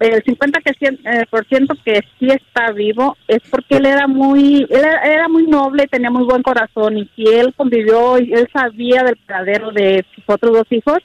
el 0.00 0.22
50 0.24 0.60
que 0.60 0.72
cien- 0.72 0.98
eh, 1.04 1.24
por 1.30 1.46
ciento 1.46 1.74
que 1.84 2.00
sí 2.18 2.26
está 2.28 2.72
vivo 2.72 3.16
es 3.28 3.38
porque 3.50 3.76
él 3.76 3.86
era 3.86 4.06
muy 4.08 4.66
él 4.68 4.80
era, 4.84 5.00
era 5.02 5.28
muy 5.28 5.46
noble, 5.46 5.86
tenía 5.86 6.10
muy 6.10 6.24
buen 6.24 6.42
corazón 6.42 6.98
y 6.98 7.08
si 7.14 7.24
él 7.26 7.54
convivió 7.56 8.18
y 8.18 8.32
él 8.34 8.48
sabía 8.52 9.02
del 9.04 9.16
paradero 9.26 9.70
de 9.70 10.04
sus 10.14 10.24
otros 10.26 10.52
dos 10.54 10.66
hijos, 10.70 10.98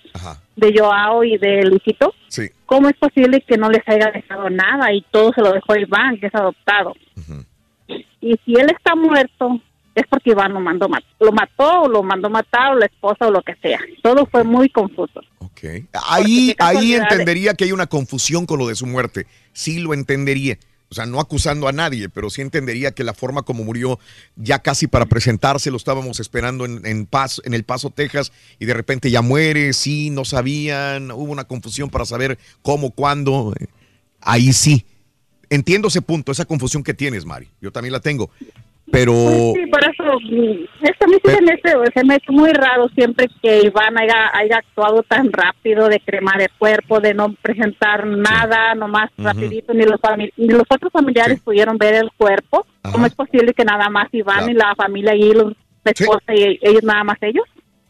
de 0.56 0.74
Joao 0.78 1.24
y 1.24 1.38
de 1.38 1.64
Luisito, 1.64 2.14
Sí. 2.28 2.50
¿Cómo 2.68 2.88
es 2.90 2.96
posible 2.98 3.42
que 3.42 3.58
no 3.58 3.70
les 3.72 3.82
haya 3.88 4.12
dejado 4.12 4.50
nada 4.52 4.94
y 4.94 5.02
todo 5.10 5.34
se 5.34 5.42
lo 5.42 5.52
dejó 5.52 5.76
Iván, 5.76 6.20
que 6.20 6.28
es 6.28 6.36
adoptado? 6.36 6.94
Y 8.22 8.36
si 8.46 8.54
él 8.54 8.70
está 8.70 8.96
muerto, 8.96 9.60
es 9.96 10.04
porque 10.08 10.32
Iván 10.32 10.54
lo 10.54 10.60
mandó 10.60 10.88
mat- 10.88 11.04
lo 11.20 11.32
mató 11.32 11.82
o 11.84 11.88
lo 11.90 12.04
mandó 12.04 12.30
matar 12.30 12.74
o 12.74 12.76
la 12.76 12.86
esposa 12.86 13.28
o 13.28 13.32
lo 13.32 13.42
que 13.42 13.56
sea. 13.56 13.80
Todo 14.04 14.26
fue 14.28 14.44
muy 14.44 14.70
confuso. 14.70 15.22
Ahí, 16.08 16.54
casualidad 16.56 16.68
ahí 16.68 16.88
de- 16.92 16.96
entendería 16.98 17.54
que 17.56 17.64
hay 17.64 17.72
una 17.72 17.88
confusión 17.88 18.46
con 18.46 18.60
lo 18.60 18.68
de 18.68 18.76
su 18.76 18.86
muerte. 18.86 19.26
Sí 19.54 19.80
lo 19.80 19.94
entendería. 19.96 20.58
O 20.90 20.96
sea, 20.96 21.06
no 21.06 21.20
acusando 21.20 21.68
a 21.68 21.72
nadie, 21.74 22.08
pero 22.08 22.30
sí 22.30 22.42
entendería 22.42 22.92
que 22.92 23.04
la 23.04 23.14
forma 23.14 23.42
como 23.44 23.64
murió, 23.66 24.00
ya 24.38 24.60
casi 24.60 24.88
para 24.88 25.06
presentarse, 25.06 25.70
lo 25.70 25.76
estábamos 25.78 26.20
esperando 26.22 26.64
en, 26.66 26.86
en, 26.86 27.06
Paso- 27.06 27.42
en 27.44 27.54
El 27.54 27.64
Paso, 27.66 27.90
Texas, 27.90 28.32
y 28.58 28.66
de 28.66 28.74
repente 28.74 29.12
ya 29.12 29.22
muere, 29.22 29.74
sí, 29.74 30.10
no 30.10 30.24
sabían, 30.24 31.12
hubo 31.12 31.32
una 31.32 31.44
confusión 31.44 31.90
para 31.90 32.06
saber 32.06 32.38
cómo, 32.62 32.92
cuándo. 32.92 33.54
eh, 33.60 33.68
Ahí 34.22 34.54
sí. 34.54 34.86
Entiendo 35.50 35.88
ese 35.90 36.02
punto, 36.02 36.32
esa 36.32 36.46
confusión 36.46 36.84
que 36.84 36.94
tienes, 36.94 37.26
Mari. 37.26 37.50
Yo 37.62 37.72
también 37.72 37.94
la 37.94 38.00
tengo. 38.02 38.30
Pero... 38.92 39.14
Sí, 39.54 39.66
por 39.70 39.84
eso, 39.84 40.20
mm, 40.32 40.86
esto 40.86 41.06
a 41.06 41.08
mí 41.08 41.16
sí 41.24 41.32
se 41.32 41.42
me, 41.42 41.52
hace, 41.54 41.92
se 41.94 42.06
me 42.06 42.16
hace 42.16 42.32
muy 42.32 42.52
raro 42.54 42.88
siempre 42.96 43.28
que 43.42 43.62
Iván 43.64 43.98
haya, 44.00 44.32
haya 44.34 44.58
actuado 44.58 45.04
tan 45.04 45.32
rápido 45.32 45.90
de 45.90 46.00
cremar 46.00 46.42
el 46.42 46.50
cuerpo, 46.58 47.00
de 47.02 47.14
no 47.14 47.34
presentar 47.42 48.08
nada, 48.08 48.76
nomás 48.76 49.10
Ujú. 49.18 49.28
rapidito, 49.28 49.74
ni 49.74 49.84
los, 49.84 50.00
ni 50.38 50.48
los 50.48 50.64
otros 50.70 50.92
familiares 50.94 51.40
pudieron 51.42 51.78
ver 51.78 51.96
el 51.96 52.10
cuerpo. 52.18 52.66
¿Cómo 52.92 53.06
es 53.06 53.14
posible 53.14 53.54
que 53.54 53.66
nada 53.66 53.90
más 53.90 54.08
Iván 54.14 54.38
Claro. 54.38 54.52
y 54.52 54.56
la 54.56 54.74
familia 54.76 55.14
y 55.16 55.34
los, 55.34 55.54
la 55.84 55.92
esposa 55.92 56.34
y 56.34 56.58
ellos 56.62 56.84
nada 56.84 57.04
más 57.04 57.18
ellos? 57.22 57.44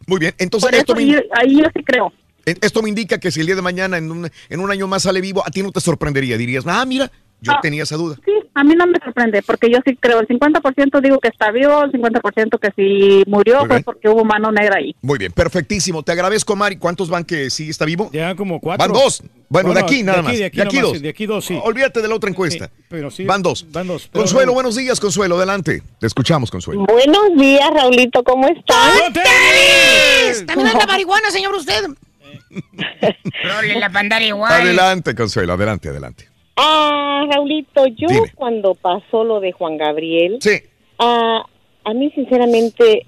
Muy 0.07 0.19
bien, 0.19 0.33
entonces 0.39 0.67
Por 0.69 0.75
esto 0.79 0.93
eso 0.93 1.01
me, 1.05 1.11
yo- 1.13 1.19
ahí 1.33 1.57
yo 1.59 1.65
sí 1.75 1.83
creo. 1.83 2.11
esto 2.45 2.81
me 2.81 2.89
indica 2.89 3.19
que 3.19 3.29
si 3.29 3.41
el 3.41 3.45
día 3.45 3.55
de 3.55 3.61
mañana 3.61 3.97
en 3.97 4.09
un, 4.09 4.27
en 4.49 4.59
un 4.59 4.71
año 4.71 4.87
más 4.87 5.03
sale 5.03 5.21
vivo, 5.21 5.43
a 5.45 5.51
ti 5.51 5.61
no 5.61 5.71
te 5.71 5.79
sorprendería. 5.81 6.37
Dirías, 6.37 6.63
ah, 6.65 6.83
mira, 6.87 7.11
yo 7.41 7.51
Ah. 7.53 7.59
tenía 7.61 7.83
esa 7.83 7.95
duda. 7.97 8.15
Sí, 8.25 8.31
a 8.53 8.63
mí 8.63 8.73
no 8.75 8.87
me 8.87 8.97
sorprende, 9.03 9.41
porque 9.43 9.69
yo 9.69 9.77
sí 9.85 9.95
creo, 9.95 10.19
el 10.19 10.27
50% 10.27 11.01
digo 11.01 11.19
que 11.19 11.27
está 11.27 11.51
vivo, 11.51 11.83
el 11.83 11.91
50% 11.91 12.57
que 12.59 12.71
si 12.75 13.23
murió 13.29 13.59
fue 13.59 13.67
bien. 13.69 13.83
porque 13.83 14.09
hubo 14.09 14.25
mano 14.25 14.51
negra 14.51 14.77
ahí. 14.79 14.95
Muy 15.01 15.17
bien, 15.19 15.31
perfectísimo. 15.31 16.01
Te 16.03 16.11
agradezco, 16.11 16.55
Mari. 16.55 16.77
¿Cuántos 16.77 17.09
van 17.09 17.23
que 17.23 17.49
sí 17.49 17.69
está 17.69 17.85
vivo? 17.85 18.09
Ya 18.11 18.35
como 18.35 18.59
cuatro. 18.59 18.85
Van 18.87 18.93
dos. 18.93 19.21
Bueno, 19.49 19.73
de 19.73 19.79
aquí 19.79 19.97
de 19.97 20.03
nada 20.03 20.19
aquí, 20.19 20.27
más. 20.27 20.37
de 20.39 20.45
aquí 20.45 20.57
nomás, 20.57 20.81
dos. 20.81 20.91
sí, 20.93 20.99
de 21.03 21.09
aquí 21.09 21.25
dos, 21.25 21.45
sí. 21.45 21.59
Olvídate 21.63 22.01
de 22.01 22.07
la 22.09 22.15
otra 22.15 22.29
encuesta. 22.29 22.69
Pero 22.89 23.09
sí, 23.11 23.23
van 23.23 23.41
dos. 23.41 23.65
van 23.71 23.87
dos. 23.87 24.09
Consuelo, 24.11 24.47
no- 24.47 24.53
buenos 24.55 24.75
días, 24.75 24.99
Consuelo. 24.99 25.37
Adelante. 25.37 25.81
Te 25.99 26.07
escuchamos, 26.07 26.51
Consuelo. 26.51 26.85
Buenos 26.85 27.37
días, 27.37 27.69
Raulito, 27.73 28.23
¿cómo 28.23 28.47
estás? 28.47 28.93
También 30.45 30.67
anda 30.67 30.85
marihuana, 30.87 31.31
señor, 31.31 31.53
usted. 31.55 31.85
Role 33.43 33.79
la. 33.79 33.87
Adelante, 34.47 35.15
Consuelo. 35.15 35.53
Adelante, 35.53 35.89
adelante. 35.89 36.26
Ah, 36.57 37.25
Raulito, 37.31 37.85
yo 37.87 38.07
Dime. 38.09 38.31
cuando 38.35 38.73
pasó 38.73 39.23
lo 39.23 39.39
de 39.39 39.51
Juan 39.51 39.77
Gabriel, 39.77 40.37
sí. 40.39 40.57
ah, 40.99 41.43
a 41.83 41.93
mí 41.93 42.09
sinceramente 42.15 43.05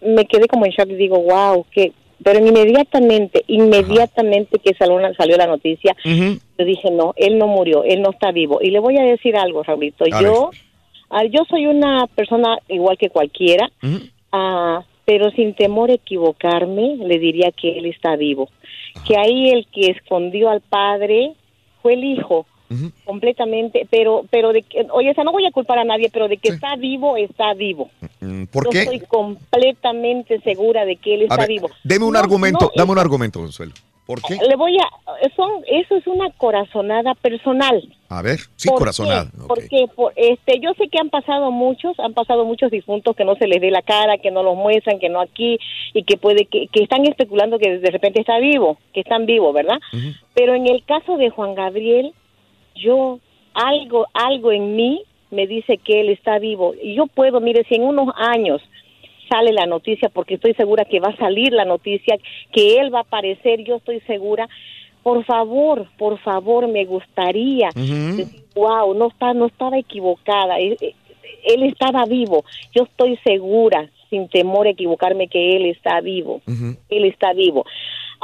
me 0.00 0.24
quedé 0.26 0.46
como 0.48 0.66
en 0.66 0.72
shock 0.72 0.88
y 0.90 0.94
digo, 0.94 1.18
wow, 1.20 1.64
que 1.70 1.92
pero 2.22 2.38
inmediatamente, 2.38 3.44
inmediatamente 3.48 4.58
que 4.58 4.74
salió, 4.74 4.98
la- 4.98 5.12
salió 5.14 5.36
la 5.36 5.46
noticia, 5.46 5.94
yo 6.04 6.64
dije, 6.64 6.90
no, 6.90 7.12
él 7.16 7.36
no 7.38 7.48
murió, 7.48 7.84
él 7.84 8.00
no 8.00 8.10
está 8.10 8.30
vivo. 8.32 8.60
Y 8.62 8.70
le 8.70 8.78
voy 8.78 8.96
a 8.98 9.02
decir 9.02 9.36
algo, 9.36 9.62
Raulito, 9.62 10.04
A 10.10 10.22
yo, 10.22 10.50
ah, 11.10 11.24
yo 11.24 11.44
soy 11.50 11.66
una 11.66 12.06
persona 12.06 12.58
igual 12.68 12.96
que 12.96 13.10
cualquiera, 13.10 13.70
ah, 14.32 14.84
pero 15.04 15.30
sin 15.32 15.54
temor 15.54 15.90
a 15.90 15.94
equivocarme, 15.94 16.96
le 16.96 17.18
diría 17.18 17.50
que 17.52 17.76
él 17.78 17.86
está 17.86 18.16
vivo. 18.16 18.48
Que 19.06 19.18
ahí 19.18 19.50
el 19.50 19.66
que 19.66 19.90
escondió 19.90 20.48
al 20.48 20.62
padre 20.62 21.32
fue 21.82 21.92
el 21.94 22.04
hijo, 22.04 22.46
completamente, 23.04 23.86
pero, 23.90 24.24
pero 24.30 24.52
de 24.52 24.62
que, 24.62 24.86
oye, 24.92 25.10
o 25.10 25.14
sea, 25.14 25.24
no 25.24 25.32
voy 25.32 25.46
a 25.46 25.50
culpar 25.52 25.78
a 25.78 25.84
nadie, 25.84 26.10
pero 26.12 26.28
de 26.28 26.36
que 26.38 26.48
está 26.48 26.76
vivo, 26.76 27.16
está 27.16 27.54
vivo. 27.54 27.90
Mm, 28.20 28.44
¿Por 28.46 28.64
Yo 28.64 28.70
qué? 28.70 28.80
estoy 28.82 29.00
completamente 29.00 30.40
segura 30.40 30.84
de 30.84 30.96
que 30.96 31.14
él 31.14 31.22
A 31.22 31.24
está 31.24 31.36
ver, 31.38 31.48
vivo. 31.48 31.70
deme 31.82 32.04
un 32.04 32.12
No, 32.14 32.18
argumento, 32.18 32.66
no, 32.66 32.70
dame 32.76 32.92
un 32.92 32.98
argumento, 32.98 33.40
Consuelo. 33.40 33.72
¿Por 34.06 34.20
qué? 34.20 34.36
Le 34.46 34.54
voy 34.56 34.76
a, 34.76 34.86
son, 35.34 35.50
eso 35.66 35.96
es 35.96 36.06
una 36.06 36.28
corazonada 36.32 37.14
personal. 37.14 37.82
A 38.10 38.20
ver, 38.20 38.38
sí, 38.54 38.68
¿Por 38.68 38.80
corazonada. 38.80 39.30
qué? 39.30 39.38
Porque 39.48 39.86
por, 39.96 40.12
este, 40.14 40.60
yo 40.60 40.74
sé 40.74 40.88
que 40.88 40.98
han 40.98 41.08
pasado 41.08 41.50
muchos, 41.50 41.98
han 41.98 42.12
pasado 42.12 42.44
muchos 42.44 42.70
difuntos 42.70 43.16
que 43.16 43.24
no 43.24 43.34
se 43.36 43.46
les 43.46 43.62
dé 43.62 43.70
la 43.70 43.80
cara, 43.80 44.18
que 44.18 44.30
no 44.30 44.42
los 44.42 44.56
muestran, 44.56 44.98
que 44.98 45.08
no 45.08 45.22
aquí, 45.22 45.58
y 45.94 46.02
que 46.04 46.18
puede, 46.18 46.44
que, 46.44 46.66
que 46.70 46.82
están 46.82 47.06
especulando 47.06 47.58
que 47.58 47.78
de 47.78 47.90
repente 47.90 48.20
está 48.20 48.38
vivo, 48.38 48.76
que 48.92 49.00
están 49.00 49.24
vivos, 49.24 49.54
¿verdad? 49.54 49.78
Pero 50.34 50.54
en 50.54 50.66
el 50.66 50.84
caso 50.84 51.16
de 51.16 51.30
Juan 51.30 51.54
Gabriel, 51.54 52.12
yo, 52.74 53.20
algo, 53.54 54.06
algo 54.12 54.52
en 54.52 54.76
mí 54.76 55.02
me 55.30 55.46
dice 55.46 55.78
que 55.78 56.00
él 56.00 56.10
está 56.10 56.38
vivo. 56.38 56.74
Y 56.80 56.94
yo 56.94 57.06
puedo, 57.06 57.40
mire, 57.40 57.64
si 57.68 57.74
en 57.74 57.82
unos 57.82 58.14
años 58.16 58.62
sale 59.28 59.52
la 59.52 59.66
noticia, 59.66 60.08
porque 60.08 60.34
estoy 60.34 60.54
segura 60.54 60.84
que 60.84 61.00
va 61.00 61.08
a 61.08 61.16
salir 61.16 61.52
la 61.52 61.64
noticia, 61.64 62.18
que 62.52 62.78
él 62.78 62.94
va 62.94 62.98
a 62.98 63.02
aparecer, 63.02 63.64
yo 63.64 63.76
estoy 63.76 64.00
segura. 64.00 64.48
Por 65.02 65.24
favor, 65.24 65.88
por 65.98 66.18
favor, 66.20 66.68
me 66.68 66.84
gustaría 66.84 67.68
decir, 67.74 68.26
wow, 68.54 68.94
no 68.94 69.08
está, 69.08 69.34
no 69.34 69.46
estaba 69.46 69.78
equivocada, 69.78 70.58
él, 70.58 70.78
él 71.44 71.62
estaba 71.64 72.04
vivo. 72.06 72.44
Yo 72.74 72.84
estoy 72.84 73.18
segura, 73.24 73.90
sin 74.08 74.28
temor 74.28 74.66
a 74.66 74.70
equivocarme, 74.70 75.28
que 75.28 75.56
él 75.56 75.66
está 75.66 76.00
vivo. 76.00 76.40
Él 76.88 77.04
está 77.04 77.32
vivo. 77.34 77.64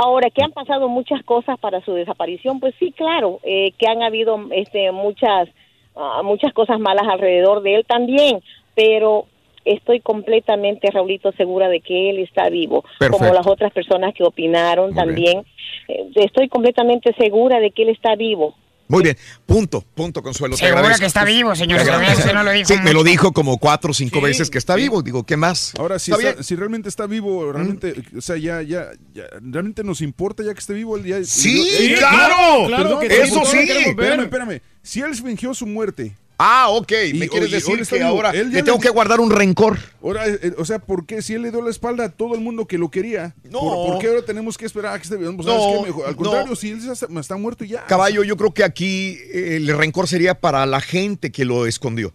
Ahora, 0.02 0.30
que 0.30 0.42
han 0.42 0.52
pasado 0.52 0.88
muchas 0.88 1.22
cosas 1.24 1.58
para 1.58 1.84
su 1.84 1.92
desaparición, 1.92 2.58
pues 2.58 2.74
sí, 2.78 2.90
claro, 2.92 3.38
eh, 3.42 3.72
que 3.76 3.86
han 3.86 4.02
habido 4.02 4.40
este, 4.50 4.90
muchas, 4.92 5.50
ah, 5.94 6.22
muchas 6.24 6.54
cosas 6.54 6.80
malas 6.80 7.06
alrededor 7.06 7.60
de 7.60 7.74
él 7.74 7.84
también, 7.86 8.40
pero 8.74 9.26
estoy 9.66 10.00
completamente, 10.00 10.90
Raulito, 10.90 11.32
segura 11.32 11.68
de 11.68 11.80
que 11.80 12.08
él 12.08 12.18
está 12.20 12.48
vivo, 12.48 12.82
Perfecto. 12.98 13.18
como 13.18 13.34
las 13.34 13.46
otras 13.46 13.72
personas 13.72 14.14
que 14.14 14.24
opinaron 14.24 14.94
también. 14.94 15.44
Eh, 15.86 16.06
estoy 16.14 16.48
completamente 16.48 17.12
segura 17.18 17.60
de 17.60 17.70
que 17.70 17.82
él 17.82 17.90
está 17.90 18.14
vivo. 18.14 18.54
Muy 18.90 19.04
bien, 19.04 19.16
punto, 19.46 19.80
punto, 19.94 20.20
Consuelo. 20.22 20.56
te 20.56 20.60
Segura 20.62 20.80
agradezco. 20.80 21.00
que 21.00 21.06
está 21.06 21.24
vivo, 21.24 21.54
señor. 21.54 21.80
Te. 21.80 22.12
Eso 22.12 22.32
no 22.34 22.42
lo 22.42 22.50
dijo 22.50 22.66
Sí, 22.68 22.74
me 22.82 22.92
lo 22.92 23.04
dijo 23.04 23.32
como 23.32 23.56
cuatro 23.58 23.92
o 23.92 23.94
cinco 23.94 24.20
veces 24.20 24.50
que 24.50 24.58
está 24.58 24.74
vivo. 24.74 25.00
Digo, 25.02 25.24
¿qué 25.24 25.36
más? 25.36 25.72
Ahora, 25.78 25.98
si, 26.00 26.10
¿Está 26.10 26.42
si 26.42 26.56
realmente 26.56 26.88
está 26.88 27.06
vivo, 27.06 27.52
realmente, 27.52 27.94
o 28.16 28.20
sea, 28.20 28.36
ya, 28.36 28.62
ya, 28.62 28.88
ya, 29.14 29.24
realmente 29.40 29.84
nos 29.84 30.00
importa 30.00 30.42
ya 30.42 30.52
que 30.52 30.58
esté 30.58 30.74
vivo 30.74 30.96
el 30.96 31.04
día. 31.04 31.24
Sí, 31.24 31.68
el- 31.78 31.98
claro, 31.98 32.66
claro 32.66 32.98
que 32.98 33.06
perdón, 33.08 33.28
sí, 33.28 33.36
eso 33.36 33.44
sí. 33.46 33.58
Espérame, 33.88 34.22
espérame. 34.22 34.60
Si 34.82 35.00
él 35.00 35.14
fingió 35.14 35.54
su 35.54 35.66
muerte. 35.66 36.16
Ah, 36.42 36.70
ok. 36.70 36.90
Me 37.14 37.26
Y, 37.26 37.28
quieres 37.28 37.48
oye, 37.48 37.56
decir 37.56 37.86
que 37.86 37.96
vivo. 37.98 38.08
ahora 38.08 38.32
le 38.32 38.62
tengo 38.62 38.78
le- 38.78 38.82
que 38.82 38.88
guardar 38.88 39.20
un 39.20 39.30
rencor. 39.30 39.78
Ahora, 40.02 40.26
eh, 40.26 40.54
o 40.56 40.64
sea, 40.64 40.78
¿por 40.78 41.04
qué? 41.04 41.20
Si 41.20 41.34
él 41.34 41.42
le 41.42 41.50
dio 41.50 41.60
la 41.60 41.68
espalda 41.68 42.04
a 42.04 42.08
todo 42.08 42.34
el 42.34 42.40
mundo 42.40 42.66
que 42.66 42.78
lo 42.78 42.90
quería, 42.90 43.34
No. 43.50 43.60
¿por, 43.60 43.86
por 43.92 43.98
qué 43.98 44.06
ahora 44.08 44.22
tenemos 44.22 44.56
que 44.56 44.64
esperar 44.64 44.94
a 44.94 44.96
que 44.96 45.02
esté 45.04 45.16
vivo? 45.18 45.34
Pues, 45.36 45.46
No, 45.46 45.84
Al 46.06 46.12
no. 46.12 46.16
contrario, 46.16 46.56
si 46.56 46.70
él 46.70 46.78
está, 46.90 47.06
está 47.20 47.36
muerto 47.36 47.64
y 47.64 47.68
ya. 47.68 47.84
Caballo, 47.84 48.24
yo 48.24 48.38
creo 48.38 48.54
que 48.54 48.64
aquí 48.64 49.18
eh, 49.34 49.56
el 49.56 49.68
rencor 49.76 50.08
sería 50.08 50.34
para 50.40 50.64
la 50.64 50.80
gente 50.80 51.30
que 51.30 51.44
lo 51.44 51.66
escondió. 51.66 52.14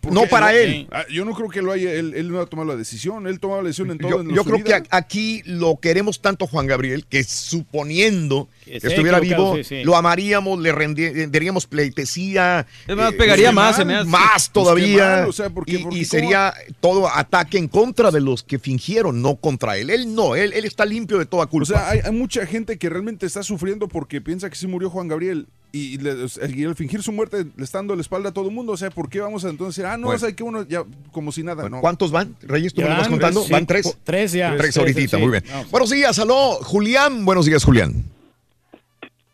¿Por 0.00 0.14
No 0.14 0.26
para 0.26 0.54
él. 0.54 0.88
Ah, 0.90 1.04
Yo 1.12 1.26
no 1.26 1.34
creo 1.34 1.50
que 1.50 1.60
lo 1.60 1.70
haya, 1.70 1.92
él, 1.92 2.14
él 2.16 2.30
no 2.32 2.40
ha 2.40 2.46
tomado 2.46 2.68
la 2.68 2.76
decisión, 2.76 3.26
él 3.26 3.38
tomó 3.38 3.56
la 3.58 3.64
decisión 3.64 3.90
en 3.90 3.98
todo. 3.98 4.10
Yo, 4.12 4.20
en 4.22 4.34
yo 4.34 4.42
creo 4.44 4.56
vida. 4.56 4.82
que 4.82 4.88
a- 4.90 4.96
aquí 4.96 5.42
lo 5.44 5.76
queremos 5.78 6.22
tanto 6.22 6.46
Juan 6.46 6.66
Gabriel 6.66 7.04
que 7.06 7.22
suponiendo 7.22 8.48
que 8.64 8.76
estuviera 8.78 9.20
vivo, 9.20 9.56
sí, 9.56 9.64
sí. 9.64 9.84
lo 9.84 9.96
amaríamos, 9.96 10.58
le 10.60 10.72
rendi- 10.74 11.12
rendiríamos 11.12 11.66
pleitesía. 11.66 12.66
Es 12.86 12.96
más, 12.96 13.12
eh, 13.12 13.16
pegaría 13.16 13.52
más, 13.52 13.76
se 13.76 13.84
me 13.84 13.94
hace. 13.96 14.08
Más 14.08 14.48
Pues 14.48 14.50
todavía. 14.52 15.08
mal, 15.20 15.28
o 15.28 15.32
sea, 15.32 15.50
porque- 15.50 15.72
y, 15.74 15.78
porque 15.78 15.98
y 15.98 16.00
cómo- 16.06 16.10
sería 16.10 16.54
todo 16.80 17.08
ataque 17.08 17.58
en 17.58 17.68
contra 17.68 18.10
de 18.10 18.20
los 18.20 18.42
que 18.42 18.58
fingieron, 18.58 19.20
no 19.22 19.36
contra 19.36 19.76
él. 19.76 19.90
Él 19.90 20.14
no, 20.14 20.34
él, 20.34 20.52
él 20.54 20.64
está 20.64 20.84
limpio 20.84 21.18
de 21.18 21.26
toda 21.26 21.46
culpa. 21.46 21.62
O 21.64 21.66
sea, 21.76 21.90
hay, 21.90 22.00
hay 22.04 22.12
mucha 22.12 22.46
gente 22.46 22.78
que 22.78 22.88
realmente 22.88 23.26
está 23.26 23.42
sufriendo 23.42 23.88
porque 23.88 24.20
piensa 24.20 24.48
que 24.48 24.56
sí 24.56 24.66
murió 24.66 24.88
Juan 24.90 25.08
Gabriel. 25.08 25.46
Y, 25.76 25.98
y 26.00 26.64
al 26.64 26.76
fingir 26.76 27.02
su 27.02 27.10
muerte 27.10 27.44
le 27.56 27.64
está 27.64 27.78
dando 27.78 27.96
la 27.96 28.00
espalda 28.00 28.28
a 28.28 28.32
todo 28.32 28.46
el 28.48 28.54
mundo. 28.54 28.70
O 28.72 28.76
sea, 28.76 28.90
¿por 28.90 29.08
qué 29.10 29.20
vamos 29.20 29.44
a 29.44 29.48
entonces 29.48 29.74
decir, 29.74 29.86
ah, 29.90 29.96
no, 29.96 30.06
Bueno. 30.06 30.16
o 30.16 30.18
sea, 30.20 30.32
que 30.32 30.44
uno 30.44 30.62
ya 30.68 30.84
como 31.10 31.32
si 31.32 31.42
nada? 31.42 31.68
no. 31.68 31.80
¿Cuántos 31.80 32.12
van? 32.12 32.36
Reyes, 32.42 32.72
tú 32.72 32.82
me 32.82 32.86
vas 32.88 33.00
van 33.00 33.10
contando. 33.10 33.40
tres, 33.40 33.50
¿Van 33.50 33.66
tres? 33.66 33.98
Tres 34.04 34.32
ya. 34.34 34.50
Tres, 34.56 34.60
Tres, 34.60 34.76
ahorita, 34.76 35.16
sí. 35.16 35.22
muy 35.22 35.32
bien. 35.32 35.42
Buenos 35.72 35.90
días, 35.90 36.16
aló. 36.20 36.58
Julián, 36.62 37.24
buenos 37.24 37.46
días, 37.46 37.64
Julián. 37.64 38.04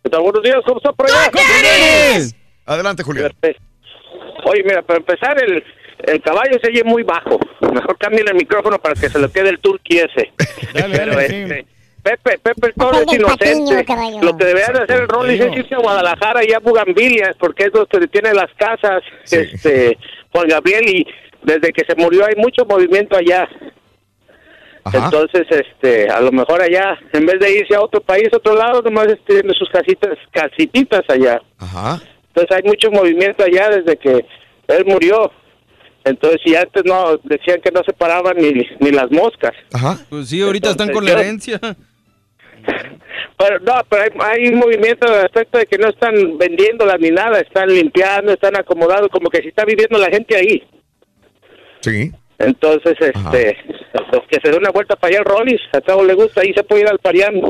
¿Qué 0.03 0.09
tal? 0.09 0.23
Buenos 0.23 0.43
días, 0.43 0.57
¿cómo 0.65 0.79
está 0.79 0.93
por 0.95 1.07
allá? 1.11 1.31
Adelante, 2.65 3.03
Julián. 3.03 3.33
Oye, 4.45 4.63
mira, 4.65 4.81
para 4.81 4.99
empezar, 5.01 5.37
el, 5.45 5.63
el 6.07 6.23
caballo 6.23 6.59
se 6.63 6.71
oye 6.71 6.83
muy 6.85 7.03
bajo. 7.03 7.39
Mejor 7.61 7.99
cambien 7.99 8.27
el 8.29 8.35
micrófono 8.35 8.79
para 8.79 8.95
que 8.95 9.11
se 9.11 9.19
lo 9.19 9.31
quede 9.31 9.51
el 9.51 9.59
turqui 9.59 9.99
ese. 9.99 10.33
Dale, 10.73 10.97
Pero, 10.99 11.15
dale, 11.17 11.29
sí. 11.29 11.67
Pepe, 12.03 12.39
Pepe 12.39 12.69
el 12.69 12.75
Toro 12.75 12.99
es 13.01 13.13
inocente. 13.13 13.85
Lo 14.23 14.37
que 14.37 14.45
deberían 14.45 14.73
de 14.73 14.83
hacer 14.83 15.03
el 15.03 15.09
Rollis 15.09 15.41
es 15.41 15.57
irse 15.57 15.75
a 15.75 15.79
Guadalajara 15.79 16.45
y 16.45 16.53
a 16.53 16.59
Bugambilias, 16.59 17.37
porque 17.39 17.65
es 17.65 17.73
donde 17.73 18.09
tiene 18.09 18.33
las 18.33 18.53
casas, 18.55 19.03
este, 19.31 19.99
Juan 20.33 20.49
Gabriel, 20.49 20.89
y 20.89 21.07
desde 21.43 21.73
que 21.73 21.85
se 21.85 21.95
murió 21.97 22.25
hay 22.25 22.35
mucho 22.37 22.65
movimiento 22.65 23.17
allá. 23.17 23.49
Entonces, 24.93 25.47
este, 25.51 26.09
a 26.09 26.21
lo 26.21 26.33
mejor 26.33 26.63
allá, 26.63 26.99
en 27.13 27.27
vez 27.27 27.39
de 27.39 27.59
irse 27.59 27.75
a 27.75 27.83
otro 27.83 28.01
país, 28.01 28.29
otro 28.33 28.55
lado, 28.55 28.83
nomás 28.83 29.09
este, 29.09 29.41
tiene 29.41 29.55
sus 29.55 29.69
casitas, 29.69 30.17
casititas 30.33 31.03
allá. 31.09 31.41
Ajá. 31.59 32.01
Entonces 32.29 32.57
hay 32.57 32.63
mucho 32.63 32.91
movimiento 32.91 33.45
allá 33.45 33.69
desde 33.71 33.97
que 33.97 34.25
él 34.69 34.85
murió. 34.87 35.31
Entonces, 36.05 36.41
si 36.45 36.57
antes 36.57 36.83
no, 36.87 37.19
decían 37.25 37.61
que 37.63 37.71
no 37.71 37.83
se 37.85 37.93
paraban 37.93 38.37
ni, 38.39 38.67
ni 38.79 38.91
las 38.91 39.11
moscas. 39.11 39.53
Ajá. 39.73 39.99
Pues 40.09 40.29
sí, 40.29 40.41
ahorita 40.41 40.71
están 40.71 40.93
con 40.93 41.05
la 41.05 41.13
herencia. 41.13 41.61
Pero 43.39 43.59
no, 43.61 43.73
pero 43.89 44.03
hay, 44.03 44.11
hay 44.21 44.49
un 44.49 44.59
movimiento 44.59 45.07
al 45.07 45.23
respecto 45.23 45.59
de 45.59 45.67
que 45.67 45.79
no 45.79 45.89
están 45.89 46.39
vendiéndolas 46.39 47.01
ni 47.01 47.11
nada, 47.11 47.41
están 47.41 47.69
limpiando, 47.69 48.33
están 48.33 48.57
acomodando, 48.57 49.09
como 49.09 49.31
que 49.31 49.41
si 49.41 49.49
está 49.49 49.65
viviendo 49.65 49.99
la 49.99 50.11
gente 50.11 50.37
ahí. 50.37 50.63
Sí. 51.81 52.13
Entonces, 52.39 52.95
este, 53.01 53.57
los 54.13 54.27
que 54.29 54.41
se 54.43 54.51
dé 54.51 54.57
una 54.57 54.71
vuelta 54.71 54.97
para 54.97 55.11
allá 55.11 55.19
al 55.21 55.25
Rollis, 55.27 55.61
a 55.73 55.81
cabo 55.81 56.05
le 56.05 56.15
gusta, 56.15 56.41
ahí 56.41 56.55
se 56.55 56.65
puede 56.65 56.83
ir 56.83 56.89
al 56.89 56.99
Parián 56.99 57.41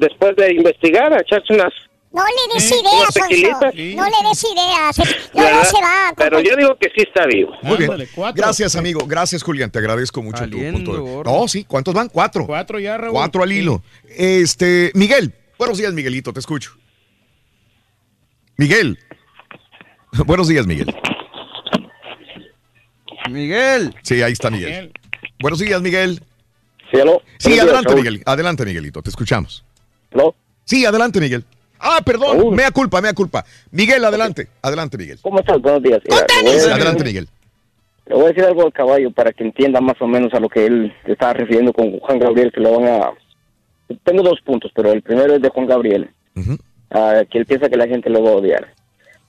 después 0.00 0.34
de 0.36 0.54
investigar, 0.54 1.12
a 1.12 1.20
echarse 1.20 1.52
unas... 1.52 1.72
No 2.10 2.22
le 2.24 2.54
des 2.54 2.70
ideas, 2.70 3.14
tequilitas. 3.14 3.74
No 3.74 4.04
le 4.04 4.28
des 4.28 4.44
ideas. 4.44 4.96
¿verdad? 5.34 5.64
se 5.64 5.80
va. 5.80 6.14
Pero 6.16 6.40
yo 6.40 6.56
digo 6.56 6.76
que 6.80 6.88
sí 6.88 7.02
está 7.06 7.26
vivo. 7.26 7.52
Muy 7.62 7.76
bien. 7.76 7.90
Gracias, 8.34 8.76
amigo. 8.76 9.06
Gracias, 9.06 9.42
Julián. 9.42 9.70
Te 9.70 9.78
agradezco 9.78 10.22
mucho 10.22 10.48
tu 10.48 10.58
punto 10.58 10.92
de 10.94 10.98
gordo. 11.00 11.30
No, 11.30 11.48
sí. 11.48 11.64
¿Cuántos 11.64 11.92
van? 11.92 12.08
Cuatro. 12.08 12.46
Cuatro 12.46 12.78
ya, 12.78 12.96
Raúl. 12.96 13.12
Cuatro 13.12 13.42
al 13.42 13.52
hilo. 13.52 13.82
Este, 14.08 14.90
Miguel. 14.94 15.34
Buenos 15.58 15.76
días, 15.76 15.92
Miguelito. 15.92 16.32
Te 16.32 16.40
escucho. 16.40 16.72
Miguel. 18.56 18.98
Buenos 20.26 20.48
días, 20.48 20.66
Miguel. 20.66 20.94
Miguel. 23.30 23.94
Sí, 24.02 24.22
ahí 24.22 24.32
está 24.32 24.50
Miguel. 24.50 24.92
Buenos 25.40 25.58
días, 25.58 25.82
Miguel. 25.82 26.22
Sí, 26.90 27.00
aló. 27.00 27.22
Sí, 27.38 27.50
Buenos 27.50 27.64
adelante. 27.66 27.94
Miguel. 27.94 28.22
Adelante, 28.24 28.64
Miguelito. 28.64 29.02
Te 29.02 29.10
escuchamos. 29.10 29.62
¿Aló? 30.12 30.34
Sí, 30.64 30.86
adelante, 30.86 31.20
Miguel. 31.20 31.44
Ah, 31.80 32.00
perdón. 32.04 32.54
Mea 32.54 32.70
culpa, 32.70 33.00
mea 33.00 33.12
culpa. 33.12 33.44
Miguel, 33.70 34.04
adelante. 34.04 34.48
Adelante, 34.62 34.96
Miguel. 34.98 35.18
¿Cómo 35.22 35.40
estás? 35.40 35.60
Buenos 35.60 35.82
días. 35.82 36.00
Mira, 36.08 36.26
decir- 36.52 36.72
Adelante, 36.72 37.04
Miguel. 37.04 37.28
Le 38.06 38.14
voy 38.14 38.24
a 38.24 38.28
decir 38.28 38.44
algo 38.44 38.64
al 38.64 38.72
caballo 38.72 39.10
para 39.10 39.32
que 39.32 39.44
entienda 39.44 39.80
más 39.80 40.00
o 40.00 40.06
menos 40.06 40.32
a 40.32 40.40
lo 40.40 40.48
que 40.48 40.64
él 40.66 40.92
estaba 41.04 41.34
refiriendo 41.34 41.72
con 41.72 41.98
Juan 42.00 42.18
Gabriel, 42.18 42.50
que 42.52 42.60
lo 42.60 42.78
van 42.80 42.88
a... 42.88 43.10
Tengo 44.02 44.22
dos 44.22 44.40
puntos, 44.40 44.70
pero 44.74 44.92
el 44.92 45.02
primero 45.02 45.34
es 45.34 45.42
de 45.42 45.48
Juan 45.50 45.66
Gabriel, 45.66 46.10
que 46.34 47.38
él 47.38 47.46
piensa 47.46 47.68
que 47.68 47.76
la 47.76 47.86
gente 47.86 48.08
lo 48.10 48.22
va 48.22 48.30
a 48.30 48.36
odiar. 48.36 48.68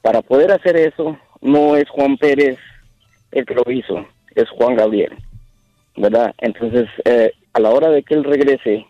Para 0.01 0.21
poder 0.21 0.51
hacer 0.51 0.77
eso, 0.77 1.17
no 1.41 1.75
es 1.75 1.89
Juan 1.89 2.17
Pérez 2.17 2.57
el 3.31 3.45
que 3.45 3.53
lo 3.53 3.69
hizo, 3.69 4.05
es 4.35 4.49
Juan 4.49 4.75
Gabriel, 4.75 5.11
¿verdad? 5.97 6.33
Entonces, 6.37 6.87
eh, 7.05 7.31
a 7.53 7.59
la 7.59 7.69
hora 7.71 7.89
de 7.89 8.01
que 8.03 8.13
él 8.15 8.23
regrese, 8.23 8.85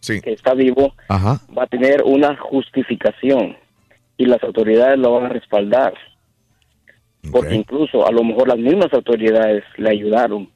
sí, 0.00 0.20
que 0.20 0.32
está 0.32 0.54
vivo, 0.54 0.94
Ajá. 1.08 1.40
va 1.56 1.64
a 1.64 1.66
tener 1.66 2.02
una 2.04 2.36
justificación 2.36 3.56
y 4.16 4.26
las 4.26 4.42
autoridades 4.42 4.98
lo 4.98 5.12
van 5.12 5.26
a 5.26 5.28
respaldar. 5.30 5.94
Porque 7.30 7.54
incluso 7.54 8.06
a 8.06 8.12
lo 8.12 8.24
mejor 8.24 8.48
las 8.48 8.58
mismas 8.58 8.92
autoridades 8.92 9.62
le 9.76 9.90
ayudaron 9.90 10.48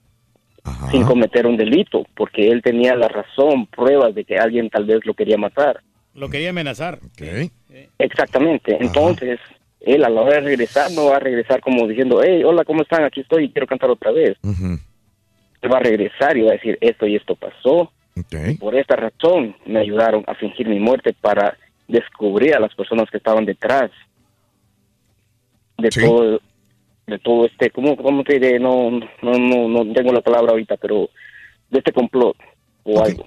sin 0.91 1.05
cometer 1.05 1.47
un 1.47 1.59
delito, 1.59 2.07
porque 2.17 2.49
él 2.49 2.63
tenía 2.63 2.95
la 2.97 3.09
razón, 3.09 3.67
pruebas 3.67 4.15
de 4.15 4.25
que 4.25 4.39
alguien 4.39 4.71
tal 4.71 4.87
vez 4.87 5.05
lo 5.05 5.13
quería 5.13 5.37
matar. 5.37 5.83
Lo 6.15 6.31
quería 6.31 6.51
amenazar. 6.51 6.99
Exactamente. 7.99 8.79
Entonces, 8.81 9.41
él 9.81 10.05
a 10.05 10.09
la 10.09 10.23
hora 10.23 10.35
de 10.37 10.41
regresar 10.41 10.91
no 10.93 11.07
va 11.07 11.17
a 11.17 11.21
regresar 11.21 11.61
como 11.61 11.87
diciendo, 11.87 12.23
hey, 12.25 12.43
hola, 12.45 12.65
¿cómo 12.65 12.83
están? 12.83 13.05
Aquí 13.05 13.21
estoy 13.21 13.45
y 13.45 13.51
quiero 13.51 13.67
cantar 13.67 13.91
otra 13.91 14.11
vez. 14.11 14.39
Él 14.43 15.73
va 15.73 15.79
a 15.79 15.83
regresar 15.83 16.37
y 16.37 16.43
va 16.43 16.51
a 16.51 16.55
decir, 16.55 16.79
esto 16.81 17.07
y 17.07 17.17
esto 17.17 17.35
pasó. 17.35 17.93
Por 18.59 18.75
esta 18.77 18.97
razón 18.97 19.57
me 19.67 19.81
ayudaron 19.81 20.25
a 20.27 20.35
fingir 20.35 20.69
mi 20.69 20.79
muerte 20.79 21.15
para 21.21 21.57
descubrir 21.89 22.55
a 22.55 22.61
las 22.61 22.75
personas 22.75 23.11
que 23.11 23.19
estaban 23.19 23.45
detrás 23.45 23.91
de 25.79 25.89
todo 25.91 26.41
de 27.07 27.19
todo 27.19 27.45
este 27.45 27.71
cómo 27.71 27.97
cómo 27.97 28.25
te 28.25 28.35
diré 28.35 28.59
no 28.59 28.91
no 28.91 29.33
no 29.33 29.69
no 29.69 29.93
tengo 29.93 30.13
la 30.13 30.23
palabra 30.23 30.53
ahorita 30.53 30.77
pero 30.79 31.11
de 31.71 31.79
este 31.79 31.93
complot 31.93 32.37
o 32.85 33.03
algo. 33.03 33.27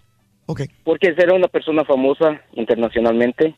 Porque 0.83 1.13
era 1.17 1.33
una 1.33 1.49
persona 1.49 1.83
famosa 1.83 2.41
internacionalmente 2.53 3.55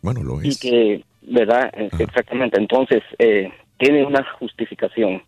Bueno, 0.00 0.22
lo 0.22 0.42
y 0.42 0.54
que 0.56 1.04
verdad 1.22 1.72
exactamente. 1.98 2.58
Entonces 2.58 3.02
eh, 3.18 3.50
tiene 3.78 4.04
una 4.04 4.24
justificación 4.38 5.22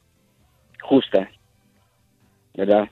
justa 0.80 1.28
verdad 2.54 2.88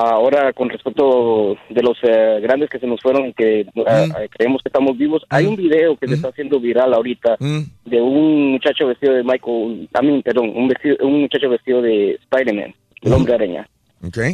Ahora, 0.00 0.52
con 0.52 0.68
respecto 0.68 1.56
de 1.68 1.82
los 1.82 1.98
eh, 2.04 2.38
grandes 2.40 2.70
que 2.70 2.78
se 2.78 2.86
nos 2.86 3.00
fueron 3.00 3.32
que 3.32 3.66
ah, 3.84 4.06
creemos 4.30 4.62
que 4.62 4.68
estamos 4.68 4.96
vivos, 4.96 5.24
hay 5.28 5.44
un 5.44 5.56
video 5.56 5.96
que 5.96 6.06
se 6.06 6.14
está 6.14 6.28
haciendo 6.28 6.60
viral 6.60 6.94
ahorita 6.94 7.36
de 7.40 8.00
un 8.00 8.52
muchacho 8.52 8.86
vestido 8.86 9.14
de 9.14 9.24
Michael, 9.24 9.88
a 9.92 10.02
mí, 10.02 10.22
perdón, 10.22 10.52
un, 10.54 10.68
vestido, 10.68 10.98
un 11.00 11.22
muchacho 11.22 11.50
vestido 11.50 11.82
de 11.82 12.12
Spider-Man, 12.12 12.72
el 13.02 13.12
hombre 13.12 13.34
araña. 13.34 13.68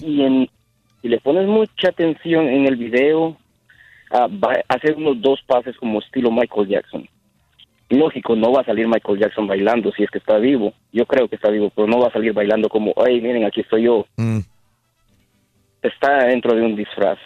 Y 0.02 0.20
en, 0.20 0.50
si 1.00 1.08
le 1.08 1.18
pones 1.20 1.48
mucha 1.48 1.88
atención 1.88 2.46
en 2.46 2.66
el 2.66 2.76
video, 2.76 3.34
ah, 4.10 4.26
va 4.26 4.52
a 4.68 4.74
hacer 4.74 4.96
unos 4.96 5.18
dos 5.22 5.40
pases 5.46 5.74
como 5.78 6.00
estilo 6.00 6.30
Michael 6.30 6.68
Jackson. 6.68 7.08
Lógico, 7.88 8.36
no 8.36 8.52
va 8.52 8.60
a 8.60 8.66
salir 8.66 8.86
Michael 8.86 9.18
Jackson 9.18 9.46
bailando 9.46 9.92
si 9.92 10.02
es 10.02 10.10
que 10.10 10.18
está 10.18 10.36
vivo. 10.36 10.74
Yo 10.92 11.06
creo 11.06 11.26
que 11.26 11.36
está 11.36 11.48
vivo, 11.48 11.72
pero 11.74 11.88
no 11.88 12.00
va 12.00 12.08
a 12.08 12.12
salir 12.12 12.34
bailando 12.34 12.68
como, 12.68 12.92
ay, 13.02 13.22
miren, 13.22 13.46
aquí 13.46 13.62
estoy 13.62 13.84
yo 13.84 14.04
está 15.88 16.24
dentro 16.24 16.54
de 16.54 16.62
un 16.62 16.76
disfraz, 16.76 17.18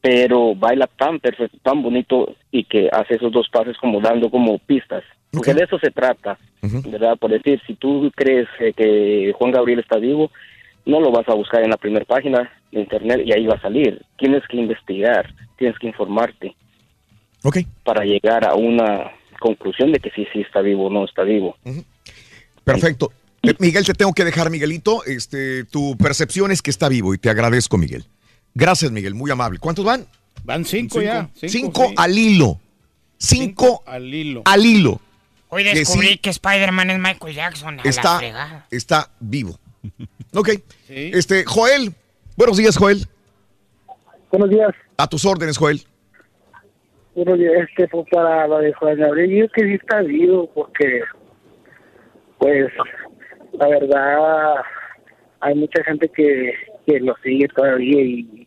pero 0.00 0.54
baila 0.54 0.86
tan 0.86 1.18
perfecto, 1.20 1.58
tan 1.62 1.82
bonito 1.82 2.34
y 2.50 2.64
que 2.64 2.88
hace 2.92 3.14
esos 3.14 3.32
dos 3.32 3.48
pases 3.48 3.76
como 3.78 4.00
dando 4.00 4.30
como 4.30 4.58
pistas. 4.58 5.04
Porque 5.30 5.52
de 5.52 5.64
eso 5.64 5.78
se 5.78 5.90
trata, 5.90 6.38
¿verdad? 6.62 7.18
Por 7.18 7.30
decir, 7.30 7.60
si 7.66 7.74
tú 7.74 8.10
crees 8.14 8.48
que 8.76 9.32
Juan 9.36 9.52
Gabriel 9.52 9.80
está 9.80 9.98
vivo, 9.98 10.30
no 10.86 11.00
lo 11.00 11.10
vas 11.10 11.28
a 11.28 11.34
buscar 11.34 11.62
en 11.62 11.70
la 11.70 11.76
primera 11.76 12.06
página 12.06 12.50
de 12.72 12.80
internet 12.80 13.20
y 13.24 13.32
ahí 13.32 13.46
va 13.46 13.56
a 13.56 13.60
salir. 13.60 14.00
Tienes 14.16 14.42
que 14.48 14.56
investigar, 14.56 15.34
tienes 15.58 15.78
que 15.78 15.88
informarte. 15.88 16.54
Para 17.84 18.04
llegar 18.04 18.46
a 18.46 18.54
una 18.54 19.12
conclusión 19.38 19.92
de 19.92 20.00
que 20.00 20.10
sí, 20.10 20.26
sí 20.32 20.40
está 20.40 20.60
vivo 20.60 20.86
o 20.86 20.90
no 20.90 21.04
está 21.04 21.22
vivo. 21.22 21.56
Perfecto. 22.64 23.12
Eh, 23.50 23.56
Miguel, 23.58 23.84
te 23.86 23.94
tengo 23.94 24.12
que 24.12 24.24
dejar, 24.24 24.50
Miguelito. 24.50 25.04
Este, 25.04 25.64
tu 25.64 25.96
percepción 25.96 26.50
es 26.50 26.62
que 26.62 26.70
está 26.70 26.88
vivo 26.88 27.14
y 27.14 27.18
te 27.18 27.30
agradezco, 27.30 27.78
Miguel. 27.78 28.04
Gracias, 28.54 28.90
Miguel, 28.90 29.14
muy 29.14 29.30
amable. 29.30 29.58
¿Cuántos 29.58 29.84
van? 29.84 30.06
Van 30.44 30.64
cinco, 30.64 31.00
ya. 31.00 31.28
Cinco, 31.34 31.92
al 31.96 32.16
hilo. 32.18 32.60
Cinco, 33.16 33.82
al 33.86 34.12
hilo. 34.12 34.42
al 34.44 34.64
hilo. 34.64 35.00
Hoy 35.48 35.64
Que 35.64 35.74
descubrí 35.74 36.08
sí 36.08 36.18
que 36.18 36.30
Spider-Man 36.30 36.90
es 36.90 36.98
Michael 36.98 37.34
Jackson. 37.34 37.80
A 37.80 37.82
la 37.82 37.88
Está, 37.90 38.18
fregada. 38.18 38.66
está 38.70 39.10
vivo. 39.20 39.58
Ok. 40.34 40.50
Este, 40.90 41.44
Joel. 41.46 41.94
Buenos 42.36 42.58
días, 42.58 42.76
Joel. 42.76 43.08
Buenos 44.30 44.50
días. 44.50 44.74
A 44.98 45.06
tus 45.06 45.24
órdenes, 45.24 45.56
Joel. 45.56 45.82
Buenos 47.14 47.38
días. 47.38 47.52
Este 47.66 47.88
fue 47.88 48.04
para 48.04 48.46
lo 48.46 48.58
de 48.58 48.74
Juan 48.74 48.98
Gabriel. 48.98 49.30
Yo 49.30 49.48
creo 49.48 49.68
que 49.70 49.72
sí 49.72 49.74
está 49.82 50.02
vivo 50.02 50.50
porque, 50.54 51.00
pues, 52.38 52.66
la 53.58 53.68
verdad, 53.68 54.54
hay 55.40 55.54
mucha 55.54 55.82
gente 55.84 56.08
que, 56.14 56.52
que 56.86 57.00
lo 57.00 57.14
sigue 57.22 57.48
todavía 57.48 58.00
y, 58.00 58.46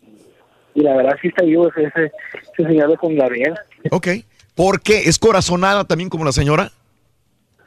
y 0.76 0.82
la 0.82 0.96
verdad 0.98 1.16
sí 1.22 1.28
está 1.30 1.44
vivo 1.46 1.70
ese, 1.70 1.84
ese, 1.88 2.12
señor 2.58 2.90
de 2.90 2.98
Juan 2.98 3.16
Gabriel. 3.16 3.54
Ok. 3.92 4.08
¿Por 4.56 4.82
qué? 4.82 5.00
¿Es 5.10 5.18
corazonada 5.18 5.84
también 5.86 6.10
como 6.10 6.26
la 6.26 6.32
señora? 6.32 6.72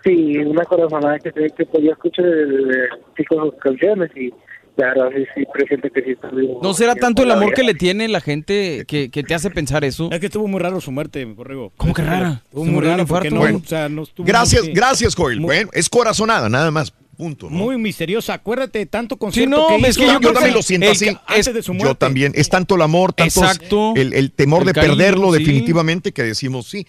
Sí, 0.05 0.36
una 0.39 0.64
corazonada 0.64 1.18
que, 1.18 1.32
que 1.32 1.64
pues, 1.66 1.82
yo 1.84 1.92
escucho 1.92 2.23
de, 2.23 2.47
de, 2.47 2.66
de 3.16 3.24
con 3.26 3.50
canciones 3.52 4.10
y 4.14 4.31
la 4.76 4.89
verdad 4.89 5.08
sí, 5.16 5.24
sí 5.34 5.44
presiente 5.52 5.90
que 5.90 6.02
sí 6.02 6.10
está 6.10 6.28
vivo. 6.28 6.60
¿No 6.62 6.74
será 6.74 6.94
tanto 6.94 7.23
el 7.23 7.31
amor 7.31 7.55
que 7.55 7.62
le 7.62 7.74
tiene 7.74 8.06
la 8.08 8.20
gente 8.20 8.84
que, 8.86 9.10
que 9.10 9.23
te 9.23 9.34
hace 9.34 9.50
pensar 9.50 9.82
eso? 9.84 10.10
Es 10.12 10.20
que 10.20 10.26
estuvo 10.26 10.47
muy 10.47 10.60
raro 10.60 10.81
su 10.82 10.92
muerte, 10.92 11.24
Borrego. 11.24 11.73
¿Cómo 11.78 11.94
que 11.94 12.02
rara? 12.02 12.42
Estuvo 12.44 12.64
¿Se 12.66 12.70
muy 12.70 12.84
raro 12.84 13.06
porque 13.06 13.28
infarto? 13.28 13.34
no, 13.34 13.40
Bueno, 13.40 13.58
o 13.64 13.68
sea, 13.68 13.89
no 13.89 14.02
estuvo 14.02 14.26
Gracias, 14.26 14.64
muy- 14.64 14.74
gracias, 14.74 15.14
Joel. 15.14 15.40
Bueno, 15.40 15.70
es 15.73 15.89
corazonada, 15.89 16.48
nada 16.50 16.70
más. 16.70 16.92
Punto. 17.14 17.48
¿no? 17.50 17.56
Muy 17.56 17.78
misteriosa. 17.78 18.34
Acuérdate, 18.34 18.84
tanto 18.86 19.16
concierto 19.16 19.56
no, 19.56 19.68
que 19.68 19.76
es 19.76 19.96
hizo 19.96 20.00
que 20.00 20.24
yo, 20.24 20.32
también 20.32 20.54
lo 20.54 20.62
siento 20.62 20.86
el- 20.86 20.92
así. 20.92 21.08
antes 21.26 21.54
de 21.54 21.62
su 21.62 21.72
muerte. 21.74 21.88
Yo 21.90 21.94
también. 21.96 22.32
Es 22.34 22.48
tanto 22.48 22.74
el 22.74 22.82
amor, 22.82 23.12
tanto 23.12 23.40
Exacto. 23.40 23.94
el, 23.96 24.12
el 24.12 24.30
temor 24.32 24.60
El 24.62 24.66
de 24.68 24.72
cariño, 24.74 24.96
perderlo 24.96 25.32
sí. 25.32 25.38
definitivamente 25.38 26.12
que 26.12 26.22
decimos 26.22 26.66
sí. 26.68 26.86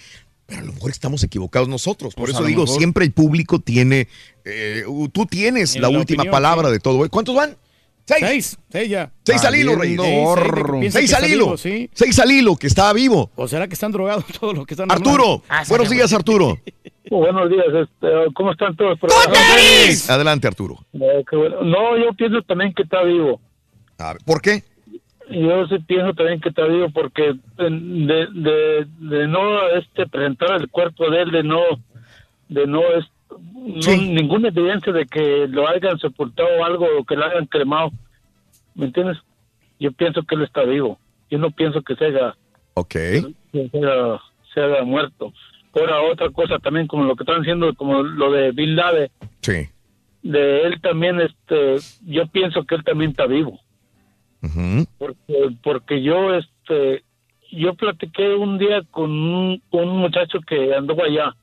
Pero 0.47 0.61
a 0.61 0.65
lo 0.65 0.73
mejor 0.73 0.91
estamos 0.91 1.23
equivocados 1.23 1.67
nosotros. 1.67 2.13
Por 2.13 2.25
Pues 2.25 2.35
eso 2.35 2.43
digo, 2.45 2.63
mejor. 2.63 2.77
siempre 2.77 3.03
el 3.05 3.11
público 3.11 3.59
tiene, 3.59 4.07
eh, 4.43 4.83
tú 5.11 5.25
tienes 5.25 5.75
En 5.75 5.81
la, 5.81 5.89
la 5.89 5.97
última 5.97 6.21
opinión, 6.21 6.31
palabra 6.31 6.69
de 6.69 6.79
todo. 6.79 7.09
¿Cuántos 7.09 7.33
van? 7.35 7.57
Seis. 8.07 8.21
Seis, 8.21 8.59
seis 8.69 8.89
ya. 8.89 9.11
Seis 9.23 9.43
al 9.45 9.55
hilo, 9.55 9.73
gorro. 9.97 10.79
Seis 10.89 10.93
que 10.93 11.15
al 11.15 11.23
está 11.23 11.27
hilo. 11.27 11.45
vivo, 11.45 11.57
sí. 11.57 11.89
Seis 11.93 12.19
al 12.19 12.31
hilo, 12.31 12.55
que 12.55 12.67
está 12.67 12.93
vivo. 12.93 13.31
¿O 13.35 13.47
será 13.47 13.67
que 13.67 13.73
están 13.73 13.91
drogados 13.91 14.25
todos 14.39 14.55
los 14.55 14.65
que 14.67 14.75
están 14.75 14.91
Arturo, 14.91 15.41
normales? 15.41 15.69
buenos 15.69 15.89
días, 15.89 16.13
Arturo. 16.13 16.59
Buenos 17.07 17.51
días, 17.51 17.67
este, 17.67 18.07
¿cómo 18.33 18.51
están 18.51 18.75
todos? 18.75 18.97
Adelante, 20.09 20.47
Arturo. 20.47 20.79
Eh, 20.93 21.23
qué 21.29 21.35
bueno. 21.35 21.61
No, 21.61 21.95
yo 21.97 22.11
pienso 22.17 22.41
también 22.41 22.73
que 22.73 22.81
está 22.81 23.03
vivo. 23.03 23.39
A 23.99 24.13
ver, 24.13 24.23
¿Por 24.25 24.41
qué? 24.41 24.63
Yo 25.29 25.67
sí 25.67 25.77
pienso 25.85 26.13
también 26.15 26.41
que 26.41 26.49
está 26.49 26.65
vivo 26.65 26.87
porque 26.91 27.35
de, 27.57 28.27
de, 28.33 28.87
de 28.99 29.27
no 29.27 29.67
este 29.77 30.07
presentar 30.07 30.59
el 30.59 30.69
cuerpo 30.69 31.09
de 31.11 31.21
él, 31.21 31.31
de 31.31 31.43
no, 31.43 31.61
de 32.49 32.65
no, 32.65 32.81
no 33.29 33.97
ninguna 33.97 34.49
evidencia 34.49 34.93
de 34.93 35.05
que 35.05 35.47
lo 35.47 35.67
hayan 35.67 35.99
sepultado 35.99 36.49
o 36.59 36.65
algo 36.65 36.85
o 36.99 37.03
que 37.03 37.15
lo 37.15 37.25
hayan 37.25 37.45
cremado. 37.45 37.91
¿Me 38.75 38.85
entiendes? 38.85 39.17
Yo 39.79 39.91
pienso 39.91 40.23
que 40.23 40.35
él 40.35 40.43
está 40.43 40.63
vivo. 40.63 40.99
Yo 41.29 41.37
no 41.37 41.49
pienso 41.51 41.81
que 41.81 41.95
se 41.95 42.05
haya, 42.05 42.35
Ok. 42.75 42.89
que 42.91 43.33
se 43.51 43.77
haya, 43.77 44.19
se 44.53 44.61
haya 44.61 44.83
muerto. 44.83 45.33
Ahora, 45.73 46.01
otra 46.03 46.29
cosa 46.29 46.57
también, 46.59 46.87
como 46.87 47.03
lo 47.03 47.15
que 47.15 47.23
están 47.23 47.41
diciendo, 47.41 47.73
como 47.75 48.01
lo 48.03 48.31
de 48.31 48.51
Bin 48.51 48.75
Laden, 48.75 49.09
Sí. 49.41 49.67
de 50.23 50.61
él 50.63 50.79
también, 50.81 51.19
este, 51.19 51.75
yo 52.05 52.27
pienso 52.27 52.63
que 52.63 52.75
él 52.75 52.83
también 52.83 53.11
está 53.11 53.25
vivo. 53.25 53.59
porque, 54.97 55.55
porque 55.63 56.01
yo 56.03 56.35
este 56.35 57.03
yo 57.51 57.73
platiqué 57.73 58.35
un 58.35 58.57
día 58.59 58.83
con 58.91 59.09
un, 59.11 59.61
con 59.71 59.87
un 59.89 59.97
muchacho 59.97 60.39
que 60.45 60.73
anduvo 60.75 61.03
allá 61.03 61.35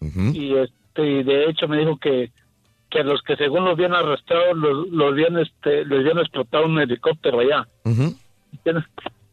y 0.00 0.54
este 0.54 0.74
y 1.02 1.22
de 1.22 1.50
hecho 1.50 1.66
me 1.68 1.78
dijo 1.78 1.96
que 1.98 2.30
que 2.90 3.00
a 3.00 3.02
los 3.02 3.22
que 3.22 3.34
según 3.36 3.64
los 3.64 3.72
habían 3.74 3.94
arrestado 3.94 4.54
los, 4.54 4.88
los 4.88 5.12
habían 5.12 5.38
este 5.38 5.84
les 5.84 6.00
habían 6.00 6.18
explotado 6.18 6.66
un 6.66 6.78
helicóptero 6.78 7.40
allá 7.40 7.66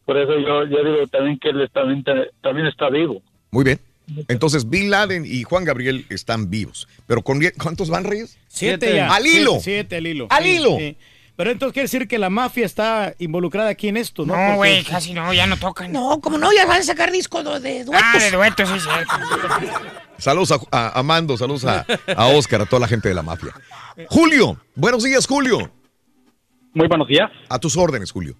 por 0.05 0.17
eso 0.17 0.39
yo 0.39 0.65
yo 0.65 0.83
digo 0.83 1.07
también 1.07 1.37
que 1.39 1.49
él 1.49 1.69
también 1.71 2.03
también 2.41 2.67
está 2.67 2.89
vivo 2.89 3.21
Muy 3.51 3.63
bien. 3.63 3.79
Entonces, 4.27 4.69
Bin 4.69 4.89
Laden 4.89 5.23
y 5.25 5.43
Juan 5.43 5.63
Gabriel 5.63 6.05
están 6.09 6.49
vivos. 6.49 6.85
Pero 7.07 7.21
con 7.21 7.39
¿cuántos 7.61 7.89
van, 7.89 8.03
Reyes? 8.03 8.37
Siete 8.47 8.93
ya. 8.95 9.13
Al 9.13 9.25
hilo. 9.25 9.51
Siete, 9.51 9.63
siete 9.63 9.95
al 9.97 10.07
hilo. 10.07 10.27
Al 10.29 10.43
Sí, 10.43 10.49
hilo. 10.49 10.77
sí. 10.77 10.97
Pero 11.41 11.49
entonces 11.53 11.73
quiere 11.73 11.85
decir 11.85 12.07
que 12.07 12.19
la 12.19 12.29
mafia 12.29 12.67
está 12.67 13.15
involucrada 13.17 13.69
aquí 13.71 13.87
en 13.87 13.97
esto, 13.97 14.27
¿no? 14.27 14.33
No, 14.33 14.39
Porque- 14.39 14.55
güey, 14.57 14.83
casi 14.83 15.11
no, 15.11 15.33
ya 15.33 15.47
no 15.47 15.57
tocan. 15.57 15.91
No, 15.91 16.21
como 16.21 16.37
no, 16.37 16.53
ya 16.53 16.67
van 16.67 16.81
a 16.81 16.83
sacar 16.83 17.11
disco 17.11 17.41
de, 17.41 17.59
de 17.59 17.83
duetos. 17.83 18.05
Ah, 18.13 18.19
de 18.19 18.29
duetos, 18.29 18.69
sí, 18.69 18.79
cierto. 18.79 19.13
Saludos 20.19 20.51
a, 20.51 20.57
a- 20.71 20.99
a 20.99 21.01
Mando, 21.01 21.35
saludos 21.37 21.65
a, 21.65 21.83
a 22.15 22.27
Oscar, 22.27 22.61
a 22.61 22.65
toda 22.67 22.81
la 22.81 22.87
gente 22.87 23.09
de 23.09 23.15
la 23.15 23.23
mafia. 23.23 23.53
Julio, 24.09 24.55
buenos 24.75 25.01
días, 25.03 25.25
Julio. 25.25 25.71
Muy 26.75 26.87
buenos 26.87 27.07
días. 27.07 27.31
A 27.49 27.57
tus 27.57 27.75
órdenes, 27.75 28.11
Julio. 28.11 28.35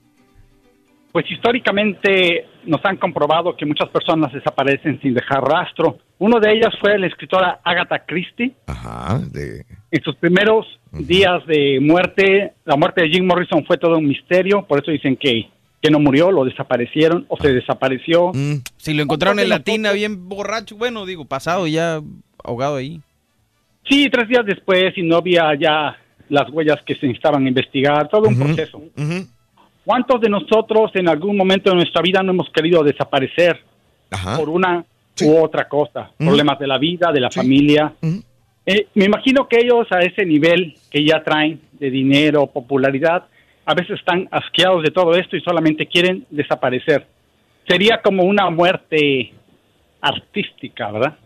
Pues 1.12 1.26
históricamente 1.32 2.46
nos 2.66 2.86
han 2.86 2.98
comprobado 2.98 3.58
que 3.58 3.66
muchas 3.66 3.90
personas 3.90 4.32
desaparecen 4.32 5.02
sin 5.02 5.16
dejar 5.16 5.42
rastro. 5.44 5.98
Uno 6.20 6.40
de 6.40 6.52
ellas 6.52 6.70
fue 6.80 7.00
la 7.00 7.08
escritora 7.08 7.62
Agatha 7.64 8.06
Christie. 8.06 8.54
Ajá, 8.68 9.20
de... 9.32 9.66
En 9.92 10.02
sus 10.04 10.16
primeros 10.16 10.66
días 10.92 11.46
de 11.48 11.80
muerte, 11.82 12.54
la 12.64 12.78
muerte 12.78 13.02
de 13.02 13.10
Jim 13.10 13.26
Morrison 13.26 13.66
fue 13.66 13.78
todo 13.78 13.98
un 13.98 14.08
misterio, 14.08 14.66
por 14.66 14.82
eso 14.82 14.90
dicen 14.90 15.18
que, 15.18 15.50
que 15.82 15.92
no 15.92 16.00
murió, 16.00 16.32
lo 16.32 16.46
desaparecieron 16.46 17.26
o 17.28 17.36
se 17.38 17.52
desapareció. 17.52 18.32
Si 18.78 18.94
lo 18.94 19.04
encontraron 19.04 19.40
en 19.40 19.50
la 19.50 19.60
tina 19.60 19.92
bien 19.92 20.30
borracho, 20.30 20.78
bueno, 20.78 21.06
digo, 21.06 21.26
pasado 21.26 21.68
ya 21.68 22.02
ahogado 22.42 22.78
ahí. 22.78 23.02
Sí, 23.90 24.10
tres 24.10 24.30
días 24.30 24.46
después 24.46 24.98
y 24.98 25.04
no 25.04 25.18
había 25.18 25.54
ya 25.56 25.98
las 26.30 26.50
huellas 26.50 26.78
que 26.86 26.96
se 26.96 27.08
necesitaban 27.08 27.46
investigar, 27.46 28.08
todo 28.08 28.30
un 28.30 28.40
proceso. 28.40 28.82
¿Cuántos 29.84 30.22
de 30.22 30.30
nosotros 30.30 30.92
en 30.94 31.10
algún 31.10 31.36
momento 31.36 31.70
de 31.72 31.76
nuestra 31.76 32.02
vida 32.02 32.24
no 32.24 32.32
hemos 32.32 32.50
querido 32.52 32.84
desaparecer 32.84 33.60
por 34.38 34.48
una 34.48 34.86
u 35.22 35.38
otra 35.38 35.68
cosa? 35.68 36.12
Problemas 36.18 36.58
de 36.60 36.68
la 36.68 36.78
vida, 36.78 37.12
de 37.12 37.20
la 37.20 37.30
familia. 37.30 37.94
Eh, 38.66 38.88
me 38.94 39.06
imagino 39.06 39.48
que 39.48 39.58
ellos 39.60 39.88
a 39.92 40.00
ese 40.00 40.26
nivel 40.26 40.76
que 40.90 41.04
ya 41.04 41.24
traen 41.24 41.62
de 41.74 41.90
dinero, 41.90 42.48
popularidad, 42.48 43.26
a 43.66 43.74
veces 43.74 44.00
están 44.00 44.28
asqueados 44.32 44.84
de 44.84 44.92
todo 44.92 45.16
esto 45.16 45.36
y 45.36 45.42
solamente 45.42 45.88
quieren 45.88 46.26
desaparecer. 46.30 47.08
Sería 47.68 48.02
como 48.02 48.24
una 48.24 48.50
muerte 48.50 49.34
artística, 50.02 50.92
¿verdad? 50.92 51.18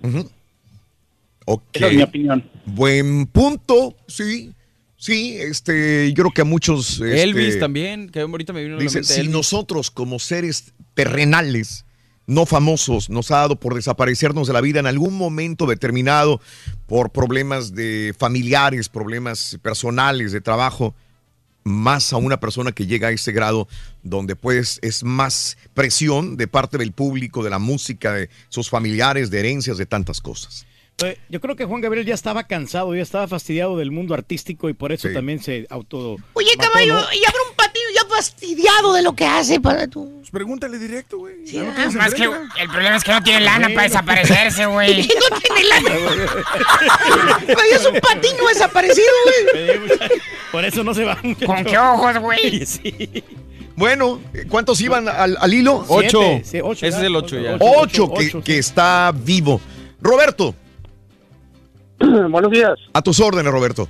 Ok. 1.46 1.64
Esa 1.74 1.88
es 1.88 1.96
mi 1.96 2.04
opinión. 2.04 2.44
Buen 2.66 3.28
punto, 3.28 3.96
sí. 4.08 4.52
Sí, 4.98 5.38
este, 5.40 6.10
yo 6.14 6.24
creo 6.24 6.32
que 6.32 6.42
a 6.42 6.46
muchos. 6.46 7.00
este, 7.02 7.22
Elvis 7.24 7.60
también, 7.60 8.10
que 8.10 8.22
ahorita 8.22 8.54
me 8.54 8.64
vino 8.64 8.76
a 8.76 8.78
la 8.78 8.84
Dice, 8.84 9.00
mente 9.00 9.14
si 9.14 9.20
Elvis. 9.22 9.34
nosotros 9.34 9.92
como 9.92 10.20
seres 10.20 10.74
terrenales, 10.94 11.86
no 12.28 12.46
famosos, 12.46 13.10
nos 13.10 13.30
ha 13.32 13.38
dado 13.38 13.56
por 13.60 13.76
desaparecernos 13.76 14.48
de 14.48 14.54
la 14.54 14.62
vida 14.62 14.80
en 14.80 14.88
algún 14.88 15.14
momento 15.16 15.66
determinado 15.68 16.42
por 16.88 17.12
problemas 17.12 17.74
de 17.76 18.16
familiares, 18.18 18.90
problemas 18.90 19.58
personales, 19.62 20.32
de 20.32 20.42
trabajo, 20.42 20.96
más 21.64 22.14
a 22.14 22.18
una 22.18 22.40
persona 22.40 22.72
que 22.72 22.86
llega 22.86 23.08
a 23.08 23.12
ese 23.12 23.32
grado 23.32 23.68
donde 24.04 24.36
pues 24.36 24.80
es 24.84 25.04
más 25.04 25.58
presión 25.74 26.38
de 26.38 26.48
parte 26.48 26.78
del 26.78 26.92
público, 26.92 27.44
de 27.44 27.50
la 27.50 27.58
música, 27.60 28.14
de 28.14 28.30
sus 28.50 28.70
familiares, 28.70 29.32
de 29.32 29.40
herencias, 29.40 29.78
de 29.78 29.86
tantas 29.88 30.22
cosas. 30.22 30.66
Yo 31.28 31.42
creo 31.42 31.56
que 31.58 31.66
Juan 31.66 31.82
Gabriel 31.82 32.06
ya 32.06 32.14
estaba 32.14 32.46
cansado, 32.46 32.96
ya 32.96 33.02
estaba 33.02 33.28
fastidiado 33.28 33.78
del 33.78 33.92
mundo 33.92 34.14
artístico 34.14 34.70
y 34.70 34.74
por 34.74 34.92
eso 34.94 35.10
Sí. 35.10 35.14
también 35.14 35.42
se 35.44 35.68
auto. 35.70 36.16
Oye, 36.34 36.52
caballo, 36.58 36.94
¿no? 36.94 37.02
y 37.02 37.26
habrá 37.26 37.40
un 37.50 37.56
patiño 37.56 37.84
ya 37.94 38.08
fastidiado 38.16 38.94
de 38.94 39.02
lo 39.02 39.14
que 39.14 39.26
hace 39.26 39.60
para 39.60 39.88
tú. 39.88 40.15
Pregúntale 40.36 40.78
directo, 40.78 41.20
güey. 41.20 41.36
Ah, 41.58 41.88
más 41.96 42.14
que 42.14 42.26
el 42.26 42.70
problema 42.70 42.98
es 42.98 43.06
que 43.06 43.12
no 43.14 43.24
tiene 43.24 43.40
lana 43.40 43.70
para 43.70 43.84
desaparecerse, 43.84 44.66
güey. 44.66 45.08
no 45.32 45.40
tiene 45.40 45.70
lana. 45.70 45.96
Güey, 47.46 47.72
es 47.72 47.86
un 47.86 47.94
patiño 48.02 48.46
desaparecido, 48.50 49.08
güey. 49.54 49.70
Por 50.52 50.66
eso 50.66 50.84
no 50.84 50.94
se 50.94 51.06
va. 51.06 51.18
¿Con 51.46 51.64
qué 51.64 51.78
ojos, 51.78 52.18
güey? 52.20 52.66
Sí. 52.66 53.24
Bueno, 53.78 54.20
¿cuántos 54.50 54.82
iban 54.82 55.08
al, 55.08 55.38
al 55.40 55.54
hilo? 55.54 55.86
Siete, 55.88 56.18
Ocho. 56.18 56.42
sí, 56.44 56.60
ocho 56.62 56.86
Ese 56.86 56.92
ya, 56.92 56.98
es 56.98 57.04
el 57.06 57.16
ocho 57.16 57.40
ya. 57.40 57.58
Ocho, 57.62 58.14
que, 58.14 58.28
ocho, 58.28 58.44
que 58.44 58.58
está 58.58 59.14
vivo. 59.16 59.62
Roberto, 60.02 60.54
Buenos 62.00 62.52
días. 62.52 62.74
a 62.92 63.02
tus 63.02 63.22
órdenes, 63.22 63.54
Roberto. 63.54 63.88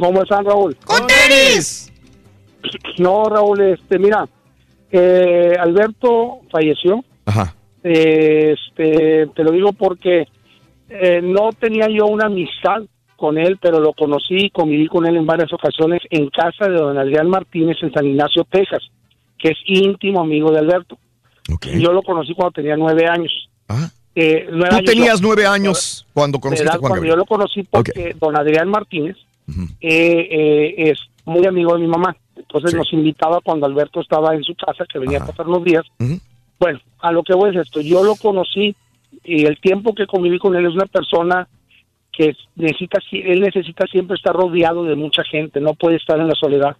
¿Cómo 0.00 0.20
están, 0.20 0.44
Raúl? 0.44 0.76
¡Con 0.84 1.06
tenis! 1.06 1.92
No, 2.98 3.28
Raúl, 3.28 3.60
este, 3.60 4.00
mira, 4.00 4.26
eh, 4.96 5.56
Alberto 5.58 6.42
falleció. 6.52 7.04
Ajá. 7.26 7.54
Este, 7.82 9.26
te 9.34 9.42
lo 9.44 9.50
digo 9.50 9.72
porque 9.72 10.28
eh, 10.88 11.20
no 11.20 11.50
tenía 11.58 11.88
yo 11.88 12.06
una 12.06 12.26
amistad 12.26 12.82
con 13.16 13.36
él, 13.36 13.58
pero 13.60 13.80
lo 13.80 13.92
conocí 13.92 14.36
y 14.36 14.50
conviví 14.50 14.86
con 14.86 15.06
él 15.06 15.16
en 15.16 15.26
varias 15.26 15.52
ocasiones 15.52 16.00
en 16.10 16.28
casa 16.30 16.68
de 16.68 16.76
don 16.76 16.96
Adrián 16.96 17.28
Martínez 17.28 17.76
en 17.82 17.92
San 17.92 18.06
Ignacio, 18.06 18.46
Texas, 18.48 18.82
que 19.38 19.48
es 19.48 19.58
íntimo 19.66 20.20
amigo 20.20 20.52
de 20.52 20.58
Alberto. 20.60 20.96
Yo 21.78 21.92
lo 21.92 22.02
conocí 22.02 22.32
cuando 22.34 22.52
tenía 22.52 22.76
nueve 22.76 23.06
años. 23.06 23.32
Eh, 24.14 24.46
nueve 24.50 24.68
Tú 24.70 24.76
años, 24.76 24.90
tenías 24.90 25.20
no, 25.20 25.28
nueve 25.28 25.46
años 25.46 26.06
muy 31.24 31.46
amigo 31.46 31.74
de 31.74 31.80
mi 31.80 31.86
mamá. 31.88 32.16
Entonces 32.36 32.72
nos 32.74 32.92
invitaba 32.92 33.40
cuando 33.40 33.66
Alberto 33.66 34.00
estaba 34.00 34.34
en 34.34 34.42
su 34.44 34.54
casa, 34.54 34.84
que 34.86 34.98
venía 34.98 35.18
a 35.18 35.26
pasar 35.26 35.46
los 35.46 35.62
días. 35.64 35.84
Bueno, 36.58 36.80
a 37.00 37.12
lo 37.12 37.22
que 37.22 37.34
voy 37.34 37.50
es 37.50 37.56
esto. 37.66 37.80
Yo 37.80 38.02
lo 38.04 38.14
conocí 38.16 38.74
y 39.24 39.44
el 39.46 39.58
tiempo 39.60 39.94
que 39.94 40.06
conviví 40.06 40.38
con 40.38 40.54
él 40.56 40.66
es 40.66 40.72
una 40.74 40.86
persona 40.86 41.48
que 42.12 42.36
necesita, 42.56 43.00
él 43.10 43.40
necesita 43.40 43.86
siempre 43.86 44.16
estar 44.16 44.34
rodeado 44.34 44.84
de 44.84 44.94
mucha 44.94 45.24
gente, 45.24 45.60
no 45.60 45.74
puede 45.74 45.96
estar 45.96 46.18
en 46.20 46.28
la 46.28 46.34
soledad. 46.34 46.76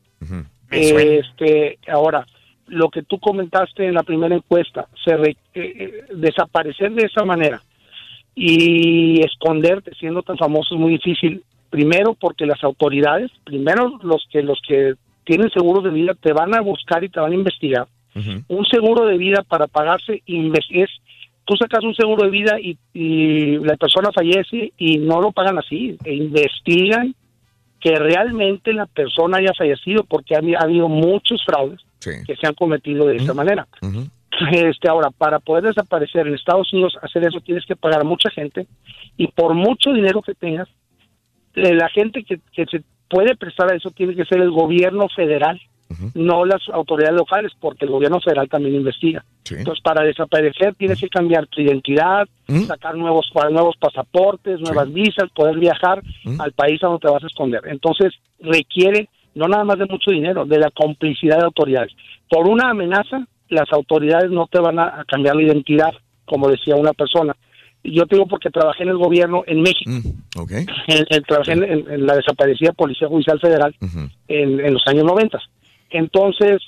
Este, 1.19 1.79
ahora, 1.89 2.25
lo 2.69 2.89
que 2.89 3.03
tú 3.03 3.19
comentaste 3.19 3.87
en 3.87 3.95
la 3.95 4.03
primera 4.05 4.35
encuesta, 4.35 4.87
se 5.05 5.17
re- 5.17 5.37
eh, 5.55 5.75
eh, 5.77 6.05
desaparecer 6.15 6.93
de 6.93 7.07
esa 7.07 7.25
manera 7.25 7.63
y 8.35 9.21
esconderte 9.25 9.93
siendo 9.95 10.23
tan 10.23 10.37
famoso 10.37 10.75
es 10.75 10.81
muy 10.81 10.93
difícil. 10.93 11.43
Primero 11.75 12.15
porque 12.15 12.47
las 12.47 12.63
autoridades, 12.63 13.33
primero 13.43 13.99
los 14.05 14.25
que 14.31 14.43
los 14.43 14.61
que 14.67 14.95
tienen 15.25 15.51
seguros 15.51 15.83
de 15.83 15.91
vida 15.91 16.15
te 16.15 16.33
van 16.33 16.55
a 16.55 16.61
buscar 16.61 17.03
y 17.03 17.09
te 17.09 17.19
van 17.19 17.33
a 17.33 17.35
investigar. 17.35 17.89
Un 18.47 18.65
seguro 18.67 19.07
de 19.07 19.19
vida 19.19 19.43
para 19.43 19.67
pagarse 19.67 20.23
es 20.25 20.89
tú 21.45 21.57
sacas 21.57 21.83
un 21.83 21.95
seguro 21.97 22.23
de 22.25 22.31
vida 22.31 22.61
y, 22.61 22.79
y 22.93 23.59
la 23.59 23.77
persona 23.77 24.11
fallece 24.15 24.73
y 24.79 24.99
no 24.99 25.21
lo 25.21 25.33
pagan 25.33 25.59
así, 25.59 25.97
e 26.05 26.15
investigan 26.15 27.13
que 27.81 27.97
realmente 27.97 28.73
la 28.73 28.87
persona 28.87 29.39
haya 29.39 29.53
fallecido 29.53 30.05
porque 30.05 30.37
ha, 30.37 30.39
habi- 30.41 30.55
ha 30.57 30.63
habido 30.63 30.89
muchos 30.89 31.43
fraudes 31.45 31.81
que 32.25 32.37
se 32.37 32.47
han 32.47 32.55
cometido 32.55 33.07
de 33.07 33.17
esta 33.17 33.35
manera. 33.35 33.67
Este 34.53 34.89
ahora 34.89 35.11
para 35.11 35.39
poder 35.41 35.65
desaparecer 35.65 36.27
en 36.29 36.35
Estados 36.35 36.73
Unidos 36.73 36.97
hacer 37.03 37.25
eso 37.25 37.41
tienes 37.41 37.65
que 37.67 37.77
pagar 37.77 38.01
a 38.03 38.05
mucha 38.05 38.31
gente 38.31 38.67
y 39.17 39.27
por 39.29 39.55
mucho 39.55 39.93
dinero 39.93 40.23
que 40.23 40.35
tengas 40.35 40.69
la 41.55 41.89
gente 41.89 42.25
que, 42.25 42.41
que 42.53 42.67
se 42.67 42.83
puede 43.09 43.37
prestar 43.37 43.73
a 43.73 43.77
eso 43.77 43.91
tiene 43.91 44.15
que 44.15 44.25
ser 44.25 44.41
el 44.41 44.51
gobierno 44.51 45.09
federal, 45.15 45.61
no 46.15 46.45
las 46.45 46.63
autoridades 46.73 47.17
locales, 47.17 47.53
porque 47.61 47.85
el 47.85 47.93
gobierno 47.93 48.21
federal 48.21 48.49
también 48.49 48.75
investiga. 48.75 49.25
Entonces, 49.49 49.83
para 49.83 50.05
desaparecer 50.05 50.75
tienes 50.75 50.99
que 50.99 51.09
cambiar 51.09 51.47
tu 51.47 51.61
identidad, 51.61 52.27
sacar 52.67 52.97
nuevos 52.97 53.31
nuevos 53.51 53.77
pasaportes, 53.77 54.61
nuevas 54.61 54.93
visas, 54.93 55.31
poder 55.35 55.59
viajar 55.59 56.03
al 56.39 56.53
país 56.53 56.83
a 56.83 56.87
donde 56.87 57.07
te 57.07 57.13
vas 57.13 57.23
a 57.23 57.29
esconder. 57.29 57.63
Entonces, 57.67 58.13
requiere 58.41 59.09
no 59.35 59.49
nada 59.49 59.65
más 59.65 59.79
de 59.79 59.87
mucho 59.87 60.11
dinero, 60.11 60.45
de 60.45 60.59
la 60.59 60.71
complicidad 60.71 61.39
de 61.39 61.45
autoridades. 61.45 61.93
Por 62.29 62.49
una 62.49 62.71
amenaza, 62.71 63.27
las 63.49 63.71
autoridades 63.73 64.31
no 64.31 64.47
te 64.47 64.61
van 64.61 64.79
a, 64.79 65.01
a 65.01 65.05
cambiar 65.05 65.37
la 65.37 65.43
identidad, 65.43 65.93
como 66.25 66.49
decía 66.49 66.77
una 66.77 66.93
persona. 66.93 67.37
Yo 67.85 68.07
te 68.07 68.17
digo 68.17 68.27
porque 68.27 68.51
trabajé 68.51 68.83
en 68.85 68.89
el 68.89 68.97
gobierno 68.97 69.45
en 69.47 69.61
México. 69.61 69.91
Okay. 70.37 70.65
En- 70.89 71.07
en- 71.11 71.23
trabajé 71.25 71.53
en, 71.53 72.07
la 72.07 72.17
desaparecida 72.17 72.73
Policía 72.73 73.09
Judicial 73.09 73.39
Federal 73.41 73.75
en, 74.29 74.59
en 74.61 74.73
los 74.73 74.83
años 74.87 75.05
90. 75.05 75.39
Entonces, 75.91 76.61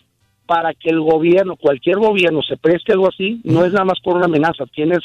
para 0.47 0.75
que 0.75 0.91
el 0.91 1.01
gobierno, 1.01 1.57
cualquier 1.57 1.97
gobierno 1.99 2.41
se 2.43 2.57
preste 2.57 2.93
algo 2.93 3.09
así, 3.09 3.41
no 3.45 3.65
es 3.65 3.73
nada 3.73 3.85
más 3.85 3.99
por 4.01 4.17
una 4.17 4.27
amenaza, 4.27 4.65
tienes 4.67 5.01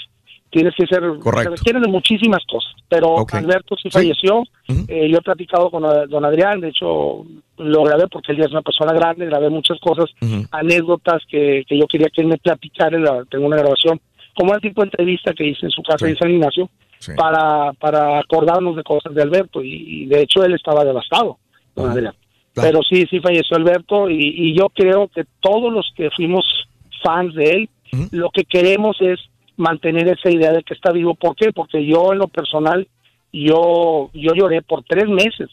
tienes 0.52 0.74
que 0.76 0.86
ser, 0.86 1.00
Correcto. 1.22 1.44
se 1.44 1.50
requiere 1.56 1.80
de 1.80 1.88
muchísimas 1.88 2.44
cosas. 2.46 2.74
Pero. 2.90 3.16
Alberto 3.38 3.76
sí 3.82 3.90
falleció, 3.90 4.44
Eh, 4.90 5.10
yo 5.10 5.18
he 5.20 5.22
platicado 5.22 5.72
con 5.72 5.82
don 6.10 6.26
Adrián, 6.26 6.60
de 6.60 6.68
hecho 6.70 7.26
lo 7.58 7.84
grabé 7.84 8.08
porque 8.10 8.34
él 8.34 8.38
ya 8.40 8.46
es 8.46 8.52
una 8.52 8.62
persona 8.62 8.92
grande, 8.92 9.26
grabé 9.28 9.50
muchas 9.50 9.80
cosas, 9.80 10.10
anécdotas 10.52 11.22
que, 11.30 11.64
que 11.68 11.78
yo 11.78 11.88
quería 11.88 12.10
que 12.14 12.20
él 12.22 12.28
me 12.28 12.38
platicara, 12.38 13.00
la- 13.00 13.24
tengo 13.30 13.46
una 13.46 13.56
grabación, 13.58 14.02
como 14.36 14.54
el 14.56 14.62
tipo 14.62 14.82
de 14.82 14.88
entrevista 14.88 15.34
que 15.34 15.48
hice 15.48 15.66
en 15.66 15.72
su 15.72 15.82
casa 15.84 16.08
en 16.08 16.16
San 16.18 16.32
Ignacio, 16.32 16.70
para, 17.16 17.74
para 17.74 18.20
acordarnos 18.20 18.76
de 18.76 18.84
cosas 18.84 19.14
de 19.16 19.22
Alberto, 19.24 19.64
y, 19.64 20.04
y 20.04 20.06
de 20.06 20.22
hecho 20.22 20.44
él 20.44 20.54
estaba 20.54 20.86
devastado, 20.86 21.38
don 21.76 21.90
Adrián. 21.90 22.14
Pero 22.54 22.82
sí, 22.84 23.06
sí 23.10 23.20
falleció 23.20 23.58
Alberto, 23.58 24.10
y, 24.10 24.34
y 24.36 24.54
yo 24.56 24.70
creo 24.70 25.08
que 25.08 25.24
todos 25.40 25.72
los 25.74 25.92
que 25.96 26.10
fuimos 26.12 26.46
fans 27.04 27.34
de 27.34 27.50
él, 27.52 27.70
lo 28.12 28.30
que 28.30 28.44
queremos 28.44 28.98
es 29.02 29.20
mantener 29.58 30.08
esa 30.10 30.30
idea 30.30 30.52
de 30.54 30.64
que 30.64 30.74
está 30.74 30.92
vivo. 30.92 31.16
¿Por 31.16 31.36
qué? 31.36 31.52
Porque 31.52 31.86
yo 31.86 32.14
en 32.14 32.20
lo 32.20 32.28
personal, 32.28 32.88
yo 33.34 34.10
yo 34.14 34.34
lloré 34.34 34.62
por 34.62 34.84
tres 34.84 35.08
meses, 35.08 35.50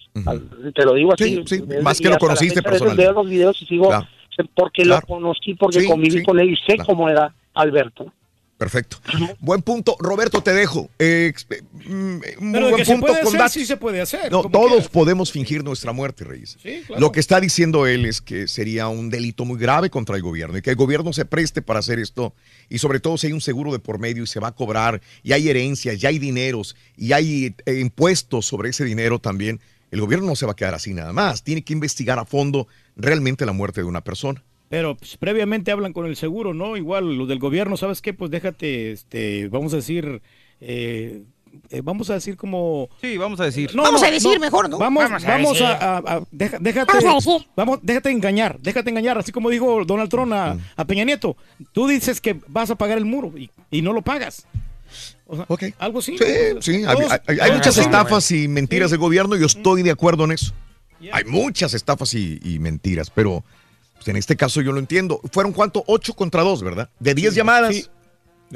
te 0.75 0.85
lo 0.85 0.95
digo 0.95 1.13
así. 1.15 1.37
Desde- 1.37 1.83
más 1.83 2.01
que 2.01 2.09
lo 2.09 2.19
conociste 2.19 2.63
personalmente. 2.63 3.03
Veo 3.05 3.13
los 3.13 3.29
videos 3.31 3.63
y 3.63 3.67
sigo, 3.67 3.89
Claro. 3.89 4.07
porque 4.55 4.83
Claro. 4.83 5.01
lo 5.09 5.15
conocí, 5.15 5.55
porque 5.55 5.81
Sí, 5.81 5.89
conviví 5.89 6.19
sí, 6.19 6.23
con 6.25 6.39
él 6.41 6.51
y 6.51 6.57
sé 6.57 6.75
claro. 6.77 6.85
cómo 6.87 7.09
era 7.09 7.33
Alberto. 7.55 8.13
Perfecto. 8.59 8.99
Buen 9.39 9.63
punto. 9.63 9.97
Roberto, 10.01 10.43
te 10.43 10.53
dejo. 10.53 10.91
Eh, 10.99 11.33
eh, 11.51 11.63
mm, 11.87 11.93
muy 12.41 12.53
Pero 12.53 12.67
de 12.67 12.73
buen 12.73 12.77
que 12.77 12.85
se 12.85 12.93
punto 12.93 13.07
puede 13.07 13.19
con 13.21 13.29
hacer, 13.29 13.39
datos. 13.39 13.53
sí 13.53 13.65
se 13.65 13.77
puede 13.77 14.01
hacer. 14.01 14.33
No, 14.33 14.43
todos 14.43 14.89
podemos 14.89 15.31
fingir 15.31 15.63
nuestra 15.63 15.93
muerte, 15.93 16.25
Reyes. 16.25 16.59
Sí, 16.61 16.83
claro. 16.85 17.01
Lo 17.01 17.13
que 17.13 17.21
está 17.21 17.41
diciendo 17.41 17.87
él 17.87 18.05
es 18.05 18.21
que 18.21 18.49
sería 18.49 18.89
un 18.89 19.11
delito 19.11 19.45
muy 19.45 19.61
grave 19.61 19.91
contra 19.91 20.17
el 20.17 20.23
gobierno 20.23 20.59
y 20.59 20.63
que 20.63 20.71
el 20.71 20.77
gobierno 20.77 21.13
se 21.13 21.25
preste 21.25 21.63
para 21.63 21.79
hacer 21.79 22.01
esto 22.01 22.35
y 22.69 22.79
sobre 22.79 22.99
todo 22.99 23.17
si 23.17 23.29
hay 23.29 23.33
un 23.33 23.41
seguro 23.41 23.71
de 23.71 23.79
por 23.79 24.01
medio 24.01 24.25
y 24.25 24.27
se 24.27 24.41
va 24.41 24.49
a 24.49 24.55
cobrar 24.57 25.01
y 25.23 25.33
hay 25.33 25.49
herencias, 25.49 26.01
ya 26.01 26.09
hay 26.09 26.19
dineros 26.19 26.75
y 26.97 27.13
hay 27.13 27.55
eh, 27.65 27.75
impuestos 27.79 28.47
sobre 28.47 28.71
ese 28.71 28.85
dinero 28.85 29.21
también, 29.21 29.61
el 29.93 30.01
gobierno 30.01 30.27
no 30.27 30.35
se 30.37 30.47
va 30.47 30.53
a 30.53 30.57
quedar 30.57 30.75
así 30.75 30.93
nada 30.93 31.13
más. 31.13 31.45
Tiene 31.45 31.63
que 31.63 31.73
investigar 31.73 32.19
a 32.19 32.25
fondo 32.25 32.67
realmente 32.97 33.47
la 33.47 33.53
muerte 33.53 33.83
de 33.83 33.87
una 33.87 34.03
persona. 34.03 34.43
Pero 34.69 34.97
pues, 34.97 35.17
previamente 35.17 35.71
hablan 35.71 35.93
con 35.93 36.07
el 36.07 36.17
seguro, 36.17 36.53
¿no? 36.55 36.77
Igual 36.77 37.17
los 37.17 37.29
del 37.29 37.39
gobierno, 37.39 37.77
¿sabes 37.77 38.03
qué? 38.03 38.13
Pues 38.13 38.31
déjate, 38.31 38.93
este, 38.93 39.49
vamos 39.49 39.73
a 39.73 39.77
decir, 39.77 40.21
eh, 40.61 41.23
eh, 41.71 41.81
vamos 41.83 42.11
a 42.11 42.15
decir 42.15 42.37
como... 42.37 42.91
Sí, 43.01 43.17
vamos 43.17 43.41
a 43.41 43.45
decir. 43.45 43.71
Vamos 43.75 44.03
a 44.03 44.11
decir 44.11 44.39
mejor, 44.39 44.69
¿no? 44.69 44.77
Vamos, 44.77 45.05
Vamos 45.05 45.25
vamos, 45.25 45.61
a 45.63 45.65
a, 45.65 45.97
decir. 46.01 46.07
a- 46.07 46.17
a- 46.17 46.23
deja- 46.31 46.59
déjate, 46.61 46.93
Vamos 47.05 47.27
a 47.27 47.31
decir. 47.33 47.49
vamos, 47.57 47.79
déjate 47.83 48.11
engañar, 48.11 48.59
déjate 48.61 48.91
engañar, 48.91 49.17
así 49.17 49.33
como 49.33 49.49
dijo 49.49 49.85
Donald 49.87 50.11
Trump 50.11 50.33
a, 50.35 50.59
a 50.77 50.85
Peña 50.85 51.05
Nieto. 51.05 51.37
Tú 51.73 51.89
dices 51.89 52.21
que 52.21 52.39
vas 52.49 52.71
a 52.71 52.75
pagar 52.77 52.99
el 52.99 53.07
muro 53.07 53.33
y, 53.39 53.51
y 53.71 53.81
no 53.81 53.93
lo 53.95 54.03
pagas. 54.03 54.47
O 55.27 55.37
sea, 55.37 55.47
Algo 55.79 55.99
así. 55.99 56.17
Sí, 56.19 56.25
sí, 56.61 56.83
hay, 56.87 57.53
muchas 57.53 57.77
estafas 57.79 58.31
y 58.33 58.49
mentiras 58.49 58.91
del 58.91 58.99
gobierno 59.01 59.37
y 59.37 59.41
yo 59.41 59.47
estoy 59.47 59.83
de 59.83 59.91
acuerdo 59.91 60.25
en 60.25 60.33
eso. 60.33 60.53
Hay 61.13 61.25
muchas 61.25 61.75
estafas 61.75 62.13
y, 62.15 62.39
y 62.43 62.59
mentiras, 62.59 63.11
pero 63.11 63.45
pues, 63.99 64.09
en 64.09 64.17
este 64.17 64.35
caso 64.37 64.61
yo 64.63 64.73
lo 64.73 64.79
entiendo. 64.79 65.21
¿Fueron 65.33 65.53
cuánto? 65.53 65.85
Ocho 65.87 66.15
contra 66.15 66.43
dos, 66.43 66.63
¿verdad? 66.63 66.89
De 66.99 67.15
diez 67.15 67.35
llamadas, 67.35 67.91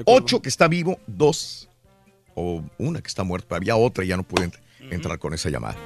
ocho 0.06 0.40
que 0.40 0.48
está 0.48 0.68
vivo, 0.68 0.98
dos 1.06 1.68
o 2.34 2.62
una 2.78 3.00
que 3.02 3.08
está 3.08 3.24
muerta. 3.24 3.56
Había 3.56 3.76
otra 3.76 4.04
y 4.04 4.08
ya 4.08 4.16
no 4.16 4.22
pude 4.22 4.46
ent- 4.46 4.58
entrar 4.90 5.18
con 5.18 5.34
esa 5.34 5.50
llamada. 5.50 5.76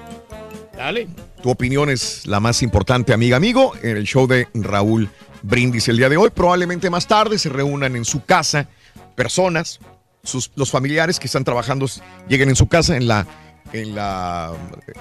Dale. 0.77 1.09
Tu 1.43 1.51
opinión 1.51 1.89
es 1.91 2.27
la 2.27 2.39
más 2.39 2.63
importante, 2.63 3.13
amiga, 3.13 3.37
amigo, 3.37 3.73
en 3.83 3.97
el 3.97 4.05
show 4.05 4.27
de 4.27 4.47
Raúl 4.55 5.09
Brindis 5.43 5.89
el 5.89 5.97
día 5.97 6.09
de 6.09 6.17
hoy. 6.17 6.31
Probablemente 6.31 6.91
más 6.91 7.07
tarde 7.07 7.39
se 7.39 7.49
reúnan 7.49 7.97
en 7.97 8.05
su 8.05 8.25
casa 8.25 8.69
personas, 9.15 9.81
sus, 10.23 10.51
los 10.55 10.71
familiares 10.71 11.19
que 11.19 11.27
están 11.27 11.45
trabajando 11.45 11.87
lleguen 12.29 12.51
en 12.51 12.57
su 12.57 12.69
casa 12.69 12.97
en 12.97 13.09
la, 13.09 13.27
en, 13.73 13.95
la, 13.95 14.53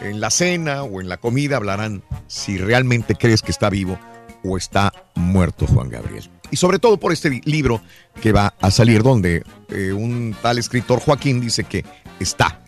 en 0.02 0.22
la 0.22 0.30
cena 0.30 0.84
o 0.84 1.02
en 1.02 1.10
la 1.10 1.18
comida, 1.18 1.58
hablarán 1.58 2.04
si 2.28 2.58
realmente 2.58 3.16
crees 3.16 3.42
que 3.42 3.52
está 3.52 3.70
vivo 3.70 4.00
o 4.48 4.58
está 4.58 4.92
muerto 5.16 5.66
Juan 5.68 5.90
Gabriel. 5.90 6.30
Y 6.52 6.58
sobre 6.58 6.80
todo 6.80 6.98
por 6.98 7.12
este 7.12 7.30
li- 7.30 7.42
libro 7.46 7.82
que 8.22 8.32
va 8.32 8.54
a 8.62 8.72
salir 8.72 9.02
donde 9.04 9.44
eh, 9.70 9.92
un 9.94 10.36
tal 10.42 10.58
escritor 10.60 11.00
Joaquín 11.00 11.42
dice 11.42 11.64
que 11.64 11.84
está 12.20 12.62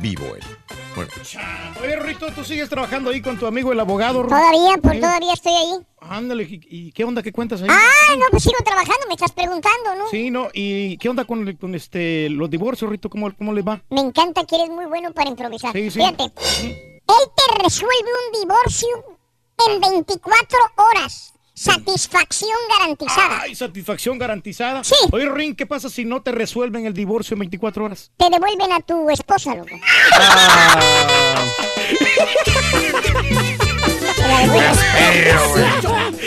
vivo 0.00 0.24
él. 0.36 0.42
Bueno, 0.94 1.10
Oye, 1.82 1.96
Rito, 1.96 2.26
tú 2.32 2.44
sigues 2.44 2.68
trabajando 2.68 3.10
ahí 3.10 3.20
con 3.20 3.36
tu 3.36 3.46
amigo 3.46 3.72
el 3.72 3.80
abogado. 3.80 4.22
Ru- 4.22 4.28
Todavía, 4.28 4.78
por 4.80 4.92
Sí. 4.92 5.00
todavía 5.00 5.32
estoy 5.32 5.52
ahí. 5.52 5.72
Ándale, 6.00 6.44
¿y, 6.48 6.92
qué 6.92 7.02
onda? 7.02 7.20
¿Qué 7.22 7.32
cuentas 7.32 7.62
ahí? 7.62 7.68
Ah, 7.68 8.14
no, 8.16 8.26
pues 8.30 8.44
sigo 8.44 8.58
trabajando, 8.64 9.00
me 9.08 9.14
estás 9.14 9.32
preguntando, 9.32 9.96
¿no? 9.98 10.08
Sí, 10.10 10.30
no, 10.30 10.48
¿y 10.52 10.96
qué 10.98 11.08
onda 11.08 11.24
con, 11.24 11.52
con 11.56 11.74
este 11.74 12.28
los 12.30 12.48
divorcios, 12.48 12.88
Rito? 12.88 13.10
¿Cómo, 13.10 13.34
cómo 13.36 13.52
les 13.52 13.66
va? 13.66 13.82
Me 13.90 14.02
encanta 14.02 14.44
que 14.44 14.54
eres 14.54 14.70
muy 14.70 14.84
bueno 14.84 15.12
para 15.12 15.28
improvisar. 15.30 15.72
Sí, 15.72 15.90
sí. 15.90 15.98
Fíjate, 15.98 16.24
él 16.24 16.30
te 17.36 17.62
resuelve 17.64 18.10
un 18.32 18.40
divorcio 18.40 18.88
en 19.68 19.80
24 19.80 20.58
horas. 20.76 21.32
Satisfacción 21.56 22.58
garantizada. 22.68 23.42
Ay, 23.42 23.54
satisfacción 23.54 24.18
garantizada. 24.18 24.82
Sí. 24.82 24.96
Oye, 25.12 25.28
Rin, 25.30 25.54
¿qué 25.54 25.66
pasa 25.66 25.88
si 25.88 26.04
no 26.04 26.20
te 26.20 26.32
resuelven 26.32 26.84
el 26.86 26.94
divorcio 26.94 27.34
en 27.34 27.40
24 27.40 27.84
horas? 27.84 28.10
Te 28.16 28.28
devuelven 28.28 28.72
a 28.72 28.80
tu 28.80 29.08
esposa, 29.08 29.54
loco. 29.54 29.68
Devuelven. 34.16 34.74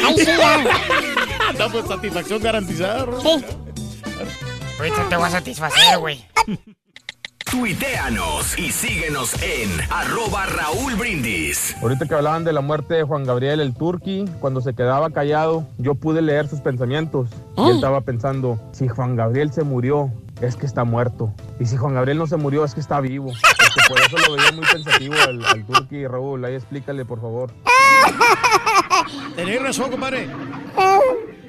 Ahí 0.06 0.16
sí 0.18 0.26
ya. 0.26 0.58
No, 1.58 1.70
pues 1.72 1.88
satisfacción 1.88 2.42
garantizada, 2.42 3.06
Ru. 3.06 3.22
Sí. 3.22 3.44
Ahorita 4.80 5.10
te 5.10 5.16
voy 5.18 5.28
a 5.28 5.32
satisfacer, 5.32 5.98
güey. 6.00 6.26
Tuiteanos 7.52 8.60
y 8.60 8.72
síguenos 8.72 9.34
en 9.42 9.70
arroba 9.90 10.46
Raúl 10.48 10.96
Brindis. 10.96 11.76
Ahorita 11.82 12.06
que 12.06 12.14
hablaban 12.14 12.44
de 12.44 12.52
la 12.52 12.60
muerte 12.60 12.96
de 12.96 13.04
Juan 13.04 13.24
Gabriel 13.24 13.62
el 13.62 13.74
Turqui, 13.74 14.26
cuando 14.42 14.60
se 14.60 14.74
quedaba 14.74 15.12
callado, 15.12 15.66
yo 15.78 15.96
pude 15.96 16.22
leer 16.22 16.48
sus 16.50 16.60
pensamientos. 16.60 17.30
Y 17.56 17.70
él 17.70 17.76
estaba 17.76 18.02
pensando, 18.02 18.60
si 18.74 18.90
Juan 18.90 19.16
Gabriel 19.16 19.54
se 19.54 19.64
murió, 19.64 20.12
es 20.42 20.58
que 20.58 20.66
está 20.66 20.84
muerto. 20.84 21.34
Y 21.60 21.66
si 21.66 21.78
Juan 21.78 21.94
Gabriel 21.94 22.18
no 22.18 22.28
se 22.28 22.36
murió, 22.36 22.66
es 22.66 22.74
que 22.74 22.82
está 22.82 23.00
vivo. 23.00 23.32
Porque 23.32 23.82
por 23.88 24.00
eso 24.02 24.30
lo 24.30 24.36
veía 24.36 24.52
muy 24.52 24.66
pensativo 24.66 25.14
al, 25.26 25.46
al 25.46 25.66
Turqui. 25.66 26.06
Raúl, 26.06 26.44
ahí 26.44 26.56
explícale, 26.56 27.06
por 27.06 27.22
favor. 27.22 27.52
Tenés 29.36 29.62
razón, 29.62 29.90
compadre. 29.90 30.28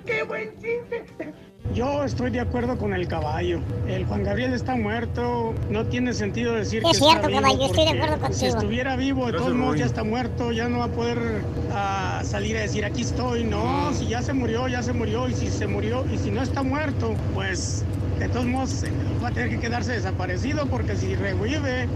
¡Qué 0.07 0.23
buen 0.23 0.53
chiste! 0.55 1.35
Yo 1.75 2.03
estoy 2.05 2.31
de 2.31 2.41
acuerdo 2.41 2.77
con 2.77 2.93
el 2.95 3.07
caballo. 3.07 3.61
El 3.87 4.05
Juan 4.07 4.25
Gabriel 4.25 4.53
está 4.55 4.75
muerto. 4.75 5.55
No 5.71 5.85
tiene 5.87 6.13
sentido 6.13 6.55
decir 6.55 6.83
Es 6.85 6.93
que 6.93 7.05
cierto, 7.05 7.17
está 7.17 7.29
vivo. 7.29 7.41
caballo, 7.43 7.65
estoy 7.67 7.85
de 7.85 7.91
acuerdo 7.91 8.15
Si 8.17 8.21
contigo. 8.23 8.47
estuviera 8.59 8.97
vivo, 8.97 9.27
de 9.27 9.33
todos 9.39 9.55
modos 9.55 9.79
ya 9.79 9.87
está 9.87 10.03
muerto. 10.03 10.51
Ya 10.53 10.69
no 10.69 10.79
va 10.79 10.85
a 10.87 10.89
poder 10.89 11.43
ah, 11.73 12.23
salir 12.25 12.57
a 12.57 12.61
decir 12.63 12.85
aquí 12.85 13.03
estoy. 13.03 13.45
No, 13.45 13.93
si 13.93 14.07
ya 14.09 14.23
se 14.23 14.33
murió, 14.33 14.67
ya 14.67 14.83
se 14.83 14.93
murió. 14.93 15.29
Y 15.29 15.35
si 15.35 15.49
se 15.49 15.67
murió, 15.67 16.05
y 16.13 16.19
si 16.19 16.31
no 16.31 16.43
está 16.43 16.63
muerto, 16.63 17.15
pues 17.35 17.85
de 18.19 18.29
todos 18.29 18.47
modos 18.47 18.83
eh, 18.83 18.91
va 19.23 19.29
a 19.29 19.31
tener 19.33 19.51
que 19.51 19.61
quedarse 19.61 19.93
desaparecido 19.93 20.67
porque 20.67 20.97
si 20.97 21.15
revive, 21.15 21.87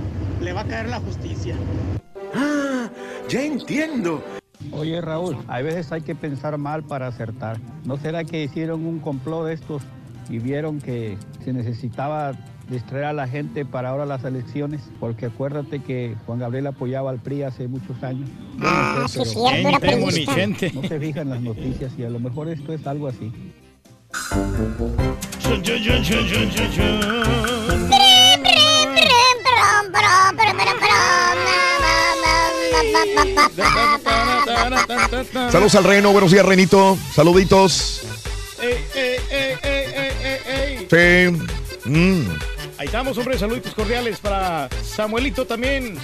le 0.40 0.52
va 0.52 0.60
a 0.60 0.64
caer 0.64 0.88
la 0.90 1.00
justicia. 1.00 1.56
Ah, 2.34 2.88
ya 3.28 3.42
entiendo. 3.42 4.22
Oye 4.70 5.00
Raúl, 5.00 5.36
a 5.48 5.60
veces 5.60 5.90
hay 5.92 6.02
que 6.02 6.14
pensar 6.14 6.56
mal 6.58 6.82
para 6.82 7.08
acertar. 7.08 7.58
¿No 7.84 7.96
será 7.96 8.24
que 8.24 8.44
hicieron 8.44 8.86
un 8.86 9.00
complot 9.00 9.46
de 9.46 9.54
estos 9.54 9.82
y 10.28 10.38
vieron 10.38 10.80
que 10.80 11.18
se 11.44 11.52
necesitaba 11.52 12.32
distraer 12.68 13.06
a 13.06 13.12
la 13.12 13.26
gente 13.28 13.64
para 13.64 13.90
ahora 13.90 14.06
las 14.06 14.24
elecciones? 14.24 14.80
Porque 15.00 15.26
acuérdate 15.26 15.80
que 15.80 16.16
Juan 16.26 16.38
Gabriel 16.38 16.68
apoyaba 16.68 17.10
al 17.10 17.20
PRI 17.20 17.42
hace 17.42 17.68
muchos 17.68 18.02
años. 18.02 18.28
Yo 18.58 19.00
no 19.00 19.08
sé, 19.08 19.24
sí, 19.24 19.38
pero 19.80 19.98
buenísima. 19.98 20.36
No 20.74 20.88
se 20.88 21.00
fijan 21.00 21.30
las 21.30 21.40
noticias 21.40 21.92
y 21.98 22.04
a 22.04 22.10
lo 22.10 22.20
mejor 22.20 22.48
esto 22.48 22.72
es 22.72 22.86
algo 22.86 23.08
así. 23.08 23.32
Saludos 35.50 35.74
al 35.74 35.84
Reno, 35.84 36.12
buenos 36.12 36.30
días, 36.30 36.44
Renito. 36.44 36.96
Saluditos. 37.14 38.02
Ey, 38.60 38.84
ey, 38.94 39.18
ey. 39.30 40.86
Sí. 40.90 41.88
Mm. 41.88 42.26
Ahí 42.78 42.86
estamos, 42.86 43.16
hombre. 43.18 43.38
Saluditos 43.38 43.74
cordiales 43.74 44.18
para 44.18 44.68
Samuelito 44.84 45.46
también. 45.46 45.98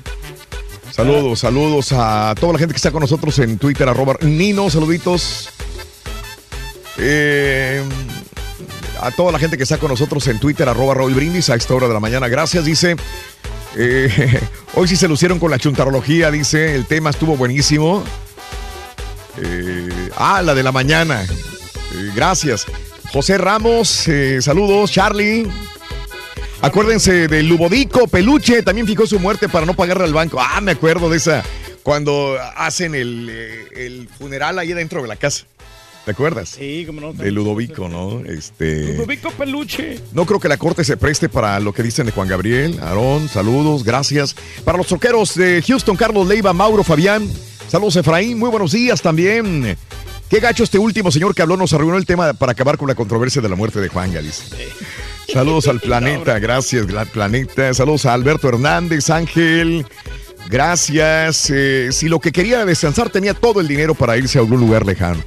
Saludos, 0.90 1.40
saludos 1.40 1.92
a 1.92 2.34
toda 2.38 2.54
la 2.54 2.58
gente 2.58 2.72
que 2.72 2.78
está 2.78 2.90
con 2.90 3.00
nosotros 3.00 3.38
en 3.38 3.58
Twitter, 3.58 3.88
arroba 3.88 4.16
Nino, 4.22 4.68
saluditos. 4.70 5.50
Eh, 6.98 7.82
a 9.00 9.10
toda 9.12 9.30
la 9.30 9.38
gente 9.38 9.56
que 9.56 9.62
está 9.62 9.78
con 9.78 9.90
nosotros 9.90 10.26
en 10.26 10.40
Twitter, 10.40 10.68
arroba 10.68 10.94
Raúl 10.94 11.14
Brindis, 11.14 11.50
a 11.50 11.54
esta 11.54 11.74
hora 11.74 11.86
de 11.86 11.94
la 11.94 12.00
mañana. 12.00 12.28
Gracias, 12.28 12.64
dice. 12.64 12.96
Eh, 13.76 14.40
hoy 14.74 14.88
sí 14.88 14.96
se 14.96 15.08
lucieron 15.08 15.38
con 15.38 15.50
la 15.50 15.58
chuntarología, 15.58 16.30
dice. 16.30 16.74
El 16.74 16.86
tema 16.86 17.10
estuvo 17.10 17.36
buenísimo. 17.36 18.04
Eh, 19.40 20.10
ah, 20.16 20.42
la 20.42 20.54
de 20.54 20.62
la 20.62 20.72
mañana. 20.72 21.22
Eh, 21.22 22.10
gracias. 22.14 22.66
José 23.12 23.38
Ramos, 23.38 24.08
saludos. 24.40 24.92
Charlie. 24.92 25.46
Acuérdense 26.60 27.28
del 27.28 27.46
Lubodico, 27.46 28.08
Peluche, 28.08 28.64
también 28.64 28.84
fijó 28.84 29.06
su 29.06 29.20
muerte 29.20 29.48
para 29.48 29.64
no 29.64 29.74
pagarle 29.74 30.04
al 30.04 30.12
banco. 30.12 30.38
Ah, 30.40 30.60
me 30.60 30.72
acuerdo 30.72 31.08
de 31.08 31.18
esa, 31.18 31.44
cuando 31.84 32.36
hacen 32.56 32.96
el, 32.96 33.30
el 33.76 34.08
funeral 34.18 34.58
ahí 34.58 34.72
dentro 34.72 35.00
de 35.00 35.06
la 35.06 35.14
casa. 35.14 35.46
¿Te 36.08 36.12
acuerdas? 36.12 36.48
Sí, 36.58 36.84
como 36.86 37.02
no. 37.02 37.12
De 37.12 37.30
Ludovico, 37.30 37.86
¿no? 37.86 38.20
Este. 38.24 38.94
Ludovico 38.94 39.30
Peluche. 39.30 40.00
No 40.14 40.24
creo 40.24 40.40
que 40.40 40.48
la 40.48 40.56
corte 40.56 40.82
se 40.82 40.96
preste 40.96 41.28
para 41.28 41.60
lo 41.60 41.74
que 41.74 41.82
dicen 41.82 42.06
de 42.06 42.12
Juan 42.12 42.26
Gabriel. 42.26 42.80
Aarón, 42.80 43.28
saludos, 43.28 43.84
gracias. 43.84 44.34
Para 44.64 44.78
los 44.78 44.86
troqueros 44.86 45.34
de 45.34 45.62
Houston, 45.68 45.96
Carlos 45.96 46.26
Leiva, 46.26 46.54
Mauro, 46.54 46.82
Fabián. 46.82 47.30
Saludos, 47.68 47.96
Efraín. 47.96 48.38
Muy 48.38 48.48
buenos 48.48 48.72
días 48.72 49.02
también. 49.02 49.76
Qué 50.30 50.40
gacho 50.40 50.64
este 50.64 50.78
último 50.78 51.10
señor 51.10 51.34
que 51.34 51.42
habló, 51.42 51.58
nos 51.58 51.74
arruinó 51.74 51.98
el 51.98 52.06
tema 52.06 52.32
para 52.32 52.52
acabar 52.52 52.78
con 52.78 52.88
la 52.88 52.94
controversia 52.94 53.42
de 53.42 53.50
la 53.50 53.56
muerte 53.56 53.78
de 53.78 53.88
Juan 53.88 54.10
Galis. 54.10 54.44
Saludos 55.30 55.68
al 55.68 55.78
planeta, 55.82 56.38
gracias, 56.38 56.86
planeta. 57.12 57.74
Saludos 57.74 58.06
a 58.06 58.14
Alberto 58.14 58.48
Hernández, 58.48 59.10
Ángel. 59.10 59.84
Gracias. 60.48 61.50
Eh, 61.54 61.90
si 61.92 62.08
lo 62.08 62.18
que 62.18 62.32
quería 62.32 62.64
descansar 62.64 63.10
tenía 63.10 63.34
todo 63.34 63.60
el 63.60 63.68
dinero 63.68 63.94
para 63.94 64.16
irse 64.16 64.38
a 64.38 64.40
algún 64.40 64.58
lugar 64.58 64.86
lejano. 64.86 65.22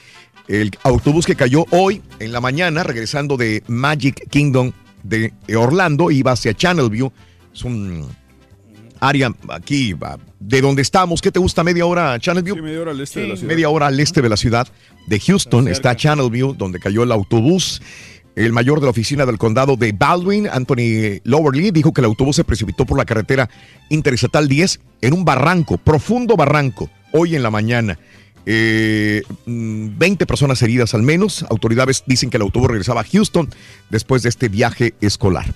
El 0.49 0.71
autobús 0.85 1.27
que 1.27 1.35
cayó 1.35 1.67
hoy 1.71 2.01
en 2.21 2.33
la 2.33 2.41
mañana, 2.41 2.83
regresando 2.83 3.37
de 3.37 3.63
Magic 3.67 4.29
Kingdom 4.31 4.73
de 5.03 5.35
Orlando, 5.57 6.11
iba 6.11 6.33
hacia 6.33 6.55
Channelview. 6.55 7.13
Es 7.53 7.65
un 7.65 8.09
área 9.01 9.35
aquí, 9.49 9.95
de 10.41 10.61
donde 10.61 10.83
estamos. 10.83 11.21
¿Qué 11.21 11.33
te 11.33 11.39
gusta? 11.39 11.65
¿Media 11.65 11.87
hora 11.87 12.19
Channelview? 12.19 12.57
Sí, 12.57 12.63
media 12.63 12.81
hora 12.81 12.91
al 12.93 13.01
este 13.01 13.21
de 13.21 13.29
la 13.29 13.37
ciudad. 13.37 13.49
Media 13.49 13.69
hora 13.69 13.87
al 13.89 14.01
este 14.01 14.23
de 14.23 14.29
la 14.29 14.37
ciudad 14.37 14.69
de 15.07 15.21
Houston 15.21 15.69
está 15.69 15.97
Channelview, 15.97 16.55
donde 16.55 16.79
cayó 16.79 17.03
el 17.03 17.13
autobús. 17.13 17.83
El 18.37 18.53
mayor 18.53 18.81
de 18.81 18.85
la 18.85 18.91
oficina 18.91 19.25
del 19.25 19.39
condado 19.39 19.77
de 19.77 19.93
Baldwin, 19.93 20.47
Anthony 20.47 21.21
Lowerly, 21.25 21.71
dijo 21.71 21.95
que 21.95 22.03
el 22.03 22.05
autobús 22.05 22.37
se 22.37 22.45
precipitó 22.45 22.85
por 22.85 22.99
la 22.99 23.07
carretera 23.07 23.49
interestatal 23.89 24.47
10 24.47 24.79
en 25.01 25.15
un 25.15 25.25
barranco, 25.25 25.79
profundo 25.79 26.37
barranco, 26.37 26.91
hoy 27.13 27.35
en 27.35 27.43
la 27.43 27.51
mañana. 27.51 27.99
Eh, 28.45 29.23
mm, 29.47 29.97
20 29.97 30.27
personas 30.27 30.61
heridas 30.61 30.93
al 30.93 31.03
menos. 31.03 31.47
Autoridades 31.49 32.05
dicen 32.07 32.29
que 32.29 32.37
el 32.37 32.43
autobús 32.43 32.69
regresaba 32.69 33.01
a 33.01 33.05
Houston 33.05 33.49
después 33.89 34.23
de 34.23 34.29
este 34.29 34.51
viaje 34.51 34.93
escolar. 35.01 35.47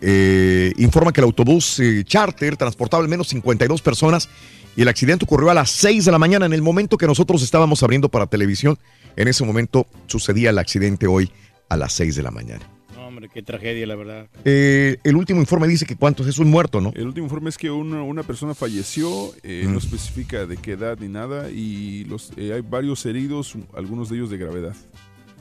Eh, 0.00 0.72
informa 0.78 1.12
que 1.12 1.20
el 1.20 1.26
autobús 1.26 1.78
eh, 1.78 2.04
charter 2.06 2.56
transportaba 2.56 3.02
al 3.02 3.08
menos 3.08 3.28
52 3.28 3.82
personas 3.82 4.30
y 4.76 4.82
el 4.82 4.88
accidente 4.88 5.26
ocurrió 5.26 5.50
a 5.50 5.54
las 5.54 5.70
6 5.72 6.06
de 6.06 6.12
la 6.12 6.18
mañana 6.18 6.46
en 6.46 6.54
el 6.54 6.62
momento 6.62 6.96
que 6.96 7.06
nosotros 7.06 7.42
estábamos 7.42 7.82
abriendo 7.82 8.08
para 8.08 8.26
televisión. 8.26 8.78
En 9.14 9.28
ese 9.28 9.44
momento 9.44 9.86
sucedía 10.06 10.48
el 10.48 10.58
accidente 10.58 11.06
hoy 11.06 11.30
a 11.68 11.76
las 11.76 11.92
6 11.94 12.16
de 12.16 12.22
la 12.22 12.30
mañana. 12.30 12.68
No, 12.94 13.08
hombre, 13.08 13.28
qué 13.32 13.42
tragedia, 13.42 13.86
la 13.86 13.96
verdad. 13.96 14.28
Eh, 14.44 14.98
el 15.04 15.16
último 15.16 15.40
informe 15.40 15.66
dice 15.66 15.84
que 15.84 15.96
cuántos 15.96 16.26
es 16.28 16.38
un 16.38 16.48
muerto, 16.50 16.80
¿no? 16.80 16.92
El 16.94 17.06
último 17.08 17.26
informe 17.26 17.50
es 17.50 17.58
que 17.58 17.70
una, 17.70 18.02
una 18.02 18.22
persona 18.22 18.54
falleció, 18.54 19.32
eh, 19.42 19.64
Mm. 19.66 19.72
no 19.72 19.78
especifica 19.78 20.46
de 20.46 20.56
qué 20.56 20.72
edad 20.72 20.98
ni 21.00 21.08
nada, 21.08 21.50
y 21.50 22.04
los, 22.04 22.30
eh, 22.36 22.52
hay 22.54 22.60
varios 22.60 23.04
heridos, 23.06 23.54
algunos 23.76 24.08
de 24.10 24.16
ellos 24.16 24.30
de 24.30 24.38
gravedad. 24.38 24.74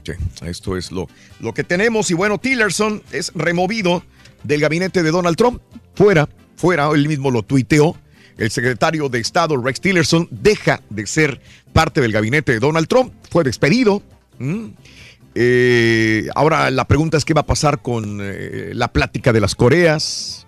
Sí, 0.03 0.11
esto 0.45 0.75
es 0.75 0.91
lo, 0.91 1.07
lo 1.39 1.53
que 1.53 1.63
tenemos. 1.63 2.11
Y 2.11 2.13
bueno, 2.13 2.37
Tillerson 2.37 3.01
es 3.11 3.31
removido 3.35 4.03
del 4.43 4.59
gabinete 4.59 5.01
de 5.03 5.11
Donald 5.11 5.37
Trump. 5.37 5.61
Fuera, 5.95 6.27
fuera, 6.57 6.89
él 6.91 7.07
mismo 7.07 7.31
lo 7.31 7.43
tuiteó. 7.43 7.95
El 8.37 8.49
secretario 8.49 9.07
de 9.09 9.19
Estado, 9.19 9.55
Rex 9.61 9.79
Tillerson, 9.79 10.27
deja 10.31 10.81
de 10.89 11.05
ser 11.07 11.39
parte 11.71 12.01
del 12.01 12.11
gabinete 12.11 12.51
de 12.53 12.59
Donald 12.59 12.87
Trump. 12.87 13.13
Fue 13.29 13.43
despedido. 13.43 14.01
¿Mm? 14.39 14.69
Eh, 15.35 16.27
ahora 16.35 16.69
la 16.69 16.85
pregunta 16.85 17.17
es 17.17 17.25
qué 17.25 17.33
va 17.33 17.41
a 17.41 17.45
pasar 17.45 17.81
con 17.81 18.19
eh, 18.21 18.71
la 18.73 18.91
plática 18.91 19.33
de 19.33 19.41
las 19.41 19.55
Coreas. 19.55 20.45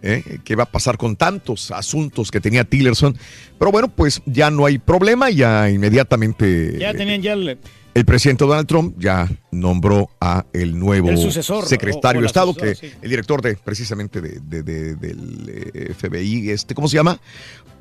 ¿Eh? 0.00 0.38
¿Qué 0.44 0.54
va 0.54 0.62
a 0.62 0.70
pasar 0.70 0.96
con 0.96 1.16
tantos 1.16 1.72
asuntos 1.72 2.30
que 2.30 2.40
tenía 2.40 2.62
Tillerson? 2.62 3.18
Pero 3.58 3.72
bueno, 3.72 3.88
pues 3.88 4.22
ya 4.26 4.48
no 4.48 4.64
hay 4.64 4.78
problema, 4.78 5.28
ya 5.28 5.68
inmediatamente 5.70 6.78
Ya 6.78 6.94
tenían 6.94 7.20
ya 7.20 7.32
el, 7.32 7.58
el 7.98 8.04
presidente 8.04 8.44
Donald 8.44 8.66
Trump 8.66 8.94
ya 8.98 9.28
nombró 9.50 10.08
a 10.20 10.44
el 10.52 10.78
nuevo 10.78 11.08
El 11.10 11.18
sucesor, 11.18 11.66
secretario 11.66 12.18
o- 12.18 12.20
o 12.20 12.22
de 12.22 12.26
Estado, 12.26 12.52
sucesora, 12.52 12.74
que 12.74 12.88
sí. 12.88 12.94
el 13.02 13.10
director 13.10 13.42
de 13.42 13.56
precisamente 13.56 14.20
de, 14.20 14.40
de- 14.40 14.62
de- 14.62 14.94
del 14.96 15.70
eh, 15.74 15.94
FBI, 15.94 16.50
este, 16.50 16.74
¿cómo 16.74 16.88
se 16.88 16.96
llama? 16.96 17.20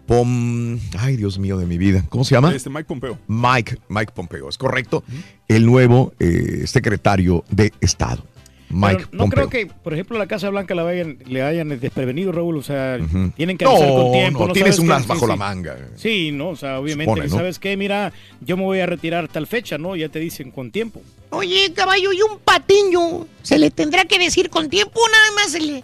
Pom, 0.06 0.80
ay 0.98 1.18
Dios 1.18 1.38
mío 1.38 1.58
de 1.58 1.66
mi 1.66 1.78
vida, 1.78 2.04
¿cómo 2.10 2.24
se 2.24 2.34
llama? 2.36 2.56
Este 2.56 2.70
Mike 2.70 2.86
Pompeo. 2.86 3.20
Mike, 3.28 3.78
Mike 3.90 4.14
Pompeo, 4.16 4.48
es 4.50 4.58
correcto, 4.58 5.04
el 5.50 5.66
nuevo 5.66 6.14
eh, 6.20 6.64
secretario 6.66 7.44
de 7.52 7.74
Estado, 7.82 8.24
Mike 8.70 8.98
Pero 8.98 9.10
no 9.14 9.18
Pompeo. 9.20 9.48
creo 9.48 9.50
que, 9.50 9.74
por 9.74 9.94
ejemplo, 9.94 10.18
la 10.18 10.28
Casa 10.28 10.50
Blanca 10.50 10.76
la 10.76 10.84
vayan, 10.84 11.18
le 11.26 11.42
hayan 11.42 11.70
desprevenido, 11.80 12.32
Raúl. 12.32 12.58
O 12.58 12.62
sea, 12.64 12.98
tienen 13.36 13.58
que 13.58 13.64
No, 13.66 13.72
avisar 13.72 13.90
con 13.90 14.12
tiempo. 14.12 14.48
no, 14.48 14.54
tienes 14.54 14.76
sabes 14.76 14.86
unas 14.90 15.02
qué? 15.04 15.08
bajo 15.08 15.22
Sí, 15.22 15.28
la 15.28 15.36
manga. 15.36 15.78
Sí, 15.96 16.32
no, 16.34 16.50
o 16.50 16.56
sea, 16.56 16.80
obviamente, 16.80 17.12
Supone, 17.12 17.30
¿no? 17.30 17.36
¿sabes 17.38 17.60
qué? 17.60 17.78
Mira, 17.78 18.12
yo 18.42 18.58
me 18.58 18.64
voy 18.64 18.80
a 18.80 18.86
retirar 18.86 19.28
tal 19.30 19.48
fecha, 19.48 19.78
¿no? 19.78 19.96
Ya 19.96 20.10
te 20.10 20.20
dicen 20.20 20.52
con 20.52 20.72
tiempo. 20.72 21.02
Oye, 21.30 21.72
caballo, 21.74 22.12
y 22.14 22.22
un 22.22 22.40
patiño. 22.40 23.26
¿Se 23.42 23.58
le 23.58 23.72
tendrá 23.72 24.06
que 24.06 24.20
decir 24.20 24.50
con 24.50 24.70
tiempo 24.70 25.00
o 25.00 25.10
nada 25.10 25.28
más 25.36 25.52
se 25.52 25.60
le... 25.62 25.84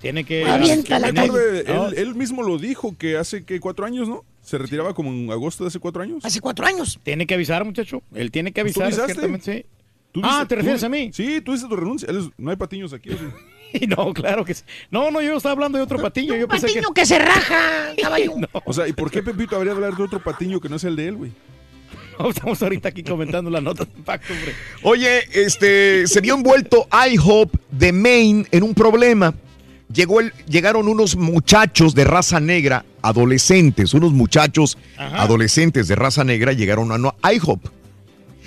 Tiene 0.00 0.24
que. 0.24 0.44
Avienta 0.46 0.98
la 0.98 1.12
no, 1.12 1.36
él, 1.36 1.94
él 1.96 2.14
mismo 2.14 2.42
lo 2.42 2.56
dijo 2.56 2.96
que 2.96 3.18
hace 3.18 3.44
que 3.44 3.60
cuatro 3.60 3.84
años, 3.84 4.08
¿no? 4.08 4.24
Se 4.42 4.56
retiraba 4.56 4.94
como 4.94 5.10
en 5.10 5.30
agosto 5.30 5.62
de 5.64 5.68
hace 5.68 5.78
cuatro 5.78 6.02
años. 6.02 6.24
Hace 6.24 6.40
cuatro 6.40 6.64
años. 6.66 6.98
Tiene 7.02 7.26
que 7.26 7.34
avisar, 7.34 7.64
muchacho. 7.66 8.02
Él 8.14 8.30
tiene 8.30 8.52
que 8.52 8.62
¿Tú 8.62 8.66
avisar, 8.66 8.84
avisaste? 8.84 9.12
ciertamente, 9.12 9.58
sí. 9.58 9.66
¿Tú 10.12 10.20
Ah, 10.24 10.28
dices- 10.40 10.48
¿te 10.48 10.54
refieres 10.56 10.80
tú- 10.80 10.86
a 10.86 10.88
mí? 10.88 11.10
Sí, 11.12 11.40
tú 11.40 11.52
dices 11.52 11.68
tu 11.68 11.76
renuncia. 11.76 12.08
No 12.36 12.50
hay 12.50 12.56
patiños 12.56 12.92
aquí. 12.92 13.10
No, 13.88 14.12
claro 14.12 14.44
que 14.44 14.52
sí. 14.52 14.64
No, 14.90 15.12
no, 15.12 15.22
yo 15.22 15.36
estaba 15.36 15.52
hablando 15.52 15.78
de 15.78 15.84
otro 15.84 15.96
patiño. 16.02 16.34
Yo 16.34 16.48
pensé 16.48 16.66
que... 16.66 16.72
Patiño 16.74 16.92
que 16.92 17.06
se 17.06 17.20
raja, 17.20 17.94
caballo. 18.02 18.34
O 18.64 18.72
sea, 18.72 18.88
¿y 18.88 18.92
por 18.92 19.12
qué 19.12 19.22
Pepito 19.22 19.54
habría 19.54 19.70
de 19.74 19.76
hablar 19.76 19.96
de 19.96 20.02
otro 20.02 20.20
patiño 20.20 20.58
que 20.60 20.68
no 20.68 20.74
es 20.74 20.82
el 20.82 20.96
de 20.96 21.06
él, 21.06 21.14
güey? 21.14 21.30
No, 22.18 22.30
estamos 22.30 22.60
ahorita 22.60 22.88
aquí 22.88 23.04
comentando 23.04 23.48
la 23.48 23.60
nota 23.60 23.84
de 23.84 23.92
impacto, 23.96 24.32
hombre. 24.32 24.54
Oye, 24.82 25.20
este, 25.32 26.08
se 26.08 26.20
vio 26.20 26.34
envuelto 26.34 26.88
IHOP 27.12 27.54
de 27.70 27.92
Maine 27.92 28.44
en 28.50 28.64
un 28.64 28.74
problema. 28.74 29.34
Llegó 29.94 30.18
el, 30.18 30.32
llegaron 30.48 30.88
unos 30.88 31.14
muchachos 31.14 31.94
de 31.94 32.02
raza 32.02 32.40
negra, 32.40 32.84
adolescentes, 33.02 33.94
unos 33.94 34.12
muchachos 34.12 34.78
Ajá. 34.96 35.22
adolescentes 35.22 35.86
de 35.86 35.94
raza 35.94 36.24
negra 36.24 36.52
llegaron 36.52 36.90
a 36.90 36.98
no- 36.98 37.14
IHOP. 37.22 37.64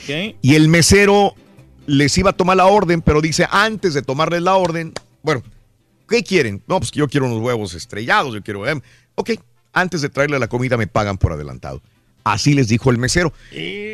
¿Qué? 0.06 0.36
Y 0.42 0.56
el 0.56 0.68
mesero 0.68 1.34
les 1.86 2.18
iba 2.18 2.32
a 2.32 2.34
tomar 2.34 2.58
la 2.58 2.66
orden, 2.66 3.02
pero 3.02 3.22
dice, 3.22 3.48
antes 3.50 3.94
de 3.94 4.02
tomarles 4.02 4.42
la 4.42 4.56
orden, 4.56 4.94
bueno, 5.22 5.44
¿qué 6.08 6.24
quieren? 6.24 6.62
No, 6.68 6.80
pues 6.80 6.92
que 6.92 7.00
yo 7.00 7.08
quiero 7.08 7.26
unos 7.26 7.40
huevos 7.40 7.74
estrellados, 7.74 8.34
yo 8.34 8.42
quiero... 8.42 8.68
em, 8.68 8.82
ok, 9.16 9.32
antes 9.74 10.02
de 10.02 10.10
traerle 10.10 10.40
la 10.40 10.48
comida 10.48 10.78
me 10.78 10.88
pagan 10.88 11.18
por 11.18 11.34
adelantado. 11.34 11.82
Así 12.24 12.54
les 12.54 12.70
dijo 12.70 12.90
el 12.90 12.98
mesero. 12.98 13.34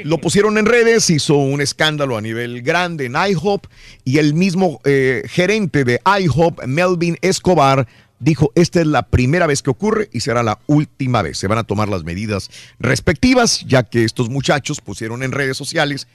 Lo 0.03 0.19
pusieron 0.19 0.57
en 0.59 0.67
redes, 0.67 1.09
hizo 1.09 1.35
un 1.35 1.61
escándalo 1.61 2.15
a 2.15 2.21
nivel 2.21 2.61
grande 2.61 3.05
en 3.05 3.15
IHOP 3.15 3.65
y 4.05 4.19
el 4.19 4.35
mismo 4.35 4.81
eh, 4.83 5.23
gerente 5.27 5.83
de 5.83 5.99
IHOP, 6.05 6.63
Melvin 6.65 7.17
Escobar, 7.21 7.87
dijo, 8.19 8.51
esta 8.53 8.81
es 8.81 8.87
la 8.87 9.03
primera 9.03 9.47
vez 9.47 9.63
que 9.63 9.71
ocurre 9.71 10.09
y 10.13 10.19
será 10.19 10.43
la 10.43 10.59
última 10.67 11.23
vez. 11.23 11.39
Se 11.39 11.47
van 11.47 11.57
a 11.57 11.63
tomar 11.63 11.89
las 11.89 12.03
medidas 12.03 12.51
respectivas, 12.79 13.65
ya 13.65 13.83
que 13.83 14.03
estos 14.03 14.29
muchachos 14.29 14.79
pusieron 14.79 15.23
en 15.23 15.31
redes 15.31 15.57
sociales 15.57 16.07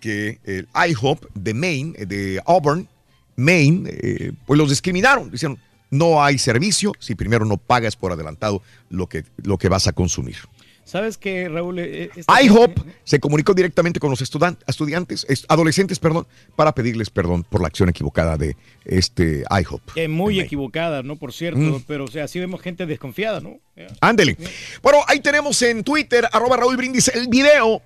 que 0.00 0.38
el 0.44 0.66
IHOP 0.88 1.24
de 1.34 1.54
Maine, 1.54 1.92
de 2.06 2.40
Auburn, 2.46 2.88
Maine, 3.36 3.88
eh, 3.92 4.32
pues 4.46 4.58
los 4.58 4.68
discriminaron. 4.70 5.30
Dijeron, 5.30 5.58
no 5.90 6.22
hay 6.22 6.38
servicio 6.38 6.92
si 6.98 7.14
primero 7.14 7.44
no 7.44 7.56
pagas 7.56 7.96
por 7.96 8.12
adelantado 8.12 8.62
lo 8.88 9.08
que, 9.08 9.24
lo 9.42 9.58
que 9.58 9.68
vas 9.68 9.86
a 9.86 9.92
consumir. 9.92 10.36
¿Sabes 10.84 11.18
qué, 11.18 11.48
Raúl? 11.48 11.78
Eh, 11.78 12.10
IHOP 12.42 12.78
se 13.04 13.20
comunicó 13.20 13.54
directamente 13.54 14.00
con 14.00 14.10
los 14.10 14.20
estudiantes, 14.22 15.24
es- 15.28 15.46
adolescentes, 15.48 16.00
perdón, 16.00 16.26
para 16.56 16.74
pedirles 16.74 17.10
perdón 17.10 17.44
por 17.44 17.60
la 17.60 17.68
acción 17.68 17.88
equivocada 17.88 18.36
de 18.36 18.56
este 18.84 19.44
IHOP. 19.48 19.92
Que 19.94 20.08
muy 20.08 20.40
equivocada, 20.40 21.04
¿no? 21.04 21.14
Por 21.14 21.32
cierto, 21.32 21.60
Mm. 21.60 21.84
pero 21.86 22.04
o 22.06 22.08
sea, 22.08 22.24
así 22.24 22.40
vemos 22.40 22.60
gente 22.60 22.86
desconfiada, 22.86 23.38
¿no? 23.40 23.58
Ándele. 24.00 24.36
Bueno, 24.82 24.98
ahí 25.06 25.20
tenemos 25.20 25.62
en 25.62 25.84
Twitter, 25.84 26.26
arroba 26.32 26.56
Raúl 26.56 26.76
Brindis, 26.76 27.06
el 27.08 27.28
video 27.28 27.82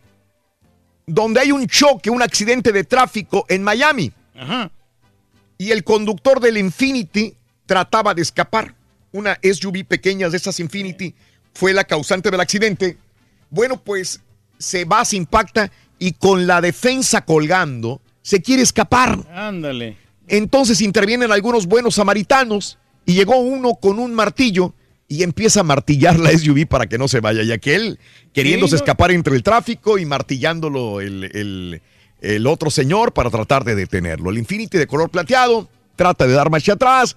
donde 1.06 1.40
hay 1.40 1.52
un 1.52 1.66
choque, 1.66 2.10
un 2.10 2.22
accidente 2.22 2.72
de 2.72 2.84
tráfico 2.84 3.44
en 3.48 3.62
Miami. 3.62 4.12
Ajá. 4.36 4.70
Y 5.58 5.70
el 5.70 5.84
conductor 5.84 6.40
del 6.40 6.58
Infinity 6.58 7.34
trataba 7.66 8.14
de 8.14 8.22
escapar. 8.22 8.74
Una 9.12 9.38
SUV 9.42 9.84
pequeña 9.84 10.28
de 10.28 10.36
esas 10.36 10.58
Infinity 10.60 11.14
fue 11.52 11.72
la 11.72 11.84
causante 11.84 12.30
del 12.30 12.40
accidente. 12.40 12.98
Bueno, 13.50 13.80
pues 13.80 14.20
se 14.58 14.84
va, 14.84 15.04
se 15.04 15.16
impacta 15.16 15.70
y 15.98 16.12
con 16.12 16.46
la 16.46 16.60
defensa 16.60 17.24
colgando, 17.24 18.00
se 18.22 18.42
quiere 18.42 18.62
escapar. 18.62 19.18
Ándale. 19.32 19.96
Entonces 20.26 20.80
intervienen 20.80 21.30
algunos 21.30 21.66
buenos 21.66 21.96
samaritanos 21.96 22.78
y 23.06 23.14
llegó 23.14 23.38
uno 23.38 23.74
con 23.74 23.98
un 23.98 24.14
martillo 24.14 24.74
y 25.08 25.22
empieza 25.22 25.60
a 25.60 25.62
martillar 25.64 26.18
la 26.18 26.30
SUV 26.36 26.66
para 26.66 26.86
que 26.86 26.98
no 26.98 27.08
se 27.08 27.20
vaya, 27.20 27.42
ya 27.42 27.58
que 27.58 27.74
él 27.74 27.98
queriéndose 28.32 28.72
no. 28.72 28.76
escapar 28.76 29.10
entre 29.10 29.34
el 29.36 29.42
tráfico 29.42 29.98
y 29.98 30.06
martillándolo 30.06 31.00
el, 31.00 31.24
el- 31.34 31.82
el 32.20 32.46
otro 32.46 32.70
señor 32.70 33.12
para 33.12 33.28
tratar 33.28 33.64
de 33.64 33.74
detenerlo. 33.74 34.30
El 34.30 34.38
Infinity 34.38 34.78
de 34.78 34.86
color 34.86 35.10
plateado 35.10 35.68
trata 35.94 36.26
de 36.26 36.32
dar 36.32 36.48
marcha 36.50 36.72
atrás, 36.72 37.16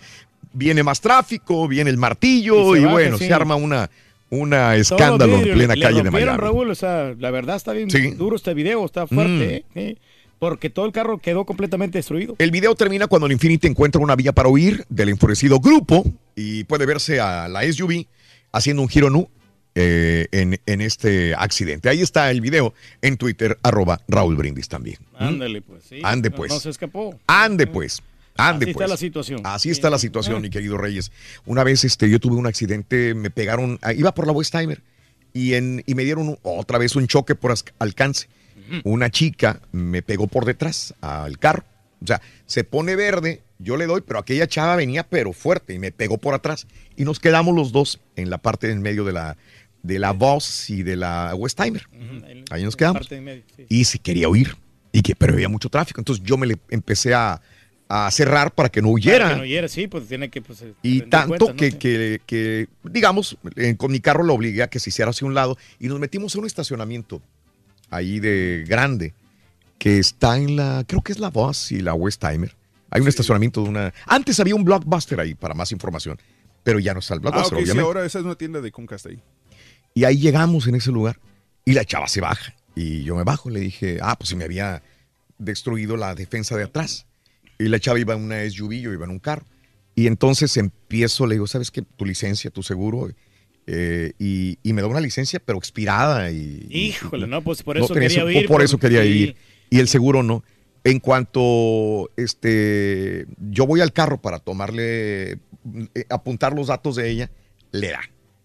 viene 0.51 0.83
más 0.83 0.99
tráfico, 0.99 1.65
viene 1.67 1.89
el 1.89 1.97
martillo 1.97 2.75
Y 2.75 2.79
y, 2.81 2.85
bueno, 2.85 3.17
sí. 3.17 3.27
se 3.27 3.33
arma 3.33 3.55
una, 3.55 3.89
una 4.29 4.75
escándalo 4.75 5.37
en 5.37 5.53
plena 5.53 5.75
le 5.75 5.81
calle 5.81 6.03
de 6.03 6.11
Miami. 6.11 6.37
Raúl, 6.37 6.69
o 6.71 6.75
sea, 6.75 7.13
la 7.17 7.31
verdad 7.31 7.55
está 7.55 7.71
bien 7.71 7.89
Sí. 7.89 8.11
duro 8.11 8.35
este 8.35 8.53
video, 8.53 8.83
está 8.85 9.07
fuerte, 9.07 9.63
Mm. 9.73 9.79
¿eh? 9.79 9.97
Porque 10.39 10.69
todo 10.69 10.85
el 10.85 10.91
carro 10.91 11.17
quedó 11.17 11.45
completamente 11.45 11.97
destruido. 11.97 12.35
El 12.37 12.51
video 12.51 12.75
termina 12.75 13.07
cuando 13.07 13.25
el 13.25 13.33
Infinity 13.33 13.67
encuentra 13.67 14.01
una 14.01 14.15
vía 14.15 14.33
para 14.33 14.49
huir 14.49 14.85
del 14.89 15.09
enfurecido 15.09 15.59
grupo 15.59 16.05
y 16.35 16.63
puede 16.65 16.85
verse 16.85 17.19
a 17.19 17.47
la 17.47 17.63
SUV 17.71 18.05
haciendo 18.51 18.81
un 18.81 18.89
giro 18.89 19.09
nu 19.09 19.29
eh, 19.75 20.27
en, 20.31 20.59
en 20.65 20.81
este 20.81 21.35
accidente. 21.35 21.89
Ahí 21.89 22.01
está 22.01 22.31
el 22.31 22.41
video 22.41 22.73
en 23.01 23.17
Twitter, 23.17 23.57
arroba 23.61 24.01
Raúl 24.07 24.35
Brindis 24.35 24.67
también. 24.67 24.97
Ándale, 25.15 25.61
pues, 25.61 25.83
sí. 25.83 26.01
Ande, 26.03 26.31
pues. 26.31 26.51
No, 26.51 26.59
se 26.59 26.69
escapó. 26.69 27.19
Ande 27.27 27.67
pues. 27.67 28.01
Ande 28.37 28.65
Así 28.65 28.71
está 28.71 28.77
pues. 28.79 28.89
la 28.89 28.97
situación. 28.97 29.41
Así 29.43 29.69
está 29.69 29.89
la 29.89 29.99
situación, 29.99 30.41
mi 30.41 30.49
querido 30.49 30.77
Reyes. 30.77 31.11
Una 31.45 31.63
vez 31.63 31.83
este, 31.83 32.09
yo 32.09 32.19
tuve 32.19 32.35
un 32.35 32.47
accidente, 32.47 33.13
me 33.13 33.29
pegaron, 33.29 33.79
ah, 33.81 33.93
iba 33.93 34.13
por 34.13 34.27
la 34.27 34.33
Westheimer 34.33 34.81
y, 35.33 35.53
en, 35.53 35.83
y 35.85 35.95
me 35.95 36.03
dieron 36.03 36.37
otra 36.43 36.77
vez 36.77 36.95
un 36.95 37.07
choque 37.07 37.35
por 37.35 37.53
alcance. 37.79 38.27
Una 38.83 39.09
chica 39.09 39.61
me 39.71 40.01
pegó 40.01 40.27
por 40.27 40.45
detrás 40.45 40.93
al 41.01 41.37
carro. 41.39 41.63
O 42.03 42.07
sea, 42.07 42.21
se 42.45 42.63
pone 42.63 42.95
verde, 42.95 43.41
yo 43.59 43.75
le 43.77 43.85
doy, 43.87 44.01
pero 44.01 44.19
aquella 44.19 44.47
chava 44.47 44.75
venía 44.75 45.03
pero 45.03 45.33
fuerte 45.33 45.73
y 45.73 45.79
me 45.79 45.91
pegó 45.91 46.17
por 46.17 46.33
atrás. 46.35 46.67
Y 46.95 47.05
nos 47.05 47.19
quedamos 47.19 47.55
los 47.55 47.71
dos 47.71 47.99
en 48.15 48.29
la 48.29 48.37
parte 48.37 48.69
en 48.71 48.81
medio 48.81 49.03
de 49.03 49.13
la, 49.13 49.35
de 49.83 49.97
la 49.99 50.11
Voss 50.11 50.69
y 50.69 50.83
de 50.83 50.95
la 50.95 51.33
Westheimer. 51.35 51.87
Ahí 52.51 52.63
nos 52.63 52.75
quedamos. 52.75 53.11
En. 53.11 53.43
Y 53.69 53.85
se 53.85 53.97
quería 53.99 54.29
huir, 54.29 54.55
y 54.91 55.01
que, 55.01 55.15
pero 55.15 55.33
había 55.33 55.49
mucho 55.49 55.69
tráfico. 55.69 55.99
Entonces 56.01 56.23
yo 56.23 56.37
me 56.37 56.45
le 56.45 56.57
empecé 56.69 57.13
a, 57.15 57.41
a 57.89 58.11
cerrar 58.11 58.53
para 58.53 58.69
que 58.69 58.81
no 58.81 58.89
huyera. 58.89 59.17
Para 59.25 59.29
que 59.29 59.35
no 59.37 59.43
huyera, 59.43 59.67
sí, 59.67 59.87
pues 59.87 60.07
tiene 60.07 60.29
que 60.29 60.41
pues, 60.41 60.61
Y 60.83 60.99
rendir 60.99 61.09
tanto 61.09 61.55
que, 61.55 61.71
que- 61.79 62.21
que, 62.27 62.67
digamos, 62.83 63.37
eh, 63.55 63.75
con 63.75 63.91
mi 63.91 64.01
carro 64.01 64.23
lo 64.23 64.35
obligué 64.35 64.61
a 64.61 64.67
que 64.67 64.79
se 64.79 64.89
hiciera 64.91 65.09
hacia 65.09 65.25
un 65.25 65.33
lado 65.33 65.57
y 65.79 65.87
nos 65.87 65.99
metimos 65.99 66.35
a 66.35 66.39
un 66.39 66.45
estacionamiento 66.45 67.21
ahí 67.89 68.19
de 68.19 68.65
grande 68.67 69.13
que 69.79 69.99
está 69.99 70.37
en 70.37 70.55
la, 70.55 70.83
creo 70.87 71.01
que 71.01 71.11
es 71.11 71.19
la 71.19 71.29
Voss 71.29 71.71
y 71.71 71.81
la 71.81 71.93
Westheimer. 71.93 72.55
Hay 72.89 73.01
un 73.01 73.07
estacionamiento 73.07 73.63
de 73.63 73.69
una... 73.69 73.93
Antes 74.05 74.39
había 74.39 74.55
un 74.55 74.63
Blockbuster 74.63 75.19
ahí 75.19 75.35
para 75.35 75.53
más 75.53 75.71
información, 75.71 76.17
pero 76.63 76.79
ya 76.79 76.93
no 76.93 76.99
está 76.99 77.13
el 77.13 77.19
Ah, 77.19 77.21
Blockbuster, 77.21 77.57
sí, 77.57 77.63
obviamente. 77.63 77.81
ahora 77.85 78.05
esa 78.05 78.19
es 78.19 78.25
una 78.25 78.35
tienda 78.35 78.61
de 78.61 78.71
Comcast 78.71 79.07
ahí. 79.07 79.21
Y 79.93 80.03
ahí 80.05 80.17
llegamos 80.17 80.67
en 80.67 80.75
ese 80.75 80.91
lugar 80.91 81.19
y 81.65 81.73
la 81.73 81.85
chava 81.85 82.07
se 82.07 82.21
baja. 82.21 82.53
Y 82.75 83.03
yo 83.03 83.15
me 83.15 83.23
bajo, 83.23 83.49
le 83.49 83.59
dije, 83.59 83.99
ah, 84.01 84.15
pues 84.17 84.29
se 84.29 84.35
me 84.35 84.45
había 84.45 84.83
destruido 85.37 85.97
la 85.97 86.15
defensa 86.15 86.55
de 86.55 86.63
atrás. 86.63 87.05
Y 87.59 87.65
la 87.67 87.79
chava 87.79 87.99
iba 87.99 88.13
en 88.13 88.21
una 88.23 88.47
SUV, 88.49 88.73
yo 88.73 88.93
iba 88.93 89.05
en 89.05 89.11
un 89.11 89.19
carro. 89.19 89.45
Y 89.95 90.05
entonces 90.07 90.55
empiezo, 90.57 91.25
le 91.25 91.35
digo, 91.35 91.47
¿sabes 91.47 91.71
qué? 91.71 91.81
Tu 91.81 92.05
licencia, 92.05 92.51
tu 92.51 92.61
seguro. 92.61 93.09
Eh, 93.67 94.13
y, 94.17 94.57
y 94.63 94.73
me 94.73 94.81
da 94.81 94.87
una 94.87 95.01
licencia, 95.01 95.41
pero 95.43 95.57
expirada. 95.57 96.31
Y, 96.31 96.67
Híjole, 96.69 97.27
no, 97.27 97.41
pues 97.43 97.63
por 97.63 97.77
eso 97.77 97.93
quería 97.93 98.07
ese- 98.07 98.23
huir. 98.23 98.47
Por 98.47 98.61
eso 98.61 98.77
quería. 98.77 99.03
Y 99.05 99.35
el 99.69 99.87
seguro 99.89 100.23
no. 100.23 100.43
En 100.83 100.99
cuanto 100.99 102.09
este, 102.15 103.25
yo 103.51 103.67
voy 103.67 103.81
al 103.81 103.91
carro 103.91 104.21
para 104.21 104.39
tomarle, 104.39 105.31
eh, 105.33 105.39
apuntar 106.09 106.53
los 106.53 106.67
datos 106.67 106.95
de 106.95 107.09
ella, 107.09 107.31
le 107.71 107.89
da. 107.91 107.99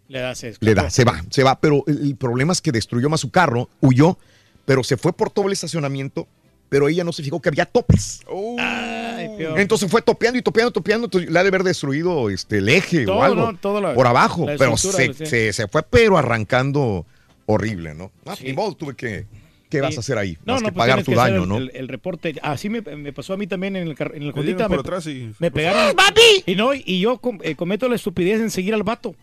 Le 0.08 0.18
da, 0.18 0.34
se 0.34 0.54
Le 0.60 0.74
da, 0.74 0.90
se 0.90 1.04
va, 1.04 1.22
se 1.30 1.42
va, 1.44 1.60
pero 1.60 1.84
el, 1.86 2.02
el 2.02 2.16
problema 2.16 2.52
es 2.52 2.60
que 2.60 2.72
destruyó 2.72 3.08
más 3.08 3.20
su 3.20 3.30
carro, 3.30 3.70
huyó, 3.80 4.18
pero 4.64 4.82
se 4.82 4.96
fue 4.96 5.12
por 5.12 5.30
todo 5.30 5.46
el 5.46 5.52
estacionamiento, 5.52 6.26
pero 6.72 6.88
ella 6.88 7.04
no 7.04 7.12
se 7.12 7.22
fijó 7.22 7.38
que 7.38 7.50
había 7.50 7.66
topes. 7.66 8.22
Ay, 8.58 9.28
peor. 9.36 9.60
Entonces 9.60 9.90
fue 9.90 10.00
topeando 10.00 10.38
y 10.38 10.42
topeando, 10.42 10.70
topeando, 10.72 11.06
le 11.18 11.38
ha 11.38 11.42
de 11.42 11.48
haber 11.48 11.64
destruido 11.64 12.30
este, 12.30 12.58
el 12.58 12.68
eje 12.70 13.04
Todo, 13.04 13.16
o 13.18 13.22
algo 13.22 13.52
¿no? 13.52 13.58
Todo 13.58 13.78
la- 13.82 13.92
por 13.94 14.06
abajo, 14.06 14.46
la 14.46 14.56
pero 14.56 14.78
se, 14.78 15.12
sí. 15.12 15.26
se- 15.26 15.52
se 15.52 15.68
fue 15.68 15.82
pero 15.82 16.16
arrancando 16.16 17.04
horrible, 17.44 17.94
¿no? 17.94 18.10
Ah, 18.24 18.36
Sí. 18.36 18.44
Ni 18.46 18.52
modo, 18.54 18.74
tuve 18.74 18.94
que, 18.96 19.26
¿qué 19.68 19.82
vas 19.82 19.98
a 19.98 20.00
hacer 20.00 20.16
ahí? 20.16 20.38
No, 20.46 20.54
Más 20.54 20.62
no, 20.62 20.68
que 20.68 20.72
pues 20.72 20.82
pagar 20.82 21.04
tu 21.04 21.10
que 21.10 21.16
daño, 21.18 21.42
el, 21.42 21.48
¿no? 21.50 21.56
El, 21.58 21.70
el 21.74 21.88
reporte. 21.88 22.34
Así 22.42 22.70
me, 22.70 22.80
me 22.80 23.12
pasó 23.12 23.34
a 23.34 23.36
mí 23.36 23.46
también 23.46 23.76
en 23.76 23.88
el, 23.88 23.94
en 23.98 24.22
el 24.22 24.32
Me 24.34 24.42
Me, 24.70 24.76
atrás 24.76 25.06
y... 25.08 25.30
me 25.38 25.50
pegaron. 25.50 25.94
Y 26.46 26.54
no, 26.54 26.72
y 26.72 27.00
yo 27.00 27.18
com- 27.18 27.38
eh, 27.42 27.54
cometo 27.54 27.86
la 27.86 27.96
estupidez 27.96 28.40
en 28.40 28.50
seguir 28.50 28.72
al 28.72 28.82
vato. 28.82 29.14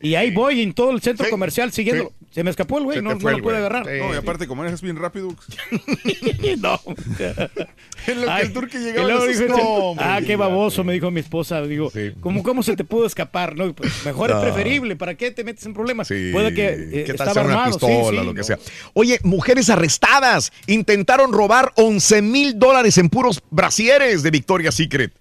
Y 0.00 0.14
ahí 0.14 0.30
voy 0.30 0.62
en 0.62 0.72
todo 0.74 0.92
el 0.92 1.00
centro 1.00 1.28
comercial 1.28 1.72
siguiendo. 1.72 2.12
Se 2.30 2.44
me 2.44 2.50
escapó 2.50 2.78
el 2.78 2.84
güey, 2.84 3.02
no, 3.02 3.14
no 3.14 3.30
lo 3.30 3.42
pude 3.42 3.56
agarrar. 3.56 3.84
No, 3.86 4.14
y 4.14 4.16
aparte, 4.16 4.46
como 4.46 4.60
manejas 4.62 4.80
bien 4.82 4.96
rápido. 4.96 5.34
no. 6.60 6.80
en 8.06 8.20
lo 8.20 8.26
que 8.26 8.30
Ay, 8.30 8.46
el 8.46 8.52
turque 8.52 8.78
llegaba. 8.78 9.08
luego 9.08 9.24
dices, 9.26 9.46
dijo, 9.46 9.56
"No, 9.56 9.64
hombre, 9.64 10.04
ah, 10.06 10.18
qué 10.20 10.28
ya". 10.28 10.36
baboso, 10.36 10.84
me 10.84 10.92
dijo 10.92 11.10
mi 11.10 11.20
esposa. 11.20 11.62
Digo, 11.62 11.90
¿cómo, 12.20 12.42
¿cómo 12.42 12.62
se 12.62 12.76
te 12.76 12.84
pudo 12.84 13.06
escapar? 13.06 13.56
No, 13.56 13.72
pues, 13.74 14.04
mejor 14.04 14.30
No. 14.30 14.36
es 14.38 14.42
preferible. 14.44 14.94
¿Para 14.96 15.16
qué 15.16 15.30
te 15.30 15.42
metes 15.42 15.64
en 15.66 15.74
problemas? 15.74 16.08
Sí, 16.08 16.30
Puede 16.32 16.54
que 16.54 16.66
eh, 16.68 17.04
¿qué 17.04 17.14
tal 17.14 17.28
estaba 17.28 17.46
una 17.46 17.54
armado. 17.64 17.78
sí, 17.80 17.86
pistola, 17.86 18.20
sí, 18.20 18.26
lo 18.26 18.34
que 18.34 18.44
sea. 18.44 18.58
Oye, 18.94 19.18
mujeres 19.24 19.70
arrestadas 19.70 20.52
intentaron 20.66 21.32
robar 21.32 21.72
11 21.76 22.22
mil 22.22 22.58
dólares 22.58 22.98
en 22.98 23.08
puros 23.08 23.42
brasieres 23.50 24.22
de 24.22 24.30
Victoria's 24.30 24.74
Secret. 24.76 25.12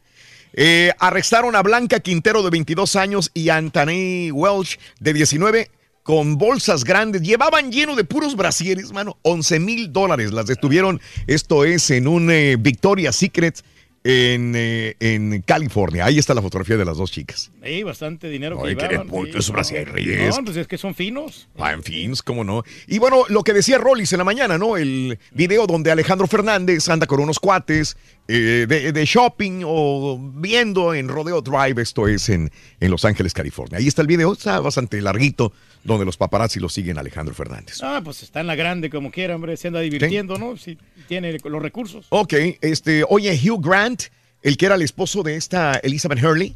Eh, 0.59 0.91
arrestaron 0.97 1.55
a 1.55 1.61
Blanca 1.61 1.99
Quintero 1.99 2.41
de 2.41 2.49
22 2.49 2.95
años 2.95 3.29
y 3.35 3.49
a 3.49 3.57
Anthony 3.57 4.31
Welch 4.31 4.79
de 4.99 5.13
19 5.13 5.69
con 6.01 6.39
bolsas 6.39 6.83
grandes. 6.83 7.21
Llevaban 7.21 7.71
lleno 7.71 7.95
de 7.95 8.03
puros 8.03 8.35
brasieres, 8.35 8.91
mano. 8.91 9.19
11 9.21 9.59
mil 9.59 9.93
dólares 9.93 10.33
las 10.33 10.47
detuvieron. 10.47 10.99
Esto 11.27 11.63
es 11.63 11.91
en 11.91 12.07
un 12.07 12.31
eh, 12.31 12.55
Victoria's 12.57 13.15
Secret 13.15 13.63
en, 14.07 14.53
eh, 14.55 14.95
en 15.01 15.41
California. 15.41 16.05
Ahí 16.05 16.17
está 16.17 16.33
la 16.33 16.41
fotografía 16.41 16.77
de 16.77 16.85
las 16.85 16.95
dos 16.97 17.11
chicas. 17.11 17.51
Sí, 17.61 17.83
bastante 17.83 18.29
dinero 18.29 18.57
Ay, 18.63 18.75
que 18.75 18.83
llevaban. 18.87 19.07
bulto 19.07 19.41
sí, 19.41 19.51
no. 19.51 19.85
Reyes. 19.91 20.37
No, 20.37 20.45
pues 20.45 20.55
es 20.55 20.67
que 20.67 20.77
son 20.77 20.95
finos. 20.95 21.49
Ah, 21.57 21.73
en 21.73 21.83
fin, 21.83 22.13
cómo 22.23 22.45
no. 22.45 22.63
Y 22.87 22.99
bueno, 22.99 23.25
lo 23.27 23.43
que 23.43 23.51
decía 23.51 23.77
Rollis 23.77 24.13
en 24.13 24.19
la 24.19 24.23
mañana, 24.23 24.57
¿no? 24.57 24.77
El 24.77 25.19
video 25.31 25.67
donde 25.67 25.91
Alejandro 25.91 26.25
Fernández 26.27 26.87
anda 26.87 27.05
con 27.05 27.19
unos 27.19 27.39
cuates 27.39 27.97
eh, 28.29 28.65
de, 28.67 28.93
de 28.93 29.05
shopping 29.05 29.63
o 29.65 30.17
viendo 30.35 30.93
en 30.93 31.09
Rodeo 31.09 31.41
Drive, 31.41 31.81
esto 31.81 32.07
es 32.07 32.29
en, 32.29 32.49
en 32.79 32.91
Los 32.91 33.03
Ángeles, 33.03 33.33
California. 33.33 33.77
Ahí 33.77 33.87
está 33.87 34.01
el 34.01 34.07
video, 34.07 34.31
está 34.33 34.59
bastante 34.61 35.01
larguito, 35.01 35.51
donde 35.87 36.05
los 36.05 36.17
paparazzi 36.17 36.59
lo 36.59 36.67
siguen 36.67 36.97
Alejandro 36.97 37.33
Fernández. 37.33 37.79
Ah, 37.81 38.01
pues 38.03 38.21
está 38.21 38.41
en 38.41 38.47
la 38.47 38.55
grande 38.55 38.89
como 38.89 39.09
quiera, 39.09 39.35
hombre, 39.35 39.55
se 39.55 39.69
anda 39.69 39.79
divirtiendo, 39.79 40.37
¿no? 40.37 40.57
Si 40.57 40.77
tiene 41.07 41.37
los 41.43 41.61
recursos. 41.61 42.07
Ok, 42.09 42.33
este, 42.61 43.05
oye, 43.07 43.31
Hugh 43.33 43.65
Grant, 43.65 44.03
el 44.41 44.57
que 44.57 44.65
era 44.65 44.75
el 44.75 44.81
esposo 44.81 45.23
de 45.23 45.37
esta 45.37 45.79
Elizabeth 45.81 46.21
Hurley, 46.21 46.55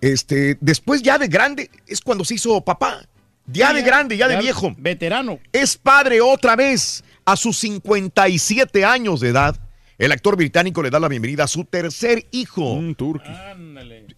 este, 0.00 0.56
después 0.60 1.02
ya 1.02 1.18
de 1.18 1.26
grande, 1.26 1.68
es 1.88 2.00
cuando 2.00 2.24
se 2.24 2.34
hizo 2.34 2.60
papá. 2.60 3.04
Ya 3.46 3.72
de 3.72 3.82
grande, 3.82 4.16
ya 4.16 4.28
de 4.28 4.36
viejo. 4.36 4.72
Veterano. 4.78 5.40
Es 5.52 5.76
padre 5.76 6.20
otra 6.20 6.54
vez 6.54 7.02
a 7.24 7.34
sus 7.34 7.58
57 7.58 8.84
años 8.84 9.18
de 9.18 9.30
edad. 9.30 9.60
El 9.98 10.12
actor 10.12 10.36
británico 10.36 10.80
le 10.80 10.90
da 10.90 11.00
la 11.00 11.08
bienvenida 11.08 11.44
a 11.44 11.48
su 11.48 11.64
tercer 11.64 12.26
hijo. 12.30 12.72
Un 12.72 12.94
turqui. 12.94 13.32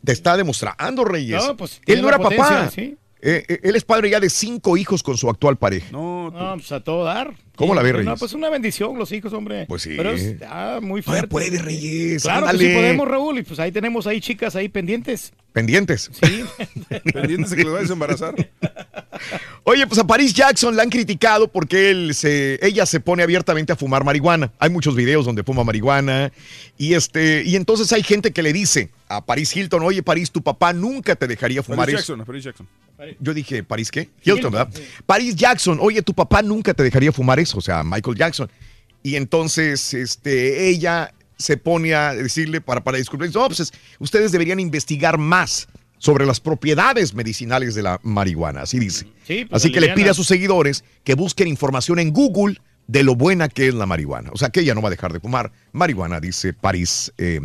Te 0.05 0.13
está 0.13 0.37
demostrando, 0.37 1.05
Reyes. 1.07 1.43
No, 1.43 1.57
pues, 1.57 1.81
Él 1.87 2.03
no 2.03 2.09
era 2.09 2.19
papá. 2.19 2.71
sí. 2.71 2.99
Eh, 3.25 3.45
eh, 3.49 3.61
él 3.63 3.77
es 3.77 3.85
padre 3.85 4.11
ya 4.11 4.19
de 4.19 4.29
cinco 4.29 4.77
hijos 4.77 5.03
con 5.03 5.17
su 5.17 5.31
actual 5.31 5.57
pareja. 5.57 5.87
No, 5.93 6.31
No, 6.31 6.55
pues 6.55 6.73
a 6.73 6.81
todo 6.81 7.05
dar. 7.05 7.33
¿Cómo 7.57 7.75
la 7.75 7.83
ves, 7.83 7.93
No, 7.93 7.99
Reyes? 7.99 8.19
pues 8.19 8.33
una 8.33 8.49
bendición 8.49 8.99
los 8.99 9.13
hijos, 9.13 9.33
hombre. 9.33 9.67
Pues 9.67 9.83
sí. 9.83 9.95
Pero 9.97 10.13
es 10.13 10.37
ah, 10.49 10.81
muy 10.83 11.03
Todavía 11.03 11.29
fuerte. 11.29 11.29
puede, 11.29 11.63
Reyes, 11.63 12.23
Claro 12.23 12.47
que 12.47 12.59
sí 12.59 12.75
podemos, 12.75 13.07
Raúl. 13.09 13.39
Y 13.39 13.43
pues 13.43 13.59
ahí 13.61 13.71
tenemos 13.71 14.07
ahí 14.07 14.21
chicas 14.21 14.57
ahí 14.57 14.69
pendientes. 14.69 15.33
Pendientes. 15.53 16.11
Sí. 16.13 16.45
Pendientes 17.13 17.51
de 17.51 17.57
que 17.57 17.65
lo 17.65 17.73
vayas 17.73 17.91
a 17.91 17.93
embarazar. 17.93 18.35
Oye, 19.65 19.87
pues 19.87 20.01
a 20.01 20.07
Paris 20.07 20.33
Jackson 20.33 20.75
la 20.77 20.83
han 20.83 20.91
criticado 20.91 21.49
porque 21.49 21.91
él 21.91 22.15
se, 22.15 22.59
ella 22.67 22.87
se 22.87 23.01
pone 23.01 23.23
abiertamente 23.23 23.73
a 23.73 23.77
fumar 23.77 24.03
marihuana. 24.03 24.53
Hay 24.59 24.71
muchos 24.71 24.97
videos 24.97 25.25
donde 25.27 25.45
fuma 25.45 25.63
marihuana. 25.63 26.33
Y 26.79 26.95
este, 26.95 27.43
y 27.45 27.57
entonces 27.57 27.93
hay 27.93 28.03
gente 28.03 28.33
que 28.33 28.43
le 28.43 28.53
dice 28.53 28.91
a 29.09 29.25
Paris 29.25 29.55
Hilton, 29.55 29.83
oye 29.83 30.03
Paris, 30.03 30.31
tu 30.31 30.43
papá 30.43 30.73
nunca 30.73 31.15
te 31.15 31.27
dejaría 31.29 31.63
fumar 31.63 31.81
Paris 31.81 32.01
eso. 32.01 32.15
Jackson, 32.15 32.27
Paris 32.27 32.45
Jackson. 32.45 32.69
Yo 33.19 33.35
dije, 33.35 33.65
¿Paris 33.65 33.91
qué? 33.91 34.09
Hilton, 34.23 34.53
¿verdad? 34.53 34.69
Paris 35.07 35.35
Jackson, 35.35 35.79
oye, 35.81 36.03
tu 36.03 36.15
papá 36.15 36.41
nunca 36.41 36.73
te 36.73 36.85
dejaría 36.85 37.11
fumar 37.11 37.41
eso, 37.41 37.52
o 37.55 37.61
sea, 37.61 37.83
Michael 37.83 38.17
Jackson. 38.17 38.51
Y 39.03 39.17
entonces, 39.17 39.95
este, 39.95 40.69
ella 40.69 41.13
se 41.37 41.57
pone 41.57 41.95
a 41.95 42.15
decirle 42.15 42.61
para, 42.61 42.85
para 42.85 42.99
disculparse, 42.99 43.37
no, 43.37 43.47
pues 43.49 43.61
es- 43.61 43.73
ustedes 43.99 44.31
deberían 44.33 44.61
investigar 44.61 45.19
más 45.19 45.69
sobre 45.99 46.25
las 46.27 46.41
propiedades 46.41 47.15
medicinales 47.15 47.75
de 47.75 47.83
la 47.83 48.01
marihuana, 48.03 48.63
así 48.63 48.79
dice. 48.79 49.07
Sí, 49.27 49.45
pues, 49.45 49.63
así 49.63 49.73
que 49.73 49.81
le 49.81 49.89
pide 49.95 50.11
a 50.11 50.15
sus 50.15 50.27
seguidores 50.27 50.85
que 51.05 51.15
busquen 51.15 51.49
información 51.49 51.99
en 51.99 52.13
Google 52.13 52.61
de 52.89 53.03
lo 53.05 53.15
buena 53.17 53.49
que 53.49 53.69
es 53.69 53.75
la 53.75 53.87
marihuana. 53.87 54.31
O 54.33 54.37
sea, 54.39 54.51
que 54.51 54.61
ella 54.61 54.75
no 54.75 54.83
va 54.83 54.89
a 54.89 54.91
dejar 54.91 55.13
de 55.13 55.21
fumar 55.21 55.53
marihuana, 55.73 56.21
dice 56.21 56.53
Paris 56.53 57.13
eh, 57.19 57.41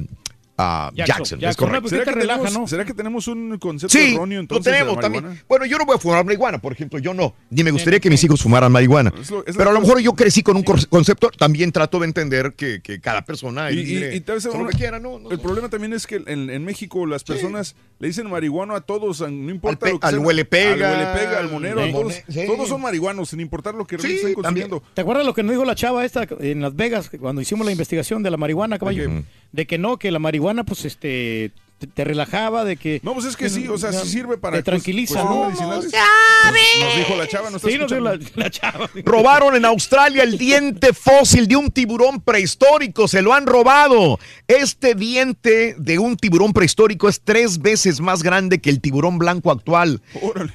ah, 0.57 0.91
Jackson. 0.93 1.43
Es 1.43 1.55
correcto. 1.55 1.89
¿Será, 1.89 2.03
que 2.05 2.11
tenemos, 2.13 2.69
¿Será 2.69 2.85
que 2.85 2.93
tenemos 2.93 3.27
un 3.27 3.57
concepto 3.57 3.97
Sí, 3.97 4.13
erróneo 4.13 4.37
lo 4.37 4.41
entonces 4.41 4.65
de 4.65 4.71
la 4.71 4.77
tenemos 4.77 4.95
marihuana? 4.97 5.21
también. 5.27 5.45
Bueno, 5.47 5.65
yo 5.65 5.77
no 5.77 5.85
voy 5.85 5.95
a 5.95 5.99
fumar 5.99 6.25
marihuana, 6.25 6.57
por 6.59 6.73
ejemplo, 6.73 6.99
yo 6.99 7.13
no. 7.13 7.33
Ni 7.49 7.63
me 7.63 7.71
gustaría 7.71 7.99
que 7.99 8.09
mis 8.09 8.23
hijos 8.23 8.41
fumaran 8.41 8.71
marihuana. 8.71 9.13
Es 9.19 9.29
lo- 9.31 9.45
es 9.45 9.55
Pero 9.55 9.69
a 9.69 9.73
lo 9.73 9.79
lo- 9.79 9.85
mejor 9.85 9.99
yo 10.01 10.13
crecí 10.13 10.41
con 10.43 10.57
un 10.57 10.63
concepto, 10.63 11.29
también 11.37 11.71
trato 11.71 11.99
de 11.99 12.05
entender 12.05 12.53
que, 12.55 12.81
que 12.81 12.99
cada 12.99 13.23
persona 13.23 13.71
Y, 13.71 13.79
y- 13.79 14.03
y 14.15 14.19
tal 14.21 14.35
vez 14.35 14.43
de 14.43 14.57
lo 14.57 14.67
que 14.67 14.77
quiera, 14.77 14.99
¿no? 14.99 15.19
el 15.29 15.39
problema 15.39 15.69
también 15.69 15.93
es 15.93 16.07
que 16.07 16.21
en, 16.25 16.49
en 16.49 16.65
México 16.65 17.05
las 17.05 17.23
personas 17.23 17.75
le 17.99 18.07
dicen 18.07 18.29
marihuano 18.29 18.75
a 18.75 18.81
todos, 18.81 19.21
no 19.21 19.27
importa 19.51 19.85
Al 19.85 19.89
pe- 19.89 19.93
lo 19.93 19.99
que 19.99 20.07
al 20.07 20.13
sea. 20.13 20.19
huele 20.21 20.45
pega, 20.45 20.89
al 20.89 20.97
huele 21.07 21.19
pega, 21.19 21.39
al 21.39 21.51
monero, 21.51 21.83
Sí. 21.83 21.89
a 21.89 21.91
todos, 21.91 22.13
Sí. 22.29 22.45
todos 22.47 22.69
son 22.69 22.81
marihuanos, 22.81 23.29
sin 23.29 23.39
importar 23.39 23.73
lo 23.75 23.85
que 23.85 23.95
estén 23.95 24.33
consumiendo. 24.33 24.83
¿Te 24.93 25.01
acuerdas 25.01 25.25
lo 25.25 25.33
que 25.33 25.43
nos 25.43 25.51
dijo 25.51 25.65
la 25.65 25.75
chava 25.75 26.03
esta 26.05 26.27
en 26.39 26.61
Las 26.61 26.75
Vegas 26.75 27.09
cuando 27.19 27.41
hicimos 27.41 27.65
la 27.65 27.71
investigación 27.71 28.21
de 28.23 28.29
la 28.31 28.37
marihuana, 28.37 28.77
caballo? 28.79 29.03
¿De 29.03 29.23
De 29.51 29.65
que 29.65 29.77
no, 29.77 29.97
que 29.97 30.11
la 30.11 30.19
marihuana, 30.19 30.63
pues, 30.63 30.85
este, 30.85 31.51
te, 31.77 31.87
te 31.87 32.03
relajaba, 32.03 32.65
de 32.65 32.77
que... 32.77 32.99
No, 33.03 33.13
pues 33.13 33.25
es 33.25 33.35
que 33.37 33.49
sí, 33.49 33.67
o 33.67 33.77
sea, 33.77 33.91
sí 33.93 34.07
sirve 34.07 34.37
para 34.37 34.57
Te 34.57 34.63
tranquiliza, 34.63 35.23
¿no? 35.23 35.49
Nos 35.49 36.95
dijo 36.97 37.15
la 37.17 37.27
chava, 37.27 37.49
no 37.49 37.57
está 37.57 37.69
Sí, 37.69 37.77
nos 37.77 37.89
dijo 37.91 38.07
escuchando. 38.07 38.29
la, 38.35 38.43
la 38.43 38.49
chava. 38.49 38.89
Robaron 39.03 39.55
en 39.55 39.65
Australia 39.65 40.23
el 40.23 40.37
diente 40.37 40.93
fósil 40.93 41.47
de 41.47 41.55
un 41.55 41.69
tiburón 41.71 42.21
prehistórico, 42.21 43.07
se 43.07 43.21
lo 43.21 43.33
han 43.33 43.45
robado. 43.45 44.19
Este 44.47 44.95
diente 44.95 45.75
de 45.77 45.99
un 45.99 46.17
tiburón 46.17 46.53
prehistórico 46.53 47.09
es 47.09 47.21
tres 47.21 47.59
veces 47.61 47.99
más 47.99 48.23
grande 48.23 48.59
que 48.59 48.69
el 48.69 48.81
tiburón 48.81 49.17
blanco 49.17 49.51
actual 49.51 50.01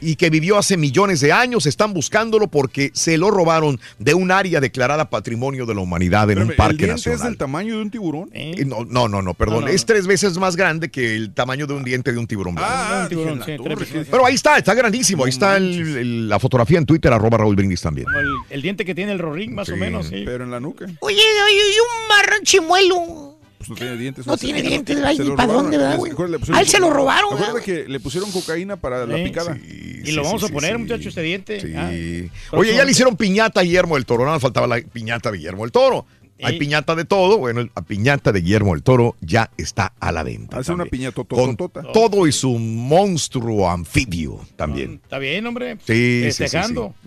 y 0.00 0.16
que 0.16 0.30
vivió 0.30 0.58
hace 0.58 0.76
millones 0.76 1.20
de 1.20 1.32
años. 1.32 1.66
Están 1.66 1.92
buscándolo 1.94 2.48
porque 2.48 2.90
se 2.94 3.16
lo 3.18 3.30
robaron 3.30 3.80
de 3.98 4.14
un 4.14 4.30
área 4.30 4.60
declarada 4.60 5.10
Patrimonio 5.10 5.66
de 5.66 5.74
la 5.74 5.80
Humanidad 5.80 6.30
en 6.30 6.38
un 6.38 6.42
Espérame, 6.42 6.50
¿El 6.52 6.56
parque 6.56 6.76
diente 6.86 6.92
nacional. 6.94 7.18
es 7.18 7.24
del 7.24 7.36
tamaño 7.36 7.76
de 7.76 7.82
un 7.82 7.90
tiburón? 7.90 8.30
Eh, 8.32 8.64
No, 8.66 8.84
no, 8.84 9.08
no, 9.08 9.22
no, 9.22 9.34
perdón. 9.34 9.60
No, 9.60 9.66
no, 9.66 9.72
Es 9.72 9.84
tres 9.86 10.06
veces 10.06 10.38
más 10.38 10.56
grande 10.56 10.90
que 10.90 11.11
el 11.16 11.32
tamaño 11.34 11.66
de 11.66 11.74
un 11.74 11.84
diente 11.84 12.12
de 12.12 12.18
un 12.18 12.26
tiburón 12.26 12.54
blanco. 12.54 12.70
Ah, 12.72 13.06
tiburón, 13.08 13.42
sí. 13.44 13.56
Pero 14.10 14.26
ahí 14.26 14.34
está, 14.34 14.58
está 14.58 14.74
grandísimo. 14.74 15.24
Ahí 15.24 15.30
está 15.30 15.56
el- 15.56 15.96
el- 15.96 16.28
la 16.28 16.38
fotografía 16.38 16.78
en 16.78 16.86
Twitter, 16.86 17.12
arroba 17.12 17.38
Raúl 17.38 17.56
Brindis 17.56 17.80
también. 17.80 18.06
Como 18.06 18.18
el, 18.20 18.28
el 18.50 18.62
diente 18.62 18.84
que 18.84 18.94
tiene 18.94 19.12
el 19.12 19.18
rorín, 19.18 19.54
más 19.54 19.68
o 19.68 19.76
menos, 19.76 20.06
sí. 20.08 20.22
Pero 20.24 20.44
en 20.44 20.50
la 20.50 20.60
nuca. 20.60 20.86
Oye, 21.00 21.16
y 21.16 21.78
un 21.80 22.08
marrón 22.08 22.42
chimuelo. 22.44 23.38
Pues 23.58 23.70
no 23.70 23.76
tiene 23.76 23.96
dientes. 23.96 24.26
No 24.26 24.36
tiene 24.36 24.60
dientes, 24.60 24.98
se 24.98 25.06
ay, 25.06 25.18
lo 25.18 25.24
ni 25.24 25.30
pa' 25.36 25.42
robaron. 25.44 25.62
dónde, 25.62 25.78
¿verdad, 25.78 25.96
güey? 25.96 26.12
A 26.52 26.60
él 26.60 26.66
se 26.66 26.80
lo 26.80 26.90
robaron, 26.90 27.38
¿verdad? 27.38 27.62
que 27.64 27.84
le 27.86 28.00
pusieron 28.00 28.32
cocaína 28.32 28.76
para 28.76 29.06
la 29.06 29.16
Sí, 29.16 29.22
picada. 29.22 29.56
Y 30.04 30.10
lo 30.10 30.24
vamos 30.24 30.42
a 30.42 30.48
poner, 30.48 30.76
muchachos, 30.78 31.06
este 31.06 31.22
diente. 31.22 31.62
Ah, 31.76 31.90
Oye, 32.56 32.74
ya 32.74 32.84
le 32.84 32.90
hicieron 32.90 33.16
piñata 33.16 33.60
a 33.60 33.62
Guillermo 33.62 33.94
del 33.94 34.04
Toro. 34.04 34.24
No 34.24 34.32
nos 34.32 34.42
faltaba 34.42 34.66
la 34.66 34.80
piñata 34.80 35.30
de 35.30 35.38
Guillermo 35.38 35.62
del 35.62 35.70
Toro. 35.70 36.06
Hay 36.42 36.54
Ey. 36.54 36.58
piñata 36.58 36.94
de 36.94 37.04
todo. 37.04 37.38
Bueno, 37.38 37.62
la 37.62 37.82
piñata 37.82 38.32
de 38.32 38.40
Guillermo 38.40 38.72
del 38.72 38.82
Toro 38.82 39.16
ya 39.20 39.50
está 39.56 39.92
a 40.00 40.12
la 40.12 40.22
venta. 40.22 40.58
Hace 40.58 40.72
una 40.72 40.86
piñata 40.86 41.22
Con 41.24 41.56
todo 41.56 42.26
y 42.26 42.32
su 42.32 42.58
monstruo 42.58 43.70
anfibio 43.70 44.40
también. 44.56 45.00
Está 45.02 45.18
bien, 45.18 45.46
hombre. 45.46 45.78
Sí, 45.86 46.28
sí, 46.32 46.48
sí. 46.48 46.56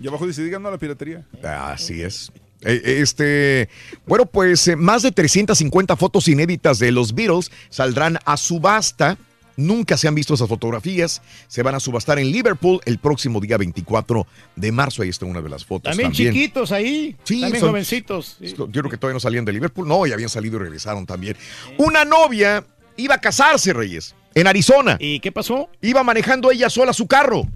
Y 0.00 0.08
abajo 0.08 0.26
dice, 0.26 0.42
digan 0.42 0.62
no 0.62 0.68
a 0.68 0.72
la 0.72 0.78
piratería. 0.78 1.24
Así 1.42 2.02
es. 2.02 2.32
Eh, 2.62 3.00
Este, 3.00 3.68
bueno, 4.06 4.26
pues 4.26 4.66
eh, 4.68 4.76
más 4.76 5.02
de 5.02 5.12
350 5.12 5.96
fotos 5.96 6.28
inéditas 6.28 6.78
de 6.78 6.90
los 6.90 7.14
Beatles 7.14 7.50
saldrán 7.68 8.18
a 8.24 8.36
subasta. 8.36 9.18
Nunca 9.56 9.96
se 9.96 10.06
han 10.08 10.14
visto 10.14 10.34
esas 10.34 10.48
fotografías. 10.48 11.22
Se 11.48 11.62
van 11.62 11.74
a 11.74 11.80
subastar 11.80 12.18
en 12.18 12.30
Liverpool 12.30 12.80
el 12.84 12.98
próximo 12.98 13.40
día 13.40 13.56
24 13.56 14.26
de 14.54 14.72
marzo. 14.72 15.02
Ahí 15.02 15.08
está 15.08 15.26
una 15.26 15.40
de 15.40 15.48
las 15.48 15.64
fotos. 15.64 15.90
También, 15.90 16.10
También, 16.10 16.32
chiquitos 16.34 16.72
ahí. 16.72 17.16
Sí, 17.24 17.40
también 17.40 17.60
son- 17.60 17.70
jovencitos. 17.70 18.36
Yo 18.40 18.68
creo 18.70 18.90
que 18.90 18.96
todavía 18.98 19.14
no 19.14 19.20
salían 19.20 19.44
de 19.44 19.52
Liverpool. 19.52 19.88
No, 19.88 20.06
ya 20.06 20.14
habían 20.14 20.28
salido 20.28 20.56
y 20.56 20.60
regresaron 20.60 21.06
también. 21.06 21.36
Una 21.78 22.04
novia 22.04 22.64
iba 22.96 23.14
a 23.14 23.20
casarse, 23.20 23.72
Reyes, 23.72 24.14
en 24.34 24.46
Arizona. 24.46 24.96
¿Y 25.00 25.20
qué 25.20 25.32
pasó? 25.32 25.68
Iba 25.80 26.02
manejando 26.02 26.50
ella 26.50 26.68
sola 26.70 26.92
su 26.92 27.06
carro, 27.06 27.46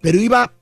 pero 0.00 0.18
iba 0.20 0.52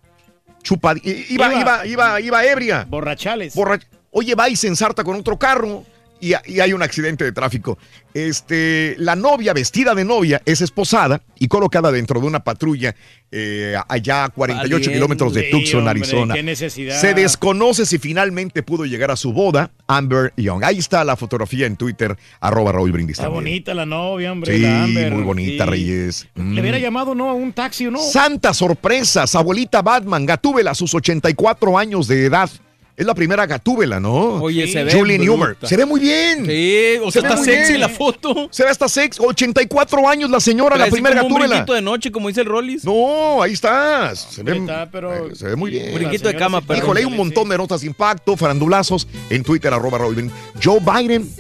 chupad, 0.63 0.97
iba, 1.05 1.47
Iba- 1.53 1.61
iba, 1.61 1.87
iba, 1.87 2.21
iba 2.21 2.45
ebria. 2.45 2.87
Borrachales. 2.89 3.55
Borrach- 3.55 3.87
Oye, 4.11 4.35
va 4.35 4.49
y 4.49 4.57
se 4.57 4.67
ensarta 4.69 5.05
con 5.05 5.17
otro 5.17 5.39
carro 5.39 5.85
y, 6.21 6.33
y 6.47 6.61
hay 6.61 6.73
un 6.73 6.83
accidente 6.83 7.25
de 7.25 7.33
tráfico. 7.33 7.79
Este, 8.15 8.97
la 8.99 9.15
novia, 9.15 9.53
vestida 9.53 9.95
de 9.95 10.05
novia, 10.05 10.41
es 10.47 10.63
esposada 10.63 11.21
y 11.39 11.49
colocada 11.49 11.93
dentro 11.93 12.19
de 12.21 12.27
una 12.27 12.41
patrulla 12.43 12.95
eh, 13.31 13.77
allá 13.89 14.25
a 14.25 14.29
48 14.31 14.71
Valiente. 14.73 14.93
kilómetros 14.95 15.35
de 15.35 15.43
Tucson, 15.45 15.81
hombre, 15.81 15.91
Arizona. 15.91 16.35
qué 16.35 16.43
necesidad. 16.43 16.99
Se 16.99 17.13
desconoce 17.13 17.85
si 17.85 17.99
finalmente 17.99 18.63
pudo 18.63 18.87
llegar 18.87 19.11
a 19.11 19.17
su 19.17 19.33
boda, 19.35 19.71
Amber 19.87 20.33
Young. 20.39 20.65
Ahí 20.65 20.79
está 20.79 21.05
la 21.05 21.17
fotografía 21.17 21.67
en 21.67 21.77
Twitter, 21.77 22.17
arroba 22.41 22.73
Raúl 22.73 22.91
Brindis. 22.93 23.19
Está 23.19 23.29
bonita 23.29 23.75
la 23.75 23.85
novia, 23.85 24.33
hombre. 24.33 24.57
Sí, 24.57 24.63
la 24.63 24.85
Amber. 24.85 25.13
muy 25.13 25.23
bonita, 25.23 25.65
Sí. 25.65 25.71
Reyes. 25.71 26.29
Le 26.37 26.43
Mm. 26.43 26.59
hubiera 26.59 26.79
llamado, 26.79 27.15
¿no? 27.15 27.29
A 27.29 27.35
un 27.35 27.53
taxi 27.53 27.85
no. 27.85 27.99
Santas 27.99 28.57
sorpresas, 28.57 29.35
abuelita 29.35 29.83
Batman, 29.83 30.25
Gatúbela, 30.25 30.71
a 30.71 30.75
sus 30.75 30.95
84 30.95 31.77
años 31.79 32.09
de 32.09 32.25
edad. 32.25 32.49
Es 32.97 33.05
la 33.05 33.15
primera 33.15 33.45
Gatúbela, 33.45 34.01
¿no? 34.01 34.37
Oye, 34.43 34.67
se 34.73 34.83
ve 34.83 34.91
Julie 34.91 35.19
Newmar. 35.19 35.59
Se 35.63 35.77
ve 35.77 35.85
muy 35.85 36.01
bien. 36.01 36.47
Sí, 36.47 36.97
o 37.03 37.11
Se 37.13 37.21
sea, 37.21 37.29
está 37.31 37.45
sexy 37.45 37.73
bien. 37.73 37.81
la 37.83 37.91
foto. 37.91 38.49
Se 38.51 38.65
ve 38.65 38.71
hasta 38.71 38.89
sexy. 38.89 39.21
84 39.23 40.09
años 40.09 40.31
la 40.31 40.41
señora, 40.41 40.77
la 40.79 40.87
primera 40.87 41.17
como 41.21 41.27
un 41.27 41.33
Gatúbela. 41.35 41.55
brinquito 41.57 41.75
de 41.75 41.83
noche, 41.83 42.11
como 42.11 42.29
dice 42.29 42.41
el 42.41 42.47
Rollis. 42.47 42.85
No, 42.87 43.43
ahí 43.43 43.53
estás. 43.53 44.21
Se 44.31 44.43
ve, 44.43 44.57
Está, 44.57 44.89
pero- 44.91 45.27
eh, 45.31 45.35
se 45.35 45.47
ve 45.47 45.57
muy 45.57 45.71
bien. 45.73 45.95
Brinquito 45.95 46.29
de 46.29 46.37
cama, 46.37 46.63
perdón. 46.63 46.85
Híjole, 46.85 47.01
hay 47.01 47.07
un 47.07 47.17
montón 47.19 47.51
de 47.51 47.59
notas 47.59 47.83
de 47.83 47.89
impacto, 47.89 48.35
farandulazos 48.35 49.07
en 49.29 49.43
Twitter, 49.43 49.75
arroba 49.75 49.99
Brindis. 49.99 50.33
Joe 50.65 50.81
Biden 50.81 51.31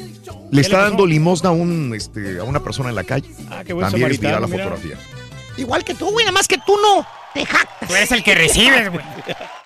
le 0.52 0.60
está 0.60 0.76
le 0.76 0.82
dando 0.82 1.06
limosna 1.06 1.48
a, 1.48 1.52
un, 1.52 1.94
este, 1.96 2.38
a 2.38 2.44
una 2.44 2.62
persona 2.62 2.90
en 2.90 2.96
la 2.96 3.04
calle. 3.04 3.30
Ah, 3.50 3.62
qué 3.64 3.72
buen 3.72 3.88
También 3.88 4.10
es 4.10 4.20
viral 4.20 4.42
la 4.42 4.46
mira. 4.46 4.64
fotografía. 4.64 4.96
Igual 5.56 5.84
que 5.84 5.94
tú, 5.94 6.10
güey, 6.10 6.26
nada 6.26 6.32
más 6.32 6.46
que 6.48 6.58
tú 6.66 6.76
no 6.82 7.06
te 7.32 7.46
jactas. 7.46 7.88
Tú 7.88 7.94
eres 7.94 8.12
el 8.12 8.22
que 8.22 8.34
recibes, 8.34 8.90
güey. 8.92 9.02